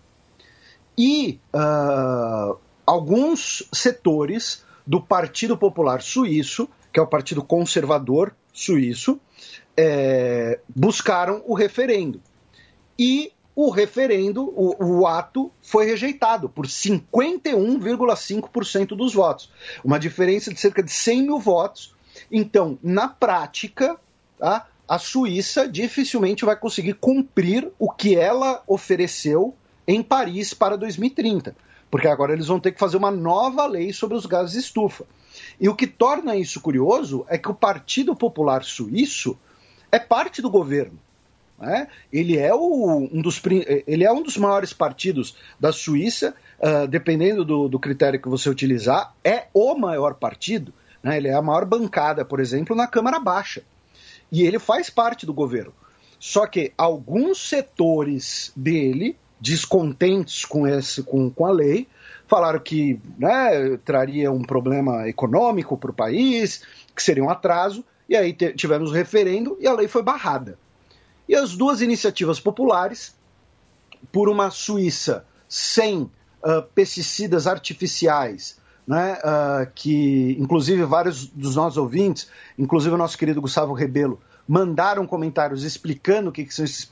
E 0.98 1.38
uh, 1.54 2.58
alguns 2.84 3.68
setores 3.72 4.64
do 4.84 5.00
Partido 5.00 5.56
Popular 5.56 6.02
Suíço, 6.02 6.68
que 6.92 6.98
é 6.98 7.02
o 7.02 7.06
Partido 7.06 7.40
Conservador 7.40 8.34
Suíço, 8.52 9.20
é, 9.76 10.58
buscaram 10.68 11.42
o 11.46 11.54
referendo. 11.54 12.20
E 12.98 13.32
o 13.54 13.70
referendo, 13.70 14.52
o, 14.56 15.00
o 15.00 15.06
ato, 15.06 15.52
foi 15.62 15.84
rejeitado 15.84 16.48
por 16.48 16.66
51,5% 16.66 18.96
dos 18.96 19.14
votos. 19.14 19.52
Uma 19.84 19.96
diferença 19.98 20.50
de 20.52 20.58
cerca 20.58 20.82
de 20.82 20.90
100 20.90 21.22
mil 21.22 21.38
votos. 21.38 21.94
Então, 22.30 22.78
na 22.82 23.08
prática, 23.08 23.98
tá, 24.38 24.66
a 24.88 24.98
Suíça 24.98 25.68
dificilmente 25.68 26.42
vai 26.44 26.56
conseguir 26.56 26.94
cumprir 26.94 27.70
o 27.78 27.90
que 27.90 28.16
ela 28.16 28.62
ofereceu 28.66 29.54
em 29.86 30.02
Paris 30.02 30.52
para 30.54 30.76
2030. 30.76 31.54
Porque 31.90 32.08
agora 32.08 32.32
eles 32.32 32.46
vão 32.46 32.60
ter 32.60 32.72
que 32.72 32.78
fazer 32.78 32.96
uma 32.96 33.10
nova 33.10 33.66
lei 33.66 33.92
sobre 33.92 34.16
os 34.16 34.24
gases 34.26 34.64
estufa. 34.64 35.04
E 35.60 35.68
o 35.68 35.74
que 35.74 35.86
torna 35.86 36.34
isso 36.36 36.58
curioso 36.60 37.26
é 37.28 37.36
que 37.36 37.50
o 37.50 37.54
Partido 37.54 38.16
Popular 38.16 38.64
Suíço 38.64 39.38
é 39.90 39.98
parte 39.98 40.40
do 40.40 40.50
governo. 40.50 40.98
Né? 41.58 41.88
Ele, 42.12 42.38
é 42.38 42.54
o, 42.54 43.08
um 43.12 43.20
dos, 43.20 43.40
ele 43.86 44.04
é 44.04 44.10
um 44.10 44.22
dos 44.22 44.38
maiores 44.38 44.72
partidos 44.72 45.36
da 45.58 45.70
Suíça, 45.70 46.34
uh, 46.58 46.88
dependendo 46.88 47.44
do, 47.44 47.68
do, 47.68 47.78
critério 47.78 48.20
que 48.20 48.28
você 48.28 48.48
utilizar, 48.48 49.14
é 49.22 49.46
o 49.52 49.74
maior 49.74 50.14
partido. 50.14 50.72
Né? 51.02 51.18
Ele 51.18 51.28
é 51.28 51.34
a 51.34 51.42
maior 51.42 51.66
bancada, 51.66 52.24
por 52.24 52.40
exemplo, 52.40 52.74
na 52.74 52.86
Câmara 52.86 53.20
Baixa. 53.20 53.62
E 54.32 54.42
ele 54.42 54.58
faz 54.58 54.88
parte 54.88 55.26
do 55.26 55.34
governo. 55.34 55.74
Só 56.18 56.46
que 56.46 56.72
alguns 56.78 57.48
setores 57.48 58.52
dele, 58.56 59.16
descontentes 59.40 60.44
com, 60.44 60.66
esse, 60.66 61.02
com, 61.02 61.30
com 61.30 61.46
a 61.46 61.50
lei, 61.50 61.88
falaram 62.26 62.60
que 62.60 63.00
né, 63.18 63.78
traria 63.84 64.30
um 64.30 64.42
problema 64.42 65.08
econômico 65.08 65.76
para 65.76 65.90
o 65.90 65.94
país, 65.94 66.62
que 66.94 67.02
seria 67.02 67.24
um 67.24 67.30
atraso, 67.30 67.84
e 68.10 68.16
aí 68.16 68.32
tivemos 68.32 68.90
o 68.90 68.92
referendo 68.92 69.56
e 69.60 69.68
a 69.68 69.72
lei 69.72 69.86
foi 69.86 70.02
barrada. 70.02 70.58
E 71.28 71.36
as 71.36 71.56
duas 71.56 71.80
iniciativas 71.80 72.40
populares, 72.40 73.14
por 74.10 74.28
uma 74.28 74.50
Suíça 74.50 75.24
sem 75.48 76.02
uh, 76.02 76.62
pesticidas 76.74 77.46
artificiais, 77.46 78.58
né, 78.84 79.16
uh, 79.18 79.70
que 79.76 80.36
inclusive 80.40 80.82
vários 80.82 81.26
dos 81.26 81.54
nossos 81.54 81.78
ouvintes, 81.78 82.28
inclusive 82.58 82.92
o 82.92 82.98
nosso 82.98 83.16
querido 83.16 83.40
Gustavo 83.40 83.72
Rebelo, 83.72 84.20
mandaram 84.48 85.06
comentários 85.06 85.62
explicando 85.62 86.30
o 86.30 86.32
que, 86.32 86.44
que 86.44 86.52
são 86.52 86.64
esses 86.64 86.84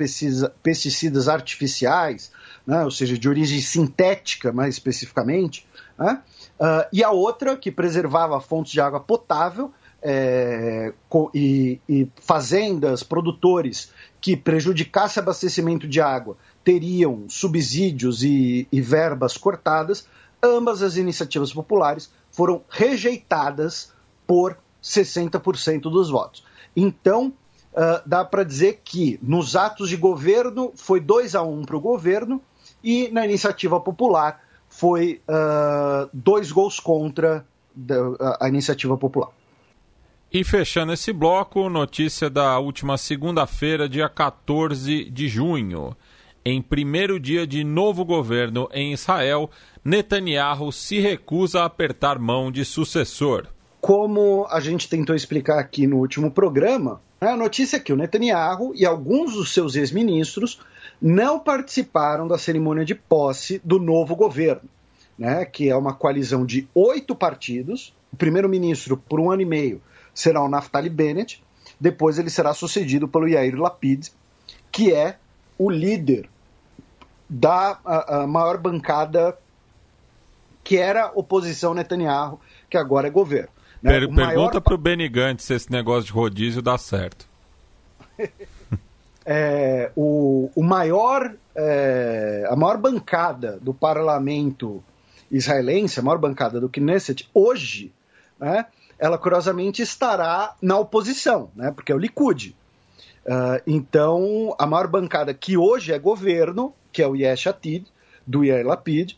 pesticidas 0.63 1.29
artificiais, 1.29 2.31
né, 2.65 2.85
ou 2.85 2.93
seja, 2.93 3.19
de 3.19 3.29
origem 3.29 3.61
sintética, 3.61 4.53
mais 4.53 4.77
especificamente, 4.77 5.67
né, 5.99 6.23
uh, 6.61 6.87
e 6.93 7.03
a 7.03 7.11
outra 7.11 7.57
que 7.57 7.73
preservava 7.73 8.41
fontes 8.41 8.71
de 8.71 8.81
água 8.81 9.01
potável 9.01 9.73
é, 10.03 10.93
e, 11.35 11.81
e, 11.89 12.09
fazendas, 12.21 13.03
produtores 13.03 13.93
que 14.21 14.37
prejudicasse 14.37 15.19
abastecimento 15.19 15.89
de 15.89 16.01
água 16.01 16.37
teriam 16.65 17.25
subsídios 17.29 18.23
e, 18.23 18.69
e 18.71 18.81
verbas 18.81 19.37
cortadas, 19.37 20.07
ambas 20.43 20.83
as 20.83 20.97
iniciativas 20.97 21.53
populares 21.53 22.11
foram 22.31 22.63
rejeitadas 22.69 23.93
por 24.27 24.57
60% 24.83 25.83
dos 25.83 26.11
votos. 26.11 26.45
Então, 26.77 27.33
uh, 27.73 28.01
dá 28.07 28.25
para 28.25 28.45
dizer 28.45 28.81
que 28.85 29.19
nos 29.23 29.57
atos 29.57 29.89
de 29.89 29.97
governo 29.97 30.73
foi 30.77 31.01
2 31.01 31.35
a 31.35 31.43
1 31.43 31.61
um 31.61 31.65
para 31.65 31.77
o 31.77 31.81
governo 31.81 32.41
e 32.83 33.09
na 33.09 33.25
iniciativa 33.25 33.81
popular 33.81 34.41
foi 34.69 35.21
uh, 35.29 36.09
dois 36.13 36.53
gols 36.53 36.79
contra 36.79 37.45
a, 38.21 38.45
a 38.45 38.49
iniciativa 38.49 38.97
popular. 38.97 39.31
E 40.31 40.45
fechando 40.45 40.93
esse 40.93 41.11
bloco, 41.11 41.71
notícia 41.71 42.29
da 42.29 42.59
última 42.59 42.99
segunda-feira, 42.99 43.89
dia 43.89 44.11
14 44.11 45.09
de 45.09 45.27
junho. 45.27 45.97
Em 46.45 46.61
primeiro 46.61 47.19
dia 47.19 47.47
de 47.47 47.65
novo 47.65 48.05
governo 48.05 48.69
em 48.71 48.93
Israel, 48.93 49.51
Netanyahu 49.83 50.71
se 50.71 51.01
recusa 51.01 51.63
a 51.63 51.65
apertar 51.65 52.19
mão 52.19 52.53
de 52.53 52.63
sucessor. 52.63 53.47
Como 53.81 54.47
a 54.51 54.61
gente 54.61 54.87
tentou 54.87 55.17
explicar 55.17 55.59
aqui 55.59 55.87
no 55.87 55.97
último 55.97 56.31
programa, 56.31 57.01
a 57.19 57.35
notícia 57.35 57.79
é 57.79 57.81
que 57.81 57.93
o 57.93 57.97
Netanyahu 57.97 58.75
e 58.75 58.85
alguns 58.85 59.33
dos 59.33 59.55
seus 59.55 59.77
ex-ministros 59.77 60.61
não 61.01 61.41
participaram 61.41 62.29
da 62.29 62.37
cerimônia 62.37 62.85
de 62.85 62.95
posse 62.95 63.63
do 63.65 63.79
novo 63.79 64.15
governo, 64.15 64.69
né, 65.19 65.47
que 65.47 65.71
é 65.71 65.75
uma 65.75 65.95
coalizão 65.95 66.45
de 66.45 66.69
oito 66.75 67.17
partidos. 67.17 67.95
O 68.13 68.17
primeiro-ministro, 68.17 68.95
por 68.95 69.21
um 69.21 69.31
ano 69.31 69.41
e 69.41 69.47
meio, 69.47 69.81
será 70.19 70.43
o 70.43 70.49
Naftali 70.49 70.91
Bennett, 70.91 71.43
depois 71.79 72.19
ele 72.19 72.29
será 72.29 72.53
sucedido 72.53 73.07
pelo 73.07 73.29
Yair 73.29 73.57
Lapid, 73.57 74.09
que 74.73 74.93
é 74.93 75.17
o 75.57 75.71
líder 75.71 76.29
da 77.29 77.79
a, 77.85 78.23
a 78.23 78.27
maior 78.27 78.59
bancada 78.59 79.39
que 80.65 80.77
era 80.77 81.13
oposição 81.15 81.73
Netanyahu, 81.73 82.41
que 82.69 82.77
agora 82.77 83.07
é 83.07 83.11
governo. 83.11 83.51
Né? 83.81 83.93
Per 83.93 84.09
pergunta 84.09 84.25
maior... 84.25 84.61
para 84.61 84.75
o 84.75 84.79
Benny 84.79 85.09
Gantz 85.09 85.45
se 85.45 85.55
esse 85.55 85.71
negócio 85.71 86.07
de 86.07 86.13
rodízio 86.13 86.61
dá 86.61 86.77
certo. 86.77 87.29
é, 89.25 89.93
o, 89.95 90.51
o 90.55 90.63
maior, 90.65 91.33
é, 91.55 92.45
a 92.51 92.57
maior 92.57 92.77
bancada 92.77 93.57
do 93.63 93.73
parlamento 93.73 94.83
israelense, 95.31 96.01
a 96.01 96.03
maior 96.03 96.19
bancada 96.19 96.61
do 96.61 96.69
Knesset, 96.69 97.29
hoje, 97.33 97.93
né, 98.39 98.67
ela 98.99 99.17
curiosamente 99.17 99.81
estará 99.83 100.55
na 100.61 100.79
oposição, 100.79 101.51
né? 101.55 101.71
porque 101.71 101.93
é 101.93 101.95
o 101.95 101.99
Likud. 101.99 102.57
Uh, 103.25 103.63
então, 103.67 104.55
a 104.59 104.67
maior 104.67 104.89
bancada 104.89 105.35
que 105.35 105.57
hoje 105.57 105.93
é 105.93 105.99
governo, 105.99 106.75
que 106.91 107.03
é 107.03 107.07
o 107.07 107.15
Yesh 107.15 107.47
Atid, 107.47 107.87
do 108.27 108.45
Yair 108.45 108.67
Lapid, 108.67 109.17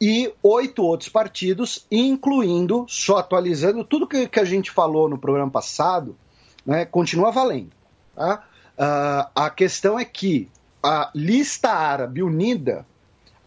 e 0.00 0.32
oito 0.42 0.82
outros 0.82 1.08
partidos, 1.08 1.86
incluindo, 1.90 2.84
só 2.88 3.18
atualizando, 3.18 3.82
tudo 3.82 4.06
que, 4.06 4.28
que 4.28 4.40
a 4.40 4.44
gente 4.44 4.70
falou 4.70 5.08
no 5.08 5.18
programa 5.18 5.50
passado, 5.50 6.16
né, 6.64 6.84
continua 6.84 7.30
valendo. 7.30 7.70
Tá? 8.14 8.44
Uh, 8.78 9.30
a 9.34 9.50
questão 9.50 9.98
é 9.98 10.04
que 10.04 10.50
a 10.82 11.10
lista 11.14 11.70
árabe 11.70 12.22
unida 12.22 12.86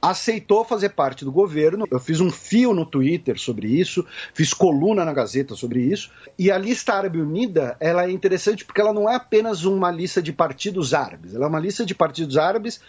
aceitou 0.01 0.63
fazer 0.63 0.89
parte 0.89 1.25
do 1.25 1.31
governo. 1.31 1.85
Eu 1.89 1.99
fiz 1.99 2.19
um 2.19 2.31
fio 2.31 2.73
no 2.73 2.85
Twitter 2.85 3.39
sobre 3.39 3.67
isso, 3.67 4.05
fiz 4.33 4.53
coluna 4.53 5.03
na 5.03 5.13
Gazeta 5.13 5.55
sobre 5.55 5.81
isso. 5.81 6.11
E 6.37 6.51
a 6.51 6.57
lista 6.57 6.93
Árabe 6.93 7.19
Unida 7.19 7.75
ela 7.79 8.05
é 8.05 8.11
interessante 8.11 8.65
porque 8.65 8.81
ela 8.81 8.93
não 8.93 9.09
é 9.09 9.15
apenas 9.15 9.65
uma 9.65 9.91
lista 9.91 10.21
de 10.21 10.31
partidos 10.31 10.93
árabes, 10.93 11.35
ela 11.35 11.45
é 11.45 11.47
uma 11.47 11.59
lista 11.59 11.85
de 11.85 11.93
partidos 11.93 12.37
árabes 12.37 12.81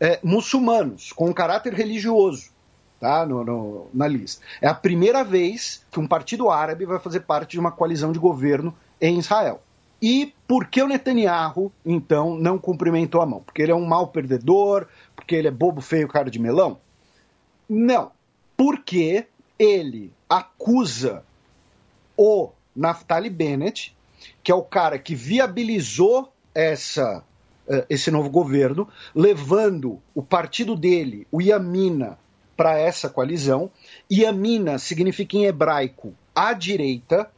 é, 0.00 0.18
muçulmanos, 0.22 1.12
com 1.12 1.28
um 1.28 1.32
caráter 1.32 1.72
religioso. 1.72 2.54
Tá, 2.98 3.26
no, 3.26 3.44
no, 3.44 3.90
na 3.92 4.08
lista. 4.08 4.42
É 4.58 4.66
a 4.66 4.74
primeira 4.74 5.22
vez 5.22 5.84
que 5.92 6.00
um 6.00 6.08
partido 6.08 6.48
árabe 6.48 6.86
vai 6.86 6.98
fazer 6.98 7.20
parte 7.20 7.50
de 7.50 7.60
uma 7.60 7.70
coalizão 7.70 8.10
de 8.10 8.18
governo 8.18 8.74
em 8.98 9.18
Israel. 9.18 9.60
E 10.08 10.32
por 10.46 10.68
que 10.68 10.80
o 10.80 10.86
Netanyahu, 10.86 11.72
então, 11.84 12.36
não 12.36 12.58
cumprimentou 12.58 13.20
a 13.20 13.26
mão? 13.26 13.40
Porque 13.40 13.60
ele 13.60 13.72
é 13.72 13.74
um 13.74 13.84
mau 13.84 14.06
perdedor, 14.06 14.86
porque 15.16 15.34
ele 15.34 15.48
é 15.48 15.50
bobo, 15.50 15.80
feio, 15.80 16.06
cara 16.06 16.30
de 16.30 16.38
melão? 16.38 16.78
Não. 17.68 18.12
Porque 18.56 19.26
ele 19.58 20.12
acusa 20.28 21.24
o 22.16 22.50
Naftali 22.76 23.28
Bennett, 23.28 23.96
que 24.44 24.52
é 24.52 24.54
o 24.54 24.62
cara 24.62 24.96
que 24.96 25.16
viabilizou 25.16 26.32
essa, 26.54 27.24
uh, 27.66 27.84
esse 27.90 28.08
novo 28.08 28.30
governo, 28.30 28.88
levando 29.12 30.00
o 30.14 30.22
partido 30.22 30.76
dele, 30.76 31.26
o 31.32 31.42
Yamina, 31.42 32.16
para 32.56 32.78
essa 32.78 33.10
coalizão. 33.10 33.72
Yamina 34.08 34.78
significa 34.78 35.36
em 35.36 35.46
hebraico 35.46 36.14
a 36.32 36.52
direita, 36.52 37.28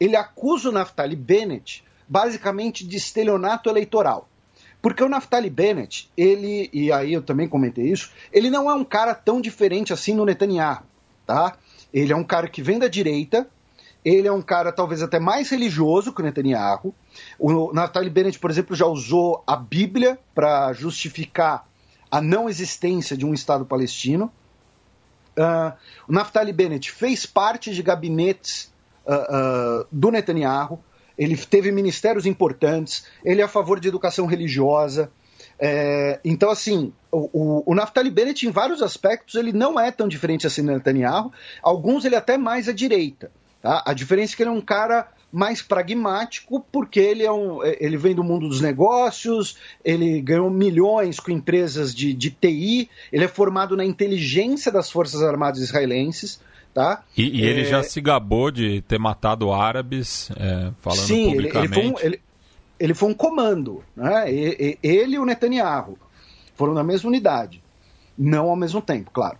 ele 0.00 0.16
acusa 0.16 0.68
o 0.68 0.72
Naftali 0.72 1.14
Bennett 1.14 1.84
basicamente 2.12 2.86
de 2.86 2.98
estelionato 2.98 3.70
eleitoral. 3.70 4.28
Porque 4.82 5.02
o 5.02 5.08
Naftali 5.08 5.48
Bennett, 5.48 6.10
ele, 6.14 6.68
e 6.72 6.92
aí 6.92 7.14
eu 7.14 7.22
também 7.22 7.48
comentei 7.48 7.86
isso, 7.90 8.10
ele 8.30 8.50
não 8.50 8.70
é 8.70 8.74
um 8.74 8.84
cara 8.84 9.14
tão 9.14 9.40
diferente 9.40 9.94
assim 9.94 10.14
no 10.14 10.26
Netanyahu, 10.26 10.82
tá? 11.26 11.56
Ele 11.94 12.12
é 12.12 12.16
um 12.16 12.24
cara 12.24 12.48
que 12.48 12.60
vem 12.60 12.78
da 12.78 12.86
direita, 12.86 13.48
ele 14.04 14.28
é 14.28 14.32
um 14.32 14.42
cara 14.42 14.70
talvez 14.70 15.02
até 15.02 15.18
mais 15.18 15.48
religioso 15.48 16.12
que 16.12 16.20
o 16.20 16.24
Netanyahu. 16.24 16.94
O 17.38 17.72
Naftali 17.72 18.10
Bennett, 18.10 18.38
por 18.38 18.50
exemplo, 18.50 18.76
já 18.76 18.84
usou 18.84 19.42
a 19.46 19.56
Bíblia 19.56 20.18
para 20.34 20.74
justificar 20.74 21.66
a 22.10 22.20
não 22.20 22.46
existência 22.46 23.16
de 23.16 23.24
um 23.24 23.32
Estado 23.32 23.64
palestino. 23.64 24.30
Uh, 25.38 25.72
o 26.06 26.12
Naftali 26.12 26.52
Bennett 26.52 26.92
fez 26.92 27.24
parte 27.24 27.72
de 27.72 27.82
gabinetes 27.82 28.70
uh, 29.06 29.82
uh, 29.82 29.86
do 29.90 30.10
Netanyahu, 30.10 30.78
ele 31.22 31.36
teve 31.36 31.70
ministérios 31.70 32.26
importantes, 32.26 33.04
ele 33.24 33.40
é 33.40 33.44
a 33.44 33.48
favor 33.48 33.78
de 33.78 33.88
educação 33.88 34.26
religiosa, 34.26 35.10
É, 35.64 36.18
então, 36.24 36.50
assim, 36.50 36.92
o, 37.10 37.30
o, 37.32 37.72
o, 37.72 37.74
Naftali 37.74 38.10
Bennett, 38.10 38.46
em 38.46 38.50
vários 38.50 38.82
aspectos, 38.82 39.36
ele 39.36 39.52
não 39.52 39.78
é 39.78 39.92
tão 39.92 40.08
diferente 40.08 40.44
assim 40.44 40.64
do 40.64 40.72
Netanyahu. 40.72 41.32
Alguns 41.62 42.04
ele 42.04 42.16
é 42.16 42.18
até 42.18 42.36
mais 42.36 42.68
à 42.68 42.72
direita. 42.72 43.30
Tá? 43.60 43.80
A 43.86 43.92
diferença 43.92 44.34
é 44.34 44.36
que 44.36 44.42
ele 44.42 44.50
é 44.50 44.52
um 44.52 44.60
cara 44.60 45.08
mais 45.30 45.62
pragmático, 45.62 46.66
porque 46.70 47.00
ele, 47.00 47.24
é 47.24 47.32
um, 47.32 47.64
ele 47.64 47.96
vem 47.96 48.14
do 48.14 48.24
mundo 48.24 48.48
dos 48.48 48.60
negócios, 48.60 49.56
ele 49.84 50.20
ganhou 50.20 50.50
milhões 50.50 51.18
com 51.18 51.30
empresas 51.30 51.94
de, 51.94 52.12
de 52.12 52.30
TI, 52.30 52.90
ele 53.10 53.24
é 53.24 53.28
formado 53.28 53.76
na 53.76 53.84
inteligência 53.84 54.70
das 54.70 54.90
Forças 54.90 55.22
Armadas 55.22 55.60
israelenses. 55.60 56.40
Tá? 56.74 57.04
E, 57.16 57.40
e 57.40 57.44
ele 57.44 57.62
é... 57.62 57.64
já 57.64 57.82
se 57.82 58.00
gabou 58.00 58.50
de 58.50 58.80
ter 58.82 58.98
matado 58.98 59.52
árabes, 59.52 60.30
é, 60.36 60.72
falando 60.80 61.00
Sim, 61.00 61.30
publicamente. 61.30 61.74
Ele, 61.74 61.84
ele, 61.84 61.90
foi 61.90 61.90
um, 61.90 62.06
ele, 62.06 62.20
ele 62.80 62.94
foi 62.94 63.08
um 63.10 63.14
comando. 63.14 63.84
Né? 63.94 64.24
Ele 64.30 65.14
e 65.14 65.18
o 65.18 65.24
Netanyahu 65.24 65.98
foram 66.54 66.72
na 66.72 66.82
mesma 66.82 67.08
unidade. 67.08 67.62
Não 68.16 68.48
ao 68.48 68.56
mesmo 68.56 68.80
tempo, 68.80 69.10
claro. 69.10 69.38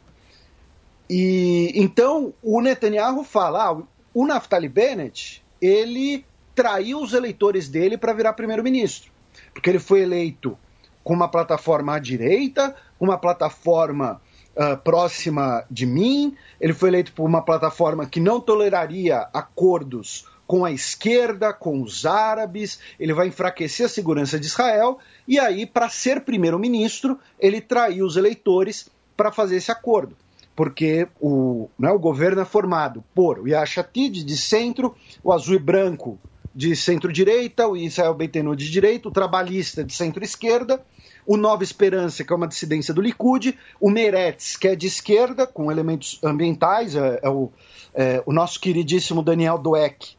E 1.08 1.72
então 1.74 2.32
o 2.42 2.60
Netanyahu 2.60 3.24
fala: 3.24 3.70
ah, 3.70 3.82
o 4.14 4.26
Naftali 4.26 4.68
Bennett 4.68 5.42
ele 5.60 6.24
traiu 6.54 7.00
os 7.00 7.12
eleitores 7.12 7.68
dele 7.68 7.96
para 7.96 8.12
virar 8.12 8.32
primeiro-ministro. 8.32 9.10
Porque 9.52 9.70
ele 9.70 9.78
foi 9.78 10.02
eleito 10.02 10.58
com 11.04 11.14
uma 11.14 11.28
plataforma 11.28 11.94
à 11.96 11.98
direita, 11.98 12.74
uma 12.98 13.18
plataforma 13.18 14.20
uh, 14.56 14.76
próxima 14.78 15.64
de 15.70 15.86
mim, 15.86 16.36
ele 16.60 16.72
foi 16.72 16.90
eleito 16.90 17.12
por 17.12 17.24
uma 17.24 17.42
plataforma 17.42 18.06
que 18.06 18.20
não 18.20 18.40
toleraria 18.40 19.28
acordos 19.32 20.26
com 20.46 20.64
a 20.64 20.70
esquerda, 20.70 21.52
com 21.52 21.80
os 21.82 22.04
árabes, 22.04 22.78
ele 23.00 23.14
vai 23.14 23.28
enfraquecer 23.28 23.86
a 23.86 23.88
segurança 23.88 24.38
de 24.38 24.46
Israel, 24.46 24.98
e 25.26 25.38
aí, 25.38 25.64
para 25.64 25.88
ser 25.88 26.22
primeiro-ministro, 26.22 27.18
ele 27.38 27.60
traiu 27.60 28.04
os 28.04 28.16
eleitores 28.16 28.90
para 29.16 29.32
fazer 29.32 29.56
esse 29.56 29.72
acordo. 29.72 30.14
Porque 30.54 31.08
o, 31.18 31.70
né, 31.78 31.90
o 31.90 31.98
governo 31.98 32.42
é 32.42 32.44
formado 32.44 33.02
por 33.14 33.38
o 33.38 33.48
Yashatid 33.48 34.22
de 34.22 34.36
centro, 34.36 34.94
o 35.24 35.32
azul 35.32 35.54
e 35.54 35.58
branco 35.58 36.18
de 36.54 36.76
centro-direita, 36.76 37.66
o 37.66 37.76
Israel 37.76 38.12
Beitenu 38.12 38.54
de 38.54 38.70
direita, 38.70 39.08
o 39.08 39.12
trabalhista 39.12 39.82
de 39.82 39.94
centro-esquerda, 39.94 40.84
o 41.26 41.36
Nova 41.36 41.62
Esperança, 41.62 42.24
que 42.24 42.32
é 42.32 42.36
uma 42.36 42.48
dissidência 42.48 42.92
do 42.92 43.00
Likud, 43.00 43.58
o 43.80 43.90
Meretz, 43.90 44.56
que 44.56 44.68
é 44.68 44.76
de 44.76 44.86
esquerda, 44.86 45.46
com 45.46 45.70
elementos 45.70 46.18
ambientais, 46.22 46.96
é, 46.96 47.20
é, 47.22 47.28
o, 47.28 47.50
é 47.94 48.22
o, 48.26 48.32
nosso 48.32 48.60
queridíssimo 48.60 49.22
Daniel 49.22 49.58
Doeck 49.58 50.16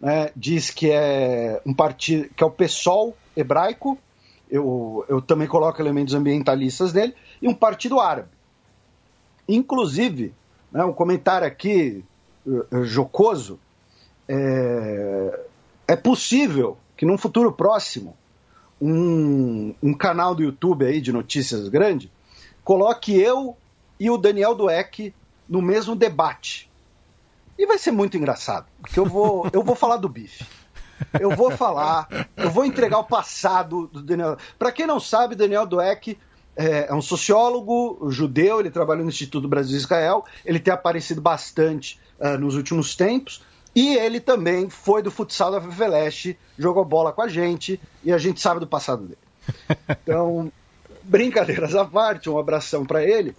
né, 0.00 0.30
diz 0.36 0.70
que 0.70 0.90
é 0.90 1.60
um 1.66 1.74
partido, 1.74 2.28
que 2.36 2.42
é 2.42 2.46
o 2.46 2.50
PSOL 2.50 3.16
hebraico, 3.36 3.98
eu, 4.50 5.04
eu 5.08 5.20
também 5.20 5.48
coloco 5.48 5.80
elementos 5.80 6.14
ambientalistas 6.14 6.92
nele, 6.92 7.14
e 7.40 7.48
um 7.48 7.54
partido 7.54 7.98
árabe. 7.98 8.28
Inclusive, 9.48 10.32
né, 10.70 10.84
um 10.84 10.92
comentário 10.92 11.46
aqui 11.46 12.04
uh, 12.46 12.84
jocoso, 12.84 13.58
é, 14.28 15.40
é, 15.88 15.96
possível 15.96 16.78
que 16.96 17.04
num 17.04 17.18
futuro 17.18 17.52
próximo 17.52 18.16
um, 18.86 19.74
um, 19.82 19.94
canal 19.94 20.34
do 20.34 20.42
YouTube 20.42 20.84
aí 20.84 21.00
de 21.00 21.12
notícias 21.12 21.68
grande 21.68 22.12
coloque 22.62 23.18
eu 23.18 23.56
e 23.98 24.10
o 24.10 24.18
Daniel 24.18 24.54
Dueck 24.54 25.14
no 25.48 25.62
mesmo 25.62 25.94
debate. 25.94 26.70
E 27.58 27.66
vai 27.66 27.78
ser 27.78 27.92
muito 27.92 28.16
engraçado, 28.16 28.66
porque 28.80 28.98
eu 28.98 29.06
vou, 29.06 29.48
eu 29.52 29.62
vou 29.62 29.76
falar 29.76 29.96
do 29.96 30.08
bife. 30.08 30.44
Eu 31.18 31.30
vou 31.30 31.50
falar, 31.50 32.08
eu 32.36 32.50
vou 32.50 32.64
entregar 32.64 32.98
o 32.98 33.04
passado 33.04 33.86
do 33.88 34.02
Daniel. 34.02 34.36
Para 34.58 34.72
quem 34.72 34.86
não 34.86 34.98
sabe, 34.98 35.34
Daniel 35.34 35.66
Dueck 35.66 36.18
é, 36.56 36.86
é 36.88 36.94
um 36.94 37.02
sociólogo 37.02 38.10
judeu, 38.10 38.60
ele 38.60 38.70
trabalha 38.70 39.02
no 39.02 39.08
Instituto 39.08 39.46
Brasil-Israel, 39.46 40.24
ele 40.44 40.58
tem 40.58 40.72
aparecido 40.72 41.20
bastante 41.20 42.00
uh, 42.18 42.38
nos 42.38 42.54
últimos 42.56 42.96
tempos, 42.96 43.42
e 43.74 43.96
ele 43.96 44.20
também 44.20 44.70
foi 44.70 45.02
do 45.02 45.10
futsal 45.10 45.50
da 45.50 45.60
Fefeleste, 45.60 46.38
jogou 46.58 46.84
bola 46.84 47.12
com 47.12 47.22
a 47.22 47.28
gente, 47.28 47.80
e 48.02 48.12
a 48.12 48.18
gente 48.18 48.40
sabe 48.40 48.60
do 48.60 48.66
passado 48.66 49.04
dele. 49.04 49.18
Então, 50.02 50.52
brincadeiras 51.02 51.74
à 51.74 51.84
parte, 51.84 52.30
um 52.30 52.38
abração 52.38 52.86
para 52.86 53.02
ele. 53.02 53.34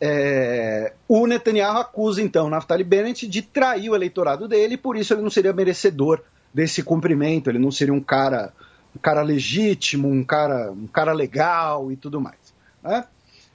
É, 0.00 0.92
o 1.06 1.26
Netanyahu 1.26 1.78
acusa 1.78 2.20
então 2.20 2.50
Naftali 2.50 2.82
Bennett 2.82 3.28
de 3.28 3.42
trair 3.42 3.90
o 3.90 3.94
eleitorado 3.94 4.48
dele, 4.48 4.74
e 4.74 4.78
por 4.78 4.96
isso 4.96 5.14
ele 5.14 5.22
não 5.22 5.30
seria 5.30 5.52
merecedor 5.52 6.20
desse 6.52 6.82
cumprimento, 6.82 7.50
ele 7.50 7.58
não 7.58 7.70
seria 7.70 7.94
um 7.94 8.00
cara 8.00 8.52
um 8.94 8.98
cara 8.98 9.22
legítimo, 9.22 10.08
um 10.08 10.22
cara, 10.22 10.70
um 10.70 10.86
cara 10.86 11.12
legal 11.12 11.90
e 11.90 11.96
tudo 11.96 12.20
mais. 12.20 12.54
Né? 12.82 13.04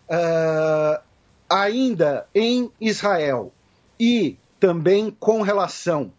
Uh, 0.09 1.01
ainda 1.49 2.27
em 2.35 2.69
Israel 2.80 3.53
e 3.99 4.38
também 4.59 5.16
com 5.17 5.41
relação 5.41 6.11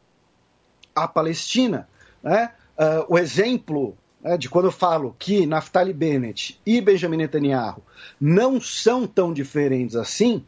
à 0.94 1.06
Palestina, 1.08 1.88
né? 2.22 2.52
uh, 2.78 3.04
o 3.08 3.18
exemplo 3.18 3.96
né, 4.22 4.36
de 4.36 4.48
quando 4.48 4.66
eu 4.66 4.72
falo 4.72 5.14
que 5.18 5.46
Naftali 5.46 5.92
Bennett 5.92 6.60
e 6.64 6.80
Benjamin 6.80 7.18
Netanyahu 7.18 7.82
não 8.20 8.60
são 8.60 9.06
tão 9.06 9.32
diferentes 9.32 9.96
assim, 9.96 10.44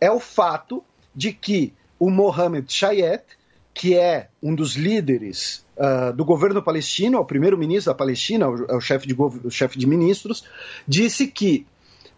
é 0.00 0.10
o 0.10 0.20
fato 0.20 0.84
de 1.14 1.32
que 1.32 1.72
o 1.98 2.10
Mohamed 2.10 2.70
Shayet, 2.70 3.24
que 3.72 3.94
é 3.94 4.28
um 4.42 4.54
dos 4.54 4.74
líderes 4.74 5.64
uh, 5.76 6.12
do 6.12 6.24
governo 6.24 6.62
palestino, 6.62 7.16
é 7.16 7.20
o 7.20 7.24
primeiro-ministro 7.24 7.92
da 7.92 7.96
Palestina, 7.96 8.46
é 8.46 8.74
o 8.74 8.80
chefe 8.80 9.06
de, 9.06 9.14
o 9.14 9.50
chefe 9.50 9.78
de 9.78 9.86
ministros, 9.86 10.44
disse 10.86 11.26
que 11.26 11.66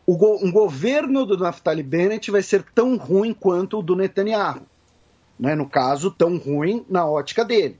go 0.06 0.38
um 0.42 0.50
governo 0.50 1.26
do 1.26 1.36
Naftali 1.36 1.82
Bennett 1.82 2.30
vai 2.30 2.42
ser 2.42 2.64
tão 2.74 2.96
ruim 2.96 3.34
quanto 3.34 3.78
o 3.78 3.82
do 3.82 3.94
Netanyahu. 3.94 4.62
Né? 5.38 5.54
No 5.54 5.68
caso, 5.68 6.10
tão 6.10 6.36
ruim 6.36 6.84
na 6.88 7.06
ótica 7.06 7.44
dele. 7.44 7.76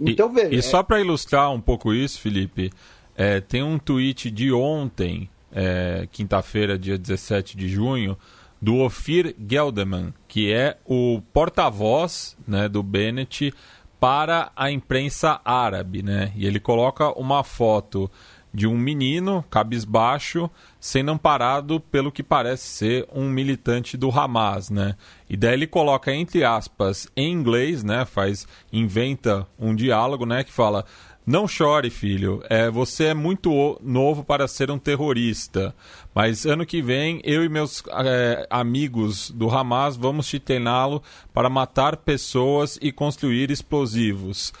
Então, 0.00 0.30
e, 0.30 0.34
veja. 0.34 0.54
E 0.54 0.62
só 0.62 0.82
para 0.82 1.00
ilustrar 1.00 1.52
um 1.52 1.60
pouco 1.60 1.92
isso, 1.92 2.20
Felipe, 2.20 2.72
é, 3.16 3.40
tem 3.40 3.62
um 3.62 3.78
tweet 3.78 4.30
de 4.30 4.52
ontem, 4.52 5.28
é, 5.52 6.08
quinta-feira, 6.10 6.78
dia 6.78 6.96
17 6.96 7.56
de 7.56 7.68
junho, 7.68 8.16
do 8.60 8.78
Ofir 8.78 9.34
Gelderman, 9.48 10.14
que 10.28 10.52
é 10.52 10.78
o 10.86 11.20
porta-voz 11.32 12.36
né, 12.46 12.68
do 12.68 12.82
Bennett 12.82 13.52
para 13.98 14.52
a 14.54 14.70
imprensa 14.70 15.40
árabe. 15.44 16.02
Né? 16.02 16.32
E 16.36 16.46
ele 16.46 16.60
coloca 16.60 17.10
uma 17.18 17.42
foto 17.42 18.10
de 18.52 18.66
um 18.66 18.76
menino 18.76 19.44
cabisbaixo 19.50 20.50
sendo 20.78 21.12
amparado 21.12 21.80
pelo 21.80 22.12
que 22.12 22.22
parece 22.22 22.66
ser 22.66 23.08
um 23.12 23.28
militante 23.28 23.96
do 23.96 24.10
Hamas, 24.10 24.68
né? 24.68 24.96
E 25.28 25.36
daí 25.36 25.54
ele 25.54 25.66
coloca 25.66 26.14
entre 26.14 26.44
aspas 26.44 27.08
em 27.16 27.32
inglês, 27.32 27.82
né? 27.82 28.04
Faz 28.04 28.46
inventa 28.72 29.46
um 29.58 29.74
diálogo, 29.74 30.26
né? 30.26 30.44
Que 30.44 30.52
fala 30.52 30.84
não 31.24 31.46
chore, 31.46 31.88
filho. 31.88 32.42
É, 32.50 32.68
você 32.68 33.06
é 33.06 33.14
muito 33.14 33.78
novo 33.80 34.24
para 34.24 34.48
ser 34.48 34.70
um 34.72 34.78
terrorista. 34.78 35.74
Mas 36.12 36.44
ano 36.44 36.66
que 36.66 36.82
vem, 36.82 37.20
eu 37.22 37.44
e 37.44 37.48
meus 37.48 37.82
é, 38.04 38.46
amigos 38.50 39.30
do 39.30 39.48
Hamas 39.48 39.96
vamos 39.96 40.26
te 40.26 40.40
treiná-lo 40.40 41.00
para 41.32 41.48
matar 41.48 41.96
pessoas 41.98 42.76
e 42.82 42.90
construir 42.90 43.52
explosivos. 43.52 44.52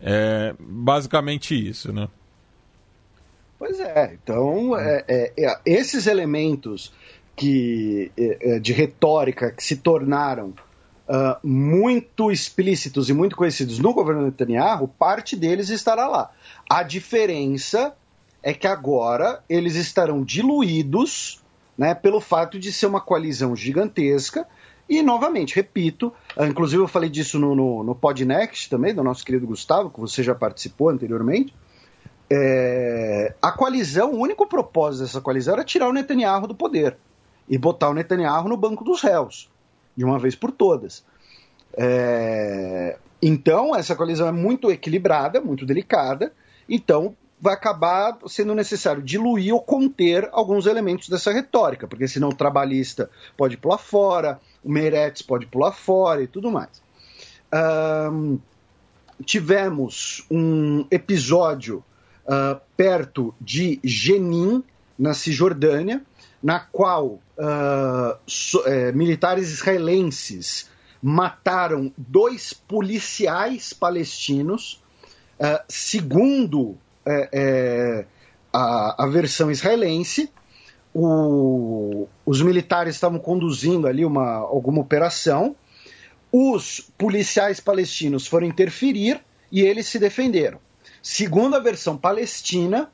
É 0.00 0.54
basicamente 0.60 1.54
isso, 1.54 1.92
né? 1.92 2.08
Pois 3.58 3.80
é, 3.80 4.18
então 4.22 4.76
é, 4.76 5.04
é, 5.08 5.32
é, 5.38 5.58
esses 5.64 6.06
elementos 6.06 6.92
que, 7.34 8.12
é, 8.16 8.56
é, 8.56 8.58
de 8.58 8.72
retórica 8.72 9.50
que 9.50 9.62
se 9.64 9.76
tornaram 9.76 10.54
uh, 11.08 11.46
muito 11.46 12.30
explícitos 12.30 13.08
e 13.08 13.14
muito 13.14 13.34
conhecidos 13.34 13.78
no 13.78 13.94
governo 13.94 14.22
Netanyahu, 14.22 14.88
parte 14.88 15.34
deles 15.36 15.70
estará 15.70 16.06
lá. 16.06 16.30
A 16.68 16.82
diferença 16.82 17.94
é 18.42 18.52
que 18.52 18.66
agora 18.66 19.42
eles 19.48 19.74
estarão 19.74 20.22
diluídos 20.22 21.42
né, 21.78 21.94
pelo 21.94 22.20
fato 22.20 22.58
de 22.58 22.72
ser 22.72 22.86
uma 22.86 23.00
coalizão 23.00 23.56
gigantesca. 23.56 24.46
E, 24.88 25.02
novamente, 25.02 25.54
repito, 25.54 26.12
uh, 26.36 26.44
inclusive 26.44 26.82
eu 26.82 26.88
falei 26.88 27.08
disso 27.08 27.38
no, 27.38 27.54
no, 27.54 27.82
no 27.82 27.94
Podnext 27.94 28.68
também, 28.68 28.94
do 28.94 29.02
nosso 29.02 29.24
querido 29.24 29.46
Gustavo, 29.46 29.90
que 29.90 29.98
você 29.98 30.22
já 30.22 30.34
participou 30.34 30.90
anteriormente 30.90 31.54
é, 32.30 33.34
a 33.40 33.52
coalizão, 33.52 34.12
o 34.12 34.20
único 34.20 34.46
propósito 34.46 35.02
dessa 35.04 35.20
coalizão 35.20 35.54
era 35.54 35.64
tirar 35.64 35.88
o 35.88 35.92
Netanyahu 35.92 36.46
do 36.46 36.54
poder 36.54 36.96
e 37.48 37.56
botar 37.56 37.88
o 37.90 37.94
Netanyahu 37.94 38.48
no 38.48 38.56
banco 38.56 38.84
dos 38.84 39.00
réus, 39.00 39.48
de 39.96 40.04
uma 40.04 40.18
vez 40.18 40.34
por 40.34 40.50
todas. 40.50 41.04
É, 41.76 42.98
então, 43.22 43.74
essa 43.74 43.94
coalizão 43.94 44.26
é 44.26 44.32
muito 44.32 44.70
equilibrada, 44.70 45.40
muito 45.40 45.64
delicada, 45.64 46.32
então 46.68 47.14
vai 47.40 47.54
acabar 47.54 48.18
sendo 48.26 48.54
necessário 48.54 49.02
diluir 49.02 49.54
ou 49.54 49.60
conter 49.60 50.28
alguns 50.32 50.66
elementos 50.66 51.08
dessa 51.08 51.30
retórica, 51.32 51.86
porque 51.86 52.08
senão 52.08 52.30
o 52.30 52.34
trabalhista 52.34 53.10
pode 53.36 53.56
pular 53.56 53.78
fora, 53.78 54.40
o 54.64 54.70
Meretz 54.70 55.22
pode 55.22 55.46
pular 55.46 55.72
fora 55.72 56.22
e 56.22 56.26
tudo 56.26 56.50
mais. 56.50 56.82
Um, 58.10 58.38
tivemos 59.24 60.26
um 60.30 60.86
episódio 60.90 61.84
uh, 62.26 62.60
perto 62.76 63.34
de 63.40 63.80
Jenin, 63.82 64.62
na 64.98 65.14
Cisjordânia, 65.14 66.02
na 66.42 66.60
qual 66.60 67.20
uh, 67.36 68.18
so, 68.26 68.62
é, 68.66 68.92
militares 68.92 69.50
israelenses 69.50 70.70
mataram 71.02 71.92
dois 71.96 72.52
policiais 72.52 73.72
palestinos, 73.72 74.82
uh, 75.38 75.62
segundo 75.68 76.76
é, 77.04 78.04
a, 78.52 79.04
a, 79.04 79.06
versão 79.06 79.50
israelense. 79.50 80.32
O, 80.94 82.08
os 82.24 82.40
militares 82.40 82.94
estavam 82.94 83.18
conduzindo 83.18 83.86
ali 83.86 84.04
uma, 84.04 84.36
alguma 84.36 84.80
operação. 84.80 85.54
Os 86.32 86.80
policiais 86.98 87.60
palestinos 87.60 88.26
foram 88.26 88.46
interferir 88.46 89.20
e 89.52 89.60
eles 89.60 89.86
se 89.86 89.98
defenderam. 89.98 90.58
Segundo 91.08 91.54
a 91.54 91.60
versão 91.60 91.96
palestina, 91.96 92.90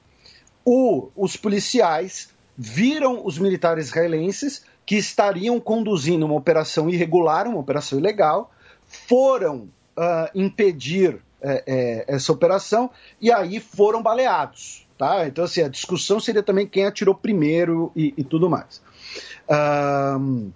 o, 0.66 1.08
os 1.16 1.34
policiais 1.34 2.28
viram 2.54 3.24
os 3.24 3.38
militares 3.38 3.86
israelenses 3.86 4.66
que 4.84 4.96
estariam 4.96 5.58
conduzindo 5.58 6.26
uma 6.26 6.34
operação 6.34 6.90
irregular, 6.90 7.48
uma 7.48 7.58
operação 7.58 7.98
ilegal, 7.98 8.52
foram 8.86 9.70
uh, 9.96 10.28
impedir 10.34 11.22
é, 11.40 11.64
é, 11.66 12.04
essa 12.06 12.30
operação 12.30 12.90
e 13.18 13.32
aí 13.32 13.58
foram 13.58 14.02
baleados. 14.02 14.86
Tá? 14.98 15.26
Então, 15.26 15.44
assim, 15.44 15.62
a 15.62 15.68
discussão 15.68 16.20
seria 16.20 16.42
também 16.42 16.66
quem 16.66 16.84
atirou 16.84 17.14
primeiro 17.14 17.90
e, 17.96 18.12
e 18.14 18.22
tudo 18.22 18.50
mais. 18.50 18.82
Um, 20.20 20.52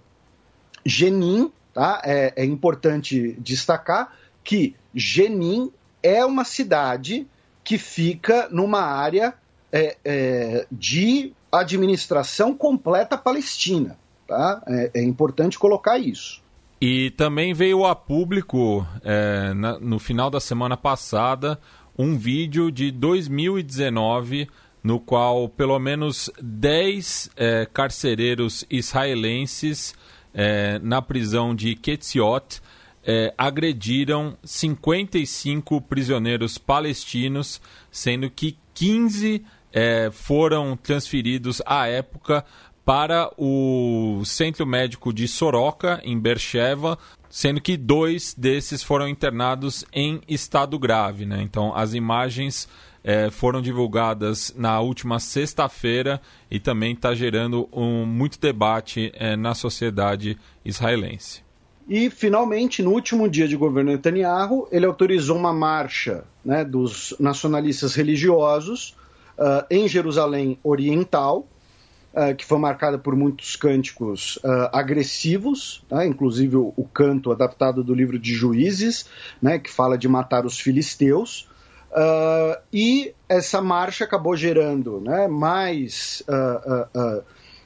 Jenin, 0.85 1.51
tá? 1.73 2.03
É, 2.05 2.33
é, 2.35 2.45
importante 2.45 3.35
destacar 3.39 4.15
que 4.43 4.75
Jenin 4.93 5.71
é 6.03 6.23
uma 6.23 6.43
cidade 6.43 7.27
que 7.67 7.77
fica 7.77 8.47
numa 8.49 8.79
área 8.79 9.33
é, 9.73 9.97
é, 10.05 10.67
de 10.71 11.33
administração 11.51 12.55
completa 12.55 13.17
palestina. 13.17 13.97
Tá? 14.25 14.63
É, 14.65 14.91
é, 14.95 15.03
importante 15.03 15.59
colocar 15.59 15.97
isso. 15.97 16.41
E 16.79 17.11
também 17.11 17.53
veio 17.53 17.85
a 17.85 17.93
público, 17.93 18.87
é, 19.03 19.53
na, 19.53 19.77
no 19.79 19.99
final 19.99 20.29
da 20.29 20.39
semana 20.39 20.77
passada, 20.77 21.59
um 21.99 22.17
vídeo 22.17 22.71
de 22.71 22.89
2019 22.89 24.47
no 24.81 24.97
qual 24.97 25.49
pelo 25.49 25.77
menos 25.77 26.31
10 26.41 27.31
é, 27.35 27.65
carcereiros 27.65 28.65
israelenses 28.69 29.93
é, 30.33 30.79
na 30.79 31.01
prisão 31.01 31.53
de 31.53 31.75
Ketziot 31.75 32.61
é, 33.07 33.33
agrediram 33.37 34.37
55 34.43 35.79
prisioneiros 35.79 36.57
palestinos, 36.57 37.61
sendo 37.89 38.29
que 38.29 38.57
15 38.73 39.45
é, 39.71 40.09
foram 40.11 40.75
transferidos 40.75 41.61
à 41.65 41.87
época 41.87 42.43
para 42.83 43.31
o 43.37 44.21
Centro 44.25 44.65
Médico 44.65 45.13
de 45.13 45.27
Soroka, 45.27 46.01
em 46.03 46.19
Beersheba, 46.19 46.97
sendo 47.29 47.61
que 47.61 47.77
dois 47.77 48.33
desses 48.33 48.83
foram 48.83 49.07
internados 49.07 49.85
em 49.93 50.21
estado 50.27 50.77
grave. 50.77 51.25
Né? 51.25 51.41
Então, 51.41 51.73
as 51.75 51.93
imagens 51.93 52.67
é, 53.03 53.29
foram 53.29 53.61
divulgadas 53.61 54.53
na 54.57 54.79
última 54.81 55.19
sexta-feira 55.19 56.21
e 56.51 56.59
também 56.59 56.93
está 56.93 57.13
gerando 57.13 57.69
um, 57.71 58.05
muito 58.05 58.39
debate 58.39 59.11
é, 59.15 59.35
na 59.35 59.53
sociedade 59.53 60.37
israelense. 60.63 61.46
E, 61.87 62.09
finalmente, 62.09 62.83
no 62.83 62.91
último 62.91 63.29
dia 63.29 63.47
de 63.47 63.55
governo 63.55 63.91
Netanyahu, 63.91 64.67
ele 64.71 64.85
autorizou 64.85 65.37
uma 65.37 65.53
marcha 65.53 66.25
né, 66.43 66.65
dos 66.65 67.15
nacionalistas 67.17 67.95
religiosos 67.95 68.93
uh, 69.37 69.65
em 69.71 69.87
Jerusalém 69.87 70.59
Oriental, 70.61 71.47
uh, 72.13 72.35
que 72.35 72.43
foi 72.43 72.57
marcada 72.57 72.97
por 72.97 73.15
muitos 73.15 73.55
cânticos 73.55 74.35
uh, 74.37 74.69
agressivos, 74.73 75.81
né, 75.89 76.05
inclusive 76.05 76.57
o, 76.57 76.73
o, 76.75 76.83
canto 76.83 77.31
adaptado 77.31 77.81
do 77.85 77.93
livro 77.93 78.19
de 78.19 78.33
Juízes, 78.33 79.05
né, 79.41 79.57
que 79.57 79.71
fala 79.71 79.97
de 79.97 80.09
matar 80.09 80.45
os 80.45 80.59
filisteus. 80.59 81.47
e 82.73 83.13
essa 83.29 83.61
marcha 83.61 84.03
acabou 84.03 84.35
gerando 84.35 84.99
né, 84.99 85.25
mais 85.29 86.21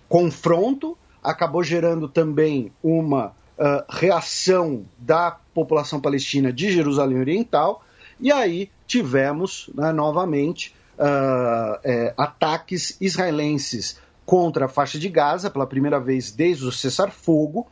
confronto, 0.07 0.95
acabou 1.23 1.63
gerando 1.63 2.07
também 2.07 2.71
uma 2.83 3.33
uh, 3.61 3.85
reação 3.87 4.85
da 4.97 5.37
população 5.53 6.01
palestina 6.01 6.51
de 6.51 6.71
Jerusalém 6.71 7.19
Oriental, 7.19 7.83
e 8.19 8.31
aí 8.31 8.71
tivemos 8.87 9.69
né, 9.75 9.91
novamente 9.91 10.73
uh, 10.97 11.79
é, 11.83 12.13
ataques 12.17 12.97
israelenses 12.99 13.99
contra 14.25 14.65
a 14.65 14.69
faixa 14.69 14.97
de 14.97 15.07
Gaza, 15.07 15.49
pela 15.49 15.67
primeira 15.67 15.99
vez 15.99 16.31
desde 16.31 16.65
o 16.65 16.71
cessar-fogo, 16.71 17.67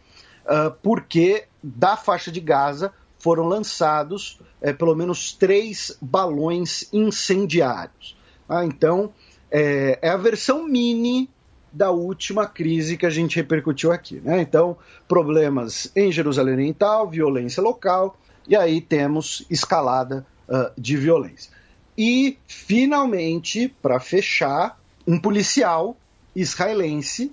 uh, 0.46 0.72
porque 0.84 1.46
da 1.62 1.98
faixa 1.98 2.32
de 2.32 2.40
Gaza 2.40 2.94
foram 3.20 3.46
lançados 3.46 4.40
é, 4.62 4.72
pelo 4.72 4.96
menos 4.96 5.34
três 5.34 5.98
balões 6.02 6.88
incendiários. 6.94 8.18
Ah, 8.48 8.66
então, 8.66 9.14
é, 9.52 10.00
é, 10.02 10.10
a 10.10 10.18
versão 10.18 10.68
mini 10.68 11.30
da 11.72 11.92
última 11.92 12.46
crise 12.46 12.98
que 12.98 13.06
a 13.06 13.10
gente 13.10 13.36
repercutiu 13.36 13.92
aqui. 13.92 14.22
Né? 14.24 14.42
Então, 14.42 14.78
problemas 15.08 15.92
em 15.96 16.12
Jerusalém 16.12 16.56
Oriental, 16.56 17.10
violência 17.10 17.62
local, 17.62 18.18
e 18.48 18.56
aí 18.56 18.82
temos 18.82 19.46
escalada 19.50 20.26
uh, 20.48 20.72
de 20.80 20.98
violência. 20.98 21.52
E, 21.98 22.38
finalmente, 22.48 23.68
para 23.82 24.00
fechar, 24.00 24.80
um 25.06 25.20
policial 25.20 25.98
israelense 26.36 27.32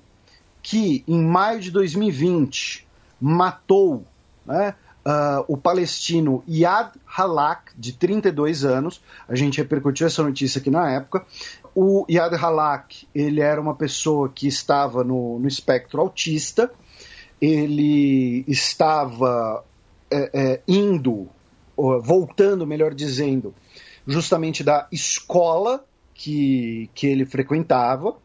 que, 0.62 1.04
em 1.06 1.22
maio 1.22 1.60
de 1.60 1.70
2020, 1.70 2.86
matou 3.20 4.04
né, 4.44 4.74
uh, 5.06 5.44
o 5.46 5.56
palestino 5.56 6.42
Yad 6.48 6.92
Halak, 7.06 7.72
de 7.78 7.92
32 7.92 8.64
anos. 8.64 9.00
A 9.28 9.36
gente 9.36 9.58
repercutiu 9.58 10.06
essa 10.06 10.22
notícia 10.22 10.60
aqui 10.60 10.70
na 10.70 10.90
época. 10.90 11.24
O 11.78 12.06
Yad 12.08 12.34
Halak, 12.34 13.06
ele 13.14 13.42
era 13.42 13.60
uma 13.60 13.74
pessoa 13.74 14.30
que 14.30 14.48
estava 14.48 15.04
no, 15.04 15.38
no 15.38 15.46
espectro 15.46 16.00
autista, 16.00 16.72
ele 17.38 18.46
estava 18.48 19.62
é, 20.10 20.30
é, 20.32 20.60
indo, 20.66 21.28
voltando, 21.76 22.66
melhor 22.66 22.94
dizendo, 22.94 23.54
justamente 24.06 24.64
da 24.64 24.88
escola 24.90 25.84
que, 26.14 26.88
que 26.94 27.06
ele 27.08 27.26
frequentava. 27.26 28.16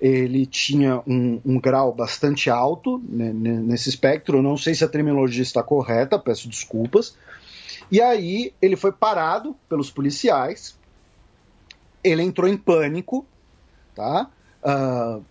Ele 0.00 0.44
tinha 0.44 1.00
um, 1.06 1.40
um 1.46 1.60
grau 1.60 1.94
bastante 1.94 2.50
alto 2.50 3.00
né, 3.08 3.32
nesse 3.32 3.88
espectro. 3.88 4.42
não 4.42 4.56
sei 4.56 4.74
se 4.74 4.82
a 4.82 4.88
terminologia 4.88 5.44
está 5.44 5.62
correta, 5.62 6.18
peço 6.18 6.48
desculpas. 6.48 7.16
E 7.88 8.02
aí 8.02 8.52
ele 8.60 8.74
foi 8.74 8.90
parado 8.90 9.54
pelos 9.68 9.92
policiais 9.92 10.79
ele 12.02 12.22
entrou 12.22 12.48
em 12.48 12.56
pânico, 12.56 13.26
tá? 13.94 14.30
Uh, 14.62 15.24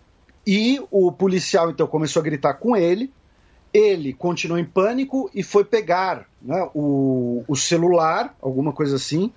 e 0.46 0.82
o 0.90 1.12
policial 1.12 1.70
então 1.70 1.86
começou 1.86 2.20
a 2.20 2.24
gritar 2.24 2.54
com 2.54 2.76
ele. 2.76 3.12
Ele 3.72 4.12
continuou 4.12 4.58
em 4.58 4.64
pânico 4.64 5.30
e 5.32 5.42
foi 5.42 5.64
pegar 5.64 6.26
né, 6.42 6.68
o, 6.74 7.44
o 7.46 7.54
celular, 7.54 8.34
alguma 8.42 8.72
coisa 8.72 8.96
assim, 8.96 9.32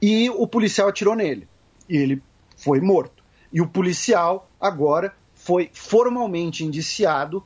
e 0.00 0.30
o 0.30 0.46
policial 0.46 0.88
atirou 0.88 1.16
nele. 1.16 1.48
E 1.88 1.96
ele 1.96 2.22
foi 2.56 2.80
morto. 2.80 3.24
E 3.52 3.60
o 3.60 3.66
policial 3.66 4.48
agora 4.60 5.12
foi 5.34 5.70
formalmente 5.72 6.64
indiciado 6.64 7.42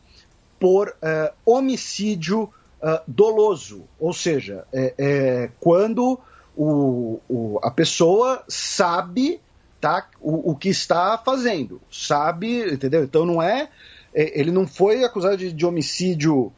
por 0.61 0.89
uh, 0.89 1.33
homicídio 1.45 2.43
uh, 2.43 3.01
doloso, 3.07 3.85
ou 3.99 4.13
seja, 4.13 4.67
é, 4.73 4.95
é, 4.99 5.51
quando 5.61 6.19
o, 6.57 7.21
o, 7.29 7.59
a 7.63 7.71
pessoa 7.71 8.45
sabe 8.49 9.41
tá, 9.81 10.09
o, 10.21 10.53
o 10.53 10.57
que 10.57 10.69
está 10.69 11.19
fazendo, 11.19 11.81
sabe, 11.91 12.73
entendeu? 12.73 13.05
Então 13.05 13.27
não 13.27 13.43
é, 13.43 13.69
é 14.15 14.39
ele 14.39 14.51
não 14.51 14.67
foi 14.67 15.05
acusado 15.05 15.37
de, 15.37 15.53
de 15.53 15.67
homicídio 15.67 16.53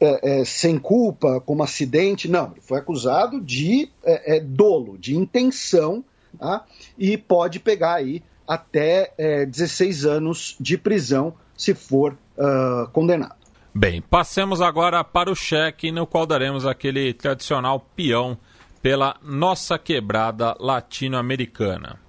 é, 0.00 0.40
é, 0.40 0.44
sem 0.44 0.78
culpa, 0.78 1.40
como 1.40 1.62
acidente, 1.62 2.28
não, 2.28 2.52
ele 2.52 2.60
foi 2.60 2.78
acusado 2.78 3.40
de 3.40 3.90
é, 4.04 4.36
é 4.36 4.40
dolo, 4.40 4.96
de 4.96 5.16
intenção, 5.16 6.04
tá? 6.38 6.64
e 6.96 7.18
pode 7.18 7.58
pegar 7.58 7.94
aí 7.94 8.22
até 8.46 9.12
16 9.46 10.04
é, 10.04 10.08
anos 10.08 10.56
de 10.60 10.78
prisão 10.78 11.34
se 11.56 11.74
for 11.74 12.16
uh, 12.36 12.88
condenado. 12.92 13.34
Bem, 13.74 14.00
passemos 14.00 14.60
agora 14.60 15.04
para 15.04 15.30
o 15.30 15.34
cheque, 15.34 15.92
no 15.92 16.06
qual 16.06 16.24
daremos 16.24 16.64
aquele 16.64 17.12
tradicional 17.12 17.84
peão 17.94 18.38
pela 18.80 19.16
nossa 19.22 19.78
quebrada 19.78 20.56
latino-americana. 20.58 22.07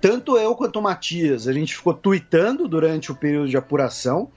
Tanto 0.00 0.36
eu 0.36 0.54
quanto 0.54 0.78
o 0.78 0.82
Matias, 0.82 1.48
a 1.48 1.52
gente 1.52 1.74
ficou 1.74 1.92
tweetando 1.92 2.68
durante 2.68 3.10
o 3.10 3.16
período 3.16 3.48
de 3.48 3.56
apuração 3.56 4.30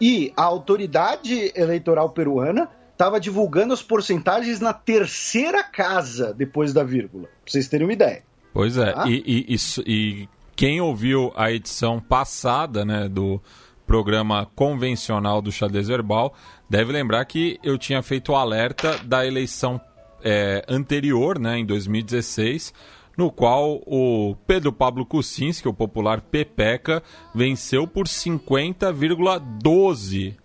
e 0.00 0.32
a 0.36 0.42
autoridade 0.42 1.52
eleitoral 1.54 2.10
peruana 2.10 2.68
estava 2.94 3.20
divulgando 3.20 3.74
as 3.74 3.82
porcentagens 3.82 4.60
na 4.60 4.72
terceira 4.72 5.62
casa 5.62 6.32
depois 6.32 6.72
da 6.72 6.82
vírgula, 6.82 7.24
pra 7.24 7.52
vocês 7.52 7.68
terem 7.68 7.86
uma 7.86 7.92
ideia. 7.92 8.22
Pois 8.52 8.78
é, 8.78 8.92
tá? 8.92 9.04
e, 9.08 9.46
e, 9.48 9.56
e, 9.84 10.28
quem 10.54 10.80
ouviu 10.80 11.32
a 11.36 11.50
edição 11.50 12.00
passada 12.00 12.84
né, 12.84 13.08
do 13.08 13.42
programa 13.84 14.48
convencional 14.54 15.42
do 15.42 15.50
Xadrez 15.50 15.88
Verbal 15.88 16.32
deve 16.70 16.92
lembrar 16.92 17.24
que 17.24 17.58
eu 17.62 17.76
tinha 17.76 18.00
feito 18.00 18.30
o 18.32 18.36
alerta 18.36 18.96
da 19.04 19.26
eleição 19.26 19.80
é, 20.22 20.64
anterior, 20.68 21.36
né, 21.38 21.58
em 21.58 21.66
2016, 21.66 22.72
no 23.18 23.30
qual 23.30 23.82
o 23.86 24.36
Pedro 24.46 24.72
Pablo 24.72 25.04
Kuczynski, 25.04 25.68
o 25.68 25.74
popular 25.74 26.20
Pepeca, 26.20 27.02
venceu 27.34 27.88
por 27.88 28.06
50,12 28.06 30.43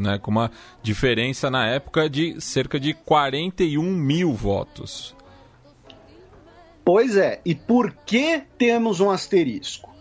né, 0.00 0.18
com 0.18 0.30
uma 0.30 0.50
diferença 0.82 1.50
na 1.50 1.66
época 1.66 2.08
de 2.08 2.40
cerca 2.40 2.78
de 2.78 2.92
41 2.92 3.82
mil 3.82 4.32
votos. 4.32 5.14
Pois 6.84 7.16
é, 7.16 7.40
e 7.44 7.54
por 7.54 7.92
que 8.04 8.42
temos 8.58 9.00
um 9.00 9.10
asterisco? 9.10 9.94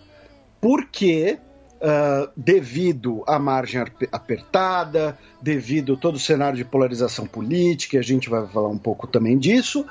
Porque, 0.59 1.37
uh, 1.77 2.29
devido 2.35 3.23
à 3.27 3.37
margem 3.37 3.81
apertada, 4.11 5.17
devido 5.41 5.93
a 5.93 5.97
todo 5.97 6.15
o 6.15 6.19
cenário 6.19 6.57
de 6.57 6.65
polarização 6.65 7.25
política, 7.25 7.99
a 7.99 8.03
gente 8.03 8.29
vai 8.29 8.47
falar 8.47 8.69
um 8.69 8.77
pouco 8.77 9.07
também 9.07 9.37
disso, 9.37 9.85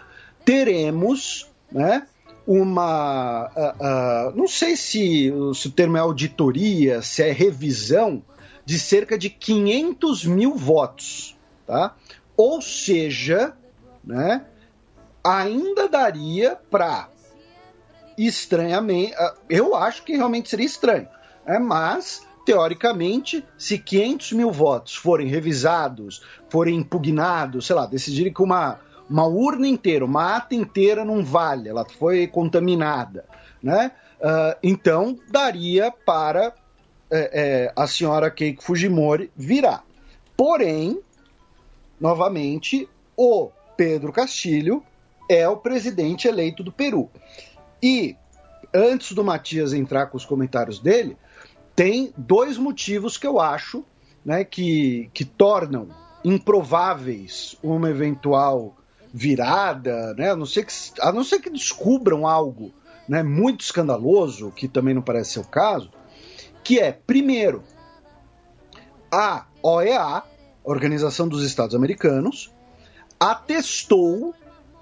teremos 0.45 1.49
né, 1.71 2.07
uma. 2.47 3.49
Uh, 3.57 4.33
uh, 4.33 4.37
não 4.37 4.49
sei 4.49 4.77
se, 4.77 5.33
se 5.55 5.69
o 5.69 5.71
termo 5.71 5.97
é 5.97 6.01
auditoria, 6.01 7.03
se 7.03 7.23
é 7.23 7.31
revisão 7.31 8.23
de 8.71 8.79
cerca 8.79 9.19
de 9.19 9.29
500 9.29 10.25
mil 10.27 10.55
votos, 10.55 11.37
tá? 11.67 11.97
Ou 12.37 12.63
seja, 12.63 13.53
né, 14.05 14.47
ainda 15.25 15.89
daria 15.89 16.57
para 16.71 17.09
estranhamente, 18.17 19.13
ah, 19.15 19.35
eu 19.49 19.75
acho 19.75 20.05
que 20.05 20.15
realmente 20.15 20.49
seria 20.49 20.67
estranho, 20.67 21.09
né? 21.45 21.59
mas 21.59 22.25
teoricamente, 22.47 23.45
se 23.59 23.77
500 23.77 24.33
mil 24.35 24.53
votos 24.53 24.95
forem 24.95 25.27
revisados, 25.27 26.23
forem 26.49 26.77
impugnados, 26.77 27.67
sei 27.67 27.75
lá, 27.75 27.87
decidirem 27.87 28.33
que 28.33 28.41
uma, 28.41 28.79
uma 29.09 29.27
urna 29.27 29.67
inteira, 29.67 30.05
uma 30.05 30.37
ata 30.37 30.55
inteira 30.55 31.05
não 31.05 31.25
vale, 31.25 31.69
ela 31.69 31.85
foi 31.99 32.29
contaminada, 32.29 33.25
né? 33.61 33.91
Uh, 34.21 34.57
então 34.63 35.19
daria 35.29 35.91
para 35.91 36.55
é, 37.11 37.31
é, 37.33 37.73
a 37.75 37.87
senhora 37.87 38.31
Keiko 38.31 38.63
Fujimori 38.63 39.31
virá. 39.37 39.83
Porém, 40.37 41.01
novamente, 42.01 42.89
o 43.17 43.51
Pedro 43.77 44.13
Castilho 44.13 44.83
é 45.29 45.49
o 45.49 45.57
presidente 45.57 46.29
eleito 46.29 46.63
do 46.63 46.73
Peru. 46.73 47.11
E, 47.83 48.17
antes 48.73 49.13
do 49.13 49.25
Matias 49.25 49.73
entrar 49.73 50.07
com 50.07 50.17
os 50.17 50.25
comentários 50.25 50.79
dele, 50.79 51.17
tem 51.75 52.13
dois 52.17 52.57
motivos 52.57 53.17
que 53.17 53.27
eu 53.27 53.41
acho 53.41 53.85
né, 54.25 54.45
que, 54.45 55.11
que 55.13 55.25
tornam 55.25 55.89
improváveis 56.25 57.57
uma 57.63 57.91
eventual 57.91 58.77
virada, 59.13 60.15
né, 60.15 60.31
a, 60.31 60.37
não 60.37 60.47
ser 60.47 60.65
que, 60.65 60.73
a 61.01 61.11
não 61.11 61.25
ser 61.25 61.41
que 61.41 61.51
descubram 61.51 62.27
algo 62.27 62.73
né, 63.09 63.23
muito 63.23 63.63
escandaloso, 63.63 64.53
que 64.53 64.69
também 64.69 64.95
não 64.95 65.03
parece 65.03 65.33
ser 65.33 65.41
o 65.41 65.45
caso, 65.45 65.91
que 66.63 66.79
é, 66.79 66.93
primeiro, 66.93 67.63
a 69.11 69.47
OEA, 69.63 70.23
Organização 70.63 71.29
dos 71.29 71.43
Estados 71.43 71.75
Americanos, 71.75 72.53
atestou 73.19 74.35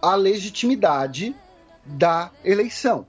a 0.02 0.14
legitimidade 0.14 1.34
da 1.84 2.30
eleição. 2.44 3.06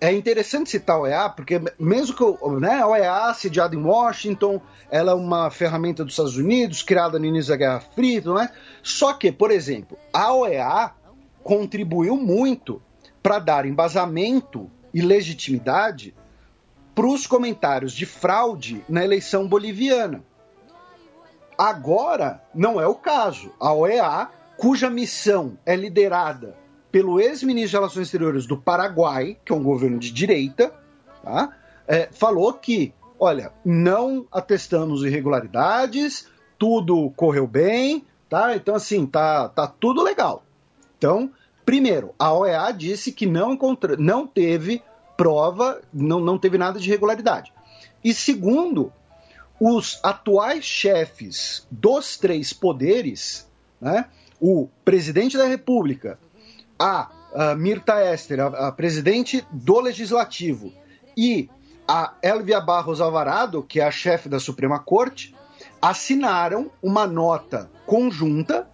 É 0.00 0.12
interessante 0.12 0.70
citar 0.70 0.96
a 0.96 1.00
OEA, 1.00 1.28
porque 1.28 1.60
mesmo 1.78 2.16
que 2.16 2.60
né, 2.60 2.80
a 2.80 2.86
OEA, 2.86 3.34
sediada 3.34 3.74
em 3.74 3.82
Washington, 3.82 4.60
ela 4.90 5.12
é 5.12 5.14
uma 5.14 5.50
ferramenta 5.50 6.04
dos 6.04 6.14
Estados 6.14 6.36
Unidos, 6.36 6.82
criada 6.82 7.18
no 7.18 7.26
início 7.26 7.50
da 7.50 7.56
Guerra 7.56 7.80
Fria, 7.80 8.22
não 8.24 8.40
é? 8.40 8.50
Só 8.82 9.12
que, 9.12 9.30
por 9.30 9.50
exemplo, 9.50 9.98
a 10.12 10.32
OEA 10.32 10.92
contribuiu 11.42 12.16
muito 12.16 12.80
para 13.22 13.38
dar 13.38 13.66
embasamento 13.66 14.70
e 14.92 15.02
legitimidade 15.02 16.14
para 16.94 17.06
os 17.06 17.26
comentários 17.26 17.92
de 17.92 18.06
fraude 18.06 18.84
na 18.88 19.04
eleição 19.04 19.48
boliviana. 19.48 20.22
Agora 21.56 22.42
não 22.54 22.80
é 22.80 22.86
o 22.86 22.94
caso. 22.94 23.52
A 23.60 23.72
OEA, 23.72 24.28
cuja 24.56 24.88
missão 24.88 25.58
é 25.64 25.76
liderada 25.76 26.56
pelo 26.90 27.20
ex-ministro 27.20 27.70
de 27.70 27.76
Relações 27.76 28.06
Exteriores 28.06 28.46
do 28.46 28.56
Paraguai, 28.56 29.36
que 29.44 29.52
é 29.52 29.54
um 29.54 29.62
governo 29.62 29.98
de 29.98 30.10
direita, 30.10 30.72
tá? 31.22 31.54
é, 31.90 32.08
falou 32.12 32.52
que, 32.52 32.94
olha, 33.18 33.52
não 33.64 34.24
atestamos 34.30 35.02
irregularidades, 35.02 36.28
tudo 36.56 37.10
correu 37.16 37.48
bem, 37.48 38.06
tá? 38.28 38.54
Então, 38.54 38.76
assim, 38.76 39.04
tá, 39.04 39.48
tá 39.48 39.66
tudo 39.66 40.00
legal. 40.00 40.44
Então, 40.96 41.30
primeiro, 41.64 42.14
a 42.16 42.32
OEA 42.32 42.70
disse 42.72 43.10
que 43.10 43.26
não, 43.26 43.52
encontrou, 43.52 43.96
não 43.96 44.24
teve 44.24 44.82
prova, 45.20 45.82
não, 45.92 46.18
não 46.18 46.38
teve 46.38 46.56
nada 46.56 46.80
de 46.80 46.88
irregularidade. 46.88 47.52
E 48.02 48.14
segundo, 48.14 48.90
os 49.60 50.00
atuais 50.02 50.64
chefes 50.64 51.66
dos 51.70 52.16
três 52.16 52.54
poderes, 52.54 53.46
né, 53.78 54.06
o 54.40 54.66
presidente 54.82 55.36
da 55.36 55.44
República, 55.44 56.18
a, 56.78 57.10
a 57.34 57.54
Mirta 57.54 58.02
Esther, 58.02 58.40
a, 58.40 58.68
a, 58.68 58.72
presidente 58.72 59.46
do 59.52 59.78
Legislativo, 59.78 60.72
e 61.14 61.50
a 61.86 62.14
Elvia 62.22 62.58
Barros 62.58 62.98
Alvarado, 62.98 63.62
que 63.62 63.78
é 63.78 63.84
a 63.84 63.90
chefe 63.90 64.26
da 64.26 64.40
Suprema 64.40 64.78
Corte, 64.78 65.36
assinaram 65.82 66.70
uma 66.82 67.06
nota 67.06 67.70
conjunta 67.84 68.66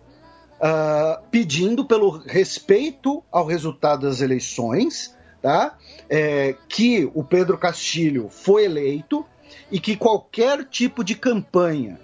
uh, 0.61 1.21
pedindo 1.29 1.85
pelo 1.85 2.11
respeito 2.11 3.21
ao 3.33 3.45
resultado 3.45 4.03
das 4.07 4.21
eleições 4.21 5.16
tá? 5.47 5.79
É, 6.11 6.57
que 6.69 7.09
o 7.15 7.23
Pedro 7.23 7.57
Castilho 7.57 8.29
foi 8.29 8.65
eleito 8.65 9.25
e 9.71 9.79
que 9.79 9.97
qualquer 9.97 10.65
tipo 10.65 11.05
de 11.05 11.15
campanha 11.15 12.01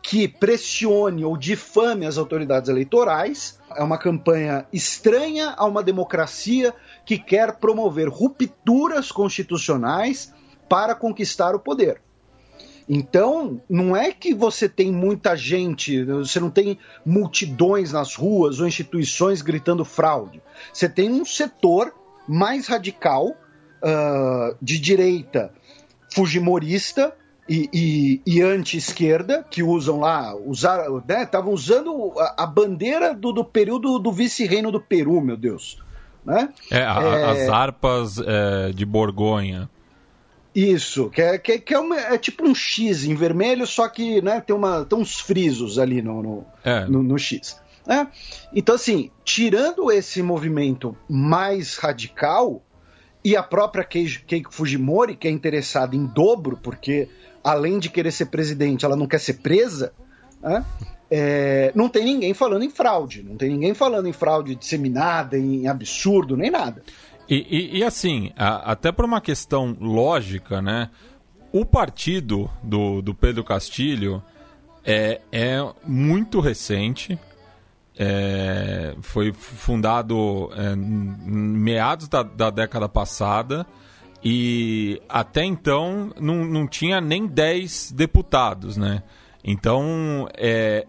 que 0.00 0.28
pressione 0.28 1.24
ou 1.24 1.36
difame 1.36 2.06
as 2.06 2.16
autoridades 2.16 2.68
eleitorais 2.68 3.58
é 3.74 3.82
uma 3.82 3.98
campanha 3.98 4.64
estranha 4.72 5.54
a 5.56 5.64
uma 5.64 5.82
democracia 5.82 6.72
que 7.04 7.18
quer 7.18 7.56
promover 7.56 8.08
rupturas 8.08 9.10
constitucionais 9.10 10.32
para 10.68 10.94
conquistar 10.94 11.52
o 11.56 11.58
poder. 11.58 12.00
Então, 12.88 13.60
não 13.68 13.96
é 13.96 14.12
que 14.12 14.32
você 14.32 14.68
tem 14.68 14.92
muita 14.92 15.34
gente, 15.34 16.04
você 16.04 16.38
não 16.38 16.50
tem 16.50 16.78
multidões 17.04 17.90
nas 17.90 18.14
ruas 18.14 18.60
ou 18.60 18.68
instituições 18.68 19.42
gritando 19.42 19.84
fraude. 19.84 20.40
Você 20.72 20.88
tem 20.88 21.10
um 21.10 21.24
setor 21.24 21.92
mais 22.28 22.66
radical, 22.66 23.28
uh, 23.82 24.56
de 24.60 24.78
direita, 24.78 25.52
fujimorista, 26.12 27.14
e, 27.48 27.68
e, 27.72 28.22
e 28.26 28.42
anti-esquerda, 28.42 29.44
que 29.50 29.62
usam 29.62 30.00
lá, 30.00 30.34
usaram, 30.34 30.98
estavam 30.98 31.50
né, 31.50 31.54
usando 31.54 32.12
a, 32.18 32.44
a 32.44 32.46
bandeira 32.46 33.14
do, 33.14 33.32
do, 33.32 33.44
período 33.44 33.98
do 33.98 34.10
vice-reino 34.10 34.72
do 34.72 34.80
Peru, 34.80 35.20
meu 35.20 35.36
Deus. 35.36 35.78
Né? 36.24 36.48
É, 36.70 36.82
a, 36.82 37.02
é... 37.02 37.24
as 37.24 37.48
harpas 37.50 38.18
é, 38.18 38.72
de 38.72 38.86
Borgonha. 38.86 39.68
Isso, 40.54 41.10
que 41.10 41.20
é, 41.20 41.36
que, 41.36 41.58
que 41.58 41.74
é, 41.74 41.78
uma, 41.78 41.98
é, 41.98 42.16
tipo 42.16 42.46
um 42.46 42.54
X 42.54 43.04
em 43.04 43.14
vermelho, 43.14 43.66
só 43.66 43.88
que 43.88 44.22
né, 44.22 44.40
tem, 44.40 44.54
uma, 44.54 44.84
tem 44.84 44.98
uns 44.98 45.20
frisos 45.20 45.78
ali 45.78 46.00
no, 46.00 46.22
no, 46.22 46.46
é. 46.64 46.86
no, 46.86 47.02
no 47.02 47.18
X. 47.18 47.60
Né? 47.86 48.08
Então, 48.54 48.74
assim, 48.74 49.10
tirando 49.24 49.90
esse 49.90 50.22
movimento 50.22 50.96
mais 51.08 51.76
radical, 51.76 52.62
e 53.24 53.36
a 53.36 53.42
própria 53.42 53.84
Keiko 53.84 54.52
Fujimori, 54.52 55.16
que 55.16 55.26
é 55.26 55.30
interessada 55.30 55.96
em 55.96 56.04
dobro, 56.04 56.58
porque 56.62 57.08
além 57.42 57.78
de 57.78 57.88
querer 57.88 58.10
ser 58.10 58.26
presidente, 58.26 58.84
ela 58.84 58.96
não 58.96 59.06
quer 59.06 59.18
ser 59.18 59.34
presa, 59.34 59.94
né? 60.42 60.64
é, 61.10 61.72
não 61.74 61.88
tem 61.88 62.04
ninguém 62.04 62.34
falando 62.34 62.64
em 62.64 62.70
fraude, 62.70 63.22
não 63.22 63.36
tem 63.36 63.50
ninguém 63.50 63.72
falando 63.72 64.08
em 64.08 64.12
fraude 64.12 64.54
disseminada, 64.54 65.38
em 65.38 65.66
absurdo, 65.66 66.36
nem 66.36 66.50
nada. 66.50 66.82
E, 67.28 67.46
e, 67.48 67.78
e 67.78 67.84
assim, 67.84 68.30
a, 68.36 68.72
até 68.72 68.92
por 68.92 69.04
uma 69.04 69.20
questão 69.20 69.76
lógica, 69.80 70.60
né? 70.60 70.90
O 71.52 71.64
partido 71.64 72.50
do, 72.62 73.00
do 73.00 73.14
Pedro 73.14 73.44
Castilho 73.44 74.22
é, 74.84 75.20
é 75.30 75.58
muito 75.86 76.40
recente, 76.40 77.18
é, 77.96 78.94
foi 79.00 79.32
fundado 79.32 80.50
é, 80.54 80.74
meados 80.76 82.08
da, 82.08 82.22
da 82.22 82.50
década 82.50 82.88
passada 82.88 83.66
e 84.22 85.00
até 85.08 85.44
então 85.44 86.10
não, 86.18 86.44
não 86.44 86.66
tinha 86.66 87.00
nem 87.00 87.26
10 87.26 87.92
deputados, 87.92 88.76
né? 88.76 89.02
Então, 89.44 90.26
é, 90.34 90.86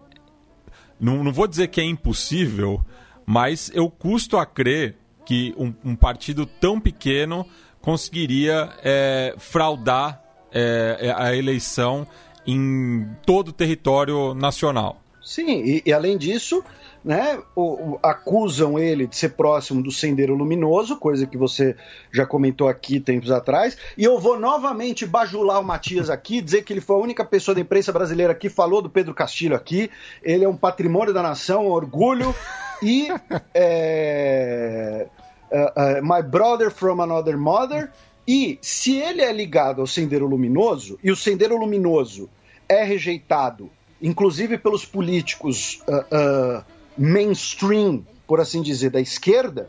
não, 0.98 1.22
não 1.22 1.32
vou 1.32 1.46
dizer 1.46 1.68
que 1.68 1.80
é 1.80 1.84
impossível, 1.84 2.80
mas 3.26 3.70
eu 3.74 3.90
custo 3.90 4.38
a 4.38 4.46
crer 4.46 4.96
que 5.26 5.54
um, 5.58 5.74
um 5.84 5.94
partido 5.94 6.46
tão 6.46 6.80
pequeno 6.80 7.46
conseguiria 7.80 8.72
é, 8.82 9.34
fraudar 9.36 10.22
é, 10.50 11.14
a 11.14 11.36
eleição 11.36 12.06
em 12.46 13.06
todo 13.26 13.48
o 13.48 13.52
território 13.52 14.32
nacional. 14.32 15.02
Sim, 15.22 15.62
e, 15.62 15.82
e 15.84 15.92
além 15.92 16.16
disso, 16.16 16.64
né, 17.06 17.38
o, 17.54 18.00
acusam 18.02 18.76
ele 18.76 19.06
de 19.06 19.16
ser 19.16 19.28
próximo 19.28 19.80
do 19.80 19.92
Sendeiro 19.92 20.34
Luminoso, 20.34 20.96
coisa 20.96 21.24
que 21.24 21.38
você 21.38 21.76
já 22.10 22.26
comentou 22.26 22.68
aqui 22.68 22.98
tempos 22.98 23.30
atrás. 23.30 23.78
E 23.96 24.02
eu 24.02 24.18
vou 24.18 24.36
novamente 24.36 25.06
bajular 25.06 25.60
o 25.60 25.64
Matias 25.64 26.10
aqui, 26.10 26.40
dizer 26.40 26.64
que 26.64 26.72
ele 26.72 26.80
foi 26.80 26.96
a 26.96 26.98
única 26.98 27.24
pessoa 27.24 27.54
da 27.54 27.60
imprensa 27.60 27.92
brasileira 27.92 28.34
que 28.34 28.48
falou 28.48 28.82
do 28.82 28.90
Pedro 28.90 29.14
Castilho 29.14 29.54
aqui. 29.54 29.88
Ele 30.20 30.44
é 30.44 30.48
um 30.48 30.56
patrimônio 30.56 31.14
da 31.14 31.22
nação, 31.22 31.66
um 31.66 31.70
orgulho. 31.70 32.34
E. 32.82 33.08
É, 33.54 35.06
uh, 35.52 36.00
uh, 36.00 36.02
my 36.02 36.28
brother 36.28 36.72
from 36.72 37.00
another 37.00 37.38
mother. 37.38 37.92
E 38.26 38.58
se 38.60 38.96
ele 38.96 39.22
é 39.22 39.32
ligado 39.32 39.80
ao 39.80 39.86
Sendeiro 39.86 40.26
Luminoso, 40.26 40.98
e 41.04 41.12
o 41.12 41.16
Sendeiro 41.16 41.56
Luminoso 41.56 42.28
é 42.68 42.82
rejeitado, 42.82 43.70
inclusive 44.02 44.58
pelos 44.58 44.84
políticos. 44.84 45.80
Uh, 45.86 46.75
mainstream, 46.96 48.06
por 48.26 48.40
assim 48.40 48.62
dizer, 48.62 48.90
da 48.90 49.00
esquerda, 49.00 49.68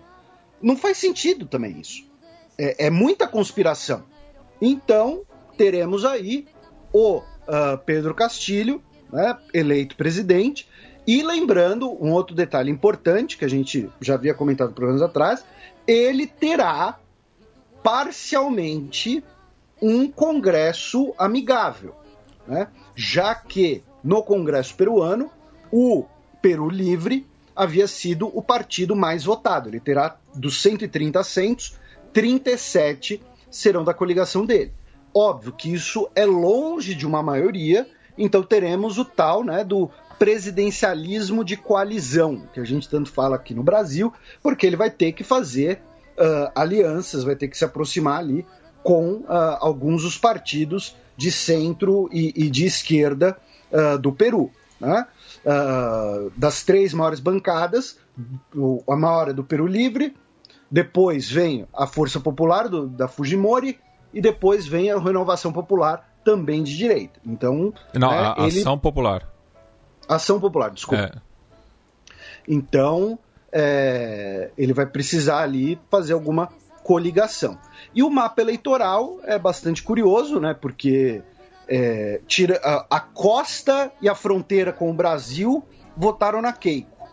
não 0.62 0.76
faz 0.76 0.98
sentido 0.98 1.46
também 1.46 1.80
isso. 1.80 2.06
É, 2.58 2.88
é 2.88 2.90
muita 2.90 3.28
conspiração. 3.28 4.04
Então, 4.62 5.22
teremos 5.58 6.06
aí 6.06 6.48
o 6.92 7.18
uh, 7.18 7.24
Pedro 7.86 8.14
Castilho, 8.14 8.82
né, 9.12 9.38
eleito 9.54 9.96
presidente, 9.96 10.68
e 11.06 11.24
lembrando 11.24 11.90
um 12.04 12.12
outro 12.12 12.36
detalhe 12.36 12.70
importante 12.70 13.38
que 13.38 13.46
a 13.46 13.50
gente 13.50 13.90
já 14.02 14.16
havia 14.16 14.34
comentado 14.34 14.74
programas 14.74 15.02
atrás, 15.02 15.44
ele 15.88 16.28
terá 16.28 17.00
parcialmente 17.82 19.24
um 19.82 20.12
congresso 20.12 21.14
amigável, 21.18 21.96
né? 22.46 22.68
já 22.94 23.34
que 23.34 23.84
no 24.04 24.22
congresso 24.22 24.76
peruano 24.76 25.32
o 25.72 26.06
Peru 26.42 26.70
Livre 26.70 27.26
havia 27.56 27.88
sido 27.88 28.30
o 28.34 28.42
partido 28.42 28.96
mais 28.96 29.24
votado. 29.24 29.70
Ele 29.70 29.80
terá 29.80 30.18
dos 30.36 30.62
130 30.62 31.20
assentos, 31.20 31.76
37 32.14 33.22
serão 33.50 33.84
da 33.84 33.94
coligação 33.94 34.46
dele. 34.46 34.72
Óbvio 35.14 35.52
que 35.52 35.74
isso 35.74 36.08
é 36.16 36.26
longe 36.26 36.94
de 36.94 37.08
uma 37.08 37.24
maioria, 37.24 37.88
então 38.18 38.44
teremos 38.44 38.98
o 38.98 39.06
tal 39.06 39.44
né, 39.44 39.64
do 39.64 39.90
presidencialismo 40.20 41.44
de 41.44 41.56
coalizão, 41.56 42.44
que 42.54 42.60
a 42.60 42.64
gente 42.64 42.90
tanto 42.90 43.12
fala 43.12 43.36
aqui 43.36 43.54
no 43.54 43.64
Brasil, 43.64 44.14
porque 44.42 44.66
ele 44.66 44.76
vai 44.76 44.90
ter 44.90 45.12
que 45.12 45.24
fazer 45.24 45.82
uh, 46.18 46.52
alianças, 46.56 47.24
vai 47.24 47.36
ter 47.36 47.48
que 47.48 47.58
se 47.58 47.66
aproximar 47.66 48.20
ali 48.20 48.46
com 48.84 49.16
uh, 49.16 49.58
alguns 49.60 50.04
dos 50.04 50.18
partidos 50.18 50.96
de 51.16 51.32
centro 51.32 52.10
e, 52.12 52.34
e 52.36 52.50
de 52.50 52.66
esquerda 52.66 53.38
uh, 53.72 53.98
do 53.98 54.12
Peru. 54.12 54.52
Né? 54.80 55.06
Uh, 55.48 56.32
das 56.36 56.64
três 56.64 56.94
maiores 56.94 57.20
bancadas, 57.20 57.98
a 58.88 58.96
maior 58.96 59.30
é 59.30 59.34
do 59.34 59.44
Peru 59.44 59.66
Livre, 59.66 60.16
depois 60.70 61.32
vem 61.32 61.66
a 61.74 61.88
Força 61.88 62.20
Popular 62.20 62.68
do, 62.68 62.88
da 62.88 63.08
Fujimori 63.08 63.80
e 64.14 64.22
depois 64.22 64.68
vem 64.68 64.92
a 64.92 65.00
Renovação 65.00 65.54
Popular 65.54 66.14
também 66.26 66.62
de 66.62 66.76
direita. 66.76 67.20
Então, 67.26 67.74
não, 67.94 68.12
né, 68.12 68.34
a 68.38 68.48
ele... 68.48 68.60
Ação 68.60 68.78
Popular. 68.78 69.28
Ação 70.08 70.40
Popular, 70.40 70.72
desculpa. 70.72 71.04
É. 71.04 71.28
Então, 72.48 73.18
é, 73.52 74.52
ele 74.58 74.74
vai 74.74 74.86
precisar 74.86 75.40
ali 75.40 75.80
fazer 75.90 76.14
alguma 76.14 76.50
coligação. 76.84 77.58
E 77.94 78.04
o 78.04 78.10
mapa 78.10 78.42
eleitoral 78.42 79.20
é 79.24 79.38
bastante 79.38 79.84
curioso, 79.84 80.40
né? 80.40 80.54
Porque 80.54 81.22
é, 81.68 82.22
tira, 82.28 82.60
a, 82.64 82.98
a, 82.98 83.00
costa 83.00 83.92
e 84.02 84.08
a 84.08 84.16
fronteira 84.16 84.72
com 84.72 84.90
o 84.90 84.94
Brasil 84.94 85.64
votaram 85.96 86.42
na 86.42 86.54
Keiko. 86.54 87.08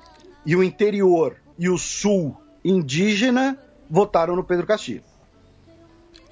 E 0.46 0.54
o 0.54 0.62
interior 0.62 1.36
e 1.58 1.68
o 1.68 1.78
sul 1.78 2.36
indígena 2.64 3.58
votaram 3.88 4.36
no 4.36 4.44
Pedro 4.44 4.66
Castilho. 4.66 5.02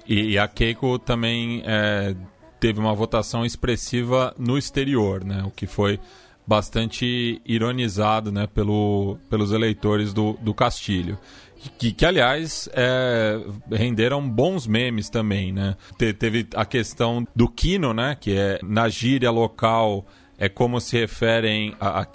E, 0.07 0.31
e 0.31 0.37
a 0.37 0.47
Keiko 0.47 0.99
também 0.99 1.63
é, 1.65 2.15
teve 2.59 2.79
uma 2.79 2.93
votação 2.93 3.45
expressiva 3.45 4.33
no 4.37 4.57
exterior, 4.57 5.23
né? 5.23 5.43
O 5.45 5.51
que 5.51 5.65
foi 5.65 5.99
bastante 6.45 7.41
ironizado 7.45 8.31
né, 8.31 8.47
pelo, 8.47 9.17
pelos 9.29 9.51
eleitores 9.51 10.13
do, 10.13 10.33
do 10.41 10.53
Castilho. 10.53 11.17
Que, 11.77 11.91
que, 11.91 12.05
aliás, 12.05 12.69
é, 12.73 13.39
renderam 13.71 14.27
bons 14.27 14.67
memes 14.67 15.09
também, 15.09 15.51
né? 15.51 15.75
Te, 15.97 16.13
teve 16.13 16.47
a 16.55 16.65
questão 16.65 17.27
do 17.35 17.47
quino, 17.47 17.93
né? 17.93 18.17
Que 18.19 18.37
é 18.37 18.59
na 18.63 18.89
gíria 18.89 19.31
local, 19.31 20.05
é 20.37 20.49
como 20.49 20.81
se 20.81 20.97
referem 20.97 21.75
a, 21.79 22.01
a 22.01 22.05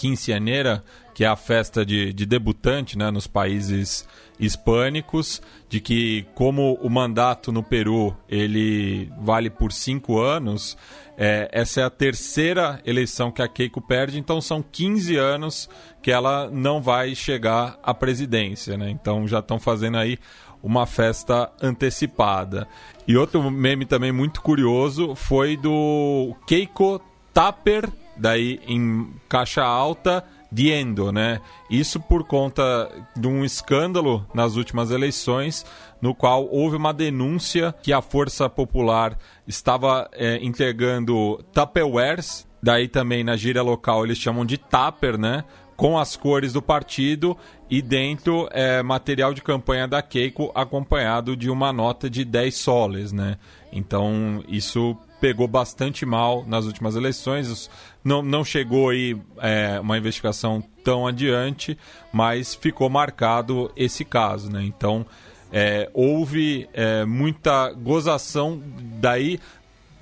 que 1.15 1.25
é 1.25 1.27
a 1.27 1.37
festa 1.37 1.85
de, 1.85 2.13
de 2.13 2.27
debutante, 2.27 2.97
né? 2.97 3.11
Nos 3.11 3.27
países 3.27 4.07
hispânicos, 4.39 5.43
de 5.69 5.81
que 5.81 6.27
como 6.35 6.75
o 6.75 6.89
mandato 6.89 7.51
no 7.51 7.63
Peru 7.63 8.17
ele 8.29 9.11
vale 9.21 9.51
por 9.51 9.73
cinco 9.73 10.21
anos, 10.21 10.77
é, 11.17 11.49
essa 11.53 11.81
é 11.81 11.85
a 11.85 11.91
terceira 11.91 12.81
eleição 12.87 13.33
que 13.33 13.43
a 13.43 13.49
Keiko 13.49 13.81
perde, 13.81 14.19
então 14.19 14.41
são 14.41 14.63
15 14.63 15.17
anos 15.17 15.69
que 16.09 16.13
ela 16.13 16.49
não 16.51 16.81
vai 16.81 17.15
chegar 17.15 17.79
à 17.83 17.93
presidência, 17.93 18.79
né? 18.79 18.89
Então 18.89 19.29
já 19.29 19.41
estão 19.41 19.59
fazendo 19.59 19.99
aí 19.99 20.17
uma 20.63 20.87
festa 20.87 21.53
antecipada. 21.61 22.67
E 23.07 23.15
outro 23.15 23.51
meme 23.51 23.85
também 23.85 24.11
muito 24.11 24.41
curioso 24.41 25.15
foi 25.15 25.55
do 25.55 26.35
Keiko 26.47 26.99
Tapper, 27.35 27.91
daí 28.17 28.59
em 28.67 29.07
caixa 29.29 29.63
alta, 29.63 30.25
Diendo, 30.51 31.13
né? 31.13 31.43
Isso 31.69 32.01
por 32.01 32.25
conta 32.25 32.91
de 33.15 33.29
um 33.29 33.45
escândalo 33.45 34.27
nas 34.33 34.57
últimas 34.57 34.91
eleições, 34.91 35.67
no 36.01 36.15
qual 36.15 36.49
houve 36.51 36.75
uma 36.75 36.95
denúncia 36.95 37.75
que 37.83 37.93
a 37.93 38.01
Força 38.01 38.49
Popular 38.49 39.15
estava 39.47 40.09
é, 40.15 40.39
entregando 40.43 41.45
Tupperwares, 41.53 42.49
daí 42.63 42.89
também 42.89 43.23
na 43.23 43.37
gíria 43.37 43.63
local 43.63 44.07
eles 44.07 44.17
chamam 44.17 44.47
de 44.47 44.57
Tupper, 44.57 45.19
né? 45.19 45.45
Com 45.79 45.97
as 45.97 46.17
cores 46.17 46.53
do 46.53 46.61
partido 46.61 47.37
e 47.71 47.81
dentro 47.81 48.49
é 48.51 48.83
material 48.83 49.33
de 49.33 49.41
campanha 49.41 49.87
da 49.87 50.03
Keiko 50.03 50.51
acompanhado 50.53 51.37
de 51.37 51.49
uma 51.49 51.73
nota 51.73 52.11
de 52.11 52.25
10 52.25 52.53
soles, 52.57 53.13
né? 53.13 53.39
Então 53.73 54.43
isso 54.49 54.97
pegou 55.21 55.47
bastante 55.47 56.05
mal 56.05 56.45
nas 56.49 56.65
últimas 56.65 56.97
eleições. 56.97 57.71
Não, 58.03 58.23
não 58.23 58.45
chegou 58.45 58.89
aí 58.89 59.17
é, 59.41 59.79
uma 59.79 59.97
investigação 59.97 60.65
tão 60.83 61.07
adiante, 61.07 61.79
mas 62.13 62.57
ficou 62.57 62.91
marcado 62.91 63.71
esse 63.77 64.05
caso, 64.05 64.51
né? 64.51 64.65
Então 64.65 65.07
é, 65.53 65.89
houve 65.95 66.69
é, 66.73 67.05
muita 67.05 67.71
gozação 67.73 68.61
daí 69.01 69.39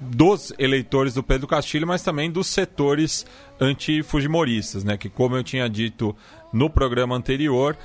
dos 0.00 0.52
eleitores 0.58 1.14
do 1.14 1.22
Pedro 1.22 1.46
Castilho, 1.46 1.86
mas 1.86 2.02
também 2.02 2.30
dos 2.30 2.46
setores 2.46 3.26
anti-fujimoristas, 3.60 4.84
né? 4.84 4.96
Que, 4.96 5.08
como 5.08 5.36
eu 5.36 5.44
tinha 5.44 5.68
dito 5.68 6.14
no 6.52 6.68
programa 6.70 7.16
anterior, 7.16 7.76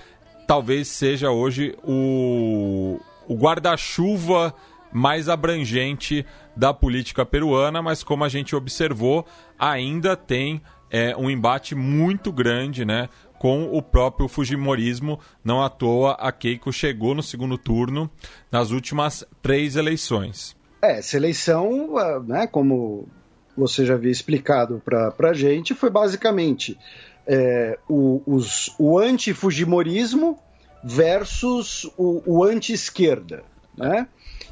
talvez 0.48 0.88
seja 0.88 1.32
hoje 1.32 1.75
o, 1.83 3.00
o 3.27 3.35
guarda-chuva 3.35 4.53
mais 4.91 5.30
abrangente 5.30 6.25
da 6.56 6.74
política 6.74 7.25
peruana, 7.25 7.82
mas 7.82 8.03
como 8.03 8.24
a 8.24 8.30
gente 8.30 8.56
observou, 8.56 9.25
ainda 9.58 10.16
tem 10.16 10.61
é, 10.90 11.16
um 11.16 11.30
embate 11.30 11.74
muito 11.74 12.32
grande, 12.32 12.83
né? 12.83 13.08
Com 13.40 13.75
o 13.75 13.82
próprio 13.82 14.27
Fujimorismo, 14.27 15.19
não 15.43 15.64
à 15.64 15.69
toa 15.69 16.11
a 16.14 16.32
Keiko 16.32 16.72
chegou 16.72 17.16
no 17.16 17.24
segundo 17.24 17.58
turno 17.58 18.09
nas 18.51 18.69
últimas 18.69 19.25
três 19.41 19.75
eleições. 19.75 20.56
É, 20.82 21.00
essa 21.00 21.17
eleição, 21.17 21.98
ah, 21.98 22.19
né, 22.19 22.48
como 22.48 23.08
você 23.56 23.86
já 23.86 23.96
havia 23.96 24.12
explicado 24.12 24.82
para 24.84 25.30
a 25.30 25.34
gente, 25.34 25.74
foi 25.74 25.90
basicamente 25.90 26.78
é, 27.28 27.78
o, 27.88 28.22
os, 28.26 28.74
o 28.80 28.98
anti-fujimorismo 28.98 30.40
versus 30.84 31.86
o, 31.98 32.24
o 32.26 32.44
anti-esquerda, 32.44 33.44
né? 33.78 34.08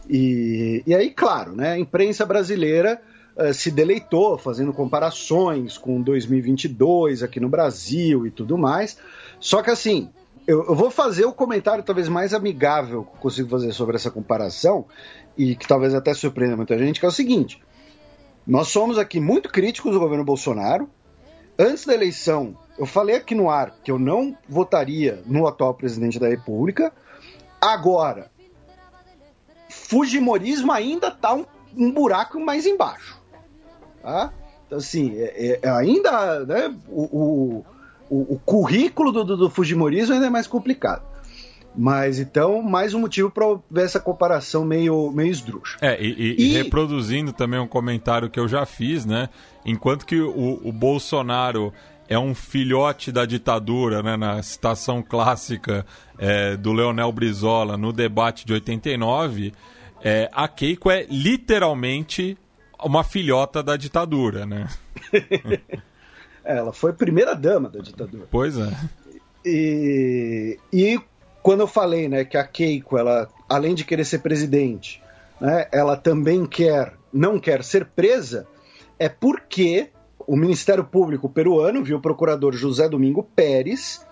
E, 0.09 0.83
e 0.85 0.95
aí, 0.95 1.11
claro, 1.11 1.55
né, 1.55 1.73
a 1.73 1.79
imprensa 1.79 2.25
brasileira 2.25 3.01
uh, 3.37 3.53
se 3.53 3.69
deleitou 3.69 4.37
fazendo 4.37 4.73
comparações 4.73 5.77
com 5.77 6.01
2022 6.01 7.21
aqui 7.21 7.39
no 7.39 7.49
Brasil 7.49 8.25
e 8.25 8.31
tudo 8.31 8.57
mais. 8.57 8.97
Só 9.39 9.61
que 9.61 9.69
assim, 9.69 10.09
eu, 10.47 10.65
eu, 10.65 10.75
vou 10.75 10.89
fazer 10.89 11.25
o 11.25 11.31
comentário 11.31 11.83
talvez 11.83 12.09
mais 12.09 12.33
amigável 12.33 13.03
que 13.03 13.17
eu 13.17 13.21
consigo 13.21 13.49
fazer 13.49 13.71
sobre 13.71 13.97
essa 13.97 14.09
comparação 14.09 14.85
e 15.37 15.55
que 15.55 15.67
talvez 15.67 15.93
até 15.93 16.13
surpreenda 16.13 16.57
muita 16.57 16.77
gente, 16.77 16.99
que 16.99 17.05
é 17.05 17.09
o 17.09 17.11
seguinte: 17.11 17.61
nós 18.49 18.69
somos 18.69 18.97
aqui 18.97 19.19
muito 19.19 19.47
críticos 19.47 19.93
do 19.93 19.99
governo 19.99 20.25
Bolsonaro. 20.25 20.89
Antes 21.57 21.85
da 21.85 21.93
eleição, 21.93 22.57
eu 22.79 22.85
falei 22.87 23.15
aqui 23.15 23.35
no 23.35 23.47
ar 23.47 23.75
que 23.83 23.91
eu 23.91 23.99
não 23.99 24.35
votaria 24.47 25.21
no 25.27 25.45
atual 25.45 25.75
presidente 25.75 26.17
da 26.17 26.27
República. 26.27 26.91
Agora, 27.61 28.31
Fujimorismo 29.69 30.71
ainda 30.71 31.09
está 31.09 31.35
um, 31.35 31.45
um, 31.77 31.91
buraco 31.91 32.39
mais 32.39 32.65
embaixo. 32.65 33.21
Tá? 34.01 34.33
Então, 34.65 34.79
assim, 34.79 35.13
é, 35.15 35.59
é, 35.61 35.69
ainda 35.69 36.43
né, 36.43 36.75
o, 36.87 37.63
o, 38.09 38.33
o, 38.33 38.39
currículo 38.39 39.11
do, 39.11 39.23
do, 39.23 39.37
do 39.37 39.49
Fujimorismo 39.51 40.15
ainda 40.15 40.25
é 40.25 40.31
mais 40.31 40.47
complicado. 40.47 41.03
Mas 41.75 42.19
então, 42.19 42.61
mais 42.61 42.93
um 42.93 42.99
motivo 42.99 43.29
para 43.29 43.45
ver 43.69 43.85
essa 43.85 43.99
comparação 43.99 44.65
meio, 44.65 45.11
meio 45.11 45.31
esdrúxula. 45.31 45.79
É, 45.81 46.01
e, 46.01 46.35
e, 46.37 46.43
e, 46.43 46.53
reproduzindo 46.53 47.31
também 47.31 47.59
um 47.59 47.67
comentário 47.67 48.29
que 48.29 48.39
eu 48.39 48.47
já 48.47 48.65
fiz, 48.65 49.05
né? 49.05 49.29
Enquanto 49.65 50.05
que 50.05 50.19
o, 50.19 50.59
o 50.63 50.71
Bolsonaro 50.71 51.71
é 52.07 52.17
um 52.17 52.33
filhote 52.33 53.11
da 53.11 53.23
ditadura, 53.25 54.01
né? 54.01 54.17
Na 54.17 54.41
citação 54.41 55.01
clássica 55.03 55.85
é, 56.17 56.57
do 56.57 56.73
Leonel 56.73 57.11
Brizola 57.11 57.77
no 57.77 57.93
debate 57.93 58.45
de 58.45 58.53
89, 58.53 59.53
é, 60.01 60.29
a 60.33 60.47
Keiko 60.47 60.89
é 60.89 61.05
literalmente 61.09 62.37
uma 62.83 63.03
filhota 63.03 63.61
da 63.61 63.77
ditadura, 63.77 64.45
né? 64.45 64.67
Ela 66.43 66.73
foi 66.73 66.93
primeira 66.93 67.35
dama 67.35 67.69
da 67.69 67.79
ditadura. 67.79 68.27
Pois 68.31 68.57
é. 68.57 68.71
E, 69.45 70.57
e 70.73 70.99
quando 71.41 71.61
eu 71.61 71.67
falei 71.67 72.07
né, 72.07 72.25
que 72.25 72.37
a 72.37 72.43
Keiko, 72.43 72.97
ela, 72.97 73.27
além 73.47 73.73
de 73.73 73.83
querer 73.83 74.05
ser 74.05 74.19
presidente, 74.19 75.01
né, 75.39 75.67
ela 75.71 75.95
também 75.95 76.45
quer, 76.45 76.93
não 77.13 77.39
quer 77.39 77.63
ser 77.63 77.85
presa, 77.85 78.47
é 78.97 79.07
porque 79.07 79.89
o 80.27 80.35
Ministério 80.35 80.83
Público 80.83 81.29
peruano, 81.29 81.83
viu, 81.83 81.97
o 81.97 82.01
procurador 82.01 82.53
José 82.53 82.87
Domingo 82.87 83.23
Pérez, 83.23 84.05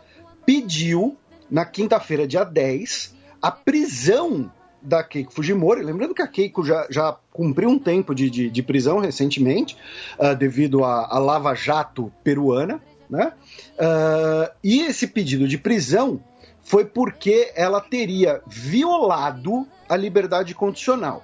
pediu, 0.46 1.18
na 1.52 1.66
quinta-feira, 1.66 2.26
dia 2.28 2.44
10, 2.44 3.16
a 3.42 3.52
prisão 3.52 4.52
da 4.82 5.04
Keiko 5.04 5.34
Fujimori. 5.34 5.84
Lembrando 5.84 6.14
que 6.14 6.22
a 6.22 6.28
Keiko 6.28 6.64
já, 6.64 6.88
já 6.90 7.18
cumpriu 7.32 7.70
um 7.70 7.78
tempo 7.78 8.16
de, 8.16 8.30
de, 8.30 8.50
de 8.50 8.64
prisão 8.64 9.00
recentemente, 9.00 9.78
uh, 10.18 10.36
devido 10.36 10.84
à 10.84 11.20
Lava 11.20 11.54
Jato 11.54 12.12
peruana. 12.24 12.82
Né? 13.10 13.32
Uh, 13.74 14.52
e 14.64 14.82
esse 14.82 15.08
pedido 15.08 15.48
de 15.48 15.58
prisão 15.58 16.22
foi 16.68 16.84
porque 16.84 17.50
ela 17.56 17.80
teria 17.80 18.42
violado 18.46 19.66
a 19.88 19.96
liberdade 19.96 20.54
condicional. 20.54 21.24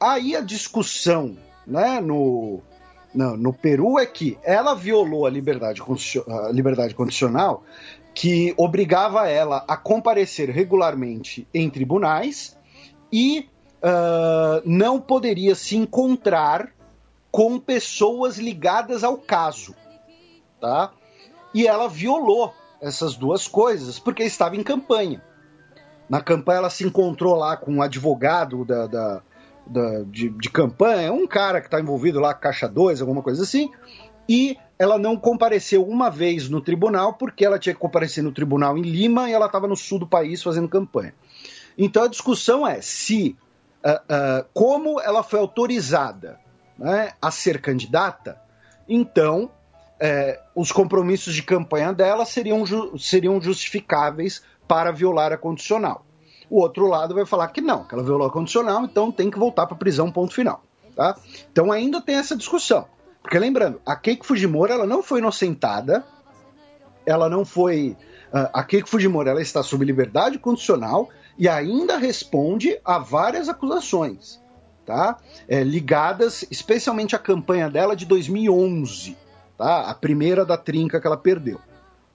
Aí 0.00 0.34
a 0.34 0.40
discussão 0.40 1.36
né, 1.64 2.00
no, 2.00 2.60
no, 3.14 3.36
no 3.36 3.52
Peru 3.52 3.96
é 3.96 4.04
que 4.04 4.36
ela 4.42 4.74
violou 4.74 5.24
a 5.24 5.30
liberdade, 5.30 5.80
a 6.26 6.50
liberdade 6.50 6.96
condicional 6.96 7.62
que 8.12 8.52
obrigava 8.56 9.28
ela 9.28 9.64
a 9.68 9.76
comparecer 9.76 10.50
regularmente 10.50 11.46
em 11.54 11.70
tribunais 11.70 12.58
e 13.12 13.48
uh, 13.84 14.62
não 14.64 15.00
poderia 15.00 15.54
se 15.54 15.76
encontrar 15.76 16.72
com 17.30 17.56
pessoas 17.60 18.36
ligadas 18.36 19.04
ao 19.04 19.16
caso, 19.16 19.76
tá? 20.60 20.92
E 21.54 21.68
ela 21.68 21.88
violou 21.88 22.52
essas 22.82 23.14
duas 23.14 23.46
coisas 23.46 23.98
porque 23.98 24.24
estava 24.24 24.56
em 24.56 24.62
campanha. 24.62 25.22
Na 26.08 26.20
campanha 26.20 26.58
ela 26.58 26.70
se 26.70 26.84
encontrou 26.84 27.36
lá 27.36 27.56
com 27.56 27.72
um 27.72 27.82
advogado 27.82 28.64
da, 28.64 28.86
da, 28.86 29.22
da 29.66 30.02
de, 30.02 30.28
de, 30.28 30.50
campanha, 30.50 31.12
um 31.12 31.26
cara 31.26 31.60
que 31.60 31.68
está 31.68 31.80
envolvido 31.80 32.18
lá 32.20 32.34
com 32.34 32.40
Caixa 32.40 32.68
2, 32.68 33.00
alguma 33.00 33.22
coisa 33.22 33.44
assim, 33.44 33.70
e 34.28 34.58
ela 34.78 34.98
não 34.98 35.16
compareceu 35.16 35.86
uma 35.86 36.10
vez 36.10 36.48
no 36.48 36.60
tribunal 36.60 37.14
porque 37.14 37.44
ela 37.44 37.58
tinha 37.58 37.74
que 37.74 37.80
comparecer 37.80 38.22
no 38.22 38.32
tribunal 38.32 38.76
em 38.76 38.82
Lima 38.82 39.30
e 39.30 39.32
ela 39.32 39.46
estava 39.46 39.68
no 39.68 39.76
sul 39.76 40.00
do 40.00 40.06
país 40.06 40.42
fazendo 40.42 40.68
campanha. 40.68 41.14
Então 41.78 42.02
a 42.02 42.08
discussão 42.08 42.66
é 42.66 42.82
se, 42.82 43.36
uh, 43.84 43.90
uh, 43.90 44.46
como 44.52 45.00
ela 45.00 45.22
foi 45.22 45.38
autorizada 45.38 46.38
né, 46.76 47.12
a 47.22 47.30
ser 47.30 47.60
candidata, 47.60 48.40
então 48.88 49.50
é, 50.04 50.40
os 50.52 50.72
compromissos 50.72 51.32
de 51.32 51.44
campanha 51.44 51.92
dela 51.92 52.24
seriam, 52.24 52.66
ju 52.66 52.98
seriam 52.98 53.40
justificáveis 53.40 54.42
para 54.66 54.90
violar 54.90 55.32
a 55.32 55.38
condicional. 55.38 56.04
O 56.50 56.60
outro 56.60 56.88
lado 56.88 57.14
vai 57.14 57.24
falar 57.24 57.46
que 57.48 57.60
não, 57.60 57.84
que 57.84 57.94
ela 57.94 58.02
violou 58.02 58.26
a 58.26 58.32
condicional, 58.32 58.82
então 58.82 59.12
tem 59.12 59.30
que 59.30 59.38
voltar 59.38 59.64
para 59.64 59.76
prisão, 59.76 60.10
ponto 60.10 60.34
final. 60.34 60.60
Tá? 60.96 61.16
Então 61.52 61.70
ainda 61.70 62.00
tem 62.00 62.16
essa 62.16 62.36
discussão. 62.36 62.84
Porque 63.22 63.38
lembrando, 63.38 63.80
a 63.86 63.94
Keiko 63.94 64.26
Fujimori 64.26 64.72
ela 64.72 64.86
não 64.86 65.04
foi 65.04 65.20
inocentada, 65.20 66.04
ela 67.06 67.28
não 67.28 67.44
foi. 67.44 67.96
Uh, 68.34 68.50
a 68.52 68.64
Keiko 68.64 68.88
Fujimori 68.88 69.28
ela 69.28 69.40
está 69.40 69.62
sob 69.62 69.84
liberdade 69.84 70.36
condicional 70.36 71.10
e 71.38 71.48
ainda 71.48 71.96
responde 71.96 72.76
a 72.84 72.98
várias 72.98 73.48
acusações, 73.48 74.42
tá? 74.84 75.16
É, 75.46 75.62
ligadas 75.62 76.44
especialmente 76.50 77.14
à 77.14 77.20
campanha 77.20 77.70
dela 77.70 77.94
de 77.94 78.04
2011 78.04 79.16
tá? 79.56 79.90
A 79.90 79.94
primeira 79.94 80.44
da 80.44 80.56
trinca 80.56 81.00
que 81.00 81.06
ela 81.06 81.16
perdeu, 81.16 81.60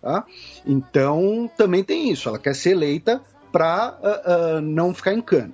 tá? 0.02 0.26
Então 0.66 1.50
também 1.58 1.84
tem 1.84 2.10
isso, 2.12 2.30
ela 2.30 2.40
quer 2.40 2.56
ser 2.56 2.72
eleita 2.72 3.22
para 3.52 3.98
uh, 4.02 4.58
uh, 4.58 4.62
não 4.62 4.94
ficar 4.94 5.14
em 5.14 5.22
cana. 5.22 5.54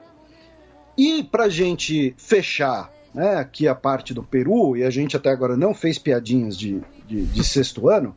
E 0.98 1.24
para 1.24 1.50
gente 1.50 2.14
fechar 2.18 2.92
né, 3.14 3.36
aqui 3.36 3.68
a 3.68 3.76
parte 3.76 4.14
do 4.14 4.24
Peru, 4.24 4.76
e 4.76 4.84
a 4.84 4.90
gente 4.90 5.16
até 5.16 5.30
agora 5.30 5.56
não 5.56 5.74
fez 5.74 5.98
piadinhas 5.98 6.58
de, 6.58 6.82
de, 7.08 7.26
de 7.26 7.44
sexto 7.44 7.90
ano, 7.90 8.16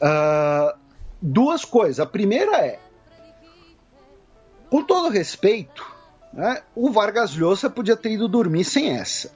uh, 0.00 0.76
duas 1.20 1.64
coisas. 1.64 2.00
A 2.00 2.06
primeira 2.06 2.56
é, 2.58 2.78
com 4.70 4.82
todo 4.82 5.10
respeito, 5.10 5.84
né, 6.32 6.62
o 6.74 6.90
Vargas 6.90 7.34
Llosa 7.36 7.68
podia 7.70 7.96
ter 7.96 8.12
ido 8.12 8.28
dormir 8.28 8.64
sem 8.64 8.90
essa. 8.90 9.32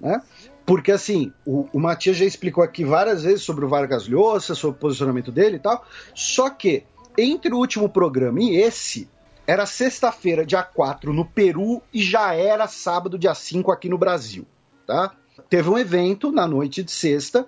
Né? 0.00 0.22
Porque, 0.66 0.92
assim, 0.92 1.32
o, 1.44 1.68
o 1.72 1.78
Matias 1.78 2.16
já 2.16 2.24
explicou 2.24 2.64
aqui 2.64 2.84
várias 2.84 3.22
vezes 3.22 3.42
sobre 3.42 3.64
o 3.64 3.68
Vargas 3.68 4.08
Llosa, 4.08 4.54
sobre 4.54 4.76
o 4.76 4.80
posicionamento 4.80 5.30
dele 5.30 5.56
e 5.56 5.60
tal. 5.60 5.84
Só 6.14 6.48
que, 6.48 6.84
entre 7.18 7.52
o 7.52 7.58
último 7.58 7.88
programa 7.88 8.40
e 8.40 8.56
esse, 8.56 9.08
era 9.46 9.66
sexta-feira, 9.66 10.46
dia 10.46 10.62
4, 10.62 11.12
no 11.12 11.24
Peru, 11.24 11.82
e 11.92 12.02
já 12.02 12.34
era 12.34 12.66
sábado, 12.66 13.18
dia 13.18 13.34
5, 13.34 13.70
aqui 13.70 13.88
no 13.88 13.98
Brasil. 13.98 14.46
Tá? 14.86 15.14
Teve 15.50 15.68
um 15.68 15.78
evento 15.78 16.32
na 16.32 16.46
noite 16.46 16.82
de 16.82 16.90
sexta 16.90 17.46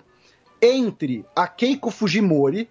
entre 0.61 1.25
a 1.35 1.47
Keiko 1.47 1.89
Fujimori 1.89 2.69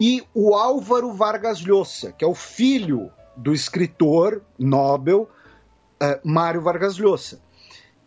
e 0.00 0.24
o 0.34 0.54
Álvaro 0.54 1.12
Vargas 1.12 1.60
Llosa, 1.60 2.12
que 2.12 2.24
é 2.24 2.28
o 2.28 2.34
filho 2.34 3.10
do 3.36 3.52
escritor 3.52 4.42
Nobel 4.58 5.28
eh, 6.00 6.20
Mário 6.24 6.60
Vargas 6.60 6.96
Llosa. 6.98 7.40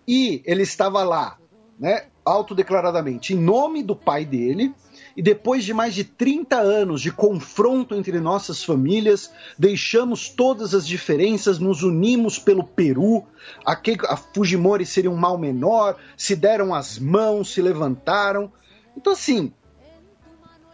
E 0.08 0.42
ele 0.46 0.64
estava 0.64 1.04
lá 1.04 1.38
né, 1.80 2.06
autodeclaradamente 2.26 3.34
em 3.34 3.38
nome 3.38 3.84
do 3.84 3.96
pai 3.96 4.26
dele 4.26 4.74
e 5.16 5.22
depois 5.22 5.64
de 5.64 5.74
mais 5.74 5.96
de 5.96 6.04
30 6.04 6.58
anos 6.58 7.02
de 7.02 7.12
confronto 7.12 7.96
entre 7.96 8.20
nossas 8.20 8.64
famílias, 8.64 9.32
deixamos 9.58 10.30
todas 10.30 10.76
as 10.76 10.86
diferenças, 10.86 11.58
nos 11.58 11.82
unimos 11.82 12.38
pelo 12.38 12.64
Peru. 12.64 13.26
A, 13.66 13.76
Fujimori 14.16 14.86
seria 14.86 15.10
um 15.10 15.16
mal 15.16 15.36
menor, 15.36 15.98
se 16.16 16.36
deram 16.36 16.72
as 16.72 17.00
mãos, 17.00 17.52
se 17.52 17.64
levantaram. 17.64 18.52
Então, 18.96 19.14
assim, 19.14 19.52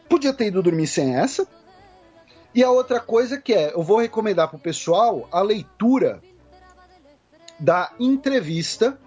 podia 0.09 0.33
ter 0.33 0.48
ido 0.48 0.61
dormir 0.61 0.88
sem 0.88 1.15
essa. 1.15 1.48
E 2.53 2.61
a 2.61 2.69
outra 2.69 2.99
coisa 2.99 3.40
que 3.40 3.53
é, 3.53 3.73
eu 3.73 3.82
vou 3.82 3.98
recomendar 3.98 4.49
para 4.49 4.57
o 4.57 4.59
pessoal 4.59 5.25
a 5.32 5.41
leitura 5.41 6.22
da 7.57 7.93
entrevista 7.98 8.99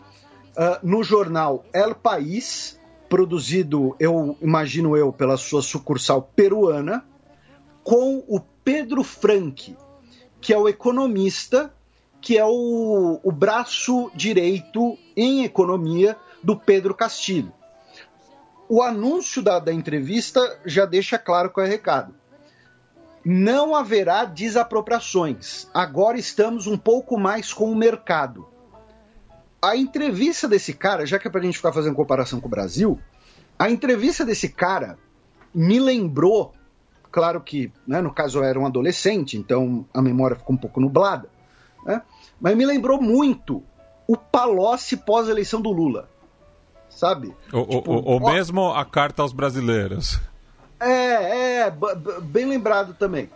uh, 0.57 0.79
no 0.83 1.03
jornal 1.03 1.65
El 1.73 1.95
País, 1.95 2.81
produzido, 3.09 3.95
eu 4.01 4.37
imagino 4.41 4.97
eu, 4.97 5.13
pela 5.13 5.37
sua 5.37 5.63
sucursal 5.63 6.23
peruana, 6.35 7.05
com 7.85 8.25
o 8.27 8.41
Pedro 8.65 9.05
Frank, 9.05 9.77
que 10.41 10.53
é 10.53 10.59
o 10.59 10.69
economista, 10.69 11.73
que 12.21 12.37
é 12.37 12.45
o, 12.45 13.21
o 13.23 13.31
braço 13.31 14.11
direito 14.15 14.99
em 15.17 15.45
economia 15.45 16.17
do 16.43 16.57
Pedro 16.57 16.95
Castilho. 16.95 17.53
O 18.69 18.83
anúncio 18.83 19.41
da, 19.43 19.61
da 19.61 19.73
entrevista 19.73 20.59
já 20.65 20.85
deixa 20.85 21.19
claro 21.19 21.51
qual 21.51 21.65
é 21.65 21.69
o 21.69 21.73
recado. 21.73 22.15
Não 23.25 23.77
haverá 23.77 24.25
desapropriações. 24.25 25.69
Agora 25.73 26.19
estamos 26.19 26.67
um 26.67 26.77
pouco 26.77 27.17
mais 27.17 27.53
com 27.53 27.71
o 27.71 27.77
mercado 27.77 28.49
a 29.61 29.77
entrevista 29.77 30.47
desse 30.47 30.73
cara, 30.73 31.07
já 31.07 31.19
que 31.19 31.27
é 31.29 31.31
pra 31.31 31.41
gente 31.41 31.57
ficar 31.57 31.73
fazendo 31.73 31.95
comparação 31.95 32.41
com 32.41 32.47
o 32.47 32.51
Brasil, 32.51 33.01
a 33.59 33.71
entrevista 33.71 34.25
desse 34.25 34.49
cara 34.49 34.99
me 35.55 35.81
lembrou, 35.81 36.53
claro 37.11 37.41
que, 37.41 37.73
né, 37.87 38.01
no 38.01 38.13
caso 38.13 38.39
eu 38.39 38.45
era 38.45 38.59
um 38.59 38.67
adolescente, 38.67 39.37
então 39.37 39.87
a 39.93 40.03
memória 40.03 40.37
ficou 40.37 40.55
um 40.55 40.59
pouco 40.59 40.81
nublada, 40.81 41.29
né, 41.85 42.03
mas 42.41 42.57
me 42.57 42.67
lembrou 42.67 43.01
muito 43.01 43.63
o 44.07 44.17
Palocci 44.17 44.97
pós-eleição 44.97 45.61
do 45.61 45.71
Lula, 45.71 46.09
sabe? 46.89 47.35
Ou, 47.53 47.67
tipo, 47.67 47.91
ou, 47.91 48.05
ou 48.05 48.21
mesmo 48.21 48.73
a 48.73 48.85
carta 48.85 49.23
aos 49.23 49.33
brasileiros. 49.33 50.21
É, 50.79 51.61
é, 51.63 51.73
bem 52.23 52.47
lembrado 52.47 52.95
também. 52.95 53.31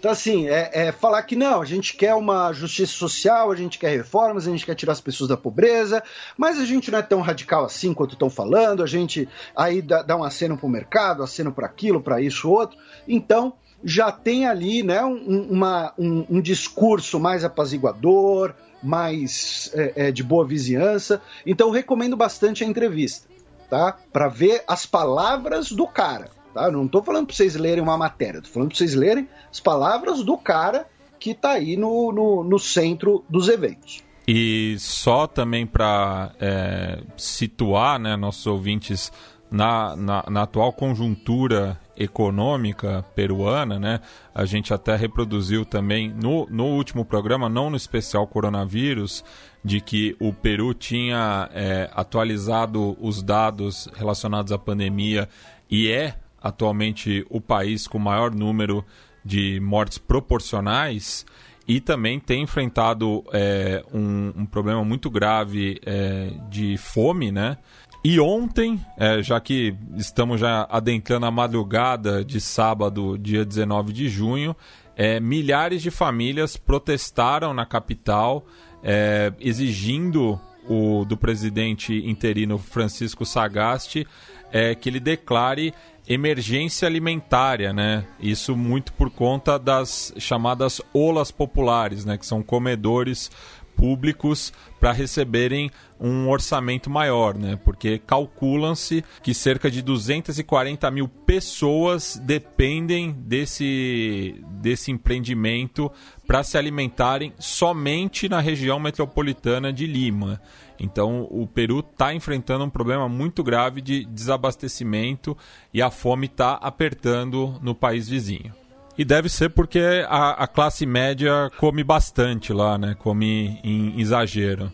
Então, 0.00 0.10
assim, 0.10 0.48
é, 0.48 0.70
é, 0.72 0.92
falar 0.92 1.22
que 1.24 1.36
não, 1.36 1.60
a 1.60 1.64
gente 1.66 1.94
quer 1.94 2.14
uma 2.14 2.54
justiça 2.54 2.94
social, 2.94 3.52
a 3.52 3.54
gente 3.54 3.78
quer 3.78 3.90
reformas, 3.90 4.48
a 4.48 4.50
gente 4.50 4.64
quer 4.64 4.74
tirar 4.74 4.92
as 4.92 5.00
pessoas 5.00 5.28
da 5.28 5.36
pobreza, 5.36 6.02
mas 6.38 6.58
a 6.58 6.64
gente 6.64 6.90
não 6.90 6.98
é 6.98 7.02
tão 7.02 7.20
radical 7.20 7.66
assim 7.66 7.92
quanto 7.92 8.14
estão 8.14 8.30
falando, 8.30 8.82
a 8.82 8.86
gente 8.86 9.28
aí 9.54 9.82
dá, 9.82 10.00
dá 10.00 10.16
um 10.16 10.24
aceno 10.24 10.56
para 10.56 10.66
o 10.66 10.70
mercado, 10.70 11.22
aceno 11.22 11.52
para 11.52 11.66
aquilo, 11.66 12.00
para 12.00 12.18
isso, 12.18 12.50
outro. 12.50 12.78
Então, 13.06 13.52
já 13.84 14.10
tem 14.10 14.46
ali 14.46 14.82
né, 14.82 15.04
um, 15.04 15.48
uma, 15.50 15.92
um, 15.98 16.24
um 16.30 16.40
discurso 16.40 17.20
mais 17.20 17.44
apaziguador, 17.44 18.54
mais 18.82 19.70
é, 19.74 19.92
é, 20.06 20.10
de 20.10 20.22
boa 20.22 20.46
vizinhança. 20.46 21.20
Então, 21.44 21.70
recomendo 21.70 22.16
bastante 22.16 22.64
a 22.64 22.66
entrevista, 22.66 23.28
tá? 23.68 23.98
Para 24.10 24.28
ver 24.28 24.64
as 24.66 24.86
palavras 24.86 25.70
do 25.70 25.86
cara. 25.86 26.39
Tá? 26.52 26.70
Não 26.70 26.86
estou 26.86 27.02
falando 27.02 27.26
para 27.26 27.36
vocês 27.36 27.54
lerem 27.54 27.82
uma 27.82 27.96
matéria, 27.96 28.38
estou 28.38 28.52
falando 28.52 28.68
para 28.70 28.78
vocês 28.78 28.94
lerem 28.94 29.28
as 29.50 29.60
palavras 29.60 30.22
do 30.22 30.36
cara 30.36 30.86
que 31.18 31.30
está 31.30 31.52
aí 31.52 31.76
no, 31.76 32.10
no, 32.12 32.44
no, 32.44 32.58
centro 32.58 33.24
dos 33.28 33.48
eventos. 33.48 34.02
E 34.26 34.76
só 34.78 35.26
também 35.26 35.66
para 35.66 36.32
é, 36.40 37.02
situar 37.16 37.98
né, 37.98 38.16
nossos 38.16 38.46
ouvintes 38.46 39.12
na, 39.50 39.96
na, 39.96 40.24
na, 40.30 40.42
atual 40.42 40.72
conjuntura 40.72 41.78
econômica 41.96 43.04
peruana, 43.14 43.78
né? 43.78 44.00
A 44.32 44.44
gente 44.44 44.72
até 44.72 44.94
reproduziu 44.94 45.64
também 45.64 46.08
no, 46.08 46.46
no 46.48 46.66
último 46.66 47.04
programa, 47.04 47.48
não 47.48 47.68
no 47.68 47.76
especial 47.76 48.26
coronavírus, 48.26 49.24
de 49.62 49.80
que 49.80 50.16
o 50.20 50.32
Peru 50.32 50.72
tinha 50.72 51.50
é, 51.52 51.90
atualizado 51.92 52.96
os 53.00 53.22
dados 53.22 53.88
relacionados 53.96 54.52
à 54.52 54.58
pandemia 54.58 55.28
e 55.68 55.90
é 55.90 56.14
atualmente 56.42 57.24
o 57.28 57.40
país 57.40 57.86
com 57.86 57.98
maior 57.98 58.34
número 58.34 58.84
de 59.24 59.60
mortes 59.60 59.98
proporcionais 59.98 61.26
e 61.68 61.80
também 61.80 62.18
tem 62.18 62.42
enfrentado 62.42 63.24
é, 63.32 63.84
um, 63.92 64.32
um, 64.38 64.46
problema 64.46 64.84
muito 64.84 65.10
grave 65.10 65.80
é, 65.84 66.32
de 66.48 66.76
fome, 66.76 67.30
né? 67.30 67.58
E 68.02 68.18
ontem, 68.18 68.80
é, 68.96 69.22
já 69.22 69.38
que 69.38 69.76
estamos 69.94 70.40
já 70.40 70.66
adentrando 70.70 71.26
a 71.26 71.30
madrugada 71.30 72.24
de 72.24 72.40
sábado, 72.40 73.18
dia 73.18 73.44
19 73.44 73.92
de 73.92 74.08
junho, 74.08 74.56
é, 74.96 75.20
milhares 75.20 75.82
de 75.82 75.90
famílias 75.90 76.56
protestaram 76.56 77.52
na 77.52 77.66
capital, 77.66 78.46
é, 78.82 79.32
exigindo 79.38 80.40
o, 80.66 81.04
do 81.04 81.16
presidente 81.16 81.94
interino 82.08 82.58
Francisco 82.58 83.24
Sagasti 83.26 84.06
é, 84.52 84.74
que 84.74 84.88
ele 84.88 85.00
declare 85.00 85.72
emergência 86.10 86.88
alimentária, 86.88 87.72
né? 87.72 88.04
Isso 88.18 88.56
muito 88.56 88.92
por 88.94 89.10
conta 89.10 89.56
das 89.56 90.12
chamadas 90.18 90.82
olas 90.92 91.30
populares, 91.30 92.04
né? 92.04 92.18
Que 92.18 92.26
são 92.26 92.42
comedores 92.42 93.30
públicos 93.76 94.52
para 94.80 94.90
receberem 94.90 95.70
um 96.00 96.28
orçamento 96.28 96.90
maior, 96.90 97.38
né? 97.38 97.56
Porque 97.64 97.96
calculam-se 97.96 99.04
que 99.22 99.32
cerca 99.32 99.70
de 99.70 99.82
240 99.82 100.90
mil 100.90 101.06
pessoas 101.06 102.20
dependem 102.24 103.12
desse, 103.12 104.34
desse 104.60 104.90
empreendimento 104.90 105.92
para 106.26 106.42
se 106.42 106.58
alimentarem 106.58 107.32
somente 107.38 108.28
na 108.28 108.40
região 108.40 108.80
metropolitana 108.80 109.72
de 109.72 109.86
Lima. 109.86 110.42
Então, 110.80 111.28
o 111.30 111.46
Peru 111.46 111.80
está 111.80 112.14
enfrentando 112.14 112.64
um 112.64 112.70
problema 112.70 113.06
muito 113.06 113.44
grave 113.44 113.82
de 113.82 114.06
desabastecimento 114.06 115.36
e 115.74 115.82
a 115.82 115.90
fome 115.90 116.26
está 116.26 116.54
apertando 116.54 117.58
no 117.60 117.74
país 117.74 118.08
vizinho. 118.08 118.54
E 118.96 119.04
deve 119.04 119.28
ser 119.28 119.50
porque 119.50 120.04
a, 120.08 120.30
a, 120.30 120.46
classe 120.46 120.86
média 120.86 121.50
come 121.58 121.84
bastante 121.84 122.52
lá, 122.52 122.76
né? 122.76 122.96
Come 122.98 123.60
em 123.62 124.00
exagero. 124.00 124.72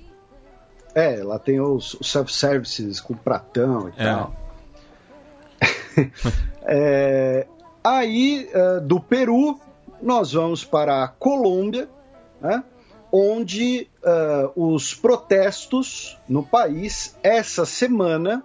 É, 0.94 1.23
lá 1.23 1.39
tem 1.39 1.60
os, 1.60 1.94
os 1.94 2.10
self-services 2.10 3.01
com 3.01 3.15
pratão 3.15 3.89
e 3.89 3.93
é. 4.01 4.05
tal. 4.05 4.35
é, 6.62 7.47
aí, 7.85 8.49
uh, 8.55 8.81
do 8.81 9.01
Peru, 9.01 9.60
nós 10.01 10.33
vamos 10.33 10.65
para 10.65 11.05
a 11.05 11.09
Colômbia, 11.09 11.89
né? 12.41 12.65
Onde 13.10 13.89
uh, 14.02 14.75
os 14.75 14.94
protestos 14.94 16.18
no 16.28 16.43
país 16.43 17.17
essa 17.23 17.65
semana 17.65 18.43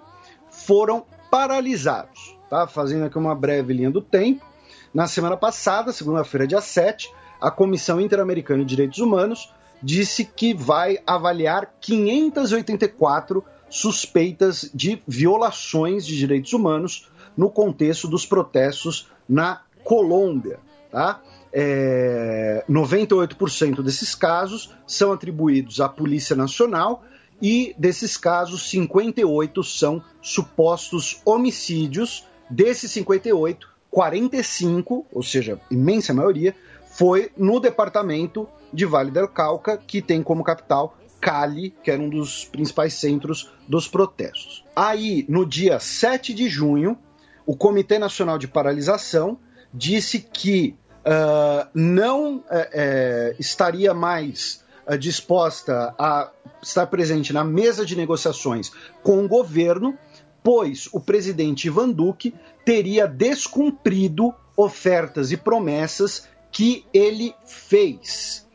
foram 0.50 1.06
paralisados. 1.30 2.38
Tá? 2.50 2.68
Fazendo 2.68 3.06
aqui 3.06 3.18
uma 3.18 3.36
breve 3.36 3.74
linha 3.74 3.90
do 3.90 4.02
tempo. 4.02 4.46
Na 4.94 5.08
semana 5.08 5.38
passada, 5.38 5.92
segunda-feira, 5.92 6.46
dia 6.46 6.62
7, 6.62 7.12
a 7.40 7.50
Comissão 7.50 8.00
Interamericana 8.00 8.64
de 8.64 8.70
Direitos 8.70 9.00
Humanos 9.00 9.52
disse 9.82 10.26
que 10.26 10.54
vai 10.54 11.00
avaliar 11.08 11.74
584 11.80 13.44
suspeitas 13.70 14.70
de 14.74 15.02
violações 15.08 16.06
de 16.06 16.18
direitos 16.18 16.52
humanos 16.54 17.10
no 17.36 17.50
contexto 17.50 18.08
dos 18.08 18.26
protestos 18.26 19.10
na 19.28 19.62
Colômbia. 19.84 20.60
Tá? 20.92 21.22
É, 21.54 22.64
98% 22.70 23.82
desses 23.84 24.16
casos 24.16 24.74
são 24.88 25.12
atribuídos 25.12 25.82
à 25.82 25.90
Polícia 25.90 26.36
Nacional 26.36 27.04
e 27.42 27.76
desses 27.78 28.18
casos 28.18 28.70
58 28.70 29.64
são 29.64 30.04
supostos 30.22 31.22
homicídios. 31.26 32.26
Desses 32.50 32.92
58, 32.92 33.68
45, 33.90 35.06
ou 35.12 35.24
seja, 35.24 35.60
imensa 35.70 36.14
maioria, 36.14 36.56
foi 36.92 37.32
no 37.38 37.60
departamento 37.60 38.48
de 38.74 38.86
Vale 38.86 39.12
del 39.12 39.28
Cauca, 39.28 39.78
que 39.78 40.02
tem 40.02 40.22
como 40.22 40.44
capital 40.44 40.98
Cali, 41.20 41.74
que 41.84 41.92
era 41.92 42.02
um 42.02 42.10
dos 42.10 42.46
principais 42.46 42.94
centros 42.96 43.52
dos 43.68 43.88
protestos. 43.88 44.66
Aí, 44.76 45.26
no 45.30 45.46
dia 45.46 45.80
7 45.80 46.34
de 46.34 46.50
junho, 46.50 46.98
o 47.46 47.56
Comitê 47.56 48.00
Nacional 48.00 48.38
de 48.38 48.48
Paralisação 48.48 49.38
disse 49.74 50.20
que 50.20 50.76
uh, 51.06 51.68
não 51.74 52.44
é, 52.50 52.70
é, 52.74 53.36
estaria 53.40 53.94
mais 53.94 54.64
uh, 54.88 54.98
disposta 54.98 55.94
a 55.98 56.32
estar 56.62 56.88
presente 56.88 57.34
na 57.34 57.44
mesa 57.44 57.86
de 57.86 57.96
negociações 57.96 58.72
com 59.04 59.24
o 59.24 59.28
governo, 59.28 59.98
pois 60.44 60.88
o 60.92 61.00
presidente 61.00 61.68
Ivan 61.68 61.90
Duque 61.90 62.34
teria 62.66 63.08
descumprido 63.08 64.34
ofertas 64.56 65.32
e 65.32 65.38
promessas 65.38 66.28
que 66.52 66.86
ele 66.94 67.34
fez. 67.46 68.48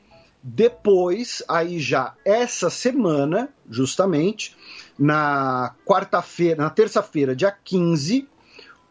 Depois, 0.42 1.42
aí 1.48 1.80
já 1.80 2.14
essa 2.24 2.70
semana, 2.70 3.48
justamente, 3.68 4.56
na 4.96 5.74
quarta-feira, 5.84 6.62
na 6.62 6.70
terça-feira, 6.70 7.34
dia 7.34 7.50
15, 7.50 8.28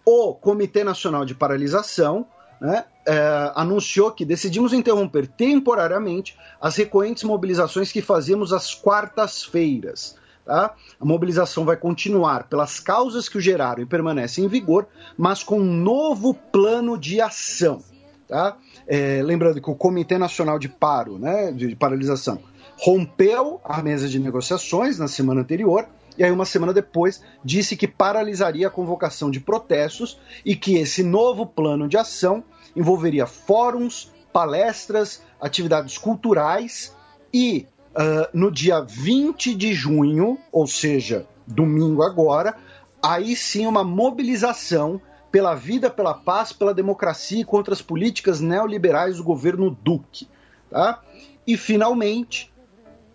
o 0.06 0.34
Comitê 0.34 0.84
Nacional 0.84 1.24
de 1.24 1.34
Paralisação 1.34 2.28
né, 2.66 2.86
é, 3.06 3.52
anunciou 3.56 4.12
que 4.12 4.26
decidimos 4.26 4.74
interromper 4.74 5.28
temporariamente 5.28 6.36
as 6.60 6.76
recorrentes 6.76 7.24
mobilizações 7.24 7.92
que 7.92 8.02
fazemos 8.02 8.52
às 8.52 8.74
quartas-feiras. 8.74 10.18
Tá? 10.44 10.74
A 11.00 11.06
mobilização 11.06 11.64
vai 11.64 11.78
continuar 11.78 12.48
pelas 12.48 12.80
causas 12.80 13.30
que 13.30 13.38
o 13.38 13.42
geraram 13.42 13.84
e 13.84 13.86
permanecem 13.86 14.46
em 14.46 14.48
vigor, 14.48 14.88
mas 15.16 15.44
com 15.44 15.60
um 15.60 15.64
novo 15.64 16.34
plano 16.34 16.98
de 16.98 17.22
ação. 17.22 17.84
Tá? 18.28 18.58
É, 18.88 19.22
lembrando 19.24 19.62
que 19.62 19.70
o 19.70 19.76
Comitê 19.76 20.18
Nacional 20.18 20.58
de 20.58 20.68
Paro, 20.68 21.20
né, 21.20 21.52
de 21.52 21.76
paralisação, 21.76 22.40
rompeu 22.78 23.62
a 23.64 23.82
mesa 23.82 24.10
de 24.10 24.20
negociações 24.20 24.98
na 24.98 25.08
semana 25.08 25.42
anterior 25.42 25.88
e 26.18 26.24
aí 26.24 26.32
uma 26.32 26.46
semana 26.46 26.74
depois 26.74 27.22
disse 27.44 27.76
que 27.76 27.88
paralisaria 27.88 28.68
a 28.68 28.72
convocação 28.72 29.30
de 29.30 29.40
protestos 29.40 30.18
e 30.46 30.56
que 30.56 30.78
esse 30.78 31.04
novo 31.04 31.46
plano 31.46 31.88
de 31.88 31.98
ação 31.98 32.44
envolveria 32.76 33.26
fóruns, 33.26 34.12
palestras, 34.34 35.22
atividades 35.40 35.98
culturais 35.98 36.96
e 37.34 37.68
uh, 37.92 38.28
no 38.34 38.52
dia 38.52 38.82
20 38.82 39.56
de 39.56 39.74
junho, 39.74 40.38
ou 40.52 40.68
seja, 40.68 41.28
domingo 41.48 42.04
agora, 42.04 42.56
aí 43.02 43.36
sim 43.36 43.66
uma 43.66 43.84
mobilização 43.84 45.00
pela 45.32 45.54
vida, 45.54 45.90
pela 45.90 46.14
paz, 46.14 46.54
pela 46.54 46.74
democracia 46.74 47.42
e 47.42 47.46
contra 47.46 47.74
as 47.74 47.82
políticas 47.82 48.40
neoliberais 48.40 49.18
do 49.18 49.24
governo 49.24 49.70
Duque. 49.70 50.28
Tá? 50.70 51.02
E 51.46 51.58
finalmente, 51.58 52.54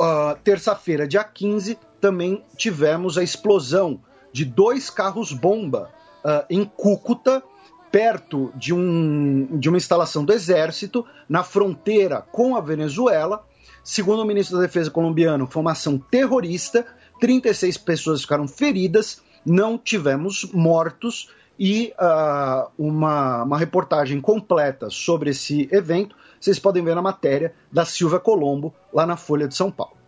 uh, 0.01 0.39
terça-feira, 0.45 1.09
dia 1.09 1.25
15, 1.25 1.79
também 2.01 2.45
tivemos 2.57 3.19
a 3.19 3.23
explosão 3.23 4.01
de 4.33 4.45
dois 4.45 4.91
carros-bomba 4.91 5.91
uh, 6.25 6.45
em 6.49 6.65
Cúcuta, 6.65 7.43
perto 7.91 8.53
de, 8.55 8.73
um, 8.73 9.59
de 9.59 9.69
uma 9.69 9.79
instalação 9.79 10.25
do 10.25 10.33
exército, 10.33 11.05
na 11.29 11.43
fronteira 11.43 12.23
com 12.33 12.57
a 12.57 12.61
Venezuela. 12.61 13.45
Segundo 13.83 14.23
o 14.23 14.27
ministro 14.27 14.57
da 14.57 14.63
Defesa 14.63 14.91
colombiano, 14.91 15.47
foi 15.47 15.63
uma 15.63 15.73
ação 15.73 15.99
terrorista, 15.99 16.87
36 17.21 17.79
pessoas 17.79 18.23
ficaram 18.23 18.47
feridas, 18.47 19.23
não 19.45 19.77
tivemos 19.77 20.45
mortos 20.53 21.31
e 21.59 21.93
uh, 21.99 22.71
uma, 22.79 23.43
uma 23.43 23.59
reportagem 23.59 24.21
completa 24.21 24.89
sobre 24.91 25.31
esse 25.31 25.69
evento 25.73 26.15
vocês 26.41 26.59
podem 26.59 26.83
ver 26.83 26.95
na 26.95 27.03
matéria 27.03 27.55
da 27.71 27.85
Silvia 27.85 28.19
Colombo, 28.19 28.75
lá 28.91 29.05
na 29.05 29.17
Folha 29.17 29.47
de 29.47 29.55
São 29.55 29.71
Paulo. 29.71 30.00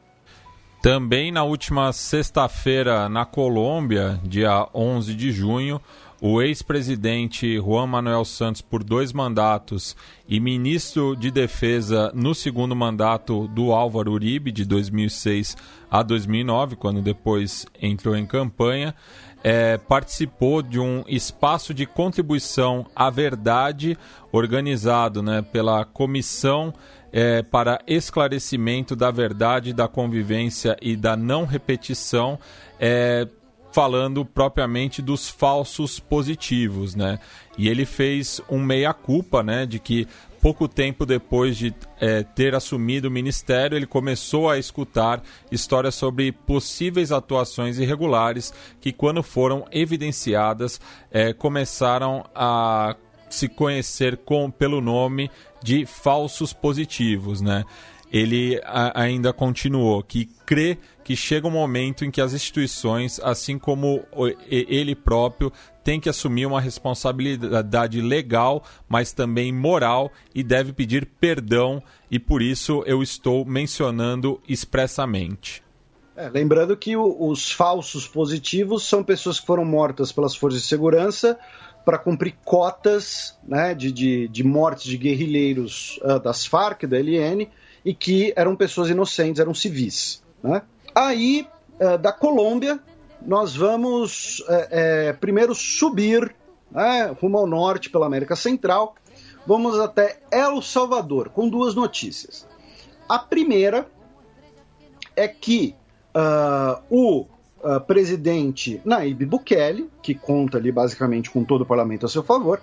Também 0.83 1.31
na 1.31 1.45
última 1.45 1.93
sexta-feira, 1.93 3.09
na 3.09 3.25
Colômbia, 3.25 4.19
dia 4.25 4.69
11 4.75 5.15
de 5.15 5.31
junho, 5.31 5.81
o 6.21 6.43
ex-presidente 6.43 7.57
Juan 7.57 7.87
Manuel 7.87 8.25
Santos, 8.25 8.61
por 8.61 8.83
dois 8.83 9.13
mandatos, 9.13 9.97
e 10.29 10.41
ministro 10.41 11.15
de 11.15 11.31
Defesa 11.31 12.11
no 12.13 12.35
segundo 12.35 12.75
mandato 12.75 13.47
do 13.47 13.71
Álvaro 13.71 14.11
Uribe, 14.11 14.51
de 14.51 14.65
2006 14.65 15.57
a 15.89 16.03
2009, 16.03 16.75
quando 16.75 17.01
depois 17.01 17.65
entrou 17.81 18.17
em 18.17 18.27
campanha, 18.27 18.93
é, 19.45 19.79
participou 19.79 20.63
de 20.63 20.81
um 20.81 21.05
espaço 21.07 21.73
de 21.73 21.87
contribuição 21.87 22.87
à 22.95 23.09
verdade 23.09 23.97
organizado 24.33 25.23
né, 25.23 25.43
pela 25.43 25.85
Comissão 25.85 26.75
é, 27.13 27.43
para 27.43 27.79
esclarecimento 27.87 28.97
da 28.97 29.11
verdade, 29.11 29.73
da 29.73 29.87
convivência 29.87 30.77
e 30.81 30.97
da 30.97 31.17
não 31.17 31.45
repetição, 31.45 32.39
é, 32.81 33.29
falando 33.71 34.25
propriamente 34.25 35.01
dos 35.01 35.29
falsos 35.29 35.99
positivos, 35.99 36.95
né? 36.95 37.19
E 37.57 37.69
ele 37.69 37.85
fez 37.85 38.41
um 38.49 38.59
meia-culpa, 38.59 39.43
né, 39.43 39.67
de 39.67 39.79
que 39.79 40.07
pouco 40.43 40.67
tempo 40.67 41.07
depois 41.07 41.57
de 41.57 41.73
é, 42.01 42.25
ter 42.25 42.55
assumido 42.55 43.07
o 43.07 43.11
ministério, 43.11 43.77
ele 43.77 43.87
começou 43.87 44.51
a 44.51 44.59
escutar 44.59 45.23
histórias 45.53 45.95
sobre 45.95 46.33
possíveis 46.33 47.13
atuações 47.13 47.79
irregulares 47.79 48.53
que, 48.81 48.93
quando 48.93 49.23
foram 49.23 49.65
evidenciadas, 49.71 50.81
é, 51.13 51.33
começaram 51.33 52.25
a 52.35 52.97
se 53.35 53.49
conhecer 53.49 54.17
com, 54.19 54.51
pelo 54.51 54.81
nome 54.81 55.31
de 55.63 55.87
falsos 55.87 56.53
positivos, 56.53 57.41
né? 57.41 57.65
Ele 58.13 58.61
a, 58.65 59.01
ainda 59.01 59.33
continuou 59.33 60.03
que 60.03 60.27
crê 60.45 60.79
que 61.03 61.17
chega 61.17 61.49
um 61.49 61.51
momento 61.51 62.05
em 62.05 62.11
que 62.11 62.21
as 62.21 62.35
instituições, 62.35 63.19
assim 63.21 63.59
como 63.59 64.05
ele 64.49 64.95
próprio, 64.95 65.53
tem 65.83 65.99
que 65.99 66.09
assumir 66.09 66.47
uma 66.47 66.61
responsabilidade 66.61 68.01
legal, 68.01 68.63
mas 68.89 69.13
também 69.13 69.53
moral 69.53 70.13
e 70.35 70.43
deve 70.43 70.73
pedir 70.73 71.07
perdão, 71.07 71.83
e 72.11 72.19
por 72.19 72.43
isso 72.43 72.83
eu 72.87 73.03
estou 73.03 73.45
mencionando 73.45 74.41
expressamente. 74.49 75.63
É, 76.15 76.29
lembrando 76.29 76.77
que 76.77 76.95
o, 76.95 77.29
os 77.29 77.51
falsos 77.51 78.07
positivos 78.07 78.85
são 78.85 79.03
pessoas 79.03 79.41
que 79.41 79.47
foram 79.47 79.65
mortas 79.65 80.13
pelas 80.13 80.37
forças 80.37 80.61
de 80.61 80.69
segurança 80.69 81.39
para 81.85 81.99
cumprir 81.99 82.37
cotas 82.45 83.39
né, 83.43 83.75
de, 83.75 83.91
de, 83.91 84.29
de 84.29 84.45
mortes 84.45 84.85
de 84.85 84.97
guerrilheiros 84.97 85.99
uh, 86.03 86.19
das 86.19 86.47
Farc, 86.47 86.87
da 86.87 86.99
LN, 86.99 87.49
e 87.85 87.93
que 87.93 88.33
eram 88.37 88.55
pessoas 88.55 88.91
inocentes, 88.91 89.41
eram 89.41 89.55
civis. 89.55 90.23
Né? 90.43 90.63
Aí, 90.95 91.47
uh, 91.81 91.99
da 91.99 92.13
Colômbia, 92.13 92.79
nós 93.21 93.55
vamos 93.57 94.41
uh, 94.41 95.17
primeiro 95.21 95.55
subir 95.55 96.35
né, 96.71 97.15
rumo 97.21 97.39
ao 97.39 97.47
norte 97.47 97.91
pela 97.91 98.07
América 98.07 98.37
Central, 98.37 98.95
vamos 99.47 99.79
até 99.79 100.21
El 100.31 100.63
Salvador, 100.63 101.31
com 101.31 101.49
duas 101.49 101.75
notícias. 101.75 102.47
A 103.09 103.19
primeira 103.19 103.87
é 105.17 105.29
que 105.29 105.75
o 106.91 107.27
uh, 107.63 107.81
presidente 107.81 108.81
Naib 108.85 109.25
Bukele, 109.25 109.91
que 110.03 110.15
conta 110.15 110.59
ali 110.59 110.73
basicamente 110.73 111.31
com 111.31 111.45
todo 111.45 111.63
o 111.63 111.67
parlamento 111.67 112.07
a 112.07 112.09
seu 112.09 112.23
favor, 112.23 112.61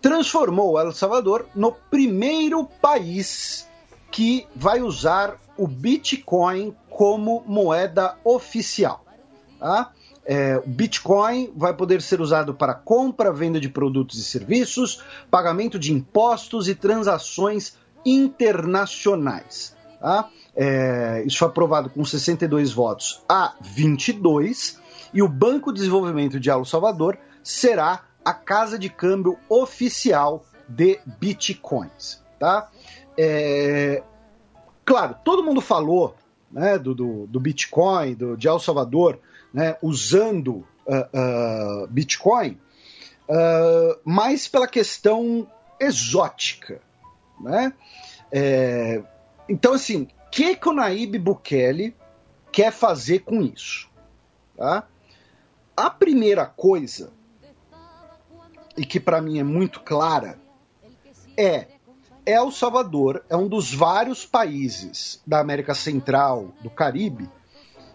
transformou 0.00 0.80
El 0.80 0.92
Salvador 0.92 1.46
no 1.54 1.72
primeiro 1.72 2.64
país 2.64 3.68
que 4.10 4.46
vai 4.54 4.82
usar 4.82 5.36
o 5.56 5.66
Bitcoin 5.66 6.74
como 6.88 7.44
moeda 7.46 8.16
oficial. 8.24 9.04
Tá? 9.58 9.92
É, 10.24 10.58
o 10.58 10.68
Bitcoin 10.68 11.52
vai 11.56 11.74
poder 11.74 12.02
ser 12.02 12.20
usado 12.20 12.54
para 12.54 12.74
compra, 12.74 13.32
venda 13.32 13.60
de 13.60 13.68
produtos 13.68 14.18
e 14.18 14.24
serviços, 14.24 15.02
pagamento 15.30 15.78
de 15.78 15.92
impostos 15.92 16.68
e 16.68 16.74
transações 16.74 17.76
internacionais. 18.04 19.76
Tá? 20.00 20.30
É, 20.56 21.22
isso 21.26 21.38
foi 21.38 21.48
aprovado 21.48 21.90
com 21.90 22.04
62 22.04 22.72
votos 22.72 23.22
a 23.28 23.54
22, 23.60 24.80
e 25.12 25.22
o 25.22 25.28
Banco 25.28 25.72
de 25.72 25.80
Desenvolvimento 25.80 26.40
de 26.40 26.48
El 26.48 26.64
Salvador 26.64 27.18
será 27.42 28.04
a 28.24 28.32
casa 28.32 28.78
de 28.78 28.88
câmbio 28.88 29.38
oficial 29.48 30.44
de 30.68 30.98
bitcoins. 31.18 32.22
Tá? 32.38 32.70
É, 33.18 34.02
claro, 34.84 35.16
todo 35.22 35.42
mundo 35.42 35.60
falou 35.60 36.14
né, 36.50 36.78
do, 36.78 36.94
do, 36.94 37.26
do, 37.26 37.38
Bitcoin, 37.40 38.14
do, 38.14 38.36
de 38.36 38.48
El 38.48 38.58
Salvador, 38.58 39.18
né, 39.52 39.76
usando 39.82 40.64
uh, 40.86 41.84
uh, 41.84 41.86
Bitcoin, 41.88 42.58
uh, 43.28 43.98
mais 44.04 44.48
pela 44.48 44.66
questão 44.66 45.46
exótica. 45.78 46.80
Né? 47.40 47.72
É, 48.32 49.02
então, 49.50 49.74
assim, 49.74 50.02
o 50.02 50.30
que, 50.30 50.54
que 50.54 50.68
o 50.68 50.72
Naib 50.72 51.18
Bukele 51.18 51.96
quer 52.52 52.70
fazer 52.70 53.18
com 53.20 53.42
isso? 53.42 53.90
Tá? 54.56 54.86
A 55.76 55.90
primeira 55.90 56.46
coisa, 56.46 57.12
e 58.76 58.86
que 58.86 59.00
para 59.00 59.20
mim 59.20 59.40
é 59.40 59.42
muito 59.42 59.80
clara, 59.80 60.38
é 61.36 61.66
El 62.24 62.52
Salvador 62.52 63.24
é 63.28 63.36
um 63.36 63.48
dos 63.48 63.74
vários 63.74 64.24
países 64.24 65.20
da 65.26 65.40
América 65.40 65.74
Central, 65.74 66.52
do 66.62 66.70
Caribe, 66.70 67.28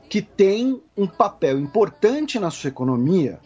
que 0.10 0.22
tem 0.22 0.84
um 0.98 1.08
papel 1.08 1.58
importante 1.58 2.38
na 2.38 2.52
sua 2.52 2.68
economia 2.68 3.40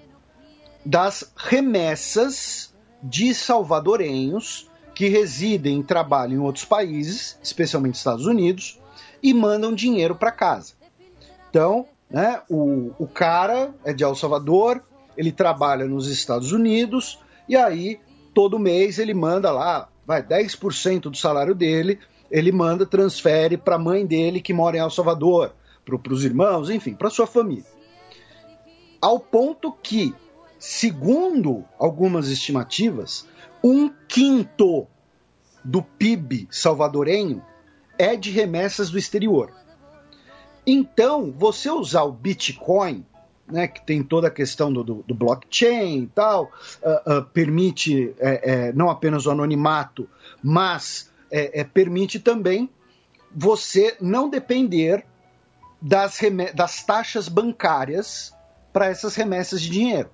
das 0.83 1.31
remessas 1.35 2.73
de 3.03 3.35
salvadorenhos 3.35 4.68
que 4.99 5.07
residem 5.07 5.79
e 5.79 5.83
trabalham 5.83 6.33
em 6.33 6.43
outros 6.43 6.65
países, 6.65 7.39
especialmente 7.41 7.95
Estados 7.95 8.25
Unidos, 8.25 8.77
e 9.23 9.33
mandam 9.33 9.73
dinheiro 9.73 10.13
para 10.13 10.29
casa. 10.29 10.73
Então, 11.49 11.85
né, 12.09 12.41
o, 12.49 12.91
o 12.99 13.07
cara 13.07 13.73
é 13.85 13.93
de 13.93 14.03
El 14.03 14.13
Salvador, 14.13 14.83
ele 15.15 15.31
trabalha 15.31 15.85
nos 15.85 16.09
Estados 16.09 16.51
Unidos, 16.51 17.17
e 17.47 17.55
aí 17.55 17.97
todo 18.33 18.59
mês 18.59 18.99
ele 18.99 19.13
manda 19.13 19.51
lá, 19.51 19.87
vai, 20.05 20.21
10% 20.21 21.03
do 21.03 21.15
salário 21.15 21.55
dele, 21.55 21.97
ele 22.29 22.51
manda, 22.51 22.85
transfere 22.85 23.55
para 23.55 23.77
a 23.77 23.79
mãe 23.79 24.05
dele 24.05 24.41
que 24.41 24.51
mora 24.51 24.75
em 24.75 24.81
El 24.81 24.89
Salvador, 24.89 25.53
para 25.85 26.13
os 26.13 26.25
irmãos, 26.25 26.69
enfim, 26.69 26.93
para 26.93 27.09
sua 27.09 27.25
família. 27.25 27.63
Ao 29.01 29.17
ponto 29.17 29.71
que 29.81 30.13
segundo 30.59 31.63
algumas 31.79 32.27
estimativas, 32.27 33.25
um 33.63 33.89
quinto 34.07 34.87
do 35.63 35.81
PIB 35.81 36.47
salvadorenho 36.49 37.43
é 37.97 38.15
de 38.15 38.31
remessas 38.31 38.89
do 38.89 38.97
exterior. 38.97 39.51
Então, 40.65 41.31
você 41.31 41.69
usar 41.69 42.03
o 42.03 42.11
Bitcoin, 42.11 43.05
né, 43.47 43.67
que 43.67 43.85
tem 43.85 44.03
toda 44.03 44.27
a 44.27 44.31
questão 44.31 44.71
do, 44.71 44.83
do, 44.83 45.03
do 45.07 45.13
blockchain 45.15 46.03
e 46.03 46.07
tal, 46.07 46.51
uh, 46.83 47.17
uh, 47.17 47.25
permite 47.25 48.13
é, 48.19 48.67
é, 48.67 48.73
não 48.73 48.89
apenas 48.89 49.25
o 49.25 49.31
anonimato, 49.31 50.07
mas 50.41 51.11
é, 51.31 51.61
é 51.61 51.63
permite 51.63 52.19
também 52.19 52.69
você 53.31 53.97
não 53.99 54.29
depender 54.29 55.05
das, 55.81 56.19
das 56.55 56.83
taxas 56.83 57.27
bancárias 57.27 58.33
para 58.71 58.87
essas 58.87 59.15
remessas 59.15 59.61
de 59.61 59.69
dinheiro. 59.69 60.09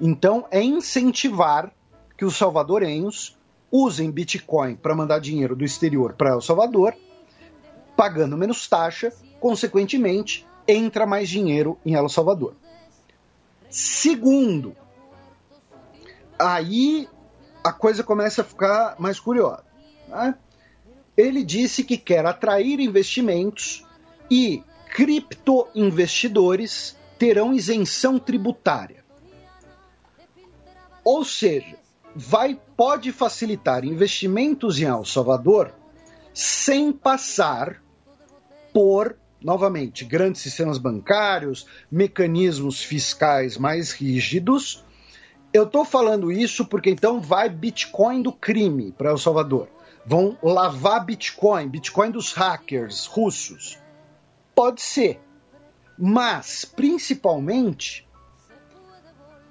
Então, 0.00 0.46
é 0.50 0.62
incentivar 0.62 1.72
que 2.16 2.24
os 2.24 2.36
salvadorenhos 2.36 3.36
usem 3.70 4.10
Bitcoin 4.10 4.74
para 4.76 4.94
mandar 4.94 5.20
dinheiro 5.20 5.54
do 5.54 5.64
exterior 5.64 6.14
para 6.14 6.30
El 6.30 6.40
Salvador, 6.40 6.94
pagando 7.96 8.36
menos 8.36 8.66
taxa, 8.68 9.12
consequentemente, 9.40 10.46
entra 10.66 11.06
mais 11.06 11.28
dinheiro 11.28 11.78
em 11.84 11.94
El 11.94 12.08
Salvador. 12.08 12.54
Segundo, 13.68 14.74
aí 16.38 17.08
a 17.62 17.72
coisa 17.72 18.04
começa 18.04 18.40
a 18.42 18.44
ficar 18.44 18.96
mais 18.98 19.20
curiosa. 19.20 19.64
Né? 20.08 20.34
Ele 21.16 21.42
disse 21.42 21.82
que 21.82 21.96
quer 21.96 22.26
atrair 22.26 22.78
investimentos 22.80 23.82
e 24.30 24.62
criptoinvestidores 24.94 26.94
terão 27.18 27.52
isenção 27.52 28.18
tributária. 28.18 29.04
Ou 31.04 31.24
seja, 31.24 31.78
vai 32.16 32.58
pode 32.74 33.12
facilitar 33.12 33.84
investimentos 33.84 34.80
em 34.80 34.84
El 34.84 35.04
Salvador 35.04 35.74
sem 36.32 36.90
passar 36.90 37.82
por 38.72 39.18
novamente 39.42 40.02
grandes 40.02 40.40
sistemas 40.40 40.78
bancários, 40.78 41.66
mecanismos 41.90 42.82
fiscais 42.82 43.58
mais 43.58 43.92
rígidos. 43.92 44.82
Eu 45.52 45.64
estou 45.64 45.84
falando 45.84 46.32
isso 46.32 46.64
porque 46.64 46.90
então 46.90 47.20
vai 47.20 47.50
Bitcoin 47.50 48.22
do 48.22 48.32
crime 48.32 48.92
para 48.92 49.10
El 49.10 49.18
Salvador. 49.18 49.68
Vão 50.06 50.38
lavar 50.42 51.04
Bitcoin, 51.04 51.68
Bitcoin 51.68 52.10
dos 52.10 52.32
hackers 52.32 53.04
russos. 53.06 53.78
Pode 54.54 54.80
ser. 54.80 55.20
Mas, 55.98 56.64
principalmente, 56.64 58.08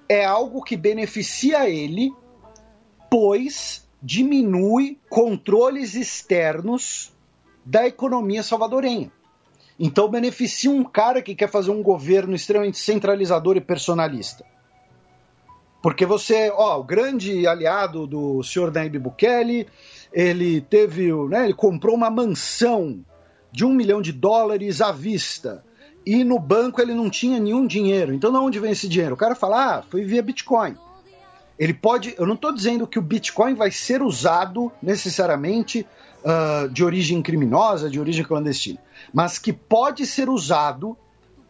é 0.09 0.25
algo 0.25 0.63
que 0.63 0.77
beneficia 0.77 1.69
ele, 1.69 2.11
pois 3.17 3.87
diminui 4.03 4.99
controles 5.07 5.95
externos 5.95 7.13
da 7.63 7.87
economia 7.87 8.43
salvadorenha. 8.43 9.09
Então 9.79 10.09
beneficia 10.09 10.69
um 10.69 10.83
cara 10.83 11.21
que 11.21 11.33
quer 11.33 11.49
fazer 11.49 11.71
um 11.71 11.81
governo 11.81 12.35
extremamente 12.35 12.77
centralizador 12.77 13.55
e 13.55 13.61
personalista. 13.61 14.43
Porque 15.81 16.05
você, 16.05 16.51
ó, 16.53 16.77
o 16.77 16.83
grande 16.83 17.47
aliado 17.47 18.05
do 18.05 18.43
senhor 18.43 18.69
Nayib 18.69 18.99
Bukele, 18.99 19.65
ele 20.11 20.59
teve, 20.59 21.13
né, 21.29 21.45
ele 21.45 21.53
comprou 21.53 21.95
uma 21.95 22.09
mansão 22.09 22.99
de 23.49 23.63
um 23.63 23.73
milhão 23.73 24.01
de 24.01 24.11
dólares 24.11 24.81
à 24.81 24.91
vista. 24.91 25.63
E 26.05 26.21
no 26.25 26.37
banco 26.37 26.81
ele 26.81 26.93
não 26.93 27.09
tinha 27.09 27.39
nenhum 27.39 27.65
dinheiro. 27.65 28.13
Então, 28.13 28.29
de 28.29 28.37
onde 28.39 28.59
vem 28.59 28.73
esse 28.73 28.89
dinheiro? 28.89 29.15
O 29.15 29.17
cara 29.17 29.35
fala, 29.35 29.77
ah, 29.77 29.83
foi 29.89 30.03
via 30.03 30.21
Bitcoin. 30.21 30.75
Ele 31.57 31.73
pode. 31.73 32.15
Eu 32.17 32.25
não 32.25 32.35
estou 32.35 32.53
dizendo 32.53 32.87
que 32.87 32.99
o 32.99 33.01
Bitcoin 33.01 33.53
vai 33.53 33.71
ser 33.71 34.01
usado 34.01 34.71
necessariamente 34.81 35.87
uh, 36.23 36.69
de 36.69 36.83
origem 36.83 37.21
criminosa, 37.21 37.89
de 37.89 37.99
origem 37.99 38.25
clandestina, 38.25 38.79
mas 39.13 39.39
que 39.39 39.53
pode 39.53 40.05
ser 40.05 40.29
usado 40.29 40.97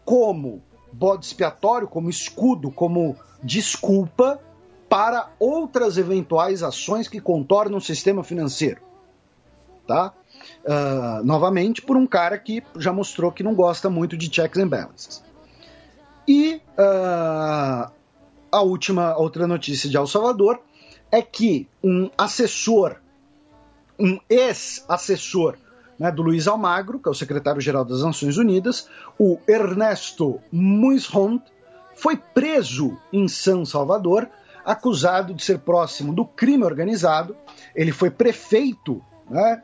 como 0.03 0.61
bode 0.93 1.25
expiatório, 1.25 1.87
como 1.87 2.09
escudo, 2.09 2.71
como 2.71 3.17
desculpa 3.43 4.39
para 4.87 5.29
outras 5.39 5.97
eventuais 5.97 6.61
ações 6.61 7.07
que 7.07 7.19
contornam 7.19 7.79
o 7.79 7.81
sistema 7.81 8.23
financeiro. 8.23 8.81
Tá? 9.87 10.13
uh, 10.63 11.23
novamente 11.23 11.81
por 11.81 11.97
um 11.97 12.05
cara 12.05 12.37
que 12.37 12.63
já 12.77 12.91
mostrou 12.91 13.31
que 13.31 13.43
não 13.43 13.53
gosta 13.53 13.89
muito 13.89 14.17
de 14.17 14.33
checks 14.33 14.61
and 14.61 14.67
balances. 14.67 15.23
E 16.27 16.61
uh, 16.77 17.91
a 18.55 18.61
última 18.61 19.17
outra 19.17 19.45
notícia 19.45 19.89
de 19.89 19.97
El 19.97 20.07
Salvador 20.07 20.61
é 21.11 21.21
que 21.21 21.67
um 21.83 22.09
assessor, 22.17 22.95
um 23.99 24.17
ex-assessor 24.29 25.57
né, 25.99 26.09
do 26.09 26.21
Luiz 26.21 26.47
Almagro, 26.47 26.97
que 26.99 27.09
é 27.09 27.11
o 27.11 27.15
secretário-geral 27.15 27.83
das 27.83 28.01
Nações 28.01 28.37
Unidas, 28.37 28.87
o 29.19 29.37
Ernesto 29.45 30.39
Muisrond, 30.53 31.41
foi 31.95 32.15
preso 32.15 32.97
em 33.11 33.27
São 33.27 33.65
Salvador, 33.65 34.29
acusado 34.63 35.33
de 35.33 35.43
ser 35.43 35.59
próximo 35.59 36.13
do 36.13 36.25
crime 36.25 36.63
organizado. 36.63 37.35
Ele 37.75 37.91
foi 37.91 38.09
prefeito 38.09 39.01
né, 39.29 39.63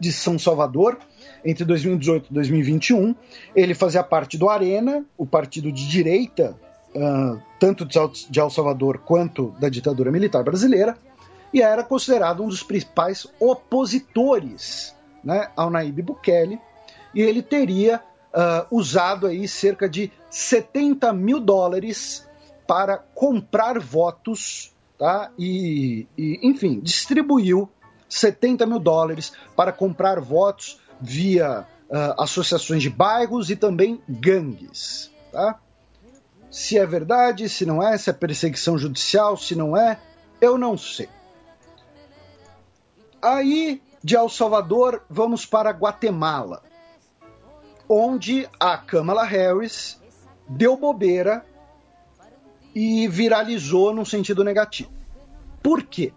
de 0.00 0.10
São 0.10 0.38
Salvador 0.38 0.98
entre 1.44 1.66
2018 1.66 2.28
e 2.30 2.34
2021. 2.34 3.14
Ele 3.54 3.74
fazia 3.74 4.02
parte 4.02 4.38
do 4.38 4.48
Arena, 4.48 5.04
o 5.18 5.26
partido 5.26 5.70
de 5.70 5.86
direita, 5.86 6.56
uh, 6.94 7.40
tanto 7.58 7.84
de 7.84 8.40
El 8.40 8.50
Salvador 8.50 8.98
quanto 8.98 9.54
da 9.58 9.68
ditadura 9.68 10.10
militar 10.10 10.42
brasileira, 10.42 10.96
e 11.52 11.60
era 11.60 11.84
considerado 11.84 12.42
um 12.42 12.48
dos 12.48 12.62
principais 12.62 13.26
opositores 13.38 14.94
né, 15.22 15.50
ao 15.54 15.70
Naíbe 15.70 16.02
Bukele, 16.02 16.58
e 17.14 17.20
ele 17.20 17.42
teria 17.42 18.00
uh, 18.32 18.76
usado 18.76 19.26
aí 19.26 19.46
cerca 19.46 19.88
de 19.88 20.10
70 20.30 21.12
mil 21.12 21.38
dólares 21.38 22.26
para 22.66 22.96
comprar 22.96 23.78
votos, 23.78 24.72
tá? 24.98 25.30
E, 25.38 26.06
e 26.16 26.40
enfim, 26.42 26.80
distribuiu 26.80 27.68
70 28.08 28.66
mil 28.66 28.78
dólares 28.78 29.32
para 29.54 29.72
comprar 29.72 30.20
votos 30.20 30.78
via 31.00 31.66
uh, 31.90 32.22
associações 32.22 32.82
de 32.82 32.88
bairros 32.88 33.50
e 33.50 33.56
também 33.56 34.00
gangues. 34.08 35.10
Tá? 35.30 35.58
Se 36.52 36.78
é 36.78 36.86
verdade, 36.86 37.48
se 37.48 37.66
não 37.66 37.82
é, 37.82 37.98
se 37.98 38.10
é 38.10 38.12
perseguição 38.12 38.78
judicial, 38.78 39.36
se 39.36 39.56
não 39.56 39.76
é, 39.76 39.98
eu 40.40 40.56
não 40.56 40.78
sei. 40.78 41.08
Aí, 43.20 43.82
de 44.04 44.14
El 44.14 44.28
Salvador, 44.28 45.02
vamos 45.10 45.44
para 45.44 45.70
Guatemala, 45.70 46.62
onde 47.88 48.48
a 48.60 48.78
Kamala 48.78 49.24
Harris 49.24 50.00
deu 50.48 50.76
bobeira 50.76 51.44
e 52.74 53.08
viralizou 53.08 53.92
num 53.92 54.04
sentido 54.04 54.44
negativo. 54.44 54.92
Por 55.60 55.82
quê? 55.82 56.12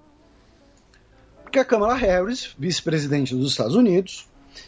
porque 1.55 1.59
a 1.61 1.65
Kamala 1.65 1.95
Harris, 1.95 2.53
vice-presidente 2.59 3.33
dos 3.33 3.51
Estados 3.51 3.75
Unidos, 3.75 4.27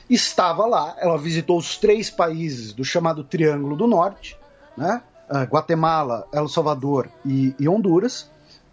estava 0.09 0.65
lá. 0.65 0.95
Ela 0.99 1.17
visitou 1.17 1.57
os 1.57 1.75
três 1.75 2.09
países 2.09 2.71
do 2.71 2.85
chamado 2.85 3.25
Triângulo 3.25 3.75
do 3.75 3.85
Norte, 3.85 4.39
né? 4.77 5.01
Uh, 5.29 5.43
Guatemala, 5.43 6.27
El 6.31 6.47
Salvador 6.47 7.09
e, 7.25 7.53
e 7.59 7.67
Honduras, 7.67 8.29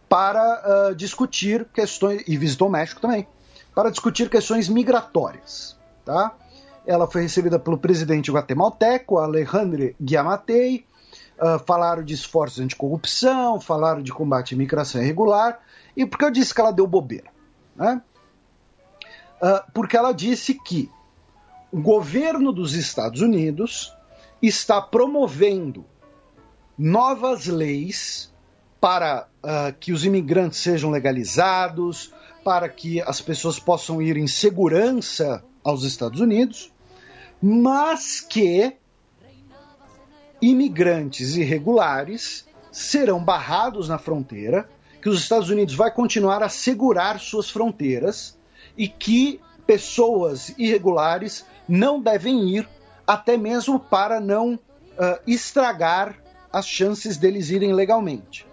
para 0.08 0.91
uh, 0.91 0.94
discutir 0.94 1.66
questões 1.73 2.23
e 2.28 2.36
visitou 2.36 2.68
o 2.68 2.70
México 2.70 3.00
também, 3.00 3.26
para 3.74 3.91
discutir 3.91 4.31
questões 4.31 4.68
migratórias, 4.68 5.76
tá? 6.05 6.33
Ela 6.86 7.10
foi 7.10 7.23
recebida 7.23 7.58
pelo 7.58 7.76
presidente 7.76 8.31
guatemalteco, 8.31 9.18
Alejandro 9.18 9.94
Guiamatei, 10.00 10.86
uh, 11.39 11.58
falaram 11.66 12.05
de 12.05 12.15
esforços 12.15 12.60
anticorrupção, 12.60 13.60
falaram 13.60 14.02
de 14.02 14.12
combate 14.12 14.55
à 14.55 14.57
imigração 14.57 15.02
irregular, 15.02 15.58
e 15.97 16.07
porque 16.07 16.24
eu 16.24 16.31
disse 16.31 16.55
que 16.55 16.60
ela 16.60 16.73
deu 16.73 16.86
bobeira? 16.86 17.34
né? 17.74 18.00
Uh, 19.42 19.70
porque 19.73 19.97
ela 19.97 20.12
disse 20.12 20.55
que 20.55 20.91
o 21.73 21.81
governo 21.81 22.52
dos 22.52 22.74
Estados 22.74 23.20
Unidos 23.20 23.92
está 24.41 24.81
promovendo 24.81 25.84
novas 26.78 27.47
leis 27.47 28.33
para 28.81 29.27
uh, 29.43 29.73
que 29.78 29.93
os 29.93 30.05
imigrantes 30.05 30.59
sejam 30.59 30.91
legalizados, 30.91 32.12
para 32.44 32.69
que 32.69 33.01
as 33.01 33.20
pessoas 33.20 33.59
possam 33.59 34.03
ir 34.03 34.17
em 34.17 34.27
segurança 34.27 35.43
aos 35.62 35.83
Estados 35.85 36.20
Unidos, 36.20 36.70
mas 37.41 38.20
que 38.20 38.77
imigrantes 40.43 41.36
irregulares 41.36 42.47
serão 42.70 43.25
barrados 43.25 43.89
na 43.89 43.97
fronteira 43.97 44.69
que 45.01 45.09
os 45.09 45.20
Estados 45.20 45.49
Unidos 45.49 45.75
vai 45.75 45.91
continuar 45.91 46.43
a 46.43 46.49
segurar 46.49 47.20
suas 47.20 47.49
fronteiras 47.49 48.39
e 48.77 48.89
que 48.89 49.41
pessoas 49.67 50.55
irregulares 50.59 51.47
não 51.69 52.01
devem 52.01 52.49
ir, 52.49 52.69
até 53.07 53.36
mesmo 53.36 53.78
para 53.78 54.20
não 54.20 54.55
uh, 54.55 55.19
estragar 55.27 56.17
as 56.55 56.68
chances 56.68 57.16
deles 57.16 57.50
irem 57.50 57.73
legalmente. 57.73 58.47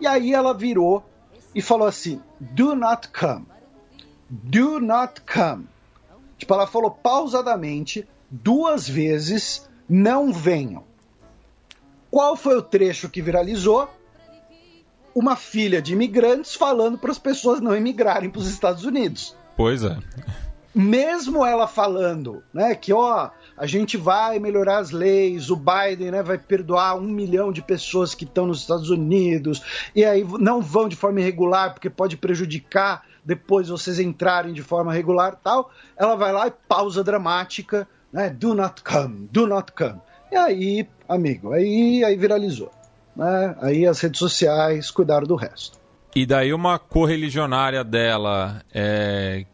E 0.00 0.06
aí 0.06 0.32
ela 0.32 0.54
virou 0.54 1.04
e 1.52 1.60
falou 1.60 1.88
assim: 1.88 2.22
Do 2.38 2.76
not 2.76 3.08
come. 3.08 3.46
Do 4.30 4.78
not 4.78 5.20
come. 5.22 5.66
Tipo, 6.38 6.54
ela 6.54 6.68
falou 6.68 6.92
pausadamente, 6.92 8.08
duas 8.30 8.88
vezes, 8.88 9.68
não 9.88 10.32
venham. 10.32 10.84
Qual 12.10 12.36
foi 12.36 12.56
o 12.56 12.62
trecho 12.62 13.08
que 13.08 13.20
viralizou? 13.20 13.88
Uma 15.12 15.34
filha 15.34 15.82
de 15.82 15.94
imigrantes 15.94 16.54
falando 16.54 16.96
para 16.96 17.10
as 17.10 17.18
pessoas 17.18 17.60
não 17.60 17.74
emigrarem 17.74 18.30
para 18.30 18.40
os 18.40 18.46
Estados 18.46 18.84
Unidos. 18.84 19.36
Pois 19.56 19.82
é. 19.82 19.98
Mesmo 20.74 21.44
ela 21.44 21.66
falando, 21.66 22.42
né, 22.52 22.74
que 22.74 22.92
ó, 22.92 23.30
a 23.56 23.66
gente 23.66 23.96
vai 23.96 24.38
melhorar 24.38 24.78
as 24.78 24.90
leis, 24.90 25.50
o 25.50 25.56
Biden 25.56 26.10
né, 26.10 26.22
vai 26.22 26.38
perdoar 26.38 26.96
um 26.96 27.02
milhão 27.02 27.52
de 27.52 27.60
pessoas 27.60 28.14
que 28.14 28.24
estão 28.24 28.46
nos 28.46 28.60
Estados 28.60 28.88
Unidos, 28.88 29.62
e 29.94 30.04
aí 30.04 30.24
não 30.40 30.62
vão 30.62 30.88
de 30.88 30.96
forma 30.96 31.20
irregular, 31.20 31.74
porque 31.74 31.90
pode 31.90 32.16
prejudicar 32.16 33.02
depois 33.24 33.68
vocês 33.68 33.98
entrarem 33.98 34.52
de 34.52 34.62
forma 34.62 34.92
regular 34.92 35.36
tal. 35.36 35.70
Ela 35.96 36.16
vai 36.16 36.32
lá 36.32 36.48
e 36.48 36.52
pausa 36.68 37.04
dramática, 37.04 37.86
né? 38.12 38.30
Do 38.30 38.54
not 38.54 38.82
come, 38.82 39.28
do 39.30 39.46
not 39.46 39.72
come. 39.72 40.00
E 40.30 40.36
aí, 40.36 40.88
amigo, 41.08 41.52
aí, 41.52 42.02
aí 42.04 42.16
viralizou. 42.16 42.70
Né? 43.14 43.56
Aí 43.60 43.86
as 43.86 44.00
redes 44.00 44.18
sociais 44.18 44.90
cuidaram 44.90 45.26
do 45.26 45.36
resto. 45.36 45.78
E 46.14 46.26
daí 46.26 46.52
uma 46.52 46.78
correligionária 46.78 47.82
dela, 47.82 48.62
é, 48.72 49.46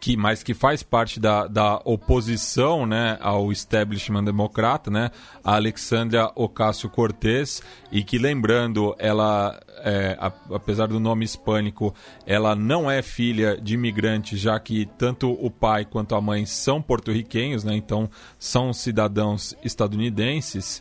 que 0.00 0.16
mas 0.16 0.42
que 0.42 0.54
faz 0.54 0.82
parte 0.82 1.18
da, 1.18 1.46
da 1.46 1.80
oposição 1.84 2.86
né, 2.86 3.18
ao 3.20 3.50
establishment 3.50 4.24
democrata, 4.24 4.90
né, 4.90 5.10
a 5.42 5.56
Alexandria 5.56 6.30
Ocasio-Cortez, 6.34 7.62
e 7.90 8.02
que 8.04 8.18
lembrando, 8.18 8.94
ela, 8.98 9.58
é, 9.78 10.16
a, 10.20 10.32
apesar 10.54 10.86
do 10.86 11.00
nome 11.00 11.24
hispânico, 11.24 11.94
ela 12.24 12.54
não 12.54 12.90
é 12.90 13.02
filha 13.02 13.56
de 13.60 13.74
imigrantes, 13.74 14.38
já 14.38 14.58
que 14.60 14.86
tanto 14.96 15.30
o 15.32 15.50
pai 15.50 15.84
quanto 15.84 16.14
a 16.14 16.20
mãe 16.20 16.46
são 16.46 16.80
porto-riquenhos, 16.80 17.64
né, 17.64 17.74
então 17.74 18.08
são 18.38 18.72
cidadãos 18.72 19.54
estadunidenses. 19.64 20.80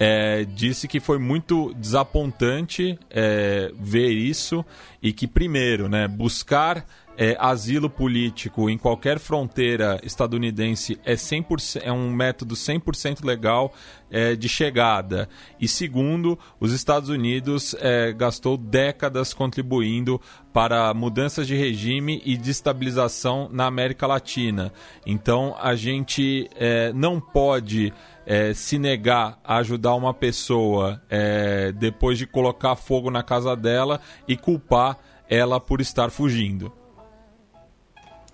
É, 0.00 0.44
disse 0.44 0.86
que 0.86 1.00
foi 1.00 1.18
muito 1.18 1.74
desapontante 1.74 2.96
é, 3.10 3.72
ver 3.74 4.10
isso 4.10 4.64
e 5.02 5.12
que, 5.12 5.26
primeiro, 5.26 5.88
né, 5.88 6.06
buscar 6.06 6.86
é, 7.20 7.36
asilo 7.40 7.90
político 7.90 8.70
em 8.70 8.78
qualquer 8.78 9.18
fronteira 9.18 9.98
estadunidense 10.04 11.00
é, 11.04 11.14
100%, 11.14 11.80
é 11.82 11.92
um 11.92 12.12
método 12.12 12.54
100% 12.54 13.24
legal 13.24 13.74
é, 14.08 14.36
de 14.36 14.48
chegada. 14.48 15.28
E 15.60 15.66
segundo, 15.66 16.38
os 16.60 16.72
Estados 16.72 17.08
Unidos 17.08 17.74
é, 17.80 18.12
gastou 18.12 18.56
décadas 18.56 19.34
contribuindo 19.34 20.20
para 20.52 20.94
mudanças 20.94 21.48
de 21.48 21.56
regime 21.56 22.22
e 22.24 22.36
destabilização 22.36 23.48
na 23.50 23.66
América 23.66 24.06
Latina. 24.06 24.72
Então 25.04 25.56
a 25.60 25.74
gente 25.74 26.48
é, 26.54 26.92
não 26.92 27.20
pode 27.20 27.92
é, 28.24 28.54
se 28.54 28.78
negar 28.78 29.40
a 29.42 29.56
ajudar 29.56 29.96
uma 29.96 30.14
pessoa 30.14 31.02
é, 31.10 31.72
depois 31.72 32.16
de 32.16 32.28
colocar 32.28 32.76
fogo 32.76 33.10
na 33.10 33.24
casa 33.24 33.56
dela 33.56 34.00
e 34.28 34.36
culpar 34.36 34.96
ela 35.28 35.58
por 35.58 35.80
estar 35.80 36.10
fugindo. 36.10 36.77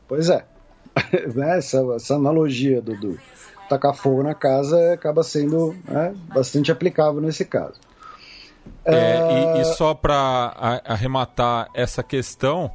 Pois 0.08 0.28
é. 0.28 0.44
Né, 1.34 1.58
essa, 1.58 1.82
essa 1.96 2.14
analogia 2.14 2.80
do, 2.80 2.96
do, 2.96 3.18
tacar 3.68 3.94
fogo 3.94 4.22
na 4.22 4.34
casa 4.34 4.92
acaba 4.92 5.22
sendo 5.22 5.74
né, 5.84 6.14
bastante 6.32 6.70
aplicável 6.70 7.20
nesse 7.20 7.44
caso. 7.44 7.80
É, 8.84 8.94
é... 8.94 9.56
E, 9.56 9.60
e, 9.60 9.64
só 9.64 9.94
para 9.94 10.82
arrematar 10.84 11.68
essa 11.74 12.02
questão, 12.02 12.70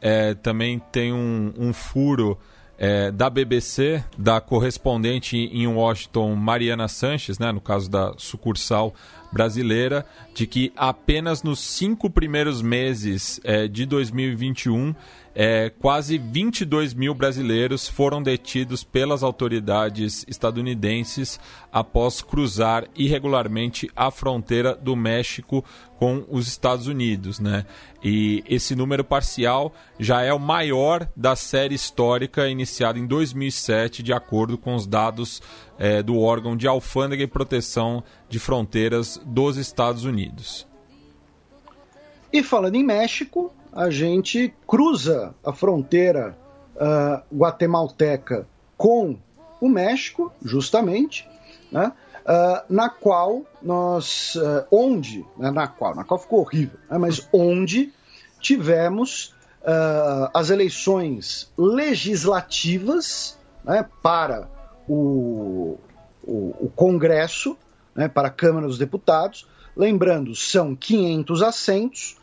é, 0.00 0.34
também 0.34 0.82
tem 0.90 1.12
um, 1.12 1.52
um 1.56 1.72
furo 1.72 2.38
é, 2.78 3.10
da 3.10 3.28
BBC, 3.28 4.02
da 4.16 4.40
correspondente 4.40 5.36
em 5.36 5.66
Washington, 5.66 6.34
Mariana 6.34 6.88
Sanches, 6.88 7.38
né, 7.38 7.52
no 7.52 7.60
caso 7.60 7.90
da 7.90 8.14
sucursal 8.16 8.94
brasileira, 9.30 10.04
de 10.34 10.46
que 10.46 10.72
apenas 10.74 11.42
nos 11.42 11.60
cinco 11.60 12.08
primeiros 12.08 12.62
meses 12.62 13.38
é, 13.44 13.68
de 13.68 13.84
2021 13.84 14.94
é, 15.34 15.70
quase 15.70 16.18
22 16.18 16.92
mil 16.92 17.14
brasileiros 17.14 17.88
foram 17.88 18.22
detidos 18.22 18.82
pelas 18.82 19.22
autoridades 19.22 20.24
estadunidenses 20.26 21.38
após 21.72 22.20
cruzar 22.20 22.86
irregularmente 22.96 23.88
a 23.94 24.10
fronteira 24.10 24.74
do 24.74 24.96
México 24.96 25.64
com 25.98 26.24
os 26.28 26.48
Estados 26.48 26.86
Unidos, 26.86 27.38
né? 27.38 27.64
E 28.02 28.42
esse 28.48 28.74
número 28.74 29.04
parcial 29.04 29.72
já 29.98 30.22
é 30.22 30.32
o 30.32 30.38
maior 30.38 31.08
da 31.14 31.36
série 31.36 31.74
histórica 31.74 32.48
iniciada 32.48 32.98
em 32.98 33.06
2007, 33.06 34.02
de 34.02 34.12
acordo 34.12 34.58
com 34.58 34.74
os 34.74 34.86
dados 34.86 35.40
é, 35.78 36.02
do 36.02 36.18
órgão 36.18 36.56
de 36.56 36.66
alfândega 36.66 37.22
e 37.22 37.26
proteção 37.26 38.02
de 38.28 38.38
fronteiras 38.38 39.20
dos 39.24 39.56
Estados 39.56 40.04
Unidos. 40.04 40.66
E 42.32 42.42
falando 42.42 42.76
em 42.76 42.84
México, 42.84 43.52
a 43.72 43.90
gente 43.90 44.52
cruza 44.66 45.34
a 45.44 45.52
fronteira 45.52 46.36
uh, 46.76 47.22
guatemalteca 47.36 48.46
com 48.76 49.16
o 49.60 49.68
México, 49.68 50.32
justamente, 50.42 51.28
né? 51.70 51.92
Uh, 52.20 52.62
na 52.68 52.88
qual 52.88 53.42
nós, 53.62 54.34
uh, 54.36 54.66
onde, 54.70 55.24
né? 55.36 55.50
na 55.50 55.66
qual, 55.66 55.94
na 55.94 56.04
qual 56.04 56.20
ficou 56.20 56.40
horrível, 56.40 56.78
né? 56.88 56.98
mas 56.98 57.26
onde 57.32 57.92
tivemos 58.38 59.34
as 60.32 60.48
eleições 60.48 61.52
legislativas 61.58 63.38
né? 63.62 63.86
para 64.02 64.48
o, 64.88 65.78
o, 66.22 66.66
o 66.66 66.72
Congresso, 66.74 67.58
né? 67.94 68.08
para 68.08 68.28
a 68.28 68.30
Câmara 68.30 68.66
dos 68.66 68.78
Deputados, 68.78 69.46
lembrando, 69.76 70.34
são 70.34 70.74
500 70.74 71.42
assentos, 71.42 72.16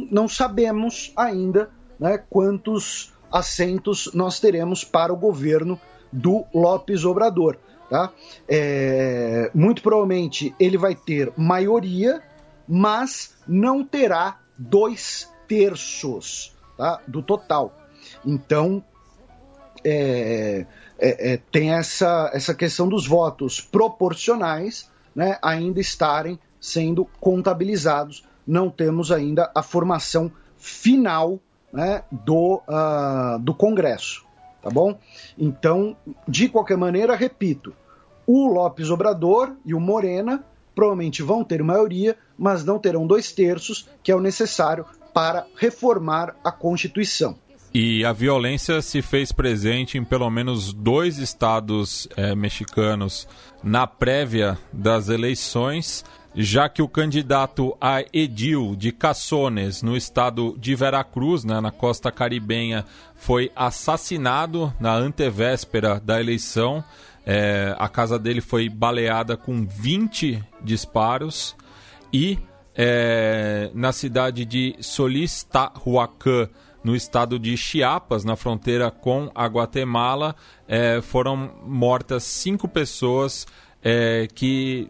não 0.10 0.28
sabemos 0.28 1.12
ainda 1.16 1.70
né, 2.00 2.18
quantos 2.30 3.13
assentos 3.34 4.12
nós 4.14 4.40
teremos 4.40 4.84
para 4.84 5.12
o 5.12 5.18
governo 5.18 5.82
do 6.12 6.46
Lopes 6.54 7.04
Obrador. 7.04 7.58
Tá? 7.90 8.12
É, 8.48 9.50
muito 9.54 9.82
provavelmente 9.82 10.56
ele 10.60 10.78
vai 10.78 10.96
ter 10.96 11.34
maioria, 11.36 12.22
mas 12.68 13.36
não 13.48 13.84
terá 13.84 14.40
dois 14.58 15.30
terços 15.48 16.56
tá? 16.78 17.02
do 17.08 17.24
total. 17.24 17.76
Então, 18.24 18.84
é, 19.84 20.66
é, 20.98 21.34
é, 21.34 21.38
tem 21.52 21.74
essa, 21.74 22.32
essa 22.34 22.54
questão 22.54 22.88
dos 22.88 23.06
votos 23.06 23.60
proporcionais 23.60 24.90
né, 25.16 25.38
ainda 25.42 25.80
estarem 25.82 26.40
sendo 26.60 27.06
contabilizados. 27.20 28.26
Não 28.46 28.70
temos 28.70 29.12
ainda 29.12 29.52
a 29.54 29.62
formação 29.62 30.32
final 30.58 31.40
né, 31.74 32.04
do, 32.12 32.62
uh, 32.68 33.40
do 33.40 33.54
Congresso, 33.54 34.24
tá 34.62 34.70
bom? 34.70 34.98
Então, 35.38 35.98
de 36.28 36.48
qualquer 36.48 36.78
maneira, 36.78 37.16
repito, 37.16 37.74
o 38.28 38.48
Lopes 38.48 38.92
Obrador 38.92 39.54
e 39.66 39.74
o 39.74 39.80
Morena 39.80 40.46
provavelmente 40.76 41.22
vão 41.24 41.44
ter 41.44 41.64
maioria, 41.64 42.16
mas 42.38 42.64
não 42.64 42.80
terão 42.80 43.06
dois 43.06 43.32
terços, 43.32 43.88
que 44.04 44.12
é 44.12 44.16
o 44.16 44.22
necessário 44.22 44.86
para 45.14 45.46
reformar 45.56 46.36
a 46.44 46.52
Constituição. 46.52 47.38
E 47.74 48.06
a 48.06 48.14
violência 48.14 48.82
se 48.84 49.02
fez 49.02 49.32
presente 49.32 49.98
em 49.98 50.04
pelo 50.04 50.30
menos 50.30 50.72
dois 50.72 51.18
estados 51.18 52.08
é, 52.16 52.36
mexicanos 52.36 53.28
na 53.64 53.88
prévia 53.88 54.60
das 54.72 55.10
eleições, 55.10 56.06
já 56.36 56.68
que 56.68 56.82
o 56.82 56.88
candidato 56.88 57.76
a 57.80 58.04
edil 58.12 58.76
de 58.76 58.92
Caçones, 58.92 59.82
no 59.84 59.96
estado 59.96 60.56
de 60.58 60.74
Veracruz, 60.76 61.44
né, 61.44 61.60
na 61.62 61.72
costa 61.72 62.12
caribenha, 62.12 62.86
foi 63.16 63.52
assassinado 63.56 64.74
na 64.80 64.94
antevéspera 64.94 66.00
da 66.00 66.20
eleição. 66.20 66.84
É, 67.26 67.76
a 67.78 67.88
casa 67.88 68.18
dele 68.18 68.42
foi 68.42 68.68
baleada 68.68 69.38
com 69.38 69.66
20 69.66 70.44
disparos 70.62 71.56
e 72.12 72.38
é, 72.76 73.70
na 73.74 73.92
cidade 73.92 74.46
de 74.46 74.76
Solistahuacán, 74.80 76.50
no 76.84 76.96
estado 76.96 77.40
de 77.40 77.56
Chiapas, 77.56 78.26
na 78.26 78.36
fronteira 78.36 78.92
com 78.92 79.32
a 79.34 79.46
Guatemala, 79.46 80.36
é, 80.68 81.00
foram 81.02 81.52
mortas 81.66 82.24
cinco 82.24 82.68
pessoas 82.68 83.48
é, 83.82 84.28
que 84.34 84.90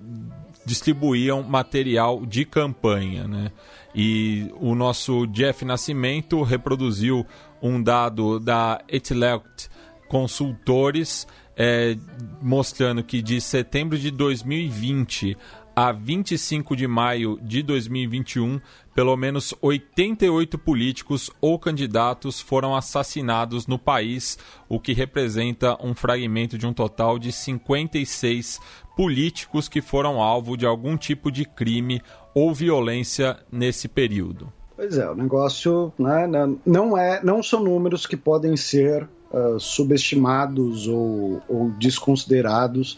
distribuíam 0.66 1.43
material 1.43 2.25
de 2.25 2.45
campanha. 2.45 3.27
Né? 3.27 3.51
E 3.93 4.51
o 4.59 4.75
nosso 4.75 5.25
Jeff 5.27 5.64
Nascimento 5.66 6.42
reproduziu 6.42 7.25
um 7.61 7.82
dado 7.82 8.40
da 8.40 8.82
Etlect 8.88 9.69
Consultores 10.08 11.27
é, 11.56 11.95
mostrando 12.42 13.03
que 13.03 13.22
de 13.22 13.40
setembro 13.40 13.98
de 13.98 14.11
2020 14.11 15.38
a 15.76 15.92
25 15.92 16.76
de 16.76 16.88
maio 16.88 17.40
de 17.42 17.64
2021, 17.64 18.60
pelo 18.93 19.16
menos 19.18 19.53
88 19.61 20.58
políticos 20.58 21.32
ou 21.42 21.58
candidatos 21.58 22.40
foram 22.40 22.76
assassinados 22.76 23.66
no 23.66 23.80
país, 23.80 24.38
o 24.69 24.80
que 24.80 24.93
representa 24.93 25.77
um 25.84 25.95
fragmento 25.95 26.58
de 26.58 26.68
um 26.68 26.74
total 26.74 27.18
de 27.18 27.32
56 27.32 28.60
políticos 28.95 29.68
que 29.68 29.82
foram 29.82 30.22
alvo 30.22 30.56
de 30.56 30.66
algum 30.66 30.95
tipo 30.95 31.32
de 31.32 31.45
crime 31.45 32.02
ou 32.35 32.53
violência 32.53 33.38
nesse 33.52 33.88
período. 33.88 34.52
Pois 34.76 34.98
é, 34.98 35.10
o 35.10 35.16
negócio 35.16 35.93
né, 35.98 36.27
não, 36.66 36.98
é, 36.98 37.24
não 37.24 37.42
são 37.42 37.64
números 37.64 38.06
que 38.06 38.18
podem 38.18 38.58
ser 38.58 39.08
uh, 39.32 39.60
subestimados 39.60 40.88
ou, 40.88 41.42
ou 41.48 41.72
desconsiderados. 41.72 42.98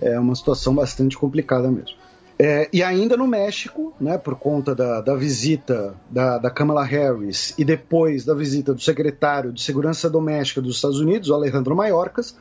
É 0.00 0.18
uma 0.18 0.34
situação 0.34 0.74
bastante 0.74 1.16
complicada 1.16 1.70
mesmo. 1.70 2.00
É, 2.42 2.70
e 2.72 2.82
ainda 2.82 3.18
no 3.18 3.26
México, 3.26 3.92
né, 4.00 4.16
por 4.16 4.34
conta 4.34 4.74
da, 4.74 5.02
da 5.02 5.14
visita 5.14 5.94
da, 6.08 6.38
da, 6.38 6.50
Kamala 6.50 6.82
Harris 6.82 7.52
e 7.58 7.66
depois 7.66 8.24
da 8.24 8.34
visita 8.34 8.72
do 8.72 8.80
secretário 8.80 9.52
de 9.52 9.60
Segurança 9.60 10.08
Doméstica 10.08 10.62
dos 10.62 10.76
Estados 10.76 11.00
Unidos, 11.00 11.30
Alejandro 11.30 11.76
Mayorkas, 11.76 12.34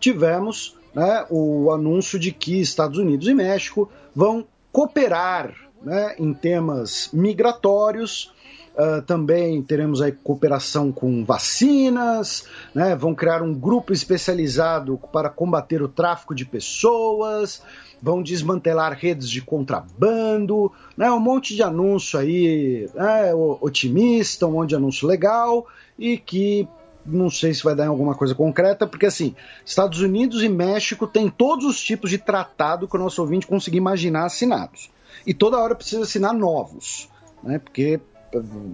tivemos 0.00 0.78
né, 0.94 1.26
o 1.28 1.70
anúncio 1.70 2.18
de 2.18 2.32
que 2.32 2.58
Estados 2.58 2.96
Unidos 2.96 3.28
e 3.28 3.34
México 3.34 3.90
vão 4.16 4.46
cooperar 4.72 5.54
né, 5.82 6.14
em 6.18 6.32
temas 6.32 7.10
migratórios. 7.12 8.32
Uh, 8.76 9.00
também 9.02 9.62
teremos 9.62 10.02
aí 10.02 10.10
cooperação 10.10 10.90
com 10.90 11.24
vacinas, 11.24 12.44
né, 12.74 12.96
vão 12.96 13.14
criar 13.14 13.40
um 13.40 13.54
grupo 13.54 13.92
especializado 13.92 14.98
para 15.12 15.30
combater 15.30 15.80
o 15.80 15.86
tráfico 15.86 16.34
de 16.34 16.44
pessoas, 16.44 17.62
vão 18.02 18.20
desmantelar 18.20 18.98
redes 18.98 19.30
de 19.30 19.40
contrabando, 19.40 20.72
né, 20.96 21.08
um 21.08 21.20
monte 21.20 21.54
de 21.54 21.62
anúncio 21.62 22.18
aí 22.18 22.90
né, 22.94 23.32
otimista, 23.60 24.44
um 24.48 24.52
monte 24.52 24.70
de 24.70 24.74
anúncio 24.74 25.06
legal 25.06 25.68
e 25.96 26.18
que 26.18 26.68
não 27.06 27.30
sei 27.30 27.54
se 27.54 27.62
vai 27.62 27.76
dar 27.76 27.84
em 27.84 27.88
alguma 27.88 28.16
coisa 28.16 28.34
concreta, 28.34 28.86
porque 28.88 29.06
assim, 29.06 29.36
Estados 29.64 30.00
Unidos 30.00 30.42
e 30.42 30.48
México 30.48 31.06
têm 31.06 31.28
todos 31.28 31.64
os 31.64 31.80
tipos 31.80 32.10
de 32.10 32.18
tratado 32.18 32.88
que 32.88 32.96
o 32.96 33.00
nosso 33.00 33.20
ouvinte 33.20 33.46
conseguir 33.46 33.78
imaginar 33.78 34.24
assinados. 34.24 34.90
E 35.26 35.32
toda 35.32 35.58
hora 35.58 35.74
precisa 35.74 36.02
assinar 36.02 36.34
novos, 36.34 37.08
né? 37.42 37.58
Porque 37.58 38.00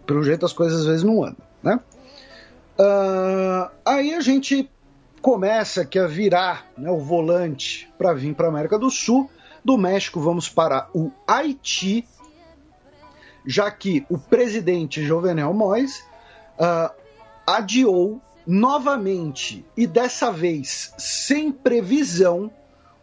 pelo 0.07 0.23
jeito 0.23 0.47
as 0.47 0.53
coisas 0.53 0.81
às 0.81 0.87
vezes 0.87 1.03
não 1.03 1.23
andam, 1.25 1.45
né? 1.63 1.81
Uh, 2.79 3.71
aí 3.85 4.15
a 4.15 4.21
gente 4.21 4.71
começa 5.21 5.83
aqui 5.83 5.99
a 5.99 6.07
virar 6.07 6.67
né, 6.79 6.91
o 6.91 6.99
volante 6.99 7.89
para 7.99 8.15
vir 8.15 8.35
para 8.35 8.47
a 8.47 8.49
América 8.49 8.79
do 8.79 8.91
Sul. 8.91 9.31
Do 9.63 9.77
México 9.77 10.19
vamos 10.21 10.49
para 10.49 10.89
o 10.95 11.11
Haiti, 11.27 12.09
já 13.45 13.71
que 13.71 14.07
o 14.09 14.17
presidente 14.17 15.05
Jovenel 15.05 15.53
Moïse 15.53 16.03
uh, 16.59 16.91
adiou 17.47 18.21
novamente 18.47 19.65
e 19.77 19.87
dessa 19.87 20.33
vez 20.33 20.95
sem 20.97 21.53
previsão 21.53 22.51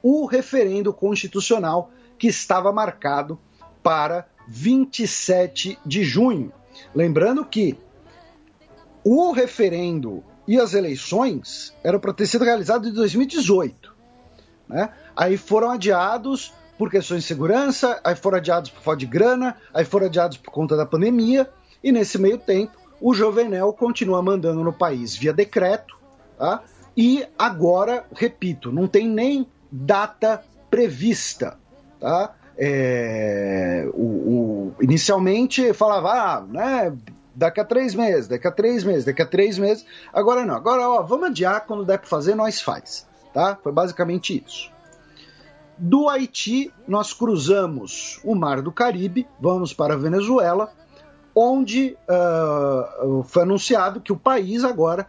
o 0.02 0.26
referendo 0.26 0.92
constitucional 0.92 1.92
que 2.18 2.28
estava 2.28 2.72
marcado 2.72 3.40
para 3.84 4.28
27 4.48 5.78
de 5.86 6.04
junho. 6.04 6.52
Lembrando 6.94 7.46
que 7.46 7.78
o 9.04 9.32
referendo 9.32 10.24
e 10.48 10.60
as 10.60 10.74
eleições 10.74 11.74
eram 11.84 12.00
para 12.00 12.14
ter 12.14 12.26
sido 12.26 12.46
realizadas 12.46 12.90
em 12.90 12.94
2018. 12.94 13.94
Né? 14.68 14.90
Aí 15.16 15.38
foram 15.38 15.72
adiados 15.72 16.54
por 16.78 16.92
questões 16.92 17.22
de 17.22 17.28
segurança, 17.28 18.00
aí 18.04 18.16
foram 18.16 18.38
adiados 18.38 18.70
por 18.70 18.82
falta 18.82 19.00
de 19.00 19.06
grana, 19.06 19.58
aí 19.74 19.84
foram 19.84 20.06
adiados 20.06 20.38
por 20.38 20.52
conta 20.52 20.78
da 20.78 20.86
pandemia, 20.86 21.50
e 21.84 21.92
nesse 21.92 22.18
meio 22.20 22.38
tempo 22.38 22.78
o 23.02 23.14
Jovenel 23.14 23.74
continua 23.74 24.22
mandando 24.22 24.64
no 24.64 24.74
país 24.74 25.16
via 25.16 25.34
decreto, 25.34 25.98
tá? 26.38 26.64
e 26.96 27.26
agora, 27.38 28.06
repito, 28.14 28.72
não 28.72 28.88
tem 28.88 29.08
nem 29.08 29.48
data 29.72 30.44
prevista. 30.70 31.58
Tá? 32.00 32.36
É, 32.58 33.88
o, 33.94 34.02
o, 34.02 34.76
inicialmente 34.82 35.74
falava, 35.74 36.10
ah, 36.12 36.42
né, 36.42 36.98
daqui 37.36 37.60
a 37.60 37.66
três 37.66 37.94
meses, 37.94 38.28
daqui 38.28 38.48
a 38.48 38.52
três 38.52 38.84
meses, 38.84 39.06
daqui 39.06 39.22
a 39.22 39.26
três 39.26 39.58
meses. 39.60 39.86
Agora 40.12 40.44
não, 40.46 40.56
agora 40.56 40.90
ó, 40.90 41.04
vamos 41.04 41.30
adiar, 41.30 41.66
quando 41.66 41.86
der 41.86 42.00
para 42.00 42.10
fazer, 42.10 42.34
nós 42.36 42.62
faz. 42.62 43.08
Tá? 43.34 43.58
Foi 43.62 43.72
basicamente 43.72 44.44
isso. 44.44 44.72
Do 45.78 46.10
Haiti, 46.10 46.74
nós 46.88 47.14
cruzamos 47.14 48.20
o 48.24 48.34
Mar 48.34 48.64
do 48.64 48.72
Caribe, 48.72 49.28
vamos 49.40 49.74
para 49.74 49.94
a 49.94 49.98
Venezuela, 49.98 50.74
onde 51.36 51.96
uh, 52.10 53.22
foi 53.24 53.44
anunciado 53.44 54.02
que 54.02 54.12
o 54.12 54.18
país 54.18 54.64
agora 54.64 55.08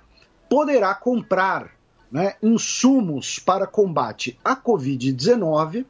poderá 0.51 0.94
comprar 0.94 1.70
né, 2.12 2.35
insumos 2.43 3.39
para 3.39 3.67
combate 3.67 4.39
à 4.44 4.55
Covid-19 4.55 5.86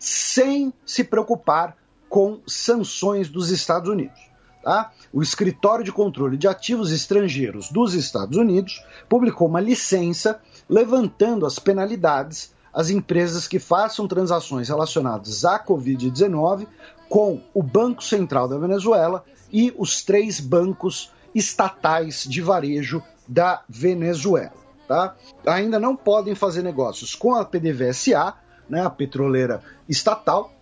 sem 0.00 0.72
se 0.84 1.04
preocupar 1.04 1.76
com 2.08 2.40
sanções 2.46 3.28
dos 3.28 3.50
Estados 3.50 3.88
Unidos. 3.88 4.18
Tá? 4.62 4.90
O 5.12 5.22
Escritório 5.22 5.84
de 5.84 5.92
Controle 5.92 6.36
de 6.36 6.48
Ativos 6.48 6.90
Estrangeiros 6.90 7.70
dos 7.70 7.94
Estados 7.94 8.36
Unidos 8.36 8.82
publicou 9.08 9.46
uma 9.46 9.60
licença 9.60 10.40
levantando 10.68 11.46
as 11.46 11.58
penalidades 11.58 12.52
às 12.72 12.90
empresas 12.90 13.46
que 13.46 13.58
façam 13.58 14.08
transações 14.08 14.68
relacionadas 14.68 15.44
à 15.44 15.58
Covid-19 15.58 16.66
com 17.08 17.40
o 17.54 17.62
Banco 17.62 18.02
Central 18.02 18.48
da 18.48 18.58
Venezuela 18.58 19.24
e 19.52 19.74
os 19.76 20.02
três 20.02 20.40
bancos 20.40 21.10
estatais 21.34 22.24
de 22.24 22.40
varejo 22.40 23.02
da 23.26 23.62
Venezuela. 23.68 24.52
Tá? 24.86 25.14
Ainda 25.46 25.78
não 25.78 25.94
podem 25.94 26.34
fazer 26.34 26.62
negócios 26.62 27.14
com 27.14 27.34
a 27.34 27.44
PDVSA, 27.44 28.34
né, 28.70 28.86
a 28.86 28.88
petroleira 28.88 29.60
estatal, 29.88 30.52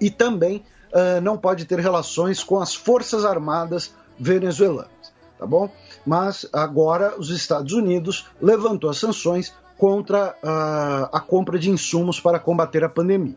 e 0.00 0.10
também 0.10 0.62
uh, 0.92 1.20
não 1.20 1.36
pode 1.36 1.64
ter 1.64 1.80
relações 1.80 2.44
com 2.44 2.60
as 2.60 2.74
Forças 2.74 3.24
Armadas 3.24 3.92
venezuelanas, 4.18 4.90
tá 5.38 5.46
bom? 5.46 5.70
Mas 6.04 6.46
agora 6.52 7.18
os 7.18 7.30
Estados 7.30 7.72
Unidos 7.72 8.26
levantou 8.40 8.90
as 8.90 8.98
sanções 8.98 9.52
contra 9.76 10.34
uh, 10.42 11.08
a 11.12 11.20
compra 11.20 11.58
de 11.58 11.70
insumos 11.70 12.20
para 12.20 12.38
combater 12.38 12.82
a 12.84 12.88
pandemia. 12.88 13.36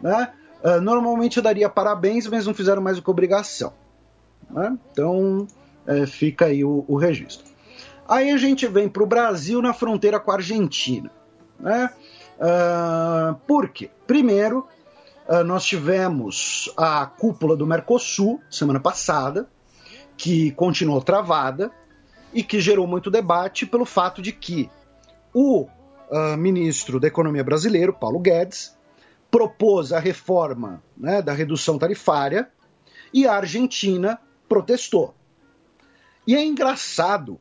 Né? 0.00 0.32
Uh, 0.62 0.80
normalmente 0.80 1.38
eu 1.38 1.42
daria 1.42 1.68
parabéns, 1.68 2.26
mas 2.26 2.46
não 2.46 2.54
fizeram 2.54 2.82
mais 2.82 2.96
do 2.96 3.02
que 3.02 3.10
obrigação. 3.10 3.72
Né? 4.50 4.76
Então 4.92 5.46
uh, 5.86 6.06
fica 6.06 6.46
aí 6.46 6.64
o, 6.64 6.84
o, 6.86 6.96
registro. 6.96 7.46
Aí 8.08 8.30
a 8.30 8.36
gente 8.36 8.66
vem 8.66 8.88
para 8.88 9.02
o 9.02 9.06
Brasil 9.06 9.60
na 9.60 9.72
fronteira 9.72 10.20
com 10.20 10.30
a 10.30 10.34
Argentina. 10.34 11.10
Né? 11.58 11.90
Uh, 12.40 13.34
por 13.46 13.68
quê? 13.68 13.90
Primeiro, 14.06 14.66
uh, 15.28 15.44
nós 15.44 15.64
tivemos 15.64 16.72
a 16.74 17.04
cúpula 17.04 17.54
do 17.54 17.66
Mercosul 17.66 18.40
semana 18.50 18.80
passada, 18.80 19.46
que 20.16 20.50
continuou 20.52 21.02
travada 21.02 21.70
e 22.32 22.42
que 22.42 22.60
gerou 22.60 22.86
muito 22.86 23.10
debate 23.10 23.66
pelo 23.66 23.84
fato 23.84 24.22
de 24.22 24.32
que 24.32 24.70
o 25.34 25.64
uh, 25.64 26.36
ministro 26.38 26.98
da 26.98 27.08
Economia 27.08 27.44
brasileiro, 27.44 27.92
Paulo 27.92 28.18
Guedes, 28.18 28.74
propôs 29.30 29.92
a 29.92 29.98
reforma 29.98 30.82
né, 30.96 31.20
da 31.20 31.32
redução 31.32 31.78
tarifária 31.78 32.50
e 33.12 33.26
a 33.26 33.34
Argentina 33.34 34.18
protestou. 34.48 35.14
E 36.26 36.34
é 36.34 36.44
engraçado 36.44 37.38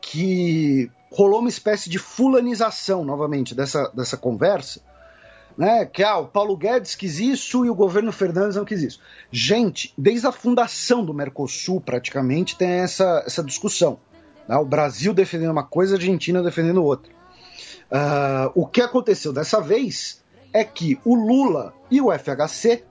que 0.00 0.90
rolou 1.10 1.40
uma 1.40 1.48
espécie 1.48 1.88
de 1.88 1.98
fulanização, 1.98 3.04
novamente, 3.04 3.54
dessa, 3.54 3.90
dessa 3.94 4.16
conversa, 4.16 4.80
né? 5.56 5.86
Que 5.86 6.02
ah, 6.02 6.18
o 6.18 6.26
Paulo 6.26 6.56
Guedes 6.56 6.94
quis 6.94 7.18
isso 7.18 7.64
e 7.64 7.70
o 7.70 7.74
governo 7.74 8.12
Fernandes 8.12 8.56
não 8.56 8.64
quis 8.64 8.82
isso. 8.82 9.00
Gente, 9.30 9.94
desde 9.96 10.26
a 10.26 10.32
fundação 10.32 11.04
do 11.04 11.14
Mercosul, 11.14 11.80
praticamente, 11.80 12.56
tem 12.56 12.68
essa, 12.68 13.22
essa 13.26 13.42
discussão. 13.42 13.98
Né? 14.46 14.56
O 14.56 14.64
Brasil 14.64 15.14
defendendo 15.14 15.50
uma 15.52 15.64
coisa, 15.64 15.94
a 15.94 15.98
Argentina 15.98 16.42
defendendo 16.42 16.84
outra. 16.84 17.10
Uh, 17.90 18.50
o 18.54 18.66
que 18.66 18.82
aconteceu 18.82 19.32
dessa 19.32 19.60
vez 19.60 20.22
é 20.52 20.64
que 20.64 20.98
o 21.04 21.14
Lula 21.14 21.72
e 21.90 22.00
o 22.00 22.10
FHC 22.10 22.74
uh, 22.74 22.82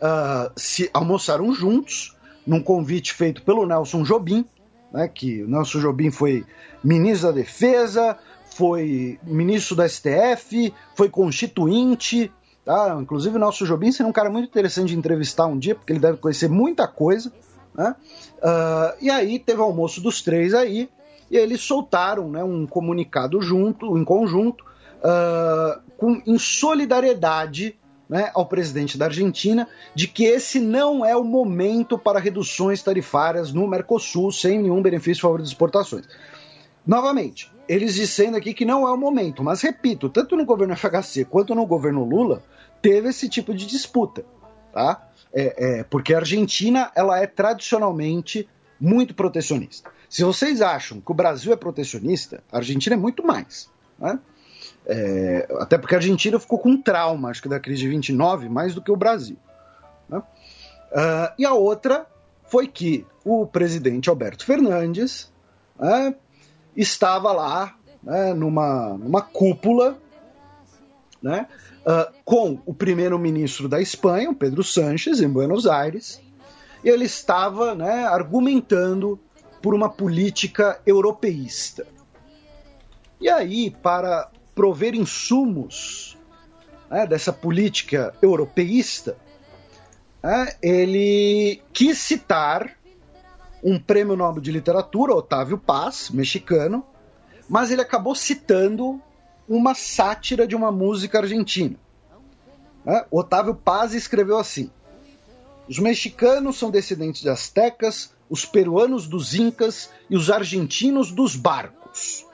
ah, 0.00 0.52
se 0.56 0.90
almoçaram 0.92 1.52
juntos 1.54 2.16
num 2.46 2.62
convite 2.62 3.12
feito 3.12 3.42
pelo 3.42 3.66
Nelson 3.66 4.02
Jobim, 4.02 4.44
né, 4.92 5.08
que 5.08 5.42
o 5.42 5.48
Nelson 5.48 5.80
Jobim 5.80 6.10
foi 6.10 6.44
ministro 6.82 7.28
da 7.28 7.34
Defesa, 7.34 8.18
foi 8.54 9.18
ministro 9.22 9.76
do 9.76 9.88
STF, 9.88 10.72
foi 10.94 11.08
constituinte, 11.08 12.30
tá? 12.64 12.98
Inclusive 13.00 13.36
o 13.36 13.38
Nelson 13.38 13.64
Jobim 13.64 13.90
seria 13.90 14.08
um 14.08 14.12
cara 14.12 14.30
muito 14.30 14.48
interessante 14.48 14.88
de 14.88 14.98
entrevistar 14.98 15.46
um 15.46 15.58
dia, 15.58 15.74
porque 15.74 15.92
ele 15.92 16.00
deve 16.00 16.18
conhecer 16.18 16.48
muita 16.48 16.86
coisa, 16.86 17.32
né? 17.74 17.94
Uh, 18.38 18.96
e 19.00 19.10
aí 19.10 19.38
teve 19.38 19.60
o 19.60 19.64
almoço 19.64 20.00
dos 20.00 20.20
três 20.20 20.52
aí, 20.52 20.88
e 21.30 21.36
eles 21.36 21.62
soltaram 21.62 22.28
né, 22.30 22.44
um 22.44 22.66
comunicado 22.66 23.40
junto, 23.40 23.96
em 23.96 24.04
conjunto, 24.04 24.64
uh, 24.98 25.80
com, 25.96 26.20
em 26.26 26.38
solidariedade 26.38 27.76
né, 28.12 28.30
ao 28.34 28.44
presidente 28.44 28.98
da 28.98 29.06
Argentina 29.06 29.66
de 29.94 30.06
que 30.06 30.24
esse 30.24 30.60
não 30.60 31.02
é 31.02 31.16
o 31.16 31.24
momento 31.24 31.96
para 31.96 32.20
reduções 32.20 32.82
tarifárias 32.82 33.54
no 33.54 33.66
Mercosul 33.66 34.30
sem 34.30 34.60
nenhum 34.60 34.82
benefício 34.82 35.20
a 35.20 35.22
favor 35.22 35.38
das 35.38 35.48
exportações. 35.48 36.06
Novamente, 36.86 37.50
eles 37.66 37.94
dizendo 37.94 38.36
aqui 38.36 38.52
que 38.52 38.66
não 38.66 38.86
é 38.86 38.92
o 38.92 38.98
momento, 38.98 39.42
mas 39.42 39.62
repito, 39.62 40.10
tanto 40.10 40.36
no 40.36 40.44
governo 40.44 40.76
FHC 40.76 41.24
quanto 41.24 41.54
no 41.54 41.64
governo 41.64 42.04
Lula 42.04 42.42
teve 42.82 43.08
esse 43.08 43.30
tipo 43.30 43.54
de 43.54 43.64
disputa, 43.64 44.26
tá? 44.74 45.08
É, 45.32 45.78
é, 45.78 45.84
porque 45.84 46.12
a 46.12 46.18
Argentina 46.18 46.92
ela 46.94 47.18
é 47.18 47.26
tradicionalmente 47.26 48.46
muito 48.78 49.14
protecionista. 49.14 49.90
Se 50.06 50.22
vocês 50.22 50.60
acham 50.60 51.00
que 51.00 51.10
o 51.10 51.14
Brasil 51.14 51.50
é 51.50 51.56
protecionista, 51.56 52.44
a 52.52 52.58
Argentina 52.58 52.94
é 52.94 52.98
muito 52.98 53.26
mais. 53.26 53.70
Né? 53.98 54.18
É, 54.86 55.48
até 55.58 55.78
porque 55.78 55.94
a 55.94 55.98
Argentina 55.98 56.38
ficou 56.38 56.58
com 56.58 56.76
trauma, 56.76 57.30
acho 57.30 57.42
que 57.42 57.48
da 57.48 57.60
crise 57.60 57.82
de 57.82 57.88
29, 57.88 58.48
mais 58.48 58.74
do 58.74 58.82
que 58.82 58.90
o 58.90 58.96
Brasil. 58.96 59.36
Né? 60.08 60.18
Uh, 60.18 61.32
e 61.38 61.44
a 61.44 61.54
outra 61.54 62.06
foi 62.44 62.66
que 62.66 63.06
o 63.24 63.46
presidente 63.46 64.10
Alberto 64.10 64.44
Fernandes 64.44 65.32
né, 65.78 66.14
estava 66.76 67.32
lá 67.32 67.76
né, 68.02 68.34
numa, 68.34 68.98
numa 68.98 69.22
cúpula 69.22 69.96
né, 71.22 71.46
uh, 71.86 72.12
com 72.24 72.58
o 72.66 72.74
primeiro-ministro 72.74 73.68
da 73.68 73.80
Espanha, 73.80 74.30
o 74.30 74.34
Pedro 74.34 74.64
Sánchez, 74.64 75.20
em 75.20 75.28
Buenos 75.28 75.66
Aires, 75.66 76.20
e 76.82 76.88
ele 76.88 77.04
estava 77.04 77.74
né, 77.74 78.04
argumentando 78.04 79.18
por 79.62 79.74
uma 79.74 79.88
política 79.88 80.80
europeísta. 80.84 81.86
E 83.20 83.28
aí, 83.28 83.70
para 83.70 84.28
prover 84.62 84.94
insumos 84.94 86.16
né, 86.88 87.04
dessa 87.04 87.32
política 87.32 88.14
europeísta, 88.22 89.16
né, 90.22 90.54
ele 90.62 91.60
quis 91.72 91.98
citar 91.98 92.78
um 93.60 93.76
prêmio 93.76 94.14
Nobel 94.14 94.40
de 94.40 94.52
Literatura, 94.52 95.12
Otávio 95.12 95.58
Paz, 95.58 96.10
mexicano, 96.10 96.86
mas 97.48 97.72
ele 97.72 97.80
acabou 97.80 98.14
citando 98.14 99.02
uma 99.48 99.74
sátira 99.74 100.46
de 100.46 100.54
uma 100.54 100.70
música 100.70 101.18
argentina. 101.18 101.74
Né? 102.84 103.04
Otávio 103.10 103.56
Paz 103.56 103.94
escreveu 103.94 104.38
assim: 104.38 104.70
Os 105.68 105.80
mexicanos 105.80 106.56
são 106.56 106.70
descendentes 106.70 107.20
de 107.20 107.28
astecas, 107.28 108.14
os 108.30 108.44
peruanos 108.44 109.08
dos 109.08 109.34
incas 109.34 109.90
e 110.08 110.14
os 110.14 110.30
argentinos 110.30 111.10
dos 111.10 111.34
barcos. 111.34 112.24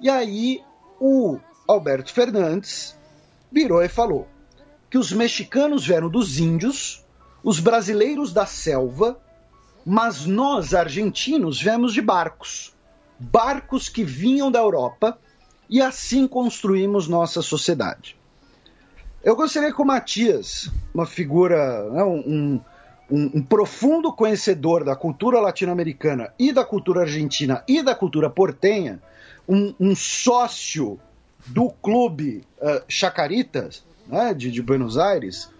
E 0.00 0.08
aí 0.08 0.62
o 1.00 1.38
Alberto 1.66 2.12
Fernandes 2.12 2.96
virou 3.50 3.82
e 3.82 3.88
falou 3.88 4.28
que 4.88 4.98
os 4.98 5.10
mexicanos 5.12 5.86
vieram 5.86 6.08
dos 6.08 6.38
índios, 6.38 7.04
os 7.42 7.58
brasileiros 7.58 8.32
da 8.32 8.44
selva 8.44 9.20
mas 9.84 10.26
nós, 10.26 10.74
argentinos, 10.74 11.60
viemos 11.60 11.92
de 11.92 12.02
barcos. 12.02 12.74
Barcos 13.18 13.88
que 13.88 14.04
vinham 14.04 14.50
da 14.50 14.58
Europa 14.58 15.18
e 15.68 15.80
assim 15.80 16.26
construímos 16.26 17.08
nossa 17.08 17.42
sociedade. 17.42 18.16
Eu 19.22 19.36
gostaria 19.36 19.72
que 19.72 19.82
o 19.82 19.84
Matias, 19.84 20.70
uma 20.94 21.06
figura, 21.06 21.90
né, 21.90 22.02
um, 22.02 22.60
um, 23.10 23.30
um, 23.34 23.42
profundo 23.42 24.12
conhecedor 24.12 24.84
da 24.84 24.96
cultura 24.96 25.38
latino-americana 25.38 26.32
e 26.38 26.52
da 26.52 26.64
cultura 26.64 27.02
argentina 27.02 27.62
e 27.68 27.82
da 27.82 27.94
cultura 27.94 28.30
portenha, 28.30 29.02
um, 29.50 29.74
um 29.80 29.96
sócio 29.96 31.00
do 31.44 31.68
clube 31.68 32.44
uh, 32.62 32.82
Chacaritas, 32.86 33.82
né, 34.06 34.32
de, 34.32 34.48
de 34.48 34.62
Buenos 34.62 34.96
Aires, 34.96 35.50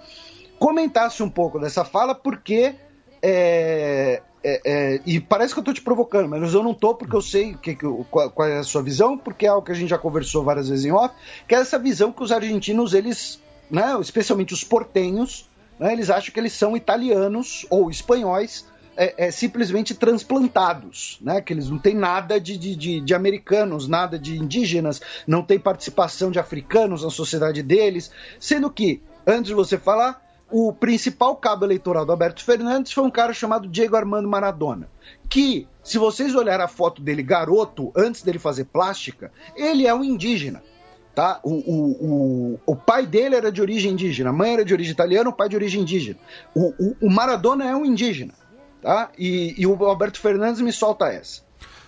comentasse 0.61 1.23
um 1.23 1.29
pouco 1.29 1.59
dessa 1.59 1.85
fala, 1.85 2.15
porque 2.15 2.77
é, 3.21 4.23
é, 4.45 4.61
é, 4.65 5.01
e 5.05 5.19
parece 5.19 5.53
que 5.53 5.59
eu 5.59 5.65
tô 5.65 5.73
te 5.73 5.83
provocando, 5.83 6.29
mas 6.29 6.55
eu 6.55 6.63
não 6.63 6.73
tô 6.73 6.95
porque 6.95 7.17
eu 7.17 7.21
sei 7.21 7.55
que, 7.55 7.75
que, 7.75 7.87
qual, 8.11 8.31
qual, 8.31 8.49
é 8.49 8.59
a 8.59 8.63
sua 8.63 8.83
visão, 8.83 9.19
porque 9.19 9.45
é 9.45 9.49
algo 9.49 9.67
que 9.67 9.73
a 9.73 9.75
gente 9.75 9.91
já 9.91 9.99
conversou 9.99 10.45
várias 10.45 10.69
vezes 10.69 10.85
em 10.85 10.93
off, 10.93 11.13
que 11.49 11.55
é 11.55 11.59
essa 11.59 11.79
visão 11.79 12.13
que 12.13 12.23
os 12.23 12.31
argentinos, 12.31 12.95
eles, 12.95 13.43
né, 13.69 13.99
especialmente 14.01 14.55
os 14.55 14.63
portenhos, 14.63 15.51
né, 15.81 15.93
eles 15.93 16.11
acham 16.11 16.33
que 16.33 16.39
eles 16.39 16.53
são 16.53 16.77
italianos 16.77 17.67
ou 17.69 17.91
espanhóis 17.91 18.70
é, 18.97 19.27
é, 19.27 19.31
simplesmente 19.31 19.95
transplantados, 19.95 21.19
né? 21.21 21.41
Que 21.41 21.53
eles 21.53 21.71
não 21.71 21.79
têm 21.79 21.95
nada 21.95 22.41
de, 22.41 22.57
de, 22.57 22.77
de, 22.77 23.01
de, 23.01 23.15
americanos, 23.15 23.89
nada 23.89 24.19
de 24.19 24.39
indígenas, 24.39 25.01
não 25.27 25.43
tem 25.43 25.59
participação 25.59 26.31
de 26.31 26.39
africanos 26.39 27.03
na 27.03 27.11
sociedade 27.11 27.63
deles, 27.63 28.11
sendo 28.39 28.71
que, 28.71 29.03
antes 29.27 29.47
de 29.47 29.55
você 29.55 29.79
falar, 29.79 30.23
o 30.51 30.73
principal 30.73 31.37
cabo 31.37 31.65
eleitoral 31.65 32.05
do 32.05 32.13
Alberto 32.13 32.43
Fernandes 32.43 32.93
foi 32.93 33.05
um 33.05 33.11
cara 33.11 33.33
chamado 33.33 33.69
Diego 33.69 33.97
Armando 33.97 34.29
Maradona, 34.29 34.89
que, 35.29 35.69
se 35.83 35.97
vocês 35.97 36.35
olharem 36.35 36.65
a 36.65 36.69
foto 36.69 37.01
dele 37.01 37.23
garoto, 37.23 37.93
antes 37.97 38.23
dele 38.23 38.39
fazer 38.39 38.65
plástica, 38.65 39.33
ele 39.55 39.87
é 39.87 39.95
um 39.95 40.03
indígena. 40.03 40.63
Tá? 41.15 41.41
O, 41.43 41.51
o, 41.51 42.55
o, 42.55 42.61
o 42.67 42.77
pai 42.77 43.05
dele 43.05 43.35
era 43.35 43.51
de 43.51 43.61
origem 43.61 43.93
indígena, 43.93 44.31
a 44.31 44.33
mãe 44.33 44.55
era 44.55 44.65
de 44.65 44.73
origem 44.73 44.93
italiana, 44.93 45.29
o 45.29 45.33
pai 45.33 45.49
de 45.49 45.57
origem 45.57 45.83
indígena. 45.83 46.19
O, 46.55 46.73
o, 46.79 46.97
o 47.03 47.11
Maradona 47.11 47.69
é 47.69 47.75
um 47.75 47.85
indígena. 47.85 48.33
Tá? 48.83 49.11
E, 49.19 49.55
e 49.59 49.67
o 49.67 49.85
Alberto 49.85 50.21
Fernandes 50.21 50.61
me 50.61 50.73
solta 50.73 51.07
essa. 51.07 51.43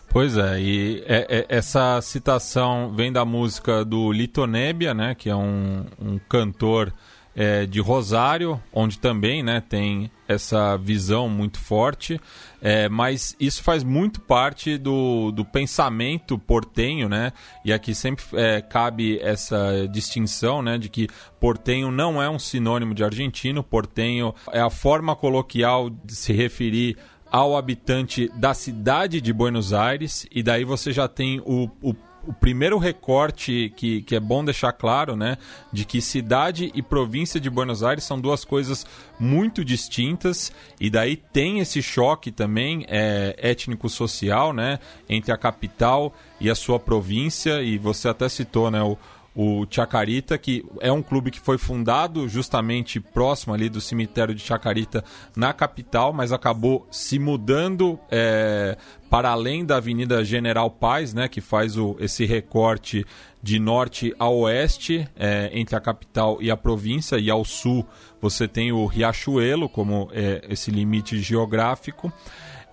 Pois 0.08 0.36
é, 0.36 0.60
e 0.60 1.02
é, 1.06 1.38
é, 1.38 1.46
essa 1.48 1.98
citação 2.02 2.92
vem 2.94 3.10
da 3.10 3.24
música 3.24 3.82
do 3.82 4.12
Lito 4.12 4.46
Nebbia, 4.46 4.92
né, 4.92 5.14
que 5.14 5.30
é 5.30 5.34
um, 5.34 5.86
um 5.98 6.18
cantor 6.28 6.92
é, 7.34 7.66
de 7.66 7.80
Rosário, 7.80 8.60
onde 8.72 8.98
também 8.98 9.42
né, 9.42 9.62
tem 9.66 10.10
essa 10.28 10.76
visão 10.76 11.28
muito 11.28 11.58
forte, 11.58 12.20
é, 12.60 12.88
mas 12.88 13.34
isso 13.40 13.62
faz 13.62 13.82
muito 13.82 14.20
parte 14.20 14.78
do, 14.78 15.30
do 15.32 15.44
pensamento 15.44 16.38
portenho, 16.38 17.08
né? 17.08 17.32
E 17.64 17.72
aqui 17.72 17.94
sempre 17.94 18.24
é, 18.34 18.60
cabe 18.60 19.18
essa 19.20 19.86
distinção, 19.90 20.62
né, 20.62 20.78
de 20.78 20.88
que 20.88 21.08
portenho 21.40 21.90
não 21.90 22.22
é 22.22 22.28
um 22.28 22.38
sinônimo 22.38 22.94
de 22.94 23.04
argentino, 23.04 23.62
portenho 23.62 24.34
é 24.52 24.60
a 24.60 24.70
forma 24.70 25.14
coloquial 25.16 25.90
de 25.90 26.14
se 26.14 26.32
referir 26.32 26.96
ao 27.30 27.56
habitante 27.56 28.30
da 28.36 28.52
cidade 28.52 29.20
de 29.20 29.32
Buenos 29.32 29.72
Aires, 29.72 30.26
e 30.30 30.42
daí 30.42 30.64
você 30.64 30.92
já 30.92 31.08
tem 31.08 31.40
o, 31.40 31.68
o 31.82 31.94
o 32.26 32.32
primeiro 32.32 32.78
recorte 32.78 33.72
que, 33.76 34.02
que 34.02 34.14
é 34.14 34.20
bom 34.20 34.44
deixar 34.44 34.72
claro, 34.72 35.16
né, 35.16 35.36
de 35.72 35.84
que 35.84 36.00
cidade 36.00 36.70
e 36.74 36.82
província 36.82 37.40
de 37.40 37.50
Buenos 37.50 37.82
Aires 37.82 38.04
são 38.04 38.20
duas 38.20 38.44
coisas 38.44 38.86
muito 39.18 39.64
distintas 39.64 40.52
e 40.80 40.88
daí 40.88 41.16
tem 41.16 41.58
esse 41.58 41.82
choque 41.82 42.30
também 42.30 42.84
é, 42.88 43.34
étnico-social, 43.38 44.52
né, 44.52 44.78
entre 45.08 45.32
a 45.32 45.36
capital 45.36 46.14
e 46.40 46.48
a 46.48 46.54
sua 46.54 46.78
província 46.78 47.62
e 47.62 47.78
você 47.78 48.08
até 48.08 48.28
citou, 48.28 48.70
né, 48.70 48.82
o, 48.82 48.96
o 49.34 49.66
Chacarita, 49.68 50.36
que 50.36 50.64
é 50.80 50.92
um 50.92 51.02
clube 51.02 51.30
que 51.30 51.40
foi 51.40 51.56
fundado 51.56 52.28
justamente 52.28 53.00
próximo 53.00 53.54
ali 53.54 53.68
do 53.68 53.80
cemitério 53.80 54.34
de 54.34 54.42
Chacarita, 54.42 55.02
na 55.34 55.52
capital, 55.52 56.12
mas 56.12 56.32
acabou 56.32 56.86
se 56.90 57.18
mudando 57.18 57.98
é, 58.10 58.76
para 59.08 59.30
além 59.30 59.64
da 59.64 59.76
Avenida 59.76 60.22
General 60.22 60.70
Paz, 60.70 61.14
né, 61.14 61.28
que 61.28 61.40
faz 61.40 61.78
o, 61.78 61.96
esse 61.98 62.26
recorte 62.26 63.06
de 63.42 63.58
norte 63.58 64.14
a 64.18 64.28
oeste 64.28 65.08
é, 65.16 65.50
entre 65.52 65.74
a 65.74 65.80
capital 65.80 66.38
e 66.40 66.50
a 66.50 66.56
província, 66.56 67.16
e 67.18 67.30
ao 67.30 67.44
sul 67.44 67.86
você 68.20 68.46
tem 68.46 68.70
o 68.70 68.86
Riachuelo 68.86 69.68
como 69.68 70.10
é, 70.12 70.44
esse 70.48 70.70
limite 70.70 71.20
geográfico. 71.20 72.12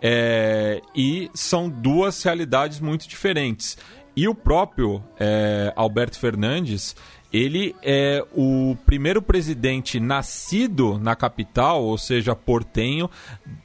é, 0.02 0.82
e 0.96 1.30
são 1.34 1.70
duas 1.70 2.22
realidades 2.24 2.80
muito 2.80 3.08
diferentes. 3.08 3.78
E 4.20 4.28
o 4.28 4.36
próprio 4.36 5.02
é, 5.18 5.72
Alberto 5.78 6.20
Fernandes, 6.20 6.94
ele 7.32 7.74
é 7.82 8.22
o 8.36 8.76
primeiro 8.86 9.22
presidente 9.22 9.98
nascido 9.98 11.00
na 11.00 11.16
capital, 11.16 11.82
ou 11.82 11.98
seja, 11.98 12.36
portenho, 12.36 13.10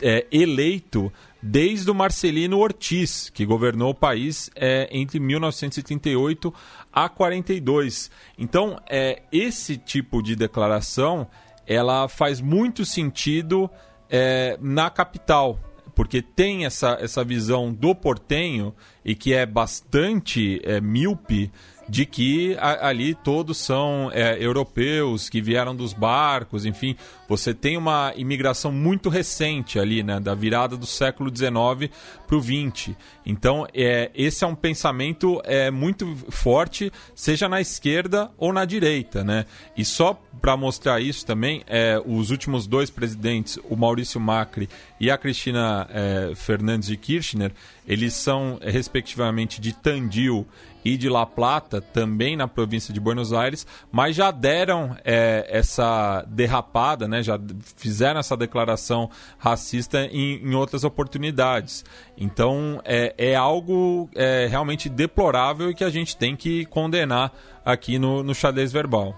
é, 0.00 0.24
eleito 0.30 1.12
desde 1.42 1.90
o 1.90 1.94
Marcelino 1.94 2.60
Ortiz, 2.60 3.28
que 3.30 3.44
governou 3.44 3.90
o 3.90 3.94
país 3.96 4.48
é, 4.54 4.88
entre 4.92 5.18
1938 5.18 6.54
a 6.92 7.08
42. 7.08 8.08
Então, 8.38 8.80
é, 8.88 9.22
esse 9.32 9.76
tipo 9.76 10.22
de 10.22 10.36
declaração 10.36 11.26
ela 11.66 12.06
faz 12.06 12.40
muito 12.40 12.84
sentido 12.84 13.68
é, 14.08 14.56
na 14.60 14.88
capital, 14.88 15.58
porque 15.94 16.20
tem 16.20 16.64
essa, 16.64 16.98
essa 17.00 17.24
visão 17.24 17.72
do 17.72 17.94
portenho 17.94 18.74
e 19.04 19.14
que 19.14 19.32
é 19.32 19.46
bastante 19.46 20.60
é, 20.64 20.80
míope 20.80 21.50
de 21.88 22.06
que 22.06 22.56
a, 22.58 22.88
ali 22.88 23.14
todos 23.14 23.58
são 23.58 24.10
é, 24.12 24.36
europeus 24.42 25.28
que 25.28 25.40
vieram 25.40 25.74
dos 25.74 25.92
barcos, 25.92 26.64
enfim, 26.64 26.96
você 27.28 27.54
tem 27.54 27.76
uma 27.76 28.12
imigração 28.16 28.70
muito 28.70 29.08
recente 29.08 29.78
ali, 29.78 30.02
né, 30.02 30.20
da 30.20 30.34
virada 30.34 30.76
do 30.76 30.86
século 30.86 31.34
XIX 31.34 31.90
para 32.26 32.36
o 32.36 32.42
XX. 32.42 32.94
Então, 33.24 33.66
é, 33.72 34.10
esse 34.14 34.44
é 34.44 34.46
um 34.46 34.54
pensamento 34.54 35.40
é, 35.44 35.70
muito 35.70 36.14
forte, 36.30 36.92
seja 37.14 37.48
na 37.48 37.60
esquerda 37.60 38.30
ou 38.36 38.52
na 38.52 38.64
direita, 38.64 39.24
né? 39.24 39.46
E 39.76 39.84
só 39.84 40.18
para 40.40 40.56
mostrar 40.56 41.00
isso 41.00 41.24
também, 41.24 41.62
é, 41.66 42.00
os 42.04 42.30
últimos 42.30 42.66
dois 42.66 42.90
presidentes, 42.90 43.58
o 43.68 43.76
Maurício 43.76 44.20
Macri 44.20 44.68
e 45.00 45.10
a 45.10 45.16
Cristina 45.16 45.88
é, 45.90 46.32
Fernandes 46.34 46.88
de 46.88 46.96
Kirchner, 46.96 47.52
eles 47.86 48.12
são 48.12 48.58
respectivamente 48.62 49.60
de 49.60 49.72
Tandil 49.72 50.46
e 50.84 50.96
de 50.96 51.08
La 51.08 51.24
Plata, 51.24 51.80
também 51.80 52.36
na 52.36 52.46
província 52.46 52.92
de 52.92 53.00
Buenos 53.00 53.32
Aires, 53.32 53.66
mas 53.90 54.14
já 54.14 54.30
deram 54.30 54.96
é, 55.04 55.46
essa 55.48 56.24
derrapada, 56.28 57.08
né? 57.08 57.22
já 57.22 57.40
fizeram 57.76 58.20
essa 58.20 58.36
declaração 58.36 59.10
racista 59.38 60.04
em, 60.06 60.44
em 60.44 60.54
outras 60.54 60.84
oportunidades. 60.84 61.84
Então 62.18 62.80
é, 62.84 63.14
é 63.16 63.34
algo 63.34 64.08
é, 64.14 64.46
realmente 64.48 64.88
deplorável 64.88 65.70
e 65.70 65.74
que 65.74 65.84
a 65.84 65.90
gente 65.90 66.16
tem 66.16 66.36
que 66.36 66.66
condenar 66.66 67.32
aqui 67.64 67.98
no, 67.98 68.22
no 68.22 68.34
xadrez 68.34 68.70
verbal. 68.70 69.14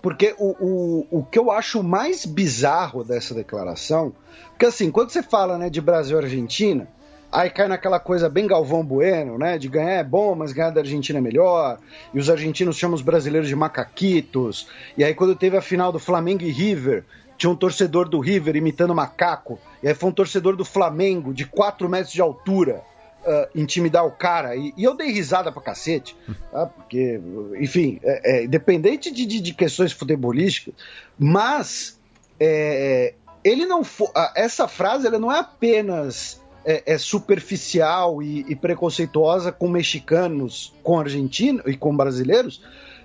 Porque 0.00 0.34
o, 0.36 0.56
o, 0.58 1.18
o 1.18 1.24
que 1.24 1.38
eu 1.38 1.50
acho 1.50 1.82
mais 1.82 2.26
bizarro 2.26 3.04
dessa 3.04 3.34
declaração, 3.34 4.12
porque 4.50 4.66
assim, 4.66 4.90
quando 4.90 5.10
você 5.10 5.22
fala 5.22 5.56
né, 5.56 5.70
de 5.70 5.80
Brasil 5.80 6.20
e 6.20 6.24
Argentina, 6.24 6.88
Aí 7.32 7.48
cai 7.48 7.66
naquela 7.66 7.98
coisa 7.98 8.28
bem 8.28 8.46
Galvão 8.46 8.84
Bueno, 8.84 9.38
né? 9.38 9.56
De 9.56 9.66
ganhar 9.66 9.92
é 9.92 10.04
bom, 10.04 10.34
mas 10.34 10.52
ganhar 10.52 10.68
da 10.68 10.82
Argentina 10.82 11.18
é 11.18 11.22
melhor. 11.22 11.78
E 12.12 12.18
os 12.18 12.28
argentinos 12.28 12.76
chamam 12.76 12.94
os 12.94 13.00
brasileiros 13.00 13.48
de 13.48 13.56
macaquitos. 13.56 14.68
E 14.98 15.02
aí, 15.02 15.14
quando 15.14 15.34
teve 15.34 15.56
a 15.56 15.62
final 15.62 15.90
do 15.90 15.98
Flamengo 15.98 16.42
e 16.42 16.50
River, 16.50 17.04
tinha 17.38 17.48
um 17.48 17.56
torcedor 17.56 18.06
do 18.06 18.20
River 18.20 18.54
imitando 18.54 18.94
macaco. 18.94 19.58
E 19.82 19.88
aí 19.88 19.94
foi 19.94 20.10
um 20.10 20.12
torcedor 20.12 20.56
do 20.56 20.64
Flamengo, 20.64 21.32
de 21.32 21.46
4 21.46 21.88
metros 21.88 22.12
de 22.12 22.20
altura, 22.20 22.82
uh, 23.22 23.48
intimidar 23.58 24.04
o 24.04 24.10
cara. 24.10 24.54
E, 24.54 24.74
e, 24.76 24.84
eu 24.84 24.94
dei 24.94 25.10
risada 25.10 25.50
pra 25.50 25.62
cacete, 25.62 26.14
tá? 26.50 26.66
Porque, 26.66 27.18
enfim, 27.58 27.98
é, 28.02 28.40
é, 28.40 28.44
independente 28.44 29.10
de, 29.10 29.24
de, 29.24 29.40
de, 29.40 29.54
questões 29.54 29.90
futebolísticas, 29.90 30.74
mas 31.18 31.98
é, 32.38 33.14
ele 33.42 33.64
não 33.64 33.82
for, 33.82 34.12
essa 34.36 34.68
frase 34.68 35.06
ela 35.06 35.18
não 35.18 35.32
é 35.32 35.38
apenas 35.38 36.41
é, 36.64 36.94
é 36.94 36.98
superficial 36.98 38.22
e, 38.22 38.44
e, 38.48 38.56
preconceituosa 38.56 39.50
com 39.50 39.68
mexicanos, 39.68 40.72
com 40.82 40.98
argentinos 40.98 41.62
e 41.66 41.76
com 41.76 41.96
brasileiros, 41.96 42.62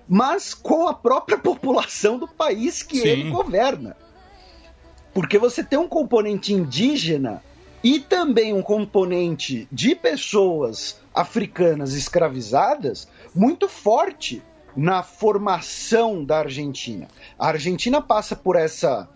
mas 0.07 0.53
com 0.53 0.87
a 0.87 0.93
própria 0.93 1.37
população 1.39 2.17
do 2.17 2.27
país 2.27 2.83
que 2.83 2.99
Sim. 2.99 3.07
ele 3.07 3.29
governa. 3.29 3.95
Porque 5.13 5.37
você 5.37 5.63
tem 5.63 5.79
um 5.79 5.87
componente 5.87 6.53
indígena 6.53 7.43
e 7.83 7.99
também 7.99 8.53
um 8.53 8.61
componente 8.61 9.67
de 9.71 9.95
pessoas 9.95 10.99
africanas 11.13 11.93
escravizadas 11.93 13.07
muito 13.33 13.67
forte 13.67 14.41
na 14.75 15.01
formação 15.01 16.23
da 16.23 16.39
Argentina. 16.39 17.07
A 17.37 17.47
Argentina 17.47 18.01
passa 18.01 18.35
por 18.35 18.55
essa 18.55 19.09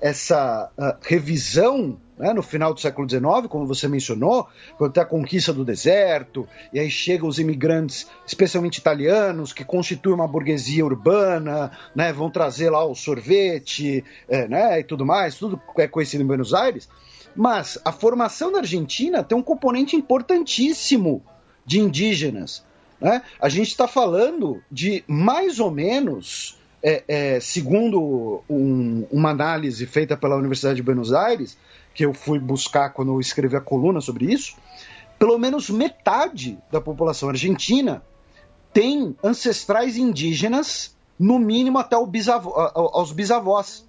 essa 0.00 0.70
uh, 0.78 0.96
revisão 1.02 1.98
né, 2.18 2.32
no 2.32 2.42
final 2.42 2.74
do 2.74 2.80
século 2.80 3.08
XIX, 3.08 3.22
como 3.48 3.66
você 3.66 3.86
mencionou, 3.86 4.48
quando 4.76 4.92
tem 4.92 5.02
a 5.02 5.06
conquista 5.06 5.52
do 5.52 5.64
deserto, 5.64 6.48
e 6.72 6.80
aí 6.80 6.90
chegam 6.90 7.28
os 7.28 7.38
imigrantes, 7.38 8.08
especialmente 8.26 8.78
italianos, 8.78 9.52
que 9.52 9.64
constituem 9.64 10.14
uma 10.14 10.26
burguesia 10.26 10.84
urbana, 10.84 11.70
né, 11.94 12.12
vão 12.12 12.30
trazer 12.30 12.70
lá 12.70 12.84
o 12.84 12.94
sorvete 12.94 14.04
é, 14.28 14.48
né, 14.48 14.80
e 14.80 14.84
tudo 14.84 15.06
mais, 15.06 15.36
tudo 15.36 15.60
é 15.76 15.86
conhecido 15.86 16.22
em 16.22 16.26
Buenos 16.26 16.52
Aires. 16.52 16.88
Mas 17.36 17.78
a 17.84 17.92
formação 17.92 18.50
da 18.50 18.58
Argentina 18.58 19.22
tem 19.22 19.38
um 19.38 19.42
componente 19.42 19.94
importantíssimo 19.94 21.22
de 21.64 21.78
indígenas. 21.78 22.64
Né? 23.00 23.22
A 23.40 23.48
gente 23.48 23.68
está 23.68 23.86
falando 23.86 24.60
de 24.70 25.04
mais 25.06 25.60
ou 25.60 25.70
menos 25.70 26.58
é, 26.82 27.04
é, 27.08 27.40
segundo 27.40 28.42
um, 28.48 29.06
uma 29.10 29.30
análise 29.30 29.84
feita 29.86 30.16
pela 30.16 30.36
Universidade 30.36 30.76
de 30.76 30.82
Buenos 30.82 31.12
Aires, 31.12 31.56
que 31.98 32.06
eu 32.06 32.14
fui 32.14 32.38
buscar 32.38 32.90
quando 32.90 33.10
eu 33.10 33.18
escrevi 33.18 33.56
a 33.56 33.60
coluna 33.60 34.00
sobre 34.00 34.32
isso, 34.32 34.54
pelo 35.18 35.36
menos 35.36 35.68
metade 35.68 36.56
da 36.70 36.80
população 36.80 37.28
argentina 37.28 38.04
tem 38.72 39.16
ancestrais 39.20 39.96
indígenas, 39.96 40.96
no 41.18 41.40
mínimo 41.40 41.76
até 41.76 41.96
bisavô, 42.06 42.52
aos 42.54 43.10
bisavós. 43.10 43.84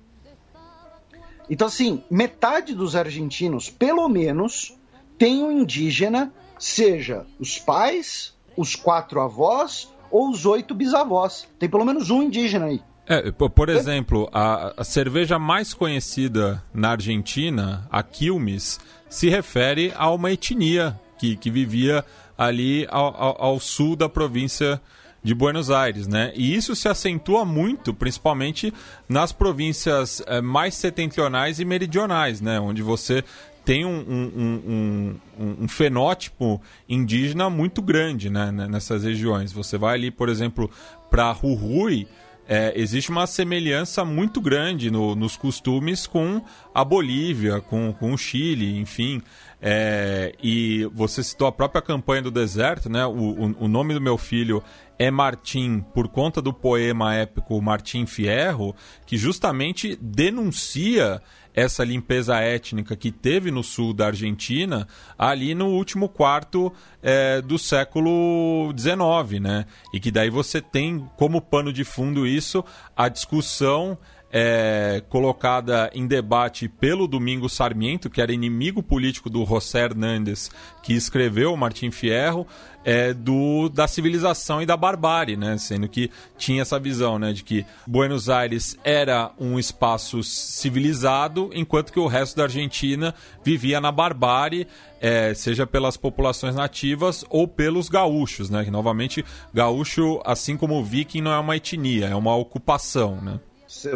Então, 1.48 1.68
assim, 1.68 2.04
metade 2.10 2.74
dos 2.74 2.96
argentinos, 2.96 3.70
pelo 3.70 4.10
menos, 4.10 4.76
tem 5.16 5.44
um 5.44 5.52
indígena, 5.52 6.34
seja 6.58 7.28
os 7.40 7.60
pais, 7.60 8.34
os 8.58 8.76
quatro 8.76 9.22
avós 9.22 9.94
ou 10.10 10.32
os 10.32 10.48
oito 10.48 10.74
bisavós. 10.74 11.48
Tem 11.60 11.70
pelo 11.70 11.86
menos 11.86 12.10
um 12.10 12.24
indígena 12.24 12.66
aí. 12.66 12.82
É, 13.12 13.32
por 13.32 13.70
exemplo, 13.70 14.30
a, 14.32 14.72
a, 14.78 14.84
cerveja 14.84 15.40
mais 15.40 15.74
conhecida 15.74 16.64
na 16.72 16.92
Argentina, 16.92 17.88
a 17.90 18.04
Quilmes, 18.04 18.80
se 19.10 19.28
refere 19.28 19.92
a 19.98 20.12
uma 20.12 20.32
etnia 20.32 20.96
que, 21.18 21.36
que 21.36 21.50
vivia 21.50 22.06
ali 22.38 22.86
ao, 22.88 23.08
ao, 23.20 23.44
ao, 23.44 23.60
sul 23.60 23.96
da 23.96 24.08
província 24.08 24.80
de 25.24 25.34
Buenos 25.34 25.72
Aires, 25.72 26.08
né? 26.08 26.32
E 26.36 26.56
isso 26.56 26.76
se 26.76 26.88
acentua 26.88 27.44
muito, 27.44 27.96
principalmente 27.96 28.72
nas 29.10 29.32
províncias 29.32 30.22
é, 30.28 30.40
mais 30.40 30.76
setentrionais 30.76 31.60
e 31.60 31.66
meridionais, 31.66 32.40
né? 32.40 32.60
Onde 32.60 32.84
você 32.84 33.24
tem 33.66 33.86
um, 33.86 34.00
um, 34.08 35.20
um, 35.40 35.56
um, 35.64 35.68
fenótipo 35.68 36.62
indígena 36.88 37.50
muito 37.50 37.82
grande 37.82 38.30
né, 38.30 38.52
nessas 38.52 39.04
regiões. 39.04 39.52
Você 39.52 39.78
vai 39.78 39.96
ali, 39.96 40.10
por 40.10 40.30
exemplo, 40.30 40.72
para 41.10 41.34
Jujuy, 41.34 42.08
é, 42.52 42.74
existe 42.76 43.12
uma 43.12 43.28
semelhança 43.28 44.04
muito 44.04 44.42
grande 44.42 44.90
no, 44.90 45.14
nos 45.14 45.38
costumes 45.38 46.08
com 46.08 46.42
a 46.74 46.84
Bolívia, 46.84 47.62
com, 47.62 47.94
com 47.94 48.12
o 48.12 48.18
Chile, 48.18 48.80
enfim. 48.80 49.22
É, 49.62 50.34
e 50.42 50.90
você 50.92 51.22
citou 51.22 51.48
a 51.48 51.52
própria 51.52 51.80
campanha 51.80 52.24
do 52.24 52.32
deserto, 52.32 52.90
né? 52.90 53.06
O, 53.06 53.12
o, 53.12 53.56
o, 53.66 53.68
nome 53.68 53.94
do 53.94 54.02
meu 54.02 54.18
filho 54.18 54.64
é 54.98 55.12
Martim 55.12 55.86
por 55.94 56.08
conta 56.08 56.42
do 56.42 56.52
poema 56.52 57.14
épico 57.14 57.62
Martim 57.62 58.08
Fierro, 58.08 58.76
que 59.06 59.16
justamente 59.16 59.96
denuncia 60.02 61.22
essa 61.54 61.84
limpeza 61.84 62.40
étnica 62.40 62.96
que 62.96 63.12
teve 63.12 63.52
no 63.52 63.64
sul 63.64 63.94
da 63.94 64.08
Argentina 64.08 64.88
ali 65.18 65.54
no 65.54 65.68
último 65.68 66.08
quarto 66.08 66.72
é, 67.02 67.42
do 67.42 67.58
século 67.58 68.74
XIX, 68.78 69.42
né? 69.42 69.66
E 69.94 70.00
que 70.00 70.12
daí 70.12 70.30
você 70.30 70.62
tem 70.62 71.08
como 71.18 71.42
pano 71.42 71.74
de 71.74 71.84
fundo 71.84 72.26
isso 72.28 72.64
a 72.96 73.10
discussão 73.10 73.98
é, 74.32 75.02
colocada 75.10 75.90
em 75.94 76.06
debate 76.06 76.68
pelo 76.68 77.08
Domingo 77.08 77.50
Sarmiento, 77.50 78.10
que 78.10 78.22
era 78.22 78.32
inimigo 78.32 78.84
político 78.84 79.30
do 79.30 79.46
José 79.46 79.86
Hernández, 79.86 80.50
que 80.84 80.94
escreveu 80.94 81.56
Martim 81.58 81.90
Fierro, 81.92 82.46
é, 82.86 83.14
do, 83.14 83.70
da 83.70 83.88
civilização 83.88 84.62
e 84.62 84.66
da 84.66 84.78
barbárie, 84.78 85.36
né? 85.36 85.58
sendo 85.58 85.88
que 85.88 86.10
tinha 86.38 86.62
essa 86.62 86.80
visão 86.80 87.20
né, 87.20 87.34
de 87.34 87.44
que 87.44 87.66
Buenos 87.86 88.30
Aires 88.30 88.78
era 88.84 89.32
um 89.38 89.60
espaço 89.60 90.24
civilizado, 90.24 91.50
enquanto 91.54 91.92
que 91.92 92.00
o 92.00 92.08
resto 92.08 92.38
da 92.38 92.44
Argentina 92.44 93.14
vivia 93.44 93.82
na 93.82 93.92
barbárie, 93.92 94.68
é, 95.02 95.34
seja 95.34 95.66
pelas 95.66 95.98
populações 95.98 96.56
nativas 96.56 97.26
ou 97.30 97.48
pelos 97.48 97.90
gaúchos, 97.90 98.50
né? 98.50 98.64
que 98.64 98.72
novamente 98.72 99.26
gaúcho, 99.54 100.22
assim 100.24 100.56
como 100.56 100.84
viking, 100.84 101.22
não 101.22 101.32
é 101.32 101.40
uma 101.40 101.58
etnia, 101.58 102.08
é 102.08 102.16
uma 102.16 102.36
ocupação. 102.36 103.20
Né? 103.22 103.40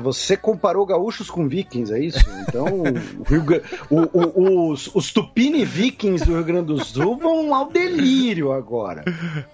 Você 0.03 0.37
comparou 0.37 0.85
gaúchos 0.85 1.31
com 1.31 1.47
vikings, 1.47 1.91
é 1.91 1.99
isso? 1.99 2.19
Então, 2.47 2.67
o, 3.89 4.19
o, 4.19 4.71
os, 4.71 4.93
os 4.93 5.11
Tupini 5.11 5.65
vikings 5.65 6.23
do 6.23 6.35
Rio 6.35 6.43
Grande 6.43 6.67
do 6.67 6.85
Sul 6.85 7.17
vão 7.17 7.55
ao 7.55 7.71
delírio 7.71 8.51
agora. 8.51 9.03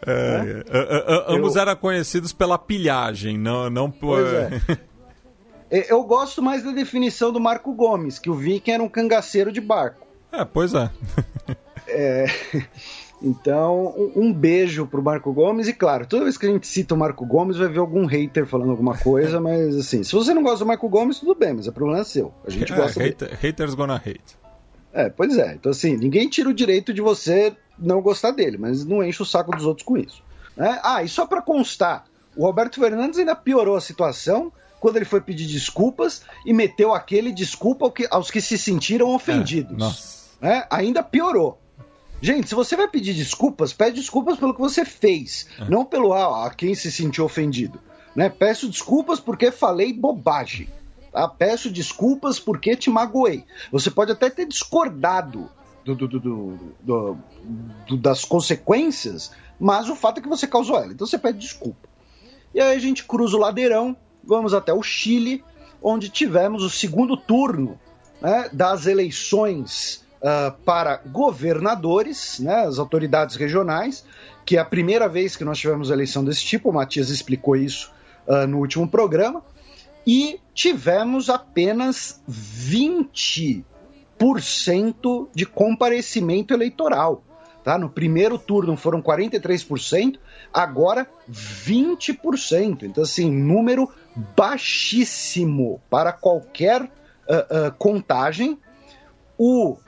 É, 0.05 0.43
né? 0.43 0.63
é, 0.69 1.25
ambos 1.33 1.55
Eu... 1.55 1.61
eram 1.61 1.75
conhecidos 1.77 2.33
pela 2.33 2.57
pilhagem, 2.57 3.37
não, 3.37 3.69
não 3.69 3.89
por. 3.89 4.19
É. 5.71 5.85
Eu 5.87 6.03
gosto 6.03 6.41
mais 6.41 6.63
da 6.63 6.71
definição 6.71 7.31
do 7.31 7.39
Marco 7.39 7.71
Gomes, 7.75 8.17
que 8.17 8.27
o 8.27 8.33
viking 8.33 8.71
era 8.71 8.81
um 8.81 8.89
cangaceiro 8.89 9.51
de 9.51 9.61
barco. 9.61 10.07
É, 10.31 10.43
pois 10.43 10.73
é. 10.73 10.89
é. 11.87 12.25
Então, 13.21 13.93
um, 13.97 14.23
um 14.23 14.33
beijo 14.33 14.85
pro 14.87 15.03
Marco 15.03 15.33
Gomes. 15.33 15.67
E 15.67 15.73
claro, 15.73 16.05
toda 16.05 16.23
vez 16.23 16.37
que 16.37 16.45
a 16.45 16.49
gente 16.49 16.65
cita 16.67 16.95
o 16.95 16.97
Marco 16.97 17.25
Gomes, 17.25 17.57
vai 17.57 17.67
ver 17.67 17.79
algum 17.79 18.05
hater 18.05 18.45
falando 18.45 18.71
alguma 18.71 18.97
coisa, 18.97 19.39
mas 19.41 19.75
assim, 19.75 20.03
se 20.03 20.13
você 20.13 20.33
não 20.33 20.43
gosta 20.43 20.59
do 20.59 20.67
Marco 20.67 20.87
Gomes, 20.87 21.19
tudo 21.19 21.35
bem, 21.35 21.53
mas 21.53 21.67
o 21.67 21.71
problema 21.71 22.01
é 22.01 22.03
seu. 22.03 22.33
A 22.45 22.49
gente 22.49 22.71
é, 22.71 22.75
gosta 22.75 23.01
hater, 23.01 23.37
Haters 23.41 23.73
gonna 23.73 23.95
hate. 23.95 24.39
É, 24.93 25.09
pois 25.09 25.37
é. 25.37 25.53
Então, 25.53 25.71
assim, 25.71 25.95
ninguém 25.97 26.27
tira 26.27 26.49
o 26.49 26.53
direito 26.53 26.93
de 26.93 27.01
você 27.01 27.55
não 27.77 28.01
gostar 28.01 28.31
dele, 28.31 28.57
mas 28.57 28.85
não 28.85 29.03
enche 29.03 29.21
o 29.21 29.25
saco 29.25 29.55
dos 29.55 29.65
outros 29.65 29.85
com 29.85 29.97
isso. 29.97 30.23
Né? 30.55 30.79
Ah, 30.83 31.03
e 31.03 31.07
só 31.07 31.25
para 31.25 31.41
constar, 31.41 32.05
o 32.35 32.45
Roberto 32.45 32.79
Fernandes 32.79 33.19
ainda 33.19 33.35
piorou 33.35 33.75
a 33.75 33.81
situação 33.81 34.51
quando 34.79 34.95
ele 34.95 35.05
foi 35.05 35.21
pedir 35.21 35.45
desculpas 35.45 36.23
e 36.45 36.53
meteu 36.53 36.93
aquele 36.93 37.31
desculpa 37.31 37.91
aos 38.09 38.31
que 38.31 38.41
se 38.41 38.57
sentiram 38.57 39.13
ofendidos. 39.13 39.73
É, 39.73 39.79
nossa. 39.79 40.29
Né? 40.41 40.65
Ainda 40.69 41.03
piorou. 41.03 41.59
Gente, 42.21 42.49
se 42.49 42.55
você 42.55 42.75
vai 42.75 42.87
pedir 42.87 43.13
desculpas, 43.13 43.71
pede 43.71 43.99
desculpas 43.99 44.37
pelo 44.37 44.53
que 44.53 44.59
você 44.59 44.83
fez, 44.83 45.47
é. 45.59 45.69
não 45.69 45.85
pelo 45.85 46.13
ah, 46.13 46.47
a 46.47 46.49
quem 46.49 46.75
se 46.75 46.91
sentiu 46.91 47.25
ofendido. 47.25 47.79
Né? 48.15 48.29
Peço 48.29 48.67
desculpas 48.67 49.19
porque 49.19 49.51
falei 49.51 49.93
bobagem. 49.93 50.69
Tá? 51.11 51.27
Peço 51.27 51.71
desculpas 51.71 52.39
porque 52.39 52.75
te 52.75 52.89
magoei. 52.89 53.45
Você 53.71 53.89
pode 53.89 54.11
até 54.11 54.29
ter 54.29 54.45
discordado 54.45 55.49
do, 55.85 55.95
do, 55.95 56.57
do, 56.81 57.97
das 57.97 58.25
consequências, 58.25 59.31
mas 59.59 59.89
o 59.89 59.95
fato 59.95 60.19
é 60.19 60.21
que 60.21 60.29
você 60.29 60.45
causou 60.45 60.77
ela. 60.77 60.91
Então 60.91 61.07
você 61.07 61.17
pede 61.17 61.39
desculpa. 61.39 61.87
E 62.53 62.59
aí 62.59 62.75
a 62.75 62.79
gente 62.79 63.03
cruza 63.05 63.37
o 63.37 63.39
ladeirão, 63.39 63.95
vamos 64.23 64.53
até 64.53 64.73
o 64.73 64.83
Chile, 64.83 65.43
onde 65.81 66.09
tivemos 66.09 66.63
o 66.63 66.69
segundo 66.69 67.15
turno 67.15 67.79
né, 68.21 68.49
das 68.51 68.85
eleições 68.85 70.03
uh, 70.21 70.51
para 70.63 70.97
governadores, 70.97 72.39
né, 72.39 72.65
as 72.65 72.79
autoridades 72.79 73.35
regionais, 73.35 74.05
que 74.45 74.57
é 74.57 74.59
a 74.59 74.65
primeira 74.65 75.07
vez 75.07 75.35
que 75.35 75.45
nós 75.45 75.59
tivemos 75.59 75.89
eleição 75.89 76.23
desse 76.23 76.43
tipo, 76.43 76.69
o 76.69 76.73
Matias 76.73 77.09
explicou 77.09 77.55
isso 77.55 77.91
uh, 78.27 78.47
no 78.47 78.57
último 78.57 78.87
programa, 78.87 79.43
e 80.05 80.39
tivemos 80.53 81.29
apenas 81.29 82.21
20% 82.29 83.63
de 85.33 85.45
comparecimento 85.45 86.53
eleitoral. 86.53 87.23
Tá? 87.63 87.77
No 87.77 87.89
primeiro 87.89 88.37
turno 88.39 88.75
foram 88.75 89.01
43%, 89.01 90.17
agora 90.51 91.07
20%. 91.29 92.83
Então, 92.83 93.03
assim, 93.03 93.29
número 93.29 93.87
baixíssimo 94.35 95.81
para 95.89 96.11
qualquer 96.11 96.81
uh, 96.81 96.87
uh, 96.87 97.71
contagem 97.77 98.57
o, 99.41 99.71
uh, 99.71 99.79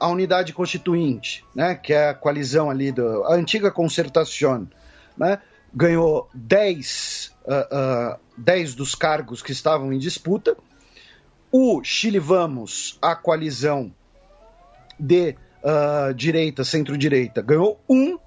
a 0.00 0.08
unidade 0.08 0.52
constituinte, 0.52 1.44
né, 1.54 1.76
que 1.76 1.92
é 1.92 2.08
a 2.08 2.14
coalizão 2.14 2.68
ali, 2.68 2.90
do, 2.90 3.22
a 3.26 3.34
antiga 3.34 3.70
concertação, 3.70 4.68
né, 5.16 5.40
ganhou 5.72 6.28
10, 6.34 7.32
uh, 7.46 8.16
uh, 8.16 8.20
10 8.36 8.74
dos 8.74 8.96
cargos 8.96 9.40
que 9.40 9.52
estavam 9.52 9.92
em 9.92 10.00
disputa. 10.00 10.56
O 11.52 11.80
Chile 11.84 12.18
Vamos, 12.18 12.98
a 13.00 13.14
coalizão 13.14 13.94
de 14.98 15.36
uh, 15.62 16.12
direita, 16.12 16.64
centro-direita, 16.64 17.40
ganhou 17.40 17.80
um. 17.88 18.18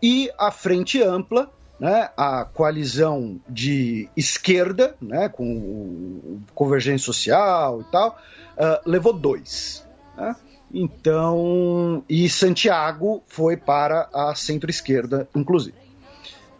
E 0.00 0.30
a 0.38 0.52
Frente 0.52 1.02
Ampla, 1.02 1.50
né, 1.80 2.10
a 2.16 2.44
coalizão 2.44 3.40
de 3.48 4.08
esquerda, 4.16 4.94
né, 5.02 5.28
com 5.28 5.44
o 5.44 6.40
Convergência 6.54 7.04
Social 7.04 7.80
e 7.80 7.84
tal, 7.90 8.16
uh, 8.56 8.88
levou 8.88 9.12
dois. 9.12 9.84
Né? 10.16 10.36
Então, 10.72 12.04
e 12.08 12.28
Santiago 12.28 13.22
foi 13.26 13.56
para 13.56 14.08
a 14.12 14.34
centro-esquerda, 14.34 15.28
inclusive. 15.34 15.76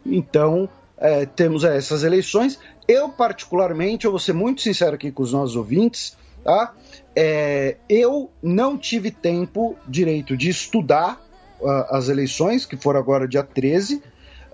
Então, 0.07 0.69
é, 0.97 1.27
temos 1.27 1.65
essas 1.65 2.05
eleições. 2.05 2.59
Eu, 2.87 3.09
particularmente, 3.09 4.05
eu 4.05 4.11
vou 4.11 4.21
ser 4.21 4.33
muito 4.33 4.63
sincero 4.63 4.95
aqui 4.95 5.11
com 5.11 5.23
os 5.23 5.33
nossos 5.33 5.57
ouvintes, 5.57 6.17
tá? 6.45 6.75
É, 7.17 7.77
eu 7.89 8.31
não 8.43 8.77
tive 8.79 9.11
tempo 9.11 9.77
direito 9.89 10.37
de 10.37 10.51
estudar 10.51 11.21
uh, 11.61 11.87
as 11.91 12.09
eleições, 12.09 12.67
que 12.67 12.77
foram 12.77 13.01
agora 13.01 13.27
dia 13.27 13.43
13, 13.43 13.97
uh, 13.97 14.03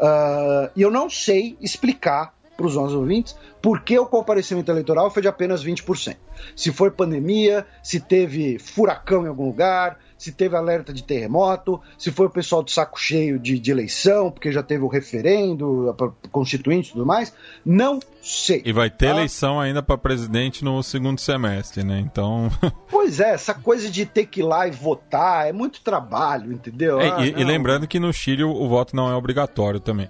ah, 0.00 0.70
e 0.74 0.82
eu 0.82 0.90
não 0.90 1.10
sei 1.10 1.56
explicar 1.60 2.34
para 2.60 2.66
os 2.66 2.74
nossos 2.74 2.94
ouvintes 2.94 3.34
por 3.62 3.80
que 3.80 3.98
o 3.98 4.05
comparecimento 4.05 4.70
eleitoral 4.70 5.10
foi 5.10 5.22
de 5.22 5.28
apenas 5.28 5.64
20%. 5.64 6.16
Se 6.55 6.70
foi 6.72 6.90
pandemia, 6.90 7.66
se 7.82 8.00
teve 8.00 8.58
furacão 8.58 9.24
em 9.24 9.28
algum 9.28 9.47
lugar, 9.47 9.98
se 10.16 10.32
teve 10.32 10.55
alerta 10.55 10.92
de 10.92 11.02
terremoto, 11.02 11.80
se 11.97 12.10
foi 12.10 12.26
o 12.26 12.30
pessoal 12.30 12.62
do 12.62 12.70
saco 12.70 13.00
cheio 13.00 13.39
de, 13.39 13.58
de 13.58 13.70
eleição, 13.70 14.30
porque 14.30 14.52
já 14.52 14.62
teve 14.62 14.84
o 14.84 14.89
referendo, 14.89 15.94
constituinte 16.30 16.90
e 16.90 16.92
tudo 16.92 17.06
mais, 17.06 17.32
não 17.64 18.00
sei. 18.20 18.62
E 18.66 18.72
vai 18.72 18.90
ter 18.90 19.06
tá? 19.06 19.12
eleição 19.12 19.58
ainda 19.58 19.82
para 19.82 19.97
presidente 19.97 20.62
no 20.62 20.82
segundo 20.82 21.18
semestre, 21.18 21.82
né? 21.82 21.98
Então. 22.00 22.50
pois 22.90 23.18
é, 23.18 23.30
essa 23.30 23.55
coisa 23.55 23.90
de 23.90 24.05
ter 24.05 24.26
que 24.26 24.40
ir 24.40 24.44
lá 24.44 24.68
e 24.68 24.70
votar 24.70 25.48
é 25.48 25.52
muito 25.52 25.80
trabalho, 25.80 26.52
entendeu? 26.52 27.00
É, 27.00 27.10
ah, 27.10 27.26
e, 27.26 27.30
e, 27.30 27.44
lembrando 27.44 27.89
que 27.89 27.98
no 27.98 28.12
Chile 28.12 28.44
o 28.44 28.68
voto 28.68 28.94
não 28.94 29.10
é 29.10 29.14
obrigatório 29.14 29.80
também. 29.80 30.08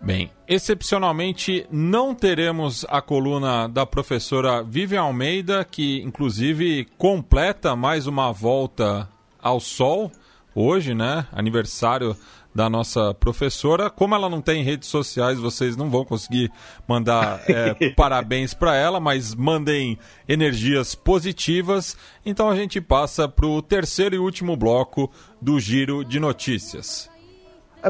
Bem, 0.00 0.30
excepcionalmente 0.46 1.66
não 1.70 2.14
teremos 2.14 2.86
a 2.88 3.02
coluna 3.02 3.68
da 3.68 3.84
professora 3.84 4.62
Vivian 4.62 5.02
Almeida, 5.02 5.64
que 5.64 6.00
inclusive 6.02 6.86
completa 6.96 7.74
mais 7.74 8.06
uma 8.06 8.32
volta 8.32 9.08
ao 9.40 9.58
sol 9.58 10.10
hoje, 10.54 10.94
né? 10.94 11.26
Aniversário 11.32 12.16
da 12.54 12.68
nossa 12.68 13.12
professora. 13.14 13.90
Como 13.90 14.14
ela 14.14 14.28
não 14.28 14.40
tem 14.40 14.62
redes 14.62 14.88
sociais, 14.88 15.38
vocês 15.38 15.76
não 15.76 15.90
vão 15.90 16.04
conseguir 16.04 16.50
mandar 16.88 17.40
é, 17.48 17.90
parabéns 17.94 18.54
para 18.54 18.74
ela, 18.74 18.98
mas 18.98 19.34
mandem 19.34 19.98
energias 20.28 20.94
positivas. 20.94 21.96
Então 22.24 22.48
a 22.48 22.56
gente 22.56 22.80
passa 22.80 23.28
para 23.28 23.46
o 23.46 23.62
terceiro 23.62 24.14
e 24.14 24.18
último 24.18 24.56
bloco 24.56 25.10
do 25.40 25.60
Giro 25.60 26.04
de 26.04 26.18
Notícias. 26.18 27.10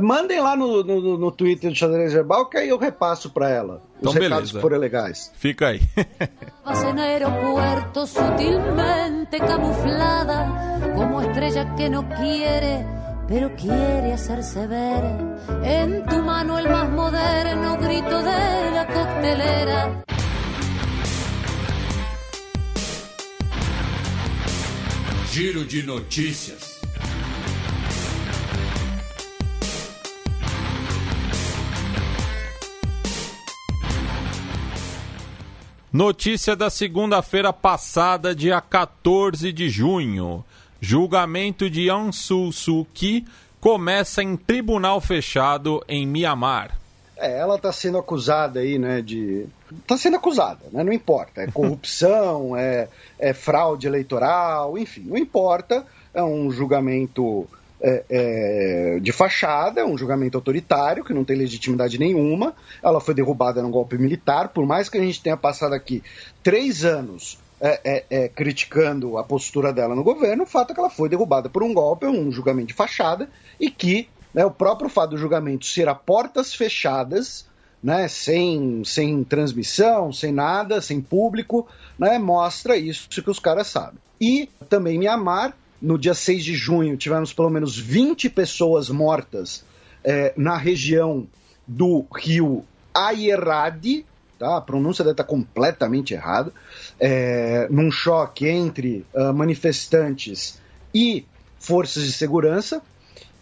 Mandem 0.03 0.41
lá 0.41 0.55
no, 0.57 0.83
no, 0.85 1.19
no 1.19 1.33
Twitter 1.33 1.71
do 1.71 1.77
Xadrez 1.77 2.13
Verbal 2.13 2.47
que 2.49 2.59
aí 2.59 2.69
eu 2.69 2.79
repasso 2.79 3.31
para 3.31 3.49
ela. 3.49 3.83
Então, 3.99 4.13
os 4.13 4.19
recados 4.19 4.51
beleza. 4.51 4.61
forem 4.61 4.79
legais. 4.79 5.33
Fica 5.37 5.69
aí. 5.69 5.81
en 6.91 6.99
aeropuerto 6.99 8.07
sutilmente 8.07 9.39
camuflada 9.39 10.93
como 10.95 11.21
estrella 11.23 11.75
que 11.77 11.89
no 11.89 12.03
quiere 12.09 12.85
pero 13.29 13.55
quiere 13.57 14.13
hacerse 14.15 14.67
ver 14.67 15.05
en 15.63 16.05
tu 16.07 16.23
mano 16.23 16.59
el 16.59 16.69
más 16.69 16.91
moderno 16.91 17.77
grito 17.77 18.23
de 18.23 18.71
la 18.73 18.87
coctelera. 18.87 20.05
Giro 25.31 25.63
de 25.65 25.83
notícias. 25.83 26.68
Notícia 35.91 36.55
da 36.55 36.69
segunda-feira 36.69 37.51
passada, 37.51 38.35
dia 38.35 38.61
14 38.61 39.51
de 39.51 39.71
junho. 39.71 40.45
Julgamento 40.79 41.71
de 41.71 41.89
Aung 41.89 42.13
Suu 42.13 42.87
Kyi 42.93 43.27
começa 43.59 44.23
em 44.23 44.37
tribunal 44.37 45.01
fechado 45.01 45.83
em 45.89 46.07
Mianmar. 46.07 46.79
É, 47.17 47.39
ela 47.39 47.57
está 47.57 47.73
sendo 47.73 47.97
acusada 47.97 48.61
aí, 48.61 48.79
né, 48.79 49.01
de... 49.01 49.47
Está 49.81 49.97
sendo 49.97 50.17
acusada, 50.17 50.67
né, 50.71 50.85
não 50.85 50.93
importa. 50.93 51.41
É 51.41 51.47
corrupção, 51.51 52.55
é, 52.55 52.89
é 53.19 53.33
fraude 53.33 53.87
eleitoral, 53.87 54.77
enfim, 54.77 55.05
não 55.07 55.17
importa. 55.17 55.87
É 56.13 56.23
um 56.23 56.51
julgamento 56.51 57.49
é, 57.81 58.05
é, 58.09 58.99
de 59.01 59.13
fachada, 59.13 59.81
é 59.81 59.85
um 59.85 59.97
julgamento 59.97 60.37
autoritário 60.37 61.05
que 61.05 61.15
não 61.15 61.25
tem 61.25 61.37
legitimidade 61.37 61.99
nenhuma. 61.99 62.55
Ela 62.83 63.01
foi 63.01 63.15
derrubada 63.15 63.63
num 63.63 63.71
golpe 63.71 63.97
militar, 63.97 64.49
por 64.49 64.67
mais 64.67 64.89
que 64.89 64.99
a 64.99 65.01
gente 65.01 65.23
tenha 65.23 65.37
passado 65.37 65.75
aqui 65.75 66.03
três 66.43 66.85
anos 66.85 67.39
é, 67.61 67.81
é, 67.85 68.05
é, 68.11 68.29
criticando 68.29 69.19
a 69.19 69.25
postura 69.25 69.73
dela 69.73 69.95
no 69.95 70.05
governo, 70.05 70.45
o 70.45 70.47
fato 70.47 70.71
é 70.71 70.75
que 70.75 70.81
ela 70.81 70.91
foi 70.91 71.09
derrubada 71.09 71.49
por 71.49 71.63
um 71.63 71.75
golpe, 71.75 72.07
um 72.07 72.31
julgamento 72.31 72.69
de 72.69 72.75
fachada, 72.75 73.29
e 73.59 73.71
que 73.71 74.09
né, 74.33 74.45
o 74.45 74.51
próprio 74.51 74.89
fato 74.89 75.11
do 75.11 75.19
julgamento 75.19 75.67
ser 75.67 75.89
a 75.89 75.95
portas 75.95 76.55
fechadas 76.55 77.47
né, 77.83 78.09
sem, 78.09 78.83
sem 78.85 79.25
transmissão, 79.25 80.13
sem 80.13 80.33
nada, 80.33 80.81
sem 80.81 81.01
público, 81.01 81.67
né, 81.99 82.19
mostra 82.19 82.77
isso 82.77 83.09
que 83.09 83.31
os 83.31 83.39
caras 83.39 83.69
sabem. 83.69 83.99
E 84.21 84.49
também 84.69 84.99
Mianmar, 84.99 85.55
no 85.81 85.99
dia 85.99 86.15
6 86.15 86.45
de 86.45 86.55
junho, 86.55 86.97
tivemos 86.97 87.33
pelo 87.33 87.51
menos 87.51 87.79
20 87.79 88.29
pessoas 88.31 88.89
mortas 88.89 89.65
é, 90.05 90.33
na 90.37 90.57
região 90.57 91.27
do 91.67 92.05
rio 92.15 92.65
Ayeradi, 92.95 94.05
tá? 94.39 94.57
a 94.57 94.61
pronúncia 94.61 95.05
deve 95.05 95.13
estar 95.13 95.25
completamente 95.25 96.15
errada, 96.15 96.53
é, 96.99 97.69
num 97.71 97.91
choque 97.91 98.47
entre 98.47 99.05
uh, 99.15 99.33
manifestantes 99.33 100.61
e 100.95 101.25
forças 101.59 102.05
de 102.05 102.13
segurança. 102.13 102.83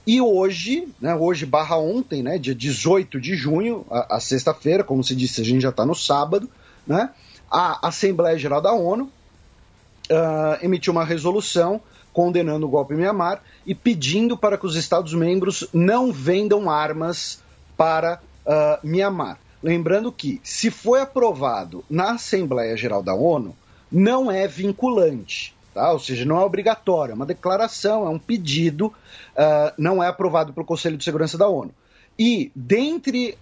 E 0.07 0.21
hoje, 0.21 0.89
né, 1.01 1.15
hoje 1.15 1.45
barra 1.45 1.77
ontem, 1.77 2.23
né, 2.23 2.39
dia 2.39 2.55
18 2.55 3.21
de 3.21 3.35
junho, 3.35 3.85
a, 3.91 4.17
a 4.17 4.21
sexta-feira, 4.21 4.85
como 4.85 5.03
se 5.03 5.17
disse, 5.17 5.41
a 5.41 5.45
gente 5.45 5.63
já 5.63 5.71
está 5.71 5.85
no 5.85 5.95
sábado, 5.95 6.49
né, 6.87 7.11
a 7.51 7.89
Assembleia 7.89 8.39
Geral 8.39 8.61
da 8.61 8.73
ONU 8.73 9.05
uh, 9.05 10.65
emitiu 10.65 10.93
uma 10.93 11.05
resolução 11.05 11.81
condenando 12.17 12.65
o 12.65 12.69
golpe 12.71 12.95
em 12.95 12.97
Mianmar 12.97 13.43
e 13.67 13.75
pedindo 13.75 14.39
para 14.39 14.57
que 14.57 14.65
os 14.65 14.75
Estados-membros 14.75 15.69
não 15.71 16.11
vendam 16.11 16.71
armas 16.71 17.43
para 17.77 18.23
uh, 18.47 18.79
Mianmar. 18.83 19.39
Lembrando 19.63 20.11
que, 20.11 20.41
se 20.43 20.71
foi 20.71 21.03
aprovado 21.03 21.85
na 21.91 22.13
Assembleia 22.13 22.75
Geral 22.75 23.03
da 23.03 23.15
ONU, 23.15 23.55
não 23.93 24.31
é 24.31 24.49
vinculante. 24.49 25.55
Tá? 25.75 25.93
Ou 25.93 25.99
seja, 25.99 26.25
não 26.25 26.41
é 26.41 26.41
obrigatório, 26.43 27.13
é 27.13 27.15
uma 27.15 27.27
declaração, 27.27 28.07
é 28.07 28.09
um 28.09 28.19
pedido, 28.19 28.87
uh, 28.87 29.75
não 29.77 30.03
é 30.03 30.09
aprovado 30.09 30.55
pelo 30.55 30.65
Conselho 30.65 30.97
de 30.97 31.05
Segurança 31.05 31.37
da 31.37 31.47
ONU. 31.47 31.75
E 32.19 32.51
dentre 32.57 33.37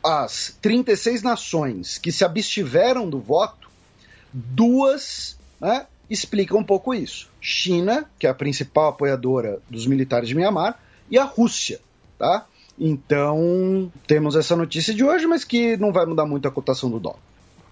as 0.00 0.56
36 0.62 1.24
nações 1.24 1.98
que 1.98 2.12
se 2.12 2.24
abstiveram 2.24 3.10
do 3.10 3.18
voto, 3.18 3.68
duas 4.32 5.36
né, 5.60 5.88
explicam 6.08 6.60
um 6.60 6.64
pouco 6.64 6.94
isso. 6.94 7.31
China, 7.42 8.06
que 8.18 8.26
é 8.26 8.30
a 8.30 8.34
principal 8.34 8.90
apoiadora 8.90 9.60
dos 9.68 9.84
militares 9.84 10.28
de 10.28 10.34
Mianmar, 10.34 10.78
e 11.10 11.18
a 11.18 11.24
Rússia. 11.24 11.80
Tá? 12.16 12.46
Então, 12.78 13.92
temos 14.06 14.36
essa 14.36 14.54
notícia 14.54 14.94
de 14.94 15.02
hoje, 15.02 15.26
mas 15.26 15.42
que 15.42 15.76
não 15.76 15.92
vai 15.92 16.06
mudar 16.06 16.24
muito 16.24 16.46
a 16.46 16.50
cotação 16.50 16.88
do 16.88 17.00
dólar. 17.00 17.18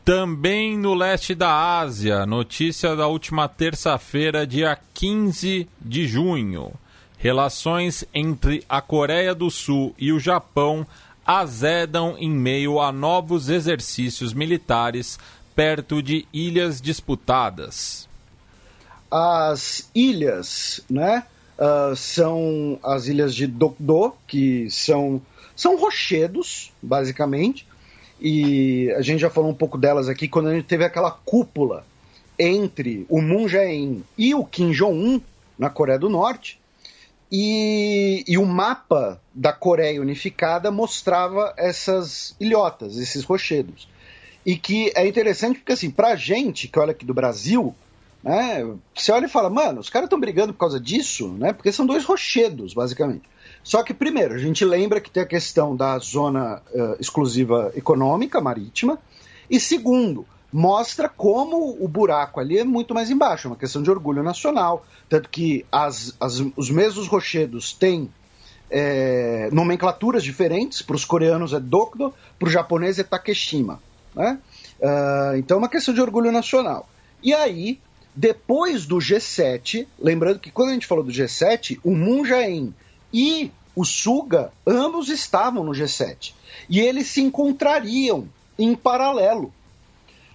Também 0.05 0.76
no 0.76 0.92
leste 0.92 1.34
da 1.34 1.78
Ásia, 1.78 2.26
notícia 2.26 2.97
da 2.97 3.07
última 3.07 3.49
terça-feira, 3.49 4.47
dia 4.47 4.76
15 4.92 5.68
de 5.81 6.07
junho. 6.07 6.73
Relações 7.16 8.05
entre 8.12 8.65
a 8.68 8.81
Coreia 8.81 9.34
do 9.34 9.50
Sul 9.50 9.94
e 9.99 10.10
o 10.10 10.18
Japão 10.18 10.86
azedam 11.24 12.16
em 12.18 12.31
meio 12.31 12.81
a 12.81 12.90
novos 12.90 13.49
exercícios 13.49 14.32
militares 14.32 15.18
perto 15.55 16.02
de 16.02 16.26
ilhas 16.32 16.81
disputadas. 16.81 18.09
As 19.10 19.90
ilhas, 19.94 20.80
né, 20.89 21.24
uh, 21.58 21.97
são 21.97 22.78
as 22.82 23.06
ilhas 23.06 23.34
de 23.34 23.47
Dokdo, 23.47 24.14
que 24.26 24.70
são, 24.70 25.20
são 25.56 25.76
rochedos, 25.76 26.72
basicamente, 26.80 27.66
e 28.20 28.90
a 28.92 29.02
gente 29.02 29.20
já 29.20 29.30
falou 29.30 29.50
um 29.50 29.55
pouco 29.55 29.78
delas 29.78 30.08
aqui 30.08 30.28
quando 30.28 30.48
a 30.48 30.55
gente 30.55 30.66
teve 30.66 30.84
aquela 30.84 31.10
cúpula 31.10 31.86
entre 32.39 33.06
o 33.08 33.20
Moon 33.20 33.48
Jae-in 33.48 34.02
e 34.16 34.34
o 34.34 34.44
Kim 34.44 34.72
Jong-un 34.72 35.20
na 35.58 35.70
Coreia 35.70 35.98
do 35.98 36.08
Norte. 36.08 36.58
E, 37.32 38.24
e, 38.26 38.36
o 38.36 38.44
mapa 38.44 39.20
da 39.32 39.52
Coreia 39.52 40.00
unificada 40.00 40.70
mostrava 40.70 41.55
essas 41.56 42.34
ilhotas, 42.40 42.97
esses 42.97 43.22
rochedos. 43.22 43.89
E 44.44 44.56
que 44.56 44.90
é 44.97 45.06
interessante 45.06 45.58
porque, 45.58 45.72
assim, 45.72 45.90
pra 45.90 46.16
gente 46.16 46.66
que 46.66 46.78
olha 46.78 46.90
aqui 46.90 47.05
do 47.05 47.14
Brasil, 47.14 47.74
né, 48.23 48.65
você 48.94 49.12
olha 49.12 49.26
e 49.26 49.31
fala, 49.31 49.49
mano, 49.49 49.81
os 49.81 49.89
caras 49.89 50.07
estão 50.07 50.20
brigando 50.20 50.52
por 50.52 50.60
causa 50.60 50.78
disso, 50.78 51.28
né? 51.28 51.52
Porque 51.52 51.73
são 51.73 51.86
dois 51.86 52.05
rochedos, 52.05 52.74
basicamente. 52.74 53.28
Só 53.62 53.82
que, 53.82 53.94
primeiro, 53.94 54.34
a 54.34 54.39
gente 54.39 54.65
lembra 54.65 55.00
que 55.00 55.10
tem 55.10 55.23
a 55.23 55.26
questão 55.26 55.74
da 55.74 55.99
zona 55.99 56.62
uh, 56.73 56.97
exclusiva 57.00 57.73
econômica 57.74 58.40
marítima, 58.40 58.99
e 59.50 59.58
segundo, 59.58 60.26
mostra 60.52 61.08
como 61.08 61.76
o 61.81 61.89
buraco 61.89 62.40
ali 62.40 62.58
é 62.58 62.65
muito 62.65 62.94
mais 62.94 63.10
embaixo, 63.10 63.47
é 63.47 63.50
uma 63.50 63.57
questão 63.57 63.82
de 63.82 63.90
orgulho 63.90 64.23
nacional. 64.23 64.84
Tanto 65.08 65.28
que 65.28 65.65
as, 65.70 66.15
as, 66.20 66.42
os 66.57 66.70
mesmos 66.70 67.07
rochedos 67.07 67.73
têm 67.73 68.10
é, 68.70 69.49
nomenclaturas 69.52 70.23
diferentes, 70.23 70.82
para 70.82 70.97
os 70.97 71.05
coreanos 71.05 71.52
é 71.52 71.60
Dokdo, 71.60 72.15
para 72.39 72.49
o 72.49 72.50
japonês 72.50 72.99
é 72.99 73.02
Takeshima. 73.02 73.81
Né? 74.15 74.39
Uh, 74.81 75.36
então 75.36 75.57
é 75.57 75.58
uma 75.58 75.68
questão 75.68 75.94
de 75.94 76.00
orgulho 76.00 76.32
nacional. 76.32 76.89
E 77.23 77.34
aí, 77.34 77.81
depois 78.20 78.84
do 78.84 78.99
G7, 78.99 79.86
lembrando 79.99 80.40
que 80.40 80.50
quando 80.50 80.68
a 80.68 80.73
gente 80.74 80.86
falou 80.86 81.02
do 81.02 81.10
G7, 81.10 81.81
o 81.82 81.92
Moon 81.92 82.23
Jae-in 82.23 82.74
e 83.10 83.50
o 83.74 83.82
Suga, 83.82 84.52
ambos 84.66 85.08
estavam 85.08 85.65
no 85.65 85.73
G7. 85.73 86.34
E 86.68 86.81
eles 86.81 87.07
se 87.07 87.23
encontrariam 87.23 88.28
em 88.58 88.74
paralelo. 88.74 89.50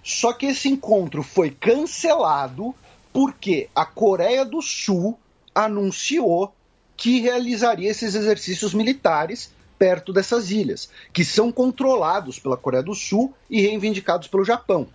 Só 0.04 0.34
que 0.34 0.48
esse 0.48 0.68
encontro 0.68 1.22
foi 1.22 1.52
cancelado 1.52 2.74
porque 3.14 3.70
a 3.76 3.86
Coreia 3.86 4.44
do 4.44 4.64
Sul 4.64 5.16
anunciou 5.54 6.56
que 6.98 7.20
realizaria 7.20 7.92
esses 7.92 8.16
exercícios 8.16 8.74
militares 8.74 9.54
perto 9.78 10.12
dessas 10.12 10.50
ilhas, 10.50 10.90
que 11.14 11.24
são 11.24 11.52
controlados 11.52 12.40
pela 12.40 12.58
Coreia 12.58 12.82
do 12.82 12.96
Sul 12.96 13.32
e 13.48 13.62
reivindicados 13.62 14.28
pelo 14.28 14.44
Japão. 14.44 14.88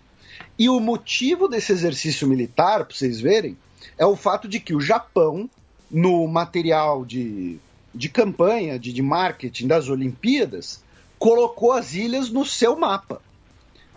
E 0.59 0.69
o 0.69 0.78
motivo 0.81 1.49
desse 1.49 1.73
exercício 1.73 2.27
militar, 2.28 2.85
para 2.85 2.94
vocês 2.94 3.20
verem, 3.20 3.57
é 3.97 4.07
o 4.07 4.17
fato 4.17 4.49
de 4.49 4.60
que 4.60 4.75
o 4.75 4.81
Japão, 4.81 5.49
no 5.91 6.27
material 6.27 7.05
de, 7.05 7.59
de 7.94 8.09
campanha, 8.09 8.78
de, 8.78 8.93
de 8.93 9.02
marketing 9.02 9.67
das 9.67 9.89
Olimpíadas, 9.89 10.83
colocou 11.19 11.73
as 11.73 11.94
ilhas 11.94 12.31
no 12.31 12.44
seu 12.44 12.77
mapa. 12.77 13.20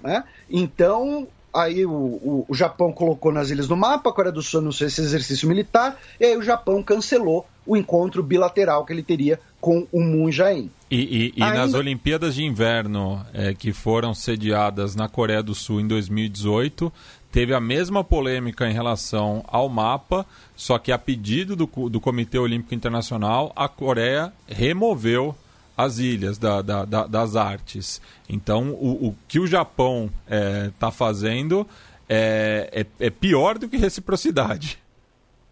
Né? 0.02 0.24
Então, 0.50 1.28
aí 1.54 1.86
o, 1.86 1.92
o, 1.92 2.46
o, 2.50 2.54
Japão 2.54 2.92
colocou 2.92 3.32
nas 3.32 3.50
ilhas 3.50 3.70
no 3.70 3.78
mapa, 3.78 4.10
a 4.10 4.14
Coreia 4.14 4.34
do 4.34 4.42
Sul 4.42 4.60
anunciou 4.60 4.88
esse 4.88 5.02
exercício 5.02 5.48
militar, 5.48 5.98
e 6.20 6.26
aí 6.26 6.38
o 6.38 6.42
Japão 6.42 6.84
cancelou 6.84 7.48
o 7.66 7.78
encontro 7.78 8.22
bilateral 8.22 8.86
que 8.86 8.94
ele 8.94 9.04
teria 9.04 9.40
com 9.60 9.88
o 9.92 10.02
Moon 10.02 10.32
Jae-in. 10.32 10.70
E, 10.92 10.98
e, 10.98 11.34
e 11.38 11.44
Ainda... 11.44 11.60
nas 11.60 11.74
Olimpíadas 11.74 12.36
de 12.36 12.44
Inverno 12.44 13.26
é, 13.34 13.54
que 13.54 13.72
foram 13.72 14.14
sediadas 14.14 14.96
na 14.96 15.08
Coreia 15.08 15.42
do 15.42 15.56
Sul 15.56 15.80
em 15.80 15.88
2018, 15.88 16.92
teve 17.32 17.54
a 17.54 17.60
mesma 17.60 18.04
polêmica 18.04 18.70
em 18.70 18.74
relação 18.74 19.44
ao 19.48 19.70
mapa, 19.70 20.26
só 20.56 20.78
que 20.78 20.92
a 20.92 20.98
pedido 20.98 21.56
do, 21.56 21.90
do 21.90 22.02
Comitê 22.02 22.38
Olímpico 22.38 22.76
Internacional, 22.76 23.52
a 23.56 23.68
Coreia 23.68 24.34
removeu 24.48 25.36
as 25.76 25.98
ilhas 25.98 26.38
da, 26.38 26.62
da, 26.62 26.86
da, 26.86 27.08
das 27.08 27.36
artes. 27.36 28.02
Então, 28.30 28.70
o, 28.72 29.08
o 29.08 29.16
que 29.28 29.40
o 29.40 29.48
Japão 29.48 30.12
está 30.26 30.36
é, 30.36 30.72
tá 30.80 30.92
fazendo 30.92 31.68
é, 32.08 32.86
é, 33.00 33.06
é 33.08 33.10
pior 33.10 33.58
do 33.58 33.68
que 33.68 33.78
reciprocidade. 33.78 34.83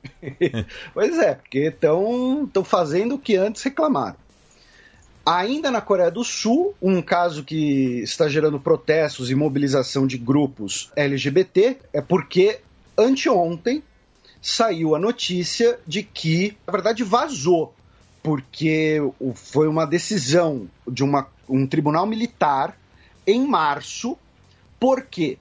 pois 0.94 1.18
é, 1.20 1.36
porque 1.36 1.60
estão 1.60 2.50
fazendo 2.64 3.16
o 3.16 3.20
que 3.20 3.36
antes 3.36 3.62
reclamaram. 3.62 4.16
Ainda 5.26 5.70
na 5.70 5.82
Coreia 5.82 6.10
do 6.10 6.24
Sul, 6.24 6.74
um 6.82 7.02
caso 7.02 7.44
que 7.44 8.00
está 8.02 8.28
gerando 8.28 8.60
protestos 8.60 9.30
e 9.30 9.36
mobilização 9.36 10.08
de 10.08 10.18
grupos 10.18 10.92
LGBT 10.96 11.78
é 11.94 12.02
porque 12.02 12.60
anteontem 12.98 13.84
saiu 14.42 14.96
a 14.96 15.00
notícia 15.00 15.80
de 15.86 16.02
que, 16.02 16.58
na 16.66 16.72
verdade, 16.72 17.04
vazou, 17.04 17.72
porque 18.24 18.98
foi 19.36 19.68
uma 19.68 19.86
decisão 19.86 20.68
de 20.88 21.04
uma, 21.04 21.28
um 21.48 21.68
tribunal 21.68 22.08
militar 22.08 22.76
em 23.26 23.46
março, 23.46 24.18
porque 24.80 25.38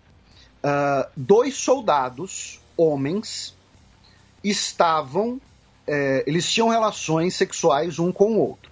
uh, 0.63 1.09
dois 1.17 1.55
soldados, 1.55 2.61
homens, 2.77 3.55
estavam. 4.43 5.41
É, 5.87 6.25
eles 6.27 6.51
tinham 6.51 6.69
relações 6.69 7.35
sexuais 7.35 7.99
um 7.99 8.13
com 8.13 8.35
o 8.35 8.39
outro. 8.39 8.71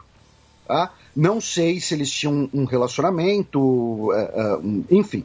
Tá? 0.68 0.92
Não 1.16 1.40
sei 1.40 1.80
se 1.80 1.94
eles 1.94 2.10
tinham 2.10 2.48
um 2.52 2.64
relacionamento, 2.64 3.58
uh, 3.58 4.60
uh, 4.60 4.84
enfim. 4.90 5.24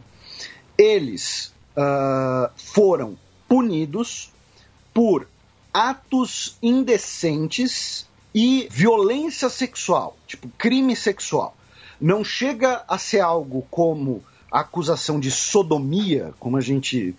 Eles 0.78 1.54
uh, 1.78 2.50
foram 2.56 3.18
punidos 3.48 4.32
por 4.94 5.28
atos 5.74 6.58
indecentes 6.64 8.08
e 8.34 8.68
violência 8.72 9.50
sexual, 9.50 10.18
tipo 10.26 10.50
crime 10.58 10.96
sexual. 10.96 11.56
Não 12.00 12.24
chega 12.24 12.84
a 12.88 12.98
ser 12.98 13.20
algo 13.20 13.68
como 13.70 14.24
a 14.52 14.62
acusação 14.62 15.20
de 15.20 15.30
sodomia, 15.30 16.34
como 16.40 16.58
a 16.58 16.62
gente 16.62 17.16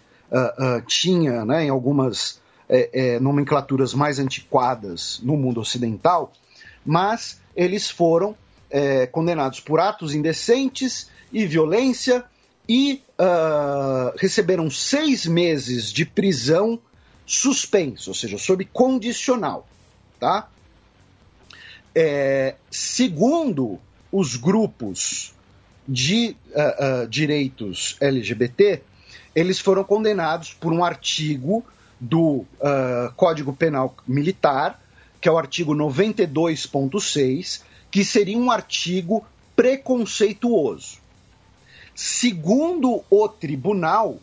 tinha 0.87 1.45
né, 1.45 1.67
em 1.67 1.69
algumas 1.69 2.41
é, 2.69 2.91
é, 2.93 3.21
nomenclaturas 3.21 3.95
mais 3.95 4.19
antiquadas 4.19 5.21
no 5.23 5.37
mundo 5.37 5.61
ocidental, 5.61 6.33
mas 6.85 7.41
eles 7.55 7.91
foram 7.91 8.37
é, 8.71 9.07
condenados 9.07 9.61
por 9.61 9.81
atos 9.81 10.15
indecentes 10.15 11.11
e 11.33 11.47
violência 11.47 12.25
e 12.69 13.03
uh, 13.19 14.17
receberam 14.19 14.71
seis 14.71 15.27
meses 15.27 15.93
de 15.93 16.07
prisão 16.07 16.81
suspenso, 17.27 18.11
ou 18.11 18.15
seja, 18.15 18.39
sob 18.39 18.65
condicional, 18.67 19.67
tá? 20.19 20.49
É, 21.95 22.57
segundo 22.71 23.79
os 24.11 24.37
grupos 24.37 25.35
de 25.87 26.37
uh, 26.51 27.05
uh, 27.05 27.09
direitos 27.09 27.97
LGBT, 28.01 28.83
eles 29.35 29.59
foram 29.59 29.85
condenados 29.85 30.55
por 30.55 30.73
um 30.73 30.85
artigo 30.85 31.65
do 32.01 32.45
uh, 32.61 33.13
Código 33.17 33.53
Penal 33.53 33.95
Militar, 34.07 34.81
que 35.21 35.29
é 35.29 35.33
o 35.33 35.39
artigo 35.39 35.75
92.6, 35.75 37.63
que 37.91 38.05
seria 38.05 38.37
um 38.37 38.51
artigo 38.51 39.25
preconceituoso. 39.57 40.99
Segundo 41.95 43.05
o 43.09 43.29
tribunal, 43.29 44.19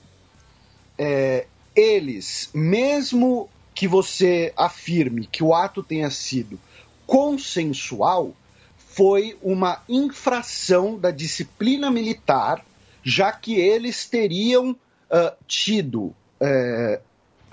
é, 0.98 1.48
eles, 1.76 2.50
mesmo 2.54 3.50
que 3.74 3.88
você 3.88 4.54
afirme 4.58 5.26
que 5.26 5.44
o 5.44 5.56
ato 5.56 5.82
tenha 5.82 6.10
sido 6.12 6.60
consensual, 7.08 8.36
foi 8.78 9.38
uma 9.42 9.82
infração 9.88 11.00
da 11.00 11.12
disciplina 11.12 11.90
militar, 11.90 12.64
já 13.02 13.32
que 13.32 13.56
eles 13.56 14.06
teriam 14.06 14.72
uh, 14.72 15.36
tido 15.48 16.02
uh, 16.02 17.02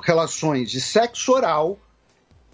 relações 0.02 0.70
de 0.70 0.80
sexo 0.80 1.32
oral 1.32 1.78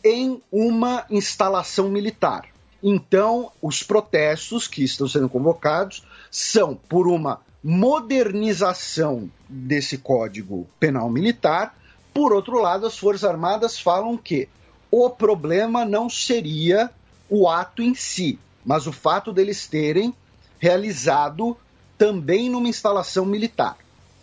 em 0.04 0.42
uma 0.52 1.06
instalação 1.10 1.88
militar. 1.88 2.46
Então, 2.82 3.50
os 3.62 3.82
protestos 3.82 4.68
que 4.68 4.84
estão 4.84 5.08
sendo 5.08 5.28
convocados 5.28 6.04
são 6.30 6.74
por 6.74 7.08
uma 7.08 7.40
modernização 7.62 9.30
desse 9.48 9.96
Código 9.96 10.66
Penal 10.78 11.08
Militar. 11.08 11.74
Por 12.12 12.34
outro 12.34 12.60
lado, 12.60 12.86
as 12.86 12.98
Forças 12.98 13.24
Armadas 13.24 13.80
falam 13.80 14.18
que 14.18 14.48
o 14.90 15.08
problema 15.08 15.84
não 15.84 16.10
seria 16.10 16.90
o 17.30 17.48
ato 17.48 17.82
em 17.82 17.94
si, 17.94 18.38
mas 18.64 18.86
o 18.86 18.92
fato 18.92 19.32
deles 19.32 19.66
terem 19.66 20.14
realizado 20.58 21.56
também 21.96 22.50
numa 22.50 22.68
instalação 22.68 23.24
militar. 23.24 23.78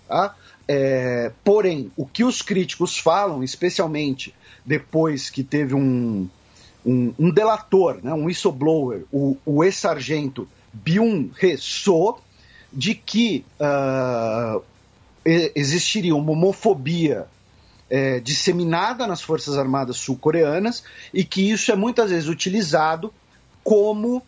Tá? 0.08 0.36
É, 0.74 1.34
porém, 1.44 1.92
o 1.98 2.06
que 2.06 2.24
os 2.24 2.42
críticos 2.42 2.98
falam, 2.98 3.44
especialmente 3.44 4.34
depois 4.66 5.30
que 5.30 5.44
teve 5.44 5.76
um, 5.76 6.30
um, 6.86 7.14
um 7.20 7.30
delator, 7.30 8.00
né, 8.02 8.14
um 8.14 8.24
whistleblower, 8.28 9.04
o, 9.12 9.36
o 9.46 9.66
ex-sargento 9.66 10.48
Byung-He 10.72 11.58
So, 11.58 12.20
de 12.72 12.96
que 12.96 13.44
uh, 13.60 14.64
existiria 15.26 16.16
uma 16.16 16.32
homofobia 16.32 17.28
é, 17.90 18.22
disseminada 18.22 19.06
nas 19.06 19.22
Forças 19.22 19.58
Armadas 19.58 19.98
sul-coreanas 19.98 20.86
e 21.14 21.26
que 21.26 21.52
isso 21.52 21.70
é 21.70 21.76
muitas 21.76 22.12
vezes 22.12 22.30
utilizado 22.30 23.14
como 23.62 24.24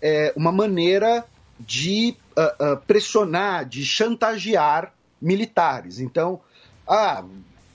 é, 0.00 0.32
uma 0.36 0.52
maneira 0.52 1.24
de 1.58 2.14
uh, 2.36 2.74
uh, 2.74 2.76
pressionar, 2.86 3.64
de 3.64 3.84
chantagear 3.84 4.92
militares. 5.20 6.00
Então, 6.00 6.40
ah, 6.86 7.24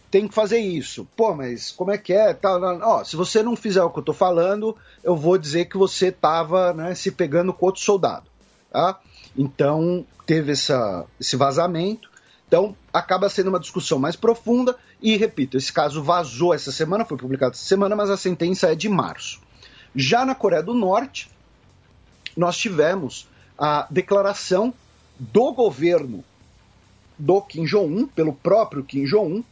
tem 0.09 0.27
que 0.27 0.33
fazer 0.35 0.59
isso. 0.59 1.07
Pô, 1.15 1.33
mas 1.33 1.71
como 1.71 1.91
é 1.91 1.97
que 1.97 2.13
é? 2.13 2.33
Tá, 2.33 2.57
ó, 2.83 3.03
se 3.03 3.15
você 3.15 3.41
não 3.41 3.55
fizer 3.55 3.83
o 3.83 3.89
que 3.89 3.97
eu 3.97 4.01
estou 4.01 4.13
falando, 4.15 4.75
eu 5.03 5.15
vou 5.15 5.37
dizer 5.37 5.65
que 5.65 5.77
você 5.77 6.07
estava 6.07 6.73
né, 6.73 6.93
se 6.93 7.11
pegando 7.11 7.51
com 7.51 7.65
outro 7.65 7.81
soldado. 7.81 8.25
Tá? 8.71 8.99
Então, 9.35 10.05
teve 10.25 10.51
essa, 10.51 11.05
esse 11.19 11.35
vazamento. 11.35 12.11
Então, 12.47 12.75
acaba 12.93 13.29
sendo 13.29 13.47
uma 13.47 13.59
discussão 13.59 13.97
mais 13.97 14.15
profunda. 14.15 14.77
E, 15.01 15.17
repito, 15.17 15.57
esse 15.57 15.73
caso 15.73 16.03
vazou 16.03 16.53
essa 16.53 16.71
semana, 16.71 17.05
foi 17.05 17.17
publicado 17.17 17.53
essa 17.53 17.65
semana, 17.65 17.95
mas 17.95 18.11
a 18.11 18.17
sentença 18.17 18.71
é 18.71 18.75
de 18.75 18.87
março. 18.87 19.41
Já 19.95 20.23
na 20.25 20.35
Coreia 20.35 20.61
do 20.61 20.73
Norte, 20.73 21.29
nós 22.37 22.57
tivemos 22.57 23.27
a 23.57 23.87
declaração 23.89 24.73
do 25.19 25.51
governo 25.53 26.23
do 27.17 27.41
Kim 27.41 27.65
Jong-un, 27.65 28.07
pelo 28.07 28.33
próprio 28.33 28.83
Kim 28.83 29.05
Jong-un, 29.05 29.43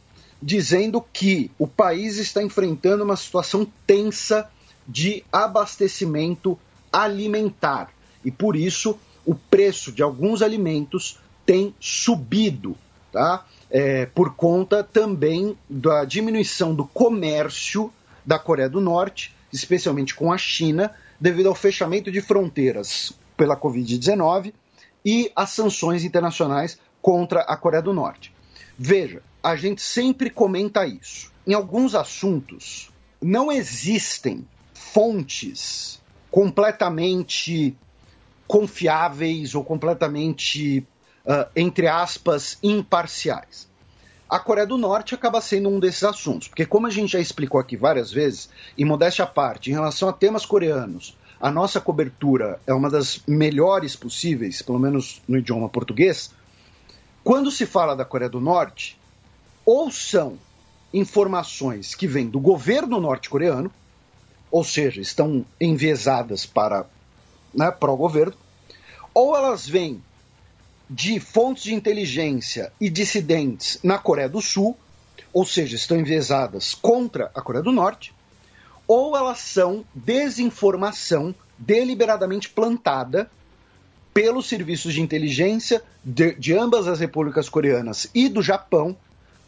dizendo 0.42 1.04
que 1.12 1.50
o 1.58 1.66
país 1.66 2.18
está 2.18 2.42
enfrentando 2.42 3.04
uma 3.04 3.16
situação 3.16 3.66
tensa 3.86 4.50
de 4.86 5.24
abastecimento 5.32 6.58
alimentar 6.92 7.90
e 8.24 8.30
por 8.30 8.56
isso 8.56 8.98
o 9.24 9.34
preço 9.34 9.92
de 9.92 10.02
alguns 10.02 10.42
alimentos 10.42 11.18
tem 11.46 11.74
subido, 11.80 12.76
tá? 13.12 13.46
É, 13.70 14.06
por 14.06 14.34
conta 14.34 14.84
também 14.84 15.56
da 15.68 16.04
diminuição 16.04 16.74
do 16.74 16.84
comércio 16.84 17.92
da 18.24 18.38
Coreia 18.38 18.68
do 18.68 18.80
Norte, 18.80 19.34
especialmente 19.52 20.14
com 20.14 20.32
a 20.32 20.38
China, 20.38 20.92
devido 21.18 21.48
ao 21.48 21.54
fechamento 21.54 22.10
de 22.10 22.20
fronteiras 22.20 23.12
pela 23.36 23.56
Covid-19 23.56 24.52
e 25.04 25.32
as 25.34 25.50
sanções 25.50 26.04
internacionais 26.04 26.78
contra 27.02 27.40
a 27.40 27.56
Coreia 27.56 27.82
do 27.82 27.92
Norte. 27.92 28.32
Veja, 28.78 29.22
a 29.42 29.56
gente 29.56 29.82
sempre 29.82 30.30
comenta 30.30 30.86
isso. 30.86 31.30
Em 31.46 31.52
alguns 31.52 31.94
assuntos, 31.94 32.90
não 33.20 33.50
existem 33.50 34.46
fontes 34.72 36.00
completamente 36.30 37.76
confiáveis 38.46 39.54
ou 39.54 39.64
completamente, 39.64 40.86
uh, 41.26 41.50
entre 41.56 41.88
aspas, 41.88 42.58
imparciais. 42.62 43.68
A 44.28 44.38
Coreia 44.38 44.66
do 44.66 44.78
Norte 44.78 45.14
acaba 45.14 45.40
sendo 45.40 45.68
um 45.68 45.78
desses 45.78 46.04
assuntos, 46.04 46.48
porque, 46.48 46.64
como 46.64 46.86
a 46.86 46.90
gente 46.90 47.12
já 47.12 47.20
explicou 47.20 47.60
aqui 47.60 47.76
várias 47.76 48.10
vezes, 48.10 48.48
e 48.78 48.84
modéstia 48.84 49.24
à 49.24 49.28
parte, 49.28 49.70
em 49.70 49.74
relação 49.74 50.08
a 50.08 50.12
temas 50.12 50.46
coreanos, 50.46 51.16
a 51.38 51.50
nossa 51.50 51.80
cobertura 51.80 52.60
é 52.66 52.72
uma 52.72 52.88
das 52.88 53.20
melhores 53.26 53.96
possíveis, 53.96 54.62
pelo 54.62 54.78
menos 54.78 55.20
no 55.26 55.36
idioma 55.36 55.68
português. 55.68 56.30
Quando 57.24 57.50
se 57.50 57.66
fala 57.66 57.94
da 57.94 58.04
Coreia 58.04 58.30
do 58.30 58.40
Norte, 58.40 58.98
ou 59.64 59.90
são 59.90 60.38
informações 60.92 61.94
que 61.94 62.06
vêm 62.06 62.28
do 62.28 62.40
governo 62.40 63.00
norte-coreano, 63.00 63.70
ou 64.50 64.64
seja, 64.64 65.00
estão 65.00 65.46
enviesadas 65.60 66.44
para, 66.44 66.84
né, 67.54 67.70
para 67.70 67.90
o 67.90 67.96
governo, 67.96 68.34
ou 69.14 69.36
elas 69.36 69.66
vêm 69.66 70.02
de 70.90 71.20
fontes 71.20 71.62
de 71.64 71.74
inteligência 71.74 72.72
e 72.80 72.90
dissidentes 72.90 73.78
na 73.82 73.98
Coreia 73.98 74.28
do 74.28 74.42
Sul, 74.42 74.76
ou 75.32 75.46
seja, 75.46 75.76
estão 75.76 75.98
enviesadas 75.98 76.74
contra 76.74 77.30
a 77.34 77.40
Coreia 77.40 77.62
do 77.62 77.72
Norte, 77.72 78.12
ou 78.86 79.16
elas 79.16 79.38
são 79.38 79.84
desinformação 79.94 81.34
deliberadamente 81.56 82.50
plantada 82.50 83.30
pelos 84.12 84.48
serviços 84.48 84.92
de 84.94 85.00
inteligência 85.00 85.82
de, 86.04 86.34
de 86.34 86.56
ambas 86.56 86.86
as 86.86 87.00
repúblicas 87.00 87.48
coreanas 87.48 88.08
e 88.14 88.28
do 88.28 88.42
Japão 88.42 88.96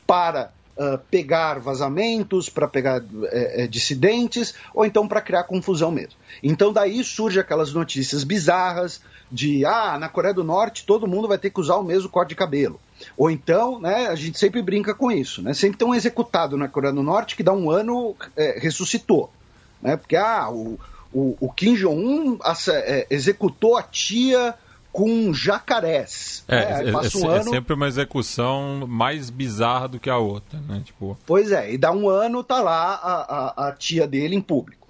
para 0.07 0.51
uh, 0.77 0.99
pegar 1.11 1.59
vazamentos, 1.59 2.49
para 2.49 2.69
pegar 2.69 3.03
é, 3.25 3.65
é, 3.65 3.67
dissidentes, 3.67 4.55
ou 4.73 4.85
então 4.85 5.07
para 5.07 5.21
criar 5.21 5.45
confusão 5.45 5.91
mesmo. 5.91 6.15
Então 6.43 6.73
daí 6.73 7.03
surge 7.05 7.39
aquelas 7.39 7.73
notícias 7.73 8.25
bizarras 8.25 9.01
de 9.31 9.65
ah, 9.65 9.99
na 9.99 10.09
Coreia 10.09 10.35
do 10.35 10.45
Norte 10.45 10.85
todo 10.87 11.09
mundo 11.09 11.27
vai 11.27 11.39
ter 11.39 11.51
que 11.51 11.61
usar 11.61 11.77
o 11.77 11.83
mesmo 11.83 12.09
corte 12.09 12.31
de 12.31 12.35
cabelo. 12.35 12.81
Ou 13.17 13.31
então, 13.31 13.81
né, 13.81 14.07
a 14.07 14.15
gente 14.15 14.39
sempre 14.39 14.63
brinca 14.63 14.95
com 14.95 15.11
isso, 15.11 15.43
né? 15.43 15.53
Sempre 15.53 15.79
tem 15.79 15.89
um 15.89 15.95
executado 15.95 16.57
na 16.57 16.69
Coreia 16.69 16.93
do 16.93 17.03
Norte 17.03 17.37
que 17.37 17.43
dá 17.43 17.53
um 17.53 17.71
ano 17.71 18.15
é, 18.37 18.59
ressuscitou. 18.59 19.31
Né? 19.83 19.97
Porque 19.97 20.17
ah, 20.17 20.49
o, 20.51 20.79
o, 21.15 21.37
o 21.41 21.53
Kim 21.53 21.75
Jong-un 21.75 22.39
é, 22.69 23.07
executou 23.09 23.77
a 23.77 23.83
tia 23.83 24.55
com 24.93 25.33
jacarés. 25.33 26.45
É, 26.47 26.83
né? 26.83 26.91
é, 26.91 27.17
um 27.17 27.31
é, 27.31 27.39
ano... 27.41 27.51
sempre 27.51 27.75
uma 27.75 27.89
execução 27.89 28.87
mais 28.87 29.31
bizarra 29.31 29.89
do 29.89 29.99
que 29.99 30.11
a 30.11 30.19
outra, 30.19 30.61
né? 30.61 30.83
Tipo... 30.85 31.19
Pois 31.25 31.51
é, 31.51 31.73
e 31.73 31.79
dá 31.79 31.93
um 31.93 32.09
ano, 32.09 32.45
tá 32.45 32.61
lá 32.61 32.95
a, 32.95 33.65
a, 33.65 33.69
a 33.69 33.73
tia 33.73 34.07
dele 34.07 34.37
em 34.37 34.41
público. 34.41 34.87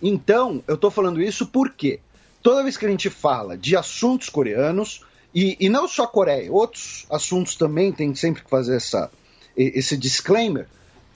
Então, 0.00 0.62
eu 0.66 0.76
tô 0.76 0.90
falando 0.90 1.20
isso 1.20 1.46
porque 1.46 2.00
toda 2.42 2.62
vez 2.62 2.76
que 2.76 2.86
a 2.86 2.88
gente 2.88 3.08
fala 3.08 3.56
de 3.56 3.76
assuntos 3.76 4.28
coreanos, 4.28 5.04
e, 5.34 5.56
e 5.60 5.68
não 5.68 5.88
só 5.88 6.06
Coreia, 6.06 6.52
outros 6.52 7.06
assuntos 7.10 7.54
também 7.54 7.92
tem 7.92 8.14
sempre 8.14 8.42
que 8.42 8.50
fazer 8.50 8.76
essa, 8.76 9.10
esse 9.56 9.96
disclaimer, 9.96 10.66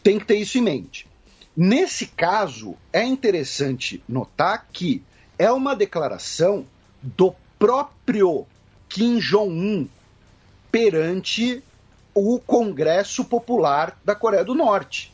tem 0.03 0.19
que 0.19 0.24
ter 0.24 0.37
isso 0.37 0.56
em 0.56 0.62
mente. 0.62 1.06
Nesse 1.56 2.06
caso, 2.06 2.76
é 2.92 3.03
interessante 3.03 4.03
notar 4.06 4.67
que 4.71 5.03
é 5.39 5.51
uma 5.51 5.74
declaração 5.74 6.67
do 7.01 7.35
próprio 7.58 8.47
Kim 8.89 9.19
Jong-un 9.19 9.89
perante 10.71 11.62
o 12.15 12.39
Congresso 12.39 13.24
Popular 13.24 13.99
da 14.05 14.15
Coreia 14.15 14.44
do 14.44 14.55
Norte. 14.55 15.12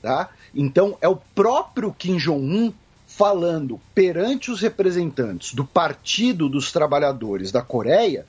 Tá? 0.00 0.30
Então, 0.54 0.96
é 1.02 1.08
o 1.08 1.16
próprio 1.16 1.92
Kim 1.92 2.16
Jong-un 2.16 2.72
falando 3.06 3.80
perante 3.94 4.50
os 4.50 4.60
representantes 4.60 5.52
do 5.52 5.64
Partido 5.64 6.48
dos 6.48 6.72
Trabalhadores 6.72 7.52
da 7.52 7.60
Coreia 7.60 8.24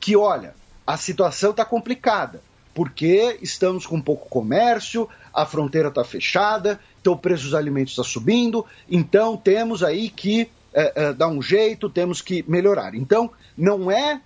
que, 0.00 0.16
olha, 0.16 0.54
a 0.86 0.98
situação 0.98 1.52
está 1.52 1.64
complicada, 1.64 2.42
porque 2.74 3.38
estamos 3.40 3.86
com 3.86 4.00
pouco 4.00 4.28
comércio, 4.28 5.08
a 5.32 5.46
fronteira 5.46 5.88
está 5.88 6.04
fechada, 6.04 6.80
então 7.00 7.12
o 7.12 7.18
preço 7.18 7.44
dos 7.44 7.54
alimentos 7.54 7.92
está 7.92 8.02
subindo, 8.02 8.66
então 8.90 9.36
temos 9.36 9.82
aí 9.82 10.10
que 10.10 10.50
é, 10.72 10.92
é, 10.96 11.12
dar 11.12 11.28
um 11.28 11.40
jeito, 11.40 11.88
temos 11.88 12.20
que 12.20 12.44
melhorar. 12.48 12.94
Então, 12.94 13.30
não 13.56 13.90
é 13.90 14.20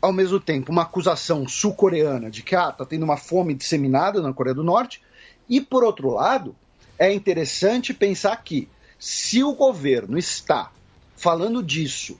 ao 0.00 0.12
mesmo 0.12 0.38
tempo 0.38 0.70
uma 0.70 0.82
acusação 0.82 1.48
sul-coreana 1.48 2.30
de 2.30 2.42
que 2.42 2.54
ah, 2.54 2.68
está 2.68 2.84
tendo 2.84 3.02
uma 3.02 3.16
fome 3.16 3.52
disseminada 3.52 4.22
na 4.22 4.32
Coreia 4.32 4.54
do 4.54 4.62
Norte, 4.62 5.02
e 5.48 5.60
por 5.60 5.82
outro 5.82 6.10
lado, 6.10 6.54
é 6.98 7.12
interessante 7.12 7.92
pensar 7.92 8.36
que 8.44 8.68
se 8.98 9.42
o 9.42 9.54
governo 9.54 10.16
está 10.16 10.70
falando 11.16 11.62
disso 11.62 12.18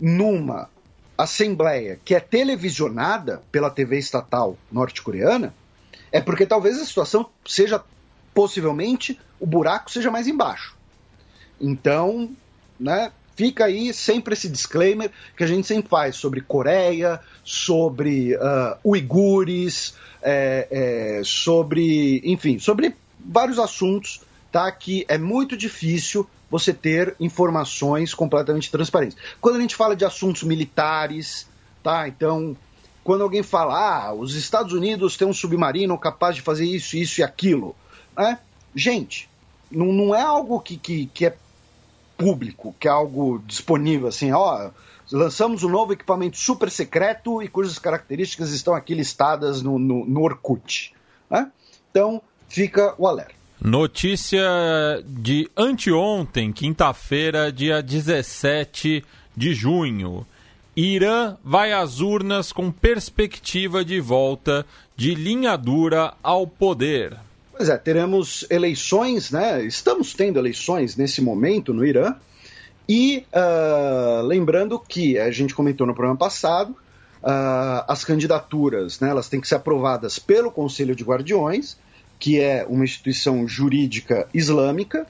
numa 0.00 0.68
assembleia 1.18 1.98
que 2.04 2.14
é 2.14 2.20
televisionada 2.20 3.42
pela 3.50 3.68
TV 3.68 3.98
estatal 3.98 4.56
norte-coreana, 4.70 5.52
é 6.12 6.20
porque 6.20 6.46
talvez 6.46 6.80
a 6.80 6.84
situação 6.84 7.28
seja 7.44 7.82
possivelmente 8.32 9.18
o 9.40 9.46
buraco 9.46 9.90
seja 9.90 10.10
mais 10.10 10.28
embaixo. 10.28 10.76
Então, 11.60 12.30
né, 12.78 13.10
fica 13.34 13.64
aí 13.64 13.92
sempre 13.92 14.34
esse 14.34 14.48
disclaimer 14.48 15.10
que 15.36 15.42
a 15.42 15.46
gente 15.46 15.66
sempre 15.66 15.88
faz 15.88 16.16
sobre 16.16 16.40
Coreia, 16.40 17.20
sobre 17.44 18.36
uh, 18.36 18.78
uigures, 18.84 19.94
é, 20.22 20.68
é, 20.70 21.22
sobre, 21.24 22.20
enfim, 22.24 22.58
sobre 22.58 22.94
vários 23.18 23.58
assuntos, 23.58 24.22
tá? 24.50 24.70
Que 24.70 25.04
é 25.08 25.18
muito 25.18 25.56
difícil 25.56 26.28
você 26.50 26.72
ter 26.72 27.14
informações 27.20 28.14
completamente 28.14 28.70
transparentes. 28.70 29.16
Quando 29.40 29.56
a 29.56 29.60
gente 29.60 29.76
fala 29.76 29.94
de 29.94 30.04
assuntos 30.04 30.42
militares, 30.42 31.46
tá? 31.82 32.08
Então, 32.08 32.56
quando 33.04 33.22
alguém 33.22 33.42
fala, 33.42 33.74
ah, 33.74 34.12
os 34.12 34.34
Estados 34.34 34.72
Unidos 34.72 35.16
têm 35.16 35.28
um 35.28 35.32
submarino 35.32 35.96
capaz 35.98 36.36
de 36.36 36.42
fazer 36.42 36.64
isso, 36.64 36.96
isso 36.96 37.20
e 37.20 37.24
aquilo, 37.24 37.74
né? 38.16 38.38
Gente, 38.74 39.28
não, 39.70 39.86
não 39.86 40.14
é 40.14 40.22
algo 40.22 40.60
que, 40.60 40.76
que, 40.76 41.06
que 41.06 41.26
é 41.26 41.36
público, 42.16 42.74
que 42.78 42.88
é 42.88 42.90
algo 42.90 43.42
disponível, 43.46 44.08
assim, 44.08 44.32
ó, 44.32 44.70
lançamos 45.10 45.62
um 45.62 45.68
novo 45.68 45.92
equipamento 45.92 46.36
super 46.36 46.70
secreto 46.70 47.42
e 47.42 47.48
cujas 47.48 47.78
características 47.78 48.50
estão 48.50 48.74
aqui 48.74 48.94
listadas 48.94 49.62
no, 49.62 49.78
no, 49.78 50.04
no 50.04 50.22
Orkut. 50.22 50.94
Né? 51.30 51.50
Então, 51.90 52.20
fica 52.48 52.94
o 52.98 53.06
alerta. 53.06 53.37
Notícia 53.60 55.02
de 55.04 55.50
anteontem, 55.56 56.52
quinta-feira, 56.52 57.50
dia 57.50 57.82
17 57.82 59.04
de 59.36 59.52
junho. 59.52 60.24
Irã 60.76 61.36
vai 61.42 61.72
às 61.72 61.98
urnas 61.98 62.52
com 62.52 62.70
perspectiva 62.70 63.84
de 63.84 64.00
volta 64.00 64.64
de 64.96 65.12
linha 65.12 65.56
dura 65.56 66.14
ao 66.22 66.46
poder. 66.46 67.16
Pois 67.56 67.68
é, 67.68 67.76
teremos 67.76 68.46
eleições, 68.48 69.32
né? 69.32 69.64
Estamos 69.64 70.14
tendo 70.14 70.38
eleições 70.38 70.94
nesse 70.94 71.20
momento 71.20 71.74
no 71.74 71.84
Irã. 71.84 72.14
E 72.88 73.26
uh, 73.34 74.22
lembrando 74.24 74.78
que 74.78 75.18
a 75.18 75.32
gente 75.32 75.52
comentou 75.52 75.84
no 75.84 75.94
programa 75.94 76.16
passado, 76.16 76.70
uh, 76.70 77.84
as 77.88 78.04
candidaturas, 78.04 79.00
né, 79.00 79.10
elas 79.10 79.28
têm 79.28 79.40
que 79.40 79.48
ser 79.48 79.56
aprovadas 79.56 80.20
pelo 80.20 80.52
Conselho 80.52 80.94
de 80.94 81.02
Guardiões 81.02 81.76
que 82.18 82.40
é 82.40 82.66
uma 82.68 82.84
instituição 82.84 83.46
jurídica 83.46 84.28
islâmica, 84.34 85.06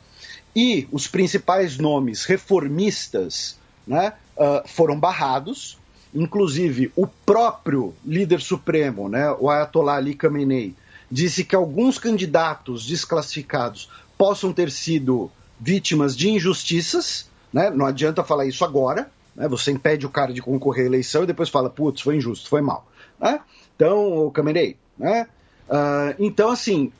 e 0.55 0.89
os 0.91 1.07
principais 1.07 1.78
nomes 1.78 2.24
reformistas 2.24 3.57
né, 3.87 4.12
uh, 4.37 4.67
foram 4.67 4.99
barrados, 4.99 5.78
inclusive 6.15 6.92
o 6.97 7.07
próprio 7.07 7.94
líder 8.05 8.41
supremo, 8.41 9.08
né, 9.08 9.31
o 9.39 9.49
Ayatollah 9.49 9.97
Ali 9.97 10.15
Khamenei, 10.15 10.74
disse 11.10 11.44
que 11.44 11.55
alguns 11.55 11.99
candidatos 11.99 12.85
desclassificados 12.85 13.89
possam 14.17 14.53
ter 14.53 14.71
sido 14.71 15.31
vítimas 15.60 16.17
de 16.17 16.28
injustiças, 16.28 17.31
né, 17.53 17.71
não 17.71 17.87
adianta 17.87 18.24
falar 18.24 18.44
isso 18.44 18.65
agora, 18.65 19.10
né, 19.35 19.47
você 19.49 19.71
impede 19.71 20.07
o 20.07 20.10
cara 20.10 20.33
de 20.33 20.42
concorrer 20.42 20.85
à 20.85 20.89
eleição 20.89 21.23
e 21.23 21.26
depois 21.26 21.49
fala, 21.49 21.71
putz, 21.71 22.01
foi 22.03 22.17
injusto, 22.17 22.49
foi 22.49 22.60
mal. 22.60 22.87
Né? 23.19 23.41
Então, 23.76 24.31
Khamenei, 24.35 24.76
né, 24.99 25.28
Uh, 25.68 26.15
então, 26.18 26.51
assim, 26.51 26.92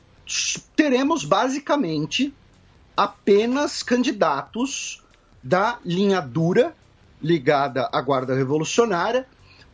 teremos 0.75 1.23
basicamente 1.23 2.33
apenas 2.95 3.81
candidatos 3.81 5.03
da 5.43 5.79
linha 5.85 6.21
dura 6.21 6.75
ligada 7.21 7.89
à 7.91 8.01
Guarda 8.01 8.35
Revolucionária 8.35 9.25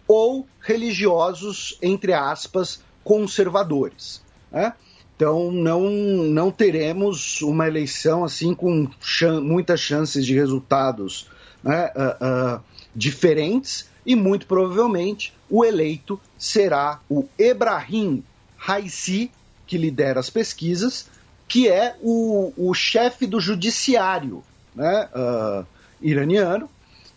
ou 0.08 0.47
religiosos, 0.61 1.78
entre 1.81 2.13
aspas, 2.13 2.83
conservadores. 3.03 4.22
Né? 4.51 4.74
Então 5.15 5.51
não, 5.51 5.90
não 5.90 6.51
teremos 6.51 7.42
uma 7.42 7.67
eleição 7.67 8.24
assim 8.24 8.53
com 8.53 8.90
muitas 9.42 9.79
chances 9.79 10.26
de 10.26 10.33
resultados 10.33 11.29
né, 11.63 11.92
uh, 11.95 12.58
uh, 12.58 12.63
diferentes 12.94 13.90
e 14.06 14.15
muito 14.15 14.45
provavelmente 14.45 15.33
o 15.49 15.63
eleito 15.63 16.19
será 16.38 16.99
o 17.10 17.26
Ebrahim 17.40 18.24
Raisi, 18.65 19.30
que 19.67 19.78
lidera 19.78 20.19
as 20.19 20.31
pesquisas, 20.31 21.08
que 21.48 21.69
é 21.69 21.96
o, 22.01 22.51
o 22.58 22.74
chefe 22.74 23.28
do 23.28 23.40
judiciário 23.40 24.44
né, 24.74 25.08
uh, 25.14 25.64
iraniano 26.01 26.67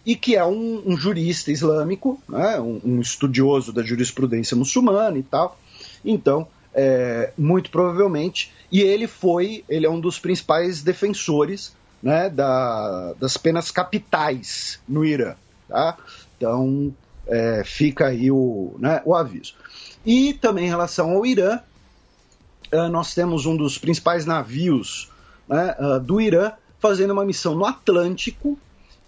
e 0.04 0.14
que 0.14 0.36
é 0.36 0.44
um, 0.44 0.82
um 0.84 0.94
jurista 0.94 1.50
islâmico, 1.50 2.20
né, 2.28 2.60
um, 2.60 2.80
um, 2.84 3.00
estudioso 3.00 3.72
da 3.72 3.82
jurisprudência 3.82 4.54
muçulmana 4.54 5.16
e 5.16 5.22
tal. 5.22 5.58
Então, 6.04 6.46
é, 6.74 7.32
muito 7.36 7.70
provavelmente, 7.70 8.52
e 8.70 8.82
ele 8.82 9.06
foi, 9.06 9.64
ele 9.70 9.86
é 9.86 9.90
um 9.90 10.00
dos 10.00 10.18
principais 10.18 10.82
defensores 10.82 11.74
né, 12.02 12.28
da, 12.28 13.14
das 13.14 13.38
penas 13.38 13.70
capitais 13.70 14.78
no 14.86 15.02
Irã. 15.02 15.34
Tá? 15.66 15.96
Então, 16.36 16.94
é, 17.26 17.62
fica 17.64 18.08
aí 18.08 18.30
o, 18.30 18.76
né, 18.78 19.00
o 19.06 19.14
aviso. 19.14 19.54
E 20.08 20.32
também 20.32 20.64
em 20.64 20.70
relação 20.70 21.10
ao 21.10 21.26
Irã, 21.26 21.60
uh, 22.72 22.88
nós 22.88 23.14
temos 23.14 23.44
um 23.44 23.54
dos 23.54 23.76
principais 23.76 24.24
navios 24.24 25.10
né, 25.46 25.76
uh, 25.78 26.00
do 26.00 26.18
Irã 26.18 26.52
fazendo 26.80 27.10
uma 27.10 27.26
missão 27.26 27.54
no 27.54 27.66
Atlântico 27.66 28.58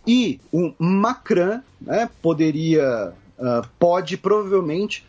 e 0.07 0.39
o 0.53 0.75
Macran 0.79 1.63
né, 1.81 2.11
poderia, 2.21 3.15
uh, 3.39 3.67
pode 3.79 4.19
provavelmente 4.19 5.09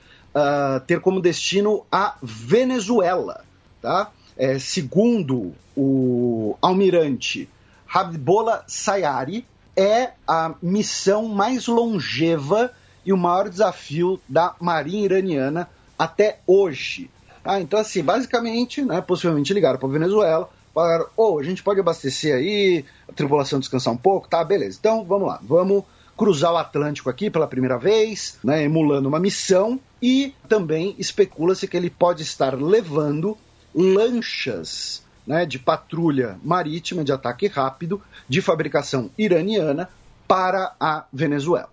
ter 0.88 1.02
como 1.02 1.20
destino 1.20 1.86
a 1.92 2.16
Venezuela. 2.24 3.44
Tá? 3.82 4.10
É, 4.38 4.58
segundo 4.58 5.54
o 5.76 6.56
almirante 6.62 7.50
Habibullah 7.94 8.64
Sayari, 8.66 9.46
é 9.76 10.12
a 10.26 10.56
missão 10.62 11.28
mais 11.28 11.68
longeva 11.68 12.72
e 13.06 13.12
o 13.12 13.18
maior 13.18 13.50
desafio 13.50 14.22
da 14.30 14.56
marinha 14.62 15.04
iraniana 15.04 15.68
até 16.01 16.40
hoje. 16.48 17.12
Ah, 17.46 17.62
então, 17.62 17.80
assim, 17.80 18.01
basicamente, 18.01 18.82
né, 18.82 19.01
possivelmente 19.01 19.53
ligaram 19.53 19.78
para 19.78 19.88
a 19.88 19.92
Venezuela, 19.92 20.50
falaram: 20.74 21.06
ô, 21.16 21.34
oh, 21.34 21.40
a 21.40 21.44
gente 21.44 21.62
pode 21.62 21.80
abastecer 21.80 22.35
aí, 22.35 22.84
a 23.08 23.14
tripulação 23.14 23.60
descansar 23.60 23.94
um 23.94 23.98
pouco, 23.98 24.28
tá, 24.28 24.44
beleza. 24.44 24.78
Então, 24.80 25.06
vamos 25.06 25.28
lá, 25.28 25.40
vamos 25.44 25.84
cruzar 26.17 26.53
o 26.53 26.58
Atlântico 26.58 27.08
aqui 27.08 27.30
pela 27.30 27.48
primeira 27.48 27.78
vez, 27.78 28.40
né, 28.44 28.64
emulando 28.64 29.08
uma 29.08 29.19
missão, 29.19 29.80
e 30.01 30.34
também 30.50 30.96
especula-se 30.98 31.67
que 31.67 31.78
ele 31.78 31.92
pode 31.92 32.24
estar 32.24 32.60
levando 32.60 33.38
lanchas 33.74 35.03
né, 35.26 35.46
de 35.46 35.60
patrulha 35.60 36.40
marítima 36.44 37.03
de 37.03 37.12
ataque 37.12 37.46
rápido 37.46 38.01
de 38.28 38.42
fabricação 38.42 39.12
iraniana 39.17 39.88
para 40.28 40.74
a 40.80 41.06
Venezuela. 41.14 41.69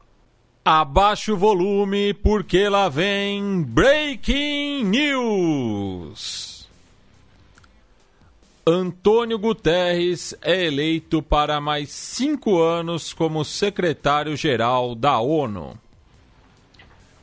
Abaixa 0.65 1.33
o 1.33 1.37
volume 1.37 2.12
porque 2.15 2.69
lá 2.69 2.89
vem 2.89 3.62
Breaking 3.62 4.85
News. 4.85 6.69
Antônio 8.67 9.39
Guterres 9.39 10.35
é 10.42 10.67
eleito 10.67 11.23
para 11.23 11.58
mais 11.58 11.91
cinco 11.91 12.60
anos 12.60 13.15
como 13.15 13.42
secretário-geral 13.42 14.94
da 14.94 15.19
ONU. 15.19 15.78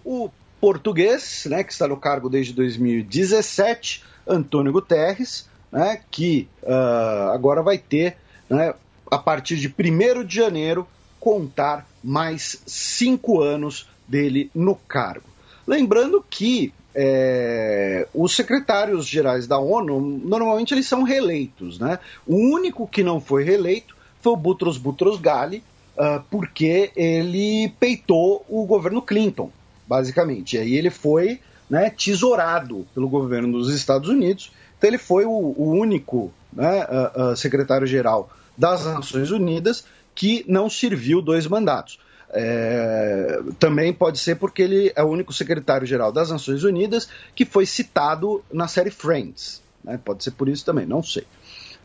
O 0.04 0.32
português, 0.60 1.46
né, 1.48 1.64
que 1.64 1.72
está 1.72 1.88
no 1.88 1.98
cargo 1.98 2.30
desde 2.30 2.52
2017, 2.52 4.04
Antônio 4.28 4.72
Guterres, 4.72 5.48
né, 5.72 6.02
que 6.10 6.48
uh, 6.64 7.30
agora 7.32 7.62
vai 7.62 7.78
ter, 7.78 8.18
né, 8.50 8.74
a 9.12 9.20
partir 9.20 9.58
de 9.58 9.68
1 9.68 10.24
de 10.24 10.36
janeiro, 10.36 10.88
contar 11.26 11.88
mais 12.04 12.62
cinco 12.68 13.42
anos 13.42 13.90
dele 14.08 14.52
no 14.54 14.76
cargo. 14.76 15.26
Lembrando 15.66 16.24
que 16.30 16.72
é, 16.94 18.08
os 18.14 18.36
secretários 18.36 19.08
gerais 19.08 19.48
da 19.48 19.58
ONU, 19.58 20.00
normalmente 20.00 20.76
eles 20.76 20.86
são 20.86 21.02
reeleitos, 21.02 21.80
né? 21.80 21.98
O 22.28 22.36
único 22.36 22.88
que 22.88 23.02
não 23.02 23.20
foi 23.20 23.44
reeleito 23.44 23.98
foi 24.22 24.34
o 24.34 24.38
Butros 24.38 24.78
Butros 24.78 25.20
Ghali, 25.20 25.64
uh, 25.98 26.24
porque 26.30 26.92
ele 26.96 27.74
peitou 27.80 28.46
o 28.48 28.64
governo 28.68 29.02
Clinton, 29.02 29.50
basicamente. 29.88 30.58
E 30.58 30.60
aí 30.60 30.76
ele 30.76 30.92
foi 30.92 31.40
né, 31.68 31.90
tesourado 31.90 32.86
pelo 32.94 33.10
governo 33.10 33.52
dos 33.58 33.74
Estados 33.74 34.10
Unidos. 34.10 34.52
Então 34.78 34.92
ele 34.92 35.00
foi 35.00 35.26
o, 35.26 35.32
o 35.32 35.72
único 35.72 36.32
né, 36.54 36.86
uh, 36.86 37.32
uh, 37.32 37.36
secretário-geral 37.36 38.30
das 38.56 38.86
Nações 38.86 39.32
Unidas 39.32 39.86
que 40.16 40.46
não 40.48 40.70
serviu 40.70 41.22
dois 41.22 41.46
mandatos. 41.46 42.00
É, 42.32 43.40
também 43.60 43.94
pode 43.94 44.18
ser 44.18 44.36
porque 44.36 44.62
ele 44.62 44.92
é 44.96 45.04
o 45.04 45.08
único 45.08 45.32
secretário-geral 45.32 46.12
das 46.12 46.32
Nações 46.32 46.64
Unidas 46.64 47.08
que 47.36 47.46
foi 47.46 47.66
citado 47.66 48.44
na 48.52 48.68
série 48.68 48.90
Friends. 48.90 49.62
Né? 49.84 50.00
Pode 50.04 50.24
ser 50.24 50.32
por 50.32 50.50
isso 50.50 50.66
também, 50.66 50.86
não 50.86 51.04
sei. 51.04 51.26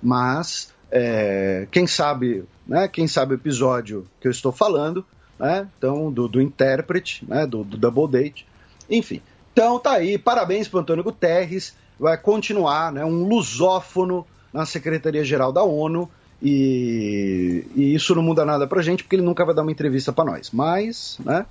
Mas 0.03 0.73
é, 0.91 1.69
quem 1.71 1.87
sabe, 1.87 2.45
né? 2.67 2.89
Quem 2.89 3.07
sabe 3.07 3.35
o 3.35 3.37
episódio 3.37 4.07
que 4.21 4.27
eu 4.27 4.31
estou 4.33 4.51
falando, 4.51 5.05
né? 5.39 5.69
Então 5.79 6.11
do, 6.11 6.27
do 6.27 6.41
intérprete, 6.41 7.25
né? 7.29 7.47
Do, 7.47 7.63
do 7.63 7.77
double 7.77 8.09
date, 8.09 8.47
enfim. 8.89 9.23
Então 9.53 9.79
tá 9.79 9.93
aí, 9.93 10.19
parabéns 10.19 10.69
para 10.69 10.81
Antônio 10.81 11.05
Guterres, 11.05 11.77
vai 11.99 12.17
continuar, 12.17 12.93
né? 12.93 13.05
Um 13.05 13.25
lusófono 13.25 14.27
na 14.53 14.67
Secretaria-Geral 14.67 15.53
da 15.53 15.63
ONU 15.63 16.11
e, 16.43 17.67
e, 17.75 17.95
isso 17.95 18.15
não 18.15 18.23
muda 18.23 18.45
nada 18.45 18.67
pra 18.67 18.83
gente, 18.83 19.03
porque 19.03 19.17
ele 19.17 19.23
nunca 19.23 19.45
vai 19.45 19.55
dar 19.55 19.63
uma 19.63 19.73
entrevista 19.73 20.13
para 20.13 20.25
nós. 20.25 20.51
Mas, 20.51 21.19
né, 21.25 21.45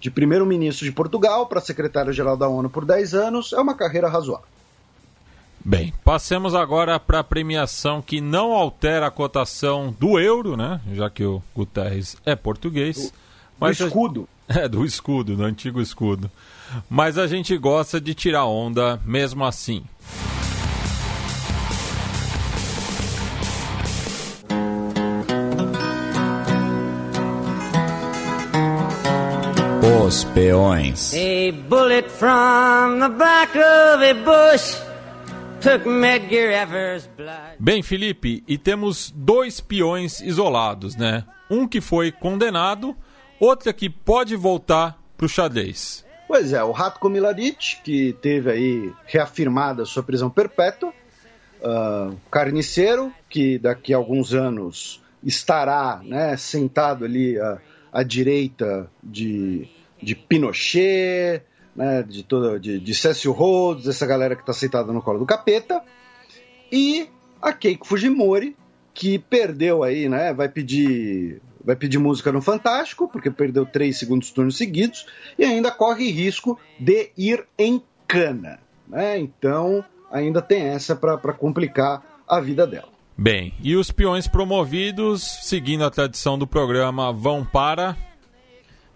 de 0.00 0.10
primeiro-ministro 0.10 0.84
de 0.84 0.92
Portugal 0.92 1.46
para 1.46 1.60
secretário-geral 1.60 2.36
da 2.36 2.48
ONU 2.48 2.68
por 2.70 2.84
10 2.84 3.14
anos, 3.14 3.52
é 3.52 3.60
uma 3.60 3.74
carreira 3.74 4.08
razoável. 4.08 4.46
Bem, 5.62 5.92
passemos 6.02 6.54
agora 6.54 6.98
para 6.98 7.18
a 7.18 7.24
premiação 7.24 8.00
que 8.00 8.20
não 8.20 8.52
altera 8.52 9.06
a 9.06 9.10
cotação 9.10 9.94
do 9.98 10.18
euro, 10.18 10.56
né? 10.56 10.80
Já 10.94 11.10
que 11.10 11.22
o 11.22 11.42
Guterres 11.54 12.16
é 12.24 12.34
português. 12.34 13.12
Do, 13.58 13.66
do 13.66 13.70
escudo. 13.70 14.28
A... 14.36 14.40
É, 14.50 14.66
do 14.66 14.84
escudo, 14.84 15.36
do 15.36 15.44
antigo 15.44 15.80
escudo. 15.80 16.28
Mas 16.88 17.16
a 17.16 17.28
gente 17.28 17.56
gosta 17.56 18.00
de 18.00 18.14
tirar 18.14 18.46
onda 18.46 19.00
mesmo 19.04 19.44
assim. 19.44 19.84
Peões. 30.10 31.14
A 31.14 31.52
bullet 31.68 32.10
from 32.10 32.98
the 32.98 33.08
back 33.16 33.56
of 33.56 34.02
a 34.02 34.12
bush 34.12 34.74
took 35.60 35.86
Medgar 35.86 36.50
Evers' 36.50 37.08
blood. 37.16 37.56
Bem, 37.60 37.80
Felipe, 37.80 38.42
e 38.48 38.58
temos 38.58 39.12
dois 39.14 39.60
peões 39.60 40.20
isolados, 40.20 40.96
né? 40.96 41.24
Um 41.48 41.66
que 41.66 41.80
foi 41.80 42.10
condenado, 42.10 42.96
outro 43.38 43.72
que 43.72 43.88
pode 43.88 44.34
voltar 44.34 44.98
pro 45.16 45.28
xadrez. 45.28 46.04
Pois 46.26 46.52
é, 46.52 46.64
o 46.64 46.72
Ratko 46.72 47.08
Miladic, 47.08 47.80
que 47.84 48.12
teve 48.20 48.50
aí 48.50 48.92
reafirmada 49.06 49.84
sua 49.84 50.02
prisão 50.02 50.28
perpétua, 50.28 50.92
uh, 51.62 52.16
carniceiro, 52.28 53.12
que 53.28 53.60
daqui 53.60 53.94
a 53.94 53.96
alguns 53.96 54.34
anos 54.34 55.00
estará 55.22 56.00
né, 56.02 56.36
sentado 56.36 57.04
ali 57.04 57.38
à, 57.38 57.58
à 57.92 58.02
direita 58.02 58.90
de 59.00 59.68
de 60.02 60.14
Pinochet, 60.14 61.42
né, 61.74 62.02
de, 62.02 62.22
toda, 62.22 62.58
de, 62.58 62.78
de 62.78 62.94
Cécio 62.94 63.32
Rhodes, 63.32 63.86
essa 63.86 64.06
galera 64.06 64.34
que 64.34 64.42
está 64.42 64.52
sentada 64.52 64.92
no 64.92 65.02
colo 65.02 65.18
do 65.18 65.26
capeta, 65.26 65.82
e 66.70 67.08
a 67.40 67.52
Keiko 67.52 67.86
Fujimori, 67.86 68.56
que 68.92 69.18
perdeu 69.18 69.82
aí, 69.82 70.08
né, 70.08 70.32
vai 70.32 70.48
pedir 70.48 71.40
vai 71.62 71.76
pedir 71.76 71.98
música 71.98 72.32
no 72.32 72.40
Fantástico, 72.40 73.06
porque 73.06 73.30
perdeu 73.30 73.66
três 73.66 73.98
segundos 73.98 74.30
turnos 74.30 74.56
seguidos, 74.56 75.06
e 75.38 75.44
ainda 75.44 75.70
corre 75.70 76.10
risco 76.10 76.58
de 76.78 77.10
ir 77.16 77.46
em 77.58 77.82
cana. 78.08 78.58
Né? 78.88 79.18
Então, 79.18 79.84
ainda 80.10 80.40
tem 80.40 80.62
essa 80.62 80.96
para 80.96 81.18
complicar 81.34 82.02
a 82.26 82.40
vida 82.40 82.66
dela. 82.66 82.88
Bem, 83.16 83.52
e 83.62 83.76
os 83.76 83.90
peões 83.90 84.26
promovidos, 84.26 85.22
seguindo 85.42 85.84
a 85.84 85.90
tradição 85.90 86.38
do 86.38 86.46
programa, 86.46 87.12
vão 87.12 87.44
para 87.44 87.94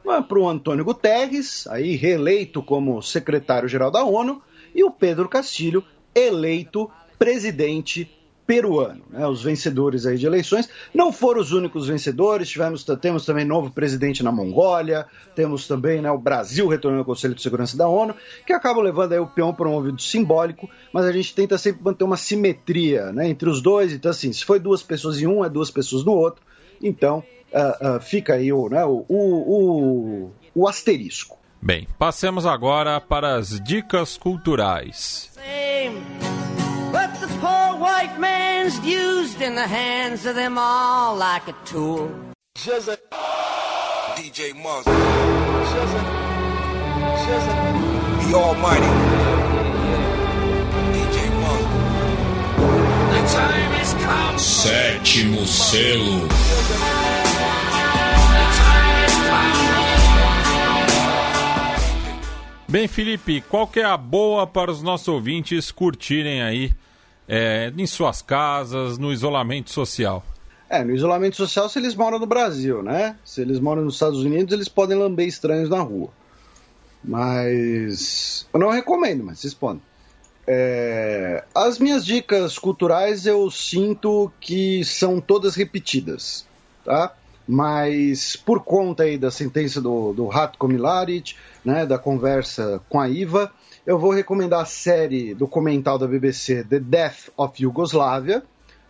para 0.04 0.38
o 0.38 0.48
Antônio 0.48 0.84
Guterres, 0.84 1.66
aí 1.66 1.96
reeleito 1.96 2.62
como 2.62 3.02
secretário-geral 3.02 3.90
da 3.90 4.04
ONU, 4.04 4.40
e 4.74 4.84
o 4.84 4.90
Pedro 4.90 5.28
Castilho, 5.28 5.82
eleito 6.14 6.90
presidente 7.18 8.10
peruano. 8.46 9.02
Né? 9.10 9.26
Os 9.26 9.42
vencedores 9.42 10.04
aí 10.04 10.18
de 10.18 10.26
eleições 10.26 10.68
não 10.92 11.12
foram 11.12 11.40
os 11.40 11.52
únicos 11.52 11.86
vencedores, 11.86 12.48
tivemos, 12.48 12.84
temos 13.00 13.24
também 13.24 13.44
novo 13.44 13.70
presidente 13.70 14.22
na 14.22 14.30
Mongólia, 14.30 15.06
temos 15.34 15.66
também 15.66 16.02
né, 16.02 16.10
o 16.10 16.18
Brasil 16.18 16.68
retornando 16.68 17.00
ao 17.00 17.06
Conselho 17.06 17.34
de 17.34 17.42
Segurança 17.42 17.76
da 17.76 17.88
ONU, 17.88 18.14
que 18.46 18.52
acabam 18.52 18.82
levando 18.82 19.12
aí 19.12 19.18
o 19.18 19.26
peão 19.26 19.54
promovido 19.54 20.00
simbólico, 20.00 20.68
mas 20.92 21.06
a 21.06 21.12
gente 21.12 21.34
tenta 21.34 21.56
sempre 21.56 21.82
manter 21.82 22.04
uma 22.04 22.16
simetria 22.16 23.12
né, 23.12 23.28
entre 23.28 23.48
os 23.48 23.62
dois, 23.62 23.92
então 23.92 24.10
assim, 24.10 24.32
se 24.32 24.44
foi 24.44 24.60
duas 24.60 24.82
pessoas 24.82 25.20
em 25.20 25.26
um, 25.26 25.44
é 25.44 25.48
duas 25.48 25.70
pessoas 25.70 26.04
no 26.04 26.12
outro, 26.12 26.42
então 26.82 27.22
uh, 27.54 27.96
uh, 27.96 28.00
fica 28.00 28.34
aí 28.34 28.52
o, 28.52 28.68
né, 28.68 28.84
o, 28.84 29.04
o, 29.08 30.32
o 30.54 30.68
asterisco. 30.68 31.38
Bem, 31.62 31.88
passemos 31.98 32.44
agora 32.44 33.00
para 33.00 33.36
as 33.36 33.58
dicas 33.60 34.18
culturais. 34.18 35.30
But 36.92 37.20
the 37.20 37.26
poor 37.40 37.78
white 37.78 38.18
man's 38.18 38.78
used 38.84 39.40
in 39.40 39.54
the 39.54 39.66
hands 39.66 40.26
of 40.26 40.34
them 40.34 40.58
all 40.58 41.16
like 41.16 41.48
a 41.48 41.54
tool. 41.64 42.10
DJ 44.16 44.54
Muzz. 44.54 44.84
The 48.20 48.34
Almighty. 48.34 48.86
DJ 50.92 51.30
Muzz. 51.40 51.64
The 53.10 53.20
time 53.32 53.70
has 53.72 53.94
come. 53.94 54.38
Sétimo 54.38 55.46
selo. 55.46 56.28
Bem, 62.74 62.88
Felipe, 62.88 63.40
qual 63.42 63.68
que 63.68 63.78
é 63.78 63.84
a 63.84 63.96
boa 63.96 64.48
para 64.48 64.68
os 64.68 64.82
nossos 64.82 65.06
ouvintes 65.06 65.70
curtirem 65.70 66.42
aí 66.42 66.72
é, 67.28 67.72
em 67.78 67.86
suas 67.86 68.20
casas, 68.20 68.98
no 68.98 69.12
isolamento 69.12 69.70
social? 69.70 70.24
É, 70.68 70.82
no 70.82 70.92
isolamento 70.92 71.36
social 71.36 71.68
se 71.68 71.78
eles 71.78 71.94
moram 71.94 72.18
no 72.18 72.26
Brasil, 72.26 72.82
né? 72.82 73.16
Se 73.24 73.40
eles 73.40 73.60
moram 73.60 73.84
nos 73.84 73.94
Estados 73.94 74.24
Unidos, 74.24 74.52
eles 74.52 74.68
podem 74.68 74.98
lamber 74.98 75.28
estranhos 75.28 75.70
na 75.70 75.80
rua. 75.80 76.08
Mas 77.04 78.48
eu 78.52 78.58
não 78.58 78.70
recomendo, 78.70 79.22
mas 79.22 79.38
vocês 79.38 79.54
podem. 79.54 79.80
É, 80.44 81.44
as 81.54 81.78
minhas 81.78 82.04
dicas 82.04 82.58
culturais 82.58 83.24
eu 83.24 83.48
sinto 83.52 84.32
que 84.40 84.84
são 84.84 85.20
todas 85.20 85.54
repetidas, 85.54 86.44
tá? 86.84 87.14
Mas 87.46 88.36
por 88.36 88.64
conta 88.64 89.02
aí 89.02 89.18
da 89.18 89.30
sentença 89.30 89.80
do, 89.80 90.12
do 90.12 90.26
Ratko 90.26 90.66
Milaric, 90.66 91.34
né, 91.64 91.84
da 91.84 91.98
conversa 91.98 92.80
com 92.88 92.98
a 92.98 93.08
Iva, 93.08 93.52
eu 93.86 93.98
vou 93.98 94.12
recomendar 94.12 94.62
a 94.62 94.64
série 94.64 95.34
documental 95.34 95.98
da 95.98 96.06
BBC 96.06 96.64
The 96.64 96.80
Death 96.80 97.28
of 97.36 97.62
Yugoslavia. 97.62 98.42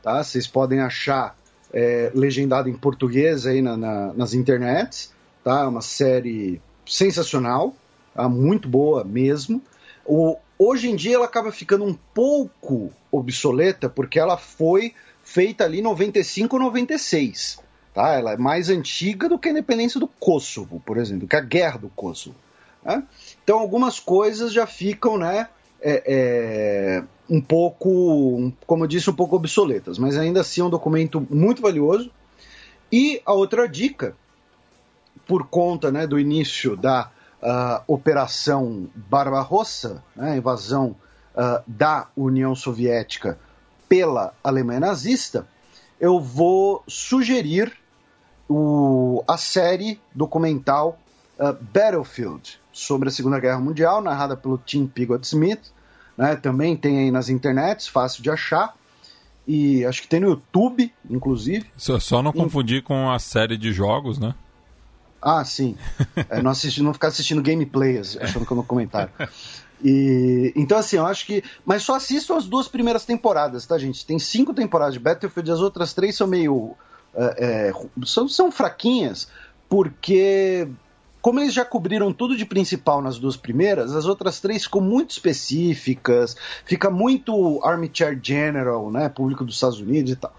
Tá? 0.03 0.23
Vocês 0.23 0.47
podem 0.47 0.81
achar 0.81 1.37
é, 1.73 2.13
legendado 2.15 2.69
em 2.69 2.75
português 2.75 3.45
aí 3.45 3.61
na, 3.61 3.77
na, 3.77 4.15
nas 4.15 4.35
internets. 4.35 5.13
Tá? 5.43 5.63
É 5.63 5.67
uma 5.67 5.81
série 5.81 6.61
sensacional, 6.87 7.75
tá? 8.15 8.29
muito 8.29 8.69
boa 8.69 9.03
mesmo. 9.03 9.61
O, 10.07 10.37
hoje 10.57 10.89
em 10.89 10.95
dia 10.95 11.17
ela 11.17 11.25
acaba 11.25 11.51
ficando 11.51 11.85
um 11.85 11.95
pouco 12.15 12.93
obsoleta 13.11 13.89
porque 13.89 14.19
ela 14.19 14.37
foi 14.37 14.95
feita 15.25 15.65
ali 15.65 15.81
em 15.81 15.83
95 15.83 16.57
96. 16.59 17.64
Tá? 17.95 18.15
Ela 18.15 18.33
é 18.33 18.37
mais 18.37 18.69
antiga 18.69 19.29
do 19.29 19.39
que 19.39 19.49
a 19.49 19.53
independência 19.53 20.01
do 20.01 20.09
Kosovo, 20.09 20.83
por 20.85 20.99
exemplo, 20.99 21.29
que 21.29 21.37
a 21.37 21.41
guerra 21.41 21.79
do 21.79 21.89
Kosovo. 21.91 22.37
Né? 22.85 23.05
Então 23.45 23.61
algumas 23.61 24.01
coisas 24.01 24.53
já 24.53 24.67
ficam, 24.67 25.17
né, 25.17 25.49
é, 25.81 26.03
é, 26.05 27.05
um 27.31 27.41
pouco, 27.41 28.53
como 28.67 28.83
eu 28.83 28.89
disse, 28.89 29.09
um 29.09 29.15
pouco 29.15 29.37
obsoletas, 29.37 29.97
mas 29.97 30.19
ainda 30.19 30.41
assim 30.41 30.61
é 30.61 30.65
um 30.65 30.71
documento 30.71 31.25
muito 31.31 31.63
valioso. 31.63 32.11
E 32.91 33.23
a 33.25 33.33
outra 33.33 33.69
dica, 33.69 34.17
por 35.25 35.47
conta 35.47 35.93
né, 35.93 36.05
do 36.05 36.19
início 36.19 36.77
da 36.77 37.11
uh, 37.41 37.83
Operação 37.87 38.89
Barbarossa, 38.95 40.03
né, 40.17 40.37
invasão 40.37 40.97
uh, 41.35 41.63
da 41.67 42.09
União 42.17 42.57
Soviética 42.57 43.39
pela 43.89 44.35
Alemanha 44.43 44.81
nazista, 44.81 45.47
eu 46.01 46.21
vou 46.21 46.83
sugerir 46.89 47.84
o, 48.49 49.23
a 49.27 49.37
série 49.37 50.01
documental 50.15 50.99
uh, 51.39 51.57
Battlefield, 51.73 52.61
sobre 52.73 53.09
a 53.09 53.13
Segunda 53.13 53.39
Guerra 53.39 53.61
Mundial, 53.61 54.03
narrada 54.03 54.37
pelo 54.37 54.59
Tim 54.59 54.87
Pigott 54.87 55.27
Smith. 55.27 55.73
Né? 56.17 56.37
Também 56.37 56.77
tem 56.77 56.99
aí 56.99 57.11
nas 57.11 57.29
internets, 57.29 57.87
fácil 57.87 58.23
de 58.23 58.31
achar. 58.31 58.75
e 59.47 59.85
acho 59.85 60.03
que 60.03 60.09
tem 60.09 60.21
no 60.21 60.29
YouTube, 60.29 60.93
inclusive. 61.09 61.67
Só, 61.77 61.99
só 61.99 62.23
não 62.23 62.33
confundir 62.33 62.83
com 62.83 63.11
a 63.11 63.19
série 63.19 63.57
de 63.57 63.73
jogos, 63.73 64.19
né? 64.19 64.35
Ah, 65.23 65.45
sim. 65.45 65.77
É, 66.29 66.43
não, 66.43 66.51
assistir, 66.51 66.83
não 66.83 66.93
ficar 66.93 67.09
assistindo 67.09 67.43
gameplays, 67.43 68.17
achando 68.17 68.47
que 68.47 68.53
eu 68.53 68.57
não 68.57 68.65
comentário. 68.65 69.11
E, 69.83 70.53
então, 70.57 70.79
assim, 70.79 70.97
eu 70.97 71.07
acho 71.07 71.27
que. 71.27 71.45
Mas 71.65 71.83
só 71.83 71.97
assistam 71.97 72.37
as 72.37 72.47
duas 72.47 72.69
primeiras 72.69 73.05
temporadas, 73.05 73.67
tá, 73.67 73.77
gente? 73.77 74.07
Tem 74.07 74.19
cinco 74.19 74.55
temporadas 74.55 74.95
de 74.95 75.01
Battlefield, 75.01 75.51
as 75.51 75.61
outras 75.61 75.93
três 75.93 76.17
são 76.17 76.27
meio. 76.27 76.75
É, 77.17 77.69
é, 77.69 77.73
são, 78.05 78.29
são 78.29 78.51
fraquinhas, 78.51 79.29
porque 79.69 80.69
como 81.25 81.41
eles 81.41 81.55
já 81.55 81.65
cobriram 81.65 82.13
tudo 82.13 82.37
de 82.37 82.45
principal 82.45 83.01
nas 83.01 83.19
duas 83.19 83.35
primeiras, 83.35 83.95
as 83.97 84.05
outras 84.05 84.41
três 84.41 84.65
ficam 84.65 84.83
muito 84.83 85.13
específicas, 85.13 86.37
fica 86.67 86.91
muito 86.91 87.61
Armchair 87.65 88.21
General, 88.23 88.91
né, 88.91 89.09
público 89.09 89.43
dos 89.43 89.55
Estados 89.55 89.81
Unidos 89.81 90.13
e 90.13 90.17
tal. 90.17 90.35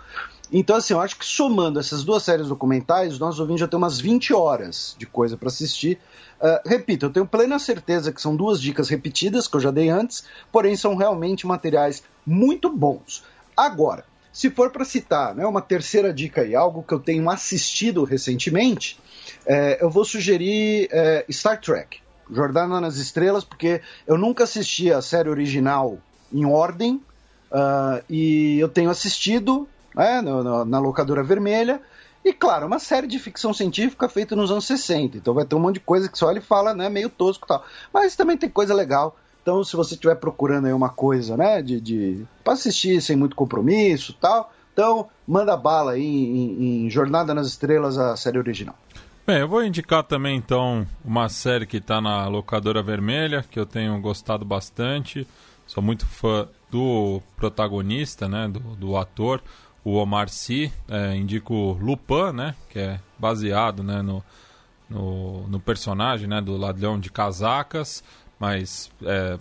Então, 0.51 0.75
assim, 0.75 0.93
eu 0.93 1.01
acho 1.01 1.17
que 1.17 1.25
somando 1.25 1.79
essas 1.79 2.03
duas 2.03 2.22
séries 2.22 2.49
documentais, 2.49 3.17
nós 3.17 3.40
ouvintes 3.40 3.61
já 3.61 3.67
tem 3.67 3.77
umas 3.77 3.99
20 3.99 4.31
horas 4.33 4.95
de 4.97 5.08
coisa 5.08 5.35
para 5.35 5.47
assistir. 5.47 5.97
Uh, 6.40 6.69
repito, 6.69 7.08
eu 7.08 7.09
tenho 7.09 7.25
plena 7.25 7.58
certeza 7.58 8.11
que 8.11 8.22
são 8.22 8.35
duas 8.35 8.61
dicas 8.61 8.88
repetidas, 8.88 9.47
que 9.47 9.58
eu 9.58 9.61
já 9.61 9.72
dei 9.72 9.90
antes, 9.90 10.24
porém 10.51 10.75
são 10.75 10.95
realmente 10.95 11.47
materiais 11.47 12.03
muito 12.25 12.69
bons. 12.69 13.24
Agora, 13.58 14.06
se 14.35 14.49
for 14.49 14.69
para 14.69 14.83
citar 14.83 15.33
né, 15.33 15.47
uma 15.47 15.61
terceira 15.61 16.13
dica 16.13 16.41
aí, 16.41 16.53
algo 16.53 16.83
que 16.83 16.93
eu 16.93 16.99
tenho 16.99 17.29
assistido 17.29 18.03
recentemente, 18.03 18.99
é, 19.45 19.81
eu 19.81 19.89
vou 19.89 20.03
sugerir 20.03 20.89
é, 20.91 21.25
Star 21.31 21.57
Trek, 21.61 22.01
Jordana 22.29 22.81
nas 22.81 22.97
Estrelas, 22.97 23.45
porque 23.45 23.81
eu 24.05 24.17
nunca 24.17 24.43
assisti 24.43 24.91
a 24.91 25.01
série 25.01 25.29
original 25.29 25.99
em 26.33 26.43
ordem, 26.43 26.95
uh, 27.49 28.03
e 28.09 28.59
eu 28.59 28.67
tenho 28.67 28.89
assistido 28.89 29.69
né, 29.95 30.19
no, 30.21 30.43
no, 30.43 30.65
na 30.65 30.79
locadora 30.79 31.23
vermelha, 31.23 31.81
e 32.21 32.33
claro, 32.33 32.67
uma 32.67 32.79
série 32.79 33.07
de 33.07 33.17
ficção 33.17 33.53
científica 33.53 34.09
feita 34.09 34.35
nos 34.35 34.51
anos 34.51 34.67
60, 34.67 35.15
então 35.15 35.33
vai 35.33 35.45
ter 35.45 35.55
um 35.55 35.59
monte 35.59 35.75
de 35.75 35.79
coisa 35.79 36.09
que 36.09 36.17
você 36.17 36.25
olha 36.25 36.39
e 36.39 36.41
fala, 36.41 36.73
né, 36.73 36.89
meio 36.89 37.09
tosco 37.09 37.45
e 37.45 37.47
tal, 37.47 37.63
mas 37.93 38.17
também 38.17 38.35
tem 38.35 38.49
coisa 38.49 38.73
legal. 38.73 39.15
Então, 39.45 39.63
se 39.63 39.76
você 39.76 39.94
estiver 39.94 40.15
procurando 40.15 40.65
aí 40.65 40.74
uma 40.74 40.90
coisa, 40.90 41.38
né, 41.38 41.61
de, 41.61 41.79
de 41.79 42.26
para 42.44 42.53
assistir 42.53 42.99
sem 42.99 43.15
muito 43.15 43.35
compromisso, 43.35 44.11
tal, 44.19 44.51
então 44.74 45.08
manda 45.28 45.56
bala 45.56 45.92
aí 45.92 46.03
em, 46.03 46.85
em 46.85 46.90
Jornada 46.90 47.31
nas 47.31 47.45
Estrelas, 47.45 47.95
a 47.95 48.17
série 48.17 48.40
original. 48.40 48.76
Bem, 49.28 49.38
eu 49.38 49.47
vou 49.47 49.63
indicar 49.63 50.01
também 50.01 50.35
então 50.35 50.83
uma 51.03 51.29
série 51.29 51.67
que 51.67 51.78
está 51.78 52.01
na 52.01 52.28
locadora 52.28 52.81
vermelha, 52.81 53.45
que 53.47 53.60
eu 53.60 53.67
tenho 53.67 54.01
gostado 54.01 54.44
bastante. 54.44 55.28
Sou 55.67 55.83
muito 55.83 56.08
fã 56.08 56.47
do 56.72 57.22
protagonista, 57.38 58.28
né, 58.28 58.47
do, 58.47 58.60
do 58.60 58.97
ator, 58.97 59.44
o 59.83 59.94
Omar 59.94 60.28
Sy. 60.28 60.74
É, 60.90 61.15
indico 61.15 61.78
Lupin, 61.79 62.31
né, 62.33 62.56
que 62.67 62.79
é 62.79 62.99
baseado 63.19 63.83
né, 63.83 64.01
no, 64.01 64.24
no, 64.90 65.47
no 65.47 65.60
personagem 65.60 66.28
né, 66.28 66.42
do 66.42 66.58
ladrão 66.58 66.99
de 66.99 67.11
casacas 67.11 68.03
mas 68.39 68.91
é, 69.03 69.37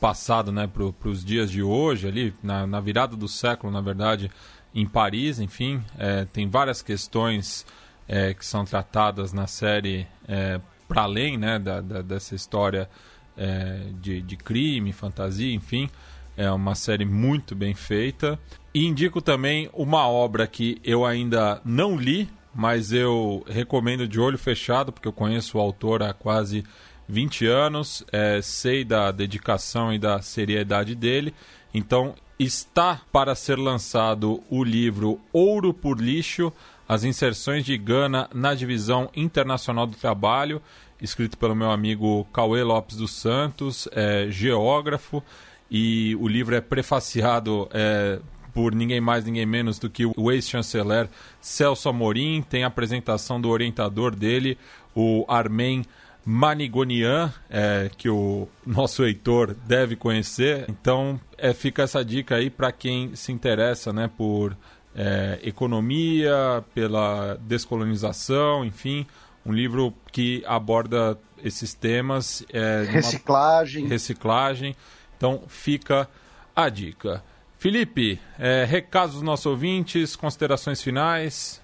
passado 0.00 0.52
né, 0.52 0.66
para 0.66 1.08
os 1.08 1.24
dias 1.24 1.50
de 1.50 1.62
hoje, 1.62 2.06
ali 2.06 2.34
na, 2.42 2.66
na, 2.66 2.80
virada 2.80 3.16
do 3.16 3.28
século, 3.28 3.72
na 3.72 3.80
verdade, 3.80 4.30
em 4.74 4.86
Paris, 4.86 5.38
enfim, 5.38 5.82
é, 5.98 6.24
tem 6.26 6.48
várias 6.48 6.82
questões 6.82 7.64
é, 8.06 8.34
que 8.34 8.44
são 8.44 8.64
tratadas 8.64 9.32
na 9.32 9.46
série 9.46 10.06
é, 10.28 10.60
para 10.86 11.02
além 11.02 11.38
né, 11.38 11.58
da, 11.58 11.80
da, 11.80 12.02
dessa 12.02 12.34
história 12.34 12.88
é, 13.36 13.86
de, 14.00 14.20
de 14.20 14.36
crime, 14.36 14.92
fantasia, 14.92 15.54
enfim. 15.54 15.88
É 16.36 16.50
uma 16.50 16.74
série 16.74 17.04
muito 17.04 17.54
bem 17.54 17.74
feita. 17.74 18.38
E 18.72 18.84
indico 18.84 19.22
também 19.22 19.70
uma 19.72 20.08
obra 20.08 20.46
que 20.46 20.80
eu 20.84 21.06
ainda 21.06 21.60
não 21.64 21.96
li, 21.96 22.28
mas 22.54 22.92
eu 22.92 23.44
recomendo 23.48 24.06
de 24.06 24.20
olho 24.20 24.36
fechado, 24.36 24.92
porque 24.92 25.08
eu 25.08 25.12
conheço 25.12 25.58
o 25.58 25.60
autor 25.60 26.02
há 26.02 26.12
quase 26.12 26.64
20 27.08 27.46
anos, 27.46 28.04
é, 28.12 28.40
sei 28.42 28.84
da 28.84 29.10
dedicação 29.10 29.92
e 29.92 29.98
da 29.98 30.20
seriedade 30.22 30.94
dele. 30.94 31.34
Então, 31.72 32.14
está 32.38 33.00
para 33.12 33.34
ser 33.34 33.58
lançado 33.58 34.42
o 34.50 34.64
livro 34.64 35.20
Ouro 35.32 35.72
por 35.72 36.00
Lixo: 36.00 36.52
As 36.88 37.04
inserções 37.04 37.64
de 37.64 37.76
Gana 37.76 38.28
na 38.34 38.54
divisão 38.54 39.10
internacional 39.14 39.86
do 39.86 39.96
trabalho, 39.96 40.60
escrito 41.00 41.36
pelo 41.36 41.54
meu 41.54 41.70
amigo 41.70 42.26
Cauê 42.32 42.62
Lopes 42.62 42.96
dos 42.96 43.12
Santos, 43.12 43.88
é, 43.92 44.26
geógrafo, 44.30 45.22
e 45.70 46.16
o 46.16 46.28
livro 46.28 46.54
é 46.54 46.60
prefaciado 46.60 47.68
é, 47.72 48.18
por 48.52 48.74
ninguém 48.74 49.00
mais, 49.00 49.24
ninguém 49.24 49.44
menos 49.44 49.78
do 49.78 49.90
que 49.90 50.06
o 50.06 50.30
ex-chanceler 50.30 51.08
Celso 51.40 51.88
Amorim. 51.88 52.42
Tem 52.42 52.62
a 52.62 52.68
apresentação 52.68 53.40
do 53.40 53.48
orientador 53.48 54.14
dele, 54.14 54.56
o 54.94 55.24
Armen 55.26 55.84
Manigonian, 56.24 57.32
é, 57.50 57.90
que 57.96 58.08
o 58.08 58.48
nosso 58.64 59.04
Heitor 59.04 59.54
deve 59.66 59.96
conhecer. 59.96 60.64
Então, 60.68 61.20
é, 61.36 61.52
fica 61.52 61.82
essa 61.82 62.04
dica 62.04 62.36
aí 62.36 62.48
para 62.48 62.72
quem 62.72 63.14
se 63.14 63.30
interessa 63.30 63.92
né, 63.92 64.10
por 64.16 64.56
é, 64.94 65.38
economia, 65.42 66.64
pela 66.74 67.36
descolonização, 67.40 68.64
enfim. 68.64 69.06
Um 69.44 69.52
livro 69.52 69.92
que 70.10 70.42
aborda 70.46 71.18
esses 71.42 71.74
temas. 71.74 72.44
É, 72.50 72.86
reciclagem. 72.88 73.86
Reciclagem. 73.86 74.74
Então, 75.16 75.42
fica 75.46 76.08
a 76.56 76.68
dica. 76.68 77.22
Felipe, 77.58 78.20
é, 78.38 78.64
recados 78.64 79.14
dos 79.14 79.22
nossos 79.22 79.46
ouvintes, 79.46 80.16
considerações 80.16 80.82
finais. 80.82 81.63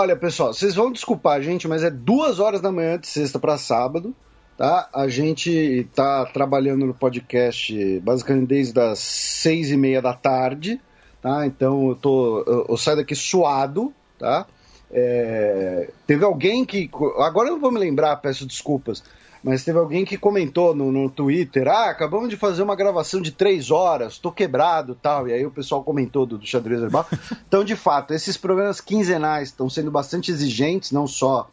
Olha, 0.00 0.14
pessoal, 0.14 0.54
vocês 0.54 0.76
vão 0.76 0.92
desculpar 0.92 1.38
a 1.38 1.40
gente, 1.40 1.66
mas 1.66 1.82
é 1.82 1.90
duas 1.90 2.38
horas 2.38 2.60
da 2.60 2.70
manhã 2.70 3.00
de 3.00 3.08
sexta 3.08 3.36
para 3.36 3.58
sábado, 3.58 4.14
tá? 4.56 4.88
A 4.94 5.08
gente 5.08 5.88
tá 5.92 6.24
trabalhando 6.26 6.86
no 6.86 6.94
podcast 6.94 7.98
basicamente 7.98 8.46
desde 8.46 8.78
as 8.78 9.00
seis 9.00 9.72
e 9.72 9.76
meia 9.76 10.00
da 10.00 10.14
tarde, 10.14 10.80
tá? 11.20 11.44
Então 11.44 11.88
eu 11.88 11.96
tô, 11.96 12.44
eu, 12.46 12.66
eu 12.68 12.76
saio 12.76 12.98
daqui 12.98 13.16
suado, 13.16 13.92
tá? 14.16 14.46
É, 14.90 15.90
teve 16.06 16.24
alguém 16.24 16.64
que, 16.64 16.90
agora 17.18 17.48
eu 17.48 17.54
não 17.54 17.60
vou 17.60 17.70
me 17.70 17.78
lembrar, 17.78 18.16
peço 18.16 18.46
desculpas, 18.46 19.02
mas 19.42 19.64
teve 19.64 19.78
alguém 19.78 20.04
que 20.04 20.16
comentou 20.16 20.74
no, 20.74 20.90
no 20.90 21.08
Twitter: 21.08 21.68
ah, 21.68 21.90
acabamos 21.90 22.28
de 22.28 22.36
fazer 22.36 22.62
uma 22.62 22.74
gravação 22.74 23.20
de 23.20 23.30
três 23.30 23.70
horas, 23.70 24.18
tô 24.18 24.32
quebrado 24.32 24.98
tal. 25.00 25.28
E 25.28 25.32
aí 25.32 25.46
o 25.46 25.50
pessoal 25.50 25.82
comentou 25.82 26.26
do, 26.26 26.38
do 26.38 26.46
xadrez 26.46 26.80
verbal. 26.80 27.06
Então, 27.48 27.64
de 27.64 27.74
fato, 27.74 28.12
esses 28.12 28.36
programas 28.36 28.78
quinzenais 28.78 29.48
estão 29.48 29.70
sendo 29.70 29.90
bastante 29.90 30.30
exigentes, 30.30 30.92
não 30.92 31.06
só 31.06 31.48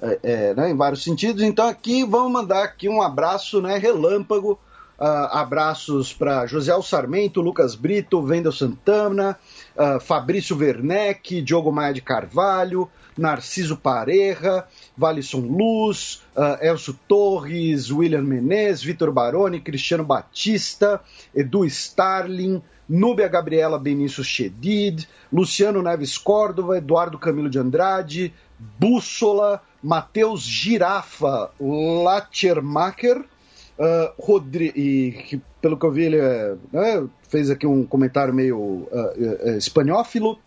é, 0.00 0.18
é, 0.22 0.54
né, 0.54 0.70
em 0.70 0.76
vários 0.76 1.02
sentidos. 1.02 1.42
Então, 1.42 1.66
aqui 1.66 2.04
vamos 2.04 2.30
mandar 2.30 2.62
aqui 2.62 2.88
um 2.88 3.02
abraço 3.02 3.60
né, 3.60 3.78
relâmpago. 3.78 4.58
Uh, 5.00 5.32
abraços 5.32 6.12
para 6.12 6.46
José 6.46 6.72
Sarmento, 6.82 7.40
Lucas 7.40 7.74
Brito, 7.74 8.20
Wendel 8.20 8.52
Santana, 8.52 9.38
uh, 9.74 9.98
Fabrício 9.98 10.54
Werneck, 10.54 11.40
Diogo 11.40 11.72
Maia 11.72 11.94
de 11.94 12.02
Carvalho, 12.02 12.86
Narciso 13.16 13.78
Pareja, 13.78 14.66
Valisson 14.94 15.40
Luz, 15.40 16.22
uh, 16.36 16.62
Elcio 16.62 16.98
Torres, 17.08 17.90
William 17.90 18.20
Menezes, 18.20 18.82
Vitor 18.82 19.10
Baroni, 19.10 19.60
Cristiano 19.60 20.04
Batista, 20.04 21.00
Edu 21.34 21.64
Starling, 21.64 22.60
Núbia 22.86 23.28
Gabriela 23.28 23.78
Benício 23.78 24.22
Chedid, 24.22 25.06
Luciano 25.32 25.80
Neves 25.80 26.18
Córdova, 26.18 26.76
Eduardo 26.76 27.18
Camilo 27.18 27.48
de 27.48 27.58
Andrade, 27.58 28.34
Bússola, 28.78 29.62
Matheus 29.82 30.42
Girafa 30.42 31.52
Lachermacher, 31.58 33.24
uh, 33.80 34.12
Rodri 34.22 34.72
e 34.76 35.12
que, 35.26 35.40
pelo 35.60 35.78
que 35.78 35.86
eu 35.86 35.90
vi 35.90 36.04
ele 36.04 36.18
é, 36.18 36.54
né, 36.70 37.08
fez 37.28 37.50
aqui 37.50 37.66
um 37.66 37.84
comentário 37.86 38.34
meio 38.34 38.58
uh, 38.58 38.88
uh, 38.92 39.56
espanhófilo, 39.56 40.38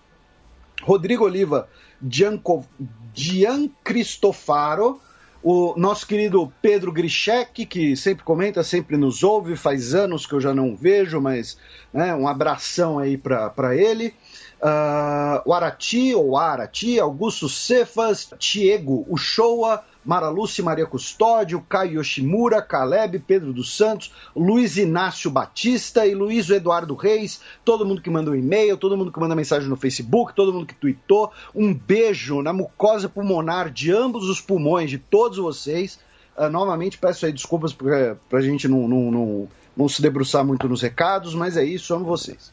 Rodrigo 0.83 1.25
Oliva 1.25 1.67
Gianco, 2.01 2.65
Gian 3.13 3.69
Cristofaro, 3.83 4.99
o 5.41 5.73
nosso 5.77 6.07
querido 6.07 6.51
Pedro 6.61 6.91
Grischek, 6.91 7.65
que 7.65 7.97
sempre 7.97 8.23
comenta, 8.23 8.63
sempre 8.63 8.95
nos 8.95 9.23
ouve, 9.23 9.57
faz 9.57 9.93
anos 9.93 10.25
que 10.25 10.33
eu 10.33 10.39
já 10.39 10.53
não 10.53 10.75
vejo, 10.75 11.19
mas 11.19 11.57
né, 11.93 12.15
um 12.15 12.27
abração 12.27 12.97
aí 12.97 13.17
para 13.17 13.75
ele. 13.75 14.13
Uh, 14.61 15.41
o 15.45 15.53
Arati, 15.53 16.15
ou 16.15 16.37
Arati, 16.37 16.97
Augusto 16.97 17.49
Cefas, 17.49 18.31
Tiego 18.39 19.05
Uchoa, 19.09 19.83
Mara 20.03 20.29
Lúcia 20.29 20.63
Maria 20.63 20.85
Custódio, 20.85 21.63
Caio 21.67 21.99
Yoshimura, 21.99 22.61
Caleb, 22.61 23.19
Pedro 23.19 23.53
dos 23.53 23.75
Santos, 23.75 24.11
Luiz 24.35 24.77
Inácio 24.77 25.31
Batista 25.31 26.05
e 26.05 26.13
Luiz 26.13 26.49
Eduardo 26.49 26.95
Reis, 26.95 27.41
todo 27.63 27.85
mundo 27.85 28.01
que 28.01 28.09
mandou 28.09 28.35
e-mail, 28.35 28.77
todo 28.77 28.97
mundo 28.97 29.11
que 29.11 29.19
manda 29.19 29.35
mensagem 29.35 29.69
no 29.69 29.75
Facebook, 29.75 30.33
todo 30.33 30.53
mundo 30.53 30.65
que 30.65 30.75
tweetou. 30.75 31.31
Um 31.55 31.73
beijo 31.73 32.41
na 32.41 32.53
mucosa 32.53 33.07
pulmonar 33.07 33.69
de 33.69 33.91
ambos 33.91 34.29
os 34.29 34.41
pulmões 34.41 34.89
de 34.89 34.97
todos 34.97 35.37
vocês. 35.37 35.99
Uh, 36.37 36.49
novamente 36.49 36.97
peço 36.97 37.25
aí 37.25 37.31
desculpas 37.31 37.73
para 37.73 38.17
a 38.31 38.41
gente 38.41 38.67
não, 38.67 38.87
não, 38.87 39.11
não, 39.11 39.47
não 39.77 39.87
se 39.87 40.01
debruçar 40.01 40.43
muito 40.43 40.67
nos 40.67 40.81
recados, 40.81 41.35
mas 41.35 41.57
é 41.57 41.63
isso, 41.63 41.93
amo 41.93 42.05
vocês. 42.05 42.51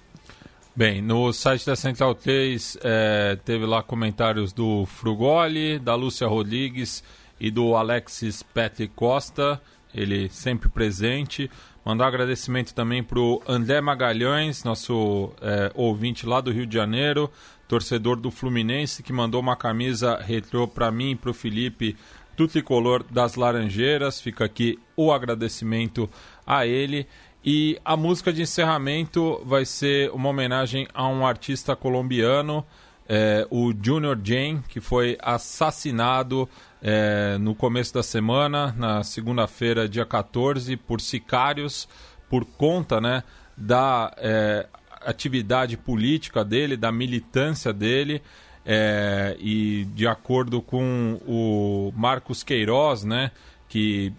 Bem, 0.74 1.02
no 1.02 1.32
site 1.32 1.66
da 1.66 1.74
Central 1.74 2.14
3 2.14 2.78
é, 2.82 3.38
teve 3.44 3.66
lá 3.66 3.82
comentários 3.82 4.52
do 4.52 4.86
Frugoli, 4.86 5.78
da 5.78 5.94
Lúcia 5.94 6.26
Rodrigues 6.26 7.02
e 7.40 7.50
do 7.50 7.74
Alexis 7.74 8.42
Petri 8.42 8.86
Costa, 8.88 9.60
ele 9.94 10.28
sempre 10.28 10.68
presente. 10.68 11.50
Mandar 11.84 12.04
um 12.04 12.08
agradecimento 12.08 12.74
também 12.74 13.02
para 13.02 13.18
o 13.18 13.42
André 13.48 13.80
Magalhães, 13.80 14.62
nosso 14.62 15.32
é, 15.40 15.72
ouvinte 15.74 16.26
lá 16.26 16.40
do 16.40 16.52
Rio 16.52 16.66
de 16.66 16.74
Janeiro, 16.74 17.30
torcedor 17.66 18.16
do 18.16 18.30
Fluminense, 18.30 19.02
que 19.02 19.12
mandou 19.12 19.40
uma 19.40 19.56
camisa 19.56 20.18
retrô 20.18 20.68
para 20.68 20.90
mim 20.90 21.12
e 21.12 21.16
para 21.16 21.30
o 21.30 21.34
Felipe 21.34 21.96
do 22.36 22.46
tricolor 22.46 23.02
das 23.02 23.34
Laranjeiras. 23.34 24.20
Fica 24.20 24.44
aqui 24.44 24.78
o 24.94 25.10
agradecimento 25.10 26.08
a 26.46 26.66
ele. 26.66 27.06
E 27.42 27.78
a 27.82 27.96
música 27.96 28.30
de 28.30 28.42
encerramento 28.42 29.40
vai 29.46 29.64
ser 29.64 30.10
uma 30.10 30.28
homenagem 30.28 30.86
a 30.92 31.08
um 31.08 31.26
artista 31.26 31.74
colombiano, 31.74 32.64
é, 33.08 33.46
o 33.50 33.72
Junior 33.72 34.18
Jane, 34.22 34.62
que 34.68 34.80
foi 34.80 35.16
assassinado 35.20 36.48
é, 36.82 37.36
no 37.38 37.54
começo 37.54 37.92
da 37.92 38.02
semana, 38.02 38.74
na 38.76 39.02
segunda-feira, 39.02 39.88
dia 39.88 40.06
14, 40.06 40.76
por 40.76 41.00
sicários, 41.00 41.88
por 42.28 42.44
conta 42.44 43.00
né, 43.00 43.22
da 43.56 44.12
é, 44.16 44.66
atividade 45.02 45.76
política 45.76 46.44
dele, 46.44 46.76
da 46.76 46.90
militância 46.90 47.72
dele. 47.72 48.22
É, 48.64 49.36
e 49.40 49.86
de 49.94 50.06
acordo 50.06 50.60
com 50.60 51.18
o 51.26 51.92
Marcos 51.96 52.42
Queiroz, 52.42 53.04
né, 53.04 53.30
que 53.68 54.12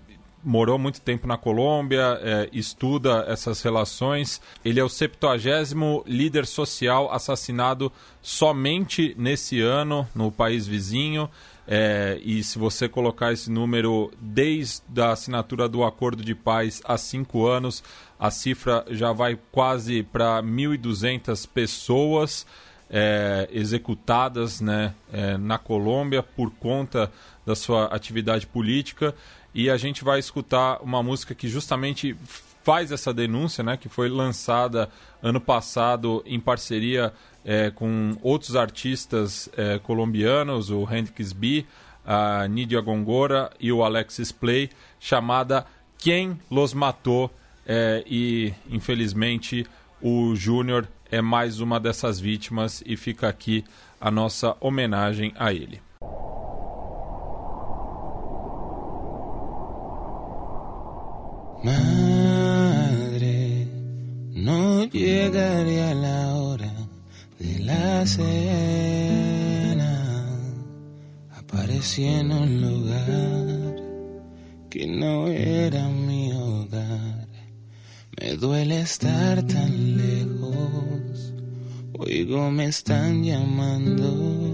morou 0.44 0.78
muito 0.78 1.00
tempo 1.02 1.28
na 1.28 1.38
Colômbia, 1.38 2.20
é, 2.22 2.50
estuda 2.52 3.26
essas 3.28 3.62
relações. 3.62 4.42
Ele 4.66 4.80
é 4.80 4.84
o 4.84 4.90
70 4.90 6.04
líder 6.06 6.46
social 6.46 7.12
assassinado 7.12 7.92
somente 8.22 9.16
nesse 9.18 9.62
ano 9.62 10.08
no 10.16 10.32
país 10.32 10.68
vizinho. 10.68 11.30
É, 11.74 12.20
e 12.22 12.44
se 12.44 12.60
você 12.60 12.90
colocar 12.90 13.32
esse 13.32 13.50
número 13.50 14.12
desde 14.20 14.84
a 15.02 15.12
assinatura 15.12 15.70
do 15.70 15.86
acordo 15.86 16.22
de 16.22 16.36
paz 16.36 16.82
há 16.84 16.98
cinco 16.98 17.48
anos, 17.48 17.82
a 18.20 18.30
cifra 18.30 18.84
já 18.90 19.14
vai 19.14 19.40
quase 19.54 20.04
para 20.04 20.44
1.200 20.44 21.48
pessoas 21.48 22.46
é, 22.90 23.48
executadas 23.54 24.60
né, 24.60 24.94
é, 25.14 25.38
na 25.38 25.58
Colômbia 25.58 26.22
por 26.22 26.52
conta 26.52 27.10
da 27.46 27.56
sua 27.56 27.86
atividade 27.86 28.46
política. 28.46 29.16
E 29.56 29.70
a 29.70 29.78
gente 29.78 30.04
vai 30.04 30.20
escutar 30.20 30.82
uma 30.82 31.02
música 31.02 31.34
que 31.34 31.48
justamente 31.48 32.18
faz 32.66 32.92
essa 32.92 33.14
denúncia, 33.14 33.64
né, 33.64 33.78
que 33.78 33.88
foi 33.88 34.10
lançada 34.10 34.90
ano 35.24 35.40
passado 35.40 36.22
em 36.26 36.38
parceria 36.38 37.14
é, 37.46 37.72
com 37.72 38.18
outros 38.22 38.56
artistas 38.56 39.50
é, 39.58 39.80
colombianos, 39.80 40.70
o 40.70 40.88
Hendrix 40.92 41.34
B, 41.34 41.66
a 42.06 42.48
Nidia 42.48 42.82
Gongora 42.82 43.52
e 43.60 43.72
o 43.72 43.84
Alexis 43.84 44.32
Play, 44.32 44.70
chamada 45.00 45.66
Quem 45.98 46.40
Los 46.50 46.74
Matou, 46.74 47.32
é, 47.66 48.04
e 48.08 48.54
infelizmente 48.70 49.66
o 50.02 50.36
Júnior 50.36 50.88
é 51.12 51.22
mais 51.22 51.60
uma 51.60 51.80
dessas 51.80 52.20
vítimas 52.20 52.84
e 52.86 52.98
fica 52.98 53.28
aqui 53.28 53.64
a 54.00 54.10
nossa 54.10 54.56
homenagem 54.60 55.34
a 55.38 55.54
ele. 55.54 55.82
Madre, 61.64 62.52
llegaría 64.92 65.94
la 65.94 66.36
hora 66.36 66.51
la 67.82 68.06
cena. 68.06 69.94
Aparecí 71.42 72.04
en 72.06 72.32
un 72.32 72.62
lugar 72.62 73.76
que 74.70 74.84
no 74.88 75.28
era 75.28 75.84
mi 75.90 76.32
hogar. 76.34 77.28
Me 78.18 78.28
duele 78.44 78.82
estar 78.82 79.36
tan 79.44 79.98
lejos. 79.98 81.34
Oigo, 81.98 82.52
me 82.52 82.66
están 82.66 83.24
llamando. 83.24 84.51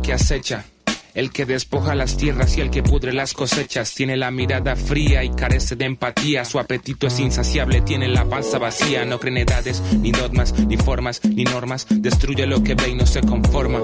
Que 0.00 0.12
acecha. 0.12 0.64
El 1.14 1.30
que 1.30 1.44
despoja 1.44 1.94
las 1.94 2.16
tierras 2.16 2.56
y 2.56 2.62
el 2.62 2.70
que 2.70 2.82
pudre 2.82 3.12
las 3.12 3.34
cosechas 3.34 3.92
tiene 3.94 4.16
la 4.16 4.30
mirada 4.30 4.76
fría 4.76 5.22
y 5.22 5.30
carece 5.30 5.76
de 5.76 5.84
empatía. 5.84 6.46
Su 6.46 6.58
apetito 6.58 7.06
es 7.06 7.20
insaciable, 7.20 7.82
tiene 7.82 8.08
la 8.08 8.24
panza 8.24 8.58
vacía. 8.58 9.04
No 9.04 9.20
cree 9.20 9.32
en 9.32 9.38
edades, 9.38 9.82
ni 10.00 10.10
dogmas, 10.10 10.54
ni 10.58 10.78
formas, 10.78 11.20
ni 11.22 11.44
normas. 11.44 11.86
Destruye 11.90 12.46
lo 12.46 12.62
que 12.62 12.74
ve 12.74 12.88
y 12.88 12.94
no 12.94 13.04
se 13.04 13.20
conforma. 13.20 13.80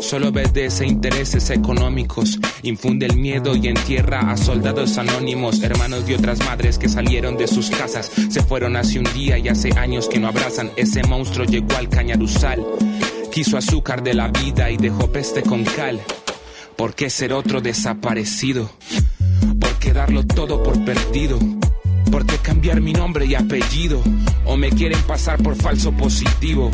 Solo 0.00 0.28
obedece 0.28 0.86
intereses 0.86 1.50
económicos. 1.50 2.38
Infunde 2.62 3.04
el 3.04 3.16
miedo 3.16 3.54
y 3.54 3.68
entierra 3.68 4.30
a 4.30 4.38
soldados 4.38 4.96
anónimos, 4.96 5.62
hermanos 5.62 6.06
de 6.06 6.14
otras 6.14 6.38
madres 6.38 6.78
que 6.78 6.88
salieron 6.88 7.36
de 7.36 7.46
sus 7.46 7.68
casas. 7.68 8.10
Se 8.30 8.42
fueron 8.42 8.76
hace 8.76 8.98
un 8.98 9.12
día 9.12 9.36
y 9.36 9.48
hace 9.48 9.70
años 9.78 10.08
que 10.08 10.18
no 10.18 10.28
abrazan. 10.28 10.70
Ese 10.76 11.02
monstruo 11.02 11.44
llegó 11.44 11.76
al 11.76 11.90
cañaruzal 11.90 12.64
Quiso 13.32 13.56
azúcar 13.56 14.02
de 14.02 14.12
la 14.12 14.28
vida 14.28 14.70
y 14.70 14.76
dejó 14.76 15.12
peste 15.12 15.42
con 15.42 15.64
cal. 15.64 16.00
¿Por 16.76 16.94
qué 16.94 17.10
ser 17.10 17.32
otro 17.32 17.60
desaparecido? 17.60 18.70
¿Por 19.60 19.78
qué 19.78 19.92
darlo 19.92 20.26
todo 20.26 20.62
por 20.62 20.84
perdido? 20.84 21.38
¿Por 22.10 22.26
qué 22.26 22.38
cambiar 22.38 22.80
mi 22.80 22.92
nombre 22.92 23.26
y 23.26 23.36
apellido? 23.36 24.02
¿O 24.44 24.56
me 24.56 24.70
quieren 24.70 25.00
pasar 25.02 25.40
por 25.42 25.54
falso 25.54 25.92
positivo? 25.92 26.72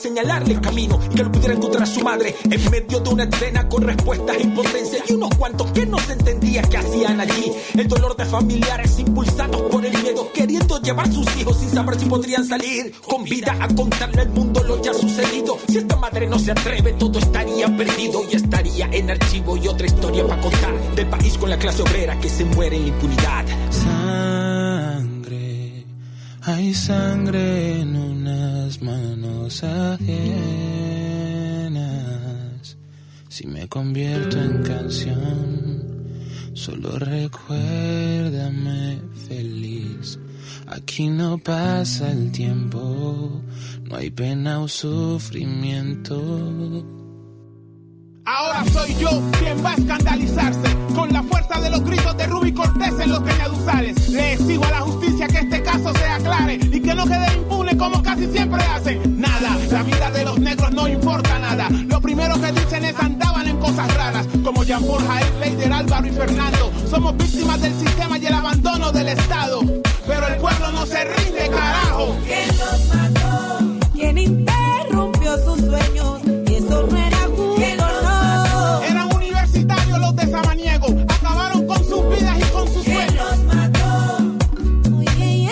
Señalarle 0.00 0.54
el 0.54 0.60
camino 0.60 0.98
y 1.10 1.14
que 1.14 1.22
lo 1.22 1.30
pudiera 1.30 1.54
encontrar 1.54 1.86
su 1.86 2.00
madre 2.00 2.34
en 2.44 2.70
medio 2.70 3.00
de 3.00 3.10
una 3.10 3.24
escena 3.24 3.68
con 3.68 3.82
respuestas 3.82 4.36
e 4.36 4.42
impotencia 4.42 5.04
y 5.06 5.12
unos 5.12 5.30
cuantos 5.36 5.70
que 5.72 5.84
no 5.84 5.98
se 5.98 6.14
entendía 6.14 6.62
que 6.62 6.78
hacían 6.78 7.20
allí. 7.20 7.52
El 7.74 7.86
dolor 7.86 8.16
de 8.16 8.24
familiares 8.24 8.98
impulsados 8.98 9.60
por 9.62 9.84
el 9.84 9.96
miedo, 10.02 10.32
queriendo 10.32 10.80
llevar 10.80 11.12
sus 11.12 11.26
hijos 11.36 11.58
sin 11.58 11.70
saber 11.70 11.98
si 12.00 12.06
podrían 12.06 12.46
salir 12.46 12.92
con 13.06 13.24
vida 13.24 13.56
a 13.60 13.68
contarle 13.68 14.22
al 14.22 14.30
mundo 14.30 14.62
lo 14.64 14.82
ya 14.82 14.94
sucedido. 14.94 15.58
Si 15.68 15.78
esta 15.78 15.96
madre 15.96 16.26
no 16.26 16.38
se 16.38 16.52
atreve, 16.52 16.94
todo 16.94 17.18
estaría 17.18 17.68
perdido 17.76 18.22
y 18.30 18.36
estaría 18.36 18.88
en 18.90 19.10
archivo 19.10 19.56
y 19.58 19.68
otra 19.68 19.86
historia 19.86 20.26
para 20.26 20.40
contar 20.40 20.94
del 20.96 21.06
país 21.08 21.36
con 21.36 21.50
la 21.50 21.58
clase 21.58 21.82
obrera 21.82 22.18
que 22.18 22.28
se 22.28 22.44
muere 22.46 22.76
en 22.76 22.86
impunidad. 22.88 23.44
Hay 26.42 26.72
sangre 26.72 27.82
en 27.82 27.94
unas 27.96 28.80
manos 28.80 29.62
ajenas. 29.62 30.08
Si 33.28 33.46
me 33.46 33.68
convierto 33.68 34.40
en 34.40 34.62
canción, 34.62 36.00
solo 36.54 36.98
recuérdame 36.98 39.02
feliz. 39.28 40.18
Aquí 40.66 41.08
no 41.08 41.36
pasa 41.36 42.10
el 42.10 42.32
tiempo, 42.32 43.42
no 43.84 43.96
hay 43.96 44.08
pena 44.10 44.60
o 44.60 44.68
sufrimiento. 44.68 46.99
Ahora 48.32 48.64
soy 48.72 48.94
yo 48.94 49.10
quien 49.40 49.64
va 49.64 49.72
a 49.72 49.74
escandalizarse 49.74 50.76
con 50.94 51.12
la 51.12 51.20
fuerza 51.24 51.60
de 51.60 51.68
los 51.68 51.82
gritos 51.82 52.16
de 52.16 52.28
Ruby 52.28 52.52
Cortés 52.52 52.94
en 53.00 53.10
los 53.10 53.20
peñaduzales. 53.24 54.08
Le 54.08 54.34
exijo 54.34 54.64
a 54.66 54.70
la 54.70 54.80
justicia 54.82 55.26
que 55.26 55.38
este 55.38 55.60
caso 55.64 55.92
se 55.92 56.04
aclare 56.04 56.54
y 56.54 56.80
que 56.80 56.94
no 56.94 57.06
quede 57.06 57.26
impune 57.34 57.76
como 57.76 58.00
casi 58.04 58.28
siempre 58.28 58.62
hacen. 58.62 59.20
Nada, 59.20 59.58
la 59.72 59.82
vida 59.82 60.10
de 60.12 60.24
los 60.24 60.38
negros 60.38 60.70
no 60.70 60.86
importa 60.86 61.40
nada. 61.40 61.68
Lo 61.70 62.00
primero 62.00 62.40
que 62.40 62.52
dicen 62.52 62.84
es 62.84 62.94
andaban 63.00 63.48
en 63.48 63.58
cosas 63.58 63.92
raras, 63.96 64.28
como 64.44 64.62
Jean 64.62 64.84
Paul 64.84 65.04
Jair, 65.08 65.32
Leider, 65.40 65.72
Álvaro 65.72 66.06
y 66.06 66.10
Fernando. 66.10 66.72
Somos 66.88 67.16
víctimas 67.16 67.60
del 67.60 67.74
sistema 67.80 68.16
y 68.16 68.26
el 68.26 68.34
abandono 68.34 68.92
del 68.92 69.08
Estado. 69.08 69.60
Pero 70.06 70.28
el 70.28 70.36
pueblo 70.36 70.70
no 70.70 70.86
se 70.86 71.02
rinde, 71.04 71.50
carajo. 71.50 72.16
¿Quién 72.24 72.48
los 72.58 72.94
mató? 72.94 73.88
¿Quién 73.92 74.18
interrumpió 74.18 75.36
sus 75.44 75.58
sueños? 75.58 76.20
Y 76.46 76.54
eso 76.54 76.86
no 76.88 76.96
era 76.96 77.19
Samaniego. 80.42 80.86
Acabaron 81.08 81.66
con 81.66 81.84
sus 81.84 82.08
vidas 82.08 82.38
y 82.38 82.42
con 82.52 82.66
sus 82.72 82.84
¿Quién 82.84 82.96
sueños. 83.08 83.24
los 83.30 83.38
mató? 83.54 84.16
Oye, 84.96 85.48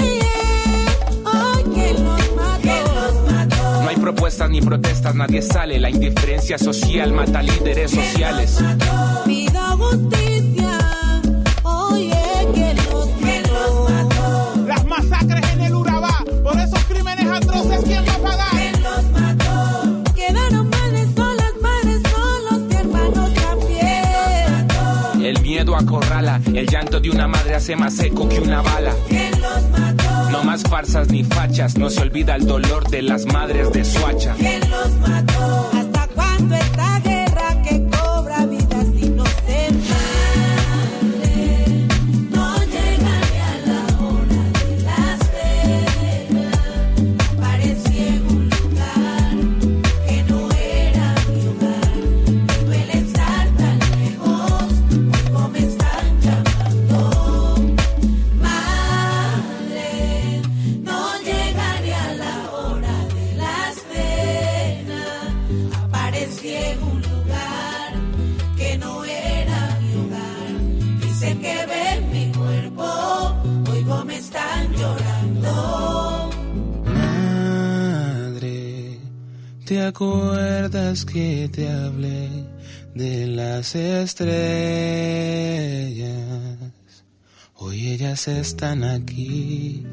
¿quién 1.74 2.04
los 2.04 2.33
mató? 2.35 2.60
¿Quién 2.62 2.85
los 2.85 3.33
mató? 3.33 3.83
No 3.83 3.88
hay 3.88 3.97
propuestas 3.97 4.51
ni 4.51 4.60
protestas, 4.60 5.15
nadie 5.15 5.42
sale. 5.42 5.78
La 5.78 5.90
indiferencia 5.90 6.58
social 6.58 7.12
mata 7.12 7.42
líderes 7.42 7.90
sociales. 7.90 8.58
Pido 9.26 9.60
justicia. 9.76 10.47
Acorrala, 25.78 26.41
el 26.55 26.67
llanto 26.67 27.01
de 27.01 27.11
una 27.11 27.27
madre 27.27 27.55
hace 27.55 27.77
más 27.77 27.99
eco 28.01 28.28
que 28.28 28.41
una 28.41 28.62
bala. 28.62 28.94
No 30.31 30.44
más 30.44 30.62
farsas 30.62 31.09
ni 31.09 31.25
fachas, 31.25 31.77
no 31.78 31.89
se 31.91 32.01
olvida 32.03 32.37
el 32.37 32.47
dolor 32.47 32.89
de 32.89 33.03
las 33.03 33.27
madres 33.27 33.73
de 33.73 33.85
Suacha. 33.85 34.35
¿Quién? 34.39 34.62
¿Hasta 34.65 36.09
cuándo 36.15 36.55
esta 36.55 37.01
¿te 79.68 79.83
acuerdas 79.83 81.04
que 81.04 81.47
te 81.52 81.70
hablé 81.70 82.31
de 82.94 83.26
las 83.26 83.74
estrellas? 83.74 84.24
Hoy 87.56 87.88
ellas 87.88 88.28
están 88.28 88.83
aquí, 88.83 89.84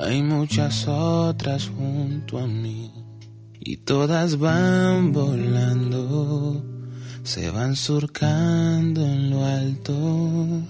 hay 0.00 0.22
muchas 0.22 0.86
otras 0.86 1.72
junto 1.76 2.38
a 2.38 2.46
mí 2.46 2.92
y 3.58 3.78
todas 3.78 4.38
van 4.38 5.12
volando, 5.12 6.64
se 7.24 7.50
van 7.50 7.74
surcando 7.74 9.04
en 9.04 9.30
lo 9.30 9.44
alto. 9.44 10.62